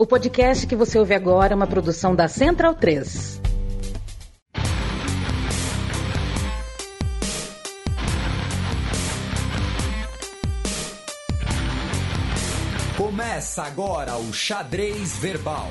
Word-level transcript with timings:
O 0.00 0.06
podcast 0.06 0.66
que 0.66 0.74
você 0.74 0.98
ouve 0.98 1.12
agora 1.12 1.52
é 1.52 1.54
uma 1.54 1.66
produção 1.66 2.16
da 2.16 2.26
Central 2.26 2.74
3. 2.74 3.38
Começa 12.96 13.62
agora 13.62 14.16
o 14.16 14.32
Xadrez 14.32 15.18
Verbal. 15.18 15.68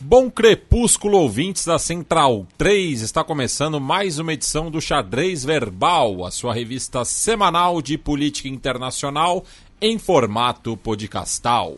Bom 0.00 0.30
crepúsculo, 0.30 1.18
ouvintes 1.18 1.66
da 1.66 1.80
Central 1.80 2.46
3. 2.56 3.02
Está 3.02 3.24
começando 3.24 3.80
mais 3.80 4.20
uma 4.20 4.32
edição 4.32 4.70
do 4.70 4.80
Xadrez 4.80 5.44
Verbal, 5.44 6.24
a 6.24 6.30
sua 6.30 6.54
revista 6.54 7.04
semanal 7.04 7.82
de 7.82 7.98
política 7.98 8.48
internacional 8.48 9.44
em 9.80 9.98
formato 9.98 10.76
podcastal. 10.76 11.76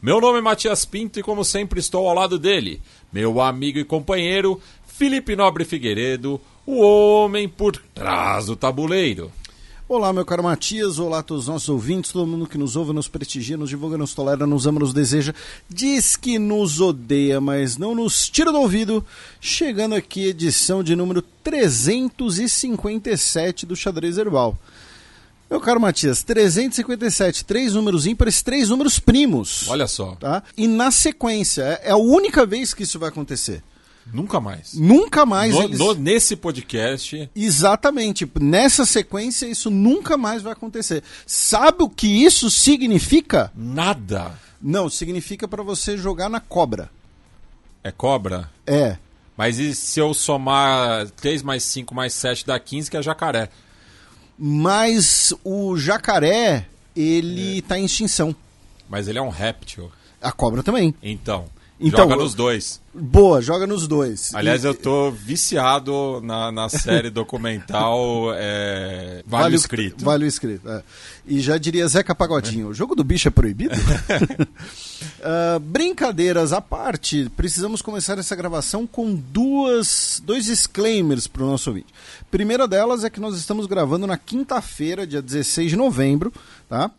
Meu 0.00 0.20
nome 0.20 0.38
é 0.38 0.42
Matias 0.42 0.84
Pinto 0.84 1.18
e, 1.18 1.22
como 1.22 1.44
sempre, 1.44 1.80
estou 1.80 2.08
ao 2.08 2.14
lado 2.14 2.38
dele, 2.38 2.80
meu 3.12 3.40
amigo 3.40 3.76
e 3.78 3.84
companheiro 3.84 4.60
Felipe 4.86 5.34
Nobre 5.34 5.64
Figueiredo, 5.64 6.40
o 6.64 6.80
homem 6.80 7.48
por 7.48 7.76
trás 7.94 8.46
do 8.46 8.56
tabuleiro. 8.56 9.32
Olá, 9.88 10.12
meu 10.12 10.24
caro 10.24 10.44
Matias, 10.44 11.00
olá 11.00 11.18
a 11.18 11.22
todos 11.22 11.44
os 11.44 11.48
nossos 11.48 11.68
ouvintes, 11.68 12.12
todo 12.12 12.24
mundo 12.24 12.46
que 12.46 12.56
nos 12.56 12.76
ouve, 12.76 12.92
nos 12.92 13.08
prestigia, 13.08 13.56
nos 13.56 13.68
divulga, 13.68 13.98
nos 13.98 14.14
tolera, 14.14 14.46
nos 14.46 14.64
ama, 14.64 14.78
nos 14.78 14.94
deseja, 14.94 15.34
diz 15.68 16.14
que 16.14 16.38
nos 16.38 16.80
odeia, 16.80 17.40
mas 17.40 17.76
não 17.76 17.92
nos 17.92 18.28
tira 18.28 18.52
do 18.52 18.60
ouvido. 18.60 19.04
Chegando 19.40 19.96
aqui, 19.96 20.28
edição 20.28 20.84
de 20.84 20.94
número 20.94 21.22
357 21.42 23.66
do 23.66 23.74
Xadrez 23.74 24.16
Herbal. 24.16 24.56
Meu 25.50 25.60
caro 25.60 25.80
Matias, 25.80 26.22
357, 26.22 27.44
três 27.44 27.74
números 27.74 28.06
ímpares, 28.06 28.40
três 28.40 28.68
números 28.68 29.00
primos. 29.00 29.68
Olha 29.68 29.88
só. 29.88 30.14
Tá? 30.14 30.42
E 30.56 30.68
na 30.68 30.90
sequência, 30.92 31.62
é, 31.62 31.88
é 31.88 31.90
a 31.90 31.96
única 31.96 32.46
vez 32.46 32.72
que 32.72 32.84
isso 32.84 32.98
vai 33.00 33.08
acontecer. 33.08 33.62
Nunca 34.12 34.40
mais. 34.40 34.74
Nunca 34.74 35.26
mais 35.26 35.52
No- 35.54 35.62
eles... 35.62 35.78
no- 35.78 35.94
nesse 35.94 36.34
podcast, 36.36 37.28
Exatamente. 37.34 38.28
Nessa 38.40 38.84
sequência, 38.86 39.46
isso 39.46 39.70
nunca 39.70 40.16
mais 40.16 40.40
vai 40.42 40.52
acontecer. 40.52 41.02
Sabe 41.26 41.82
o 41.82 41.88
que 41.88 42.06
isso 42.24 42.48
significa? 42.50 43.52
nada 43.54 44.32
Não, 44.62 44.88
significa 44.88 45.46
para 45.48 45.62
você 45.62 45.96
jogar 45.96 46.28
na 46.28 46.40
cobra. 46.40 46.90
é 47.84 47.90
cobra. 47.90 48.48
É. 48.66 48.96
Mas 49.36 49.58
e 49.58 49.74
se 49.74 49.98
eu 50.00 50.12
somar 50.14 51.08
3 51.10 51.42
mais 51.42 51.62
5 51.64 51.94
mais 51.94 52.12
7 52.14 52.46
dá 52.46 52.58
15, 52.58 52.90
que 52.90 52.96
é 52.96 53.02
jacaré? 53.02 53.48
Mas 54.42 55.34
o 55.44 55.76
jacaré, 55.76 56.66
ele 56.96 57.60
tá 57.62 57.78
em 57.78 57.84
extinção. 57.84 58.34
Mas 58.88 59.06
ele 59.06 59.18
é 59.18 59.22
um 59.22 59.28
réptil. 59.28 59.90
A 60.20 60.32
cobra 60.32 60.62
também. 60.62 60.94
Então, 61.02 61.44
Então, 61.78 62.00
joga 62.08 62.16
nos 62.16 62.34
dois. 62.34 62.80
Boa, 62.94 63.40
joga 63.42 63.66
nos 63.66 63.86
dois. 63.86 64.34
Aliás, 64.34 64.64
E- 64.64 64.66
eu 64.66 64.74
tô 64.74 65.10
viciado 65.10 66.20
na, 66.24 66.50
na 66.50 66.68
série 66.70 67.10
documental 67.10 68.32
é, 68.34 69.22
Vale, 69.26 69.54
o 69.54 69.58
o- 69.58 69.60
Escrito. 69.60 70.04
Vale 70.04 70.24
o 70.24 70.26
escrito. 70.28 70.68
é. 70.68 70.82
E 71.26 71.40
já 71.40 71.56
diria 71.58 71.86
Zeca 71.86 72.14
Pagodinho: 72.14 72.68
o 72.68 72.74
jogo 72.74 72.94
do 72.94 73.04
bicho 73.04 73.28
é 73.28 73.30
proibido? 73.30 73.74
Ah, 75.22 75.58
brincadeiras 75.60 76.52
à 76.52 76.60
parte, 76.60 77.30
precisamos 77.36 77.82
começar 77.82 78.18
essa 78.18 78.34
gravação 78.34 78.86
com 78.86 79.14
duas, 79.14 80.22
dois 80.24 80.46
disclaimers 80.46 81.26
para 81.26 81.42
o 81.42 81.46
nosso 81.46 81.70
ouvinte. 81.70 81.88
Primeira 82.30 82.66
delas 82.66 83.04
é 83.04 83.10
que 83.10 83.20
nós 83.20 83.36
estamos 83.36 83.66
gravando 83.66 84.06
na 84.06 84.16
quinta-feira, 84.16 85.06
dia 85.06 85.20
16 85.20 85.70
de 85.70 85.76
novembro, 85.76 86.32
tá? 86.68 86.90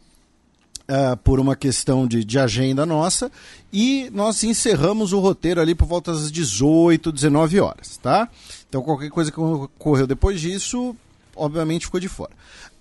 Ah, 0.87 1.17
por 1.23 1.39
uma 1.39 1.55
questão 1.55 2.05
de, 2.05 2.23
de 2.23 2.37
agenda 2.37 2.85
nossa, 2.85 3.31
e 3.73 4.09
nós 4.13 4.43
encerramos 4.43 5.13
o 5.13 5.19
roteiro 5.19 5.61
ali 5.61 5.73
por 5.73 5.87
volta 5.87 6.11
das 6.11 6.31
18, 6.31 7.11
19 7.11 7.59
horas, 7.59 7.97
tá? 7.97 8.29
Então 8.69 8.83
qualquer 8.83 9.09
coisa 9.09 9.31
que 9.31 9.39
ocorreu 9.39 10.05
depois 10.05 10.39
disso, 10.39 10.95
obviamente 11.35 11.85
ficou 11.85 11.99
de 11.99 12.07
fora. 12.07 12.31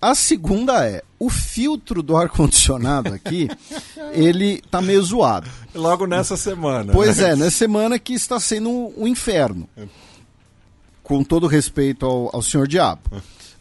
A 0.00 0.14
segunda 0.14 0.86
é, 0.86 1.02
o 1.18 1.28
filtro 1.28 2.02
do 2.02 2.16
ar-condicionado 2.18 3.12
aqui, 3.12 3.48
ele 4.12 4.62
tá 4.70 4.80
meio 4.80 5.02
zoado. 5.02 5.50
Logo 5.74 6.06
nessa 6.06 6.36
semana. 6.36 6.92
Pois 6.92 7.18
né? 7.18 7.30
é, 7.30 7.36
nessa 7.36 7.56
semana 7.56 7.98
que 7.98 8.14
está 8.14 8.40
sendo 8.40 8.70
um, 8.70 8.94
um 8.98 9.06
inferno. 9.06 9.68
Com 11.02 11.24
todo 11.24 11.46
respeito 11.46 12.06
ao, 12.06 12.30
ao 12.34 12.42
senhor 12.42 12.68
Diabo. 12.68 13.02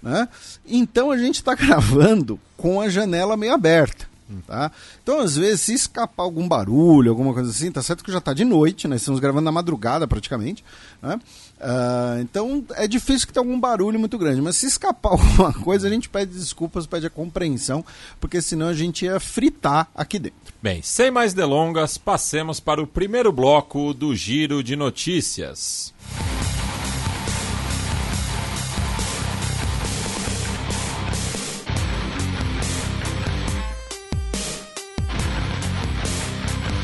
Né? 0.02 0.30
Então 0.66 1.12
a 1.12 1.18
gente 1.18 1.36
está 1.36 1.54
gravando 1.56 2.40
com 2.56 2.80
a 2.80 2.90
janela 2.90 3.36
meio 3.36 3.54
aberta. 3.54 4.08
Tá? 4.46 4.72
Então, 5.02 5.20
às 5.20 5.36
vezes, 5.36 5.62
se 5.62 5.74
escapar 5.74 6.24
algum 6.24 6.48
barulho, 6.48 7.10
alguma 7.10 7.34
coisa 7.34 7.50
assim, 7.50 7.72
tá 7.72 7.82
certo 7.82 8.04
que 8.04 8.12
já 8.12 8.22
tá 8.22 8.32
de 8.32 8.46
noite, 8.46 8.88
né? 8.88 8.96
Estamos 8.96 9.20
gravando 9.20 9.46
na 9.46 9.52
madrugada 9.52 10.08
praticamente. 10.08 10.64
Né? 11.02 11.20
Ah, 11.60 12.18
então 12.22 12.64
é 12.76 12.88
difícil 12.88 13.28
que 13.28 13.34
tenha 13.34 13.46
algum 13.46 13.60
barulho 13.60 14.00
muito 14.00 14.18
grande. 14.18 14.42
Mas 14.42 14.58
se 14.58 14.66
escapar 14.66 15.12
alguma 15.14 15.54
coisa, 15.54 15.88
a 15.88 15.92
gente 15.92 16.10
pede 16.10 16.34
desculpas, 16.34 16.88
pede 16.88 17.06
a 17.06 17.10
compreensão, 17.10 17.84
porque 18.20 18.42
senão 18.42 18.68
a 18.68 18.74
gente 18.74 19.06
ia 19.06 19.20
fritar 19.20 19.90
aqui 19.94 20.20
dentro. 20.20 20.38
Bem, 20.62 20.82
sem 20.82 21.12
mais 21.12 21.34
delongas, 21.34 21.98
passemos 21.98 22.60
para 22.60 22.82
o 22.82 22.88
primeiro 22.88 23.32
bloco 23.32 23.94
do 23.94 24.16
Giro 24.16 24.64
de 24.64 24.76
Notícias. 24.76 25.94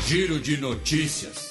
Giro 0.06 0.38
de 0.38 0.56
notícias. 0.56 1.45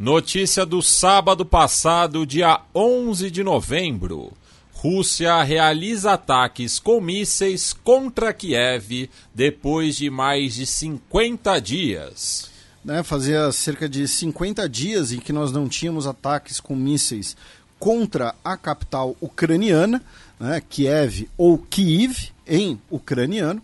Notícia 0.00 0.64
do 0.64 0.80
sábado 0.80 1.44
passado, 1.44 2.24
dia 2.24 2.62
11 2.74 3.30
de 3.30 3.44
novembro. 3.44 4.32
Rússia 4.72 5.42
realiza 5.42 6.12
ataques 6.12 6.78
com 6.78 7.02
mísseis 7.02 7.74
contra 7.74 8.32
Kiev 8.32 9.10
depois 9.34 9.96
de 9.96 10.08
mais 10.08 10.54
de 10.54 10.64
50 10.64 11.60
dias. 11.60 12.50
né, 12.82 13.02
fazia 13.02 13.52
cerca 13.52 13.86
de 13.86 14.08
50 14.08 14.66
dias 14.70 15.12
em 15.12 15.18
que 15.18 15.34
nós 15.34 15.52
não 15.52 15.68
tínhamos 15.68 16.06
ataques 16.06 16.60
com 16.60 16.74
mísseis 16.74 17.36
contra 17.78 18.34
a 18.42 18.56
capital 18.56 19.14
ucraniana, 19.20 20.02
né, 20.38 20.62
Kiev 20.66 21.28
ou 21.36 21.58
Kiev, 21.58 22.30
em 22.46 22.80
ucraniano. 22.90 23.60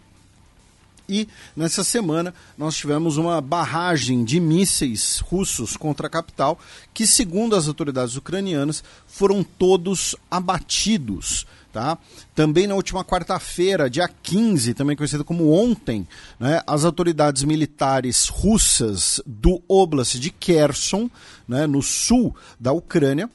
E 1.09 1.29
nessa 1.57 1.85
semana 1.85 2.35
nós 2.57 2.77
tivemos 2.77 3.17
uma 3.17 3.41
barragem 3.41 4.25
de 4.25 4.41
mísseis 4.41 5.19
russos 5.19 5.77
contra 5.77 6.07
a 6.07 6.11
capital, 6.11 6.59
que, 6.93 7.07
segundo 7.07 7.55
as 7.55 7.69
autoridades 7.69 8.17
ucranianas, 8.17 8.83
foram 9.07 9.43
todos 9.43 10.17
abatidos. 10.31 11.47
Tá? 11.73 11.99
Também 12.35 12.67
na 12.67 12.75
última 12.75 13.05
quarta-feira, 13.05 13.91
dia 13.91 14.09
15, 14.09 14.73
também 14.73 14.97
conhecido 14.97 15.25
como 15.25 15.53
ontem, 15.53 16.09
né, 16.41 16.63
as 16.67 16.87
autoridades 16.87 17.43
militares 17.43 18.29
russas 18.29 19.21
do 19.27 19.63
Oblast 19.69 20.19
de 20.19 20.31
Kherson, 20.31 21.11
né, 21.47 21.67
no 21.67 21.83
sul 21.83 22.35
da 22.59 22.73
Ucrânia, 22.73 23.29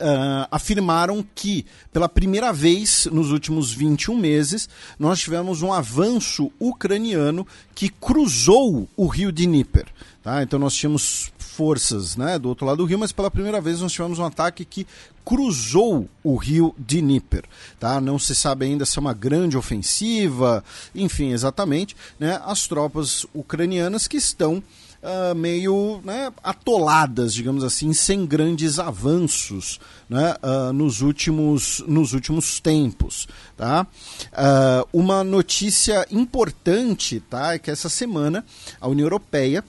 ah, 0.00 0.48
afirmaram 0.50 1.24
que, 1.34 1.66
pela 1.92 2.08
primeira 2.08 2.52
vez 2.52 3.06
nos 3.10 3.30
últimos 3.30 3.72
21 3.72 4.16
meses, 4.16 4.68
nós 4.98 5.20
tivemos 5.20 5.62
um 5.62 5.72
avanço 5.72 6.50
ucraniano 6.58 7.46
que 7.74 7.88
cruzou 7.88 8.88
o 8.96 9.06
rio 9.06 9.32
Dnieper. 9.32 9.86
Tá? 10.22 10.42
Então 10.42 10.58
nós 10.58 10.74
tínhamos 10.74 11.32
forças 11.38 12.16
né, 12.16 12.38
do 12.38 12.48
outro 12.48 12.66
lado 12.66 12.78
do 12.78 12.84
rio, 12.84 12.98
mas 12.98 13.12
pela 13.12 13.30
primeira 13.30 13.60
vez 13.60 13.80
nós 13.80 13.92
tivemos 13.92 14.18
um 14.18 14.24
ataque 14.24 14.64
que 14.64 14.86
cruzou 15.24 16.08
o 16.22 16.36
rio 16.36 16.74
Dnieper. 16.78 17.44
Tá? 17.80 18.00
Não 18.00 18.18
se 18.18 18.34
sabe 18.34 18.66
ainda 18.66 18.86
se 18.86 18.98
é 18.98 19.00
uma 19.00 19.12
grande 19.12 19.56
ofensiva, 19.56 20.62
enfim, 20.94 21.32
exatamente. 21.32 21.96
Né, 22.18 22.40
as 22.44 22.66
tropas 22.66 23.26
ucranianas 23.34 24.06
que 24.06 24.16
estão 24.16 24.62
ah, 25.02 25.32
meio 25.34 26.00
né, 26.04 26.32
atoladas, 26.42 27.32
digamos 27.32 27.62
assim, 27.62 27.92
sem 27.92 28.26
grandes 28.26 28.78
avanços 28.78 29.78
né, 30.08 30.34
ah, 30.42 30.72
nos, 30.72 31.00
últimos, 31.02 31.84
nos 31.86 32.12
últimos 32.12 32.58
tempos. 32.60 33.28
Tá? 33.56 33.86
Ah, 34.32 34.84
uma 34.92 35.22
notícia 35.22 36.06
importante 36.10 37.20
tá, 37.20 37.54
é 37.54 37.58
que 37.58 37.70
essa 37.70 37.88
semana 37.88 38.44
a 38.80 38.88
União 38.88 39.06
Europeia 39.06 39.64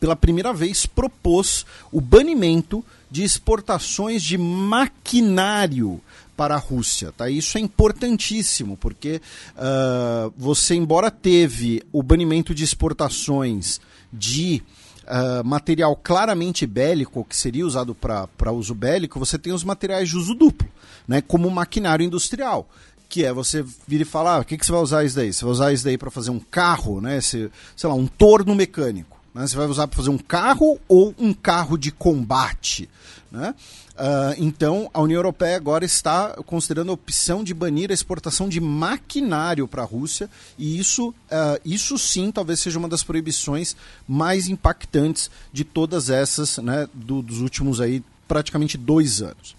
pela 0.00 0.16
primeira 0.16 0.52
vez, 0.52 0.84
propôs 0.84 1.64
o 1.92 2.00
banimento 2.00 2.84
de 3.08 3.22
exportações 3.22 4.20
de 4.20 4.36
maquinário 4.36 6.00
para 6.36 6.56
a 6.56 6.58
Rússia. 6.58 7.12
Tá? 7.12 7.30
Isso 7.30 7.56
é 7.56 7.60
importantíssimo, 7.60 8.76
porque 8.76 9.20
uh, 9.54 10.32
você, 10.36 10.74
embora 10.74 11.08
teve 11.08 11.84
o 11.92 12.02
banimento 12.02 12.52
de 12.52 12.64
exportações 12.64 13.80
de 14.12 14.62
uh, 15.04 15.44
material 15.44 15.96
claramente 15.96 16.66
bélico, 16.66 17.24
que 17.24 17.36
seria 17.36 17.66
usado 17.66 17.94
para 17.94 18.52
uso 18.52 18.74
bélico, 18.74 19.18
você 19.18 19.38
tem 19.38 19.52
os 19.52 19.64
materiais 19.64 20.08
de 20.08 20.16
uso 20.16 20.34
duplo, 20.34 20.68
né, 21.06 21.20
como 21.20 21.50
maquinário 21.50 22.04
industrial 22.04 22.68
que 23.08 23.26
é 23.26 23.32
você 23.32 23.62
vir 23.86 24.00
e 24.00 24.06
falar, 24.06 24.36
ah, 24.36 24.40
o 24.40 24.44
que, 24.44 24.56
que 24.56 24.64
você 24.64 24.72
vai 24.72 24.80
usar 24.80 25.04
isso 25.04 25.14
daí? 25.16 25.30
Você 25.30 25.44
vai 25.44 25.52
usar 25.52 25.72
isso 25.74 25.84
daí 25.84 25.98
para 25.98 26.10
fazer 26.10 26.30
um 26.30 26.40
carro, 26.40 26.98
né? 26.98 27.20
Se, 27.20 27.50
sei 27.76 27.90
lá, 27.90 27.94
um 27.94 28.06
torno 28.06 28.54
mecânico. 28.54 29.20
Né? 29.34 29.46
Você 29.46 29.54
vai 29.54 29.66
usar 29.66 29.86
para 29.86 29.98
fazer 29.98 30.08
um 30.08 30.16
carro 30.16 30.80
ou 30.88 31.14
um 31.18 31.34
carro 31.34 31.76
de 31.76 31.92
combate. 31.92 32.88
Né? 33.30 33.54
Uh, 34.02 34.34
então, 34.36 34.90
a 34.92 35.00
União 35.00 35.18
Europeia 35.18 35.54
agora 35.54 35.84
está 35.84 36.30
considerando 36.44 36.90
a 36.90 36.94
opção 36.94 37.44
de 37.44 37.54
banir 37.54 37.88
a 37.88 37.94
exportação 37.94 38.48
de 38.48 38.60
maquinário 38.60 39.68
para 39.68 39.82
a 39.82 39.84
Rússia, 39.84 40.28
e 40.58 40.76
isso, 40.76 41.10
uh, 41.10 41.60
isso 41.64 41.96
sim 41.96 42.32
talvez 42.32 42.58
seja 42.58 42.80
uma 42.80 42.88
das 42.88 43.04
proibições 43.04 43.76
mais 44.08 44.48
impactantes 44.48 45.30
de 45.52 45.62
todas 45.62 46.10
essas 46.10 46.58
né, 46.58 46.88
do, 46.92 47.22
dos 47.22 47.38
últimos 47.38 47.80
aí 47.80 48.02
praticamente 48.26 48.76
dois 48.76 49.22
anos. 49.22 49.54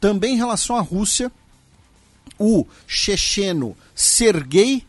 Também 0.00 0.34
em 0.34 0.38
relação 0.38 0.74
à 0.74 0.80
Rússia, 0.80 1.30
o 2.40 2.66
checheno 2.88 3.76
Sergei 3.94 4.84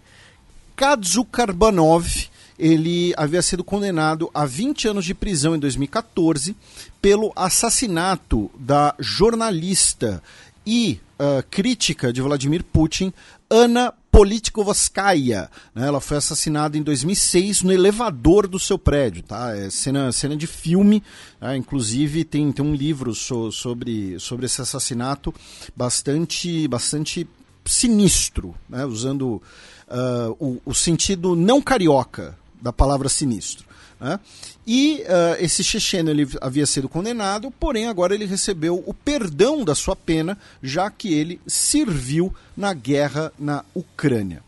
Kadzukarbanov, 0.76 2.30
ele 2.58 3.14
havia 3.16 3.44
sido 3.44 3.64
condenado 3.64 4.32
a 4.34 4.44
20 4.44 4.88
anos 4.88 5.06
de 5.06 5.14
prisão 5.14 5.56
em 5.56 5.60
2014 5.60 6.56
pelo 7.02 7.32
assassinato 7.36 8.50
da 8.58 8.96
jornalista 9.00 10.22
e 10.66 11.00
uh, 11.20 11.44
crítica 11.50 12.12
de 12.12 12.22
Vladimir 12.22 12.64
Putin, 12.64 13.14
Ana 13.50 13.94
Politkovskaya. 14.12 15.50
Né? 15.74 15.88
Ela 15.88 16.02
foi 16.02 16.18
assassinada 16.18 16.78
em 16.78 16.84
2006 16.84 17.62
no 17.62 17.72
elevador 17.72 18.48
do 18.48 18.60
seu 18.60 18.78
prédio. 18.78 19.24
Tá? 19.24 19.56
É 19.56 19.70
cena, 19.70 20.12
cena 20.12 20.36
de 20.36 20.48
filme. 20.48 21.04
Né? 21.40 21.56
Inclusive, 21.56 22.24
tem, 22.24 22.52
tem 22.52 22.66
um 22.66 22.74
livro 22.74 23.14
so, 23.14 23.52
sobre, 23.52 24.20
sobre 24.20 24.46
esse 24.46 24.62
assassinato 24.62 25.34
bastante, 25.76 26.68
bastante 26.68 27.28
sinistro, 27.66 28.56
né? 28.68 28.86
usando 28.86 29.42
uh, 29.88 30.36
o, 30.40 30.62
o 30.66 30.74
sentido 30.74 31.36
não 31.36 31.62
carioca 31.62 32.38
da 32.62 32.74
palavra 32.74 33.08
sinistro. 33.10 33.66
Né? 34.00 34.20
E 34.69 35.02
uh, 35.04 35.42
esse 35.42 35.64
checheno 35.64 36.10
ele 36.10 36.28
havia 36.42 36.66
sido 36.66 36.90
condenado, 36.90 37.50
porém 37.50 37.88
agora 37.88 38.14
ele 38.14 38.25
recebeu 38.25 38.84
o 38.86 38.94
perdão 38.94 39.64
da 39.64 39.74
sua 39.74 39.96
pena, 39.96 40.38
já 40.62 40.92
que 40.92 41.14
ele 41.14 41.40
serviu 41.48 42.36
na 42.56 42.74
guerra 42.74 43.31
na 43.40 43.64
Ucrânia. 43.74 44.44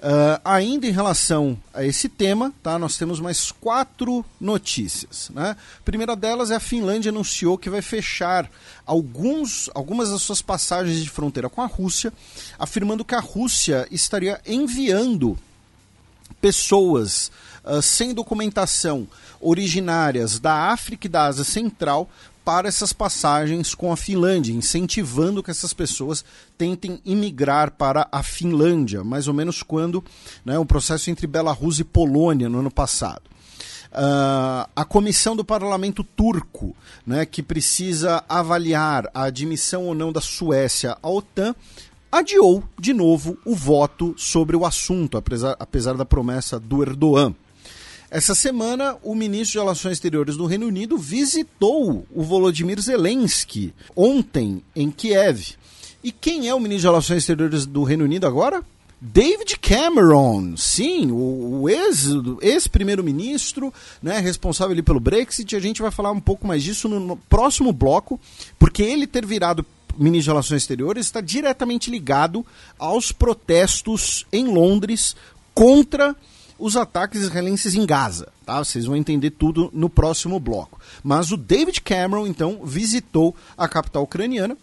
Uh, 0.00 0.36
ainda 0.44 0.88
em 0.88 0.90
relação 0.90 1.56
a 1.72 1.84
esse 1.84 2.08
tema, 2.08 2.52
tá, 2.64 2.78
nós 2.80 2.98
temos 2.98 3.20
mais 3.20 3.52
quatro 3.52 4.24
notícias. 4.40 5.30
Né? 5.32 5.56
A 5.78 5.82
primeira 5.84 6.16
delas 6.16 6.50
é 6.50 6.56
a 6.56 6.60
Finlândia 6.60 7.10
anunciou 7.10 7.56
que 7.56 7.70
vai 7.70 7.80
fechar 7.80 8.50
alguns, 8.84 9.70
algumas 9.72 10.10
das 10.10 10.20
suas 10.20 10.42
passagens 10.42 11.00
de 11.00 11.08
fronteira 11.08 11.48
com 11.48 11.62
a 11.62 11.66
Rússia, 11.66 12.12
afirmando 12.58 13.04
que 13.04 13.14
a 13.14 13.20
Rússia 13.20 13.86
estaria 13.88 14.40
enviando 14.44 15.38
pessoas 16.40 17.30
uh, 17.64 17.82
sem 17.82 18.14
documentação 18.14 19.06
originárias 19.40 20.38
da 20.38 20.70
África 20.72 21.06
e 21.06 21.10
da 21.10 21.24
Ásia 21.24 21.44
Central 21.44 22.08
para 22.44 22.68
essas 22.68 22.92
passagens 22.92 23.74
com 23.74 23.90
a 23.90 23.96
Finlândia, 23.96 24.52
incentivando 24.52 25.42
que 25.42 25.50
essas 25.50 25.72
pessoas 25.72 26.24
tentem 26.58 27.00
imigrar 27.04 27.70
para 27.70 28.06
a 28.12 28.22
Finlândia, 28.22 29.02
mais 29.02 29.26
ou 29.26 29.34
menos 29.34 29.62
quando 29.62 30.04
né, 30.44 30.58
o 30.58 30.66
processo 30.66 31.10
entre 31.10 31.26
Belarus 31.26 31.78
e 31.78 31.84
Polônia 31.84 32.48
no 32.48 32.58
ano 32.58 32.70
passado. 32.70 33.22
Uh, 33.90 34.68
a 34.74 34.84
comissão 34.84 35.36
do 35.36 35.44
parlamento 35.44 36.02
turco, 36.02 36.76
né, 37.06 37.24
que 37.24 37.42
precisa 37.42 38.24
avaliar 38.28 39.08
a 39.14 39.22
admissão 39.24 39.84
ou 39.84 39.94
não 39.94 40.12
da 40.12 40.20
Suécia 40.20 40.98
à 41.00 41.08
OTAN, 41.08 41.54
adiou 42.10 42.62
de 42.78 42.92
novo 42.92 43.38
o 43.44 43.54
voto 43.54 44.14
sobre 44.18 44.56
o 44.56 44.66
assunto, 44.66 45.16
apesar, 45.16 45.56
apesar 45.58 45.94
da 45.94 46.04
promessa 46.04 46.60
do 46.60 46.82
Erdogan. 46.82 47.34
Essa 48.14 48.32
semana, 48.32 48.96
o 49.02 49.12
ministro 49.12 49.54
de 49.54 49.58
Relações 49.58 49.94
Exteriores 49.94 50.36
do 50.36 50.46
Reino 50.46 50.68
Unido 50.68 50.96
visitou 50.96 52.06
o 52.14 52.22
Volodymyr 52.22 52.80
Zelensky 52.80 53.74
ontem 53.96 54.62
em 54.76 54.88
Kiev. 54.88 55.56
E 56.00 56.12
quem 56.12 56.46
é 56.46 56.54
o 56.54 56.60
ministro 56.60 56.82
de 56.82 56.86
Relações 56.86 57.18
Exteriores 57.24 57.66
do 57.66 57.82
Reino 57.82 58.04
Unido 58.04 58.24
agora? 58.24 58.62
David 59.00 59.58
Cameron, 59.58 60.56
sim, 60.56 61.10
o, 61.10 61.68
ex-primeiro-ministro, 62.40 63.66
ex 63.66 63.74
né, 64.00 64.20
responsável 64.20 64.80
pelo 64.84 65.00
Brexit. 65.00 65.56
A 65.56 65.60
gente 65.60 65.82
vai 65.82 65.90
falar 65.90 66.12
um 66.12 66.20
pouco 66.20 66.46
mais 66.46 66.62
disso 66.62 66.88
no, 66.88 67.00
no 67.00 67.16
próximo 67.16 67.72
bloco, 67.72 68.20
porque 68.60 68.84
ele 68.84 69.08
ter 69.08 69.26
virado 69.26 69.66
ministro 69.98 70.26
de 70.26 70.30
Relações 70.30 70.62
Exteriores 70.62 71.06
está 71.06 71.20
diretamente 71.20 71.90
ligado 71.90 72.46
aos 72.78 73.10
protestos 73.10 74.24
em 74.32 74.44
Londres 74.44 75.16
contra 75.52 76.14
os 76.58 76.76
ataques 76.76 77.22
israelenses 77.22 77.74
em 77.74 77.86
Gaza. 77.86 78.28
Tá? 78.44 78.58
Vocês 78.58 78.86
vão 78.86 78.96
entender 78.96 79.30
tudo 79.30 79.70
no 79.72 79.88
próximo 79.88 80.38
bloco. 80.38 80.80
Mas 81.02 81.30
o 81.30 81.36
David 81.36 81.80
Cameron, 81.80 82.26
então, 82.26 82.60
visitou 82.64 83.34
a 83.56 83.68
capital 83.68 84.02
ucraniana 84.02 84.56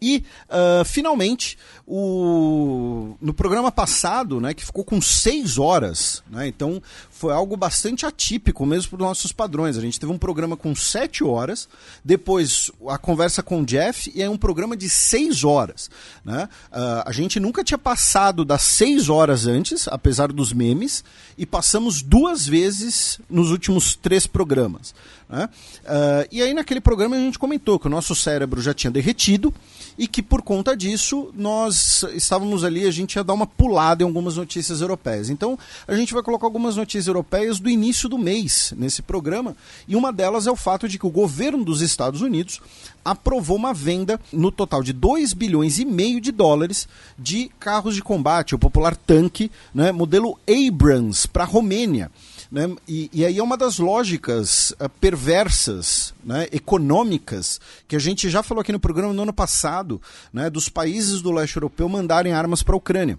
e, 0.00 0.24
uh, 0.48 0.84
finalmente, 0.84 1.58
o... 1.92 3.16
no 3.20 3.34
programa 3.34 3.72
passado, 3.72 4.40
né, 4.40 4.54
que 4.54 4.64
ficou 4.64 4.84
com 4.84 5.00
seis 5.00 5.58
horas, 5.58 6.22
né, 6.30 6.46
então 6.46 6.80
foi 7.10 7.32
algo 7.32 7.56
bastante 7.56 8.06
atípico 8.06 8.64
mesmo 8.64 8.90
para 8.90 8.96
os 8.96 9.08
nossos 9.08 9.32
padrões. 9.32 9.76
A 9.76 9.80
gente 9.80 9.98
teve 9.98 10.12
um 10.12 10.16
programa 10.16 10.56
com 10.56 10.72
sete 10.72 11.24
horas, 11.24 11.68
depois 12.04 12.70
a 12.88 12.96
conversa 12.96 13.42
com 13.42 13.62
o 13.62 13.66
Jeff 13.66 14.10
e 14.14 14.22
é 14.22 14.30
um 14.30 14.38
programa 14.38 14.76
de 14.76 14.88
seis 14.88 15.42
horas. 15.42 15.90
Né? 16.24 16.48
Uh, 16.70 17.02
a 17.04 17.12
gente 17.12 17.40
nunca 17.40 17.64
tinha 17.64 17.76
passado 17.76 18.44
das 18.44 18.62
seis 18.62 19.08
horas 19.08 19.48
antes, 19.48 19.88
apesar 19.88 20.32
dos 20.32 20.52
memes, 20.52 21.02
e 21.36 21.44
passamos 21.44 22.02
duas 22.02 22.46
vezes 22.46 23.18
nos 23.28 23.50
últimos 23.50 23.96
três 23.96 24.28
programas. 24.28 24.94
Né? 25.28 25.48
Uh, 25.82 26.28
e 26.30 26.40
aí 26.40 26.54
naquele 26.54 26.80
programa 26.80 27.16
a 27.16 27.18
gente 27.18 27.38
comentou 27.38 27.78
que 27.78 27.86
o 27.86 27.90
nosso 27.90 28.14
cérebro 28.14 28.62
já 28.62 28.72
tinha 28.72 28.90
derretido 28.90 29.52
e 29.98 30.08
que 30.08 30.22
por 30.22 30.42
conta 30.42 30.76
disso 30.76 31.32
nós 31.34 31.79
estávamos 32.14 32.64
ali, 32.64 32.86
a 32.86 32.90
gente 32.90 33.14
ia 33.14 33.24
dar 33.24 33.34
uma 33.34 33.46
pulada 33.46 34.02
em 34.02 34.06
algumas 34.06 34.36
notícias 34.36 34.80
europeias. 34.80 35.30
Então 35.30 35.58
a 35.86 35.94
gente 35.94 36.14
vai 36.14 36.22
colocar 36.22 36.46
algumas 36.46 36.76
notícias 36.76 37.06
europeias 37.06 37.58
do 37.58 37.68
início 37.68 38.08
do 38.08 38.18
mês 38.18 38.72
nesse 38.76 39.02
programa 39.02 39.56
e 39.86 39.96
uma 39.96 40.12
delas 40.12 40.46
é 40.46 40.50
o 40.50 40.56
fato 40.56 40.88
de 40.88 40.98
que 40.98 41.06
o 41.06 41.10
governo 41.10 41.64
dos 41.64 41.80
Estados 41.80 42.20
Unidos 42.20 42.60
aprovou 43.04 43.56
uma 43.56 43.72
venda 43.72 44.20
no 44.32 44.52
total 44.52 44.82
de 44.82 44.92
2 44.92 45.32
bilhões 45.32 45.78
e 45.78 45.84
meio 45.84 46.20
de 46.20 46.30
dólares 46.30 46.88
de 47.18 47.50
carros 47.58 47.94
de 47.94 48.02
combate, 48.02 48.54
o 48.54 48.58
popular 48.58 48.94
tanque, 48.96 49.50
né, 49.74 49.90
modelo 49.92 50.38
Abrams 50.48 51.26
para 51.26 51.44
a 51.44 51.46
Romênia. 51.46 52.10
Né? 52.50 52.68
E, 52.88 53.08
e, 53.12 53.24
aí 53.24 53.38
é 53.38 53.42
uma 53.42 53.56
das 53.56 53.78
lógicas 53.78 54.72
uh, 54.72 54.88
perversas, 55.00 56.12
né, 56.24 56.48
econômicas, 56.50 57.60
que 57.86 57.94
a 57.94 57.98
gente 57.98 58.28
já 58.28 58.42
falou 58.42 58.60
aqui 58.60 58.72
no 58.72 58.80
programa 58.80 59.12
no 59.12 59.22
ano 59.22 59.32
passado, 59.32 60.02
né, 60.32 60.50
dos 60.50 60.68
países 60.68 61.22
do 61.22 61.30
leste 61.30 61.56
europeu 61.56 61.88
mandarem 61.88 62.32
armas 62.32 62.62
para 62.62 62.74
a 62.74 62.78
Ucrânia. 62.78 63.18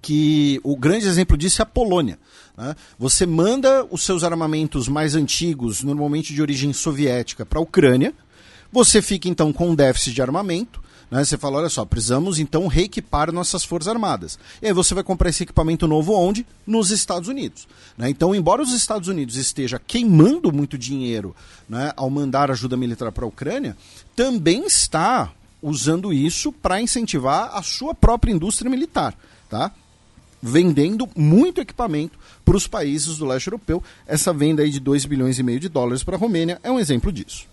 Que 0.00 0.58
o 0.64 0.74
grande 0.74 1.06
exemplo 1.06 1.36
disso 1.36 1.60
é 1.60 1.64
a 1.64 1.66
Polônia. 1.66 2.18
Né? 2.56 2.74
Você 2.98 3.26
manda 3.26 3.86
os 3.90 4.02
seus 4.02 4.24
armamentos 4.24 4.88
mais 4.88 5.14
antigos, 5.14 5.82
normalmente 5.82 6.32
de 6.32 6.40
origem 6.40 6.72
soviética, 6.72 7.44
para 7.44 7.58
a 7.58 7.62
Ucrânia. 7.62 8.14
Você 8.72 9.02
fica 9.02 9.28
então 9.28 9.52
com 9.52 9.68
um 9.68 9.74
déficit 9.74 10.14
de 10.14 10.22
armamento 10.22 10.82
né? 11.12 11.22
Você 11.22 11.36
fala, 11.36 11.58
olha 11.58 11.68
só, 11.68 11.84
precisamos 11.84 12.38
então 12.38 12.66
reequipar 12.66 13.30
nossas 13.30 13.62
Forças 13.62 13.92
Armadas. 13.92 14.38
E 14.62 14.66
aí 14.66 14.72
você 14.72 14.94
vai 14.94 15.04
comprar 15.04 15.28
esse 15.28 15.42
equipamento 15.42 15.86
novo 15.86 16.14
onde? 16.14 16.46
Nos 16.66 16.90
Estados 16.90 17.28
Unidos. 17.28 17.68
Né? 17.98 18.08
Então, 18.08 18.34
embora 18.34 18.62
os 18.62 18.72
Estados 18.72 19.08
Unidos 19.08 19.36
esteja 19.36 19.78
queimando 19.78 20.50
muito 20.50 20.78
dinheiro 20.78 21.36
né, 21.68 21.92
ao 21.98 22.08
mandar 22.08 22.50
ajuda 22.50 22.78
militar 22.78 23.12
para 23.12 23.26
a 23.26 23.28
Ucrânia, 23.28 23.76
também 24.16 24.64
está 24.64 25.30
usando 25.60 26.14
isso 26.14 26.50
para 26.50 26.80
incentivar 26.80 27.50
a 27.52 27.62
sua 27.62 27.94
própria 27.94 28.32
indústria 28.32 28.70
militar. 28.70 29.14
Tá? 29.50 29.70
vendendo 30.44 31.08
muito 31.14 31.60
equipamento 31.60 32.18
para 32.44 32.56
os 32.56 32.66
países 32.66 33.18
do 33.18 33.26
leste 33.26 33.46
europeu. 33.46 33.80
Essa 34.06 34.32
venda 34.32 34.62
aí 34.62 34.70
de 34.70 34.80
2 34.80 35.04
bilhões 35.04 35.38
e 35.38 35.42
meio 35.42 35.60
de 35.60 35.68
dólares 35.68 36.02
para 36.02 36.16
a 36.16 36.18
Romênia 36.18 36.58
é 36.64 36.70
um 36.70 36.80
exemplo 36.80 37.12
disso 37.12 37.51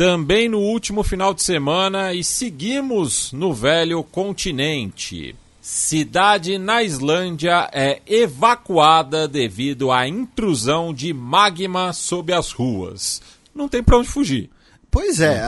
também 0.00 0.48
no 0.48 0.60
último 0.60 1.02
final 1.02 1.34
de 1.34 1.42
semana 1.42 2.14
e 2.14 2.24
seguimos 2.24 3.32
no 3.32 3.52
velho 3.52 4.02
continente. 4.02 5.36
Cidade 5.60 6.56
na 6.56 6.82
Islândia 6.82 7.68
é 7.70 8.00
evacuada 8.06 9.28
devido 9.28 9.92
à 9.92 10.08
intrusão 10.08 10.94
de 10.94 11.12
magma 11.12 11.92
sob 11.92 12.32
as 12.32 12.50
ruas. 12.50 13.20
Não 13.54 13.68
tem 13.68 13.82
para 13.82 13.98
onde 13.98 14.08
fugir. 14.08 14.48
Pois 14.90 15.20
é, 15.20 15.38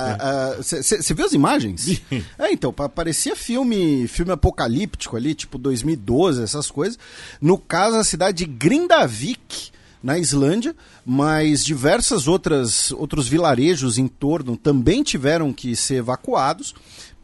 você 0.61 1.15
viu 1.15 1.25
as 1.25 1.33
imagens? 1.33 2.03
é, 2.39 2.53
então, 2.53 2.75
parecia 2.75 3.35
filme, 3.35 4.07
filme 4.07 4.33
apocalíptico 4.33 5.17
ali, 5.17 5.35
tipo 5.35 5.57
2012, 5.57 6.43
essas 6.43 6.71
coisas. 6.71 6.99
No 7.41 7.57
caso, 7.57 7.97
a 7.97 8.05
cidade 8.05 8.45
de 8.45 8.53
Grindavik, 8.53 9.73
na 10.03 10.19
Islândia, 10.19 10.75
mas 11.07 11.65
diversas 11.65 12.27
outras 12.27 12.91
outros 12.93 13.29
vilarejos 13.29 13.99
em 13.99 14.09
torno 14.09 14.57
também 14.57 15.03
tiveram 15.03 15.53
que 15.53 15.77
ser 15.77 15.97
evacuados, 15.97 16.75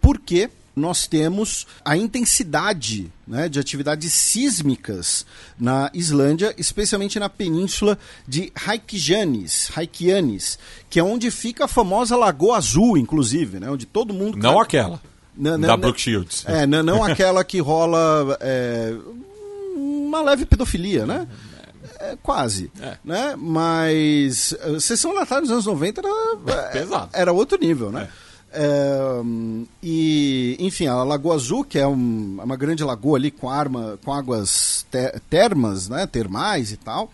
porque 0.01 0.49
nós 0.77 1.09
temos 1.09 1.67
a 1.85 1.97
intensidade 1.97 3.11
né, 3.27 3.49
de 3.49 3.59
atividades 3.59 4.13
sísmicas 4.13 5.27
na 5.59 5.91
Islândia, 5.93 6.55
especialmente 6.57 7.19
na 7.19 7.29
península 7.29 7.99
de 8.29 8.53
Reykjanes, 8.55 9.71
Reykjanes, 9.75 10.57
que 10.89 11.01
é 11.01 11.03
onde 11.03 11.33
fica 11.33 11.65
a 11.65 11.69
famosa 11.69 12.17
Lagoa 12.17 12.59
Azul, 12.59 12.97
inclusive, 12.97 13.59
né, 13.59 13.69
onde 13.69 13.87
todo 13.87 14.15
mundo... 14.15 14.39
Não 14.39 14.61
aquela, 14.61 15.03
Não, 15.37 15.53
não, 15.59 15.61
da 15.63 15.67
não- 15.69 15.79
Brook 15.79 16.01
Shields. 16.01 16.45
É, 16.47 16.65
não, 16.65 16.83
não 16.85 17.03
aquela 17.03 17.43
que 17.43 17.59
rola 17.59 18.39
é, 18.41 18.95
uma 19.77 20.23
leve 20.23 20.47
pedofilia, 20.47 21.05
né? 21.05 21.27
É, 22.01 22.17
quase. 22.23 22.71
É. 22.81 22.97
Né? 23.05 23.35
Mas 23.37 24.55
a 24.61 24.79
Sessão 24.81 25.15
da 25.15 25.27
Tarde 25.27 25.43
dos 25.49 25.51
anos 25.53 25.67
90 25.67 26.01
era, 26.01 26.71
Pesado. 26.73 27.11
era 27.13 27.33
outro 27.33 27.59
nível, 27.61 27.91
né? 27.91 28.09
É, 28.51 28.99
e, 29.83 30.57
enfim, 30.59 30.87
a 30.87 31.03
Lagoa 31.05 31.35
Azul, 31.35 31.65
que 31.65 31.79
é 31.79 31.87
um- 31.87 32.37
é 32.41 32.45
uma 32.45 32.57
grande 32.57 32.83
lagoa 32.83 33.19
ali 33.19 33.31
com, 33.31 33.49
arma, 33.51 33.99
com 34.05 34.13
águas 34.13 34.87
te- 34.91 35.21
termas, 35.29 35.89
né? 35.89 36.07
termais 36.07 36.73
e 36.73 36.77
tal. 36.77 37.13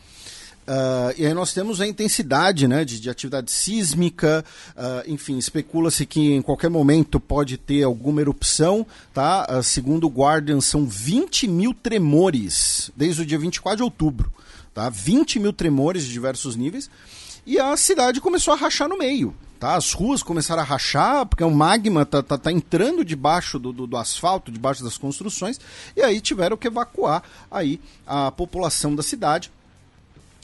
Ah, 0.66 1.12
e 1.18 1.26
aí 1.26 1.34
nós 1.34 1.52
temos 1.52 1.78
a 1.80 1.86
intensidade 1.86 2.66
né, 2.66 2.84
de, 2.86 2.98
de 2.98 3.10
atividade 3.10 3.50
sísmica, 3.50 4.42
ah, 4.76 5.02
enfim, 5.06 5.36
especula-se 5.36 6.06
que 6.06 6.32
em 6.34 6.40
qualquer 6.40 6.70
momento 6.70 7.20
pode 7.20 7.58
ter 7.58 7.82
alguma 7.82 8.20
erupção, 8.22 8.86
tá? 9.12 9.44
Ah, 9.48 9.62
segundo 9.62 10.04
o 10.06 10.10
Guardian, 10.10 10.60
são 10.62 10.86
20 10.86 11.46
mil 11.48 11.74
tremores 11.74 12.90
desde 12.96 13.20
o 13.22 13.26
dia 13.26 13.38
24 13.38 13.76
de 13.78 13.82
outubro, 13.82 14.32
tá? 14.74 14.90
20 14.90 15.38
mil 15.38 15.52
tremores 15.52 16.04
de 16.04 16.12
diversos 16.12 16.56
níveis, 16.56 16.90
e 17.46 17.58
a 17.58 17.76
cidade 17.76 18.20
começou 18.20 18.52
a 18.52 18.56
rachar 18.56 18.88
no 18.88 18.98
meio, 18.98 19.34
tá? 19.60 19.76
As 19.76 19.92
ruas 19.92 20.22
começaram 20.22 20.62
a 20.62 20.64
rachar, 20.64 21.24
porque 21.26 21.44
o 21.44 21.50
magma 21.50 22.04
tá, 22.04 22.22
tá, 22.22 22.36
tá 22.36 22.50
entrando 22.50 23.04
debaixo 23.04 23.58
do, 23.58 23.72
do, 23.72 23.86
do 23.86 23.96
asfalto, 23.96 24.50
debaixo 24.50 24.82
das 24.82 24.98
construções, 24.98 25.60
e 25.96 26.02
aí 26.02 26.20
tiveram 26.20 26.56
que 26.56 26.66
evacuar 26.66 27.22
aí 27.50 27.80
a 28.06 28.30
população 28.30 28.94
da 28.94 29.02
cidade, 29.02 29.52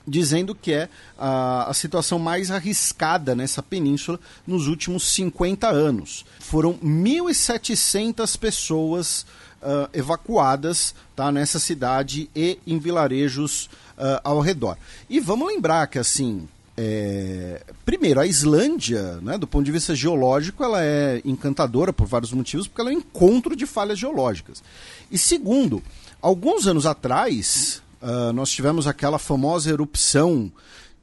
dizendo 0.07 0.55
que 0.55 0.73
é 0.73 0.89
a, 1.19 1.71
a 1.71 1.75
situação 1.75 2.19
mais 2.19 2.51
arriscada 2.51 3.35
nessa 3.35 3.63
península 3.63 4.21
nos 4.47 4.67
últimos 4.67 5.05
50 5.13 5.69
anos. 5.69 6.25
Foram 6.39 6.75
1.700 6.75 8.39
pessoas 8.39 9.27
ah, 9.63 9.91
evacuadas 9.93 10.95
tá, 11.15 11.31
nessa 11.31 11.59
cidade 11.59 12.31
e 12.35 12.59
em 12.67 12.79
vilarejos 12.79 13.69
ah, 14.01 14.21
ao 14.25 14.41
redor. 14.41 14.77
E 15.09 15.21
vamos 15.21 15.47
lembrar 15.47 15.87
que, 15.87 15.99
assim, 15.99 16.49
é, 16.77 17.63
primeiro, 17.85 18.19
a 18.21 18.27
Islândia, 18.27 19.19
né, 19.21 19.37
do 19.37 19.47
ponto 19.47 19.65
de 19.65 19.71
vista 19.71 19.95
geológico, 19.95 20.65
ela 20.65 20.83
é 20.83 21.21
encantadora 21.25 21.93
por 21.93 22.07
vários 22.07 22.33
motivos, 22.33 22.67
porque 22.67 22.81
ela 22.81 22.91
é 22.91 22.95
um 22.95 22.99
encontro 22.99 23.55
de 23.55 23.67
falhas 23.67 23.99
geológicas. 23.99 24.63
E 25.11 25.19
segundo, 25.19 25.83
alguns 26.23 26.67
anos 26.67 26.87
atrás, 26.87 27.83
ah, 28.01 28.33
nós 28.33 28.51
tivemos 28.51 28.87
aquela 28.87 29.19
famosa 29.19 29.71
erupção 29.71 30.51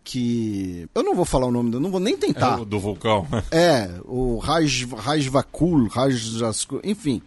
que. 0.03 0.87
Eu 0.95 1.03
não 1.03 1.13
vou 1.13 1.25
falar 1.25 1.47
o 1.47 1.51
nome, 1.51 1.73
eu 1.73 1.79
não 1.81 1.91
vou 1.91 1.99
nem 1.99 2.13
É 2.13 2.17
tentar. 2.17 2.61
o 2.61 2.65
do 2.65 2.79
vulcão. 2.79 3.27
É, 3.51 3.89
o 4.05 4.37
Raj, 4.37 4.85
Rajvakul, 4.85 5.87
Rajasku, 5.87 6.79
enfim. 6.83 7.21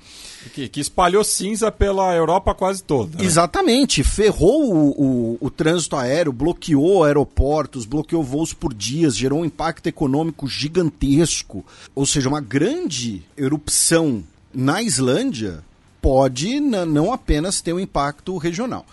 Que, 0.48 0.68
que 0.68 0.80
espalhou 0.80 1.22
cinza 1.22 1.70
pela 1.70 2.14
Europa 2.14 2.54
quase 2.54 2.82
toda. 2.82 3.18
né? 3.18 3.24
Exatamente, 3.24 4.02
ferrou 4.02 4.74
o, 4.74 4.90
o, 4.90 5.38
o 5.40 5.50
trânsito 5.50 5.96
aéreo, 5.96 6.32
bloqueou 6.32 7.04
aeroportos, 7.04 7.84
bloqueou 7.84 8.22
voos 8.22 8.52
por 8.52 8.72
dias, 8.72 9.16
gerou 9.16 9.40
um 9.40 9.44
impacto 9.44 9.86
econômico 9.86 10.48
gigantesco. 10.48 11.64
Ou 11.94 12.06
seja, 12.06 12.28
uma 12.28 12.40
grande 12.40 13.22
erupção 13.36 14.24
na 14.52 14.82
Islândia 14.82 15.62
pode 16.00 16.60
não 16.60 17.12
apenas 17.12 17.60
ter 17.60 17.72
um 17.72 17.80
impacto 17.80 18.36
regional. 18.38 18.86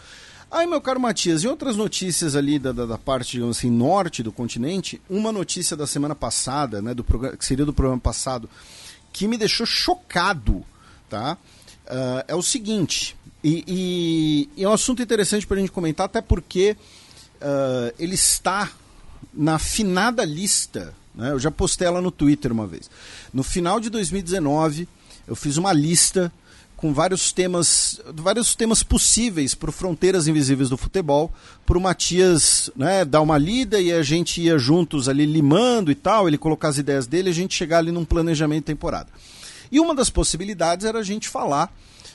Aí, 0.50 0.66
meu 0.66 0.80
caro 0.80 1.00
Matias, 1.00 1.44
e 1.44 1.48
outras 1.48 1.76
notícias 1.76 2.36
ali 2.36 2.58
da, 2.58 2.72
da, 2.72 2.86
da 2.86 2.98
parte, 2.98 3.34
digamos 3.34 3.58
assim, 3.58 3.70
norte 3.70 4.24
do 4.24 4.32
continente, 4.32 5.02
uma 5.10 5.30
notícia 5.32 5.76
da 5.76 5.86
semana 5.86 6.16
passada, 6.16 6.82
né, 6.82 6.94
do 6.94 7.04
que 7.04 7.46
seria 7.46 7.66
do 7.66 7.74
programa 7.74 8.00
passado, 8.00 8.50
que 9.12 9.28
me 9.28 9.38
deixou 9.38 9.66
chocado, 9.66 10.64
tá? 11.10 11.38
Ah, 11.88 12.26
é 12.28 12.36
o 12.36 12.42
seguinte, 12.42 13.16
e, 13.44 13.64
e- 13.68 14.50
e 14.58 14.64
é 14.64 14.70
um 14.70 14.74
assunto 14.74 15.02
interessante 15.02 15.46
para 15.48 15.58
a 15.58 15.60
gente 15.60 15.72
comentar, 15.72 16.06
até 16.06 16.22
porque 16.22 16.76
ah, 17.42 17.94
ele 17.98 18.16
está 18.16 18.70
na 19.34 19.60
finada 19.60 20.24
lista, 20.26 20.94
né? 21.14 21.32
eu 21.32 21.40
já 21.40 21.52
postei 21.52 21.88
ela 21.88 22.02
no 22.02 22.12
Twitter 22.12 22.52
uma 22.52 22.68
vez. 22.68 22.90
No 23.34 23.44
final 23.44 23.80
de 23.80 23.90
2019, 23.90 24.88
eu 25.28 25.36
fiz 25.36 25.58
uma 25.58 25.74
lista 25.74 26.32
com 26.76 26.94
vários 26.94 27.32
temas, 27.32 28.00
vários 28.14 28.54
temas 28.56 28.84
possíveis 28.84 29.56
para 29.56 29.72
Fronteiras 29.72 30.28
Invisíveis 30.28 30.70
do 30.70 30.78
Futebol, 30.78 31.34
para 31.66 31.76
o 31.78 31.82
Matias 31.82 32.70
né, 32.76 33.04
dar 33.04 33.22
uma 33.22 33.36
lida 33.38 33.80
e 33.82 33.92
a 33.92 34.04
gente 34.04 34.40
ia 34.42 34.60
juntos 34.60 35.10
ali 35.10 35.26
limando 35.26 35.92
e 35.92 35.96
tal, 35.96 36.28
ele 36.28 36.38
colocar 36.38 36.68
as 36.68 36.78
ideias 36.78 37.08
dele 37.08 37.30
e 37.30 37.32
a 37.32 37.34
gente 37.34 37.56
chegar 37.56 37.80
ali 37.80 37.92
num 37.92 38.06
planejamento 38.06 38.60
de 38.60 38.66
temporada. 38.66 39.10
E 39.72 39.80
uma 39.80 39.96
das 39.96 40.10
possibilidades 40.10 40.86
era 40.86 41.00
a 41.00 41.04
gente 41.04 41.28
falar 41.28 41.74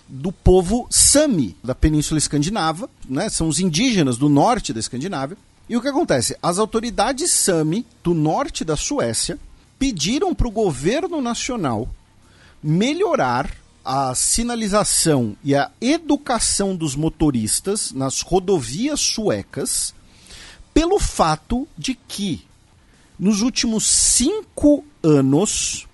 do 0.09 0.33
povo 0.33 0.87
Sami, 0.91 1.57
da 1.63 1.75
Península 1.75 2.19
Escandinava, 2.19 2.89
né? 3.09 3.29
são 3.29 3.49
os 3.49 3.61
indígenas 3.61 4.19
do 4.19 4.29
norte 4.29 4.73
da 4.73 4.81
Escandinávia. 4.81 5.37
E 5.69 5.77
o 5.77 5.81
que 5.81 5.89
acontece? 5.89 6.37
As 6.43 6.59
autoridades 6.59 7.31
Sami, 7.31 7.87
do 8.03 8.13
norte 8.13 8.65
da 8.65 8.77
Suécia, 8.77 9.39
pediram 9.79 10.35
para 10.35 10.49
o 10.49 10.51
governo 10.51 11.21
nacional 11.21 11.89
melhorar 12.63 13.51
a 13.85 14.15
sinalização 14.15 15.37
e 15.43 15.55
a 15.55 15.71
educação 15.81 16.77
dos 16.77 16.95
motoristas 16.95 17.91
nas 17.93 18.21
rodovias 18.21 19.01
suecas 19.01 19.93
pelo 20.73 21.01
fato 21.01 21.67
de 21.77 21.95
que 21.95 22.45
nos 23.19 23.43
últimos 23.43 23.85
cinco 23.85 24.85
anos 25.03 25.87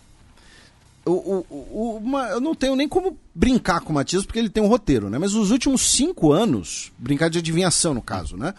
o, 1.13 1.47
o- 1.51 1.97
uma- 2.03 2.29
eu 2.29 2.41
não 2.41 2.55
tenho 2.55 2.77
nem 2.77 2.89
como 2.89 3.17
brincar 3.35 3.81
com 3.81 3.91
o 3.91 3.95
Matias 3.95 4.25
porque 4.25 4.39
ele 4.39 4.49
tem 4.51 4.63
um 4.63 4.67
roteiro, 4.69 5.09
né? 5.11 5.19
Mas 5.19 5.35
nos 5.35 5.51
últimos 5.51 5.83
cinco 5.91 6.33
anos, 6.33 6.93
brincar 6.99 7.29
de 7.31 7.39
adivinhação 7.39 7.95
no 7.95 8.03
caso, 8.03 8.37
né? 8.37 8.55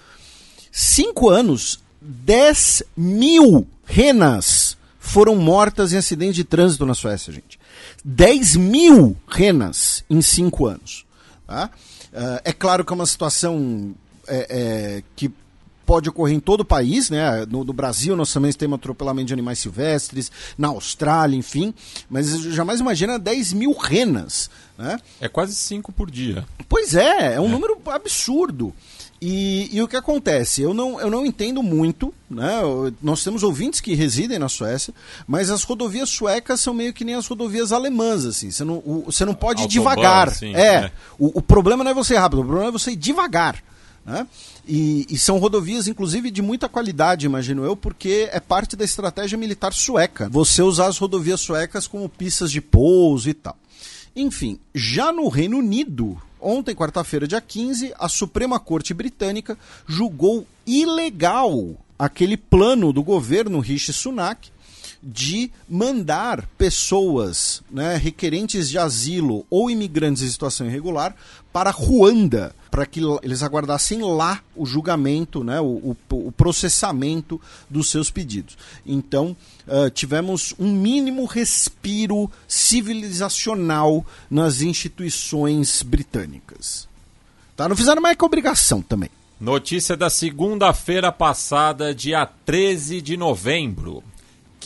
Cinco 0.71 1.29
anos, 1.29 1.79
10 2.01 2.83
mil 2.95 3.67
renas 3.85 4.77
foram 4.99 5.35
mortas 5.35 5.91
em 5.93 5.97
acidente 5.97 6.35
de 6.35 6.43
trânsito 6.43 6.85
na 6.85 6.93
Suécia, 6.93 7.33
gente. 7.33 7.59
10 8.05 8.55
mil 8.55 9.15
renas 9.27 10.03
em 10.09 10.21
cinco 10.21 10.67
anos. 10.67 11.05
Tá? 11.47 11.69
Ah, 12.13 12.41
é 12.45 12.53
claro 12.53 12.85
que 12.85 12.93
é 12.93 12.95
uma 12.95 13.05
situação 13.05 13.95
é, 14.27 14.47
é, 14.99 15.03
que 15.15 15.31
pode 15.89 16.07
ocorrer 16.07 16.35
em 16.35 16.39
todo 16.39 16.61
o 16.61 16.65
país, 16.65 17.09
né? 17.09 17.47
No, 17.49 17.63
no 17.63 17.73
Brasil 17.73 18.15
nós 18.15 18.31
também 18.31 18.53
temos 18.53 18.75
atropelamento 18.77 19.25
de 19.29 19.33
animais 19.33 19.57
silvestres, 19.57 20.31
na 20.55 20.67
Austrália, 20.67 21.35
enfim. 21.35 21.73
Mas 22.07 22.29
jamais 22.43 22.79
imagina 22.79 23.17
10 23.17 23.53
mil 23.53 23.73
renas, 23.73 24.51
né? 24.77 24.99
É 25.19 25.27
quase 25.27 25.55
cinco 25.55 25.91
por 25.91 26.11
dia. 26.11 26.45
Pois 26.67 26.93
é, 26.93 27.33
é 27.33 27.41
um 27.41 27.49
número 27.49 27.75
absurdo. 27.87 28.71
E, 29.19 29.67
e 29.75 29.81
o 29.81 29.87
que 29.87 29.97
acontece? 29.97 30.61
Eu 30.61 30.73
não, 30.75 31.01
eu 31.01 31.09
não 31.09 31.25
entendo 31.25 31.63
muito, 31.63 32.13
né? 32.29 32.61
Nós 33.01 33.23
temos 33.23 33.41
ouvintes 33.41 33.81
que 33.81 33.95
residem 33.95 34.37
na 34.37 34.47
Suécia, 34.47 34.93
mas 35.27 35.49
as 35.49 35.63
rodovias 35.63 36.07
suecas 36.09 36.61
são 36.61 36.73
meio 36.73 36.93
que 36.93 37.03
nem 37.03 37.15
as 37.15 37.25
rodovias 37.27 37.71
alemãs, 37.73 38.25
assim. 38.25 38.51
Você 38.51 38.63
não, 38.63 38.75
o- 38.75 39.03
você 39.07 39.25
não 39.25 39.33
pode 39.33 39.63
Autobahn, 39.63 39.95
devagar. 39.95 40.29
sim, 40.35 40.55
é. 40.55 40.59
é. 40.85 40.91
O, 41.17 41.39
o 41.39 41.41
problema 41.41 41.83
não 41.83 41.91
é 41.91 41.93
você 41.95 42.13
ir 42.13 42.17
rápido, 42.17 42.39
o 42.41 42.45
problema 42.45 42.69
é 42.69 42.71
você 42.71 42.91
ir 42.91 42.95
devagar. 42.95 43.61
Né? 44.09 44.27
E, 44.67 45.05
e 45.07 45.19
são 45.19 45.37
rodovias, 45.37 45.87
inclusive, 45.87 46.31
de 46.31 46.41
muita 46.41 46.67
qualidade, 46.67 47.27
imagino 47.27 47.63
eu, 47.63 47.75
porque 47.75 48.27
é 48.31 48.39
parte 48.39 48.75
da 48.75 48.83
estratégia 48.83 49.37
militar 49.37 49.71
sueca. 49.71 50.27
Você 50.29 50.63
usar 50.63 50.87
as 50.87 50.97
rodovias 50.97 51.39
suecas 51.39 51.85
como 51.85 52.09
pistas 52.09 52.51
de 52.51 52.59
pouso 52.59 53.29
e 53.29 53.35
tal. 53.35 53.55
Enfim, 54.15 54.59
já 54.73 55.13
no 55.13 55.27
Reino 55.27 55.59
Unido, 55.59 56.19
ontem, 56.41 56.73
quarta-feira, 56.73 57.27
dia 57.27 57.39
15, 57.39 57.93
a 57.99 58.09
Suprema 58.09 58.59
Corte 58.59 58.95
Britânica 58.95 59.55
julgou 59.85 60.47
ilegal 60.65 61.75
aquele 61.97 62.35
plano 62.35 62.91
do 62.91 63.03
governo 63.03 63.59
Rishi 63.59 63.93
Sunak 63.93 64.49
de 65.01 65.49
mandar 65.69 66.45
pessoas 66.57 67.61
né, 67.71 67.95
requerentes 67.95 68.69
de 68.69 68.77
asilo 68.77 69.45
ou 69.49 69.69
imigrantes 69.71 70.21
em 70.23 70.29
situação 70.29 70.67
irregular 70.67 71.15
para 71.53 71.71
Ruanda, 71.71 72.53
para 72.69 72.85
que 72.85 72.99
eles 73.23 73.41
aguardassem 73.41 74.01
lá 74.01 74.41
o 74.55 74.65
julgamento, 74.65 75.43
né, 75.43 75.59
o, 75.61 75.95
o- 76.11 76.27
o 76.27 76.31
processamento 76.31 77.39
dos 77.69 77.89
seus 77.89 78.11
pedidos. 78.11 78.57
Então, 78.85 79.35
ah, 79.67 79.89
tivemos 79.89 80.53
um 80.59 80.71
mínimo 80.71 81.25
respiro 81.25 82.29
civilizacional 82.47 84.05
nas 84.29 84.61
instituições 84.61 85.81
britânicas. 85.81 86.87
Tá? 87.55 87.67
Não 87.69 87.75
fizeram 87.75 88.01
mais 88.01 88.17
que 88.17 88.25
obrigação 88.25 88.81
também. 88.81 89.09
Notícia 89.39 89.95
da 89.95 90.09
segunda-feira 90.09 91.11
passada, 91.11 91.95
dia 91.95 92.25
13 92.45 93.01
de 93.01 93.15
novembro. 93.15 94.03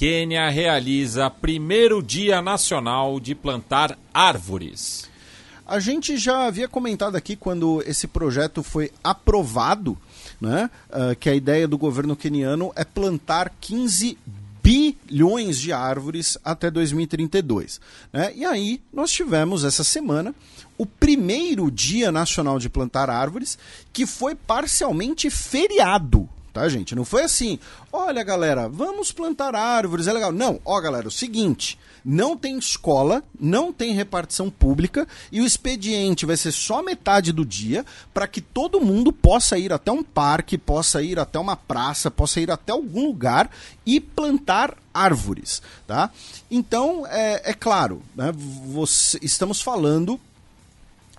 Quênia 0.04 0.50
realiza 0.50 1.30
primeiro 1.30 2.04
Dia 2.04 2.42
Nacional 2.42 3.22
de 3.22 3.34
Plantar 3.34 3.98
Árvores. 4.14 5.10
A 5.66 5.80
gente 5.80 6.18
já 6.18 6.46
havia 6.46 6.68
comentado 6.68 7.16
aqui 7.16 7.38
quando 7.38 7.82
esse 7.88 8.06
projeto 8.06 8.62
foi 8.62 8.92
aprovado, 9.02 9.98
né, 10.42 10.70
uh, 10.90 11.16
que 11.16 11.30
a 11.30 11.34
ideia 11.34 11.70
do 11.70 11.78
governo 11.78 12.18
queniano 12.18 12.74
é 12.76 12.84
plantar 12.84 13.50
15 13.62 14.18
bilhões 14.62 15.58
de 15.58 15.72
árvores 15.72 16.38
até 16.44 16.70
2032. 16.70 17.80
Né? 18.12 18.34
E 18.36 18.44
aí 18.44 18.82
nós 18.92 19.10
tivemos 19.10 19.64
essa 19.64 19.86
semana 19.86 20.36
o 20.78 20.86
primeiro 20.86 21.72
Dia 21.72 22.12
Nacional 22.12 22.60
de 22.60 22.68
Plantar 22.68 23.10
Árvores, 23.10 23.58
que 23.94 24.06
foi 24.06 24.36
parcialmente 24.36 25.30
feriado 25.30 26.28
tá, 26.54 26.70
gente? 26.70 26.96
Não 26.96 27.04
foi 27.04 27.24
assim, 27.24 27.60
olha, 27.92 28.24
galera, 28.24 28.70
vamos 28.70 29.12
plantar 29.12 29.56
árvores, 29.56 30.08
é 30.08 30.14
legal. 30.14 30.32
Não, 30.32 30.62
ó, 30.64 30.80
galera, 30.80 31.08
o 31.08 31.12
seguinte, 31.12 31.80
não 32.06 32.38
tem 32.38 32.58
escola, 32.58 33.24
não 33.40 33.74
tem 33.74 33.94
repartição 33.94 34.50
pública 34.50 35.08
e 35.32 35.42
o 35.42 35.46
expediente 35.46 36.26
vai 36.26 36.38
ser 36.38 36.52
só 36.52 36.84
metade 36.84 37.32
do 37.32 37.44
dia 37.44 37.84
para 38.14 38.28
que 38.28 38.40
todo 38.40 38.80
mundo 38.80 39.12
possa 39.12 39.58
ir 39.58 39.74
até 39.74 39.92
um 39.92 40.04
parque, 40.04 40.58
possa 40.58 41.02
ir 41.02 41.20
até 41.20 41.40
uma 41.40 41.56
praça, 41.56 42.12
possa 42.12 42.40
ir 42.40 42.52
até 42.52 42.72
algum 42.72 43.08
lugar 43.08 43.50
e 43.86 44.00
plantar 44.00 44.78
árvores, 44.94 45.62
tá? 45.88 46.12
Então, 46.52 47.08
é, 47.08 47.52
é 47.52 47.54
claro, 47.54 48.04
né, 48.16 48.32
você, 48.32 49.18
estamos 49.24 49.60
falando 49.60 50.20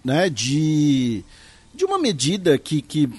né, 0.05 0.29
de, 0.29 1.25
de 1.75 1.85
uma 1.85 1.99
medida 1.99 2.57
que, 2.59 2.81
que 2.83 3.11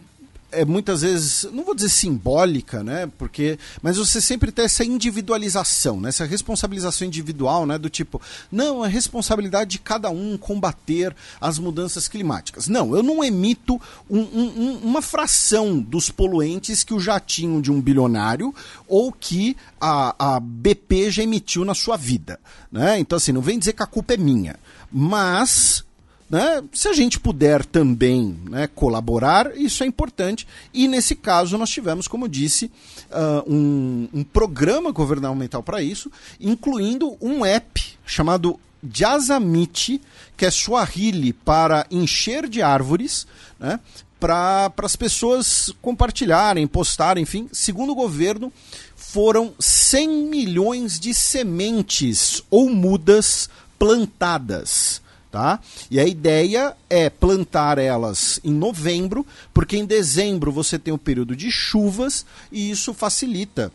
é 0.55 0.65
muitas 0.65 1.01
vezes, 1.01 1.47
não 1.51 1.63
vou 1.63 1.75
dizer 1.75 1.89
simbólica, 1.89 2.83
né? 2.83 3.09
Porque, 3.17 3.59
mas 3.81 3.97
você 3.97 4.19
sempre 4.19 4.51
tem 4.51 4.65
essa 4.65 4.83
individualização, 4.83 6.00
né? 6.00 6.09
essa 6.09 6.25
responsabilização 6.25 7.07
individual, 7.07 7.65
né? 7.65 7.77
Do 7.77 7.89
tipo, 7.89 8.21
não, 8.51 8.83
é 8.83 8.88
responsabilidade 8.88 9.71
de 9.71 9.79
cada 9.79 10.09
um 10.09 10.38
combater 10.38 11.15
as 11.39 11.59
mudanças 11.59 12.07
climáticas. 12.07 12.67
Não, 12.67 12.95
eu 12.95 13.03
não 13.03 13.24
emito 13.24 13.79
um, 14.09 14.19
um, 14.19 14.79
uma 14.83 15.01
fração 15.01 15.79
dos 15.79 16.09
poluentes 16.09 16.83
que 16.83 16.93
o 16.93 17.00
jatinho 17.00 17.62
de 17.62 17.71
um 17.71 17.81
bilionário 17.81 18.53
ou 18.88 19.12
que 19.12 19.55
a, 19.79 20.35
a 20.35 20.39
BP 20.39 21.12
já 21.12 21.24
emitiu 21.24 21.63
na 21.63 21.75
sua 21.75 21.97
vida, 21.97 22.39
né? 22.71 23.00
Então 23.00 23.17
assim, 23.17 23.31
não 23.31 23.41
vem 23.41 23.59
dizer 23.59 23.74
que 23.74 23.83
a 23.83 23.88
culpa 23.88 24.13
é 24.13 24.17
minha, 24.17 24.55
mas 24.91 25.85
né? 26.29 26.63
Se 26.74 26.88
a 26.88 26.94
gente 26.94 27.20
puder 27.20 27.63
também 27.63 28.39
né, 28.50 28.67
colaborar, 28.67 29.55
isso 29.55 29.84
é 29.84 29.88
importante. 29.88 30.48
E 30.74 30.88
nesse 30.88 31.15
caso, 31.15 31.58
nós 31.58 31.70
tivemos, 31.70 32.08
como 32.08 32.27
disse, 32.27 32.72
uh, 33.12 33.51
um, 33.51 34.10
um, 34.13 34.24
programa 34.24 34.91
governamental 34.91 35.62
para 35.62 35.84
isso, 35.84 36.12
incluindo 36.39 37.15
um 37.22 37.46
app 37.46 37.82
chamado 38.05 38.60
Jazamite, 38.91 40.01
que 40.36 40.46
é 40.46 40.51
Swahili 40.51 41.32
para 41.32 41.86
encher 41.91 42.48
de 42.48 42.62
árvores, 42.62 43.27
né, 43.60 43.79
para 44.20 44.74
as 44.82 44.96
pessoas 44.96 45.72
compartilharem, 45.79 46.65
postarem, 46.65 47.22
enfim. 47.22 47.48
Segundo 47.51 47.91
o 47.91 47.96
governo, 47.96 48.51
foram 48.96 49.53
100 49.60 50.10
milhões 50.27 51.00
de 51.00 51.13
sementes 51.13 52.41
ou 52.50 52.70
mudas 52.70 53.48
plantadas 53.77 55.04
Tá? 55.36 55.60
E 55.92 56.00
a 56.00 56.08
ideia 56.08 56.77
é 56.89 57.10
plantar 57.10 57.77
elas 57.77 58.39
em 58.42 58.54
novembro, 58.54 59.25
porque 59.54 59.75
em 59.75 59.86
dezembro 59.86 60.50
você 60.50 60.80
tem 60.80 60.94
o 60.94 60.98
período 60.98 61.36
de 61.36 61.51
chuvas 61.51 62.25
e 62.50 62.72
isso 62.72 62.94
facilita 62.94 63.70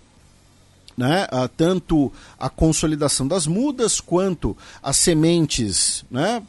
né, 1.01 1.27
tanto 1.57 2.13
a 2.39 2.51
consolidação 2.51 3.27
das 3.27 3.47
mudas 3.47 4.01
quanto 4.01 4.55
as 4.83 4.99
sementes 4.99 6.05
né, 6.11 6.43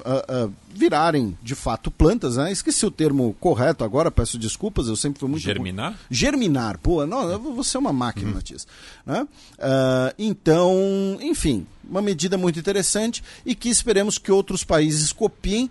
virarem 0.73 1.37
de 1.41 1.55
fato 1.55 1.89
plantas. 1.89 2.35
Né? 2.35 2.51
Esqueci 2.51 2.85
o 2.85 2.91
termo 2.91 3.33
correto 3.39 3.85
agora, 3.85 4.11
peço 4.11 4.37
desculpas, 4.37 4.87
eu 4.87 4.97
sempre 4.97 5.21
fui 5.21 5.29
muito. 5.29 5.41
Germinar? 5.41 5.97
Germinar, 6.09 6.77
pô, 6.79 7.05
não, 7.05 7.39
você 7.55 7.77
é 7.77 7.79
uma 7.79 7.93
máquina, 7.93 8.27
uhum. 8.27 8.35
Matias. 8.35 8.67
Né? 9.05 9.25
então, 10.19 11.17
enfim, 11.21 11.65
uma 11.89 12.01
medida 12.01 12.37
muito 12.37 12.59
interessante 12.59 13.23
e 13.45 13.55
que 13.55 13.69
esperemos 13.69 14.17
que 14.17 14.31
outros 14.31 14.65
países 14.65 15.13
copiem 15.13 15.69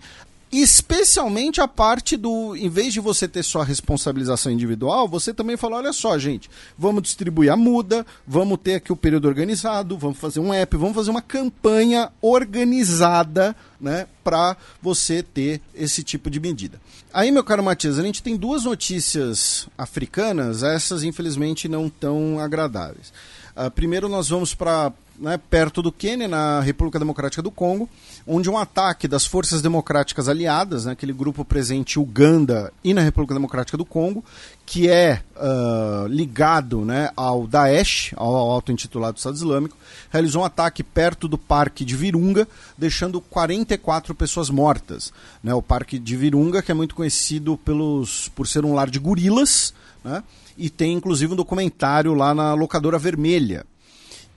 especialmente 0.51 1.61
a 1.61 1.67
parte 1.67 2.17
do, 2.17 2.55
em 2.55 2.67
vez 2.67 2.93
de 2.93 2.99
você 2.99 3.27
ter 3.27 3.43
só 3.43 3.61
a 3.61 3.65
responsabilização 3.65 4.51
individual, 4.51 5.07
você 5.07 5.33
também 5.33 5.55
fala, 5.55 5.77
olha 5.77 5.93
só, 5.93 6.17
gente, 6.17 6.49
vamos 6.77 7.03
distribuir 7.03 7.51
a 7.51 7.55
muda, 7.55 8.05
vamos 8.27 8.59
ter 8.61 8.75
aqui 8.75 8.91
o 8.91 8.95
período 8.95 9.27
organizado, 9.27 9.97
vamos 9.97 10.17
fazer 10.17 10.41
um 10.41 10.53
app, 10.53 10.75
vamos 10.75 10.95
fazer 10.95 11.09
uma 11.09 11.21
campanha 11.21 12.11
organizada, 12.21 13.55
né, 13.79 14.07
para 14.23 14.57
você 14.81 15.23
ter 15.23 15.61
esse 15.73 16.03
tipo 16.03 16.29
de 16.29 16.39
medida. 16.39 16.79
Aí, 17.13 17.31
meu 17.31 17.43
caro 17.43 17.63
Matias, 17.63 17.97
a 17.97 18.03
gente 18.03 18.21
tem 18.21 18.35
duas 18.35 18.65
notícias 18.65 19.67
africanas, 19.77 20.63
essas 20.63 21.03
infelizmente 21.03 21.67
não 21.67 21.89
tão 21.89 22.39
agradáveis. 22.39 23.11
Uh, 23.55 23.69
primeiro 23.71 24.07
nós 24.07 24.29
vamos 24.29 24.53
para 24.53 24.93
né, 25.21 25.39
perto 25.49 25.83
do 25.83 25.91
Quênia, 25.91 26.27
na 26.27 26.59
República 26.61 26.97
Democrática 26.97 27.43
do 27.43 27.51
Congo, 27.51 27.87
onde 28.25 28.49
um 28.49 28.57
ataque 28.57 29.07
das 29.07 29.23
forças 29.23 29.61
democráticas 29.61 30.27
aliadas, 30.27 30.85
né, 30.85 30.93
aquele 30.93 31.13
grupo 31.13 31.45
presente 31.45 31.99
em 31.99 32.01
Uganda 32.01 32.73
e 32.83 32.91
na 32.91 33.01
República 33.01 33.35
Democrática 33.35 33.77
do 33.77 33.85
Congo, 33.85 34.25
que 34.65 34.89
é 34.89 35.21
uh, 35.35 36.07
ligado 36.07 36.83
né, 36.83 37.11
ao 37.15 37.45
Daesh, 37.45 38.13
ao 38.15 38.33
auto-intitulado 38.33 39.17
Estado 39.17 39.35
Islâmico, 39.35 39.77
realizou 40.09 40.41
um 40.41 40.45
ataque 40.45 40.83
perto 40.83 41.27
do 41.27 41.37
Parque 41.37 41.85
de 41.85 41.95
Virunga, 41.95 42.47
deixando 42.75 43.21
44 43.21 44.15
pessoas 44.15 44.49
mortas. 44.49 45.13
Né, 45.43 45.53
o 45.53 45.61
Parque 45.61 45.99
de 45.99 46.17
Virunga, 46.17 46.63
que 46.63 46.71
é 46.71 46.75
muito 46.75 46.95
conhecido 46.95 47.57
pelos, 47.57 48.29
por 48.29 48.47
ser 48.47 48.65
um 48.65 48.73
lar 48.73 48.89
de 48.89 48.97
gorilas, 48.97 49.71
né, 50.03 50.23
e 50.57 50.67
tem 50.67 50.93
inclusive 50.93 51.33
um 51.33 51.35
documentário 51.35 52.15
lá 52.15 52.33
na 52.33 52.55
Locadora 52.55 52.97
Vermelha. 52.97 53.65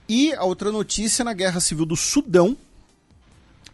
E 0.07 0.33
a 0.33 0.43
outra 0.43 0.71
notícia 0.71 1.25
na 1.25 1.33
Guerra 1.33 1.59
Civil 1.59 1.85
do 1.85 1.95
Sudão, 1.95 2.55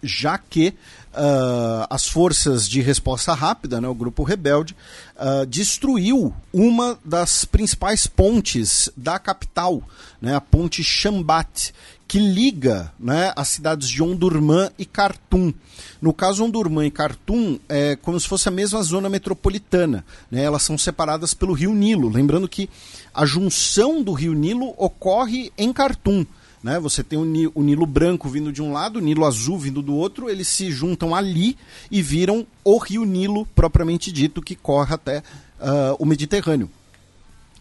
já 0.02 0.38
que 0.38 0.70
uh, 1.13 1.86
as 1.89 2.08
forças 2.08 2.67
de 2.67 2.82
resposta 2.82 3.34
rápida, 3.34 3.80
né, 3.80 3.88
o 3.88 3.94
grupo 3.94 4.24
rebelde, 4.24 4.76
uh, 5.15 5.46
destruiu 5.46 6.34
uma 6.52 6.98
das 7.04 7.46
principais 7.46 8.08
pontes 8.08 8.89
da 8.96 9.20
capital, 9.20 9.84
né, 10.22 10.36
a 10.36 10.41
ponte 10.41 10.84
Shambat, 10.84 11.74
que 12.08 12.20
liga 12.20 12.91
né, 13.00 13.32
as 13.38 13.48
cidades 13.48 13.88
de 13.88 14.04
Ondurman 14.04 14.70
e 14.78 14.86
Khartoum. 14.86 15.54
No 16.02 16.13
caso, 16.13 16.44
Ondurman 16.44 16.86
e 16.86 16.91
Khartoum 16.91 17.58
é 17.70 17.96
como 17.96 18.20
se 18.20 18.28
fosse 18.28 18.50
a 18.50 18.52
mesma 18.52 18.84
zona 18.84 19.10
metropolitana. 19.10 20.04
Né, 20.30 20.44
elas 20.44 20.63
são 20.63 20.78
separadas 20.78 21.34
pelo 21.34 21.54
rio 21.54 21.74
Nilo. 21.74 22.10
Lembrando 22.10 22.50
que 22.50 22.70
a 23.13 23.26
junção 23.26 24.02
do 24.02 24.13
rio 24.13 24.34
Nilo 24.34 24.74
ocorre 24.78 25.52
em 25.58 25.71
Khartoum. 25.71 26.26
Né? 26.63 26.80
Você 26.80 27.04
tem 27.04 27.17
o, 27.17 27.62
Nilo, 27.62 27.86
branco 27.86 28.30
vindo 28.30 28.52
de 28.52 28.62
um 28.62 28.71
lado, 28.71 28.97
o 28.97 29.02
Nilo 29.02 29.26
azul 29.26 29.58
vindo 29.58 29.82
do 29.82 29.95
outro, 29.95 30.30
eles 30.30 30.47
se 30.47 30.71
juntam 30.71 31.15
ali 31.15 31.58
e 31.89 32.02
viram 32.02 32.45
o 32.63 32.78
rio 32.78 33.04
Nilo 33.04 33.45
propriamente 33.56 34.12
dito 34.12 34.41
que 34.41 34.56
corre 34.56 34.93
até 34.93 35.19
uh, 35.60 35.95
o 35.97 36.06
Mediterrâneo. 36.06 36.69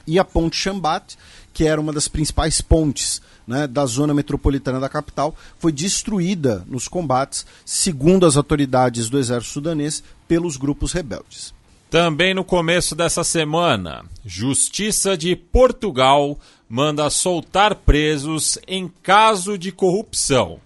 E 0.06 0.18
a 0.18 0.24
ponte 0.24 0.56
Shambat, 0.56 1.16
que 1.52 1.64
era 1.64 1.80
uma 1.80 1.92
das 1.92 2.08
principais 2.08 2.60
pontes 2.60 3.22
né, 3.46 3.66
da 3.66 3.86
zona 3.86 4.12
metropolitana 4.12 4.80
da 4.80 4.88
capital, 4.88 5.34
foi 5.58 5.72
destruída 5.72 6.64
nos 6.68 6.88
combates, 6.88 7.46
segundo 7.64 8.26
as 8.26 8.36
autoridades 8.36 9.08
do 9.08 9.18
exército 9.18 9.54
sudanês, 9.54 10.02
pelos 10.28 10.56
grupos 10.56 10.92
rebeldes. 10.92 11.54
Também 11.90 12.32
no 12.32 12.44
começo 12.44 12.94
dessa 12.94 13.24
semana, 13.24 14.04
Justiça 14.24 15.16
de 15.16 15.34
Portugal 15.34 16.38
manda 16.68 17.10
soltar 17.10 17.74
presos 17.74 18.56
em 18.68 18.86
caso 19.02 19.58
de 19.58 19.72
corrupção. 19.72 20.60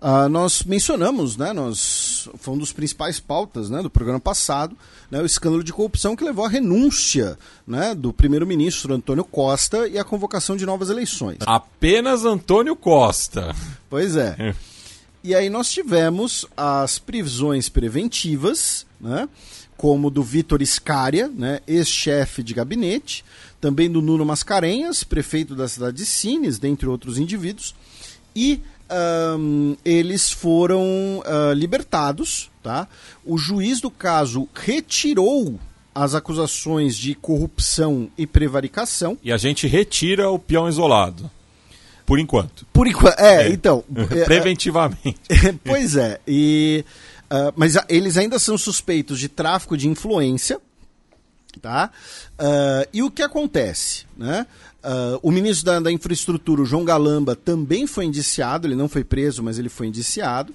Uh, 0.00 0.30
nós 0.30 0.62
mencionamos, 0.62 1.36
né, 1.36 1.52
nós, 1.52 2.26
foi 2.36 2.54
um 2.54 2.56
dos 2.56 2.72
principais 2.72 3.20
pautas 3.20 3.68
né, 3.68 3.82
do 3.82 3.90
programa 3.90 4.18
passado, 4.18 4.74
né, 5.10 5.20
o 5.20 5.26
escândalo 5.26 5.62
de 5.62 5.74
corrupção 5.74 6.16
que 6.16 6.24
levou 6.24 6.46
à 6.46 6.48
renúncia 6.48 7.38
né, 7.66 7.94
do 7.94 8.14
primeiro-ministro 8.14 8.94
Antônio 8.94 9.24
Costa 9.24 9.86
e 9.86 9.98
à 9.98 10.04
convocação 10.04 10.56
de 10.56 10.64
novas 10.64 10.88
eleições. 10.88 11.36
Apenas 11.44 12.24
Antônio 12.24 12.74
Costa. 12.74 13.54
Pois 13.90 14.16
é. 14.16 14.54
e 15.22 15.34
aí 15.34 15.50
nós 15.50 15.70
tivemos 15.70 16.46
as 16.56 16.98
prisões 16.98 17.68
preventivas, 17.68 18.86
né, 19.00 19.28
como 19.76 20.10
do 20.10 20.22
Vitor 20.22 20.60
Iscaria, 20.60 21.28
né, 21.28 21.60
ex-chefe 21.66 22.42
de 22.42 22.54
gabinete, 22.54 23.24
também 23.60 23.90
do 23.90 24.02
Nuno 24.02 24.24
Mascarenhas, 24.24 25.04
prefeito 25.04 25.54
da 25.54 25.68
cidade 25.68 25.98
de 25.98 26.06
Sines, 26.06 26.58
dentre 26.58 26.88
outros 26.88 27.18
indivíduos, 27.18 27.74
e 28.34 28.60
um, 29.38 29.76
eles 29.84 30.30
foram 30.30 30.82
uh, 31.20 31.52
libertados. 31.54 32.50
Tá? 32.62 32.86
O 33.24 33.38
juiz 33.38 33.80
do 33.80 33.90
caso 33.90 34.48
retirou 34.54 35.58
as 35.94 36.14
acusações 36.14 36.96
de 36.96 37.14
corrupção 37.14 38.10
e 38.16 38.26
prevaricação. 38.26 39.16
E 39.22 39.32
a 39.32 39.36
gente 39.36 39.66
retira 39.66 40.30
o 40.30 40.38
peão 40.38 40.68
isolado. 40.68 41.30
Por 42.04 42.18
enquanto. 42.18 42.66
Por 42.72 42.86
enquanto. 42.86 43.18
É, 43.18 43.46
é. 43.46 43.48
então. 43.50 43.84
Preventivamente. 44.26 45.16
É, 45.28 45.52
pois 45.64 45.96
é. 45.96 46.20
E, 46.26 46.84
uh, 47.30 47.52
mas 47.56 47.76
a, 47.76 47.84
eles 47.88 48.16
ainda 48.16 48.38
são 48.38 48.56
suspeitos 48.58 49.18
de 49.18 49.28
tráfico 49.28 49.76
de 49.76 49.88
influência. 49.88 50.60
Tá? 51.60 51.90
Uh, 52.38 52.88
e 52.92 53.02
o 53.02 53.10
que 53.10 53.22
acontece? 53.22 54.06
Né? 54.16 54.46
Uh, 54.82 55.18
o 55.22 55.30
ministro 55.30 55.66
da, 55.66 55.80
da, 55.80 55.92
Infraestrutura, 55.92 56.62
o 56.62 56.66
João 56.66 56.84
Galamba, 56.84 57.34
também 57.34 57.86
foi 57.86 58.04
indiciado. 58.04 58.66
Ele 58.66 58.76
não 58.76 58.88
foi 58.88 59.04
preso, 59.04 59.42
mas 59.42 59.58
ele 59.58 59.68
foi 59.68 59.88
indiciado. 59.88 60.54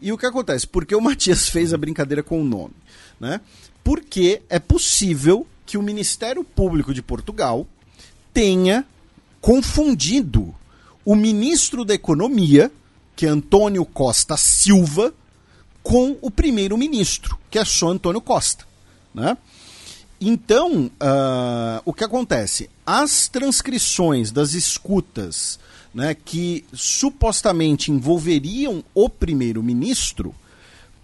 E 0.00 0.12
o 0.12 0.18
que 0.18 0.26
acontece? 0.26 0.66
Porque 0.66 0.94
o 0.94 1.00
Matias 1.00 1.48
fez 1.50 1.74
a 1.74 1.78
brincadeira 1.78 2.22
com 2.22 2.40
o 2.40 2.44
nome. 2.44 2.74
Né? 3.18 3.40
Porque 3.82 4.42
é 4.48 4.58
possível 4.58 5.46
que 5.64 5.76
o 5.76 5.82
Ministério 5.82 6.44
Público 6.44 6.94
de 6.94 7.02
Portugal 7.02 7.66
tenha 8.32 8.84
confundido 9.40 10.54
o 11.04 11.14
ministro 11.14 11.84
da 11.84 11.94
Economia, 11.94 12.70
que 13.14 13.26
é 13.26 13.28
Antônio 13.28 13.84
Costa 13.84 14.36
Silva, 14.36 15.14
com 15.86 16.16
o 16.20 16.32
primeiro-ministro, 16.32 17.38
que 17.48 17.60
é 17.60 17.64
só 17.64 17.90
Antônio 17.90 18.20
Costa. 18.20 18.64
Né? 19.14 19.38
Então, 20.20 20.86
uh, 20.86 21.80
o 21.84 21.92
que 21.92 22.02
acontece? 22.02 22.68
As 22.84 23.28
transcrições 23.28 24.32
das 24.32 24.54
escutas 24.54 25.60
né, 25.94 26.12
que 26.12 26.64
supostamente 26.72 27.92
envolveriam 27.92 28.82
o 28.92 29.08
primeiro-ministro, 29.08 30.34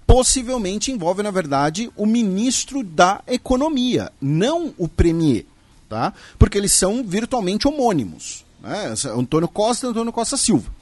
possivelmente 0.05 0.91
envolve, 0.91 1.23
na 1.23 1.31
verdade, 1.31 1.89
o 1.97 2.05
ministro 2.05 2.83
da 2.83 3.23
Economia, 3.29 4.11
não 4.21 4.75
o 4.77 4.89
premier, 4.89 5.47
tá? 5.89 6.13
Porque 6.37 6.59
eles 6.59 6.73
são 6.73 7.05
virtualmente 7.05 7.69
homônimos. 7.69 8.45
Né? 8.61 8.93
Antônio 9.17 9.47
Costa 9.47 9.87
e 9.87 9.91
Antônio 9.91 10.13
Costa 10.13 10.37
Silva. 10.37 10.82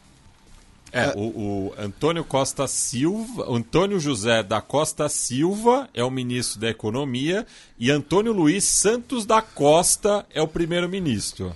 É, 0.93 1.05
é, 1.05 1.13
o, 1.17 1.21
o, 1.21 1.75
Antônio 1.79 2.25
Costa 2.25 2.67
Silva, 2.67 3.47
Antônio 3.49 4.01
José 4.01 4.43
da 4.43 4.61
Costa 4.61 5.09
Silva 5.09 5.89
é 5.95 6.03
o 6.03 6.11
ministro 6.11 6.61
da 6.61 6.69
Economia 6.69 7.47
e 7.79 7.91
Antônio 7.91 8.33
Luiz 8.33 8.65
Santos 8.65 9.25
da 9.25 9.41
Costa 9.41 10.27
é 10.35 10.43
o 10.43 10.49
primeiro-ministro. 10.49 11.55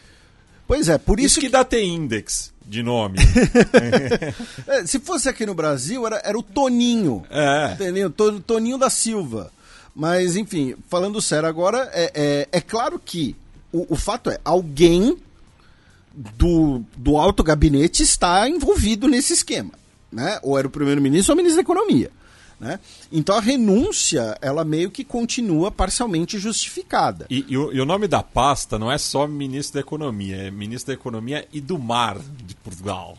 Pois 0.66 0.88
é, 0.88 0.98
por 0.98 1.18
isso, 1.18 1.26
isso 1.26 1.40
que, 1.40 1.46
que 1.46 1.52
dá 1.52 1.64
ter 1.64 1.82
index 1.82 2.54
de 2.66 2.82
nome. 2.82 3.18
é, 4.66 4.86
se 4.86 4.98
fosse 4.98 5.28
aqui 5.28 5.44
no 5.44 5.54
Brasil, 5.54 6.06
era, 6.06 6.20
era 6.24 6.38
o 6.38 6.42
Toninho. 6.42 7.24
É. 7.30 7.72
Entendeu? 7.72 8.10
Toninho 8.10 8.78
da 8.78 8.88
Silva. 8.88 9.52
Mas, 9.94 10.34
enfim, 10.36 10.74
falando 10.88 11.20
sério 11.20 11.48
agora, 11.48 11.88
é, 11.92 12.10
é, 12.14 12.48
é 12.50 12.60
claro 12.60 12.98
que 12.98 13.36
o, 13.72 13.94
o 13.94 13.96
fato 13.96 14.30
é, 14.30 14.38
alguém 14.44 15.16
do, 16.14 16.82
do 16.96 17.16
alto 17.16 17.42
gabinete 17.42 18.02
está 18.02 18.48
envolvido 18.48 19.08
nesse 19.08 19.32
esquema. 19.32 19.72
Né? 20.10 20.38
Ou 20.42 20.58
era 20.58 20.66
o 20.66 20.70
primeiro-ministro 20.70 21.32
ou 21.32 21.34
o 21.34 21.36
ministro 21.36 21.56
da 21.56 21.62
Economia. 21.62 22.10
Né? 22.58 22.78
Então 23.10 23.36
a 23.36 23.40
renúncia, 23.40 24.38
ela 24.40 24.64
meio 24.64 24.90
que 24.90 25.04
continua 25.04 25.70
parcialmente 25.70 26.38
justificada. 26.38 27.26
E, 27.28 27.44
e, 27.48 27.58
o, 27.58 27.72
e, 27.72 27.80
o, 27.80 27.84
nome 27.84 28.06
da 28.06 28.22
pasta 28.22 28.78
não 28.78 28.90
é 28.90 28.96
só 28.96 29.26
ministro 29.26 29.74
da 29.74 29.80
Economia, 29.80 30.36
é 30.36 30.50
ministro 30.50 30.94
da 30.94 31.00
Economia 31.00 31.46
e 31.52 31.60
do 31.60 31.78
Mar 31.78 32.18
de 32.18 32.54
Portugal. 32.56 33.18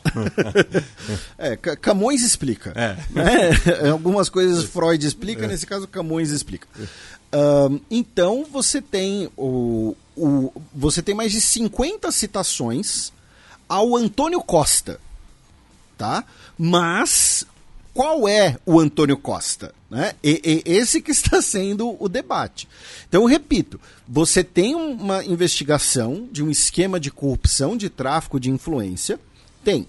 é, 1.38 1.56
Camões 1.58 2.24
explica. 2.24 2.74
É. 2.76 2.98
Né? 3.12 3.92
Algumas 3.92 4.30
coisas 4.30 4.64
Freud 4.64 5.06
explica, 5.06 5.46
é. 5.46 5.48
nesse 5.48 5.68
caso 5.68 5.88
Camões 5.88 6.32
explica. 6.32 6.68
Então 7.89 8.45
você 8.50 8.82
tem 8.82 9.30
o, 9.36 9.95
o, 10.15 10.52
você 10.74 11.02
tem 11.02 11.15
mais 11.15 11.32
de 11.32 11.41
50 11.41 12.12
citações 12.12 13.12
ao 13.67 13.95
Antônio 13.95 14.41
Costa, 14.41 15.00
tá? 15.98 16.24
Mas 16.58 17.45
qual 17.95 18.28
é 18.28 18.58
o 18.65 18.78
Antônio 18.80 19.17
Costa? 19.17 19.74
Né? 19.89 20.13
E, 20.21 20.41
e, 20.43 20.69
esse 20.69 21.02
que 21.02 21.12
está 21.12 21.41
sendo 21.41 21.95
o 21.98 22.10
debate. 22.10 22.67
Então, 23.08 23.21
eu 23.21 23.28
repito, 23.28 23.80
você 24.06 24.43
tem 24.43 24.76
uma 24.76 25.24
investigação 25.24 26.28
de 26.30 26.43
um 26.43 26.52
esquema 26.52 27.00
de 27.00 27.10
corrupção, 27.10 27.78
de 27.78 27.89
tráfico 27.89 28.38
de 28.38 28.52
influência, 28.52 29.17
tem. 29.63 29.88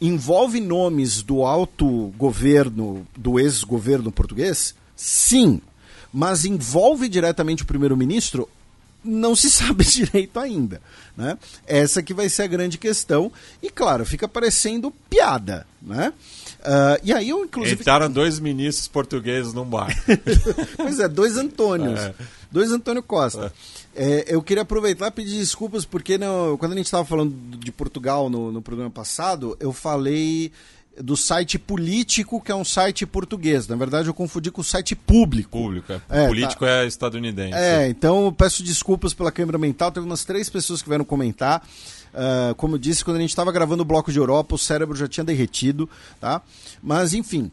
Envolve 0.00 0.60
nomes 0.60 1.22
do 1.22 1.44
alto 1.44 2.12
governo, 2.16 3.06
do 3.14 3.38
ex-governo 3.38 4.10
português? 4.10 4.74
Sim. 4.96 5.60
Mas 6.12 6.44
envolve 6.44 7.08
diretamente 7.08 7.62
o 7.62 7.66
primeiro-ministro? 7.66 8.48
não 9.04 9.34
se 9.34 9.50
sabe 9.50 9.84
direito 9.84 10.38
ainda. 10.38 10.80
Né? 11.16 11.36
Essa 11.66 12.02
que 12.02 12.14
vai 12.14 12.28
ser 12.28 12.42
a 12.42 12.46
grande 12.46 12.78
questão. 12.78 13.32
E 13.62 13.68
claro, 13.68 14.06
fica 14.06 14.28
parecendo 14.28 14.92
piada. 15.10 15.66
Né? 15.80 16.12
Uh, 16.60 17.00
e 17.02 17.12
aí 17.12 17.28
eu, 17.28 17.44
inclusive. 17.44 17.80
Entraram 17.80 18.10
dois 18.10 18.38
ministros 18.38 18.86
portugueses 18.88 19.52
num 19.52 19.64
bar. 19.64 19.92
pois 20.76 21.00
é, 21.00 21.08
dois 21.08 21.36
Antônios. 21.36 21.98
É. 21.98 22.14
Dois 22.50 22.70
Antônio 22.70 23.02
Costa. 23.02 23.52
É. 23.94 24.20
É, 24.20 24.24
eu 24.28 24.42
queria 24.42 24.62
aproveitar 24.62 25.08
e 25.08 25.10
pedir 25.10 25.38
desculpas, 25.38 25.84
porque 25.84 26.16
no, 26.16 26.56
quando 26.58 26.72
a 26.72 26.76
gente 26.76 26.86
estava 26.86 27.04
falando 27.04 27.34
de 27.58 27.70
Portugal 27.70 28.30
no, 28.30 28.50
no 28.50 28.62
programa 28.62 28.90
passado, 28.90 29.56
eu 29.60 29.72
falei 29.72 30.50
do 31.00 31.16
site 31.16 31.58
político, 31.58 32.40
que 32.40 32.52
é 32.52 32.54
um 32.54 32.64
site 32.64 33.06
português. 33.06 33.66
Na 33.66 33.76
verdade, 33.76 34.08
eu 34.08 34.14
confundi 34.14 34.50
com 34.50 34.60
o 34.60 34.64
site 34.64 34.94
público. 34.94 35.58
Público, 35.58 35.92
é. 35.92 36.00
é 36.10 36.26
político 36.26 36.64
tá. 36.64 36.70
é 36.70 36.86
estadunidense. 36.86 37.56
É, 37.56 37.88
então 37.88 38.32
peço 38.32 38.62
desculpas 38.62 39.14
pela 39.14 39.32
câmera 39.32 39.58
mental. 39.58 39.90
Teve 39.90 40.06
umas 40.06 40.24
três 40.24 40.50
pessoas 40.50 40.82
que 40.82 40.88
vieram 40.88 41.04
comentar. 41.04 41.66
Uh, 42.12 42.54
como 42.56 42.74
eu 42.74 42.78
disse, 42.78 43.04
quando 43.04 43.16
a 43.16 43.20
gente 43.20 43.30
estava 43.30 43.50
gravando 43.50 43.82
o 43.82 43.86
Bloco 43.86 44.12
de 44.12 44.18
Europa, 44.18 44.54
o 44.54 44.58
cérebro 44.58 44.94
já 44.94 45.08
tinha 45.08 45.24
derretido, 45.24 45.88
tá? 46.20 46.42
Mas, 46.82 47.14
enfim, 47.14 47.50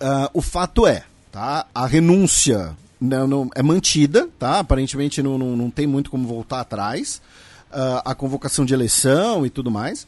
uh, 0.00 0.28
o 0.34 0.42
fato 0.42 0.84
é, 0.84 1.04
tá? 1.30 1.66
A 1.72 1.86
renúncia 1.86 2.76
não, 3.00 3.26
não, 3.26 3.50
é 3.54 3.62
mantida, 3.62 4.28
tá? 4.36 4.58
Aparentemente 4.58 5.22
não, 5.22 5.38
não, 5.38 5.56
não 5.56 5.70
tem 5.70 5.86
muito 5.86 6.10
como 6.10 6.26
voltar 6.26 6.60
atrás. 6.60 7.22
Uh, 7.70 8.02
a 8.04 8.14
convocação 8.14 8.66
de 8.66 8.74
eleição 8.74 9.46
e 9.46 9.50
tudo 9.50 9.70
mais. 9.70 10.06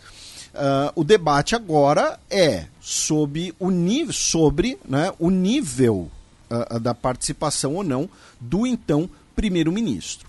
Uh, 0.55 0.93
o 0.95 1.03
debate 1.03 1.57
agora 1.57 2.19
é 2.31 2.67
sobre 2.81 3.53
o 3.59 3.71
nível, 3.71 4.13
sobre, 4.13 4.79
né, 4.89 5.13
o 5.19 5.29
nível 5.29 6.09
uh, 6.49 6.79
da 6.79 6.95
participação 6.95 7.75
ou 7.75 7.83
não 7.83 8.09
do 8.41 8.65
então 8.65 9.11
primeiro-ministro. 9.35 10.29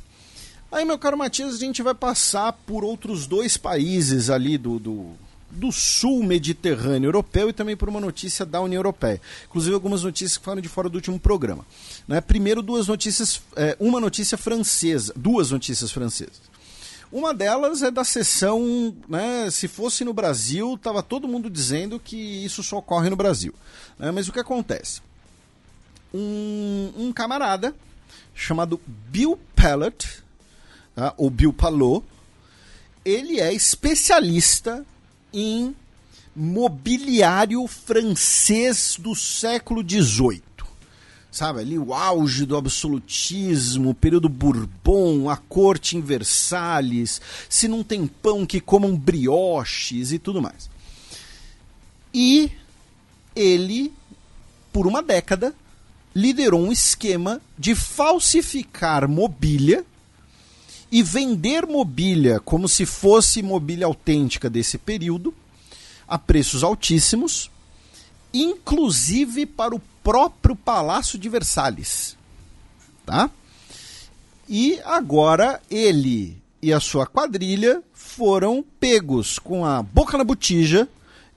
Aí, 0.72 0.84
meu 0.84 0.98
caro 0.98 1.16
Matias, 1.16 1.54
a 1.54 1.58
gente 1.60 1.84
vai 1.84 1.94
passar 1.94 2.52
por 2.52 2.84
outros 2.84 3.28
dois 3.28 3.56
países 3.56 4.32
ali 4.32 4.58
do, 4.58 4.80
do, 4.80 5.12
do 5.52 5.72
sul 5.72 6.24
mediterrâneo 6.24 7.08
europeu 7.08 7.50
e 7.50 7.54
também 7.54 7.78
por 7.78 7.88
uma 7.88 8.02
notícia 8.02 8.46
da 8.46 8.60
União 8.60 8.80
Europeia. 8.80 9.22
Inclusive 9.48 9.76
algumas 9.76 10.04
notícias 10.04 10.38
que 10.38 10.44
foram 10.44 10.60
de 10.60 10.68
fora 10.68 10.90
do 10.90 10.96
último 10.96 11.20
programa. 11.20 11.64
Né? 12.08 12.20
Primeiro, 12.20 12.64
duas 12.64 12.88
notícias, 12.88 13.42
é, 13.56 13.78
uma 13.80 14.00
notícia 14.00 14.38
francesa, 14.38 15.14
duas 15.16 15.52
notícias 15.52 15.92
francesas. 15.92 16.55
Uma 17.16 17.34
delas 17.34 17.82
é 17.82 17.90
da 17.90 18.04
sessão, 18.04 18.94
né, 19.08 19.50
se 19.50 19.70
fosse 19.70 20.04
no 20.04 20.14
Brasil, 20.14 20.74
estava 20.74 21.02
todo 21.02 21.30
mundo 21.30 21.50
dizendo 21.50 21.98
que 21.98 22.18
isso 22.18 22.62
só 22.62 22.80
ocorre 22.80 23.10
no 23.10 23.16
Brasil. 23.16 23.56
Né, 23.98 24.12
mas 24.12 24.28
o 24.28 24.34
que 24.34 24.40
acontece? 24.42 25.00
Um, 26.14 26.92
um 26.98 27.14
camarada 27.14 27.74
chamado 28.34 28.82
Bill 28.86 29.40
Pellet, 29.56 30.06
tá, 30.94 31.14
ou 31.16 31.30
Bill 31.30 31.54
Palot, 31.54 32.06
ele 33.06 33.40
é 33.40 33.54
especialista 33.54 34.86
em 35.32 35.74
mobiliário 36.36 37.66
francês 37.66 38.98
do 39.00 39.16
século 39.16 39.90
XVIII 39.90 40.44
sabe, 41.36 41.60
ali 41.60 41.78
o 41.78 41.94
auge 41.94 42.46
do 42.46 42.56
absolutismo, 42.56 43.90
o 43.90 43.94
período 43.94 44.30
Bourbon, 44.30 45.30
a 45.30 45.36
corte 45.36 45.98
em 45.98 46.02
Versalhes, 46.02 47.20
se 47.50 47.68
não 47.68 47.84
tem 47.84 48.08
pão 48.08 48.46
que 48.46 48.62
comam 48.62 48.96
brioches 48.96 50.14
e 50.14 50.20
tudo 50.20 50.42
mais. 50.42 50.70
E 52.14 52.50
ele, 53.36 53.92
por 54.72 54.88
uma 54.88 55.04
década, 55.04 55.54
liderou 56.16 56.62
um 56.62 56.72
esquema 56.72 57.42
de 57.60 57.76
falsificar 57.76 59.06
mobília 59.06 59.86
e 60.90 61.04
vender 61.04 61.66
mobília 61.66 62.40
como 62.40 62.70
se 62.70 62.86
fosse 62.86 63.44
mobília 63.44 63.86
autêntica 63.86 64.50
desse 64.50 64.78
período 64.78 65.34
a 66.08 66.18
preços 66.18 66.64
altíssimos, 66.64 67.52
inclusive 68.34 69.46
para 69.46 69.76
o 69.76 69.82
próprio 70.06 70.56
Palácio 70.56 71.18
de 71.18 71.28
Versalhes. 71.28 72.16
Tá? 73.08 73.28
E 74.48 74.80
agora 74.86 75.60
ele 75.70 76.38
e 76.62 76.72
a 76.72 76.80
sua 76.80 77.08
quadrilha 77.08 77.82
foram 77.92 78.64
pegos 78.80 79.40
com 79.40 79.66
a 79.66 79.82
boca 79.82 80.16
na 80.16 80.24
botija 80.24 80.88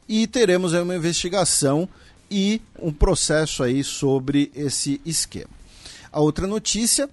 e 0.07 0.27
teremos 0.27 0.75
uma 0.75 0.95
investigação 0.95 1.89
e 2.31 2.61
um 2.79 2.93
processo 2.93 3.63
aí 3.63 3.83
sobre 3.83 4.53
esse 4.55 5.01
esquema. 5.05 5.51
A 6.13 6.21
outra 6.21 6.47
notícia 6.47 7.09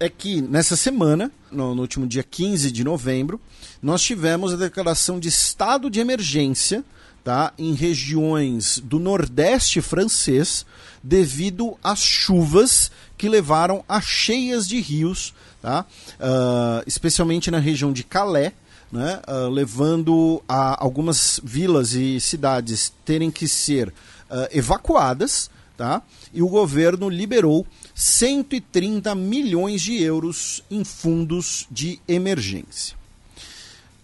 é 0.00 0.08
que 0.08 0.40
nessa 0.40 0.74
semana, 0.74 1.30
no, 1.50 1.74
no, 1.74 1.82
último 1.82 2.06
dia 2.06 2.22
15 2.22 2.70
de 2.70 2.82
novembro, 2.82 3.38
nós 3.82 4.02
tivemos 4.02 4.54
a 4.54 4.56
declaração 4.56 5.20
de 5.20 5.28
estado 5.28 5.90
de 5.90 6.00
emergência 6.00 6.82
tá, 7.26 7.52
em 7.58 7.74
regiões 7.74 8.78
do 8.78 9.00
nordeste 9.00 9.80
francês 9.80 10.64
devido 11.02 11.76
às 11.82 11.98
chuvas 11.98 12.88
que 13.18 13.28
levaram 13.28 13.84
a 13.88 14.00
cheias 14.00 14.68
de 14.68 14.80
rios, 14.80 15.34
tá, 15.60 15.84
uh, 16.20 16.84
especialmente 16.86 17.50
na 17.50 17.58
região 17.58 17.92
de 17.92 18.04
Calais. 18.04 18.52
Né, 18.92 19.20
uh, 19.26 19.50
levando 19.50 20.40
a 20.48 20.80
algumas 20.80 21.40
vilas 21.42 21.94
e 21.94 22.20
cidades 22.20 22.92
terem 23.04 23.32
que 23.32 23.48
ser 23.48 23.88
uh, 23.88 24.46
evacuadas, 24.52 25.50
tá? 25.76 26.00
E 26.32 26.40
o 26.40 26.46
governo 26.46 27.08
liberou 27.08 27.66
130 27.96 29.12
milhões 29.16 29.82
de 29.82 30.00
euros 30.00 30.62
em 30.70 30.84
fundos 30.84 31.66
de 31.68 31.98
emergência. 32.06 32.96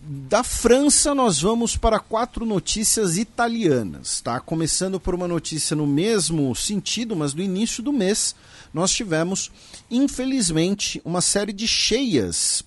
Da 0.04 0.42
França, 0.42 1.14
nós 1.14 1.40
vamos 1.40 1.76
para 1.76 2.00
quatro 2.00 2.44
notícias 2.44 3.16
italianas, 3.16 4.20
tá? 4.20 4.40
Começando 4.40 4.98
por 4.98 5.14
uma 5.14 5.28
notícia 5.28 5.76
no 5.76 5.86
mesmo 5.86 6.52
sentido, 6.56 7.14
mas 7.14 7.32
no 7.34 7.40
início 7.40 7.84
do 7.84 7.92
mês, 7.92 8.34
nós 8.74 8.90
tivemos, 8.90 9.52
infelizmente, 9.88 11.00
uma 11.04 11.20
série 11.20 11.52
de 11.52 11.68
cheias 11.68 12.64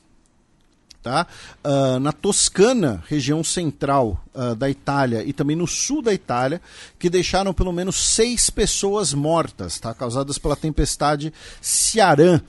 Tá? 1.03 1.27
Uh, 1.63 1.99
na 1.99 2.11
Toscana, 2.11 3.03
região 3.07 3.43
central 3.43 4.19
uh, 4.33 4.55
da 4.55 4.67
Itália, 4.67 5.23
e 5.23 5.31
também 5.33 5.55
no 5.55 5.67
sul 5.67 6.01
da 6.01 6.11
Itália, 6.11 6.59
que 6.97 7.11
deixaram 7.11 7.53
pelo 7.53 7.71
menos 7.71 7.95
seis 7.95 8.49
pessoas 8.49 9.13
mortas, 9.13 9.79
tá? 9.79 9.93
causadas 9.93 10.39
pela 10.39 10.55
tempestade 10.55 11.31
Ciarán. 11.61 12.41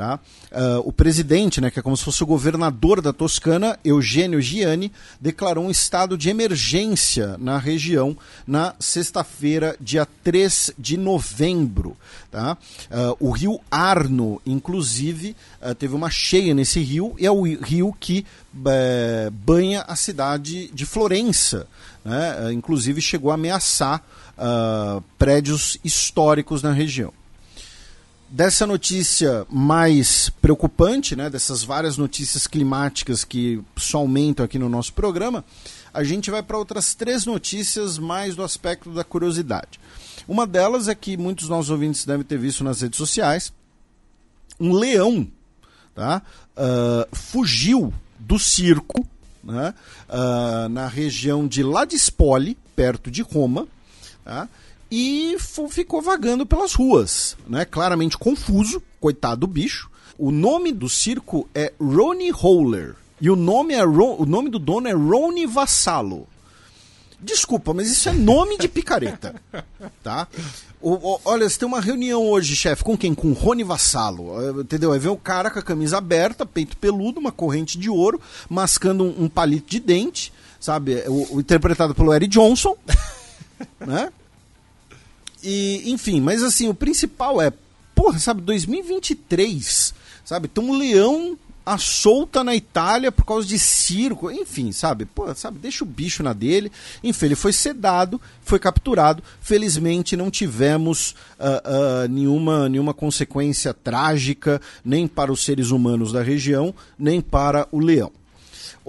Tá? 0.00 0.18
Uh, 0.50 0.80
o 0.88 0.92
presidente, 0.94 1.60
né, 1.60 1.70
que 1.70 1.78
é 1.78 1.82
como 1.82 1.94
se 1.94 2.02
fosse 2.02 2.22
o 2.22 2.26
governador 2.26 3.02
da 3.02 3.12
Toscana, 3.12 3.78
Eugênio 3.84 4.40
Gianni, 4.40 4.90
declarou 5.20 5.66
um 5.66 5.70
estado 5.70 6.16
de 6.16 6.30
emergência 6.30 7.36
na 7.36 7.58
região 7.58 8.16
na 8.46 8.74
sexta-feira, 8.80 9.76
dia 9.78 10.08
3 10.24 10.72
de 10.78 10.96
novembro. 10.96 11.94
Tá? 12.30 12.56
Uh, 12.90 13.28
o 13.28 13.30
rio 13.30 13.60
Arno, 13.70 14.40
inclusive, 14.46 15.36
uh, 15.60 15.74
teve 15.74 15.94
uma 15.94 16.08
cheia 16.08 16.54
nesse 16.54 16.80
rio, 16.80 17.14
e 17.18 17.26
é 17.26 17.30
o 17.30 17.42
rio 17.42 17.94
que 18.00 18.24
eh, 18.66 19.30
banha 19.30 19.82
a 19.82 19.94
cidade 19.94 20.70
de 20.72 20.86
Florença. 20.86 21.66
Né? 22.02 22.54
inclusive 22.54 23.02
chegou 23.02 23.30
a 23.30 23.34
ameaçar 23.34 24.02
prédios 25.18 25.76
históricos 25.84 26.62
na 26.62 26.72
região 26.72 27.12
dessa 28.30 28.64
notícia 28.64 29.44
mais 29.50 30.30
preocupante, 30.40 31.16
né, 31.16 31.28
dessas 31.28 31.64
várias 31.64 31.96
notícias 31.96 32.46
climáticas 32.46 33.24
que 33.24 33.60
só 33.76 33.98
aumentam 33.98 34.44
aqui 34.44 34.56
no 34.58 34.68
nosso 34.68 34.92
programa, 34.92 35.44
a 35.92 36.04
gente 36.04 36.30
vai 36.30 36.40
para 36.40 36.56
outras 36.56 36.94
três 36.94 37.26
notícias 37.26 37.98
mais 37.98 38.36
do 38.36 38.44
aspecto 38.44 38.90
da 38.90 39.02
curiosidade. 39.02 39.80
Uma 40.28 40.46
delas 40.46 40.86
é 40.86 40.94
que 40.94 41.16
muitos 41.16 41.46
dos 41.46 41.50
nossos 41.50 41.70
ouvintes 41.70 42.04
devem 42.04 42.24
ter 42.24 42.38
visto 42.38 42.62
nas 42.62 42.80
redes 42.80 42.96
sociais. 42.96 43.52
Um 44.60 44.72
leão 44.72 45.26
tá, 45.92 46.22
uh, 46.56 47.16
fugiu 47.16 47.92
do 48.16 48.38
circo 48.38 49.04
né, 49.42 49.74
uh, 50.08 50.68
na 50.68 50.86
região 50.86 51.48
de 51.48 51.64
Ladispoli, 51.64 52.56
perto 52.76 53.10
de 53.10 53.22
Roma. 53.22 53.66
Tá, 54.24 54.48
e 54.90 55.36
ficou 55.68 56.02
vagando 56.02 56.44
pelas 56.44 56.74
ruas, 56.74 57.36
né? 57.46 57.64
Claramente 57.64 58.18
confuso, 58.18 58.82
coitado 59.00 59.42
do 59.42 59.46
bicho. 59.46 59.90
O 60.18 60.30
nome 60.30 60.72
do 60.72 60.88
circo 60.88 61.48
é 61.54 61.72
Ronnie 61.80 62.30
Roller 62.30 62.96
e 63.20 63.30
o 63.30 63.36
nome 63.36 63.74
é 63.74 63.82
Ron, 63.82 64.16
o 64.18 64.26
nome 64.26 64.50
do 64.50 64.58
dono 64.58 64.88
é 64.88 64.92
Ronnie 64.92 65.46
Vassalo. 65.46 66.26
Desculpa, 67.22 67.74
mas 67.74 67.90
isso 67.90 68.08
é 68.08 68.12
nome 68.12 68.56
de 68.56 68.66
picareta, 68.66 69.34
tá? 70.02 70.26
O, 70.80 70.94
o, 70.94 71.20
olha, 71.26 71.48
você 71.48 71.58
tem 71.58 71.68
uma 71.68 71.80
reunião 71.80 72.26
hoje, 72.26 72.56
chefe, 72.56 72.82
com 72.82 72.96
quem? 72.96 73.14
Com 73.14 73.32
Rony 73.32 73.62
Vassalo, 73.62 74.40
eh, 74.40 74.60
entendeu? 74.62 74.92
Aí 74.92 74.98
vem 74.98 75.12
o 75.12 75.16
cara 75.18 75.50
com 75.50 75.58
a 75.58 75.62
camisa 75.62 75.98
aberta, 75.98 76.46
peito 76.46 76.78
peludo, 76.78 77.20
uma 77.20 77.30
corrente 77.30 77.78
de 77.78 77.90
ouro, 77.90 78.18
mascando 78.48 79.04
um, 79.04 79.24
um 79.24 79.28
palito 79.28 79.68
de 79.68 79.78
dente, 79.78 80.32
sabe? 80.58 81.04
O, 81.06 81.36
o 81.36 81.40
interpretado 81.40 81.94
pelo 81.94 82.14
Eric 82.14 82.30
Johnson, 82.30 82.74
né? 83.86 84.10
E, 85.42 85.90
enfim, 85.90 86.20
mas 86.20 86.42
assim, 86.42 86.68
o 86.68 86.74
principal 86.74 87.40
é, 87.40 87.52
porra, 87.94 88.18
sabe, 88.18 88.40
2023, 88.42 89.94
sabe, 90.24 90.48
tem 90.48 90.62
um 90.62 90.76
leão 90.76 91.38
à 91.64 91.78
solta 91.78 92.42
na 92.42 92.54
Itália 92.54 93.12
por 93.12 93.24
causa 93.24 93.46
de 93.46 93.58
circo, 93.58 94.30
enfim, 94.30 94.72
sabe, 94.72 95.04
pô, 95.04 95.32
sabe, 95.34 95.58
deixa 95.58 95.84
o 95.84 95.86
bicho 95.86 96.22
na 96.22 96.32
dele. 96.32 96.72
Enfim, 97.02 97.26
ele 97.26 97.36
foi 97.36 97.52
sedado, 97.52 98.20
foi 98.42 98.58
capturado. 98.58 99.22
Felizmente 99.40 100.16
não 100.16 100.30
tivemos 100.30 101.14
uh, 101.38 102.04
uh, 102.04 102.08
nenhuma, 102.08 102.68
nenhuma 102.68 102.94
consequência 102.94 103.72
trágica, 103.72 104.60
nem 104.84 105.06
para 105.06 105.32
os 105.32 105.44
seres 105.44 105.70
humanos 105.70 106.12
da 106.12 106.22
região, 106.22 106.74
nem 106.98 107.20
para 107.20 107.68
o 107.70 107.78
leão. 107.78 108.10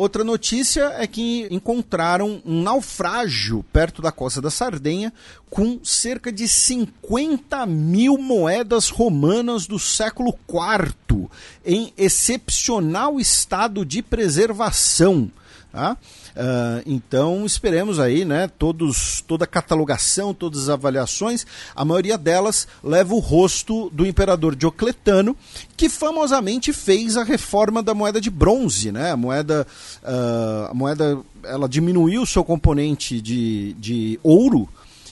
Outra 0.01 0.23
notícia 0.23 0.95
é 0.97 1.05
que 1.05 1.47
encontraram 1.51 2.41
um 2.43 2.63
naufrágio 2.63 3.63
perto 3.71 4.01
da 4.01 4.11
costa 4.11 4.41
da 4.41 4.49
Sardenha 4.49 5.13
com 5.47 5.79
cerca 5.83 6.31
de 6.31 6.47
50 6.47 7.67
mil 7.67 8.17
moedas 8.17 8.89
romanas 8.89 9.67
do 9.67 9.77
século 9.77 10.33
IV 10.49 11.29
em 11.63 11.93
excepcional 11.95 13.19
estado 13.19 13.85
de 13.85 14.01
preservação. 14.01 15.31
Tá? 15.71 15.95
Uh, 16.35 16.81
então 16.85 17.45
esperemos 17.45 17.99
aí, 17.99 18.23
né? 18.23 18.47
Todos, 18.47 19.21
toda 19.27 19.43
a 19.43 19.47
catalogação, 19.47 20.33
todas 20.33 20.63
as 20.63 20.69
avaliações, 20.69 21.45
a 21.75 21.83
maioria 21.83 22.17
delas 22.17 22.67
leva 22.83 23.13
o 23.13 23.19
rosto 23.19 23.89
do 23.91 24.05
imperador 24.05 24.55
Diocletano, 24.55 25.35
que 25.75 25.89
famosamente 25.89 26.71
fez 26.71 27.17
a 27.17 27.23
reforma 27.23 27.83
da 27.83 27.93
moeda 27.93 28.21
de 28.21 28.29
bronze, 28.29 28.91
né? 28.91 29.11
A 29.11 29.17
moeda, 29.17 29.67
uh, 30.03 30.71
a 30.71 30.73
moeda 30.73 31.19
ela 31.43 31.67
diminuiu 31.67 32.21
o 32.21 32.27
seu 32.27 32.43
componente 32.43 33.19
de, 33.19 33.73
de 33.73 34.19
ouro 34.23 34.69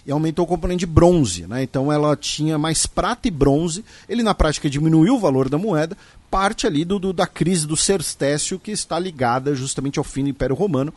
e 0.09 0.11
aumentou 0.11 0.43
o 0.43 0.47
componente 0.47 0.79
de 0.79 0.85
bronze. 0.87 1.45
Né? 1.45 1.61
Então 1.61 1.93
ela 1.93 2.15
tinha 2.15 2.57
mais 2.57 2.87
prata 2.87 3.27
e 3.27 3.31
bronze. 3.31 3.85
Ele 4.09 4.23
na 4.23 4.33
prática 4.33 4.67
diminuiu 4.67 5.15
o 5.15 5.19
valor 5.19 5.47
da 5.47 5.57
moeda, 5.59 5.95
parte 6.31 6.65
ali 6.65 6.83
do, 6.83 6.97
do, 6.97 7.13
da 7.13 7.27
crise 7.27 7.67
do 7.67 7.77
Cerstécio, 7.77 8.57
que 8.57 8.71
está 8.71 8.97
ligada 8.97 9.53
justamente 9.53 9.99
ao 9.99 10.03
fim 10.03 10.23
do 10.23 10.31
Império 10.31 10.55
Romano. 10.55 10.91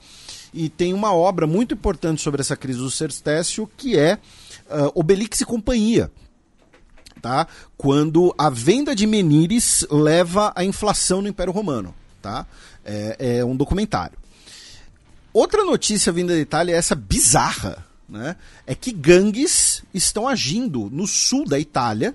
E 0.54 0.70
tem 0.70 0.94
uma 0.94 1.12
obra 1.12 1.46
muito 1.46 1.74
importante 1.74 2.22
sobre 2.22 2.40
essa 2.40 2.56
crise 2.56 2.78
do 2.78 2.90
Cerstécio, 2.90 3.70
que 3.76 3.98
é 3.98 4.14
uh, 4.14 4.90
Obelix 4.94 5.42
e 5.42 5.44
Companhia. 5.44 6.10
Tá? 7.20 7.46
Quando 7.76 8.34
a 8.38 8.48
venda 8.48 8.96
de 8.96 9.06
menires 9.06 9.86
leva 9.90 10.54
à 10.56 10.64
inflação 10.64 11.20
no 11.20 11.28
Império 11.28 11.52
Romano. 11.52 11.94
Tá? 12.22 12.46
É, 12.82 13.36
é 13.38 13.44
um 13.44 13.54
documentário. 13.54 14.16
Outra 15.34 15.64
notícia 15.64 16.10
vinda 16.10 16.32
da 16.32 16.40
Itália 16.40 16.72
é 16.72 16.78
essa 16.78 16.94
bizarra, 16.94 17.91
né? 18.12 18.36
É 18.66 18.74
que 18.74 18.92
gangues 18.92 19.82
estão 19.94 20.28
agindo 20.28 20.90
no 20.92 21.06
sul 21.06 21.46
da 21.48 21.58
Itália 21.58 22.14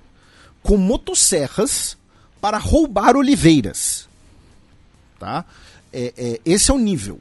com 0.62 0.77
motosserras 0.77 1.97
para 2.39 2.60
roubar 2.60 3.15
oliveiras. 3.15 4.07
Tá? 5.19 5.43
É, 5.91 6.13
é, 6.15 6.41
esse 6.45 6.69
é 6.69 6.73
o 6.73 6.77
nível. 6.77 7.19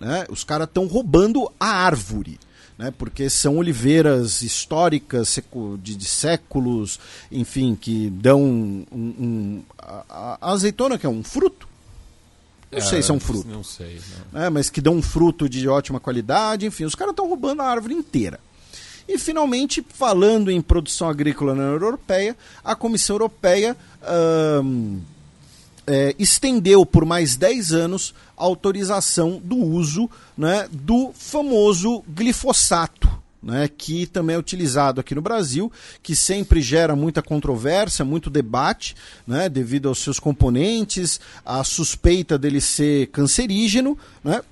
Né? 0.00 0.26
Os 0.28 0.42
caras 0.42 0.66
estão 0.66 0.86
roubando 0.86 1.48
a 1.60 1.68
árvore. 1.68 2.40
Né? 2.76 2.90
Porque 2.90 3.30
são 3.30 3.56
oliveiras 3.56 4.42
históricas 4.42 5.38
de, 5.80 5.94
de 5.94 6.04
séculos, 6.04 6.98
enfim, 7.30 7.76
que 7.80 8.10
dão 8.10 8.42
um, 8.42 8.86
um, 8.92 9.62
a, 9.78 10.38
a, 10.40 10.52
azeitona 10.52 10.98
que 10.98 11.06
é 11.06 11.08
um 11.08 11.22
fruto. 11.22 11.67
Não 12.70 12.78
é, 12.78 12.82
sei 12.82 13.02
se 13.02 13.10
é 13.10 13.14
um 13.14 13.20
fruto. 13.20 13.48
Não 13.48 13.64
sei. 13.64 14.00
Não. 14.32 14.42
É, 14.42 14.50
mas 14.50 14.68
que 14.68 14.80
dão 14.80 14.94
um 14.94 15.02
fruto 15.02 15.48
de 15.48 15.66
ótima 15.68 15.98
qualidade, 15.98 16.66
enfim, 16.66 16.84
os 16.84 16.94
caras 16.94 17.12
estão 17.12 17.28
roubando 17.28 17.62
a 17.62 17.66
árvore 17.66 17.94
inteira. 17.94 18.38
E 19.08 19.16
finalmente, 19.18 19.84
falando 19.88 20.50
em 20.50 20.60
produção 20.60 21.08
agrícola 21.08 21.54
na 21.54 21.62
União 21.62 21.74
Europeia, 21.74 22.36
a 22.62 22.76
Comissão 22.76 23.14
Europeia 23.14 23.74
é, 25.86 26.14
estendeu 26.18 26.84
por 26.84 27.06
mais 27.06 27.34
10 27.34 27.72
anos 27.72 28.14
a 28.36 28.44
autorização 28.44 29.40
do 29.42 29.56
uso 29.56 30.10
né, 30.36 30.68
do 30.70 31.10
famoso 31.14 32.04
glifosato. 32.06 33.17
Né, 33.40 33.68
que 33.68 34.04
também 34.04 34.34
é 34.34 34.38
utilizado 34.38 35.00
aqui 35.00 35.14
no 35.14 35.22
Brasil, 35.22 35.70
que 36.02 36.16
sempre 36.16 36.60
gera 36.60 36.96
muita 36.96 37.22
controvérsia, 37.22 38.04
muito 38.04 38.28
debate, 38.28 38.96
né, 39.24 39.48
devido 39.48 39.88
aos 39.88 40.00
seus 40.00 40.18
componentes, 40.18 41.20
a 41.46 41.62
suspeita 41.62 42.36
dele 42.36 42.60
ser 42.60 43.06
cancerígeno, 43.12 43.96
né, 44.24 44.42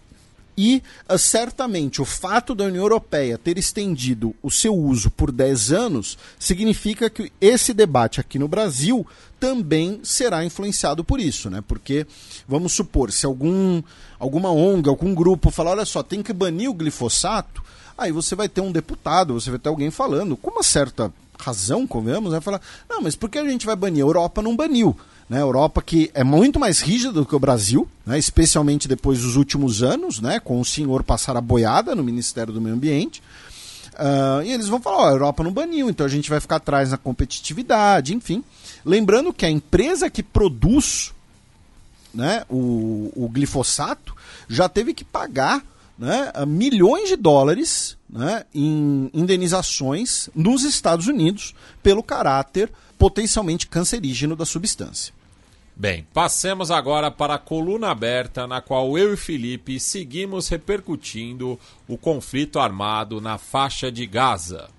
E 0.57 0.83
uh, 1.13 1.19
certamente 1.19 2.01
o 2.01 2.05
fato 2.05 2.55
da 2.55 2.65
União 2.65 2.83
Europeia 2.83 3.37
ter 3.37 3.59
estendido 3.59 4.35
o 4.43 4.51
seu 4.51 4.75
uso 4.75 5.11
por 5.11 5.31
10 5.31 5.73
anos 5.73 6.17
significa 6.39 7.11
que 7.11 7.31
esse 7.41 7.75
debate 7.75 8.21
aqui 8.21 8.39
no 8.39 8.49
Brasil 8.49 9.07
também 9.39 10.01
será 10.03 10.43
influenciado 10.45 11.05
por 11.05 11.21
isso, 11.21 11.51
né? 11.51 11.63
Porque, 11.69 12.07
vamos 12.49 12.73
supor, 12.73 13.13
se 13.13 13.27
algum, 13.27 13.83
alguma 14.19 14.51
ONG, 14.51 14.89
algum 14.89 15.15
grupo 15.15 15.51
falar, 15.51 15.73
olha 15.73 15.85
só, 15.85 16.03
tem 16.03 16.23
que 16.23 16.33
banir 16.33 16.71
o 16.71 16.75
glifosato, 16.75 17.63
aí 17.97 18.13
você 18.13 18.35
vai 18.35 18.49
ter 18.49 18.61
um 18.61 18.73
deputado, 18.73 19.35
você 19.35 19.51
vai 19.51 19.59
ter 19.59 19.69
alguém 19.69 19.91
falando, 19.91 20.37
com 20.37 20.51
uma 20.51 20.63
certa 20.63 21.13
razão, 21.39 21.87
convenhamos, 21.87 22.33
vai 22.33 22.41
falar, 22.41 22.61
não, 22.89 23.01
mas 23.01 23.15
por 23.15 23.29
que 23.29 23.39
a 23.39 23.49
gente 23.49 23.67
vai 23.67 23.77
banir? 23.77 24.05
A 24.05 24.09
Europa 24.09 24.43
não 24.43 24.57
baniu. 24.57 24.97
Né, 25.29 25.43
Europa 25.43 25.83
que 25.83 26.09
é 26.15 26.23
muito 26.23 26.61
mais 26.61 26.81
rígida 26.81 27.13
do 27.13 27.27
que 27.27 27.35
o 27.35 27.41
Brasil, 27.41 27.89
né, 28.07 28.17
especialmente 28.17 28.87
depois 28.87 29.23
dos 29.23 29.35
últimos 29.35 29.83
anos, 29.83 30.21
né, 30.21 30.39
com 30.39 30.61
o 30.61 30.65
senhor 30.65 31.03
passar 31.03 31.37
a 31.37 31.41
boiada 31.41 31.97
no 31.97 32.05
Ministério 32.05 32.53
do 32.53 32.61
Meio 32.61 32.77
Ambiente. 32.77 33.21
Uh, 33.95 34.43
e 34.45 34.53
eles 34.53 34.69
vão 34.69 34.81
falar: 34.81 34.99
ó, 34.99 35.09
a 35.09 35.11
Europa 35.11 35.43
não 35.43 35.51
baniu, 35.51 35.91
então 35.91 36.07
a 36.07 36.09
gente 36.09 36.31
vai 36.31 36.39
ficar 36.39 36.57
atrás 36.57 36.93
na 36.93 36.97
competitividade, 36.97 38.15
enfim. 38.15 38.45
Lembrando 38.85 39.33
que 39.33 39.45
a 39.45 39.51
empresa 39.51 40.09
que 40.09 40.23
produz 40.23 41.13
né, 42.15 42.45
o, 42.49 43.13
o 43.17 43.29
glifosato 43.29 44.15
já 44.49 44.69
teve 44.69 44.95
que 44.95 45.05
pagar 45.05 45.63
né, 45.99 46.33
milhões 46.47 47.09
de 47.09 47.17
dólares 47.17 47.97
né, 48.09 48.45
em 48.55 49.11
indenizações 49.13 50.29
nos 50.35 50.63
Estados 50.63 51.07
Unidos 51.07 51.55
pelo 51.83 52.03
caráter 52.03 52.71
potencialmente 52.99 53.67
cancerígeno 53.67 54.37
da 54.37 54.45
substância. 54.45 55.15
Bem, 55.79 56.07
passemos 56.15 56.71
agora 56.71 57.11
para 57.11 57.35
a 57.35 57.39
coluna 57.39 57.91
aberta, 57.91 58.47
na 58.47 58.63
qual 58.63 58.97
eu 58.97 59.13
e 59.13 59.17
Felipe 59.17 59.79
seguimos 59.79 60.49
repercutindo 60.49 61.61
o 61.87 61.99
conflito 61.99 62.59
armado 62.59 63.21
na 63.21 63.37
faixa 63.37 63.93
de 63.93 64.07
Gaza. 64.07 64.71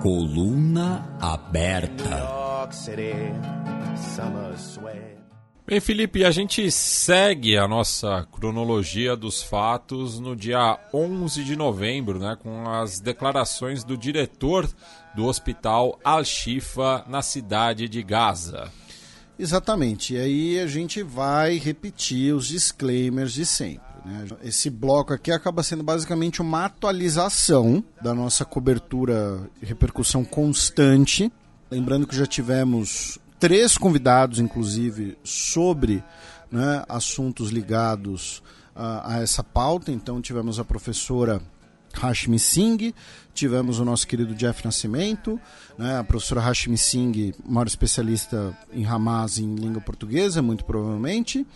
Coluna 0.00 1.14
aberta. 1.20 2.26
Bem, 5.66 5.78
Felipe, 5.78 6.24
a 6.24 6.30
gente 6.30 6.70
segue 6.70 7.58
a 7.58 7.68
nossa 7.68 8.26
cronologia 8.32 9.14
dos 9.14 9.42
fatos 9.42 10.18
no 10.18 10.34
dia 10.34 10.78
11 10.94 11.44
de 11.44 11.54
novembro, 11.54 12.18
né, 12.18 12.34
com 12.42 12.66
as 12.66 12.98
declarações 12.98 13.84
do 13.84 13.94
diretor 13.94 14.66
do 15.14 15.26
hospital 15.26 16.00
Al-Shifa 16.02 17.04
na 17.06 17.20
cidade 17.20 17.86
de 17.86 18.02
Gaza. 18.02 18.72
Exatamente. 19.38 20.14
E 20.14 20.18
aí 20.18 20.60
a 20.60 20.66
gente 20.66 21.02
vai 21.02 21.58
repetir 21.58 22.34
os 22.34 22.48
disclaimers 22.48 23.34
de 23.34 23.44
sempre. 23.44 23.89
Né? 24.04 24.26
Esse 24.42 24.70
bloco 24.70 25.12
aqui 25.12 25.30
acaba 25.30 25.62
sendo 25.62 25.82
basicamente 25.82 26.40
uma 26.40 26.64
atualização 26.64 27.84
da 28.02 28.14
nossa 28.14 28.44
cobertura 28.44 29.48
e 29.62 29.66
repercussão 29.66 30.24
constante. 30.24 31.32
Lembrando 31.70 32.06
que 32.06 32.16
já 32.16 32.26
tivemos 32.26 33.18
três 33.38 33.78
convidados, 33.78 34.38
inclusive, 34.38 35.16
sobre 35.24 36.02
né, 36.50 36.84
assuntos 36.88 37.50
ligados 37.50 38.42
a 38.74 39.20
essa 39.20 39.42
pauta. 39.42 39.92
Então, 39.92 40.20
tivemos 40.20 40.58
a 40.58 40.64
professora 40.64 41.40
Hashmi 41.92 42.38
Singh, 42.38 42.94
tivemos 43.34 43.78
o 43.78 43.84
nosso 43.84 44.06
querido 44.06 44.34
Jeff 44.34 44.64
Nascimento, 44.64 45.40
né, 45.76 45.98
a 45.98 46.04
professora 46.04 46.40
Hashmi 46.40 46.78
Singh, 46.78 47.34
maior 47.44 47.66
especialista 47.66 48.56
em 48.72 48.86
Hamas 48.86 49.38
em 49.38 49.54
língua 49.54 49.80
portuguesa, 49.80 50.40
muito 50.40 50.64
provavelmente. 50.64 51.46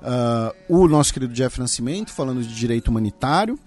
Uh, 0.00 0.82
o 0.82 0.88
nosso 0.88 1.12
querido 1.12 1.32
Jeff 1.32 1.58
Nascimento 1.58 2.12
falando 2.12 2.42
de 2.42 2.54
direito 2.54 2.88
humanitário 2.88 3.58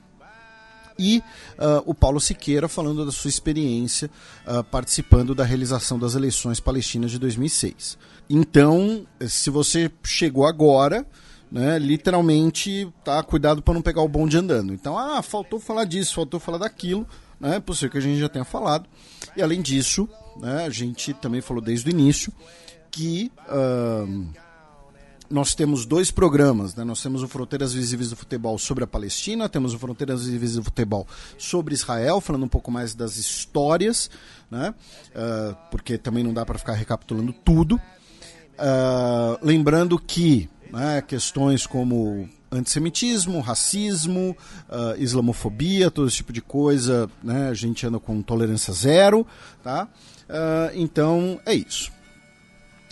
e 1.00 1.20
uh, 1.58 1.82
o 1.86 1.96
Paulo 1.96 2.20
Siqueira 2.20 2.68
falando 2.68 3.06
da 3.06 3.12
sua 3.12 3.30
experiência 3.30 4.12
uh, 4.46 4.64
participando 4.66 5.34
da 5.34 5.46
realização 5.46 5.98
das 5.98 6.14
eleições 6.14 6.60
palestinas 6.60 7.10
de 7.10 7.18
2006. 7.18 7.98
Então, 8.30 9.08
se 9.28 9.50
você 9.50 9.90
chegou 10.04 10.46
agora, 10.46 11.08
né, 11.52 11.80
literalmente 11.80 12.92
tá 13.04 13.24
cuidado 13.24 13.62
para 13.62 13.74
não 13.74 13.82
pegar 13.82 14.02
o 14.02 14.10
bonde 14.10 14.38
andando. 14.38 14.74
Então, 14.74 14.98
ah, 14.98 15.22
faltou 15.22 15.60
falar 15.60 15.86
disso, 15.86 16.14
faltou 16.14 16.40
falar 16.40 16.60
daquilo, 16.60 17.08
né, 17.40 17.56
é 17.56 17.60
possível 17.60 17.92
que 17.92 17.98
a 17.98 18.02
gente 18.02 18.20
já 18.20 18.30
tenha 18.30 18.46
falado. 18.46 18.88
E 19.36 19.42
além 19.42 19.62
disso, 19.62 20.08
né, 20.40 20.66
a 20.66 20.70
gente 20.70 21.14
também 21.14 21.42
falou 21.42 21.64
desde 21.64 21.90
o 21.90 21.92
início 21.92 22.32
que 22.92 23.32
uh, 23.48 24.28
nós 25.30 25.54
temos 25.54 25.86
dois 25.86 26.10
programas, 26.10 26.76
né? 26.76 26.84
Nós 26.84 27.02
temos 27.02 27.22
o 27.22 27.28
Fronteiras 27.28 27.74
Visíveis 27.74 28.10
do 28.10 28.16
Futebol 28.16 28.58
sobre 28.58 28.84
a 28.84 28.88
Palestina, 28.88 29.48
temos 29.48 29.74
o 29.74 29.80
Fronteiras 29.80 30.26
Visíveis 30.26 30.56
do 30.56 30.64
Futebol 30.64 31.08
sobre 31.38 31.74
Israel, 31.74 32.20
falando 32.20 32.44
um 32.46 32.50
pouco 32.50 32.72
mais 32.72 32.96
das 32.96 33.18
histórias, 33.18 34.10
né? 34.50 34.74
Uh, 35.10 35.56
porque 35.70 35.98
também 35.98 36.24
não 36.24 36.34
dá 36.34 36.46
para 36.46 36.58
ficar 36.58 36.74
recapitulando 36.74 37.32
tudo. 37.32 37.76
Uh, 37.76 39.38
lembrando 39.42 40.00
que 40.00 40.50
né, 40.72 41.02
questões 41.02 41.68
como 41.68 42.28
antissemitismo, 42.52 43.40
racismo, 43.40 44.36
uh, 44.68 45.00
islamofobia, 45.00 45.92
todo 45.92 46.08
esse 46.08 46.18
tipo 46.18 46.34
de 46.34 46.42
coisa, 46.42 47.10
né? 47.24 47.50
A 47.50 47.54
gente 47.54 47.86
anda 47.86 48.00
com 48.00 48.20
tolerância 48.22 48.74
zero, 48.74 49.26
tá? 49.64 49.88
então 50.76 51.40
é 51.44 51.56
isso. 51.56 51.92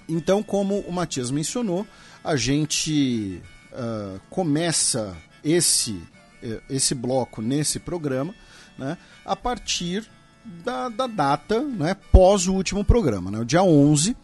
Então, 0.10 0.42
como 0.42 0.80
o 0.80 0.92
Matias 0.92 1.30
mencionou, 1.30 1.86
a 2.28 2.36
gente 2.36 3.42
uh, 3.72 4.20
começa 4.30 5.16
esse, 5.42 5.98
eh, 6.44 6.60
esse 6.70 6.94
bloco 6.94 7.42
nesse 7.42 7.80
programa 7.80 8.36
né, 8.78 8.98
a 9.24 9.34
partir 9.34 10.06
da, 10.44 10.90
da 10.90 11.08
data 11.08 11.62
né, 11.62 11.96
pós 12.12 12.46
o 12.46 12.54
último 12.54 12.84
programa, 12.84 13.32
né, 13.32 13.40
o 13.40 13.46
dia 13.46 13.64
11, 13.64 14.18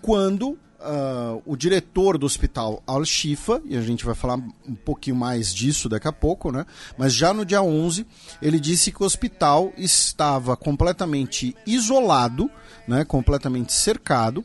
quando 0.00 0.50
uh, 0.50 1.42
o 1.44 1.56
diretor 1.56 2.16
do 2.16 2.26
hospital 2.26 2.80
Al-Shifa, 2.86 3.60
e 3.64 3.76
a 3.76 3.82
gente 3.82 4.04
vai 4.04 4.14
falar 4.14 4.36
um 4.36 4.74
pouquinho 4.76 5.16
mais 5.16 5.52
disso 5.52 5.88
daqui 5.88 6.06
a 6.06 6.12
pouco, 6.12 6.52
né, 6.52 6.64
mas 6.96 7.12
já 7.12 7.34
no 7.34 7.44
dia 7.44 7.60
11 7.60 8.06
ele 8.40 8.60
disse 8.60 8.92
que 8.92 9.02
o 9.02 9.06
hospital 9.06 9.72
estava 9.76 10.56
completamente 10.56 11.56
isolado, 11.66 12.48
né, 12.86 13.04
completamente 13.04 13.72
cercado, 13.72 14.44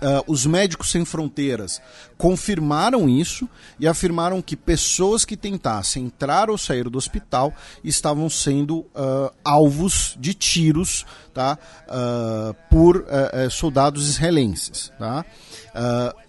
Uh, 0.00 0.24
os 0.26 0.46
Médicos 0.46 0.90
Sem 0.90 1.04
Fronteiras 1.04 1.80
confirmaram 2.16 3.06
isso 3.06 3.46
e 3.78 3.86
afirmaram 3.86 4.40
que 4.40 4.56
pessoas 4.56 5.26
que 5.26 5.36
tentassem 5.36 6.06
entrar 6.06 6.48
ou 6.48 6.56
sair 6.56 6.88
do 6.88 6.96
hospital 6.96 7.52
estavam 7.84 8.30
sendo 8.30 8.78
uh, 8.78 9.30
alvos 9.44 10.16
de 10.18 10.32
tiros 10.32 11.04
tá? 11.34 11.58
Uh, 11.86 12.54
por 12.70 13.04
soldados 13.50 14.08
israelenses. 14.08 14.90
Tá? 14.98 15.24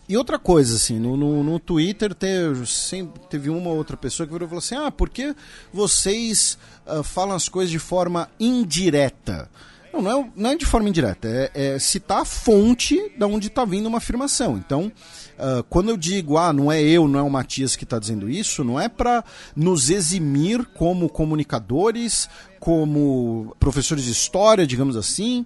e 0.07 0.15
outra 0.17 0.37
coisa, 0.37 0.75
assim, 0.75 0.99
no, 0.99 1.17
no, 1.17 1.43
no 1.43 1.59
Twitter 1.59 2.13
teve, 2.13 2.65
sempre, 2.67 3.21
teve 3.29 3.49
uma 3.49 3.69
ou 3.69 3.77
outra 3.77 3.95
pessoa 3.95 4.27
que 4.27 4.33
virou 4.33 4.45
e 4.45 4.49
falou 4.49 4.59
assim: 4.59 4.75
ah, 4.75 4.91
por 4.91 5.09
que 5.09 5.35
vocês 5.73 6.57
falam 7.03 7.35
as 7.35 7.49
coisas 7.49 7.71
de 7.71 7.79
forma 7.79 8.29
indireta? 8.39 9.49
Não, 9.93 10.01
não 10.01 10.11
é, 10.11 10.31
não 10.35 10.49
é 10.51 10.55
de 10.55 10.65
forma 10.65 10.87
indireta, 10.87 11.27
é, 11.27 11.73
é 11.75 11.79
citar 11.79 12.21
a 12.21 12.25
fonte 12.25 13.11
de 13.17 13.25
onde 13.25 13.47
está 13.47 13.65
vindo 13.65 13.87
uma 13.87 13.97
afirmação. 13.97 14.57
Então, 14.57 14.91
uh, 15.37 15.63
quando 15.69 15.89
eu 15.89 15.97
digo, 15.97 16.37
ah, 16.37 16.53
não 16.53 16.71
é 16.71 16.81
eu, 16.81 17.07
não 17.07 17.19
é 17.19 17.23
o 17.23 17.29
Matias 17.29 17.75
que 17.75 17.83
está 17.83 17.99
dizendo 17.99 18.29
isso, 18.29 18.63
não 18.63 18.79
é 18.79 18.87
para 18.87 19.23
nos 19.55 19.89
eximir 19.89 20.65
como 20.73 21.09
comunicadores, 21.09 22.29
como 22.59 23.55
professores 23.59 24.05
de 24.05 24.11
história, 24.11 24.65
digamos 24.65 24.95
assim. 24.95 25.45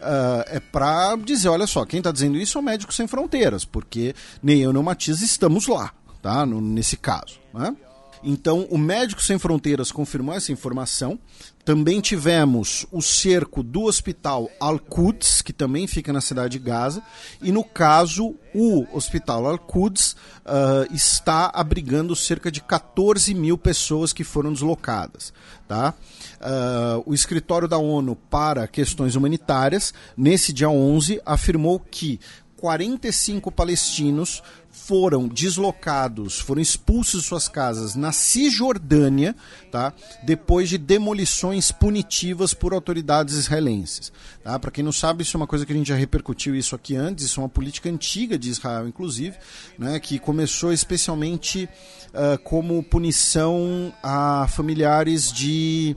Uh, 0.00 0.42
é 0.46 0.58
para 0.58 1.14
dizer, 1.16 1.48
olha 1.48 1.66
só, 1.66 1.84
quem 1.84 1.98
está 1.98 2.10
dizendo 2.10 2.36
isso 2.36 2.58
é 2.58 2.60
o 2.60 2.64
Médico 2.64 2.92
Sem 2.92 3.06
Fronteiras, 3.06 3.64
porque 3.64 4.14
nem 4.42 4.60
eu 4.60 4.72
nem 4.72 4.80
o 4.80 4.84
Matias 4.84 5.20
estamos 5.20 5.68
lá, 5.68 5.92
tá? 6.20 6.44
No, 6.44 6.60
nesse 6.60 6.96
caso. 6.96 7.38
Né? 7.54 7.76
Então, 8.22 8.66
o 8.70 8.78
Médico 8.78 9.22
Sem 9.22 9.38
Fronteiras 9.38 9.90
confirmou 9.90 10.34
essa 10.34 10.52
informação. 10.52 11.18
Também 11.64 12.00
tivemos 12.00 12.86
o 12.90 13.00
cerco 13.00 13.62
do 13.62 13.82
hospital 13.82 14.50
Al-Quds, 14.60 15.42
que 15.42 15.52
também 15.52 15.86
fica 15.86 16.12
na 16.12 16.20
cidade 16.20 16.58
de 16.58 16.64
Gaza. 16.64 17.02
E 17.40 17.52
no 17.52 17.62
caso, 17.64 18.34
o 18.54 18.86
hospital 18.92 19.46
Al-Quds 19.46 20.12
uh, 20.12 20.92
está 20.94 21.50
abrigando 21.54 22.16
cerca 22.16 22.50
de 22.50 22.60
14 22.60 23.32
mil 23.34 23.56
pessoas 23.56 24.12
que 24.12 24.24
foram 24.24 24.52
deslocadas. 24.52 25.32
Tá? 25.68 25.94
Uh, 26.40 27.02
o 27.06 27.14
escritório 27.14 27.68
da 27.68 27.78
ONU 27.78 28.16
para 28.16 28.66
questões 28.66 29.14
humanitárias, 29.14 29.94
nesse 30.16 30.52
dia 30.52 30.68
11, 30.68 31.20
afirmou 31.24 31.78
que 31.78 32.20
45 32.62 33.50
palestinos 33.50 34.40
foram 34.84 35.28
deslocados, 35.28 36.40
foram 36.40 36.60
expulsos 36.60 37.22
de 37.22 37.28
suas 37.28 37.46
casas 37.46 37.94
na 37.94 38.10
Cisjordânia, 38.10 39.36
tá? 39.70 39.92
depois 40.24 40.68
de 40.68 40.76
demolições 40.76 41.70
punitivas 41.70 42.52
por 42.52 42.72
autoridades 42.72 43.36
israelenses. 43.36 44.12
Tá? 44.42 44.58
Para 44.58 44.72
quem 44.72 44.82
não 44.82 44.90
sabe, 44.90 45.22
isso 45.22 45.36
é 45.36 45.38
uma 45.38 45.46
coisa 45.46 45.64
que 45.64 45.72
a 45.72 45.76
gente 45.76 45.86
já 45.86 45.94
repercutiu 45.94 46.56
isso 46.56 46.74
aqui 46.74 46.96
antes, 46.96 47.26
isso 47.26 47.40
é 47.40 47.44
uma 47.44 47.48
política 47.48 47.88
antiga 47.88 48.36
de 48.36 48.50
Israel, 48.50 48.88
inclusive, 48.88 49.36
né? 49.78 50.00
que 50.00 50.18
começou 50.18 50.72
especialmente 50.72 51.68
uh, 52.08 52.36
como 52.42 52.82
punição 52.82 53.94
a 54.02 54.48
familiares 54.48 55.32
de 55.32 55.96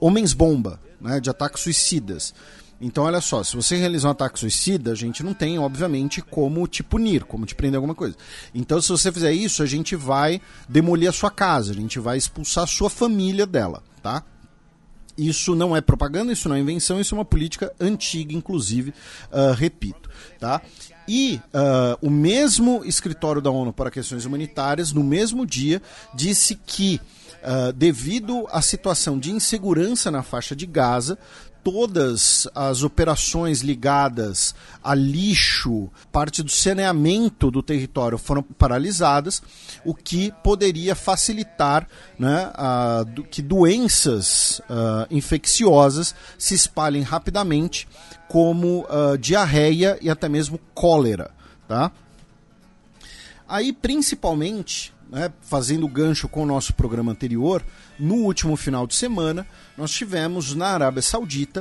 homens-bomba, 0.00 0.80
né? 0.98 1.20
de 1.20 1.28
ataques 1.28 1.62
suicidas. 1.62 2.32
Então, 2.82 3.04
olha 3.04 3.20
só, 3.20 3.44
se 3.44 3.54
você 3.54 3.76
realizar 3.76 4.08
um 4.08 4.10
ataque 4.10 4.40
suicida, 4.40 4.90
a 4.90 4.94
gente 4.96 5.22
não 5.22 5.32
tem, 5.32 5.56
obviamente, 5.56 6.20
como 6.20 6.66
te 6.66 6.82
punir, 6.82 7.22
como 7.22 7.46
te 7.46 7.54
prender 7.54 7.76
alguma 7.76 7.94
coisa. 7.94 8.16
Então, 8.52 8.82
se 8.82 8.88
você 8.88 9.12
fizer 9.12 9.32
isso, 9.32 9.62
a 9.62 9.66
gente 9.66 9.94
vai 9.94 10.40
demolir 10.68 11.08
a 11.08 11.12
sua 11.12 11.30
casa, 11.30 11.70
a 11.70 11.74
gente 11.74 12.00
vai 12.00 12.18
expulsar 12.18 12.64
a 12.64 12.66
sua 12.66 12.90
família 12.90 13.46
dela, 13.46 13.84
tá? 14.02 14.24
Isso 15.16 15.54
não 15.54 15.76
é 15.76 15.80
propaganda, 15.80 16.32
isso 16.32 16.48
não 16.48 16.56
é 16.56 16.58
invenção, 16.58 17.00
isso 17.00 17.14
é 17.14 17.18
uma 17.18 17.24
política 17.24 17.72
antiga, 17.78 18.34
inclusive, 18.34 18.92
uh, 19.30 19.54
repito, 19.54 20.10
tá? 20.40 20.60
E 21.06 21.40
uh, 21.54 22.04
o 22.04 22.10
mesmo 22.10 22.84
escritório 22.84 23.40
da 23.40 23.50
ONU 23.50 23.72
para 23.72 23.92
questões 23.92 24.24
humanitárias, 24.24 24.92
no 24.92 25.04
mesmo 25.04 25.46
dia, 25.46 25.80
disse 26.14 26.56
que 26.56 27.00
Uh, 27.42 27.72
devido 27.72 28.46
à 28.52 28.62
situação 28.62 29.18
de 29.18 29.32
insegurança 29.32 30.12
na 30.12 30.22
faixa 30.22 30.54
de 30.54 30.64
Gaza, 30.64 31.18
todas 31.64 32.48
as 32.54 32.82
operações 32.82 33.60
ligadas 33.60 34.54
a 34.82 34.94
lixo, 34.94 35.88
parte 36.10 36.42
do 36.42 36.50
saneamento 36.50 37.50
do 37.50 37.62
território 37.62 38.18
foram 38.18 38.42
paralisadas, 38.42 39.42
o 39.84 39.94
que 39.94 40.32
poderia 40.42 40.94
facilitar 40.94 41.86
né, 42.18 42.50
a, 42.54 43.04
que 43.30 43.40
doenças 43.40 44.60
uh, 44.60 45.06
infecciosas 45.10 46.14
se 46.36 46.54
espalhem 46.54 47.02
rapidamente, 47.02 47.88
como 48.28 48.80
uh, 48.84 49.16
diarreia 49.18 49.98
e 50.00 50.10
até 50.10 50.28
mesmo 50.28 50.58
cólera. 50.74 51.30
Tá? 51.68 51.92
Aí, 53.46 53.72
principalmente, 53.72 54.92
né, 55.10 55.30
fazendo 55.42 55.86
gancho 55.86 56.26
com 56.26 56.42
o 56.42 56.46
nosso 56.46 56.72
programa 56.72 57.12
anterior, 57.12 57.62
no 58.02 58.16
último 58.16 58.56
final 58.56 58.84
de 58.84 58.96
semana, 58.96 59.46
nós 59.78 59.92
tivemos 59.92 60.56
na 60.56 60.66
Arábia 60.66 61.00
Saudita 61.00 61.60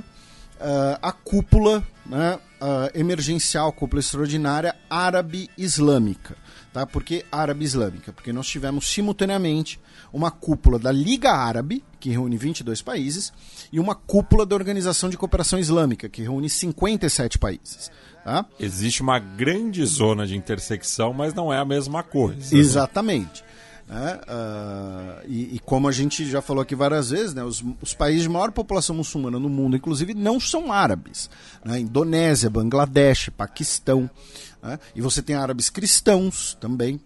uh, 0.59 0.97
a 0.99 1.11
cúpula 1.11 1.83
né, 2.03 2.39
uh, 2.59 2.99
emergencial, 2.99 3.71
cúpula 3.71 3.99
extraordinária 3.99 4.75
árabe 4.89 5.51
islâmica. 5.55 6.35
Tá? 6.73 6.83
Por 6.87 7.03
que 7.03 7.23
árabe 7.31 7.63
islâmica? 7.63 8.11
Porque 8.11 8.33
nós 8.33 8.47
tivemos 8.47 8.91
simultaneamente 8.91 9.79
uma 10.11 10.31
cúpula 10.31 10.79
da 10.79 10.91
Liga 10.91 11.31
Árabe, 11.31 11.83
que 11.99 12.09
reúne 12.09 12.37
22 12.37 12.81
países, 12.81 13.31
e 13.71 13.79
uma 13.79 13.93
cúpula 13.93 14.43
da 14.43 14.55
Organização 14.55 15.11
de 15.11 15.17
Cooperação 15.17 15.59
Islâmica, 15.59 16.09
que 16.09 16.23
reúne 16.23 16.49
57 16.49 17.37
países. 17.37 17.91
Tá? 18.23 18.45
Existe 18.59 19.03
uma 19.03 19.19
grande 19.19 19.85
zona 19.85 20.25
de 20.25 20.35
intersecção, 20.35 21.13
mas 21.13 21.35
não 21.35 21.53
é 21.53 21.59
a 21.59 21.65
mesma 21.65 22.01
coisa. 22.01 22.57
Exatamente. 22.57 23.43
Né? 23.43 23.50
Uh, 23.91 25.27
e, 25.27 25.55
e, 25.55 25.59
como 25.59 25.85
a 25.85 25.91
gente 25.91 26.25
já 26.25 26.41
falou 26.41 26.61
aqui 26.61 26.73
várias 26.73 27.09
vezes, 27.09 27.33
né, 27.33 27.43
os, 27.43 27.61
os, 27.81 27.93
países 27.93 28.23
de 28.23 28.29
maior 28.29 28.49
população 28.49 28.95
muçulmana 28.95 29.37
no 29.37 29.49
mundo, 29.49 29.75
inclusive, 29.75 30.13
não 30.13 30.39
são 30.39 30.71
árabes. 30.71 31.29
Né? 31.63 31.81
Indonésia, 31.81 32.49
Bangladesh, 32.49 33.29
Paquistão. 33.35 34.09
Né? 34.63 34.79
E 34.95 35.01
você 35.01 35.21
tem 35.21 35.35
árabes 35.35 35.69
cristãos 35.69 36.57
também. 36.61 37.01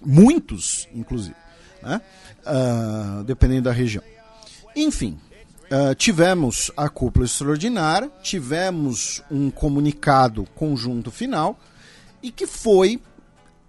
Muitos, 0.00 0.88
inclusive. 0.94 1.34
Uh, 1.82 3.24
dependendo 3.24 3.62
da 3.62 3.72
região. 3.72 4.04
Enfim, 4.76 5.18
Uh, 5.70 5.94
tivemos 5.94 6.70
a 6.74 6.88
cúpula 6.88 7.26
extraordinária, 7.26 8.10
tivemos 8.22 9.22
um 9.30 9.50
comunicado 9.50 10.46
conjunto 10.54 11.10
final 11.10 11.60
e 12.22 12.30
que 12.30 12.46
foi 12.46 12.98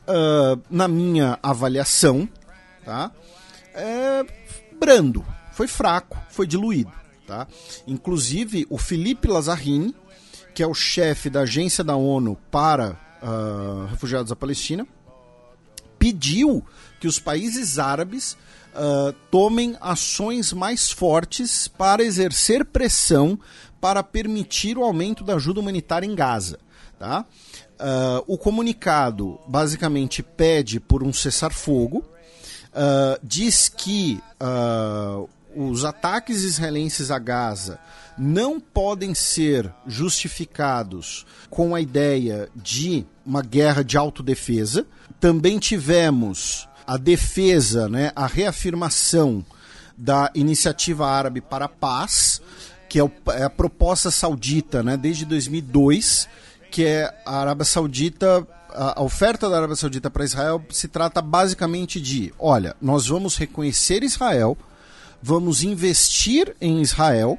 uh, 0.09 0.61
na 0.69 0.87
minha 0.87 1.37
avaliação, 1.41 2.27
tá? 2.83 3.11
É, 3.73 4.25
brando, 4.79 5.25
foi 5.51 5.67
fraco, 5.67 6.17
foi 6.29 6.47
diluído. 6.47 6.91
Tá? 7.27 7.47
Inclusive, 7.85 8.65
o 8.69 8.77
Felipe 8.77 9.27
Lazzarini, 9.27 9.95
que 10.53 10.63
é 10.63 10.67
o 10.67 10.73
chefe 10.73 11.29
da 11.29 11.41
agência 11.41 11.83
da 11.83 11.95
ONU 11.95 12.35
para 12.49 12.97
uh, 13.21 13.85
refugiados 13.85 14.29
da 14.29 14.35
Palestina, 14.35 14.87
pediu 15.99 16.65
que 16.99 17.07
os 17.07 17.19
países 17.19 17.77
árabes 17.77 18.35
uh, 18.73 19.13
tomem 19.29 19.77
ações 19.79 20.51
mais 20.51 20.89
fortes 20.89 21.67
para 21.67 22.03
exercer 22.03 22.65
pressão 22.65 23.39
para 23.79 24.01
permitir 24.01 24.77
o 24.77 24.83
aumento 24.83 25.23
da 25.23 25.35
ajuda 25.35 25.59
humanitária 25.59 26.07
em 26.07 26.15
Gaza. 26.15 26.59
Tá? 26.97 27.25
Uh, 27.79 28.23
o 28.27 28.37
comunicado 28.37 29.39
basicamente 29.47 30.21
pede 30.21 30.81
por 30.81 31.01
um 31.01 31.13
cessar-fogo, 31.13 31.99
uh, 31.99 33.17
diz 33.23 33.69
que 33.69 34.21
uh, 34.41 35.29
os 35.55 35.85
ataques 35.85 36.43
israelenses 36.43 37.09
a 37.09 37.17
Gaza 37.17 37.79
não 38.17 38.59
podem 38.59 39.15
ser 39.15 39.73
justificados 39.87 41.25
com 41.49 41.73
a 41.73 41.79
ideia 41.79 42.49
de 42.53 43.05
uma 43.25 43.41
guerra 43.41 43.81
de 43.81 43.97
autodefesa. 43.97 44.85
Também 45.19 45.57
tivemos 45.57 46.67
a 46.85 46.97
defesa, 46.97 47.87
né, 47.87 48.11
a 48.13 48.27
reafirmação 48.27 49.45
da 49.97 50.29
Iniciativa 50.35 51.07
Árabe 51.07 51.39
para 51.39 51.65
a 51.65 51.69
Paz, 51.69 52.41
que 52.89 52.99
é, 52.99 53.11
é 53.35 53.43
a 53.43 53.49
proposta 53.49 54.11
saudita 54.11 54.83
né, 54.83 54.97
desde 54.97 55.23
2002 55.23 56.27
que 56.71 56.85
é 56.85 57.13
a 57.25 57.39
Arábia 57.39 57.65
Saudita 57.65 58.47
a 58.71 59.01
oferta 59.01 59.49
da 59.49 59.57
Arábia 59.57 59.75
Saudita 59.75 60.09
para 60.09 60.23
Israel 60.23 60.63
se 60.69 60.87
trata 60.87 61.21
basicamente 61.21 61.99
de: 61.99 62.33
olha, 62.37 62.75
nós 62.81 63.07
vamos 63.07 63.35
reconhecer 63.35 64.03
Israel, 64.03 64.57
vamos 65.21 65.63
investir 65.63 66.55
em 66.61 66.81
Israel 66.81 67.37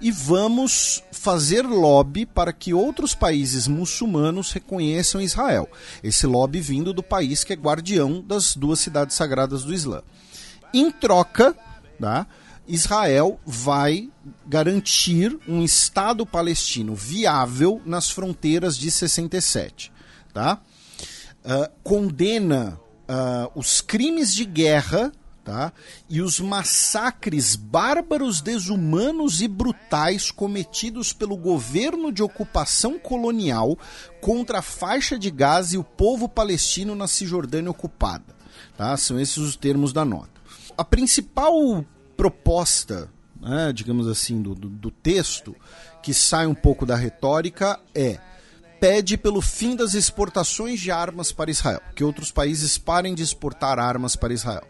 e 0.00 0.10
vamos 0.10 1.02
fazer 1.10 1.62
lobby 1.62 2.26
para 2.26 2.52
que 2.52 2.74
outros 2.74 3.14
países 3.14 3.66
muçulmanos 3.66 4.52
reconheçam 4.52 5.20
Israel. 5.20 5.68
Esse 6.02 6.26
lobby 6.26 6.60
vindo 6.60 6.92
do 6.92 7.02
país 7.02 7.44
que 7.44 7.52
é 7.52 7.56
guardião 7.56 8.20
das 8.20 8.54
duas 8.54 8.80
cidades 8.80 9.16
sagradas 9.16 9.64
do 9.64 9.72
Islã. 9.72 10.02
Em 10.74 10.90
troca, 10.90 11.56
tá? 11.98 12.26
Israel 12.68 13.38
vai 13.44 14.10
garantir 14.46 15.38
um 15.46 15.62
Estado 15.62 16.26
palestino 16.26 16.94
viável 16.94 17.80
nas 17.84 18.10
fronteiras 18.10 18.76
de 18.76 18.90
67. 18.90 19.92
Tá? 20.32 20.60
Uh, 21.44 21.72
condena 21.82 22.80
uh, 23.08 23.50
os 23.54 23.80
crimes 23.80 24.34
de 24.34 24.44
guerra 24.44 25.12
tá? 25.44 25.72
e 26.10 26.20
os 26.20 26.40
massacres 26.40 27.54
bárbaros, 27.54 28.40
desumanos 28.40 29.40
e 29.40 29.48
brutais 29.48 30.30
cometidos 30.32 31.12
pelo 31.12 31.36
governo 31.36 32.10
de 32.10 32.22
ocupação 32.22 32.98
colonial 32.98 33.78
contra 34.20 34.58
a 34.58 34.62
faixa 34.62 35.16
de 35.16 35.30
Gaza 35.30 35.76
e 35.76 35.78
o 35.78 35.84
povo 35.84 36.28
palestino 36.28 36.94
na 36.96 37.06
Cisjordânia 37.06 37.70
ocupada. 37.70 38.34
Tá? 38.76 38.96
São 38.96 39.18
esses 39.20 39.38
os 39.38 39.56
termos 39.56 39.92
da 39.92 40.04
nota. 40.04 40.36
A 40.76 40.84
principal 40.84 41.84
proposta, 42.16 43.10
né, 43.40 43.72
digamos 43.72 44.06
assim, 44.08 44.40
do, 44.40 44.54
do, 44.54 44.68
do 44.68 44.90
texto, 44.90 45.54
que 46.02 46.14
sai 46.14 46.46
um 46.46 46.54
pouco 46.54 46.86
da 46.86 46.96
retórica, 46.96 47.78
é 47.94 48.18
pede 48.80 49.16
pelo 49.16 49.40
fim 49.40 49.74
das 49.74 49.94
exportações 49.94 50.80
de 50.80 50.90
armas 50.90 51.32
para 51.32 51.50
Israel, 51.50 51.80
que 51.94 52.04
outros 52.04 52.30
países 52.30 52.76
parem 52.76 53.14
de 53.14 53.22
exportar 53.22 53.78
armas 53.78 54.16
para 54.16 54.34
Israel. 54.34 54.66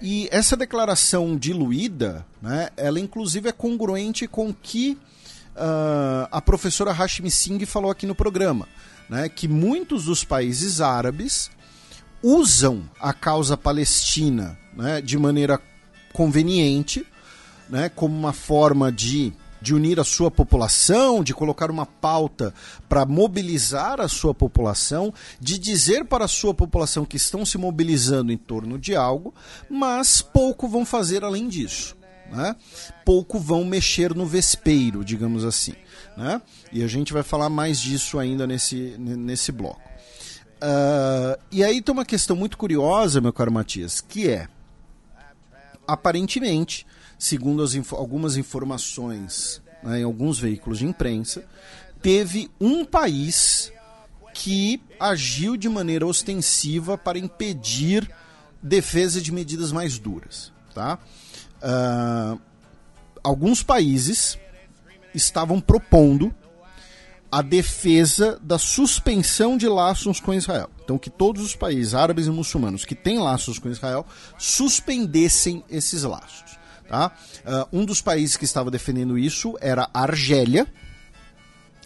E 0.00 0.28
essa 0.30 0.56
declaração 0.56 1.36
diluída, 1.36 2.26
né, 2.42 2.68
ela 2.76 3.00
inclusive 3.00 3.48
é 3.48 3.52
congruente 3.52 4.26
com 4.26 4.50
o 4.50 4.54
que 4.54 4.98
uh, 5.56 6.28
a 6.30 6.42
professora 6.42 6.92
Hashmi 6.92 7.30
Singh 7.30 7.64
falou 7.64 7.90
aqui 7.90 8.06
no 8.06 8.14
programa, 8.14 8.68
né, 9.08 9.28
que 9.28 9.48
muitos 9.48 10.04
dos 10.04 10.24
países 10.24 10.80
árabes 10.80 11.50
usam 12.22 12.88
a 13.00 13.12
causa 13.12 13.56
palestina 13.56 14.58
né, 14.76 15.00
de 15.00 15.16
maneira 15.18 15.60
conveniente, 16.14 17.04
né, 17.68 17.88
como 17.88 18.16
uma 18.16 18.32
forma 18.32 18.92
de, 18.92 19.32
de 19.60 19.74
unir 19.74 19.98
a 19.98 20.04
sua 20.04 20.30
população, 20.30 21.24
de 21.24 21.34
colocar 21.34 21.72
uma 21.72 21.84
pauta 21.84 22.54
para 22.88 23.04
mobilizar 23.04 24.00
a 24.00 24.06
sua 24.06 24.32
população, 24.32 25.12
de 25.40 25.58
dizer 25.58 26.04
para 26.04 26.26
a 26.26 26.28
sua 26.28 26.54
população 26.54 27.04
que 27.04 27.16
estão 27.16 27.44
se 27.44 27.58
mobilizando 27.58 28.30
em 28.30 28.36
torno 28.36 28.78
de 28.78 28.94
algo, 28.94 29.34
mas 29.68 30.22
pouco 30.22 30.68
vão 30.68 30.86
fazer 30.86 31.24
além 31.24 31.48
disso. 31.48 31.96
Né? 32.30 32.54
Pouco 33.04 33.38
vão 33.38 33.64
mexer 33.64 34.14
no 34.14 34.24
vespeiro, 34.24 35.04
digamos 35.04 35.44
assim. 35.44 35.74
Né? 36.16 36.40
E 36.72 36.84
a 36.84 36.86
gente 36.86 37.12
vai 37.12 37.24
falar 37.24 37.48
mais 37.48 37.80
disso 37.80 38.20
ainda 38.20 38.46
nesse, 38.46 38.94
nesse 38.98 39.50
bloco. 39.50 39.82
Uh, 40.62 41.36
e 41.50 41.64
aí 41.64 41.82
tem 41.82 41.92
uma 41.92 42.04
questão 42.04 42.36
muito 42.36 42.56
curiosa, 42.56 43.20
meu 43.20 43.32
caro 43.32 43.52
Matias, 43.52 44.00
que 44.00 44.30
é, 44.30 44.48
aparentemente, 45.86 46.86
segundo 47.18 47.64
inf 47.76 47.92
algumas 47.92 48.36
informações 48.36 49.62
né, 49.82 50.00
em 50.00 50.04
alguns 50.04 50.38
veículos 50.38 50.78
de 50.78 50.86
imprensa, 50.86 51.44
teve 52.00 52.50
um 52.60 52.84
país 52.84 53.72
que 54.32 54.82
agiu 54.98 55.56
de 55.56 55.68
maneira 55.68 56.06
ostensiva 56.06 56.98
para 56.98 57.18
impedir 57.18 58.10
defesa 58.62 59.20
de 59.20 59.30
medidas 59.30 59.70
mais 59.70 59.98
duras. 59.98 60.52
Tá? 60.74 60.98
Uh, 61.62 62.40
alguns 63.22 63.62
países 63.62 64.38
estavam 65.14 65.60
propondo 65.60 66.34
a 67.34 67.42
defesa 67.42 68.38
da 68.40 68.58
suspensão 68.58 69.56
de 69.56 69.66
laços 69.66 70.20
com 70.20 70.32
Israel. 70.32 70.70
Então, 70.84 70.96
que 70.96 71.10
todos 71.10 71.42
os 71.42 71.56
países 71.56 71.92
árabes 71.92 72.28
e 72.28 72.30
muçulmanos 72.30 72.84
que 72.84 72.94
têm 72.94 73.18
laços 73.18 73.58
com 73.58 73.68
Israel 73.68 74.06
suspendessem 74.38 75.64
esses 75.68 76.04
laços. 76.04 76.56
Tá? 76.88 77.10
Uh, 77.44 77.80
um 77.80 77.84
dos 77.84 78.00
países 78.00 78.36
que 78.36 78.44
estava 78.44 78.70
defendendo 78.70 79.18
isso 79.18 79.56
era 79.60 79.90
a 79.92 80.02
Argélia. 80.02 80.64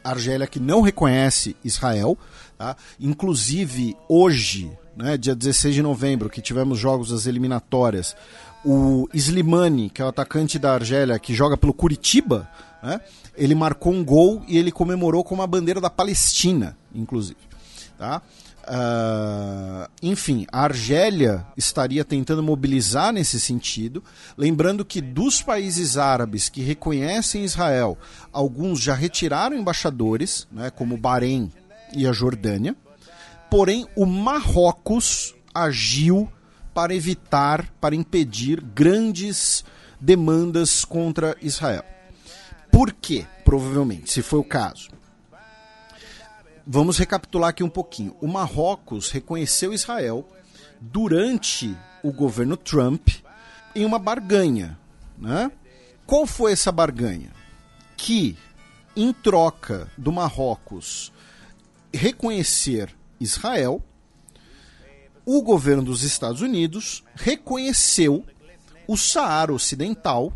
A 0.05 0.11
Argélia 0.11 0.47
que 0.47 0.61
não 0.61 0.83
reconhece 0.83 1.57
Israel. 1.65 2.19
Tá? 2.59 2.77
Inclusive, 3.01 3.97
hoje, 4.07 4.71
né, 4.95 5.17
dia 5.17 5.35
16 5.35 5.77
de 5.77 5.81
novembro, 5.81 6.29
que 6.29 6.43
tivemos 6.43 6.79
jogos 6.79 7.09
das 7.09 7.25
eliminatórias, 7.25 8.15
o 8.63 9.09
Slimani, 9.15 9.89
que 9.89 10.03
é 10.03 10.05
o 10.05 10.09
atacante 10.09 10.59
da 10.59 10.75
Argélia, 10.75 11.19
que 11.19 11.33
joga 11.33 11.57
pelo 11.57 11.73
Curitiba, 11.73 12.47
né, 12.83 13.01
ele 13.39 13.55
marcou 13.55 13.93
um 13.93 14.05
gol 14.05 14.43
e 14.47 14.59
ele 14.59 14.73
comemorou 14.73 15.23
com 15.25 15.35
uma 15.35 15.47
bandeira 15.47 15.81
da 15.81 15.89
Palestina, 15.89 16.77
inclusive. 16.95 17.39
Tá? 17.97 18.21
Uh, 18.69 19.89
enfim, 20.03 20.47
a 20.53 20.65
Argélia 20.65 21.47
estaria 21.57 22.05
tentando 22.05 22.43
mobilizar 22.43 23.13
nesse 23.13 23.41
sentido. 23.41 24.05
Lembrando 24.37 24.85
que 24.85 25.01
dos 25.01 25.41
países 25.41 25.97
árabes 25.97 26.51
que 26.51 26.61
reconhecem 26.61 27.45
Israel, 27.45 27.97
alguns 28.31 28.81
já 28.81 28.95
retiraram 28.95 29.57
embaixadores, 29.57 30.47
né, 30.53 30.69
como 30.71 30.97
o 30.97 30.99
Bahrein 30.99 31.51
e 31.95 32.07
a 32.07 32.13
Jordânia. 32.13 32.77
Porém, 33.51 33.87
o 33.97 34.05
Marrocos 34.05 35.35
agiu 35.55 36.31
para 36.75 36.95
evitar, 36.95 37.67
para 37.81 37.95
impedir 37.95 38.61
grandes 38.61 39.65
demandas 39.99 40.85
contra 40.85 41.35
Israel. 41.41 41.85
Por 42.79 42.93
quê? 42.93 43.27
Provavelmente, 43.45 44.13
se 44.13 44.23
foi 44.23 44.39
o 44.39 44.45
caso. 44.45 44.89
Vamos 46.65 46.97
recapitular 46.97 47.51
aqui 47.51 47.65
um 47.65 47.69
pouquinho. 47.69 48.17
O 48.21 48.29
Marrocos 48.29 49.11
reconheceu 49.11 49.75
Israel 49.75 50.25
durante 50.81 51.77
o 52.05 52.13
governo 52.13 52.57
Trump 52.57 53.09
em 53.75 53.85
uma 53.85 53.99
barganha. 53.99 54.79
Né? 55.19 55.51
Qual 56.07 56.25
foi 56.25 56.53
essa 56.53 56.71
barganha? 56.71 57.33
Que, 57.97 58.39
em 58.95 59.13
troca 59.13 59.91
do 59.99 60.13
Marrocos 60.13 61.13
reconhecer 61.93 62.95
Israel, 63.19 63.83
o 65.27 65.43
governo 65.43 65.83
dos 65.83 66.05
Estados 66.05 66.43
Unidos 66.43 67.03
reconheceu 67.17 68.25
o 68.87 68.97
Saara 68.97 69.53
Ocidental 69.53 70.33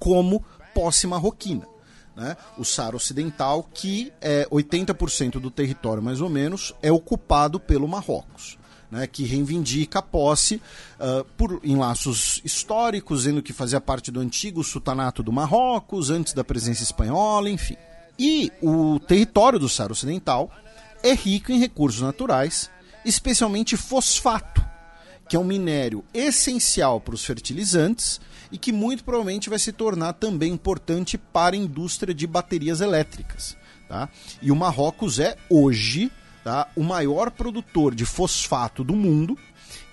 como 0.00 0.44
posse 0.76 1.06
marroquina. 1.06 1.66
Né? 2.14 2.36
O 2.58 2.64
Saara 2.64 2.96
Ocidental, 2.96 3.66
que 3.72 4.12
é 4.20 4.46
80% 4.50 5.40
do 5.40 5.50
território, 5.50 6.02
mais 6.02 6.20
ou 6.20 6.28
menos, 6.28 6.74
é 6.82 6.92
ocupado 6.92 7.58
pelo 7.58 7.88
Marrocos. 7.88 8.58
Né, 8.88 9.04
que 9.04 9.24
reivindica 9.24 9.98
a 9.98 10.02
posse 10.02 10.62
uh, 11.00 11.24
por, 11.36 11.60
em 11.64 11.74
laços 11.74 12.40
históricos, 12.44 13.22
dizendo 13.22 13.42
que 13.42 13.52
fazia 13.52 13.80
parte 13.80 14.12
do 14.12 14.20
antigo 14.20 14.62
sultanato 14.62 15.24
do 15.24 15.32
Marrocos, 15.32 16.08
antes 16.08 16.32
da 16.32 16.44
presença 16.44 16.84
espanhola, 16.84 17.50
enfim. 17.50 17.76
E 18.16 18.52
o 18.62 19.00
território 19.00 19.58
do 19.58 19.68
Saara 19.68 19.90
Ocidental 19.90 20.52
é 21.02 21.14
rico 21.14 21.50
em 21.50 21.58
recursos 21.58 22.00
naturais, 22.00 22.70
especialmente 23.04 23.76
fosfato, 23.76 24.64
que 25.28 25.34
é 25.34 25.38
um 25.38 25.44
minério 25.44 26.04
essencial 26.14 27.00
para 27.00 27.16
os 27.16 27.24
fertilizantes 27.24 28.20
e 28.56 28.58
que 28.58 28.72
muito 28.72 29.04
provavelmente 29.04 29.50
vai 29.50 29.58
se 29.58 29.70
tornar 29.70 30.14
também 30.14 30.54
importante 30.54 31.18
para 31.18 31.54
a 31.54 31.58
indústria 31.58 32.14
de 32.14 32.26
baterias 32.26 32.80
elétricas. 32.80 33.54
Tá? 33.86 34.08
E 34.40 34.50
o 34.50 34.56
Marrocos 34.56 35.18
é 35.18 35.36
hoje 35.50 36.10
tá, 36.42 36.66
o 36.74 36.82
maior 36.82 37.30
produtor 37.30 37.94
de 37.94 38.06
fosfato 38.06 38.82
do 38.82 38.96
mundo, 38.96 39.36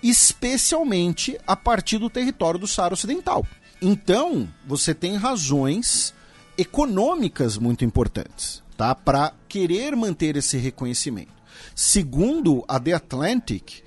especialmente 0.01 1.37
a 1.45 1.57
partir 1.57 1.97
do 1.97 2.09
território 2.09 2.57
do 2.57 2.65
Saara 2.65 2.93
Ocidental. 2.93 3.45
Então, 3.81 4.47
você 4.65 4.95
tem 4.95 5.17
razões 5.17 6.13
econômicas 6.57 7.57
muito 7.57 7.83
importantes 7.83 8.63
tá, 8.77 8.95
para 8.95 9.33
querer 9.49 9.93
manter 9.93 10.37
esse 10.37 10.55
reconhecimento. 10.55 11.33
Segundo 11.75 12.63
a 12.65 12.79
The 12.79 12.93
Atlantic, 12.93 13.83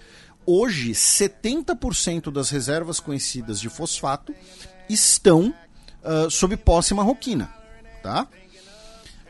hoje 0.47 0.92
70% 0.92 2.30
das 2.30 2.51
reservas 2.51 3.01
conhecidas 3.01 3.61
de 3.61 3.68
fosfato 3.68 4.34
estão 4.88 5.53
uh, 6.03 6.30
sob 6.30 6.57
posse 6.57 6.94
marroquina, 6.94 7.53
tá? 8.03 8.28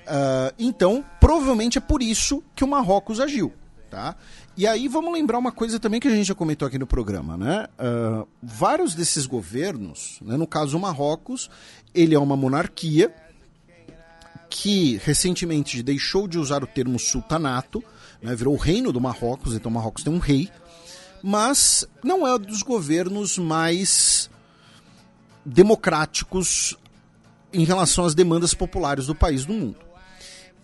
Uh, 0.06 0.54
então, 0.58 1.04
provavelmente 1.18 1.78
é 1.78 1.80
por 1.80 2.00
isso 2.00 2.42
que 2.54 2.62
o 2.62 2.68
Marrocos 2.68 3.18
agiu, 3.18 3.52
tá? 3.90 4.14
E 4.56 4.66
aí 4.66 4.86
vamos 4.86 5.12
lembrar 5.12 5.38
uma 5.38 5.50
coisa 5.50 5.80
também 5.80 6.00
que 6.00 6.06
a 6.06 6.10
gente 6.10 6.26
já 6.26 6.34
comentou 6.34 6.66
aqui 6.66 6.78
no 6.78 6.86
programa, 6.86 7.36
né? 7.36 7.66
Uh, 7.78 8.26
vários 8.40 8.94
desses 8.94 9.26
governos, 9.26 10.18
né, 10.22 10.36
no 10.36 10.46
caso 10.46 10.76
o 10.76 10.80
Marrocos, 10.80 11.50
ele 11.92 12.14
é 12.14 12.18
uma 12.18 12.36
monarquia 12.36 13.12
que 14.48 15.00
recentemente 15.04 15.82
deixou 15.82 16.28
de 16.28 16.38
usar 16.38 16.62
o 16.62 16.66
termo 16.66 16.98
sultanato, 16.98 17.82
né, 18.22 18.34
virou 18.34 18.54
o 18.54 18.56
reino 18.56 18.92
do 18.92 19.00
Marrocos, 19.00 19.54
então 19.54 19.70
o 19.70 19.74
Marrocos 19.74 20.04
tem 20.04 20.12
um 20.12 20.18
rei, 20.18 20.48
mas 21.28 21.84
não 22.04 22.24
é 22.24 22.38
dos 22.38 22.62
governos 22.62 23.36
mais 23.36 24.30
democráticos 25.44 26.76
em 27.52 27.64
relação 27.64 28.04
às 28.04 28.14
demandas 28.14 28.54
populares 28.54 29.08
do 29.08 29.14
país 29.14 29.44
do 29.44 29.52
mundo. 29.52 29.85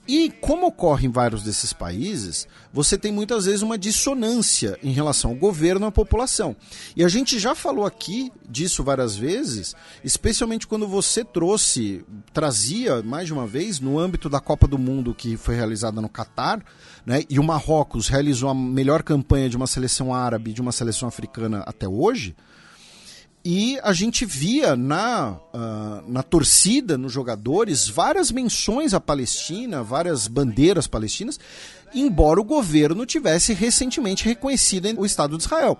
E 0.07 0.31
como 0.31 0.67
ocorre 0.67 1.07
em 1.07 1.11
vários 1.11 1.45
desses 1.45 1.73
países, 1.73 2.49
você 2.73 2.99
tem 2.99 3.13
muitas 3.13 3.45
vezes 3.45 3.63
uma 3.63 3.79
dissonância 3.79 4.77
em 4.83 4.91
relação 4.91 5.31
ao 5.31 5.37
governo 5.37 5.87
e 5.87 5.89
à 5.89 5.93
população. 5.93 6.57
E 6.97 7.05
a 7.05 7.09
gente 7.09 7.39
já 7.39 7.55
falou 7.55 7.87
aqui 7.87 8.33
disso 8.49 8.83
várias 8.83 9.17
vezes, 9.17 9.77
especialmente 10.03 10.67
quando 10.67 10.89
você 10.89 11.25
trouxe, 11.25 12.05
trazia 12.33 13.01
mais 13.01 13.27
de 13.27 13.33
uma 13.33 13.47
vez, 13.47 13.79
no 13.79 13.97
âmbito 13.97 14.29
da 14.29 14.41
Copa 14.41 14.67
do 14.67 14.77
Mundo 14.77 15.15
que 15.15 15.37
foi 15.37 15.55
realizada 15.55 16.01
no 16.01 16.09
Catar, 16.09 16.65
né, 17.07 17.23
e 17.31 17.39
o 17.39 17.45
Marrocos 17.45 18.09
realizou 18.09 18.51
a 18.51 18.55
melhor 18.55 19.05
campanha 19.05 19.49
de 19.49 19.57
uma 19.57 19.69
seleção 19.69 20.13
árabe 20.13 20.51
e 20.51 20.55
de 20.55 20.61
uma 20.61 20.73
seleção 20.73 21.07
africana 21.07 21.63
até 21.65 21.87
hoje. 21.87 22.35
E 23.45 23.79
a 23.83 23.93
gente 23.93 24.25
via 24.25 24.77
na, 24.77 25.33
uh, 25.33 26.11
na 26.11 26.23
torcida, 26.23 26.97
nos 26.97 27.13
jogadores, 27.13 27.89
várias 27.89 28.31
menções 28.31 28.95
à 28.95 29.01
Palestina, 29.01 29.83
várias 29.83 30.29
bandeiras 30.29 30.87
palestinas, 30.87 31.41
embora 31.93 32.41
o 32.41 32.45
governo 32.45 33.05
tivesse 33.05 33.53
recentemente 33.53 34.25
reconhecido 34.25 34.89
o 34.97 35.05
Estado 35.05 35.37
de 35.37 35.43
Israel. 35.43 35.77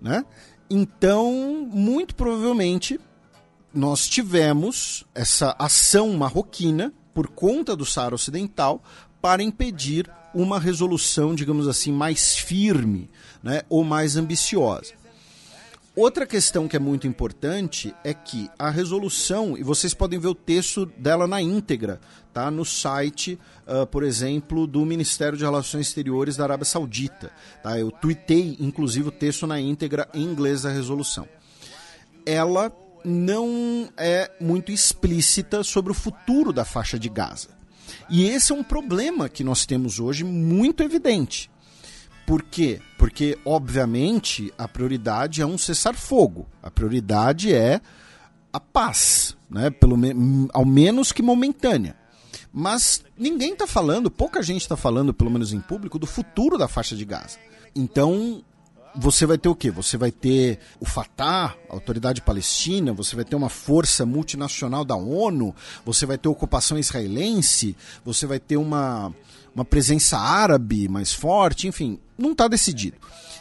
Né? 0.00 0.24
Então, 0.68 1.68
muito 1.72 2.16
provavelmente, 2.16 2.98
nós 3.72 4.08
tivemos 4.08 5.04
essa 5.14 5.54
ação 5.58 6.12
marroquina 6.14 6.92
por 7.14 7.28
conta 7.28 7.76
do 7.76 7.86
Saara 7.86 8.16
Ocidental 8.16 8.82
para 9.20 9.42
impedir 9.42 10.10
uma 10.34 10.58
resolução, 10.58 11.34
digamos 11.34 11.68
assim, 11.68 11.92
mais 11.92 12.36
firme 12.36 13.08
né, 13.42 13.62
ou 13.68 13.84
mais 13.84 14.16
ambiciosa. 14.16 14.94
Outra 15.94 16.26
questão 16.26 16.66
que 16.66 16.74
é 16.74 16.78
muito 16.78 17.06
importante 17.06 17.94
é 18.02 18.14
que 18.14 18.48
a 18.58 18.70
resolução, 18.70 19.58
e 19.58 19.62
vocês 19.62 19.92
podem 19.92 20.18
ver 20.18 20.28
o 20.28 20.34
texto 20.34 20.86
dela 20.86 21.26
na 21.26 21.42
íntegra, 21.42 22.00
tá? 22.32 22.50
no 22.50 22.64
site, 22.64 23.38
uh, 23.66 23.86
por 23.86 24.02
exemplo, 24.02 24.66
do 24.66 24.86
Ministério 24.86 25.36
de 25.36 25.44
Relações 25.44 25.88
Exteriores 25.88 26.34
da 26.34 26.44
Arábia 26.44 26.64
Saudita. 26.64 27.30
Tá? 27.62 27.78
Eu 27.78 27.90
tuitei, 27.90 28.56
inclusive, 28.58 29.08
o 29.08 29.12
texto 29.12 29.46
na 29.46 29.60
íntegra 29.60 30.08
em 30.14 30.22
inglês 30.22 30.62
da 30.62 30.70
resolução. 30.70 31.28
Ela 32.24 32.72
não 33.04 33.90
é 33.94 34.30
muito 34.40 34.72
explícita 34.72 35.62
sobre 35.62 35.92
o 35.92 35.94
futuro 35.94 36.54
da 36.54 36.64
faixa 36.64 36.98
de 36.98 37.10
Gaza. 37.10 37.50
E 38.08 38.24
esse 38.24 38.50
é 38.50 38.54
um 38.54 38.64
problema 38.64 39.28
que 39.28 39.44
nós 39.44 39.66
temos 39.66 40.00
hoje 40.00 40.24
muito 40.24 40.82
evidente. 40.82 41.51
Por 42.26 42.42
quê? 42.42 42.80
Porque, 42.96 43.38
obviamente, 43.44 44.52
a 44.56 44.68
prioridade 44.68 45.42
é 45.42 45.46
um 45.46 45.58
cessar-fogo. 45.58 46.46
A 46.62 46.70
prioridade 46.70 47.52
é 47.52 47.80
a 48.52 48.60
paz, 48.60 49.36
né? 49.50 49.70
Pelo 49.70 49.96
me 49.96 50.48
ao 50.52 50.64
menos 50.64 51.10
que 51.10 51.22
momentânea. 51.22 51.96
Mas 52.52 53.02
ninguém 53.16 53.54
está 53.54 53.66
falando, 53.66 54.10
pouca 54.10 54.42
gente 54.42 54.60
está 54.60 54.76
falando, 54.76 55.14
pelo 55.14 55.30
menos 55.30 55.52
em 55.52 55.60
público, 55.60 55.98
do 55.98 56.06
futuro 56.06 56.58
da 56.58 56.68
faixa 56.68 56.94
de 56.94 57.04
Gaza. 57.04 57.38
Então, 57.74 58.44
você 58.94 59.24
vai 59.24 59.38
ter 59.38 59.48
o 59.48 59.54
quê? 59.54 59.70
Você 59.70 59.96
vai 59.96 60.10
ter 60.10 60.58
o 60.78 60.84
Fatah, 60.84 61.56
a 61.68 61.72
autoridade 61.72 62.20
palestina, 62.20 62.92
você 62.92 63.16
vai 63.16 63.24
ter 63.24 63.34
uma 63.34 63.48
força 63.48 64.04
multinacional 64.04 64.84
da 64.84 64.94
ONU, 64.94 65.54
você 65.84 66.04
vai 66.04 66.18
ter 66.18 66.28
ocupação 66.28 66.78
israelense, 66.78 67.74
você 68.04 68.26
vai 68.26 68.38
ter 68.38 68.58
uma, 68.58 69.14
uma 69.54 69.64
presença 69.64 70.18
árabe 70.18 70.88
mais 70.88 71.12
forte, 71.12 71.68
enfim, 71.68 71.98
não 72.16 72.32
está 72.32 72.48
decidido. 72.48 72.96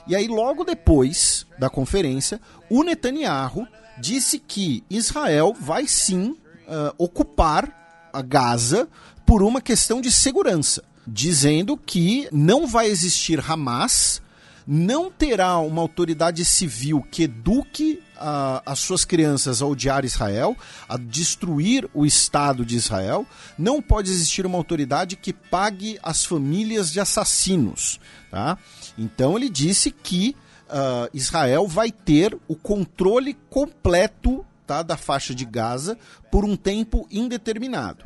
E 0.07 0.15
aí, 0.15 0.27
logo 0.27 0.63
depois 0.63 1.45
da 1.59 1.69
conferência, 1.69 2.41
o 2.69 2.83
Netanyahu 2.83 3.67
disse 3.99 4.39
que 4.39 4.83
Israel 4.89 5.55
vai 5.59 5.87
sim 5.87 6.31
uh, 6.31 6.93
ocupar 6.97 8.09
a 8.11 8.21
Gaza 8.21 8.87
por 9.25 9.43
uma 9.43 9.61
questão 9.61 10.01
de 10.01 10.11
segurança, 10.11 10.83
dizendo 11.07 11.77
que 11.77 12.27
não 12.31 12.67
vai 12.67 12.87
existir 12.87 13.39
Hamas 13.39 14.21
não 14.65 15.09
terá 15.09 15.57
uma 15.59 15.81
autoridade 15.81 16.45
civil 16.45 17.05
que 17.09 17.23
eduque 17.23 18.01
a, 18.15 18.61
as 18.65 18.79
suas 18.79 19.03
crianças 19.03 19.61
a 19.61 19.65
odiar 19.65 20.05
Israel, 20.05 20.55
a 20.87 20.97
destruir 20.97 21.89
o 21.93 22.05
Estado 22.05 22.65
de 22.65 22.75
Israel. 22.75 23.25
Não 23.57 23.81
pode 23.81 24.11
existir 24.11 24.45
uma 24.45 24.57
autoridade 24.57 25.15
que 25.15 25.33
pague 25.33 25.99
as 26.03 26.23
famílias 26.23 26.91
de 26.91 26.99
assassinos. 26.99 27.99
Tá? 28.29 28.57
Então 28.97 29.35
ele 29.35 29.49
disse 29.49 29.91
que 29.91 30.35
uh, 30.69 31.09
Israel 31.13 31.67
vai 31.67 31.91
ter 31.91 32.37
o 32.47 32.55
controle 32.55 33.35
completo 33.49 34.45
tá, 34.65 34.83
da 34.83 34.95
faixa 34.95 35.33
de 35.33 35.45
Gaza 35.45 35.97
por 36.31 36.45
um 36.45 36.55
tempo 36.55 37.07
indeterminado. 37.11 38.05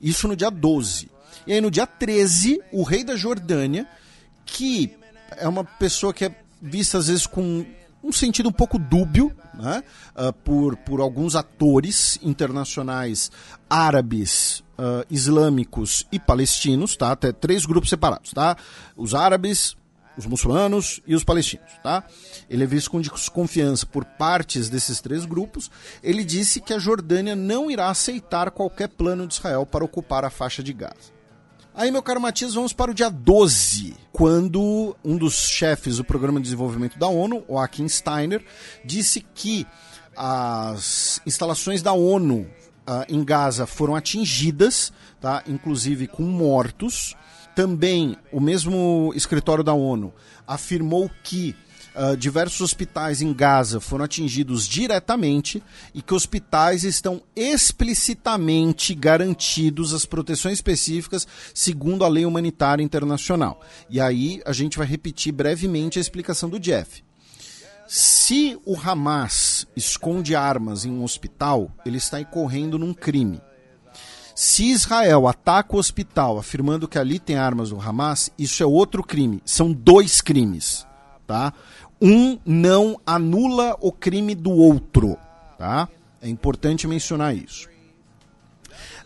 Isso 0.00 0.28
no 0.28 0.36
dia 0.36 0.50
12. 0.50 1.10
E 1.46 1.52
aí 1.52 1.60
no 1.60 1.70
dia 1.70 1.86
13, 1.86 2.60
o 2.72 2.82
rei 2.82 3.04
da 3.04 3.16
Jordânia, 3.16 3.86
que 4.44 4.96
é 5.36 5.48
uma 5.48 5.64
pessoa 5.64 6.12
que 6.12 6.24
é 6.24 6.34
vista 6.60 6.98
às 6.98 7.08
vezes 7.08 7.26
com 7.26 7.64
um 8.02 8.12
sentido 8.12 8.48
um 8.48 8.52
pouco 8.52 8.78
dúbio 8.78 9.34
né? 9.56 9.82
Uh, 10.14 10.32
por, 10.32 10.76
por 10.76 11.00
alguns 11.00 11.34
atores 11.34 12.18
internacionais 12.22 13.30
árabes, 13.68 14.62
uh, 14.78 15.04
islâmicos 15.10 16.06
e 16.12 16.18
palestinos, 16.18 16.96
tá? 16.96 17.12
Até 17.12 17.32
três 17.32 17.64
grupos 17.64 17.90
separados, 17.90 18.32
tá? 18.32 18.56
Os 18.96 19.14
árabes, 19.14 19.76
os 20.16 20.26
muçulmanos 20.26 21.00
e 21.06 21.14
os 21.14 21.24
palestinos, 21.24 21.72
tá? 21.82 22.04
Ele 22.48 22.64
é 22.64 22.66
visto 22.66 22.90
com 22.90 23.00
desconfiança 23.00 23.86
por 23.86 24.04
partes 24.04 24.68
desses 24.68 25.00
três 25.00 25.24
grupos. 25.24 25.70
Ele 26.02 26.24
disse 26.24 26.60
que 26.60 26.74
a 26.74 26.78
Jordânia 26.78 27.34
não 27.34 27.70
irá 27.70 27.88
aceitar 27.88 28.50
qualquer 28.50 28.88
plano 28.88 29.26
de 29.26 29.34
Israel 29.34 29.66
para 29.66 29.84
ocupar 29.84 30.24
a 30.24 30.30
faixa 30.30 30.62
de 30.62 30.72
Gaza. 30.72 31.15
Aí, 31.78 31.90
meu 31.90 32.02
caro 32.02 32.18
Matias, 32.18 32.54
vamos 32.54 32.72
para 32.72 32.90
o 32.90 32.94
dia 32.94 33.10
12, 33.10 33.94
quando 34.10 34.96
um 35.04 35.14
dos 35.14 35.34
chefes 35.34 35.98
do 35.98 36.04
Programa 36.04 36.40
de 36.40 36.44
Desenvolvimento 36.44 36.98
da 36.98 37.06
ONU, 37.06 37.44
Akin 37.58 37.86
Steiner, 37.86 38.42
disse 38.82 39.20
que 39.34 39.66
as 40.16 41.20
instalações 41.26 41.82
da 41.82 41.92
ONU 41.92 42.46
uh, 42.88 43.04
em 43.10 43.22
Gaza 43.22 43.66
foram 43.66 43.94
atingidas, 43.94 44.90
tá? 45.20 45.42
inclusive 45.46 46.06
com 46.06 46.22
mortos. 46.22 47.14
Também 47.54 48.16
o 48.32 48.40
mesmo 48.40 49.12
escritório 49.14 49.62
da 49.62 49.74
ONU 49.74 50.14
afirmou 50.46 51.10
que 51.22 51.54
Uh, 51.96 52.14
diversos 52.14 52.60
hospitais 52.60 53.22
em 53.22 53.32
Gaza 53.32 53.80
foram 53.80 54.04
atingidos 54.04 54.68
diretamente 54.68 55.62
e 55.94 56.02
que 56.02 56.12
hospitais 56.12 56.84
estão 56.84 57.22
explicitamente 57.34 58.94
garantidos 58.94 59.94
as 59.94 60.04
proteções 60.04 60.58
específicas 60.58 61.26
segundo 61.54 62.04
a 62.04 62.08
lei 62.08 62.26
humanitária 62.26 62.84
internacional. 62.84 63.62
E 63.88 63.98
aí 63.98 64.42
a 64.44 64.52
gente 64.52 64.76
vai 64.76 64.86
repetir 64.86 65.32
brevemente 65.32 65.98
a 65.98 66.02
explicação 66.02 66.50
do 66.50 66.60
Jeff. 66.60 67.02
Se 67.88 68.58
o 68.66 68.76
Hamas 68.76 69.66
esconde 69.76 70.34
armas 70.34 70.84
em 70.84 70.90
um 70.90 71.04
hospital, 71.04 71.70
ele 71.86 71.98
está 71.98 72.20
incorrendo 72.20 72.78
num 72.78 72.92
crime. 72.92 73.40
Se 74.34 74.64
Israel 74.70 75.26
ataca 75.28 75.76
o 75.76 75.78
hospital 75.78 76.36
afirmando 76.36 76.86
que 76.86 76.98
ali 76.98 77.18
tem 77.18 77.36
armas 77.36 77.70
do 77.70 77.80
Hamas, 77.80 78.30
isso 78.38 78.62
é 78.62 78.66
outro 78.66 79.02
crime. 79.02 79.40
São 79.46 79.72
dois 79.72 80.20
crimes, 80.20 80.86
tá? 81.26 81.54
Um 82.00 82.38
não 82.44 83.00
anula 83.06 83.76
o 83.80 83.90
crime 83.90 84.34
do 84.34 84.50
outro, 84.50 85.16
tá? 85.58 85.88
É 86.20 86.28
importante 86.28 86.86
mencionar 86.86 87.34
isso. 87.34 87.68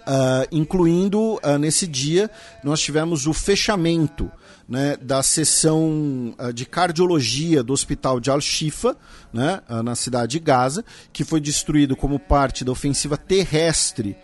Uh, 0.01 0.49
incluindo 0.51 1.35
uh, 1.35 1.59
nesse 1.59 1.87
dia 1.87 2.31
nós 2.65 2.81
tivemos 2.81 3.27
o 3.27 3.35
fechamento 3.35 4.33
né, 4.67 4.97
da 4.97 5.23
sessão 5.23 6.35
uh, 6.39 6.53
de 6.53 6.65
cardiologia 6.65 7.63
do 7.63 7.73
hospital 7.73 8.19
de 8.19 8.31
Al-Shifa, 8.31 8.97
né, 9.33 9.61
na 9.85 9.95
cidade 9.95 10.33
de 10.33 10.41
Gaza, 10.41 10.85
que 11.13 11.23
foi 11.23 11.41
destruído 11.41 11.95
como 11.95 12.19
parte 12.19 12.65
da 12.65 12.73
ofensiva 12.73 13.17
terrestre 13.17 14.17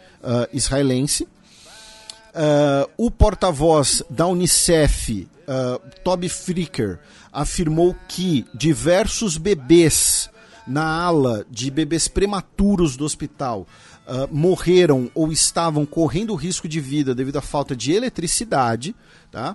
israelense. 0.53 1.29
o 2.97 3.11
porta-voz 3.11 4.03
da 4.11 4.27
Unicef, 4.27 5.29
Toby 6.03 6.29
Fricker, 6.29 6.99
afirmou 7.37 7.95
que 8.09 8.47
diversos 8.55 9.37
bebês 9.37 10.31
na 10.67 10.83
ala 10.83 11.45
de 11.51 11.71
bebês 11.71 12.09
prematuros 12.09 12.97
do 12.97 13.05
hospital 13.05 13.67
uh, 14.07 14.35
morreram 14.35 15.11
ou 15.15 15.31
estavam 15.31 15.85
correndo 15.85 16.35
risco 16.35 16.67
de 16.67 16.81
vida 16.81 17.15
devido 17.15 17.37
à 17.37 17.43
falta 17.43 17.77
de 17.77 17.93
eletricidade, 17.93 18.97
tá? 19.31 19.55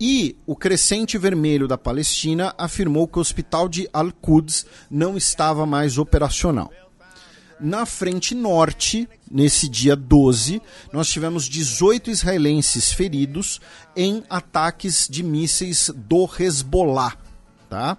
E 0.00 0.36
o 0.46 0.54
Crescente 0.54 1.18
Vermelho 1.18 1.66
da 1.66 1.76
Palestina 1.76 2.54
afirmou 2.56 3.08
que 3.08 3.18
o 3.18 3.20
hospital 3.20 3.68
de 3.68 3.88
Al-Quds 3.92 4.64
não 4.88 5.16
estava 5.16 5.66
mais 5.66 5.98
operacional. 5.98 6.70
Na 7.58 7.86
frente 7.86 8.34
norte, 8.34 9.08
nesse 9.30 9.68
dia 9.68 9.96
12, 9.96 10.60
nós 10.92 11.08
tivemos 11.08 11.48
18 11.48 12.10
israelenses 12.10 12.92
feridos 12.92 13.60
em 13.96 14.22
ataques 14.28 15.08
de 15.10 15.22
mísseis 15.22 15.90
do 15.94 16.28
Hezbollah. 16.38 17.16
Tá? 17.70 17.96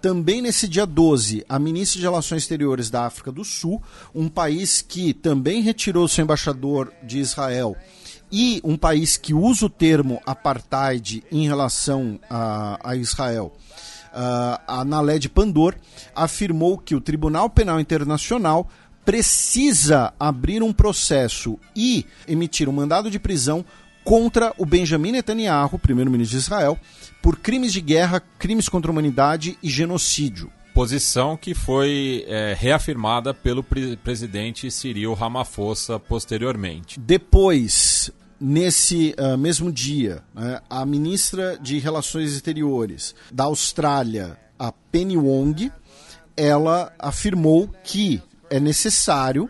Também 0.00 0.42
nesse 0.42 0.66
dia 0.66 0.86
12, 0.86 1.44
a 1.48 1.58
ministra 1.58 1.98
de 1.98 2.06
Relações 2.06 2.42
Exteriores 2.42 2.90
da 2.90 3.06
África 3.06 3.30
do 3.30 3.44
Sul, 3.44 3.82
um 4.14 4.28
país 4.28 4.80
que 4.82 5.12
também 5.12 5.60
retirou 5.60 6.08
seu 6.08 6.24
embaixador 6.24 6.92
de 7.02 7.18
Israel 7.18 7.76
e 8.32 8.60
um 8.64 8.76
país 8.76 9.16
que 9.16 9.34
usa 9.34 9.66
o 9.66 9.70
termo 9.70 10.20
apartheid 10.24 11.22
em 11.30 11.46
relação 11.46 12.18
a, 12.30 12.78
a 12.82 12.96
Israel, 12.96 13.52
uh, 14.12 14.60
a 14.66 14.84
Naled 14.84 15.28
Pandor, 15.28 15.74
afirmou 16.14 16.78
que 16.78 16.94
o 16.94 17.00
Tribunal 17.00 17.48
Penal 17.50 17.80
Internacional 17.80 18.68
precisa 19.04 20.12
abrir 20.18 20.62
um 20.62 20.72
processo 20.72 21.58
e 21.74 22.06
emitir 22.28 22.68
um 22.68 22.72
mandado 22.72 23.10
de 23.10 23.18
prisão 23.18 23.64
contra 24.04 24.52
o 24.58 24.64
Benjamin 24.64 25.12
Netanyahu, 25.12 25.78
primeiro-ministro 25.78 26.38
de 26.38 26.42
Israel, 26.42 26.78
por 27.22 27.38
crimes 27.38 27.72
de 27.72 27.80
guerra, 27.80 28.20
crimes 28.38 28.68
contra 28.68 28.90
a 28.90 28.92
humanidade 28.92 29.58
e 29.62 29.68
genocídio. 29.68 30.50
Posição 30.72 31.36
que 31.36 31.52
foi 31.54 32.24
é, 32.28 32.56
reafirmada 32.58 33.34
pelo 33.34 33.62
pre 33.62 33.96
presidente 33.96 34.70
Cyril 34.70 35.12
Ramaphosa 35.14 35.98
posteriormente. 35.98 36.98
Depois, 36.98 38.10
nesse 38.40 39.14
uh, 39.18 39.36
mesmo 39.36 39.70
dia, 39.70 40.22
né, 40.34 40.60
a 40.70 40.86
ministra 40.86 41.58
de 41.58 41.78
Relações 41.78 42.32
Exteriores 42.32 43.14
da 43.30 43.44
Austrália, 43.44 44.38
a 44.58 44.72
Penny 44.72 45.16
Wong, 45.16 45.70
ela 46.36 46.92
afirmou 46.98 47.68
que 47.84 48.22
é 48.48 48.58
necessário 48.58 49.48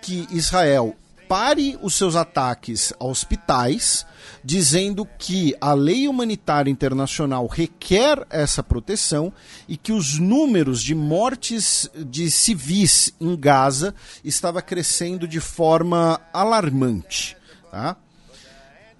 que 0.00 0.26
Israel 0.30 0.96
pare 1.28 1.76
os 1.82 1.94
seus 1.94 2.14
ataques 2.14 2.92
a 2.98 3.04
hospitais, 3.04 4.06
dizendo 4.44 5.06
que 5.18 5.54
a 5.60 5.72
lei 5.72 6.06
humanitária 6.08 6.70
internacional 6.70 7.46
requer 7.46 8.24
essa 8.30 8.62
proteção 8.62 9.32
e 9.68 9.76
que 9.76 9.92
os 9.92 10.18
números 10.18 10.82
de 10.82 10.94
mortes 10.94 11.90
de 11.94 12.30
civis 12.30 13.12
em 13.20 13.36
Gaza 13.36 13.94
estava 14.24 14.62
crescendo 14.62 15.26
de 15.26 15.40
forma 15.40 16.20
alarmante. 16.32 17.36
Tá? 17.70 17.96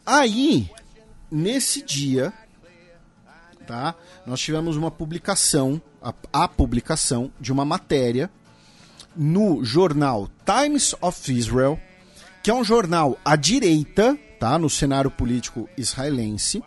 Aí, 0.06 0.70
nesse 1.28 1.82
dia, 1.82 2.32
tá, 3.66 3.92
nós 4.24 4.38
tivemos 4.38 4.76
uma 4.76 4.88
publicação, 4.88 5.82
a, 6.00 6.14
a 6.32 6.46
publicação 6.46 7.32
de 7.40 7.50
uma 7.52 7.64
matéria 7.64 8.30
no 9.16 9.64
jornal 9.64 10.28
Times 10.44 10.94
of 11.00 11.32
Israel, 11.32 11.80
que 12.40 12.52
é 12.52 12.54
um 12.54 12.62
jornal 12.62 13.18
à 13.24 13.34
direita, 13.34 14.16
tá, 14.38 14.56
no 14.56 14.70
cenário 14.70 15.10
político 15.10 15.68
israelense, 15.76 16.62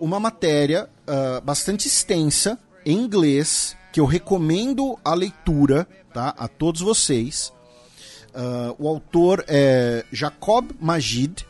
uma 0.00 0.18
matéria 0.18 0.88
uh, 1.06 1.42
bastante 1.42 1.86
extensa 1.86 2.58
em 2.86 2.96
inglês 2.96 3.76
que 3.92 4.00
eu 4.00 4.06
recomendo 4.06 4.98
a 5.04 5.12
leitura, 5.12 5.86
tá, 6.14 6.34
a 6.38 6.48
todos 6.48 6.80
vocês. 6.80 7.52
Uh, 8.34 8.74
o 8.78 8.88
autor 8.88 9.44
é 9.46 10.04
Jacob 10.10 10.70
Majid, 10.80 11.46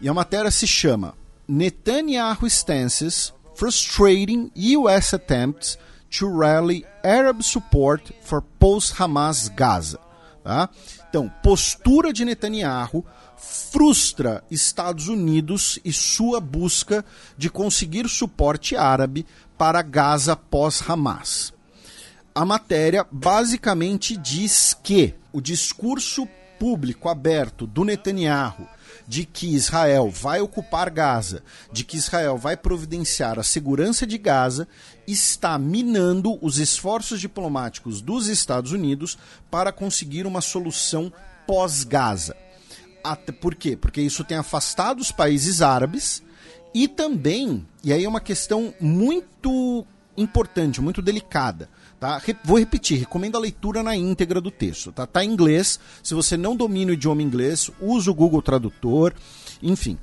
E 0.00 0.08
a 0.08 0.14
matéria 0.14 0.50
se 0.50 0.66
chama 0.66 1.14
Netanyahu 1.48 2.48
Stances 2.48 3.32
Frustrating 3.54 4.50
US 4.78 5.14
Attempts 5.14 5.78
to 6.10 6.28
Rally 6.38 6.84
Arab 7.02 7.42
Support 7.42 8.12
for 8.20 8.42
Post-Hamas 8.42 9.48
Gaza. 9.48 9.98
Tá? 10.44 10.68
Então, 11.08 11.32
postura 11.42 12.12
de 12.12 12.24
Netanyahu 12.24 13.04
frustra 13.36 14.44
Estados 14.50 15.08
Unidos 15.08 15.78
e 15.84 15.92
sua 15.92 16.40
busca 16.40 17.04
de 17.38 17.48
conseguir 17.48 18.08
suporte 18.08 18.76
árabe 18.76 19.26
para 19.56 19.80
Gaza 19.80 20.36
pós-Hamas. 20.36 21.54
A 22.34 22.44
matéria 22.44 23.06
basicamente 23.10 24.14
diz 24.14 24.76
que 24.82 25.14
o 25.32 25.40
discurso 25.40 26.28
público 26.58 27.08
aberto 27.08 27.66
do 27.66 27.82
Netanyahu 27.82 28.68
de 29.06 29.24
que 29.24 29.54
Israel 29.54 30.10
vai 30.10 30.40
ocupar 30.40 30.90
Gaza, 30.90 31.42
de 31.72 31.84
que 31.84 31.96
Israel 31.96 32.36
vai 32.36 32.56
providenciar 32.56 33.38
a 33.38 33.42
segurança 33.42 34.06
de 34.06 34.18
Gaza, 34.18 34.66
está 35.06 35.58
minando 35.58 36.38
os 36.44 36.58
esforços 36.58 37.20
diplomáticos 37.20 38.00
dos 38.00 38.26
Estados 38.26 38.72
Unidos 38.72 39.16
para 39.50 39.70
conseguir 39.72 40.26
uma 40.26 40.40
solução 40.40 41.12
pós-Gaza. 41.46 42.36
Por 43.40 43.54
quê? 43.54 43.76
Porque 43.76 44.00
isso 44.00 44.24
tem 44.24 44.36
afastado 44.36 44.98
os 44.98 45.12
países 45.12 45.62
árabes 45.62 46.22
e 46.74 46.88
também, 46.88 47.64
e 47.84 47.92
aí 47.92 48.04
é 48.04 48.08
uma 48.08 48.20
questão 48.20 48.74
muito 48.80 49.86
importante, 50.16 50.80
muito 50.80 51.00
delicada. 51.00 51.68
Tá? 51.98 52.20
Vou 52.44 52.58
repetir, 52.58 52.98
recomendo 52.98 53.36
a 53.36 53.40
leitura 53.40 53.82
na 53.82 53.96
íntegra 53.96 54.40
do 54.40 54.50
texto. 54.50 54.92
Tá? 54.92 55.06
tá 55.06 55.24
em 55.24 55.30
inglês. 55.30 55.80
Se 56.02 56.14
você 56.14 56.36
não 56.36 56.54
domina 56.54 56.90
o 56.90 56.94
idioma 56.94 57.22
inglês, 57.22 57.70
use 57.80 58.08
o 58.08 58.14
Google 58.14 58.42
Tradutor. 58.42 59.14
Enfim. 59.62 59.98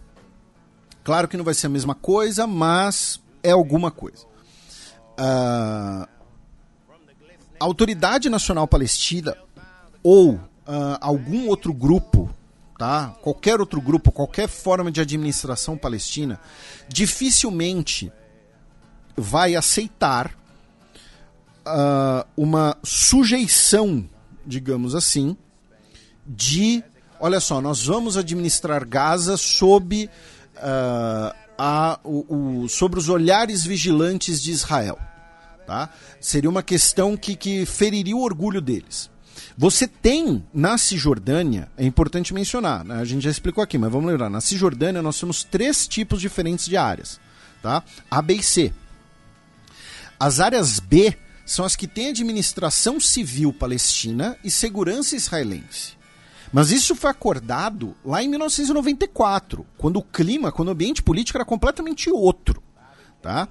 Claro 1.04 1.28
que 1.28 1.38
não 1.38 1.44
vai 1.44 1.54
ser 1.54 1.68
a 1.68 1.70
mesma 1.70 1.94
coisa, 1.94 2.48
mas 2.48 3.22
é 3.44 3.52
alguma 3.52 3.92
coisa. 3.92 4.26
Uh, 5.20 6.08
a 7.60 7.66
Autoridade 7.66 8.30
Nacional 8.30 8.68
Palestina 8.68 9.38
ou 10.02 10.34
uh, 10.34 10.42
algum 11.00 11.48
outro 11.48 11.74
grupo, 11.74 12.30
tá? 12.78 13.16
qualquer 13.22 13.60
outro 13.60 13.80
grupo, 13.80 14.12
qualquer 14.12 14.48
forma 14.48 14.92
de 14.92 15.00
administração 15.00 15.78
palestina, 15.78 16.40
dificilmente 16.90 18.12
vai 19.16 19.56
aceitar 19.56 20.36
uh, 21.66 22.26
uma 22.36 22.78
sujeição, 22.84 24.08
digamos 24.46 24.96
assim, 24.96 25.36
de, 26.26 26.84
olha 27.20 27.40
só, 27.40 27.62
nós 27.62 27.86
vamos 27.86 28.18
administrar 28.18 28.88
Gaza 28.88 29.38
sob, 29.38 30.10
uh, 30.58 31.36
a, 31.58 32.00
o, 32.04 32.64
o, 32.64 32.70
sobre 32.70 33.00
os 33.00 33.10
olhares 33.10 33.64
vigilantes 33.64 34.42
de 34.42 34.52
Israel. 34.52 34.98
Tá? 35.66 35.90
Seria 36.20 36.50
uma 36.50 36.64
questão 36.64 37.16
que, 37.16 37.36
que 37.36 37.66
feriria 37.66 38.16
o 38.16 38.22
orgulho 38.22 38.60
deles. 38.60 39.10
Você 39.58 39.88
tem 39.88 40.44
na 40.54 40.78
Cisjordânia, 40.78 41.70
é 41.78 41.86
importante 41.86 42.34
mencionar, 42.34 42.84
né? 42.84 42.96
a 42.96 43.06
gente 43.06 43.24
já 43.24 43.32
explicou 43.32 43.64
aqui, 43.64 43.78
mas 43.78 43.92
vamos 43.92 44.10
lembrar: 44.10 44.30
na 44.30 44.42
Cisjordânia 44.42 45.02
nós 45.02 45.20
temos 45.20 45.44
três 45.44 45.88
tipos 45.88 46.20
diferentes 46.20 46.66
de 46.66 46.76
áreas: 46.76 47.20
tá? 47.62 47.84
A, 48.10 48.22
B 48.22 48.36
e 48.36 48.44
C. 48.44 48.74
As 50.20 50.40
áreas 50.40 50.80
B 50.80 51.16
são 51.46 51.66
as 51.66 51.76
que 51.76 51.88
têm 51.88 52.10
administração 52.10 53.00
civil 53.00 53.52
palestina 53.52 54.38
e 54.44 54.52
segurança 54.52 55.16
israelense. 55.16 55.94
Mas 56.52 56.72
isso 56.72 56.96
foi 56.96 57.10
acordado 57.10 57.96
lá 58.06 58.22
em 58.22 58.28
1994, 58.28 59.66
quando 59.78 59.98
o 59.98 60.04
clima, 60.04 60.52
quando 60.52 60.68
o 60.68 60.72
ambiente 60.72 61.02
político 61.02 61.38
era 61.38 61.46
completamente 61.46 62.12
outro. 62.12 62.62
Tá? 63.24 63.48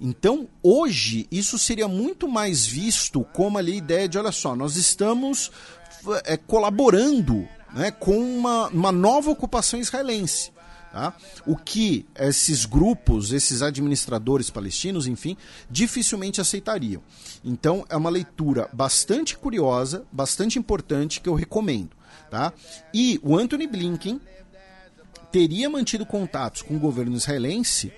Então, 0.00 0.48
hoje, 0.62 1.26
isso 1.30 1.58
seria 1.58 1.88
muito 1.88 2.28
mais 2.28 2.64
visto 2.64 3.24
como 3.32 3.58
ali 3.58 3.72
a 3.72 3.76
ideia 3.76 4.08
de: 4.08 4.16
olha 4.16 4.32
só, 4.32 4.54
nós 4.54 4.76
estamos 4.76 5.50
é, 6.24 6.36
colaborando 6.36 7.46
né, 7.74 7.90
com 7.90 8.16
uma, 8.16 8.68
uma 8.68 8.92
nova 8.92 9.30
ocupação 9.30 9.78
israelense. 9.78 10.52
Tá? 10.96 11.14
O 11.46 11.54
que 11.58 12.06
esses 12.18 12.64
grupos, 12.64 13.30
esses 13.30 13.60
administradores 13.60 14.48
palestinos, 14.48 15.06
enfim, 15.06 15.36
dificilmente 15.70 16.40
aceitariam. 16.40 17.02
Então 17.44 17.84
é 17.90 17.96
uma 17.98 18.08
leitura 18.08 18.70
bastante 18.72 19.36
curiosa, 19.36 20.06
bastante 20.10 20.58
importante 20.58 21.20
que 21.20 21.28
eu 21.28 21.34
recomendo. 21.34 21.90
Tá? 22.30 22.50
E 22.94 23.20
o 23.22 23.36
Anthony 23.36 23.66
Blinken 23.66 24.18
teria 25.30 25.68
mantido 25.68 26.06
contatos 26.06 26.62
com 26.62 26.74
o 26.76 26.80
governo 26.80 27.14
israelense 27.14 27.92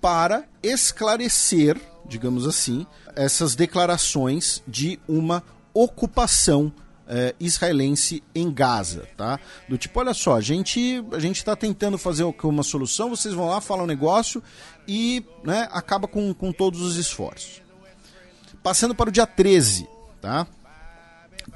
para 0.00 0.44
esclarecer, 0.62 1.76
digamos 2.08 2.46
assim, 2.46 2.86
essas 3.16 3.56
declarações 3.56 4.62
de 4.68 5.00
uma 5.08 5.42
ocupação 5.74 6.72
é, 7.08 7.34
israelense 7.38 8.22
em 8.34 8.50
Gaza, 8.50 9.08
tá? 9.16 9.38
Do 9.68 9.78
tipo, 9.78 9.98
olha 10.00 10.14
só, 10.14 10.36
a 10.36 10.40
gente 10.40 11.04
a 11.12 11.18
gente 11.18 11.36
está 11.36 11.54
tentando 11.54 11.96
fazer 11.96 12.24
uma 12.42 12.62
solução, 12.62 13.10
vocês 13.10 13.34
vão 13.34 13.48
lá, 13.48 13.60
falam 13.60 13.84
um 13.84 13.88
negócio 13.88 14.42
e 14.86 15.24
né, 15.44 15.68
acaba 15.70 16.08
com, 16.08 16.32
com 16.34 16.52
todos 16.52 16.80
os 16.80 16.96
esforços. 16.96 17.62
Passando 18.62 18.94
para 18.94 19.08
o 19.08 19.12
dia 19.12 19.26
13, 19.26 19.88
tá? 20.20 20.46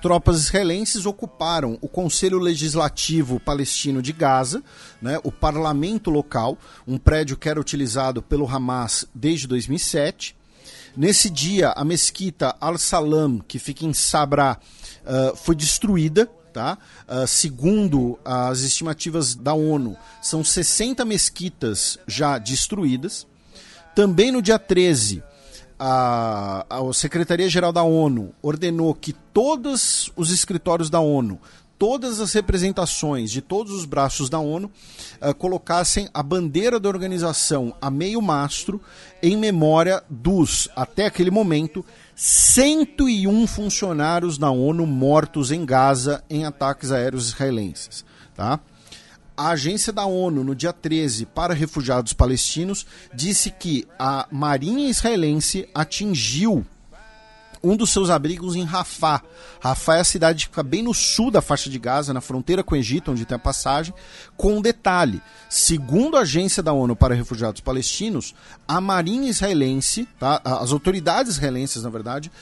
Tropas 0.01 0.37
israelenses 0.37 1.05
ocuparam 1.05 1.77
o 1.81 1.89
Conselho 1.89 2.39
Legislativo 2.39 3.41
Palestino 3.41 4.01
de 4.01 4.13
Gaza, 4.13 4.63
né, 5.03 5.19
o 5.25 5.33
parlamento 5.33 6.11
local, 6.11 6.57
um 6.87 6.97
prédio 6.97 7.37
que 7.37 7.49
era 7.49 7.61
utilizado 7.61 8.23
pelo 8.23 8.49
Hamas 8.49 9.05
desde 9.13 9.49
2007. 9.49 10.37
Nesse 10.97 11.29
dia, 11.29 11.73
a 11.77 11.85
mesquita 11.85 12.57
Al-Salam, 12.61 13.41
que 13.47 13.59
fica 13.59 13.85
em 13.85 13.93
Sabra, 13.93 14.59
uh, 15.05 15.37
foi 15.37 15.55
destruída. 15.55 16.29
Tá? 16.53 16.77
Uh, 17.09 17.29
segundo 17.29 18.19
as 18.25 18.63
estimativas 18.63 19.37
da 19.37 19.55
ONU, 19.55 19.97
são 20.21 20.43
60 20.43 21.05
mesquitas 21.05 21.97
já 22.09 22.39
destruídas. 22.39 23.25
Também 23.95 24.33
no 24.33 24.43
dia 24.43 24.59
13, 24.59 25.23
a, 25.79 26.67
a 26.69 26.93
Secretaria-Geral 26.93 27.73
da 27.73 27.83
ONU 27.83 28.35
ordenou 28.43 28.95
que 28.95 29.15
todos 29.33 30.13
os 30.15 30.31
escritórios 30.31 30.91
da 30.91 31.01
ONU, 31.01 31.41
todas 31.79 32.21
as 32.21 32.35
representações 32.35 33.31
de 33.31 33.41
todos 33.41 33.73
os 33.73 33.87
braços 33.87 34.29
da 34.29 34.39
ONU 34.39 34.71
uh, 35.23 35.35
colocassem 35.35 36.11
a 36.13 36.23
bandeira 36.23 36.79
da 36.79 36.91
organização 36.91 37.75
a 37.81 37.91
meio 37.91 38.21
mastro 38.21 38.79
em 39.23 39.39
memória 39.39 40.03
dos, 40.11 40.69
até 40.77 41.07
aquele 41.07 41.31
momento, 41.31 41.83
101 42.23 43.47
funcionários 43.47 44.37
da 44.37 44.51
ONU 44.51 44.85
mortos 44.85 45.51
em 45.51 45.65
Gaza 45.65 46.23
em 46.29 46.45
ataques 46.45 46.93
aéreos 46.93 47.29
israelenses. 47.29 48.05
Tá? 48.37 48.61
A 49.35 49.53
agência 49.53 49.91
da 49.91 50.05
ONU, 50.05 50.45
no 50.45 50.55
dia 50.55 50.71
13, 50.71 51.25
para 51.25 51.55
refugiados 51.55 52.13
palestinos, 52.13 52.87
disse 53.15 53.51
que 53.51 53.89
a 53.99 54.29
marinha 54.31 54.91
israelense 54.91 55.67
atingiu 55.75 56.67
um 57.63 57.77
dos 57.77 57.91
seus 57.91 58.11
abrigos 58.11 58.57
em 58.57 58.65
Rafah. 58.65 59.23
Rafah 59.61 59.97
é 59.97 60.01
a 60.01 60.05
cidade 60.05 60.45
que 60.45 60.51
fica 60.51 60.63
bem 60.63 60.83
no 60.83 60.95
sul 60.95 61.31
da 61.31 61.43
faixa 61.43 61.69
de 61.69 61.79
Gaza, 61.79 62.15
na 62.15 62.21
fronteira 62.21 62.63
com 62.63 62.75
o 62.75 62.79
Egito, 62.79 63.13
onde 63.13 63.25
tem 63.25 63.37
a 63.37 63.39
passagem, 63.39 63.95
com 64.37 64.57
um 64.57 64.63
detalhe. 64.63 65.21
Segundo 65.49 66.17
a 66.17 66.21
agência 66.21 66.63
da 66.63 66.73
ONU 66.73 66.97
para 66.97 67.15
refugiados 67.15 67.61
palestinos, 67.61 68.35
a 68.67 68.81
marinha 68.81 69.29
israelense, 69.29 70.09
tá? 70.19 70.41
as 70.45 70.73
autoridades 70.73 71.33
israelenses, 71.33 71.83
na 71.83 71.91
verdade, 71.91 72.33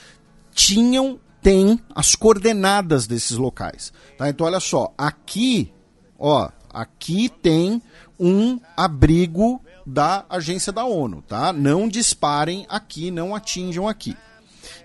tinham, 0.53 1.19
têm 1.41 1.79
as 1.93 2.15
coordenadas 2.15 3.05
desses 3.05 3.37
locais. 3.37 3.91
Tá? 4.17 4.29
Então, 4.29 4.47
olha 4.47 4.59
só, 4.59 4.93
aqui, 4.97 5.73
ó, 6.17 6.49
aqui 6.73 7.29
tem 7.29 7.81
um 8.17 8.59
abrigo 8.75 9.61
da 9.85 10.25
agência 10.29 10.71
da 10.71 10.85
ONU, 10.85 11.23
tá? 11.23 11.51
Não 11.51 11.87
disparem 11.87 12.65
aqui, 12.69 13.09
não 13.09 13.33
atinjam 13.33 13.87
aqui. 13.87 14.15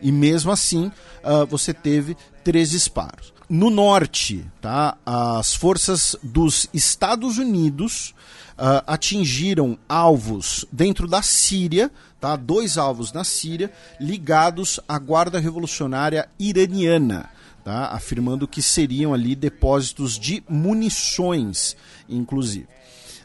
E 0.05 0.12
mesmo 0.12 0.52
assim, 0.52 0.92
uh, 1.24 1.46
você 1.46 1.72
teve 1.72 2.14
três 2.44 2.70
disparos. 2.70 3.32
No 3.48 3.70
norte, 3.70 4.44
tá, 4.61 4.98
as 5.05 5.55
forças 5.55 6.14
dos 6.22 6.68
Estados 6.74 7.38
Unidos 7.38 8.14
uh, 8.50 8.84
atingiram 8.86 9.78
alvos 9.88 10.66
dentro 10.70 11.09
da 11.09 11.22
Síria, 11.22 11.90
tá, 12.20 12.36
dois 12.36 12.76
alvos 12.76 13.14
na 13.14 13.24
Síria, 13.24 13.72
ligados 13.98 14.78
à 14.86 14.98
Guarda 14.98 15.40
Revolucionária 15.40 16.28
Iraniana. 16.38 17.30
Tá, 17.64 17.86
afirmando 17.86 18.46
que 18.46 18.61
seriam 18.61 19.14
ali 19.14 19.34
depósitos 19.34 20.18
de 20.18 20.44
munições, 20.46 21.74
inclusive. 22.07 22.68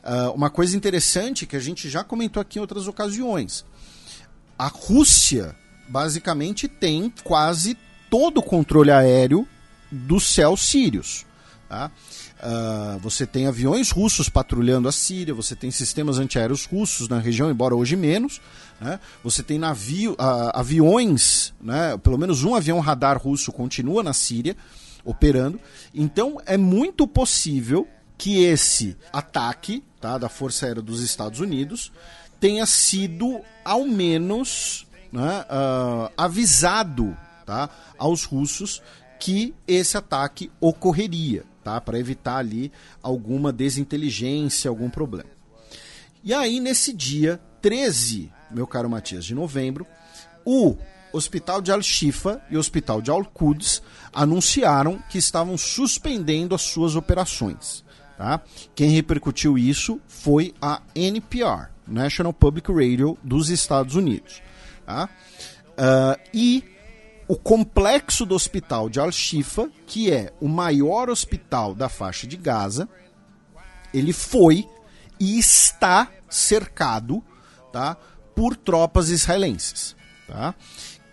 Uh, 0.01 0.31
uma 0.31 0.49
coisa 0.49 0.77
interessante 0.77 1.45
que 1.45 1.57
a 1.57 1.59
gente 1.59 1.89
já 1.89 2.05
comentou 2.05 2.39
aqui 2.39 2.57
em 2.57 2.61
outras 2.61 2.87
ocasiões: 2.87 3.65
a 4.57 4.67
Rússia 4.67 5.57
basicamente 5.89 6.67
tem 6.67 7.11
quase 7.23 7.77
todo 8.09 8.37
o 8.37 8.43
controle 8.43 8.91
aéreo 8.91 9.47
do 9.91 10.19
céu 10.19 10.55
sírios. 10.55 11.25
Tá? 11.67 11.91
Uh, 12.39 12.97
você 12.99 13.27
tem 13.27 13.47
aviões 13.47 13.91
russos 13.91 14.29
patrulhando 14.29 14.87
a 14.87 14.91
Síria, 14.91 15.33
você 15.33 15.55
tem 15.55 15.69
sistemas 15.69 16.17
antiaéreos 16.17 16.65
russos 16.65 17.09
na 17.09 17.19
região, 17.19 17.51
embora 17.51 17.75
hoje 17.75 17.95
menos. 17.95 18.39
Né? 18.79 18.99
Você 19.23 19.43
tem 19.43 19.59
navio, 19.59 20.13
uh, 20.13 20.51
aviões, 20.53 21.53
né? 21.61 21.97
pelo 21.97 22.17
menos 22.17 22.43
um 22.43 22.55
avião 22.55 22.79
radar 22.79 23.21
russo 23.21 23.51
continua 23.51 24.01
na 24.01 24.13
Síria 24.13 24.55
operando. 25.03 25.59
Então 25.93 26.37
é 26.45 26.57
muito 26.57 27.07
possível 27.07 27.87
que 28.17 28.43
esse 28.43 28.97
ataque 29.13 29.83
tá, 29.99 30.17
da 30.17 30.29
Força 30.29 30.65
Aérea 30.65 30.81
dos 30.81 31.01
Estados 31.01 31.39
Unidos 31.39 31.91
tenha 32.39 32.65
sido, 32.65 33.41
ao 33.65 33.85
menos, 33.85 34.87
né, 35.11 35.45
uh, 35.49 36.11
avisado 36.17 37.17
tá, 37.45 37.69
aos 37.97 38.23
russos 38.23 38.81
que 39.19 39.53
esse 39.67 39.97
ataque 39.97 40.49
ocorreria, 40.61 41.43
tá, 41.63 41.79
para 41.81 41.99
evitar 41.99 42.37
ali 42.37 42.71
alguma 43.03 43.51
desinteligência, 43.51 44.69
algum 44.69 44.89
problema. 44.89 45.29
E 46.23 46.33
aí, 46.33 46.59
nesse 46.59 46.93
dia 46.93 47.39
13, 47.61 48.31
meu 48.51 48.65
caro 48.65 48.89
Matias, 48.89 49.25
de 49.25 49.35
novembro, 49.35 49.85
o 50.45 50.77
Hospital 51.11 51.61
de 51.61 51.71
Al-Shifa 51.71 52.41
e 52.49 52.55
o 52.55 52.59
Hospital 52.59 53.01
de 53.01 53.09
Al-Quds 53.09 53.81
anunciaram 54.13 54.99
que 55.09 55.17
estavam 55.17 55.57
suspendendo 55.57 56.55
as 56.55 56.61
suas 56.61 56.95
operações. 56.95 57.83
Tá? 58.17 58.41
Quem 58.75 58.89
repercutiu 58.89 59.57
isso 59.57 59.99
foi 60.07 60.53
a 60.61 60.81
NPR, 60.93 61.69
National 61.87 62.33
Public 62.33 62.71
Radio 62.71 63.17
dos 63.23 63.49
Estados 63.49 63.95
Unidos. 63.95 64.41
Tá? 64.89 65.07
Uh, 65.77 66.19
e 66.33 66.63
o 67.27 67.35
complexo 67.35 68.25
do 68.25 68.33
hospital 68.33 68.89
de 68.89 68.99
Al-Shifa, 68.99 69.69
que 69.85 70.11
é 70.11 70.33
o 70.41 70.47
maior 70.47 71.11
hospital 71.11 71.75
da 71.75 71.87
faixa 71.87 72.25
de 72.25 72.35
Gaza, 72.35 72.89
ele 73.93 74.11
foi 74.11 74.67
e 75.19 75.37
está 75.37 76.11
cercado 76.27 77.23
tá, 77.71 77.95
por 78.35 78.55
tropas 78.55 79.09
israelenses. 79.09 79.95
Tá? 80.27 80.55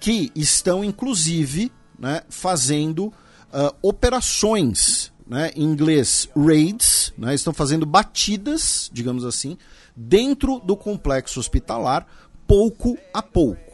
Que 0.00 0.32
estão, 0.34 0.82
inclusive, 0.82 1.70
né, 1.98 2.22
fazendo 2.30 3.08
uh, 3.08 3.76
operações, 3.82 5.12
né, 5.26 5.50
em 5.54 5.64
inglês 5.64 6.30
raids, 6.34 7.12
né, 7.18 7.34
estão 7.34 7.52
fazendo 7.52 7.84
batidas, 7.84 8.88
digamos 8.90 9.26
assim, 9.26 9.58
dentro 9.94 10.60
do 10.60 10.78
complexo 10.78 11.38
hospitalar, 11.38 12.06
pouco 12.46 12.96
a 13.12 13.20
pouco. 13.20 13.65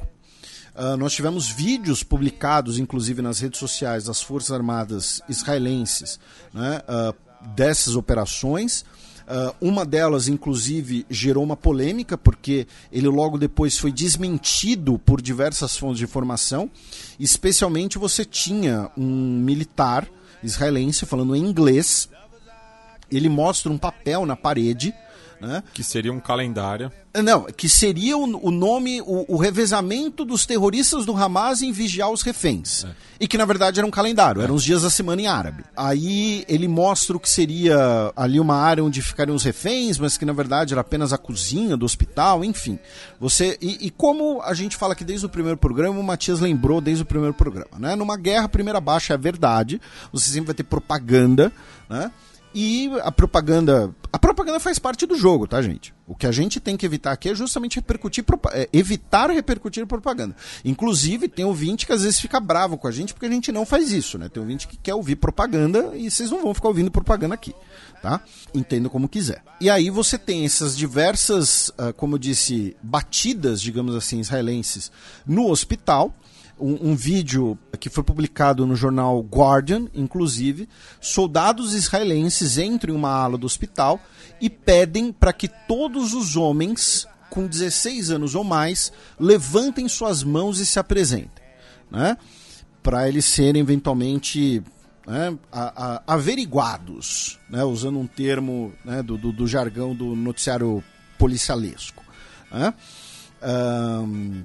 Uh, 0.74 0.96
nós 0.96 1.12
tivemos 1.12 1.48
vídeos 1.48 2.02
publicados, 2.02 2.78
inclusive 2.78 3.20
nas 3.20 3.40
redes 3.40 3.58
sociais 3.58 4.04
das 4.04 4.22
Forças 4.22 4.52
Armadas 4.52 5.20
israelenses, 5.28 6.18
né, 6.52 6.80
uh, 6.88 7.14
dessas 7.54 7.94
operações. 7.94 8.84
Uh, 9.22 9.54
uma 9.60 9.84
delas, 9.84 10.28
inclusive, 10.28 11.06
gerou 11.10 11.44
uma 11.44 11.56
polêmica, 11.56 12.16
porque 12.16 12.66
ele 12.90 13.06
logo 13.08 13.36
depois 13.36 13.78
foi 13.78 13.92
desmentido 13.92 14.98
por 14.98 15.20
diversas 15.20 15.76
fontes 15.76 15.98
de 15.98 16.04
informação. 16.04 16.70
Especialmente 17.20 17.98
você 17.98 18.24
tinha 18.24 18.90
um 18.96 19.38
militar 19.38 20.08
israelense 20.42 21.04
falando 21.04 21.36
em 21.36 21.44
inglês. 21.44 22.08
Ele 23.10 23.28
mostra 23.28 23.70
um 23.70 23.76
papel 23.76 24.24
na 24.24 24.36
parede 24.36 24.94
né? 25.42 25.62
Que 25.74 25.82
seria 25.82 26.12
um 26.12 26.20
calendário. 26.20 26.90
Não, 27.22 27.44
que 27.44 27.68
seria 27.68 28.16
o, 28.16 28.46
o 28.46 28.50
nome, 28.50 29.02
o, 29.02 29.26
o, 29.28 29.36
revezamento 29.36 30.24
dos 30.24 30.46
terroristas 30.46 31.04
do 31.04 31.14
Hamas 31.14 31.60
em 31.60 31.70
vigiar 31.70 32.10
os 32.10 32.22
reféns. 32.22 32.84
É. 32.84 32.90
E 33.20 33.28
que 33.28 33.36
na 33.36 33.44
verdade 33.44 33.78
era 33.78 33.86
um 33.86 33.90
calendário, 33.90 34.40
é. 34.40 34.44
eram 34.44 34.54
os 34.54 34.64
dias 34.64 34.82
da 34.82 34.88
semana 34.88 35.20
em 35.20 35.26
árabe. 35.26 35.64
Aí 35.76 36.44
ele 36.48 36.68
mostra 36.68 37.16
o 37.16 37.20
que 37.20 37.28
seria 37.28 38.12
ali 38.16 38.40
uma 38.40 38.56
área 38.56 38.82
onde 38.82 39.02
ficariam 39.02 39.34
os 39.34 39.42
reféns, 39.42 39.98
mas 39.98 40.16
que 40.16 40.24
na 40.24 40.32
verdade 40.32 40.72
era 40.72 40.80
apenas 40.80 41.12
a 41.12 41.18
cozinha 41.18 41.76
do 41.76 41.84
hospital, 41.84 42.44
enfim. 42.44 42.78
Você 43.20 43.58
e, 43.60 43.86
e 43.86 43.90
como 43.90 44.40
a 44.42 44.54
gente 44.54 44.76
fala 44.76 44.92
aqui 44.92 45.04
desde 45.04 45.26
o 45.26 45.28
primeiro 45.28 45.58
programa, 45.58 45.98
o 45.98 46.02
Matias 46.02 46.40
lembrou 46.40 46.80
desde 46.80 47.02
o 47.02 47.06
primeiro 47.06 47.34
programa, 47.34 47.78
né? 47.78 47.94
Numa 47.96 48.16
guerra, 48.16 48.44
a 48.44 48.48
primeira 48.48 48.80
baixa 48.80 49.12
é 49.12 49.16
a 49.16 49.18
verdade, 49.18 49.80
você 50.10 50.30
sempre 50.30 50.46
vai 50.46 50.54
ter 50.54 50.64
propaganda, 50.64 51.52
né? 51.90 52.10
E 52.54 52.90
a 53.02 53.10
propaganda. 53.10 53.94
A 54.12 54.18
propaganda 54.18 54.60
faz 54.60 54.78
parte 54.78 55.06
do 55.06 55.16
jogo, 55.16 55.46
tá, 55.46 55.62
gente? 55.62 55.94
O 56.06 56.14
que 56.14 56.26
a 56.26 56.32
gente 56.32 56.60
tem 56.60 56.76
que 56.76 56.84
evitar 56.84 57.12
aqui 57.12 57.30
é 57.30 57.34
justamente 57.34 57.76
repercutir, 57.76 58.22
é, 58.52 58.68
evitar 58.70 59.30
repercutir 59.30 59.86
propaganda. 59.86 60.36
Inclusive, 60.62 61.28
tem 61.28 61.46
ouvinte 61.46 61.86
que 61.86 61.92
às 61.92 62.02
vezes 62.02 62.20
fica 62.20 62.38
bravo 62.38 62.76
com 62.76 62.86
a 62.86 62.90
gente 62.90 63.14
porque 63.14 63.24
a 63.24 63.30
gente 63.30 63.50
não 63.50 63.64
faz 63.64 63.90
isso, 63.90 64.18
né? 64.18 64.28
Tem 64.28 64.42
ouvinte 64.42 64.68
que 64.68 64.76
quer 64.76 64.94
ouvir 64.94 65.16
propaganda 65.16 65.92
e 65.94 66.10
vocês 66.10 66.30
não 66.30 66.42
vão 66.42 66.52
ficar 66.52 66.68
ouvindo 66.68 66.90
propaganda 66.90 67.34
aqui, 67.34 67.54
tá? 68.02 68.20
Entenda 68.52 68.90
como 68.90 69.08
quiser. 69.08 69.42
E 69.58 69.70
aí 69.70 69.88
você 69.88 70.18
tem 70.18 70.44
essas 70.44 70.76
diversas, 70.76 71.70
uh, 71.70 71.94
como 71.96 72.16
eu 72.16 72.18
disse, 72.18 72.76
batidas, 72.82 73.62
digamos 73.62 73.94
assim, 73.94 74.20
israelenses 74.20 74.92
no 75.26 75.48
hospital 75.48 76.14
um, 76.58 76.90
um, 76.90 76.94
vídeo 76.94 77.58
que 77.80 77.90
foi 77.90 78.04
publicado 78.04 78.66
no 78.66 78.76
jornal 78.76 79.20
Guardian, 79.20 79.86
inclusive, 79.94 80.68
soldados 81.00 81.74
israelenses 81.74 82.58
entram 82.58 82.94
em 82.94 82.96
uma 82.96 83.10
ala 83.10 83.36
do 83.36 83.46
hospital 83.46 84.00
e 84.40 84.48
pedem 84.48 85.12
para 85.12 85.32
que 85.32 85.48
todos 85.48 86.14
os 86.14 86.36
homens 86.36 87.06
com 87.30 87.46
16 87.46 88.10
anos 88.10 88.34
ou 88.34 88.44
mais 88.44 88.92
levantem 89.18 89.88
suas 89.88 90.22
mãos 90.22 90.58
e 90.58 90.66
se 90.66 90.78
apresentem, 90.78 91.44
né? 91.90 92.16
Para 92.82 93.08
eles 93.08 93.24
serem 93.24 93.62
eventualmente 93.62 94.62
né, 95.06 95.36
averiguados, 96.06 97.38
né, 97.48 97.64
usando 97.64 97.98
um 97.98 98.06
termo 98.06 98.72
né, 98.84 99.02
do, 99.02 99.16
do, 99.16 99.32
do, 99.32 99.46
jargão 99.46 99.94
do 99.94 100.14
noticiário 100.14 100.82
policialesco. 101.18 102.02
Né? 102.50 102.74
Um, 103.42 104.44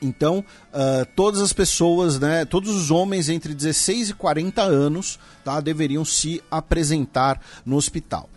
então, 0.00 0.44
uh, 0.72 1.06
todas 1.16 1.40
as 1.40 1.52
pessoas, 1.52 2.18
né, 2.18 2.44
todos 2.44 2.74
os 2.74 2.90
homens 2.90 3.28
entre 3.28 3.54
16 3.54 4.10
e 4.10 4.14
40 4.14 4.62
anos 4.62 5.18
tá, 5.44 5.60
deveriam 5.60 6.04
se 6.04 6.42
apresentar 6.50 7.40
no 7.64 7.76
hospital. 7.76 8.28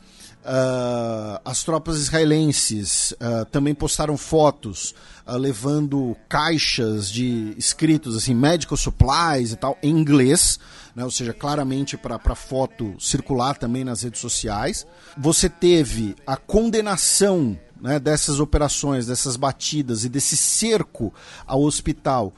Uh, 0.43 1.39
as 1.45 1.63
tropas 1.63 1.97
israelenses 1.97 3.11
uh, 3.11 3.45
também 3.51 3.75
postaram 3.75 4.17
fotos 4.17 4.95
levando 5.37 6.17
caixas 6.27 7.09
de 7.09 7.53
escritos 7.55 8.17
assim, 8.17 8.33
medical 8.33 8.75
supplies 8.75 9.53
e 9.53 9.55
tal, 9.55 9.77
em 9.81 9.89
inglês, 9.89 10.59
né, 10.95 11.05
ou 11.05 11.11
seja, 11.11 11.31
claramente 11.31 11.95
para 11.95 12.35
foto 12.35 12.95
circular 12.99 13.55
também 13.55 13.85
nas 13.85 14.01
redes 14.01 14.19
sociais. 14.19 14.85
Você 15.15 15.47
teve 15.47 16.15
a 16.25 16.35
condenação 16.35 17.57
né, 17.81 17.99
dessas 17.99 18.39
operações, 18.39 19.07
dessas 19.07 19.35
batidas 19.35 20.05
e 20.05 20.09
desse 20.09 20.37
cerco 20.37 21.13
ao 21.45 21.63
hospital 21.63 22.33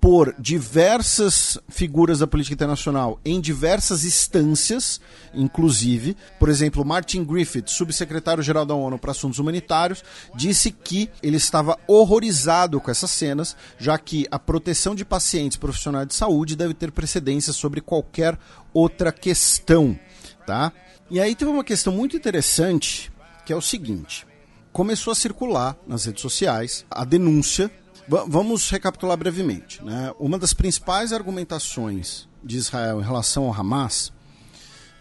por 0.00 0.34
diversas 0.38 1.58
figuras 1.68 2.20
da 2.20 2.26
política 2.26 2.54
internacional 2.54 3.20
em 3.24 3.40
diversas 3.40 4.04
instâncias, 4.04 5.00
inclusive, 5.34 6.16
por 6.38 6.48
exemplo, 6.48 6.84
Martin 6.84 7.24
Griffith, 7.24 7.68
subsecretário-geral 7.68 8.64
da 8.64 8.74
ONU 8.74 8.98
para 8.98 9.10
Assuntos 9.10 9.38
Humanitários, 9.38 10.04
disse 10.34 10.70
que 10.70 11.10
ele 11.22 11.36
estava 11.36 11.76
horrorizado 11.86 12.80
com 12.80 12.90
essas 12.90 13.10
cenas, 13.10 13.56
já 13.78 13.98
que 13.98 14.26
a 14.30 14.38
proteção 14.38 14.94
de 14.94 15.04
pacientes 15.04 15.58
profissionais 15.58 16.06
de 16.06 16.14
saúde 16.14 16.56
deve 16.56 16.74
ter 16.74 16.92
precedência 16.92 17.52
sobre 17.52 17.80
qualquer 17.80 18.38
outra 18.72 19.10
questão, 19.10 19.98
tá? 20.46 20.72
E 21.10 21.18
aí 21.18 21.34
teve 21.34 21.50
uma 21.50 21.64
questão 21.64 21.92
muito 21.92 22.16
interessante, 22.16 23.10
que 23.44 23.52
é 23.52 23.56
o 23.56 23.62
seguinte: 23.62 24.27
começou 24.72 25.12
a 25.12 25.16
circular 25.16 25.76
nas 25.86 26.04
redes 26.04 26.22
sociais 26.22 26.84
a 26.90 27.04
denúncia. 27.04 27.70
V 28.08 28.24
vamos 28.26 28.70
recapitular 28.70 29.16
brevemente. 29.16 29.84
Né? 29.84 30.12
Uma 30.18 30.38
das 30.38 30.52
principais 30.52 31.12
argumentações 31.12 32.28
de 32.42 32.56
Israel 32.56 33.00
em 33.00 33.04
relação 33.04 33.44
ao 33.44 33.52
Hamas 33.52 34.12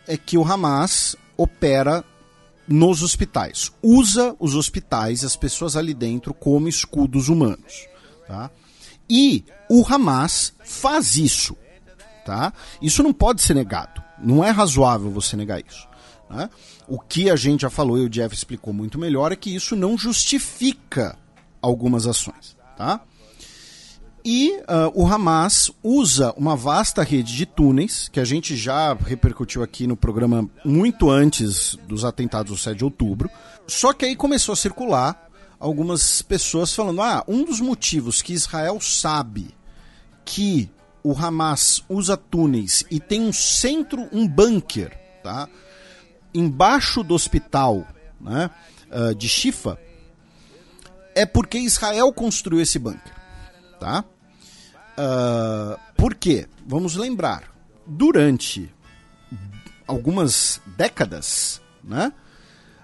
é 0.07 0.17
que 0.17 0.37
o 0.37 0.43
Hamas 0.43 1.15
opera 1.35 2.03
nos 2.67 3.01
hospitais, 3.01 3.71
usa 3.81 4.35
os 4.39 4.53
hospitais 4.53 5.23
e 5.23 5.25
as 5.25 5.37
pessoas 5.37 5.77
ali 5.77 5.93
dentro 5.93 6.33
como 6.33 6.67
escudos 6.67 7.29
humanos. 7.29 7.87
Tá? 8.27 8.51
E 9.09 9.45
o 9.69 9.85
Hamas 9.87 10.53
faz 10.65 11.15
isso. 11.15 11.55
Tá? 12.25 12.51
Isso 12.81 13.01
não 13.01 13.13
pode 13.13 13.41
ser 13.41 13.53
negado. 13.53 14.03
Não 14.19 14.43
é 14.43 14.49
razoável 14.49 15.09
você 15.09 15.37
negar 15.37 15.63
isso. 15.65 15.87
Né? 16.29 16.49
O 16.87 16.99
que 16.99 17.29
a 17.29 17.35
gente 17.35 17.61
já 17.61 17.69
falou 17.69 17.97
e 17.97 18.05
o 18.05 18.09
Jeff 18.09 18.33
explicou 18.33 18.73
muito 18.73 18.99
melhor 18.99 19.31
é 19.31 19.35
que 19.35 19.53
isso 19.53 19.75
não 19.75 19.97
justifica 19.97 21.17
algumas 21.61 22.05
ações. 22.05 22.55
Tá? 22.77 23.01
E 24.29 24.51
uh, 24.63 24.91
o 24.93 25.07
Hamas 25.07 25.71
usa 25.81 26.33
uma 26.35 26.53
vasta 26.53 27.01
rede 27.01 27.33
de 27.33 27.45
túneis, 27.45 28.09
que 28.09 28.19
a 28.19 28.25
gente 28.25 28.57
já 28.57 28.93
repercutiu 28.93 29.63
aqui 29.63 29.87
no 29.87 29.95
programa 29.95 30.49
muito 30.65 31.09
antes 31.09 31.77
dos 31.87 32.03
atentados 32.03 32.51
do 32.51 32.57
7 32.57 32.77
de 32.77 32.83
outubro. 32.83 33.29
Só 33.65 33.93
que 33.93 34.03
aí 34.03 34.17
começou 34.17 34.51
a 34.51 34.57
circular 34.57 35.29
algumas 35.57 36.21
pessoas 36.21 36.73
falando: 36.73 37.01
ah, 37.01 37.23
um 37.25 37.45
dos 37.45 37.61
motivos 37.61 38.21
que 38.21 38.33
Israel 38.33 38.81
sabe 38.81 39.55
que 40.25 40.69
o 41.01 41.13
Hamas 41.13 41.81
usa 41.87 42.17
túneis 42.17 42.83
e 42.91 42.99
tem 42.99 43.21
um 43.21 43.31
centro, 43.31 44.09
um 44.11 44.27
bunker, 44.27 44.91
tá? 45.23 45.47
Embaixo 46.39 47.03
do 47.03 47.13
hospital 47.13 47.85
né, 48.19 48.49
uh, 48.91 49.15
de 49.15 49.27
Shifa 49.27 49.77
é 51.15 51.25
porque 51.25 51.57
Israel 51.57 52.13
construiu 52.13 52.61
esse 52.61 52.77
bunker. 52.77 53.13
Tá? 53.79 54.03
Uh, 54.97 55.79
por 55.95 56.13
quê? 56.13 56.47
Vamos 56.65 56.95
lembrar. 56.95 57.55
Durante 57.85 58.71
algumas 59.87 60.61
décadas, 60.77 61.61
né, 61.83 62.11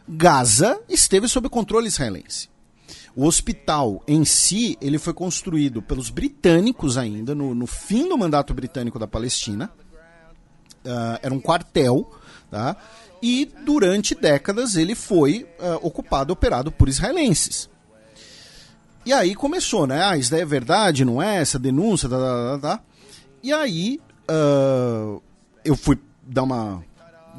Gaza 0.07 0.79
esteve 0.89 1.27
sob 1.27 1.49
controle 1.49 1.87
israelense. 1.87 2.49
O 3.15 3.25
hospital 3.25 4.01
em 4.07 4.25
si, 4.25 4.77
ele 4.81 4.97
foi 4.97 5.13
construído 5.13 5.81
pelos 5.81 6.09
britânicos 6.09 6.97
ainda, 6.97 7.35
no, 7.35 7.53
no 7.53 7.67
fim 7.67 8.09
do 8.09 8.17
mandato 8.17 8.53
britânico 8.53 8.97
da 8.97 9.07
Palestina. 9.07 9.69
Uh, 10.83 11.19
era 11.21 11.33
um 11.33 11.39
quartel, 11.39 12.11
tá? 12.49 12.75
E 13.25 13.49
durante 13.63 14.13
décadas 14.13 14.75
ele 14.75 14.95
foi 14.95 15.47
uh, 15.57 15.79
ocupado, 15.81 16.33
operado 16.33 16.69
por 16.69 16.89
israelenses. 16.89 17.69
E 19.05 19.13
aí 19.13 19.33
começou, 19.33 19.87
né? 19.87 20.03
Ah, 20.03 20.17
isso 20.17 20.29
daí 20.29 20.41
é 20.41 20.45
verdade, 20.45 21.05
não 21.05 21.21
é? 21.21 21.37
Essa 21.37 21.57
denúncia, 21.57 22.09
tá, 22.09 22.17
tá, 22.17 22.59
tá, 22.59 22.59
tá. 22.59 22.83
E 23.41 23.53
aí 23.53 24.01
uh, 24.29 25.23
eu 25.63 25.77
fui 25.77 25.97
dar 26.21 26.43
uma, 26.43 26.83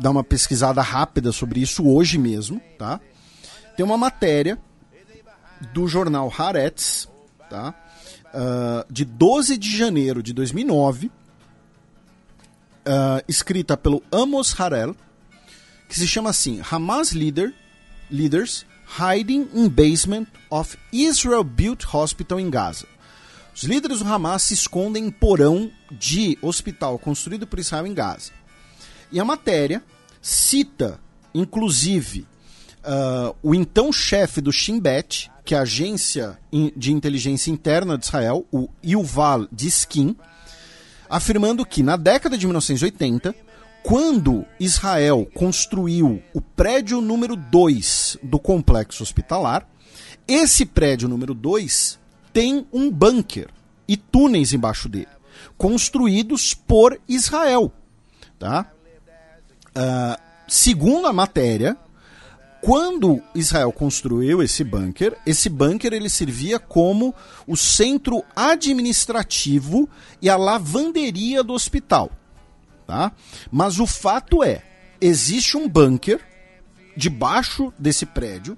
dar 0.01 0.11
uma 0.11 0.25
pesquisada 0.25 0.81
rápida 0.81 1.33
sobre 1.33 1.61
isso 1.61 1.87
hoje 1.87 2.17
mesmo, 2.17 2.63
tá? 2.79 2.99
Tem 3.77 3.85
uma 3.85 3.99
matéria 3.99 4.59
do 5.75 5.87
jornal 5.87 6.33
Haaretz, 6.35 7.11
tá? 7.51 7.75
Uh, 8.33 8.91
de 8.91 9.05
12 9.05 9.59
de 9.59 9.77
janeiro 9.77 10.23
de 10.23 10.33
2009, 10.33 11.09
uh, 11.09 11.13
escrita 13.29 13.77
pelo 13.77 14.03
Amos 14.11 14.59
Harel, 14.59 14.97
que 15.89 15.99
se 15.99 16.07
chama 16.07 16.31
assim: 16.31 16.61
Hamas 16.71 17.13
leader, 17.13 17.53
Leaders 18.11 18.67
Hiding 18.99 19.49
in 19.55 19.69
Basement 19.69 20.27
of 20.51 20.77
Israel 20.93 21.45
Built 21.45 21.85
Hospital 21.93 22.39
in 22.39 22.51
Gaza. 22.51 22.87
Os 23.55 23.63
líderes 23.63 24.01
do 24.01 24.13
Hamas 24.13 24.43
se 24.43 24.55
escondem 24.55 25.07
em 25.07 25.11
porão 25.11 25.71
de 25.91 26.37
hospital 26.43 26.99
construído 26.99 27.47
por 27.47 27.59
Israel 27.59 27.87
em 27.87 27.95
Gaza. 27.95 28.33
E 29.13 29.21
a 29.21 29.25
matéria 29.25 29.83
cita, 30.21 30.99
inclusive, 31.33 32.27
uh, 32.85 33.35
o 33.43 33.55
então 33.55 33.93
chefe 33.93 34.41
do 34.41 34.53
Shin 34.53 34.81
Bet, 34.81 35.31
que 35.45 35.55
é 35.55 35.59
a 35.59 35.63
agência 35.63 36.39
de 36.77 36.93
inteligência 36.93 37.51
interna 37.51 37.97
de 37.97 38.07
Israel, 38.07 38.47
o 38.51 38.69
Yuval 38.85 39.47
Diskin, 39.53 40.17
afirmando 41.09 41.65
que 41.65 41.83
na 41.83 41.97
década 41.97 42.37
de 42.37 42.47
1980, 42.47 43.35
quando 43.85 44.47
Israel 44.59 45.29
construiu 45.35 46.23
o 46.33 46.41
prédio 46.41 47.03
número 47.03 47.37
2 47.37 48.17
do 48.23 48.39
complexo 48.39 49.03
hospitalar, 49.03 49.69
esse 50.27 50.65
prédio 50.65 51.07
número 51.07 51.35
2 51.35 52.01
tem 52.33 52.67
um 52.73 52.91
bunker 52.91 53.51
e 53.87 53.95
túneis 53.95 54.55
embaixo 54.55 54.89
dele, 54.89 55.09
construídos 55.59 56.55
por 56.55 56.99
Israel. 57.07 57.71
Tá? 58.39 58.73
Uh, 59.77 60.19
segundo 60.49 61.07
a 61.07 61.13
matéria, 61.13 61.77
quando 62.63 63.23
Israel 63.35 63.71
construiu 63.71 64.43
esse 64.43 64.65
bunker, 64.65 65.15
esse 65.27 65.51
bunker 65.51 65.93
ele 65.93 66.09
servia 66.09 66.59
como 66.59 67.15
o 67.47 67.55
centro 67.55 68.25
administrativo 68.35 69.87
e 70.23 70.31
a 70.31 70.39
lavanderia 70.39 71.45
do 71.45 71.53
hospital, 71.53 72.11
tá? 72.87 73.13
Mas 73.51 73.79
o 73.79 73.87
fato 73.87 74.43
é, 74.43 74.63
existe 75.01 75.57
um 75.57 75.69
bunker 75.69 76.21
debaixo 76.97 77.73
desse 77.79 78.07
prédio 78.07 78.57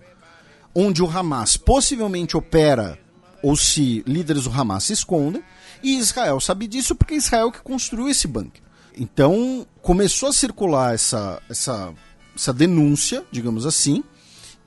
onde 0.74 1.02
o 1.02 1.10
Hamas 1.10 1.56
possivelmente 1.56 2.36
opera 2.36 2.98
ou 3.42 3.56
se 3.56 4.02
líderes 4.06 4.44
do 4.44 4.50
Hamas 4.50 4.84
se 4.84 4.92
escondem 4.92 5.42
e 5.82 5.98
Israel 5.98 6.40
sabe 6.40 6.66
disso 6.66 6.94
porque 6.94 7.14
é 7.14 7.18
Israel 7.18 7.50
que 7.50 7.62
construiu 7.62 8.08
esse 8.08 8.26
bunker. 8.26 8.62
Então 8.96 9.66
começou 9.80 10.28
a 10.28 10.32
circular 10.32 10.94
essa, 10.94 11.40
essa 11.48 11.94
essa 12.36 12.52
denúncia, 12.52 13.24
digamos 13.32 13.66
assim, 13.66 14.04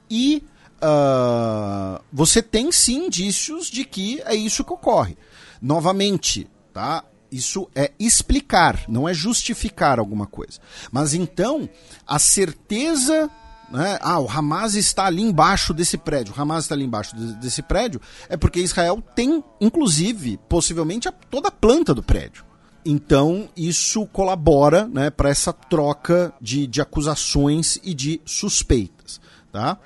e 0.09 0.43
uh, 0.81 2.03
você 2.11 2.41
tem 2.41 2.71
sim 2.71 3.05
indícios 3.05 3.67
de 3.67 3.85
que 3.85 4.21
é 4.25 4.35
isso 4.35 4.63
que 4.63 4.73
ocorre. 4.73 5.15
Novamente, 5.61 6.49
tá? 6.73 7.03
Isso 7.31 7.69
é 7.75 7.91
explicar, 7.99 8.83
não 8.87 9.07
é 9.07 9.13
justificar 9.13 9.99
alguma 9.99 10.25
coisa. 10.25 10.59
Mas 10.91 11.13
então, 11.13 11.69
a 12.07 12.17
certeza 12.19 13.29
né? 13.71 13.99
Ah, 14.01 14.19
o 14.19 14.27
Hamas 14.27 14.73
está 14.73 15.05
ali 15.05 15.21
embaixo 15.21 15.73
desse 15.73 15.97
prédio. 15.97 16.33
O 16.35 16.41
Hamas 16.41 16.65
está 16.65 16.75
ali 16.75 16.85
embaixo 16.85 17.15
desse 17.15 17.61
prédio 17.61 18.01
é 18.27 18.35
porque 18.35 18.59
Israel 18.59 19.01
tem, 19.15 19.43
inclusive, 19.61 20.39
possivelmente, 20.49 21.07
a, 21.07 21.11
toda 21.11 21.49
a 21.49 21.51
planta 21.51 21.93
do 21.93 22.01
prédio. 22.01 22.43
Então, 22.83 23.49
isso 23.55 24.05
colabora 24.07 24.87
né, 24.87 25.09
para 25.09 25.29
essa 25.29 25.53
troca 25.53 26.33
de, 26.41 26.65
de 26.65 26.81
acusações 26.81 27.79
e 27.83 27.93
de 27.93 28.21
suspeitas. 28.25 29.21
Tá? 29.51 29.77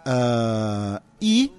Uh, 0.00 1.00
e 1.20 1.52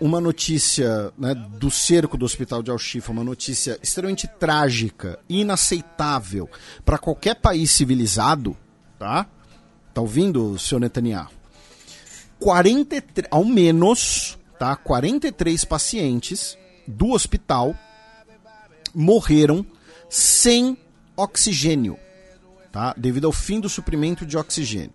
uma 0.00 0.20
notícia 0.20 1.12
né, 1.18 1.34
do 1.34 1.70
cerco 1.70 2.16
do 2.16 2.24
hospital 2.24 2.62
de 2.62 2.70
Al-Shifa, 2.70 3.12
uma 3.12 3.22
notícia 3.22 3.78
extremamente 3.82 4.26
trágica, 4.26 5.18
inaceitável 5.28 6.48
para 6.84 6.96
qualquer 6.96 7.36
país 7.36 7.70
civilizado, 7.70 8.56
tá? 8.98 9.26
Tá 9.92 10.00
ouvindo, 10.00 10.58
senhor 10.58 10.80
Netanyahu? 10.80 11.28
43, 12.38 13.28
ao 13.30 13.44
menos, 13.44 14.38
tá? 14.58 14.74
43 14.74 15.64
pacientes 15.64 16.56
do 16.86 17.10
hospital 17.10 17.74
morreram 18.94 19.64
sem 20.08 20.78
oxigênio, 21.14 21.98
tá? 22.72 22.94
Devido 22.96 23.26
ao 23.26 23.32
fim 23.32 23.60
do 23.60 23.68
suprimento 23.68 24.24
de 24.24 24.38
oxigênio. 24.38 24.94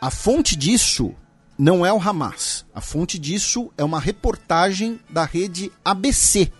A 0.00 0.10
fonte 0.10 0.56
disso 0.56 1.14
não 1.58 1.84
é 1.84 1.92
o 1.92 2.00
Hamas. 2.00 2.64
A 2.74 2.80
fonte 2.80 3.18
disso 3.18 3.72
é 3.76 3.84
uma 3.84 4.00
reportagem 4.00 5.00
da 5.08 5.24
rede 5.24 5.70
ABC 5.84 6.52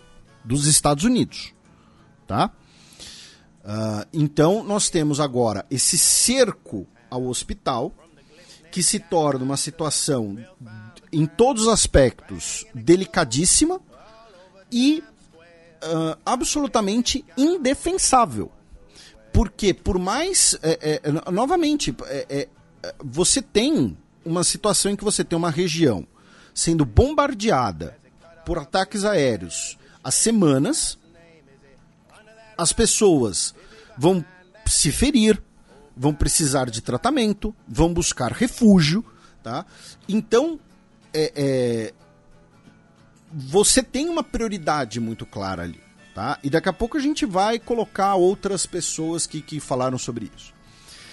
dos 0.45 0.67
Estados 0.67 1.05
Unidos, 1.05 1.53
tá? 2.27 2.51
Uh, 3.65 4.07
então 4.13 4.63
nós 4.63 4.91
temos 4.91 5.21
agora 5.21 5.65
esse 5.71 5.97
cerco 5.97 6.87
ao 7.11 7.27
hospital 7.27 7.95
que 8.71 8.83
se 8.83 8.99
torna 8.99 9.45
uma 9.45 9.57
situação 9.57 10.37
em 11.13 11.27
todos 11.27 11.63
os 11.63 11.69
aspectos 11.69 12.67
delicadíssima 12.75 13.81
e 14.71 15.03
uh, 15.85 16.19
absolutamente 16.27 17.25
indefensável. 17.37 18.51
Porque, 19.33 19.75
por 19.75 19.99
mais. 19.99 20.57
É, 20.63 21.01
é, 21.03 21.31
novamente, 21.31 21.95
é, 22.07 22.27
é, 22.29 22.95
você 23.03 23.43
tem 23.43 23.97
uma 24.25 24.45
situação 24.45 24.93
em 24.93 24.97
que 24.97 25.05
você 25.05 25.23
tem 25.23 25.37
uma 25.37 25.51
região 25.51 26.07
sendo 26.55 26.85
bombardeada 26.85 27.99
por 28.45 28.59
ataques 28.59 29.05
aéreos 29.05 29.77
há 30.03 30.11
semanas, 30.11 30.99
as 32.57 32.73
pessoas 32.73 33.55
vão 33.97 34.25
se 34.67 34.93
ferir, 34.93 35.43
vão 35.97 36.15
precisar 36.15 36.71
de 36.71 36.81
tratamento, 36.81 37.55
vão 37.67 37.93
buscar 37.93 38.33
refúgio, 38.33 39.05
tá? 39.43 39.65
Então, 40.09 40.61
é, 41.13 41.33
é, 41.35 41.95
você 43.33 43.83
tem 43.83 44.09
uma 44.09 44.23
prioridade 44.23 45.01
muito 45.01 45.25
clara 45.27 45.63
ali, 45.63 45.81
tá? 46.15 46.39
E 46.43 46.51
daqui 46.51 46.69
a 46.69 46.73
pouco 46.73 46.97
a 46.97 47.01
gente 47.01 47.25
vai 47.27 47.59
colocar 47.59 48.15
outras 48.15 48.67
pessoas 48.67 49.27
que, 49.27 49.41
que 49.41 49.59
falaram 49.59 49.99
sobre 49.99 50.31
isso. 50.37 50.53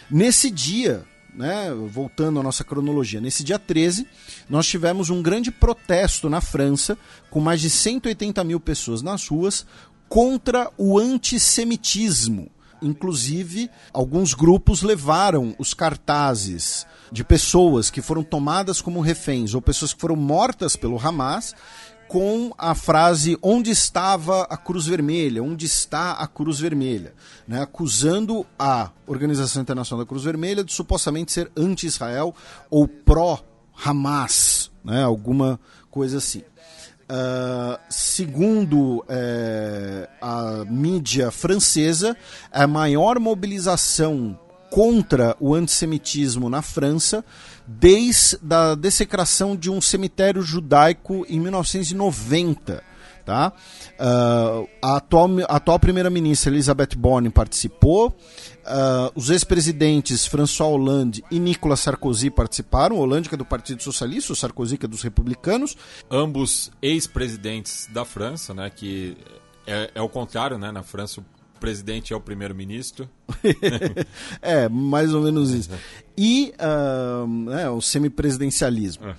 Nesse 0.09 0.51
dia, 0.51 1.05
né, 1.33 1.71
voltando 1.89 2.39
à 2.39 2.43
nossa 2.43 2.63
cronologia, 2.63 3.21
nesse 3.21 3.43
dia 3.43 3.57
13, 3.57 4.07
nós 4.49 4.67
tivemos 4.67 5.09
um 5.09 5.21
grande 5.21 5.51
protesto 5.51 6.29
na 6.29 6.41
França, 6.41 6.97
com 7.29 7.39
mais 7.39 7.61
de 7.61 7.69
180 7.69 8.43
mil 8.43 8.59
pessoas 8.59 9.01
nas 9.01 9.27
ruas, 9.27 9.65
contra 10.09 10.69
o 10.77 10.99
antissemitismo. 10.99 12.49
Inclusive, 12.81 13.69
alguns 13.93 14.33
grupos 14.33 14.81
levaram 14.81 15.55
os 15.59 15.73
cartazes 15.73 16.85
de 17.11 17.23
pessoas 17.23 17.89
que 17.89 18.01
foram 18.01 18.23
tomadas 18.23 18.81
como 18.81 19.01
reféns 19.01 19.53
ou 19.53 19.61
pessoas 19.61 19.93
que 19.93 20.01
foram 20.01 20.15
mortas 20.15 20.75
pelo 20.75 20.99
Hamas 20.99 21.53
com 22.11 22.51
a 22.57 22.75
frase 22.75 23.37
onde 23.41 23.71
estava 23.71 24.41
a 24.41 24.57
Cruz 24.57 24.85
Vermelha, 24.85 25.41
onde 25.41 25.65
está 25.65 26.11
a 26.11 26.27
Cruz 26.27 26.59
Vermelha, 26.59 27.13
né? 27.47 27.61
acusando 27.61 28.45
a 28.59 28.91
Organização 29.07 29.61
Internacional 29.61 30.03
da 30.03 30.09
Cruz 30.09 30.25
Vermelha 30.25 30.61
de 30.61 30.73
supostamente 30.73 31.31
ser 31.31 31.49
anti-Israel 31.55 32.35
ou 32.69 32.85
pró-Hamas, 32.85 34.69
né? 34.83 35.01
alguma 35.01 35.57
coisa 35.89 36.17
assim. 36.17 36.39
Uh, 36.39 37.79
segundo 37.89 39.05
é, 39.07 40.09
a 40.21 40.65
mídia 40.69 41.31
francesa, 41.31 42.17
a 42.51 42.67
maior 42.67 43.19
mobilização 43.19 44.37
contra 44.69 45.35
o 45.39 45.53
antissemitismo 45.53 46.49
na 46.49 46.61
França 46.61 47.23
desde 47.79 48.37
a 48.49 48.75
dessecração 48.75 49.55
de 49.55 49.69
um 49.69 49.79
cemitério 49.79 50.41
judaico 50.41 51.25
em 51.29 51.39
1990. 51.39 52.83
Tá? 53.25 53.53
Uh, 53.99 54.67
a, 54.81 54.97
atual, 54.97 55.29
atual 55.47 55.79
primeira-ministra 55.79 56.51
Elisabeth 56.51 56.95
Borne 56.97 57.29
participou, 57.29 58.07
uh, 58.09 59.11
os 59.15 59.29
ex-presidentes 59.29 60.25
François 60.25 60.71
Hollande 60.71 61.23
e 61.29 61.39
Nicolas 61.39 61.81
Sarkozy 61.81 62.31
participaram, 62.31 62.97
Hollande 62.97 63.29
que 63.29 63.35
é 63.35 63.37
do 63.37 63.45
Partido 63.45 63.83
Socialista, 63.83 64.33
o 64.33 64.35
Sarkozy 64.35 64.75
que 64.75 64.85
é 64.85 64.89
dos 64.89 65.03
republicanos. 65.03 65.77
Ambos 66.09 66.71
ex-presidentes 66.81 67.87
da 67.93 68.03
França, 68.03 68.55
né, 68.55 68.71
que 68.71 69.15
é, 69.67 69.91
é 69.93 70.01
o 70.01 70.09
contrário, 70.09 70.57
né, 70.57 70.71
na 70.71 70.81
França 70.81 71.21
o 71.21 71.40
presidente 71.61 72.11
é 72.11 72.15
o 72.15 72.19
primeiro-ministro. 72.19 73.07
é, 74.41 74.67
mais 74.67 75.13
ou 75.13 75.21
menos 75.21 75.51
isso. 75.51 75.69
E 76.17 76.53
uh, 76.59 77.51
é, 77.51 77.69
o 77.69 77.79
semipresidencialismo. 77.79 79.07
É. 79.07 79.15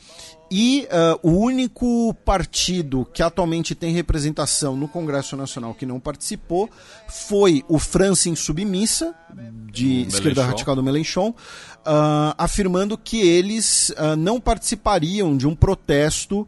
E 0.50 0.86
uh, 0.90 1.18
o 1.26 1.30
único 1.30 2.12
partido 2.26 3.06
que 3.14 3.22
atualmente 3.22 3.74
tem 3.74 3.94
representação 3.94 4.76
no 4.76 4.86
Congresso 4.86 5.34
Nacional 5.34 5.72
que 5.72 5.86
não 5.86 5.98
participou 5.98 6.68
foi 7.08 7.64
o 7.68 7.78
França 7.78 8.28
em 8.28 8.36
Submissa, 8.36 9.14
de 9.72 10.02
esquerda 10.02 10.44
radical 10.44 10.76
do 10.76 10.82
Melenchon, 10.82 11.30
uh, 11.30 12.34
afirmando 12.36 12.98
que 12.98 13.22
eles 13.22 13.90
uh, 13.90 14.14
não 14.18 14.38
participariam 14.38 15.34
de 15.36 15.46
um 15.46 15.54
protesto 15.54 16.46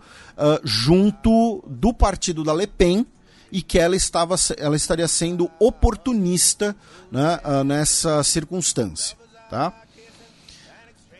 junto 0.64 1.64
do 1.66 1.94
partido 1.94 2.42
da 2.42 2.52
Le 2.52 2.66
Pen 2.66 3.06
e 3.54 3.62
que 3.62 3.78
ela, 3.78 3.94
estava, 3.94 4.34
ela 4.58 4.74
estaria 4.74 5.06
sendo 5.06 5.48
oportunista 5.60 6.74
né, 7.08 7.38
nessa 7.64 8.20
circunstância. 8.24 9.16
Tá? 9.48 9.72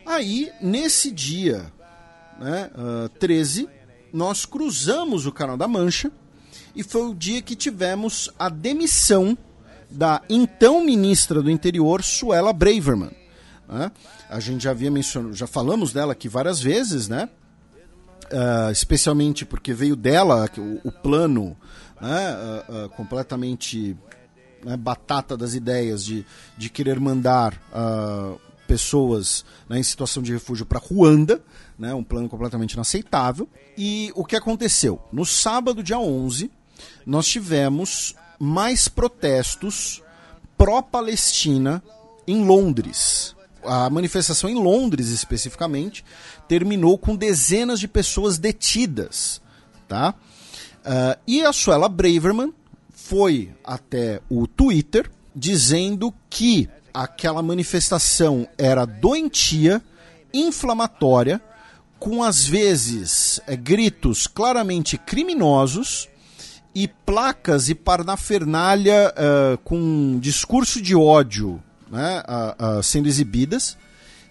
Aí, 0.04 0.50
nesse 0.60 1.12
dia, 1.12 1.72
né, 2.40 2.72
uh, 2.74 3.08
13, 3.20 3.68
nós 4.12 4.44
cruzamos 4.44 5.26
o 5.26 5.32
Canal 5.32 5.56
da 5.56 5.68
Mancha 5.68 6.10
e 6.74 6.82
foi 6.82 7.02
o 7.02 7.14
dia 7.14 7.40
que 7.40 7.54
tivemos 7.54 8.28
a 8.36 8.48
demissão 8.48 9.38
da 9.88 10.20
então 10.28 10.84
ministra 10.84 11.40
do 11.40 11.48
Interior, 11.48 12.02
Suela 12.02 12.52
Braverman. 12.52 13.12
Né? 13.68 13.92
A 14.28 14.40
gente 14.40 14.64
já 14.64 14.72
havia 14.72 14.90
mencionado, 14.90 15.36
já 15.36 15.46
falamos 15.46 15.92
dela 15.92 16.14
aqui 16.14 16.28
várias 16.28 16.60
vezes, 16.60 17.06
né? 17.06 17.28
Uh, 18.24 18.72
especialmente 18.72 19.44
porque 19.44 19.72
veio 19.72 19.94
dela 19.94 20.50
o, 20.58 20.88
o 20.88 20.90
plano 20.90 21.56
né, 22.00 22.36
uh, 22.68 22.84
uh, 22.84 22.88
completamente 22.90 23.96
né, 24.64 24.76
batata 24.76 25.36
das 25.36 25.54
ideias 25.54 26.04
de, 26.04 26.24
de 26.56 26.70
querer 26.70 26.98
mandar 26.98 27.60
pessoas 28.66 29.44
né, 29.68 29.78
em 29.78 29.82
situação 29.82 30.22
de 30.22 30.32
refúgio 30.32 30.64
para 30.66 30.78
Ruanda, 30.78 31.42
né, 31.78 31.94
um 31.94 32.02
plano 32.02 32.28
completamente 32.28 32.72
inaceitável. 32.72 33.48
E 33.76 34.10
o 34.14 34.24
que 34.24 34.36
aconteceu? 34.36 35.00
No 35.12 35.24
sábado, 35.24 35.82
dia 35.82 35.98
11, 35.98 36.50
nós 37.06 37.26
tivemos 37.26 38.14
mais 38.38 38.88
protestos 38.88 40.02
pró-Palestina 40.56 41.82
em 42.26 42.44
Londres. 42.44 43.34
A 43.64 43.88
manifestação 43.88 44.48
em 44.48 44.54
Londres, 44.54 45.08
especificamente, 45.08 46.04
terminou 46.46 46.98
com 46.98 47.16
dezenas 47.16 47.80
de 47.80 47.88
pessoas 47.88 48.38
detidas. 48.38 49.40
Tá? 49.88 50.14
Uh, 50.84 51.18
e 51.26 51.42
a 51.42 51.52
Suela 51.52 51.88
Braverman 51.88 52.52
foi 52.92 53.50
até 53.64 54.20
o 54.28 54.46
Twitter 54.46 55.10
dizendo 55.34 56.12
que 56.28 56.68
aquela 56.92 57.42
manifestação 57.42 58.46
era 58.56 58.84
doentia, 58.84 59.82
inflamatória, 60.32 61.40
com 61.98 62.22
às 62.22 62.46
vezes 62.46 63.40
é, 63.46 63.56
gritos 63.56 64.26
claramente 64.26 64.98
criminosos 64.98 66.08
e 66.74 66.86
placas 66.86 67.68
e 67.68 67.74
parnafernália 67.74 69.12
uh, 69.12 69.58
com 69.58 70.18
discurso 70.20 70.82
de 70.82 70.94
ódio 70.94 71.62
né, 71.90 72.22
uh, 72.28 72.82
sendo 72.82 73.08
exibidas, 73.08 73.76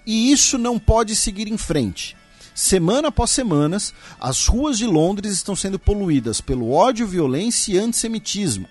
e 0.06 0.32
isso 0.32 0.58
não 0.58 0.78
pode 0.78 1.16
seguir 1.16 1.48
em 1.48 1.58
frente. 1.58 2.18
Semana 2.56 3.08
após 3.08 3.32
semana, 3.32 3.78
as 4.20 4.46
ruas 4.48 4.78
de 4.78 4.86
Londres 4.86 5.34
estão 5.34 5.56
sendo 5.56 5.80
poluídas 5.80 6.40
pelo 6.40 6.72
ódio, 6.72 7.08
violência 7.08 7.74
e 7.74 7.78
antissemitismo. 7.78 8.68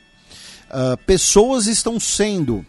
pessoas 1.05 1.67
estão 1.67 1.99
sendo 1.99 2.65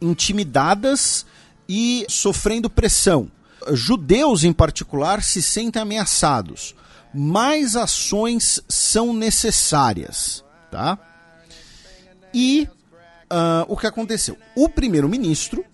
intimidadas 0.00 1.24
e 1.68 2.04
sofrendo 2.08 2.70
pressão. 2.70 3.30
Judeus, 3.72 4.44
em 4.44 4.52
particular, 4.52 5.22
se 5.22 5.42
sentem 5.42 5.82
ameaçados. 5.82 6.74
Mais 7.14 7.76
ações 7.76 8.60
são 8.68 9.12
necessárias. 9.12 10.44
Tá? 10.70 10.98
E 12.32 12.68
uh, 13.32 13.64
o 13.68 13.76
que 13.76 13.86
aconteceu? 13.86 14.36
O 14.54 14.68
primeiro-ministro 14.68 15.64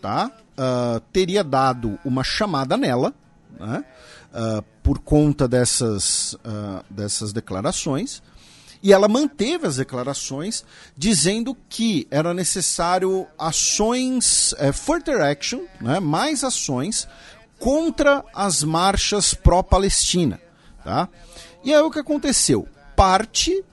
tá, 0.00 0.30
uh, 0.30 1.00
teria 1.12 1.44
dado 1.44 1.98
uma 2.04 2.24
chamada 2.24 2.76
nela, 2.76 3.14
né, 3.58 3.84
uh, 4.32 4.62
por 4.82 4.98
conta 4.98 5.46
dessas, 5.46 6.36
dessas 6.90 7.32
declarações, 7.32 8.22
e 8.82 8.92
ela 8.92 9.08
manteve 9.08 9.66
as 9.66 9.76
declarações 9.76 10.64
dizendo 10.96 11.56
que 11.68 12.06
era 12.10 12.32
necessário 12.32 13.26
ações, 13.38 14.54
é, 14.58 14.72
further 14.72 15.20
action, 15.20 15.62
né, 15.80 15.98
mais 16.00 16.44
ações 16.44 17.08
contra 17.58 18.24
as 18.34 18.62
marchas 18.62 19.34
pró-Palestina. 19.34 20.40
Tá? 20.84 21.08
E 21.64 21.74
aí 21.74 21.80
o 21.80 21.90
que 21.90 21.98
aconteceu? 21.98 22.68
Parte 22.96 23.64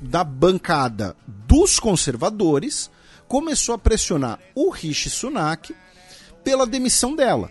da 0.00 0.24
bancada 0.24 1.14
dos 1.26 1.78
conservadores 1.78 2.90
começou 3.28 3.74
a 3.74 3.78
pressionar 3.78 4.38
o 4.54 4.70
Rishi 4.70 5.10
Sunak 5.10 5.74
pela 6.42 6.66
demissão 6.66 7.14
dela, 7.14 7.50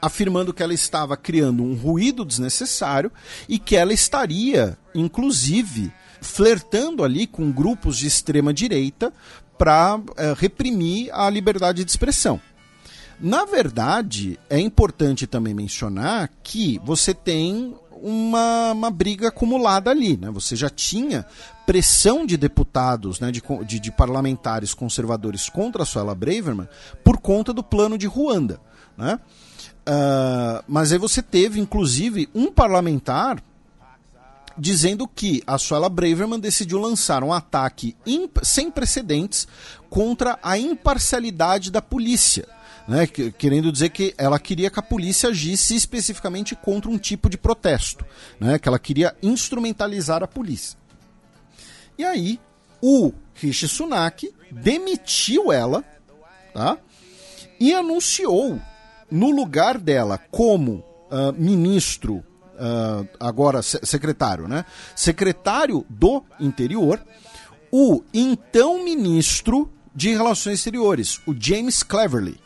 afirmando 0.00 0.52
que 0.52 0.62
ela 0.62 0.74
estava 0.74 1.16
criando 1.16 1.62
um 1.62 1.74
ruído 1.74 2.24
desnecessário 2.24 3.10
e 3.48 3.58
que 3.58 3.76
ela 3.76 3.92
estaria, 3.92 4.78
inclusive, 4.94 5.92
flertando 6.20 7.04
ali 7.04 7.26
com 7.26 7.50
grupos 7.50 7.96
de 7.96 8.06
extrema 8.06 8.52
direita 8.52 9.12
para 9.56 10.00
é, 10.16 10.34
reprimir 10.36 11.12
a 11.12 11.28
liberdade 11.28 11.84
de 11.84 11.90
expressão. 11.90 12.40
Na 13.20 13.44
verdade, 13.44 14.38
é 14.48 14.60
importante 14.60 15.26
também 15.26 15.52
mencionar 15.52 16.30
que 16.42 16.80
você 16.84 17.12
tem 17.12 17.74
uma, 18.00 18.72
uma 18.72 18.90
briga 18.90 19.28
acumulada 19.28 19.90
ali. 19.90 20.16
Né? 20.16 20.30
Você 20.30 20.54
já 20.54 20.70
tinha 20.70 21.26
pressão 21.66 22.24
de 22.24 22.36
deputados, 22.36 23.18
né, 23.18 23.30
de, 23.30 23.42
de, 23.66 23.80
de 23.80 23.92
parlamentares 23.92 24.72
conservadores 24.72 25.48
contra 25.48 25.82
a 25.82 25.86
Suela 25.86 26.14
Braverman 26.14 26.68
por 27.04 27.18
conta 27.18 27.52
do 27.52 27.62
plano 27.62 27.98
de 27.98 28.06
Ruanda. 28.06 28.60
Né? 28.96 29.18
Uh, 29.88 30.62
mas 30.68 30.92
aí 30.92 30.98
você 30.98 31.22
teve, 31.22 31.58
inclusive, 31.58 32.28
um 32.34 32.52
parlamentar 32.52 33.42
dizendo 34.56 35.08
que 35.08 35.42
a 35.46 35.56
Suela 35.56 35.88
Braverman 35.88 36.38
decidiu 36.38 36.78
lançar 36.78 37.24
um 37.24 37.32
ataque 37.32 37.96
sem 38.42 38.70
precedentes 38.70 39.48
contra 39.88 40.38
a 40.42 40.58
imparcialidade 40.58 41.70
da 41.70 41.80
polícia 41.80 42.46
né, 42.88 43.06
querendo 43.06 43.70
dizer 43.70 43.90
que 43.90 44.14
ela 44.16 44.38
queria 44.38 44.70
que 44.70 44.80
a 44.80 44.82
polícia 44.82 45.28
agisse 45.28 45.76
especificamente 45.76 46.56
contra 46.56 46.90
um 46.90 46.96
tipo 46.96 47.28
de 47.28 47.36
protesto, 47.36 48.02
né, 48.40 48.58
que 48.58 48.66
ela 48.66 48.78
queria 48.78 49.14
instrumentalizar 49.22 50.22
a 50.22 50.26
polícia. 50.26 50.78
E 51.98 52.04
aí, 52.04 52.40
o 52.80 53.12
Rishi 53.34 53.68
Sunak 53.68 54.34
demitiu 54.50 55.52
ela 55.52 55.84
tá, 56.54 56.78
e 57.60 57.74
anunciou 57.74 58.58
no 59.10 59.30
lugar 59.30 59.78
dela 59.78 60.18
como 60.30 60.84
uh, 61.10 61.32
ministro, 61.36 62.16
uh, 62.16 63.08
agora 63.18 63.62
secretário, 63.62 64.46
né, 64.46 64.64
secretário 64.94 65.84
do 65.88 66.22
interior, 66.40 67.00
o 67.70 68.02
então 68.12 68.82
ministro 68.82 69.70
de 69.94 70.10
Relações 70.10 70.58
Exteriores, 70.58 71.20
o 71.26 71.34
James 71.38 71.82
Cleverly. 71.82 72.38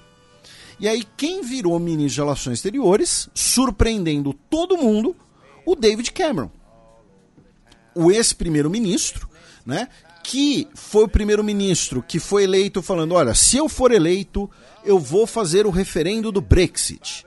E 0.80 0.88
aí, 0.88 1.04
quem 1.16 1.42
virou 1.42 1.78
ministro 1.78 2.14
de 2.14 2.20
Relações 2.22 2.58
Exteriores, 2.58 3.28
surpreendendo 3.34 4.32
todo 4.50 4.76
mundo, 4.76 5.14
o 5.64 5.76
David 5.76 6.10
Cameron. 6.12 6.50
O 7.94 8.10
ex-primeiro-ministro, 8.10 9.28
né? 9.64 9.88
Que 10.24 10.66
foi 10.74 11.04
o 11.04 11.08
primeiro-ministro 11.08 12.02
que 12.02 12.18
foi 12.18 12.44
eleito 12.44 12.82
falando: 12.82 13.14
olha, 13.14 13.34
se 13.34 13.56
eu 13.56 13.68
for 13.68 13.92
eleito, 13.92 14.50
eu 14.84 14.98
vou 14.98 15.26
fazer 15.26 15.66
o 15.66 15.70
referendo 15.70 16.32
do 16.32 16.40
Brexit. 16.40 17.24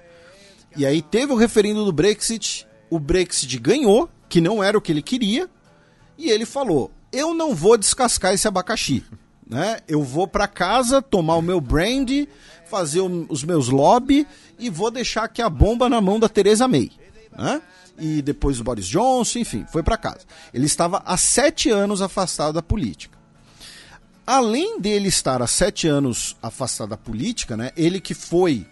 E 0.76 0.86
aí 0.86 1.02
teve 1.02 1.32
o 1.32 1.38
referendo 1.38 1.86
do 1.86 1.92
Brexit, 1.92 2.68
o 2.90 3.00
Brexit 3.00 3.58
ganhou, 3.60 4.10
que 4.28 4.42
não 4.42 4.64
era 4.64 4.78
o 4.78 4.82
que 4.82 4.92
ele 4.92 5.02
queria, 5.02 5.50
e 6.18 6.30
ele 6.30 6.46
falou: 6.46 6.92
eu 7.12 7.34
não 7.34 7.56
vou 7.56 7.78
descascar 7.78 8.34
esse 8.34 8.48
abacaxi. 8.48 9.04
né? 9.48 9.80
Eu 9.88 10.04
vou 10.04 10.28
para 10.28 10.48
casa 10.48 11.02
tomar 11.02 11.36
o 11.36 11.42
meu 11.42 11.62
brandy, 11.62 12.28
fazer 12.66 13.02
os 13.02 13.44
meus 13.44 13.70
lobby 13.70 14.28
e 14.58 14.70
vou 14.70 14.90
deixar 14.90 15.24
aqui 15.26 15.42
a 15.42 15.50
bomba 15.50 15.88
na 15.88 16.02
mão 16.02 16.20
da 16.20 16.28
Teresa 16.28 16.68
May, 16.68 16.92
né? 17.38 17.62
E 17.98 18.22
depois 18.22 18.60
o 18.60 18.64
Boris 18.64 18.86
Johnson, 18.86 19.40
enfim, 19.40 19.66
foi 19.72 19.82
para 19.82 19.98
casa. 19.98 20.22
Ele 20.54 20.66
estava 20.66 21.02
há 21.06 21.16
sete 21.16 21.70
anos 21.70 22.02
afastado 22.02 22.56
da 22.56 22.62
política. 22.62 23.18
Além 24.26 24.80
dele 24.80 25.08
estar 25.08 25.42
há 25.42 25.48
sete 25.48 25.88
anos 25.88 26.36
afastado 26.42 26.90
da 26.90 26.98
política, 26.98 27.56
né? 27.56 27.72
Ele 27.78 28.00
que 28.00 28.14
foi 28.14 28.66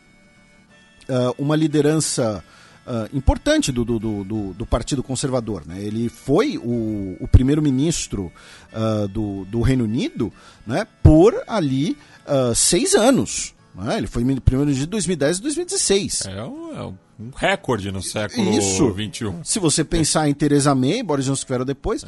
uh, 1.09 1.35
uma 1.37 1.55
liderança 1.55 2.43
uh, 2.87 3.15
importante 3.15 3.71
do, 3.71 3.85
do, 3.85 3.99
do, 3.99 4.53
do, 4.53 4.65
Partido 4.65 5.03
Conservador. 5.03 5.63
Né? 5.65 5.81
Ele 5.81 6.09
foi 6.09 6.57
o, 6.57 7.17
o 7.19 7.27
primeiro-ministro 7.27 8.31
uh, 8.73 9.07
do, 9.07 9.45
do 9.45 9.61
Reino 9.61 9.83
Unido 9.83 10.31
né, 10.65 10.87
por 11.01 11.43
ali 11.47 11.97
seis 12.55 12.95
anos. 12.95 13.53
Né? 13.75 13.97
Ele 13.97 14.07
foi 14.07 14.23
primeiro-ministro 14.23 14.85
de 14.85 14.91
2010 14.91 15.37
e 15.37 15.41
2016. 15.41 16.25
É, 16.25 16.43
um, 16.43 16.75
é 16.75 16.83
um 16.85 16.95
recorde 17.35 17.91
no 17.91 18.01
século 18.01 18.53
XXI. 18.61 19.33
Se 19.43 19.59
você 19.59 19.83
pensar 19.83 20.27
em 20.27 20.33
Theresa 20.33 20.73
May, 20.73 21.03
Boris 21.03 21.25
Johnson 21.25 21.43
que 21.43 21.49
vieram 21.49 21.65
depois. 21.65 22.03
É. 22.03 22.07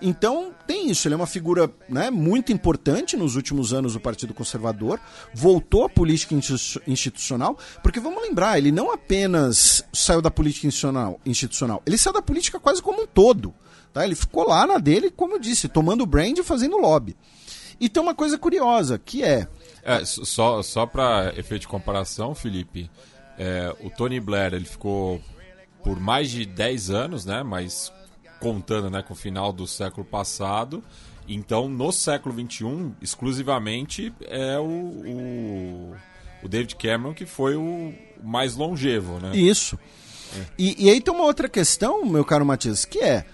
Então, 0.00 0.52
tem 0.66 0.90
isso. 0.90 1.06
Ele 1.06 1.14
é 1.14 1.16
uma 1.16 1.26
figura 1.26 1.70
né, 1.88 2.10
muito 2.10 2.52
importante 2.52 3.16
nos 3.16 3.36
últimos 3.36 3.72
anos 3.72 3.94
do 3.94 4.00
Partido 4.00 4.34
Conservador, 4.34 5.00
voltou 5.32 5.84
à 5.84 5.88
política 5.88 6.34
institucional, 6.86 7.58
porque 7.82 8.00
vamos 8.00 8.22
lembrar, 8.22 8.58
ele 8.58 8.72
não 8.72 8.92
apenas 8.92 9.84
saiu 9.92 10.20
da 10.20 10.30
política 10.30 10.66
institucional, 11.24 11.82
ele 11.86 11.98
saiu 11.98 12.14
da 12.14 12.22
política 12.22 12.58
quase 12.58 12.82
como 12.82 13.02
um 13.02 13.06
todo. 13.06 13.54
Tá? 13.92 14.04
Ele 14.04 14.16
ficou 14.16 14.46
lá 14.46 14.66
na 14.66 14.78
dele, 14.78 15.10
como 15.10 15.34
eu 15.34 15.38
disse, 15.38 15.68
tomando 15.68 16.04
brand 16.04 16.36
e 16.36 16.42
fazendo 16.42 16.76
lobby. 16.76 17.16
E 17.80 17.88
tem 17.88 18.02
uma 18.02 18.14
coisa 18.14 18.38
curiosa, 18.38 18.98
que 18.98 19.22
é. 19.22 19.46
é 19.82 20.04
só 20.04 20.62
só 20.62 20.86
para 20.86 21.32
efeito 21.36 21.62
de 21.62 21.68
comparação, 21.68 22.34
Felipe, 22.34 22.90
é, 23.38 23.74
o 23.80 23.90
Tony 23.90 24.20
Blair 24.20 24.54
ele 24.54 24.64
ficou 24.64 25.20
por 25.82 26.00
mais 26.00 26.30
de 26.30 26.46
10 26.46 26.90
anos, 26.90 27.24
né? 27.24 27.42
Mas 27.42 27.92
contando 28.40 28.90
né, 28.90 29.02
com 29.02 29.14
o 29.14 29.16
final 29.16 29.52
do 29.52 29.66
século 29.66 30.04
passado. 30.04 30.82
Então, 31.28 31.68
no 31.68 31.90
século 31.90 32.34
XXI, 32.34 32.92
exclusivamente, 33.00 34.12
é 34.22 34.58
o, 34.58 34.64
o, 34.64 35.96
o 36.42 36.48
David 36.48 36.76
Cameron 36.76 37.14
que 37.14 37.24
foi 37.24 37.56
o 37.56 37.94
mais 38.22 38.54
longevo, 38.56 39.18
né? 39.18 39.34
Isso. 39.34 39.78
É. 40.36 40.44
E, 40.58 40.86
e, 40.86 40.90
aí 40.90 41.00
tem 41.00 41.14
uma 41.14 41.24
outra 41.24 41.48
questão, 41.48 42.04
meu 42.04 42.24
caro 42.24 42.44
Matias, 42.44 42.84
que 42.84 42.98
é... 42.98 43.24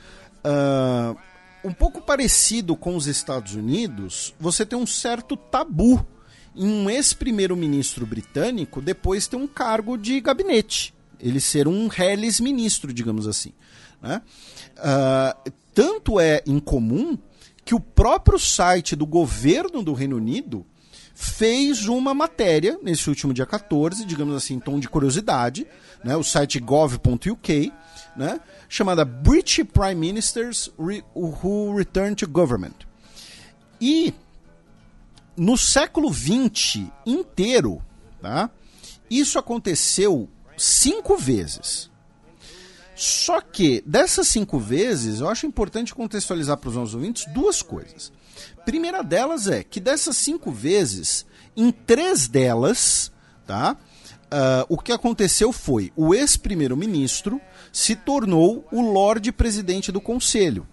Uh, 0.44 1.16
um 1.62 1.72
pouco 1.72 2.00
parecido 2.00 2.74
com 2.74 2.96
os 2.96 3.06
Estados 3.06 3.54
Unidos, 3.54 4.34
você 4.40 4.64
tem 4.64 4.78
um 4.78 4.86
certo 4.86 5.36
tabu 5.36 6.06
em 6.54 6.66
um 6.66 6.90
ex-primeiro-ministro 6.90 8.06
britânico 8.06 8.80
depois 8.80 9.26
ter 9.26 9.36
um 9.36 9.46
cargo 9.46 9.96
de 9.96 10.20
gabinete. 10.20 10.94
Ele 11.18 11.40
ser 11.40 11.68
um 11.68 11.86
reles 11.86 12.40
ministro, 12.40 12.92
digamos 12.92 13.28
assim. 13.28 13.52
Né? 14.00 14.22
Uh, 14.80 15.52
tanto 15.74 16.18
é 16.18 16.42
incomum 16.46 17.16
que 17.64 17.74
o 17.74 17.80
próprio 17.80 18.38
site 18.38 18.96
do 18.96 19.06
governo 19.06 19.82
do 19.82 19.92
Reino 19.92 20.16
Unido 20.16 20.66
fez 21.14 21.86
uma 21.86 22.14
matéria 22.14 22.78
nesse 22.82 23.08
último 23.10 23.34
dia 23.34 23.44
14, 23.44 24.06
digamos 24.06 24.34
assim, 24.34 24.54
em 24.54 24.58
tom 24.58 24.80
de 24.80 24.88
curiosidade, 24.88 25.66
né, 26.02 26.16
o 26.16 26.24
site 26.24 26.58
gov.uk, 26.58 27.72
né, 28.16 28.40
chamada 28.68 29.04
British 29.04 29.62
Prime 29.64 29.94
Ministers 29.94 30.70
Who 30.78 31.76
Return 31.76 32.14
to 32.16 32.26
Government. 32.26 32.86
E 33.78 34.14
no 35.36 35.58
século 35.58 36.12
XX 36.12 36.86
inteiro, 37.04 37.82
tá, 38.20 38.48
isso 39.10 39.38
aconteceu 39.38 40.28
cinco 40.56 41.18
vezes. 41.18 41.89
Só 43.00 43.40
que, 43.40 43.82
dessas 43.86 44.28
cinco 44.28 44.58
vezes, 44.58 45.20
eu 45.20 45.28
acho 45.30 45.46
importante 45.46 45.94
contextualizar 45.94 46.58
para 46.58 46.68
os 46.68 46.76
nossos 46.76 46.94
ouvintes 46.94 47.24
duas 47.32 47.62
coisas. 47.62 48.12
Primeira 48.66 49.02
delas 49.02 49.46
é 49.46 49.64
que 49.64 49.80
dessas 49.80 50.18
cinco 50.18 50.50
vezes, 50.50 51.24
em 51.56 51.70
três 51.72 52.28
delas, 52.28 53.10
tá? 53.46 53.74
Uh, 54.26 54.66
o 54.68 54.76
que 54.76 54.92
aconteceu 54.92 55.50
foi 55.50 55.90
o 55.96 56.14
ex-primeiro-ministro 56.14 57.40
se 57.72 57.96
tornou 57.96 58.68
o 58.70 58.82
Lorde 58.82 59.32
Presidente 59.32 59.90
do 59.90 59.98
Conselho, 59.98 60.68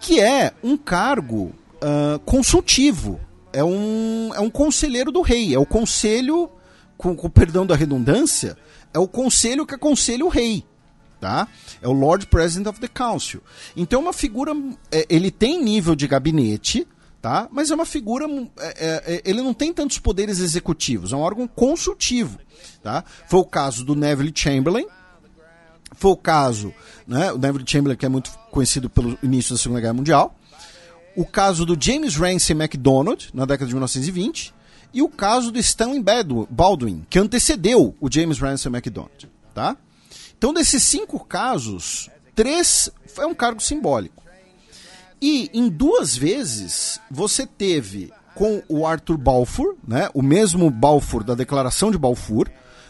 que 0.00 0.18
é 0.18 0.54
um 0.64 0.78
cargo 0.78 1.54
uh, 1.74 2.18
consultivo, 2.20 3.20
é 3.52 3.62
um, 3.62 4.32
é 4.34 4.40
um 4.40 4.48
conselheiro 4.48 5.12
do 5.12 5.20
rei, 5.20 5.54
é 5.54 5.58
o 5.58 5.66
conselho, 5.66 6.50
com, 6.96 7.14
com 7.14 7.28
perdão 7.28 7.66
da 7.66 7.76
redundância, 7.76 8.56
é 8.94 8.98
o 8.98 9.06
conselho 9.06 9.66
que 9.66 9.74
aconselha 9.74 10.24
o 10.24 10.30
rei 10.30 10.64
tá? 11.20 11.46
É 11.82 11.86
o 11.86 11.92
Lord 11.92 12.26
President 12.26 12.66
of 12.66 12.80
the 12.80 12.88
Council. 12.88 13.42
Então 13.76 14.00
é 14.00 14.02
uma 14.04 14.12
figura, 14.12 14.52
é, 14.90 15.06
ele 15.08 15.30
tem 15.30 15.62
nível 15.62 15.94
de 15.94 16.08
gabinete, 16.08 16.86
tá? 17.20 17.46
Mas 17.52 17.70
é 17.70 17.74
uma 17.74 17.84
figura, 17.84 18.26
é, 18.58 18.66
é, 18.66 19.14
é, 19.14 19.22
ele 19.24 19.42
não 19.42 19.52
tem 19.52 19.72
tantos 19.72 19.98
poderes 19.98 20.40
executivos, 20.40 21.12
é 21.12 21.16
um 21.16 21.20
órgão 21.20 21.46
consultivo, 21.46 22.38
tá? 22.82 23.04
Foi 23.28 23.40
o 23.40 23.44
caso 23.44 23.84
do 23.84 23.94
Neville 23.94 24.32
Chamberlain, 24.34 24.86
foi 25.92 26.12
o 26.12 26.16
caso, 26.16 26.72
né? 27.06 27.30
O 27.32 27.38
Neville 27.38 27.64
Chamberlain 27.66 27.96
que 27.96 28.06
é 28.06 28.08
muito 28.08 28.30
conhecido 28.50 28.88
pelo 28.88 29.18
início 29.22 29.54
da 29.54 29.60
Segunda 29.60 29.80
Guerra 29.80 29.94
Mundial, 29.94 30.34
o 31.14 31.26
caso 31.26 31.66
do 31.66 31.76
James 31.78 32.16
Ramsay 32.16 32.56
MacDonald 32.56 33.28
na 33.34 33.44
década 33.44 33.66
de 33.66 33.74
1920 33.74 34.54
e 34.92 35.02
o 35.02 35.08
caso 35.08 35.52
do 35.52 35.58
Stanley 35.58 36.02
Baldwin 36.48 37.04
que 37.10 37.18
antecedeu 37.18 37.94
o 38.00 38.10
James 38.10 38.38
Ramsay 38.38 38.72
MacDonald, 38.72 39.28
tá? 39.52 39.76
Então, 40.40 40.54
desses 40.54 40.82
cinco 40.84 41.22
casos, 41.22 42.08
três 42.34 42.88
é 43.18 43.26
um 43.26 43.34
cargo 43.34 43.60
simbólico. 43.60 44.22
E 45.20 45.50
em 45.52 45.68
duas 45.68 46.16
vezes 46.16 46.98
você 47.10 47.46
teve 47.46 48.10
com 48.34 48.62
o 48.66 48.86
Arthur 48.86 49.18
Balfour, 49.18 49.76
né, 49.86 50.08
o 50.14 50.22
mesmo 50.22 50.70
Balfour 50.70 51.22
da 51.22 51.34
Declaração 51.34 51.90
de 51.90 51.98
Balfour, 51.98 52.48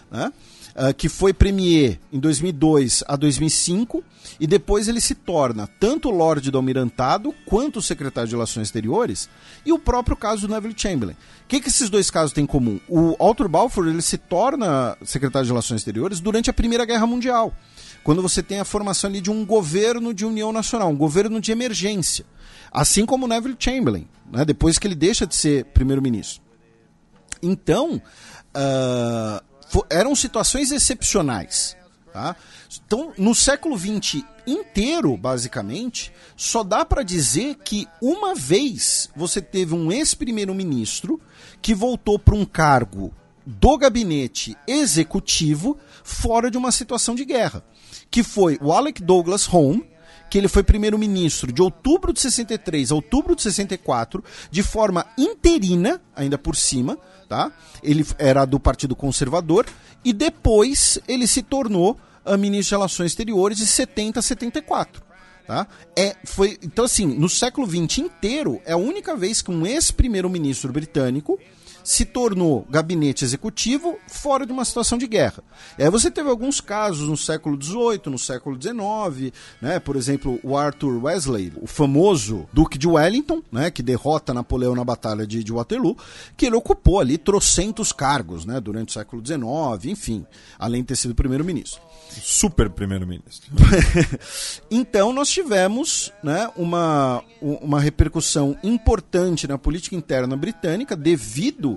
né, 0.09 0.33
uh, 0.81 0.95
que 0.95 1.09
foi 1.09 1.35
premier 1.35 2.01
em 2.11 2.19
2002 2.19 3.05
a 3.07 3.17
2005 3.17 4.03
e 4.39 4.47
depois 4.47 4.89
ele 4.89 5.01
se 5.01 5.15
torna 5.15 5.67
tanto 5.67 6.11
Lorde 6.11 6.51
do 6.51 6.57
Almirantado 6.57 7.35
quanto 7.45 7.83
secretário 7.83 8.29
de 8.29 8.35
Relações 8.35 8.69
Exteriores 8.69 9.29
e 9.67 9.73
o 9.73 9.79
próprio 9.79 10.17
caso 10.17 10.47
do 10.47 10.53
Neville 10.53 10.75
Chamberlain. 10.77 11.15
O 11.15 11.49
que, 11.49 11.61
que 11.61 11.69
esses 11.69 11.91
dois 11.91 12.11
casos 12.11 12.33
têm 12.33 12.45
em 12.45 12.47
comum? 12.47 12.81
O 12.89 13.17
Arthur 13.23 13.49
Balfour 13.49 13.89
ele 13.89 14.03
se 14.03 14.17
torna 14.17 14.97
secretário 15.05 15.45
de 15.45 15.53
Relações 15.53 15.81
Exteriores 15.81 16.21
durante 16.21 16.49
a 16.49 16.53
Primeira 16.53 16.85
Guerra 16.85 17.07
Mundial, 17.07 17.55
quando 18.03 18.23
você 18.23 18.43
tem 18.43 18.61
a 18.61 18.65
formação 18.65 19.11
ali 19.11 19.21
de 19.21 19.31
um 19.31 19.45
governo 19.45 20.15
de 20.15 20.25
união 20.25 20.53
nacional, 20.53 20.89
um 20.89 20.97
governo 20.97 21.41
de 21.41 21.53
emergência. 21.53 22.25
Assim 22.73 23.05
como 23.05 23.27
o 23.27 23.29
Neville 23.29 23.57
Chamberlain, 23.59 24.09
né, 24.33 24.45
depois 24.45 24.79
que 24.79 24.87
ele 24.87 24.95
deixa 24.95 25.27
de 25.27 25.35
ser 25.35 25.65
primeiro-ministro. 25.67 26.41
Então, 27.43 28.01
uh, 28.55 29.50
eram 29.89 30.15
situações 30.15 30.71
excepcionais. 30.71 31.77
Tá? 32.13 32.35
Então, 32.87 33.13
no 33.17 33.35
século 33.35 33.79
XX 33.79 34.25
inteiro, 34.47 35.17
basicamente, 35.17 36.13
só 36.37 36.63
dá 36.63 36.85
para 36.85 37.03
dizer 37.03 37.57
que 37.65 37.87
uma 38.01 38.35
vez 38.35 39.09
você 39.15 39.41
teve 39.41 39.75
um 39.75 39.93
ex-primeiro-ministro 39.93 41.21
que 41.63 41.75
voltou 41.75 42.19
para 42.19 42.35
um 42.35 42.45
cargo 42.45 43.13
do 43.47 43.79
gabinete 43.79 44.57
executivo 44.67 45.79
fora 46.03 46.51
de 46.51 46.59
uma 46.59 46.73
situação 46.73 47.15
de 47.15 47.25
guerra, 47.25 47.65
que 48.11 48.23
foi 48.23 48.59
o 48.61 48.73
Alec 48.73 49.03
Douglas 49.03 49.53
Home, 49.53 49.89
que 50.29 50.39
ele 50.39 50.49
foi 50.49 50.63
primeiro-ministro 50.63 51.53
de 51.53 51.61
outubro 51.61 52.13
de 52.13 52.21
63 52.21 52.93
a 52.93 52.95
outubro 52.95 53.35
de 53.35 53.43
64, 53.43 54.23
de 54.51 54.63
forma 54.63 55.05
interina, 55.19 56.01
ainda 56.15 56.39
por 56.39 56.55
cima, 56.55 56.97
tá? 57.31 57.53
Ele 57.81 58.05
era 58.19 58.45
do 58.45 58.59
Partido 58.59 58.97
Conservador 58.97 59.65
e 60.05 60.13
depois 60.13 60.99
ele 61.07 61.29
se 61.29 61.45
tornou 61.45 61.97
ministro 62.37 62.71
de 62.71 62.81
Relações 62.81 63.13
Exteriores 63.13 63.59
de 63.59 63.67
70 63.67 64.19
a 64.19 64.23
74. 64.23 65.01
Tá? 65.47 65.67
É, 65.97 66.17
foi, 66.25 66.59
então, 66.61 66.85
assim, 66.85 67.07
no 67.07 67.29
século 67.29 67.69
XX 67.69 67.99
inteiro, 67.99 68.61
é 68.65 68.73
a 68.73 68.77
única 68.77 69.17
vez 69.17 69.41
que 69.41 69.51
um 69.51 69.65
ex-primeiro-ministro 69.65 70.73
britânico 70.73 71.39
se 71.83 72.05
tornou 72.05 72.67
gabinete 72.69 73.25
executivo 73.25 73.99
fora 74.07 74.47
de 74.47 74.53
uma 74.53 74.65
situação 74.65 74.99
de 74.99 75.07
guerra. 75.07 75.43
E 75.79 75.83
aí 75.83 75.91
você 75.91 76.11
teve 76.11 76.29
alguns 76.29 76.61
casos 76.61 77.09
no 77.09 77.17
século 77.17 77.61
XVIII, 77.61 78.03
no 78.07 78.19
século 78.19 78.61
XIX, 78.61 79.33
né? 79.61 79.79
por 79.79 79.97
exemplo, 79.97 80.39
o 80.43 80.57
Arthur 80.57 81.05
Wesley, 81.05 81.53
o 81.61 81.67
famoso 81.67 82.49
Duque 82.53 82.79
de 82.79 82.89
Wellington, 82.89 83.43
né? 83.51 83.71
que 83.71 83.83
derrota 83.83 84.35
Napoleão 84.35 84.75
na 84.75 84.85
Batalha 84.85 85.27
de, 85.27 85.43
de 85.43 85.53
Waterloo, 85.53 85.97
que 86.37 86.47
ele 86.47 86.57
ocupou 86.57 87.01
ali 87.01 87.19
trocentos 87.19 87.93
cargos 87.93 88.45
né? 88.45 88.61
durante 88.61 88.91
o 88.91 88.93
século 88.93 89.25
XIX, 89.25 89.93
enfim, 89.93 90.27
além 90.59 90.83
de 90.83 90.89
ter 90.89 90.97
sido 90.97 91.15
primeiro-ministro. 91.15 91.81
Super 92.11 92.69
primeiro-ministro. 92.71 93.51
então 94.71 95.13
nós 95.13 95.29
tivemos 95.29 96.13
né, 96.23 96.51
uma, 96.57 97.23
uma 97.41 97.81
repercussão 97.81 98.57
importante 98.63 99.47
na 99.47 99.57
política 99.57 99.95
interna 99.95 100.37
britânica 100.37 100.97
devido 100.97 101.70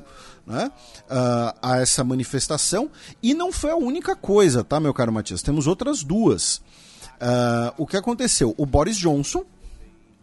né, 0.45 0.71
uh, 1.09 1.57
a 1.61 1.77
essa 1.81 2.03
manifestação. 2.03 2.89
E 3.21 3.33
não 3.33 3.51
foi 3.51 3.71
a 3.71 3.75
única 3.75 4.15
coisa, 4.15 4.63
tá, 4.63 4.79
meu 4.79 4.93
caro 4.93 5.11
Matias? 5.11 5.41
Temos 5.41 5.67
outras 5.67 6.03
duas. 6.03 6.57
Uh, 6.57 7.73
o 7.77 7.87
que 7.87 7.97
aconteceu? 7.97 8.53
O 8.57 8.65
Boris 8.65 8.97
Johnson, 8.97 9.43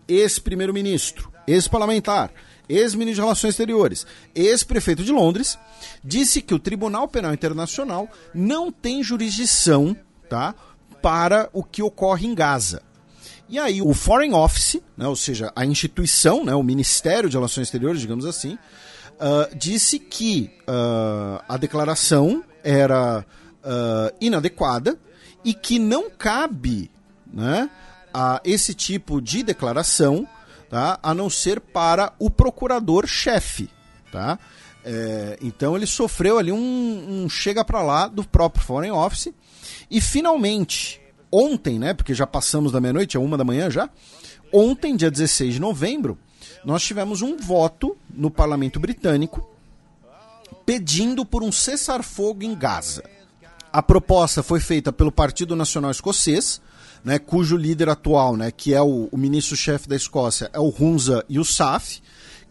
ex-primeiro-ministro, 0.08 1.32
ex-parlamentar, 1.46 2.30
ex-ministro 2.68 3.16
de 3.16 3.20
Relações 3.22 3.50
Exteriores, 3.50 4.06
ex-prefeito 4.34 5.02
de 5.02 5.12
Londres, 5.12 5.58
disse 6.04 6.40
que 6.40 6.54
o 6.54 6.58
Tribunal 6.58 7.08
Penal 7.08 7.34
Internacional 7.34 8.08
não 8.34 8.70
tem 8.70 9.02
jurisdição 9.02 9.96
tá, 10.28 10.54
para 11.02 11.48
o 11.52 11.64
que 11.64 11.82
ocorre 11.82 12.26
em 12.26 12.34
Gaza. 12.34 12.82
E 13.48 13.58
aí 13.58 13.82
o 13.82 13.92
Foreign 13.92 14.34
Office, 14.34 14.80
né, 14.96 15.08
ou 15.08 15.16
seja, 15.16 15.52
a 15.56 15.66
instituição, 15.66 16.44
né, 16.44 16.54
o 16.54 16.62
Ministério 16.62 17.28
de 17.28 17.36
Relações 17.36 17.66
Exteriores, 17.66 18.00
digamos 18.00 18.24
assim, 18.24 18.56
uh, 19.20 19.54
disse 19.54 19.98
que 19.98 20.50
uh, 20.62 21.42
a 21.48 21.56
declaração 21.56 22.42
era 22.64 23.24
uh, 23.64 24.16
inadequada 24.20 24.98
e 25.44 25.54
que 25.54 25.78
não 25.78 26.10
cabe 26.10 26.90
né, 27.32 27.70
a 28.12 28.40
esse 28.44 28.74
tipo 28.74 29.20
de 29.20 29.42
declaração, 29.42 30.26
tá, 30.68 30.98
a 31.02 31.14
não 31.14 31.30
ser 31.30 31.60
para 31.60 32.12
o 32.18 32.30
procurador-chefe. 32.30 33.70
Tá? 34.10 34.38
É, 34.84 35.38
então 35.42 35.76
ele 35.76 35.86
sofreu 35.86 36.38
ali 36.38 36.50
um, 36.50 37.24
um 37.24 37.28
chega 37.28 37.64
para 37.64 37.82
lá 37.82 38.08
do 38.08 38.24
próprio 38.24 38.64
Foreign 38.64 38.96
Office 38.96 39.32
e 39.90 40.00
finalmente 40.00 41.00
ontem, 41.30 41.78
né, 41.78 41.94
porque 41.94 42.14
já 42.14 42.26
passamos 42.26 42.72
da 42.72 42.80
meia-noite, 42.80 43.16
é 43.16 43.20
uma 43.20 43.36
da 43.36 43.44
manhã 43.44 43.70
já, 43.70 43.88
ontem, 44.52 44.96
dia 44.96 45.10
16 45.10 45.54
de 45.54 45.60
novembro, 45.60 46.18
nós 46.64 46.82
tivemos 46.82 47.22
um 47.22 47.36
voto 47.36 47.96
no 48.12 48.30
parlamento 48.30 48.78
britânico 48.78 49.46
pedindo 50.66 51.24
por 51.24 51.42
um 51.42 51.50
cessar-fogo 51.50 52.42
em 52.42 52.54
Gaza. 52.54 53.02
A 53.72 53.82
proposta 53.82 54.42
foi 54.42 54.60
feita 54.60 54.92
pelo 54.92 55.12
Partido 55.12 55.54
Nacional 55.56 55.90
Escocês, 55.90 56.60
né, 57.04 57.18
cujo 57.18 57.56
líder 57.56 57.88
atual, 57.88 58.36
né, 58.36 58.50
que 58.50 58.74
é 58.74 58.82
o, 58.82 59.08
o 59.10 59.16
ministro-chefe 59.16 59.88
da 59.88 59.96
Escócia, 59.96 60.50
é 60.52 60.58
o 60.58 60.72
Hunza 60.78 61.24
Yousaf, 61.30 62.02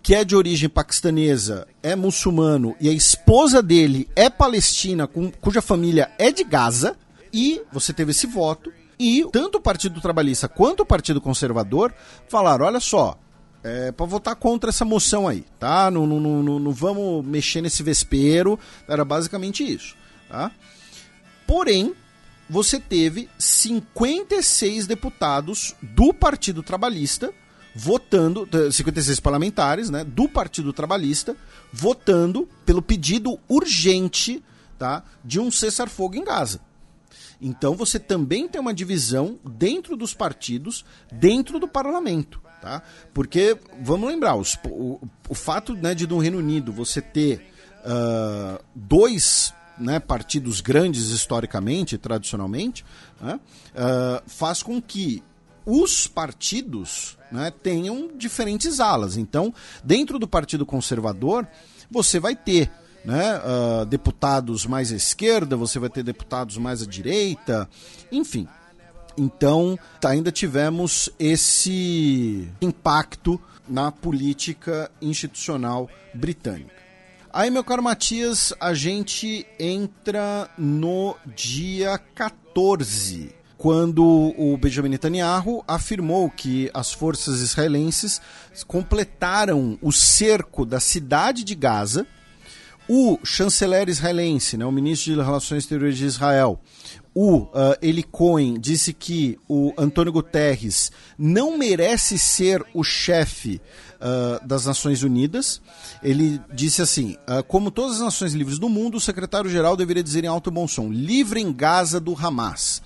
que 0.02 0.16
é 0.16 0.24
de 0.24 0.36
origem 0.36 0.70
paquistanesa, 0.70 1.68
é 1.84 1.96
muçulmano 1.96 2.76
e 2.80 2.90
a 2.90 2.94
esposa 2.94 3.62
dele 3.62 4.10
é 4.16 4.30
palestina, 4.30 5.08
com, 5.08 5.30
cuja 5.32 5.62
família 5.62 6.10
é 6.18 6.32
de 6.32 6.44
Gaza. 6.44 6.96
E 7.32 7.62
você 7.72 7.94
teve 7.94 8.12
esse 8.12 8.26
voto. 8.26 8.72
E 8.98 9.24
tanto 9.32 9.60
o 9.60 9.62
Partido 9.62 10.02
Trabalhista 10.02 10.48
quanto 10.48 10.82
o 10.82 10.86
Partido 10.86 11.22
Conservador 11.22 11.94
falaram: 12.28 12.66
olha 12.66 12.80
só, 12.80 13.18
é, 13.64 13.92
para 13.92 14.06
votar 14.06 14.36
contra 14.36 14.70
essa 14.70 14.86
moção 14.86 15.28
aí, 15.28 15.46
tá? 15.60 15.92
Não, 15.92 16.06
não, 16.08 16.20
não, 16.20 16.60
não, 16.60 16.72
vamos 16.72 17.26
mexer 17.26 17.62
nesse 17.62 17.84
vespeiro. 17.84 18.60
Era 18.88 19.04
basicamente 19.04 19.64
isso, 19.64 19.96
tá? 20.30 20.52
Porém, 21.46 21.94
você 22.50 22.80
teve 22.80 23.30
56 23.38 24.88
deputados 24.88 25.76
do 25.82 26.14
Partido 26.14 26.64
Trabalhista 26.64 27.34
votando, 27.76 28.48
56 28.72 29.20
parlamentares, 29.20 29.90
né, 29.90 30.04
do 30.04 30.28
Partido 30.28 30.74
Trabalhista, 30.74 31.38
votando 31.72 32.48
pelo 32.66 32.82
pedido 32.82 33.40
urgente, 33.48 34.44
tá, 34.78 35.04
de 35.24 35.40
um 35.40 35.52
cessar-fogo 35.52 36.16
em 36.16 36.24
Gaza. 36.24 36.62
Então 37.42 37.76
você 37.76 37.98
também 37.98 38.48
tem 38.48 38.60
uma 38.60 38.74
divisão 38.74 39.40
dentro 39.46 39.96
dos 39.96 40.14
partidos, 40.14 40.84
dentro 41.12 41.60
do 41.60 41.68
parlamento. 41.68 42.42
Tá? 42.62 42.82
Porque, 43.14 43.58
vamos 43.82 44.10
lembrar, 44.10 44.36
os, 44.36 44.58
o, 44.66 45.00
o 45.30 45.34
fato 45.34 45.74
né, 45.76 45.96
de 45.96 46.06
no 46.06 46.20
Reino 46.20 46.38
Unido 46.38 46.74
você 46.74 47.02
ter 47.02 47.52
uh, 47.86 48.62
dois 48.76 49.54
né, 49.78 50.00
partidos 50.00 50.60
grandes 50.60 51.08
historicamente, 51.10 51.98
tradicionalmente, 51.98 52.86
né, 53.22 53.40
uh, 53.74 54.30
faz 54.30 54.62
com 54.62 54.82
que 54.82 55.24
os 55.66 56.08
partidos 56.08 57.18
né, 57.32 57.52
tenham 57.52 58.10
diferentes 58.18 58.80
alas. 58.80 59.16
Então, 59.16 59.54
dentro 59.84 60.20
do 60.20 60.28
Partido 60.28 60.66
Conservador, 60.66 61.48
você 61.90 62.20
vai 62.20 62.36
ter 62.36 62.70
né, 63.06 63.38
uh, 63.38 63.86
deputados 63.86 64.66
mais 64.66 64.92
à 64.92 64.96
esquerda, 64.96 65.56
você 65.56 65.80
vai 65.80 65.90
ter 65.90 66.04
deputados 66.04 66.58
mais 66.58 66.82
à 66.82 66.86
direita, 66.86 67.70
enfim. 68.12 68.48
Então, 69.20 69.78
ainda 70.04 70.32
tivemos 70.32 71.10
esse 71.20 72.48
impacto 72.62 73.40
na 73.68 73.92
política 73.92 74.90
institucional 75.02 75.90
britânica. 76.14 76.80
Aí, 77.32 77.52
meu 77.52 77.64
caro 77.64 77.84
Matias, 77.84 78.54
a 78.62 78.74
gente 78.74 79.46
entra 79.60 80.50
no 80.58 81.18
dia 81.36 81.98
14, 82.16 83.36
quando 83.58 84.34
o 84.38 84.58
Benjamin 84.58 84.90
Netanyahu 84.90 85.66
afirmou 85.68 86.30
que 86.30 86.72
as 86.74 86.94
forças 86.94 87.42
israelenses 87.42 88.22
completaram 88.66 89.78
o 89.82 89.92
cerco 89.92 90.66
da 90.66 90.80
cidade 90.80 91.44
de 91.44 91.56
Gaza 91.56 92.08
o 92.92 93.20
chanceler 93.24 93.88
israelense, 93.88 94.58
né, 94.58 94.66
o 94.66 94.72
ministro 94.72 95.14
de 95.14 95.22
Relações 95.22 95.64
Exteriores 95.64 95.96
de 95.96 96.06
Israel, 96.06 96.60
o 97.14 97.40
uh, 97.40 97.50
Eli 97.82 98.04
Cohen, 98.04 98.60
disse 98.60 98.94
que 98.94 99.38
o 99.48 99.74
Antônio 99.78 100.14
Guterres 100.14 100.92
não 101.18 101.58
merece 101.58 102.18
ser 102.18 102.64
o 102.74 102.84
chefe 102.84 103.60
uh, 103.96 104.46
das 104.48 104.66
Nações 104.66 105.04
Unidas. 105.04 105.62
Ele 106.04 106.40
disse 106.54 106.82
assim: 106.82 107.18
uh, 107.28 107.44
como 107.44 107.72
todas 107.72 107.96
as 107.96 108.02
nações 108.02 108.34
livres 108.34 108.60
do 108.60 108.70
mundo, 108.70 108.98
o 108.98 109.02
secretário-geral 109.02 109.76
deveria 109.76 110.04
dizer 110.04 110.24
em 110.24 110.28
alto 110.28 110.50
e 110.50 110.54
bom 110.54 110.68
som: 110.68 110.92
livre 110.92 111.42
em 111.42 111.52
Gaza 111.52 112.00
do 112.00 112.16
Hamas. 112.16 112.82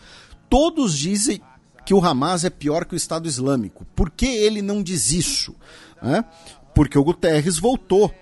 Todos 0.49 0.97
dizem 0.97 1.41
que 1.85 1.93
o 1.93 2.03
Hamas 2.03 2.45
é 2.45 2.49
pior 2.49 2.85
que 2.85 2.95
o 2.95 2.97
Estado 2.97 3.27
Islâmico. 3.27 3.85
Por 3.95 4.09
que 4.09 4.25
ele 4.25 4.61
não 4.61 4.81
diz 4.81 5.11
isso? 5.11 5.55
Né? 6.01 6.23
Porque 6.73 6.97
o 6.97 7.03
Guterres 7.03 7.57
voltou 7.57 8.13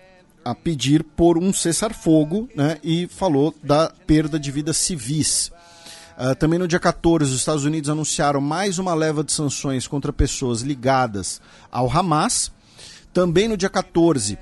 a 0.44 0.56
pedir 0.56 1.04
por 1.04 1.38
um 1.38 1.54
cessar-fogo 1.54 2.50
né, 2.56 2.80
e 2.84 3.08
falou 3.08 3.54
da 3.64 3.90
perda 4.08 4.40
de 4.40 4.52
vidas 4.52 4.78
civis. 4.78 5.52
Uh, 6.18 6.36
também 6.36 6.60
no 6.60 6.68
dia 6.68 6.80
14, 6.80 7.32
os 7.32 7.38
Estados 7.38 7.66
Unidos 7.66 7.90
anunciaram 7.90 8.42
mais 8.42 8.78
uma 8.80 8.94
leva 8.94 9.24
de 9.24 9.32
sanções 9.32 9.88
contra 9.88 10.14
pessoas 10.14 10.62
ligadas 10.62 11.42
ao 11.72 11.90
Hamas. 11.90 12.52
Também 13.14 13.48
no 13.48 13.58
dia 13.58 13.70
14, 13.70 14.38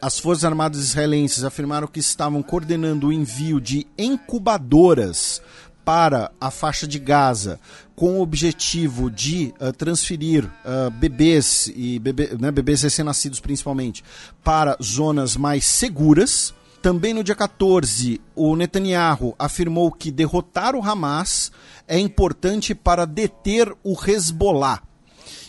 as 0.00 0.18
Forças 0.18 0.44
Armadas 0.44 0.80
israelenses 0.80 1.44
afirmaram 1.44 1.86
que 1.86 2.00
estavam 2.00 2.42
coordenando 2.42 3.08
o 3.08 3.12
envio 3.12 3.60
de 3.60 3.86
incubadoras 3.98 5.42
para 5.84 6.32
a 6.40 6.50
faixa 6.50 6.84
de 6.84 6.98
Gaza 6.98 7.60
com 7.94 8.18
o 8.18 8.20
objetivo 8.20 9.08
de 9.08 9.54
uh, 9.60 9.72
transferir 9.72 10.44
uh, 10.44 10.90
bebês 10.90 11.70
e 11.76 12.00
bebê, 12.00 12.36
né, 12.38 12.50
bebês 12.50 12.82
recém-nascidos 12.82 13.38
principalmente 13.38 14.02
para 14.42 14.76
zonas 14.82 15.36
mais 15.36 15.64
seguras. 15.64 16.52
Também 16.86 17.12
no 17.12 17.24
dia 17.24 17.34
14, 17.34 18.20
o 18.32 18.54
Netanyahu 18.54 19.34
afirmou 19.40 19.90
que 19.90 20.12
derrotar 20.12 20.76
o 20.76 20.80
Hamas 20.80 21.50
é 21.88 21.98
importante 21.98 22.76
para 22.76 23.04
deter 23.04 23.76
o 23.82 23.96
Hezbollah. 24.00 24.80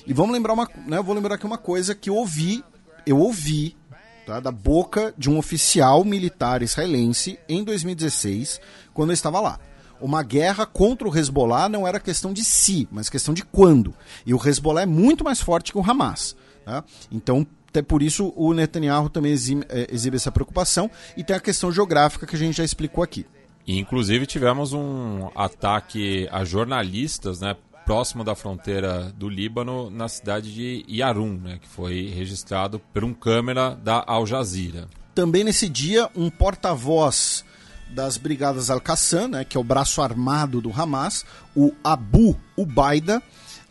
E 0.07 0.13
vamos 0.13 0.33
lembrar 0.33 0.53
uma, 0.53 0.67
né, 0.87 0.99
vou 0.99 1.13
lembrar 1.13 1.35
aqui 1.35 1.45
uma 1.45 1.59
coisa 1.59 1.93
que 1.93 2.09
eu 2.09 2.15
ouvi, 2.15 2.63
eu 3.05 3.19
ouvi 3.19 3.77
tá, 4.25 4.39
da 4.39 4.51
boca 4.51 5.13
de 5.15 5.29
um 5.29 5.37
oficial 5.37 6.03
militar 6.03 6.63
israelense 6.63 7.37
em 7.47 7.63
2016, 7.63 8.59
quando 8.91 9.11
eu 9.11 9.13
estava 9.13 9.39
lá 9.39 9.59
uma 10.01 10.23
guerra 10.23 10.65
contra 10.65 11.07
o 11.07 11.15
Hezbollah 11.15 11.69
não 11.69 11.87
era 11.87 11.99
questão 11.99 12.33
de 12.33 12.43
si, 12.43 12.87
mas 12.91 13.09
questão 13.09 13.33
de 13.33 13.43
quando. 13.43 13.93
E 14.25 14.33
o 14.33 14.39
Hezbollah 14.43 14.81
é 14.81 14.85
muito 14.87 15.23
mais 15.23 15.39
forte 15.39 15.71
que 15.71 15.77
o 15.77 15.87
Hamas. 15.87 16.35
Tá? 16.65 16.83
Então, 17.11 17.47
até 17.77 17.81
por 17.83 18.01
isso, 18.01 18.33
o 18.35 18.53
Netanyahu 18.53 19.07
também 19.07 19.31
exibe, 19.31 19.63
é, 19.69 19.87
exibe 19.93 20.15
essa 20.15 20.31
preocupação. 20.31 20.89
E 21.15 21.23
tem 21.23 21.35
a 21.35 21.39
questão 21.39 21.71
geográfica 21.71 22.25
que 22.25 22.35
a 22.35 22.39
gente 22.39 22.57
já 22.57 22.63
explicou 22.63 23.03
aqui. 23.03 23.25
inclusive, 23.67 24.25
tivemos 24.25 24.73
um 24.73 25.29
ataque 25.35 26.27
a 26.31 26.43
jornalistas, 26.43 27.39
né? 27.39 27.55
próximo 27.85 28.23
da 28.23 28.35
fronteira 28.35 29.13
do 29.15 29.29
Líbano, 29.29 29.89
na 29.89 30.09
cidade 30.09 30.53
de 30.53 30.83
Yarum, 30.89 31.39
né, 31.41 31.57
que 31.61 31.69
foi 31.69 32.07
registrado 32.13 32.81
por 32.93 33.01
um 33.05 33.13
câmera 33.13 33.75
da 33.81 34.03
Al 34.05 34.27
Jazeera. 34.27 34.89
também 35.15 35.41
nesse 35.41 35.69
dia, 35.69 36.09
um 36.13 36.29
porta-voz 36.29 37.45
das 37.89 38.17
Brigadas 38.17 38.69
Al-Qassam, 38.69 39.29
né, 39.29 39.45
que 39.45 39.55
é 39.55 39.59
o 39.59 39.63
braço 39.63 40.01
armado 40.01 40.59
do 40.59 40.69
Hamas, 40.69 41.25
o 41.55 41.73
Abu 41.81 42.37
Ubaida, 42.57 43.23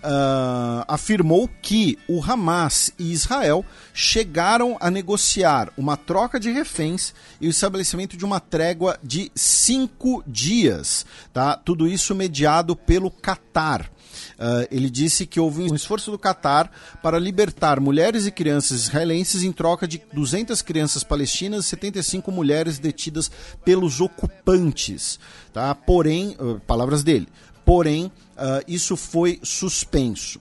uh, 0.02 0.84
afirmou 0.88 1.48
que 1.60 1.98
o 2.08 2.22
Hamas 2.22 2.92
e 2.98 3.12
Israel 3.12 3.64
chegaram 3.92 4.76
a 4.80 4.90
negociar 4.90 5.72
uma 5.76 5.96
troca 5.96 6.38
de 6.38 6.50
reféns 6.50 7.14
e 7.40 7.46
o 7.46 7.50
estabelecimento 7.50 8.16
de 8.16 8.24
uma 8.24 8.40
trégua 8.40 8.98
de 9.02 9.30
cinco 9.34 10.22
dias. 10.26 11.06
Tá? 11.32 11.56
Tudo 11.56 11.88
isso 11.88 12.14
mediado 12.14 12.76
pelo 12.76 13.10
Catar. 13.10 13.90
Uh, 14.38 14.68
ele 14.70 14.90
disse 14.90 15.26
que 15.26 15.40
houve 15.40 15.62
um 15.62 15.74
esforço 15.74 16.10
do 16.10 16.18
Catar 16.18 16.70
para 17.02 17.18
libertar 17.18 17.80
mulheres 17.80 18.26
e 18.26 18.30
crianças 18.30 18.82
israelenses 18.82 19.42
em 19.42 19.52
troca 19.52 19.86
de 19.88 20.02
200 20.12 20.60
crianças 20.62 21.02
palestinas 21.02 21.64
e 21.64 21.68
75 21.68 22.30
mulheres 22.30 22.78
detidas 22.78 23.30
pelos 23.64 24.00
ocupantes. 24.00 25.18
Tá? 25.52 25.74
Porém, 25.74 26.36
uh, 26.38 26.60
palavras 26.66 27.02
dele, 27.02 27.28
porém, 27.66 28.06
uh, 28.06 28.62
isso 28.68 28.96
foi 28.96 29.40
suspenso. 29.42 30.40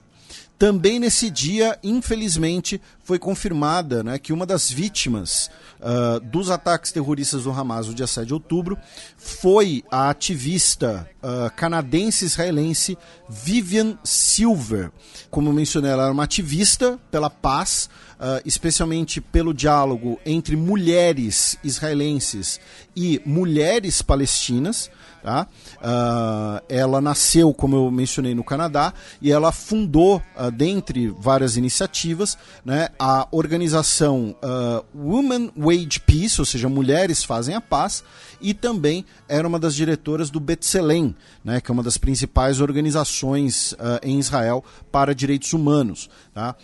Também 0.58 0.98
nesse 0.98 1.28
dia, 1.28 1.78
infelizmente, 1.82 2.80
foi 3.04 3.18
confirmada 3.18 4.02
né, 4.02 4.18
que 4.18 4.32
uma 4.32 4.46
das 4.46 4.70
vítimas 4.70 5.50
uh, 5.78 6.18
dos 6.20 6.50
ataques 6.50 6.90
terroristas 6.92 7.44
do 7.44 7.50
Hamas 7.50 7.88
no 7.88 7.94
dia 7.94 8.06
7 8.06 8.28
de 8.28 8.32
outubro 8.32 8.78
foi 9.18 9.84
a 9.90 10.08
ativista 10.08 11.06
uh, 11.22 11.54
canadense-israelense 11.54 12.96
Vivian 13.28 13.98
Silver. 14.02 14.90
Como 15.30 15.50
eu 15.50 15.52
mencionei, 15.52 15.90
ela 15.90 16.04
era 16.04 16.12
uma 16.12 16.24
ativista 16.24 16.98
pela 17.10 17.28
paz, 17.28 17.90
uh, 18.14 18.40
especialmente 18.46 19.20
pelo 19.20 19.52
diálogo 19.52 20.18
entre 20.24 20.56
mulheres 20.56 21.58
israelenses 21.62 22.58
e 22.96 23.20
mulheres 23.26 24.00
palestinas. 24.00 24.90
Tá? 25.26 25.48
Uh, 25.78 26.62
ela 26.68 27.00
nasceu, 27.00 27.52
como 27.52 27.74
eu 27.74 27.90
mencionei, 27.90 28.32
no 28.32 28.44
Canadá 28.44 28.94
e 29.20 29.32
ela 29.32 29.50
fundou, 29.50 30.22
uh, 30.38 30.52
dentre 30.52 31.08
várias 31.08 31.56
iniciativas, 31.56 32.38
né, 32.64 32.90
a 32.96 33.26
organização 33.32 34.36
uh, 34.40 34.84
Women 34.94 35.50
Wage 35.56 35.98
Peace, 36.06 36.40
ou 36.40 36.44
seja, 36.44 36.68
Mulheres 36.68 37.24
Fazem 37.24 37.56
a 37.56 37.60
Paz, 37.60 38.04
e 38.40 38.54
também 38.54 39.04
era 39.28 39.48
uma 39.48 39.58
das 39.58 39.74
diretoras 39.74 40.30
do 40.30 40.38
Betselem, 40.38 41.12
né, 41.44 41.60
que 41.60 41.72
é 41.72 41.74
uma 41.74 41.82
das 41.82 41.98
principais 41.98 42.60
organizações 42.60 43.74
em 44.04 44.20
Israel 44.20 44.62
para 44.92 45.12
direitos 45.12 45.52
humanos. 45.52 46.08
Tá? 46.32 46.54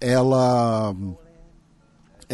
ela 0.00 0.94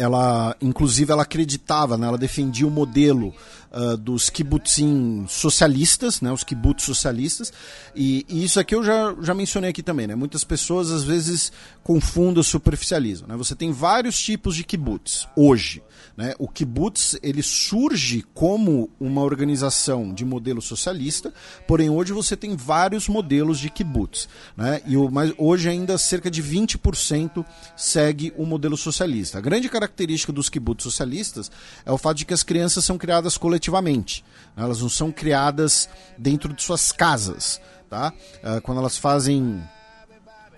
ela 0.01 0.55
inclusive 0.61 1.11
ela 1.11 1.23
acreditava, 1.23 1.97
né, 1.97 2.07
ela 2.07 2.17
defendia 2.17 2.65
o 2.65 2.71
modelo 2.71 3.33
uh, 3.71 3.95
dos 3.97 4.29
kibbutzim 4.29 5.25
socialistas, 5.27 6.21
né, 6.21 6.31
os 6.31 6.43
kibbutz 6.43 6.83
socialistas, 6.83 7.53
e, 7.95 8.25
e, 8.27 8.43
isso 8.43 8.59
aqui 8.59 8.73
eu 8.73 8.83
já, 8.83 9.15
já 9.21 9.33
mencionei 9.33 9.69
aqui 9.69 9.83
também, 9.83 10.07
né, 10.07 10.15
muitas 10.15 10.43
pessoas 10.43 10.91
às 10.91 11.03
vezes 11.03 11.51
confundem 11.83 12.39
o 12.39 12.43
superficialismo, 12.43 13.27
né, 13.27 13.35
você 13.35 13.55
tem 13.55 13.71
vários 13.71 14.19
tipos 14.19 14.55
de 14.55 14.63
kibbutz 14.63 15.27
hoje, 15.35 15.81
né? 16.15 16.33
O 16.37 16.47
kibbutz 16.47 17.17
ele 17.21 17.41
surge 17.41 18.23
como 18.33 18.89
uma 18.99 19.21
organização 19.21 20.13
de 20.13 20.25
modelo 20.25 20.61
socialista, 20.61 21.33
porém 21.67 21.89
hoje 21.89 22.13
você 22.13 22.35
tem 22.35 22.55
vários 22.55 23.07
modelos 23.07 23.59
de 23.59 23.69
kibbutz. 23.69 24.27
Né? 24.55 24.81
E 24.85 24.97
o, 24.97 25.09
mas 25.09 25.33
hoje 25.37 25.69
ainda 25.69 25.97
cerca 25.97 26.29
de 26.29 26.43
20% 26.43 27.45
segue 27.75 28.33
o 28.37 28.45
modelo 28.45 28.77
socialista. 28.77 29.37
A 29.37 29.41
grande 29.41 29.69
característica 29.69 30.33
dos 30.33 30.49
kibbutz 30.49 30.83
socialistas 30.83 31.51
é 31.85 31.91
o 31.91 31.97
fato 31.97 32.17
de 32.17 32.25
que 32.25 32.33
as 32.33 32.43
crianças 32.43 32.83
são 32.83 32.97
criadas 32.97 33.37
coletivamente. 33.37 34.23
Né? 34.55 34.63
Elas 34.63 34.81
não 34.81 34.89
são 34.89 35.11
criadas 35.11 35.89
dentro 36.17 36.53
de 36.53 36.61
suas 36.61 36.91
casas. 36.91 37.61
Tá? 37.89 38.13
Uh, 38.41 38.61
quando 38.61 38.77
elas 38.77 38.97
fazem 38.97 39.61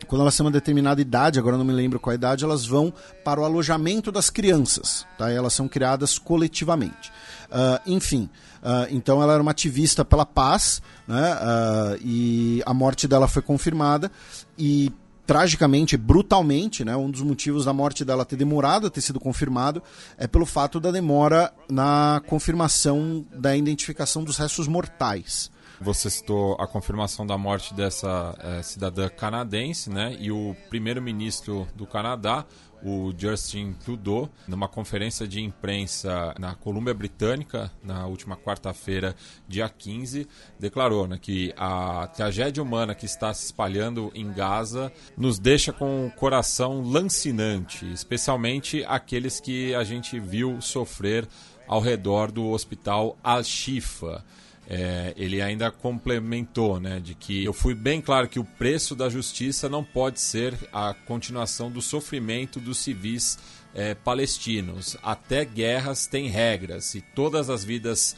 quando 0.06 0.22
elas 0.22 0.36
têm 0.36 0.46
uma 0.46 0.52
determinada 0.52 1.02
idade, 1.02 1.40
agora 1.40 1.58
não 1.58 1.66
me 1.66 1.74
lembro 1.74 2.00
qual 2.00 2.14
idade, 2.14 2.44
elas 2.44 2.66
vão 2.66 2.94
para 3.24 3.42
o 3.42 3.46
alojamento 3.46 4.12
das 4.12 4.30
crianças, 4.30 5.06
tá? 5.18 5.32
Elas 5.32 5.54
são 5.54 5.68
criadas 5.68 6.18
coletivamente. 6.18 7.12
Uh, 7.50 7.80
enfim, 7.86 8.30
uh, 8.62 8.88
então 8.90 9.22
ela 9.22 9.34
era 9.34 9.42
uma 9.42 9.52
ativista 9.52 10.04
pela 10.04 10.26
paz, 10.26 10.82
né? 11.08 11.36
Uh, 11.36 11.98
e 12.02 12.64
a 12.66 12.74
morte 12.74 13.08
dela 13.08 13.28
foi 13.28 13.42
confirmada 13.42 14.12
e 14.58 14.92
tragicamente, 15.26 15.96
brutalmente, 15.96 16.84
né, 16.84 16.96
um 16.96 17.10
dos 17.10 17.22
motivos 17.22 17.66
da 17.66 17.74
morte 17.74 18.04
dela 18.04 18.26
ter 18.26 18.36
demorado 18.36 18.88
a 18.88 18.90
ter 18.90 19.02
sido 19.02 19.20
confirmado 19.20 19.82
é 20.18 20.28
pelo 20.28 20.46
fato 20.46 20.80
da 20.80 20.92
demora 20.92 21.54
na 21.70 22.22
confirmação 22.28 23.26
da 23.34 23.56
identificação 23.56 24.24
dos 24.24 24.38
restos 24.38 24.68
mortais. 24.68 25.50
Você 25.84 26.10
citou 26.10 26.56
a 26.62 26.66
confirmação 26.66 27.28
da 27.28 27.38
morte 27.38 27.74
dessa 27.74 28.34
é, 28.40 28.64
cidadã 28.64 29.10
canadense, 29.10 29.90
né? 29.90 30.16
E 30.18 30.32
o 30.32 30.56
primeiro-ministro 30.70 31.68
do 31.76 31.86
Canadá, 31.86 32.46
o 32.82 33.14
Justin 33.18 33.74
Trudeau, 33.74 34.30
numa 34.48 34.70
conferência 34.70 35.28
de 35.28 35.42
imprensa 35.42 36.34
na 36.40 36.56
Colômbia 36.56 36.94
Britânica, 36.94 37.70
na 37.84 38.08
última 38.08 38.38
quarta-feira, 38.38 39.14
dia 39.46 39.68
15, 39.68 40.26
declarou 40.58 41.06
né, 41.06 41.20
que 41.22 41.54
a 41.58 42.08
tragédia 42.08 42.64
humana 42.64 42.96
que 42.96 43.06
está 43.06 43.34
se 43.34 43.46
espalhando 43.46 44.10
em 44.16 44.32
Gaza 44.32 44.90
nos 45.18 45.38
deixa 45.38 45.74
com 45.74 46.08
o 46.08 46.12
coração 46.12 46.82
lancinante, 46.82 47.92
especialmente 47.92 48.86
aqueles 48.88 49.42
que 49.42 49.76
a 49.76 49.84
gente 49.84 50.18
viu 50.18 50.62
sofrer 50.62 51.28
ao 51.68 51.82
redor 51.82 52.32
do 52.32 52.52
hospital 52.52 53.18
Al-Shifa 53.22 54.24
é, 54.76 55.14
ele 55.16 55.40
ainda 55.40 55.70
complementou, 55.70 56.80
né, 56.80 57.00
de 57.00 57.14
que 57.14 57.46
eu 57.46 57.54
fui 57.54 57.76
bem 57.76 58.02
claro 58.02 58.28
que 58.28 58.40
o 58.40 58.44
preço 58.44 58.96
da 58.96 59.08
justiça 59.08 59.70
não 59.70 59.84
pode 59.84 60.20
ser 60.20 60.58
a 60.74 60.96
continuação 60.96 61.70
do 61.70 61.80
sofrimento 61.80 62.60
dos 62.60 62.80
civis 62.80 63.38
é, 63.76 63.94
palestinos. 63.94 64.98
Até 65.04 65.46
guerras 65.46 66.08
têm 66.08 66.28
regras 66.28 66.96
e 66.96 67.02
todas 67.02 67.52
as 67.52 67.64
vidas 67.64 68.16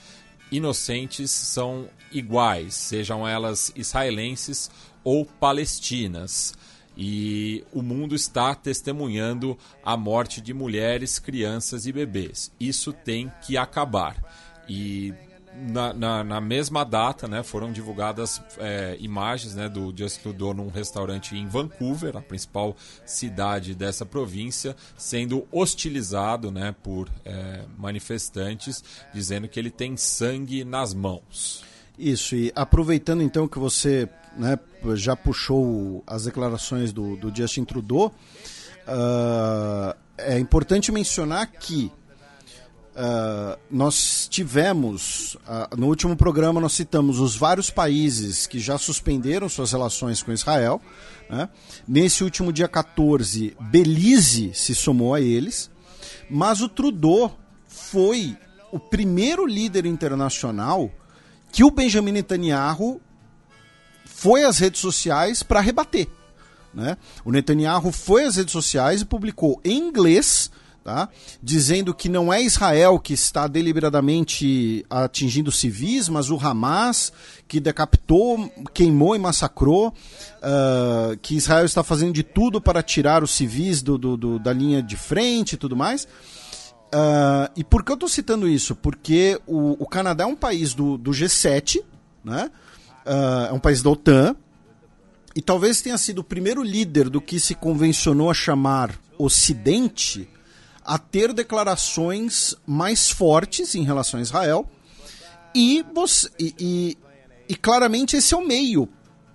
inocentes 0.49 1.29
são 1.29 1.89
iguais, 2.09 2.73
sejam 2.73 3.27
elas 3.27 3.73
israelenses 3.75 4.71
ou 5.03 5.25
palestinas. 5.25 6.53
E 6.95 7.65
o 7.73 7.81
mundo 7.81 8.15
está 8.15 8.55
testemunhando 8.55 9.57
a 9.83 9.97
morte 9.97 10.39
de 10.39 10.53
mulheres, 10.53 11.19
crianças 11.19 11.85
e 11.85 11.91
bebês. 11.91 12.49
Isso 12.57 12.93
tem 12.93 13.29
que 13.45 13.57
acabar. 13.57 14.15
E 14.69 15.13
na, 15.55 15.93
na, 15.93 16.23
na, 16.23 16.41
mesma 16.41 16.83
data, 16.83 17.27
né, 17.27 17.41
foram 17.41 17.71
divulgadas 17.71 18.41
é, 18.57 18.97
imagens 18.99 19.55
né, 19.55 19.69
do 19.69 19.93
Justin 19.95 20.21
Trudeau 20.21 20.53
num 20.53 20.69
restaurante 20.69 21.35
em 21.35 21.47
Vancouver, 21.47 22.17
a 22.17 22.21
principal 22.21 22.75
cidade 23.05 23.73
dessa 23.73 24.05
província, 24.05 24.75
sendo 24.97 25.47
hostilizado 25.51 26.51
né, 26.51 26.75
por 26.83 27.09
é, 27.23 27.63
manifestantes, 27.77 28.83
dizendo 29.13 29.47
que 29.47 29.59
ele 29.59 29.71
tem 29.71 29.95
sangue 29.95 30.63
nas 30.65 30.93
mãos. 30.93 31.63
Isso, 31.97 32.35
e 32.35 32.51
aproveitando 32.55 33.23
então 33.23 33.47
que 33.47 33.57
você 33.57 34.09
né, 34.35 34.59
já 34.95 35.15
puxou 35.15 36.03
as 36.05 36.25
declarações 36.25 36.91
do, 36.91 37.15
do 37.15 37.33
Justin 37.33 37.63
Trudeau, 37.63 38.13
uh, 38.87 39.95
é 40.17 40.37
importante 40.37 40.91
mencionar 40.91 41.47
que 41.47 41.91
Uh, 42.95 43.59
nós 43.69 44.25
tivemos, 44.29 45.35
uh, 45.45 45.75
no 45.75 45.87
último 45.87 46.15
programa, 46.15 46.61
nós 46.61 46.71
citamos 46.71 47.19
os 47.19 47.35
vários 47.35 47.69
países 47.69 48.47
que 48.47 48.57
já 48.57 48.77
suspenderam 48.77 49.49
suas 49.49 49.73
relações 49.73 50.23
com 50.23 50.31
Israel. 50.31 50.81
Né? 51.29 51.49
Nesse 51.85 52.23
último 52.23 52.53
dia 52.53 52.69
14, 52.69 53.53
Belize 53.59 54.53
se 54.53 54.73
somou 54.73 55.13
a 55.13 55.19
eles, 55.19 55.69
mas 56.29 56.61
o 56.61 56.69
Trudeau 56.69 57.37
foi 57.67 58.37
o 58.71 58.79
primeiro 58.79 59.45
líder 59.45 59.85
internacional 59.85 60.89
que 61.51 61.65
o 61.65 61.71
Benjamin 61.71 62.13
Netanyahu 62.13 63.01
foi 64.05 64.45
às 64.45 64.57
redes 64.57 64.79
sociais 64.79 65.43
para 65.43 65.59
rebater. 65.59 66.07
Né? 66.73 66.97
O 67.25 67.31
Netanyahu 67.31 67.91
foi 67.91 68.23
às 68.23 68.37
redes 68.37 68.53
sociais 68.53 69.01
e 69.01 69.05
publicou 69.05 69.59
em 69.65 69.77
inglês 69.77 70.49
tá? 70.85 71.09
dizendo 71.41 71.95
que 71.95 72.07
não 72.07 72.31
é 72.31 72.43
Israel 72.43 72.99
que 72.99 73.11
está 73.11 73.47
deliberadamente 73.47 74.85
atingindo 74.87 75.51
civis, 75.51 76.07
mas 76.07 76.29
o 76.29 76.37
Hamas 76.37 77.11
que 77.47 77.59
decapitou, 77.59 78.51
queimou 78.71 79.15
e 79.15 79.19
massacrou, 79.19 79.87
uh, 79.87 81.17
que 81.23 81.35
Israel 81.35 81.65
está 81.65 81.83
fazendo 81.83 82.13
de 82.13 82.21
tudo 82.21 82.61
para 82.61 82.83
tirar 82.83 83.23
os 83.23 83.31
civis 83.31 83.81
do, 83.81 83.97
do, 83.97 84.15
do 84.15 84.39
da 84.39 84.53
linha 84.53 84.81
de 84.83 84.95
frente 84.95 85.53
e 85.53 85.57
tudo 85.57 85.75
mais. 85.75 86.03
Uh, 86.03 87.49
e 87.55 87.63
por 87.63 87.83
que 87.83 87.91
eu 87.91 87.95
estou 87.95 88.07
citando 88.07 88.47
isso? 88.47 88.75
Porque 88.75 89.41
o, 89.47 89.83
o, 89.83 89.87
Canadá 89.87 90.25
é 90.25 90.27
um 90.27 90.35
país 90.35 90.75
do, 90.75 90.99
do 90.99 91.09
G7, 91.09 91.81
né? 92.23 92.51
Uh, 93.03 93.49
é 93.49 93.53
um 93.53 93.59
país 93.59 93.81
da 93.81 93.89
OTAN, 93.89 94.35
e 95.35 95.41
talvez 95.41 95.81
tenha 95.81 95.97
sido 95.97 96.19
o 96.19 96.23
primeiro 96.23 96.61
líder 96.61 97.09
do 97.09 97.19
que 97.19 97.39
se 97.39 97.55
convencionou 97.55 98.29
a 98.29 98.35
chamar 98.35 98.91
Ocidente 99.17 100.29
a 100.85 100.97
ter 100.99 101.33
declarações 101.33 102.55
mais 102.65 103.09
fortes 103.09 103.73
em 103.73 103.83
relação 103.83 104.19
a 104.19 104.23
Israel 104.23 104.69
e, 105.53 105.83
você, 105.93 106.29
e, 106.39 106.53
e, 106.59 106.97
e 107.49 107.55
claramente 107.55 108.15
esse 108.15 108.33
é 108.33 108.37
o 108.37 108.45
meio 108.45 108.87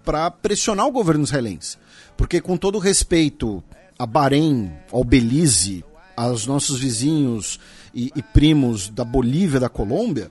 para 0.05 0.31
pressionar 0.31 0.87
o 0.87 0.93
governo 0.93 1.25
israelense. 1.25 1.77
Porque, 2.17 2.41
com 2.41 2.57
todo 2.57 2.79
respeito 2.79 3.63
a 3.99 4.07
Bahrein, 4.07 4.73
ao 4.93 5.03
Belize, 5.03 5.85
aos 6.17 6.47
nossos 6.47 6.79
vizinhos 6.79 7.59
e, 7.95 8.13
e 8.15 8.23
primos 8.23 8.89
da 8.89 9.05
Bolívia, 9.05 9.59
da 9.59 9.69
Colômbia, 9.69 10.31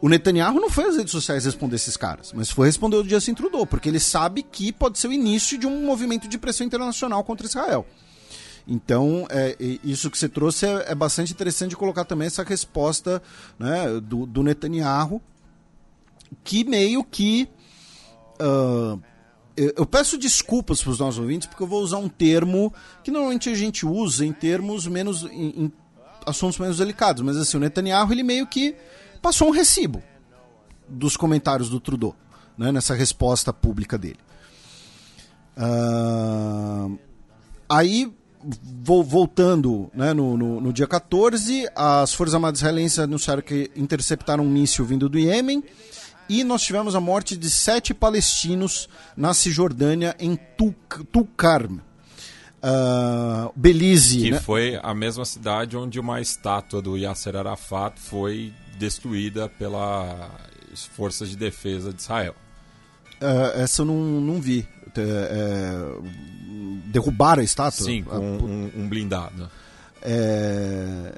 o 0.00 0.08
Netanyahu 0.08 0.60
não 0.60 0.70
foi 0.70 0.84
às 0.84 0.96
redes 0.96 1.10
sociais 1.10 1.44
responder 1.44 1.76
esses 1.76 1.96
caras, 1.96 2.32
mas 2.32 2.50
foi 2.50 2.66
responder 2.66 2.96
o 2.96 3.08
Justin 3.08 3.34
Trudeau, 3.34 3.66
porque 3.66 3.88
ele 3.88 3.98
sabe 3.98 4.42
que 4.42 4.72
pode 4.72 4.98
ser 4.98 5.08
o 5.08 5.12
início 5.12 5.58
de 5.58 5.66
um 5.66 5.84
movimento 5.84 6.28
de 6.28 6.38
pressão 6.38 6.66
internacional 6.66 7.24
contra 7.24 7.46
Israel. 7.46 7.86
Então, 8.68 9.26
é, 9.30 9.56
isso 9.82 10.10
que 10.10 10.18
você 10.18 10.28
trouxe 10.28 10.66
é, 10.66 10.92
é, 10.92 10.94
bastante 10.94 11.32
interessante 11.32 11.70
de 11.70 11.76
colocar 11.76 12.04
também 12.04 12.26
essa 12.26 12.42
resposta 12.42 13.22
né, 13.58 13.98
do, 14.02 14.26
do 14.26 14.42
Netanyahu, 14.42 15.22
que 16.44 16.64
meio 16.64 17.02
que. 17.02 17.48
Uh, 18.38 19.00
eu 19.56 19.84
peço 19.84 20.16
desculpas 20.16 20.80
para 20.80 20.92
os 20.92 21.00
nossos 21.00 21.18
ouvintes, 21.18 21.48
porque 21.48 21.60
eu 21.60 21.66
vou 21.66 21.82
usar 21.82 21.96
um 21.96 22.08
termo 22.08 22.72
que 23.02 23.10
normalmente 23.10 23.48
a 23.48 23.54
gente 23.54 23.84
usa 23.84 24.24
em 24.24 24.32
termos 24.32 24.86
menos. 24.86 25.24
em, 25.24 25.64
em 25.64 25.72
assuntos 26.26 26.58
menos 26.58 26.76
delicados, 26.76 27.22
mas 27.22 27.36
assim, 27.38 27.56
o 27.56 27.60
Netanyahu 27.60 28.12
ele 28.12 28.22
meio 28.22 28.46
que 28.46 28.76
passou 29.22 29.48
um 29.48 29.50
recibo 29.50 30.02
dos 30.86 31.16
comentários 31.16 31.70
do 31.70 31.80
Trudeau, 31.80 32.14
né, 32.56 32.70
nessa 32.70 32.94
resposta 32.94 33.50
pública 33.50 33.96
dele. 33.96 34.18
Uh, 35.56 36.98
aí 37.68 38.12
voltando 38.82 39.90
né, 39.94 40.12
no, 40.12 40.36
no, 40.36 40.60
no, 40.60 40.72
dia 40.72 40.86
14, 40.86 41.68
as 41.74 42.14
Forças 42.14 42.34
Armadas 42.34 42.60
Israelenses 42.60 42.98
anunciaram 42.98 43.42
que 43.42 43.70
interceptaram 43.74 44.44
um 44.44 44.48
míssil 44.48 44.84
vindo 44.84 45.08
do 45.08 45.18
Iêmen 45.18 45.62
e 46.28 46.44
nós 46.44 46.62
tivemos 46.62 46.94
a 46.94 47.00
morte 47.00 47.36
de 47.36 47.48
sete 47.48 47.94
palestinos 47.94 48.88
na 49.16 49.32
Cisjordânia, 49.32 50.14
em 50.20 50.38
Tulkarm. 51.10 51.78
Uh, 52.60 53.52
Belize. 53.54 54.18
Que 54.18 54.30
né? 54.32 54.40
foi 54.40 54.78
a 54.82 54.92
mesma 54.92 55.24
cidade 55.24 55.76
onde 55.76 55.98
uma 55.98 56.20
estátua 56.20 56.82
do 56.82 56.96
Yasser 56.98 57.36
Arafat 57.36 57.98
foi 57.98 58.52
destruída 58.76 59.48
pelas 59.48 60.84
forças 60.92 61.30
de 61.30 61.36
defesa 61.36 61.92
de 61.92 62.02
Israel. 62.02 62.34
Uh, 63.22 63.58
essa 63.58 63.82
eu 63.82 63.86
não, 63.86 63.94
não 63.94 64.40
vi. 64.40 64.66
É, 64.96 65.94
derrubaram 66.86 67.40
a 67.40 67.44
estátua? 67.44 67.86
Sim, 67.86 68.02
com 68.02 68.16
um, 68.16 68.70
um 68.76 68.88
blindado. 68.88 69.50
É, 70.02 71.14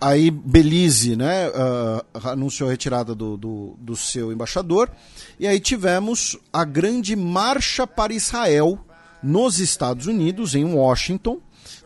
aí 0.00 0.30
Belize 0.30 1.16
né, 1.16 1.48
uh, 1.48 2.28
anunciou 2.28 2.68
a 2.68 2.72
retirada 2.72 3.14
do, 3.14 3.36
do, 3.36 3.76
do, 3.78 3.96
seu 3.96 4.32
embaixador. 4.32 4.90
E 5.38 5.46
aí 5.46 5.60
tivemos 5.60 6.36
a 6.52 6.64
grande 6.64 7.16
marcha 7.16 7.86
para 7.86 8.12
Israel 8.12 8.78
nos 9.22 9.58
Estados 9.58 10.06
Unidos, 10.06 10.54
em 10.54 10.64
Washington, 10.64 11.38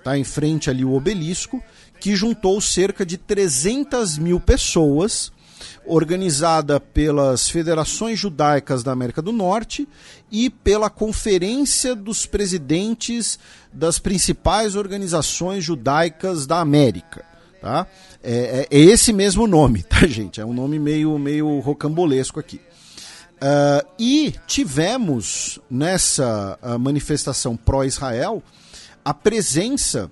tá, 0.05 0.17
em 0.19 0.25
frente 0.25 0.69
ali 0.69 0.85
o 0.85 0.93
obelisco, 0.93 1.63
que 1.99 2.15
juntou 2.15 2.61
cerca 2.61 3.07
de 3.07 3.17
300 3.17 4.19
mil 4.19 4.39
pessoas 4.39 5.33
organizada 5.87 6.79
pelas 6.79 7.49
Federações 7.49 8.19
Judaicas 8.19 8.83
da 8.83 8.93
América 8.93 9.21
do 9.21 9.33
Norte 9.33 9.89
e 10.31 10.49
pela 10.49 10.89
Conferência 10.89 11.95
dos 11.95 12.27
Presidentes 12.27 13.39
das 13.73 13.99
principais 13.99 14.77
organizações 14.77 15.65
judaicas 15.65 16.47
da 16.47 16.61
América. 16.61 17.25
Tá? 17.61 17.87
É, 18.23 18.67
é, 18.71 18.77
é 18.77 18.81
esse 18.81 19.13
mesmo 19.13 19.47
nome, 19.47 19.83
tá, 19.89 20.07
gente? 20.07 20.41
É 20.41 20.45
um 20.45 20.53
nome 20.53 20.79
meio, 20.79 21.19
meio 21.19 21.61
rocambolesco 21.61 22.41
aqui. 22.41 22.61
Uh, 23.43 23.85
e 23.99 24.35
tivemos 24.47 25.59
nessa 25.69 26.57
uh, 26.63 26.79
manifestação 26.79 27.57
pró-Israel 27.57 28.41
a 29.05 29.13
presença 29.13 30.09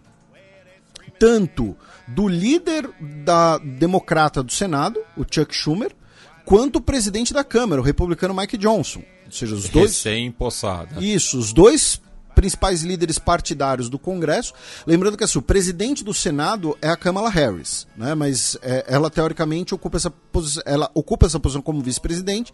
tanto 1.21 1.77
do 2.09 2.27
líder 2.27 2.91
da 3.23 3.59
democrata 3.59 4.43
do 4.43 4.51
Senado, 4.51 4.99
o 5.17 5.23
Chuck 5.31 5.55
Schumer, 5.55 5.95
quanto 6.47 6.77
o 6.77 6.81
presidente 6.81 7.35
da 7.35 7.45
Câmara, 7.45 7.81
o 7.81 7.85
republicano 7.85 8.35
Mike 8.35 8.57
Johnson. 8.57 9.03
Ou 9.27 9.31
seja, 9.31 9.55
os 9.55 9.69
dois. 9.69 9.91
Recém-possada. 9.91 10.99
Isso, 10.99 11.39
os 11.39 11.53
dois 11.53 12.01
principais 12.35 12.83
líderes 12.83 13.19
partidários 13.19 13.91
do 13.91 13.99
Congresso. 13.99 14.55
Lembrando 14.87 15.17
que 15.17 15.25
assim, 15.25 15.39
o 15.39 15.43
presidente 15.43 16.03
do 16.03 16.15
Senado 16.15 16.77
é 16.81 16.89
a 16.89 16.97
Kamala 16.97 17.29
Harris, 17.29 17.87
né? 17.95 18.15
mas 18.15 18.57
é, 18.63 18.87
ela 18.89 19.11
teoricamente 19.11 19.75
ocupa 19.75 19.99
essa, 19.99 20.11
posição, 20.11 20.63
ela 20.65 20.91
ocupa 20.95 21.27
essa 21.27 21.39
posição 21.39 21.61
como 21.61 21.83
vice-presidente. 21.83 22.51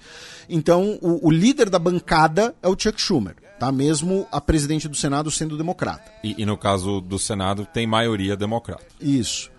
Então 0.49 0.99
o, 1.01 1.29
o, 1.29 1.31
líder 1.31 1.71
da 1.71 1.79
bancada 1.79 2.53
é 2.61 2.69
o 2.69 2.77
Chuck 2.77 3.01
Schumer, 3.01 3.37
tá? 3.59 3.73
mesmo 3.73 4.27
a 4.31 4.41
presidente 4.41 4.89
do 4.89 4.97
Senado 4.97 5.31
sendo 5.31 5.57
democrata. 5.57 6.11
E, 6.23 6.35
e 6.39 6.47
no 6.47 6.57
caso 6.57 7.01
do 7.01 7.19
Senado 7.19 7.67
tem 7.67 7.87
maioria 7.87 8.37
democrata. 8.37 8.85
Isso. 9.01 9.51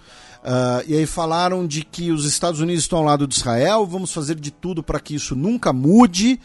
Uh, 0.43 0.83
e 0.87 0.95
aí 0.95 1.05
falaram 1.05 1.67
de 1.67 1.83
que 1.83 2.11
os 2.11 2.25
Estados 2.25 2.61
Unidos 2.61 2.83
estão 2.83 2.99
ao 2.99 3.05
lado 3.05 3.27
de 3.27 3.35
Israel, 3.35 3.85
vamos 3.85 4.13
fazer 4.13 4.35
de 4.35 4.51
tudo 4.51 4.81
para 4.81 4.99
que 4.99 5.15
isso 5.15 5.35
nunca 5.35 5.73
mude. 5.73 6.39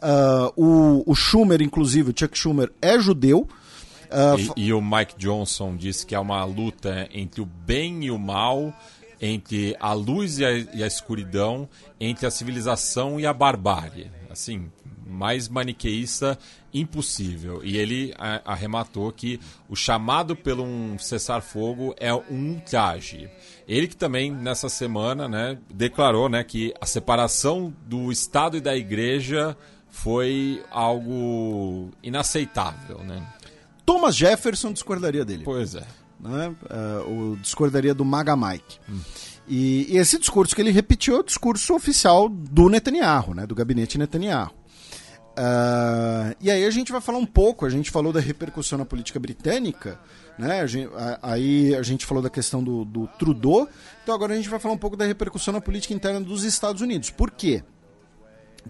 Uh, 0.00 0.52
o, 0.54 1.10
o, 1.10 1.14
Schumer, 1.14 1.60
inclusive, 1.60 2.12
o 2.12 2.14
Chuck 2.16 2.38
Schumer, 2.38 2.70
é 2.80 2.98
judeu. 3.00 3.48
Uh, 4.10 4.52
e, 4.56 4.66
e, 4.66 4.72
o 4.72 4.80
Mike 4.80 5.14
Johnson 5.18 5.76
disse 5.76 6.06
que 6.06 6.14
é 6.14 6.20
uma 6.20 6.44
luta 6.44 7.08
entre 7.12 7.40
o 7.40 7.46
bem 7.46 8.04
e 8.04 8.10
o 8.10 8.18
mal, 8.18 8.72
entre 9.20 9.76
a 9.80 9.92
luz 9.92 10.38
e 10.38 10.44
a, 10.44 10.52
e 10.52 10.82
a 10.84 10.86
escuridão, 10.86 11.68
entre 12.00 12.26
a 12.26 12.30
civilização 12.30 13.18
e 13.18 13.26
a 13.26 13.32
barbárie. 13.32 14.10
Assim, 14.30 14.70
mais 15.08 15.48
maniqueísta 15.48 16.38
impossível. 16.72 17.60
E 17.64 17.76
ele 17.76 18.14
arrematou 18.44 19.10
que 19.10 19.40
o 19.68 19.74
chamado 19.74 20.36
pelo 20.36 20.62
um 20.62 20.98
cessar-fogo 20.98 21.94
é 21.98 22.12
um 22.14 22.54
ultraje. 22.54 23.28
Ele 23.66 23.88
que 23.88 23.96
também 23.96 24.30
nessa 24.30 24.68
semana, 24.68 25.28
né, 25.28 25.58
declarou, 25.72 26.28
né, 26.28 26.44
que 26.44 26.74
a 26.80 26.86
separação 26.86 27.72
do 27.86 28.12
Estado 28.12 28.56
e 28.56 28.60
da 28.60 28.76
Igreja 28.76 29.56
foi 29.90 30.62
algo 30.70 31.90
inaceitável, 32.02 32.98
né? 32.98 33.26
Thomas 33.84 34.14
Jefferson 34.14 34.72
discordaria 34.72 35.24
dele. 35.24 35.44
Pois 35.44 35.74
é. 35.74 35.84
Né? 36.20 36.54
Uh, 36.64 37.32
o 37.32 37.36
discordaria 37.36 37.94
do 37.94 38.04
Maga 38.04 38.36
Mike. 38.36 38.78
Hum. 38.88 39.00
E, 39.46 39.94
e, 39.94 39.96
esse 39.96 40.18
discurso 40.18 40.54
que 40.54 40.60
ele 40.60 40.70
repetiu 40.70 41.16
é 41.16 41.20
o 41.20 41.22
discurso 41.22 41.74
oficial 41.74 42.28
do 42.28 42.68
Netanyahu, 42.68 43.34
né? 43.34 43.46
do 43.46 43.54
gabinete 43.54 43.96
Netanyahu. 43.96 44.52
Uh, 45.38 46.34
e 46.40 46.50
aí 46.50 46.64
a 46.64 46.70
gente 46.70 46.90
vai 46.90 47.00
falar 47.00 47.18
um 47.18 47.26
pouco, 47.26 47.64
a 47.64 47.70
gente 47.70 47.92
falou 47.92 48.12
da 48.12 48.18
repercussão 48.18 48.76
na 48.76 48.84
política 48.84 49.20
britânica, 49.20 50.00
né? 50.36 50.60
A 50.60 50.66
gente, 50.66 50.90
a, 50.94 51.18
aí 51.22 51.76
a 51.76 51.82
gente 51.82 52.04
falou 52.04 52.20
da 52.20 52.28
questão 52.28 52.62
do, 52.62 52.84
do 52.84 53.06
Trudeau, 53.18 53.68
então 54.02 54.12
agora 54.12 54.32
a 54.32 54.36
gente 54.36 54.48
vai 54.48 54.58
falar 54.58 54.74
um 54.74 54.78
pouco 54.78 54.96
da 54.96 55.04
repercussão 55.04 55.54
na 55.54 55.60
política 55.60 55.94
interna 55.94 56.20
dos 56.20 56.42
Estados 56.42 56.82
Unidos. 56.82 57.10
Por 57.10 57.30
quê? 57.30 57.62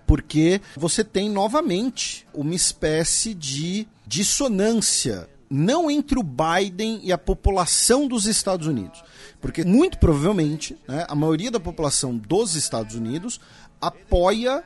porque 0.07 0.61
você 0.77 1.03
tem 1.03 1.29
novamente 1.29 2.27
uma 2.33 2.55
espécie 2.55 3.35
de 3.35 3.87
dissonância 4.07 5.29
não 5.51 5.91
entre 5.91 6.19
o 6.19 6.23
Biden 6.23 7.01
e 7.03 7.11
a 7.11 7.17
população 7.17 8.07
dos 8.07 8.27
Estados 8.27 8.67
Unidos, 8.67 9.03
porque 9.41 9.65
muito 9.65 9.99
provavelmente 9.99 10.77
né, 10.87 11.07
a 11.09 11.15
maioria 11.15 11.51
da 11.51 11.59
população 11.59 12.17
dos 12.17 12.55
Estados 12.55 12.95
Unidos 12.95 13.41
apoia 13.81 14.63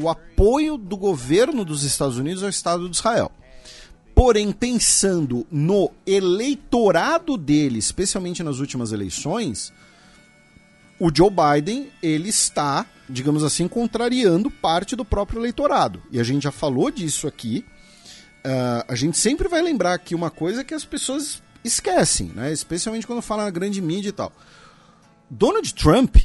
o 0.00 0.08
apoio 0.08 0.76
do 0.76 0.96
governo 0.96 1.64
dos 1.64 1.82
Estados 1.82 2.18
Unidos 2.18 2.42
ao 2.42 2.48
Estado 2.48 2.88
de 2.88 2.96
Israel. 2.96 3.32
Porém, 4.14 4.52
pensando 4.52 5.46
no 5.50 5.90
eleitorado 6.06 7.36
dele, 7.36 7.78
especialmente 7.78 8.42
nas 8.42 8.58
últimas 8.58 8.92
eleições, 8.92 9.72
o 11.00 11.10
Joe 11.14 11.30
Biden 11.30 11.90
ele 12.02 12.28
está, 12.28 12.86
digamos 13.08 13.42
assim, 13.42 13.66
contrariando 13.68 14.50
parte 14.50 14.94
do 14.96 15.04
próprio 15.04 15.40
eleitorado. 15.40 16.02
E 16.10 16.18
a 16.18 16.24
gente 16.24 16.42
já 16.42 16.52
falou 16.52 16.90
disso 16.90 17.26
aqui. 17.26 17.64
Uh, 18.44 18.84
a 18.88 18.94
gente 18.94 19.18
sempre 19.18 19.48
vai 19.48 19.62
lembrar 19.62 19.94
aqui 19.94 20.14
uma 20.14 20.30
coisa 20.30 20.64
que 20.64 20.74
as 20.74 20.84
pessoas 20.84 21.42
esquecem, 21.64 22.28
né? 22.34 22.52
especialmente 22.52 23.06
quando 23.06 23.22
fala 23.22 23.44
na 23.44 23.50
grande 23.50 23.80
mídia 23.80 24.08
e 24.08 24.12
tal. 24.12 24.32
Donald 25.30 25.74
Trump 25.74 26.16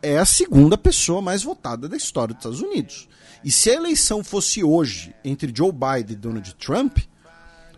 é 0.00 0.18
a 0.18 0.24
segunda 0.24 0.76
pessoa 0.76 1.22
mais 1.22 1.42
votada 1.42 1.88
da 1.88 1.96
história 1.96 2.34
dos 2.34 2.40
Estados 2.40 2.60
Unidos. 2.60 3.08
E 3.44 3.52
se 3.52 3.70
a 3.70 3.74
eleição 3.74 4.24
fosse 4.24 4.64
hoje 4.64 5.14
entre 5.22 5.52
Joe 5.54 5.70
Biden 5.70 6.16
e 6.16 6.16
Donald 6.16 6.54
Trump, 6.54 6.98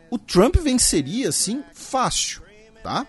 o 0.08 0.16
Trump 0.16 0.56
venceria, 0.56 1.28
assim, 1.28 1.64
fácil, 1.74 2.42
tá? 2.82 3.04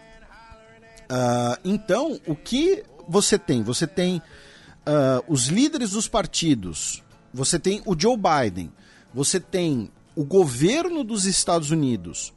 Uh, 1.04 1.62
então, 1.64 2.20
o 2.26 2.36
que 2.36 2.84
você 3.08 3.38
tem? 3.38 3.62
Você 3.62 3.86
tem 3.86 4.18
uh, 4.18 5.24
os 5.28 5.48
líderes 5.48 5.92
dos 5.92 6.08
partidos, 6.08 7.04
você 7.32 7.60
tem 7.60 7.82
o 7.86 7.98
Joe 7.98 8.18
Biden, 8.18 8.72
você 9.14 9.40
tem 9.40 9.92
o 10.16 10.26
governo 10.26 11.04
dos 11.04 11.26
Estados 11.26 11.70
Unidos, 11.70 12.34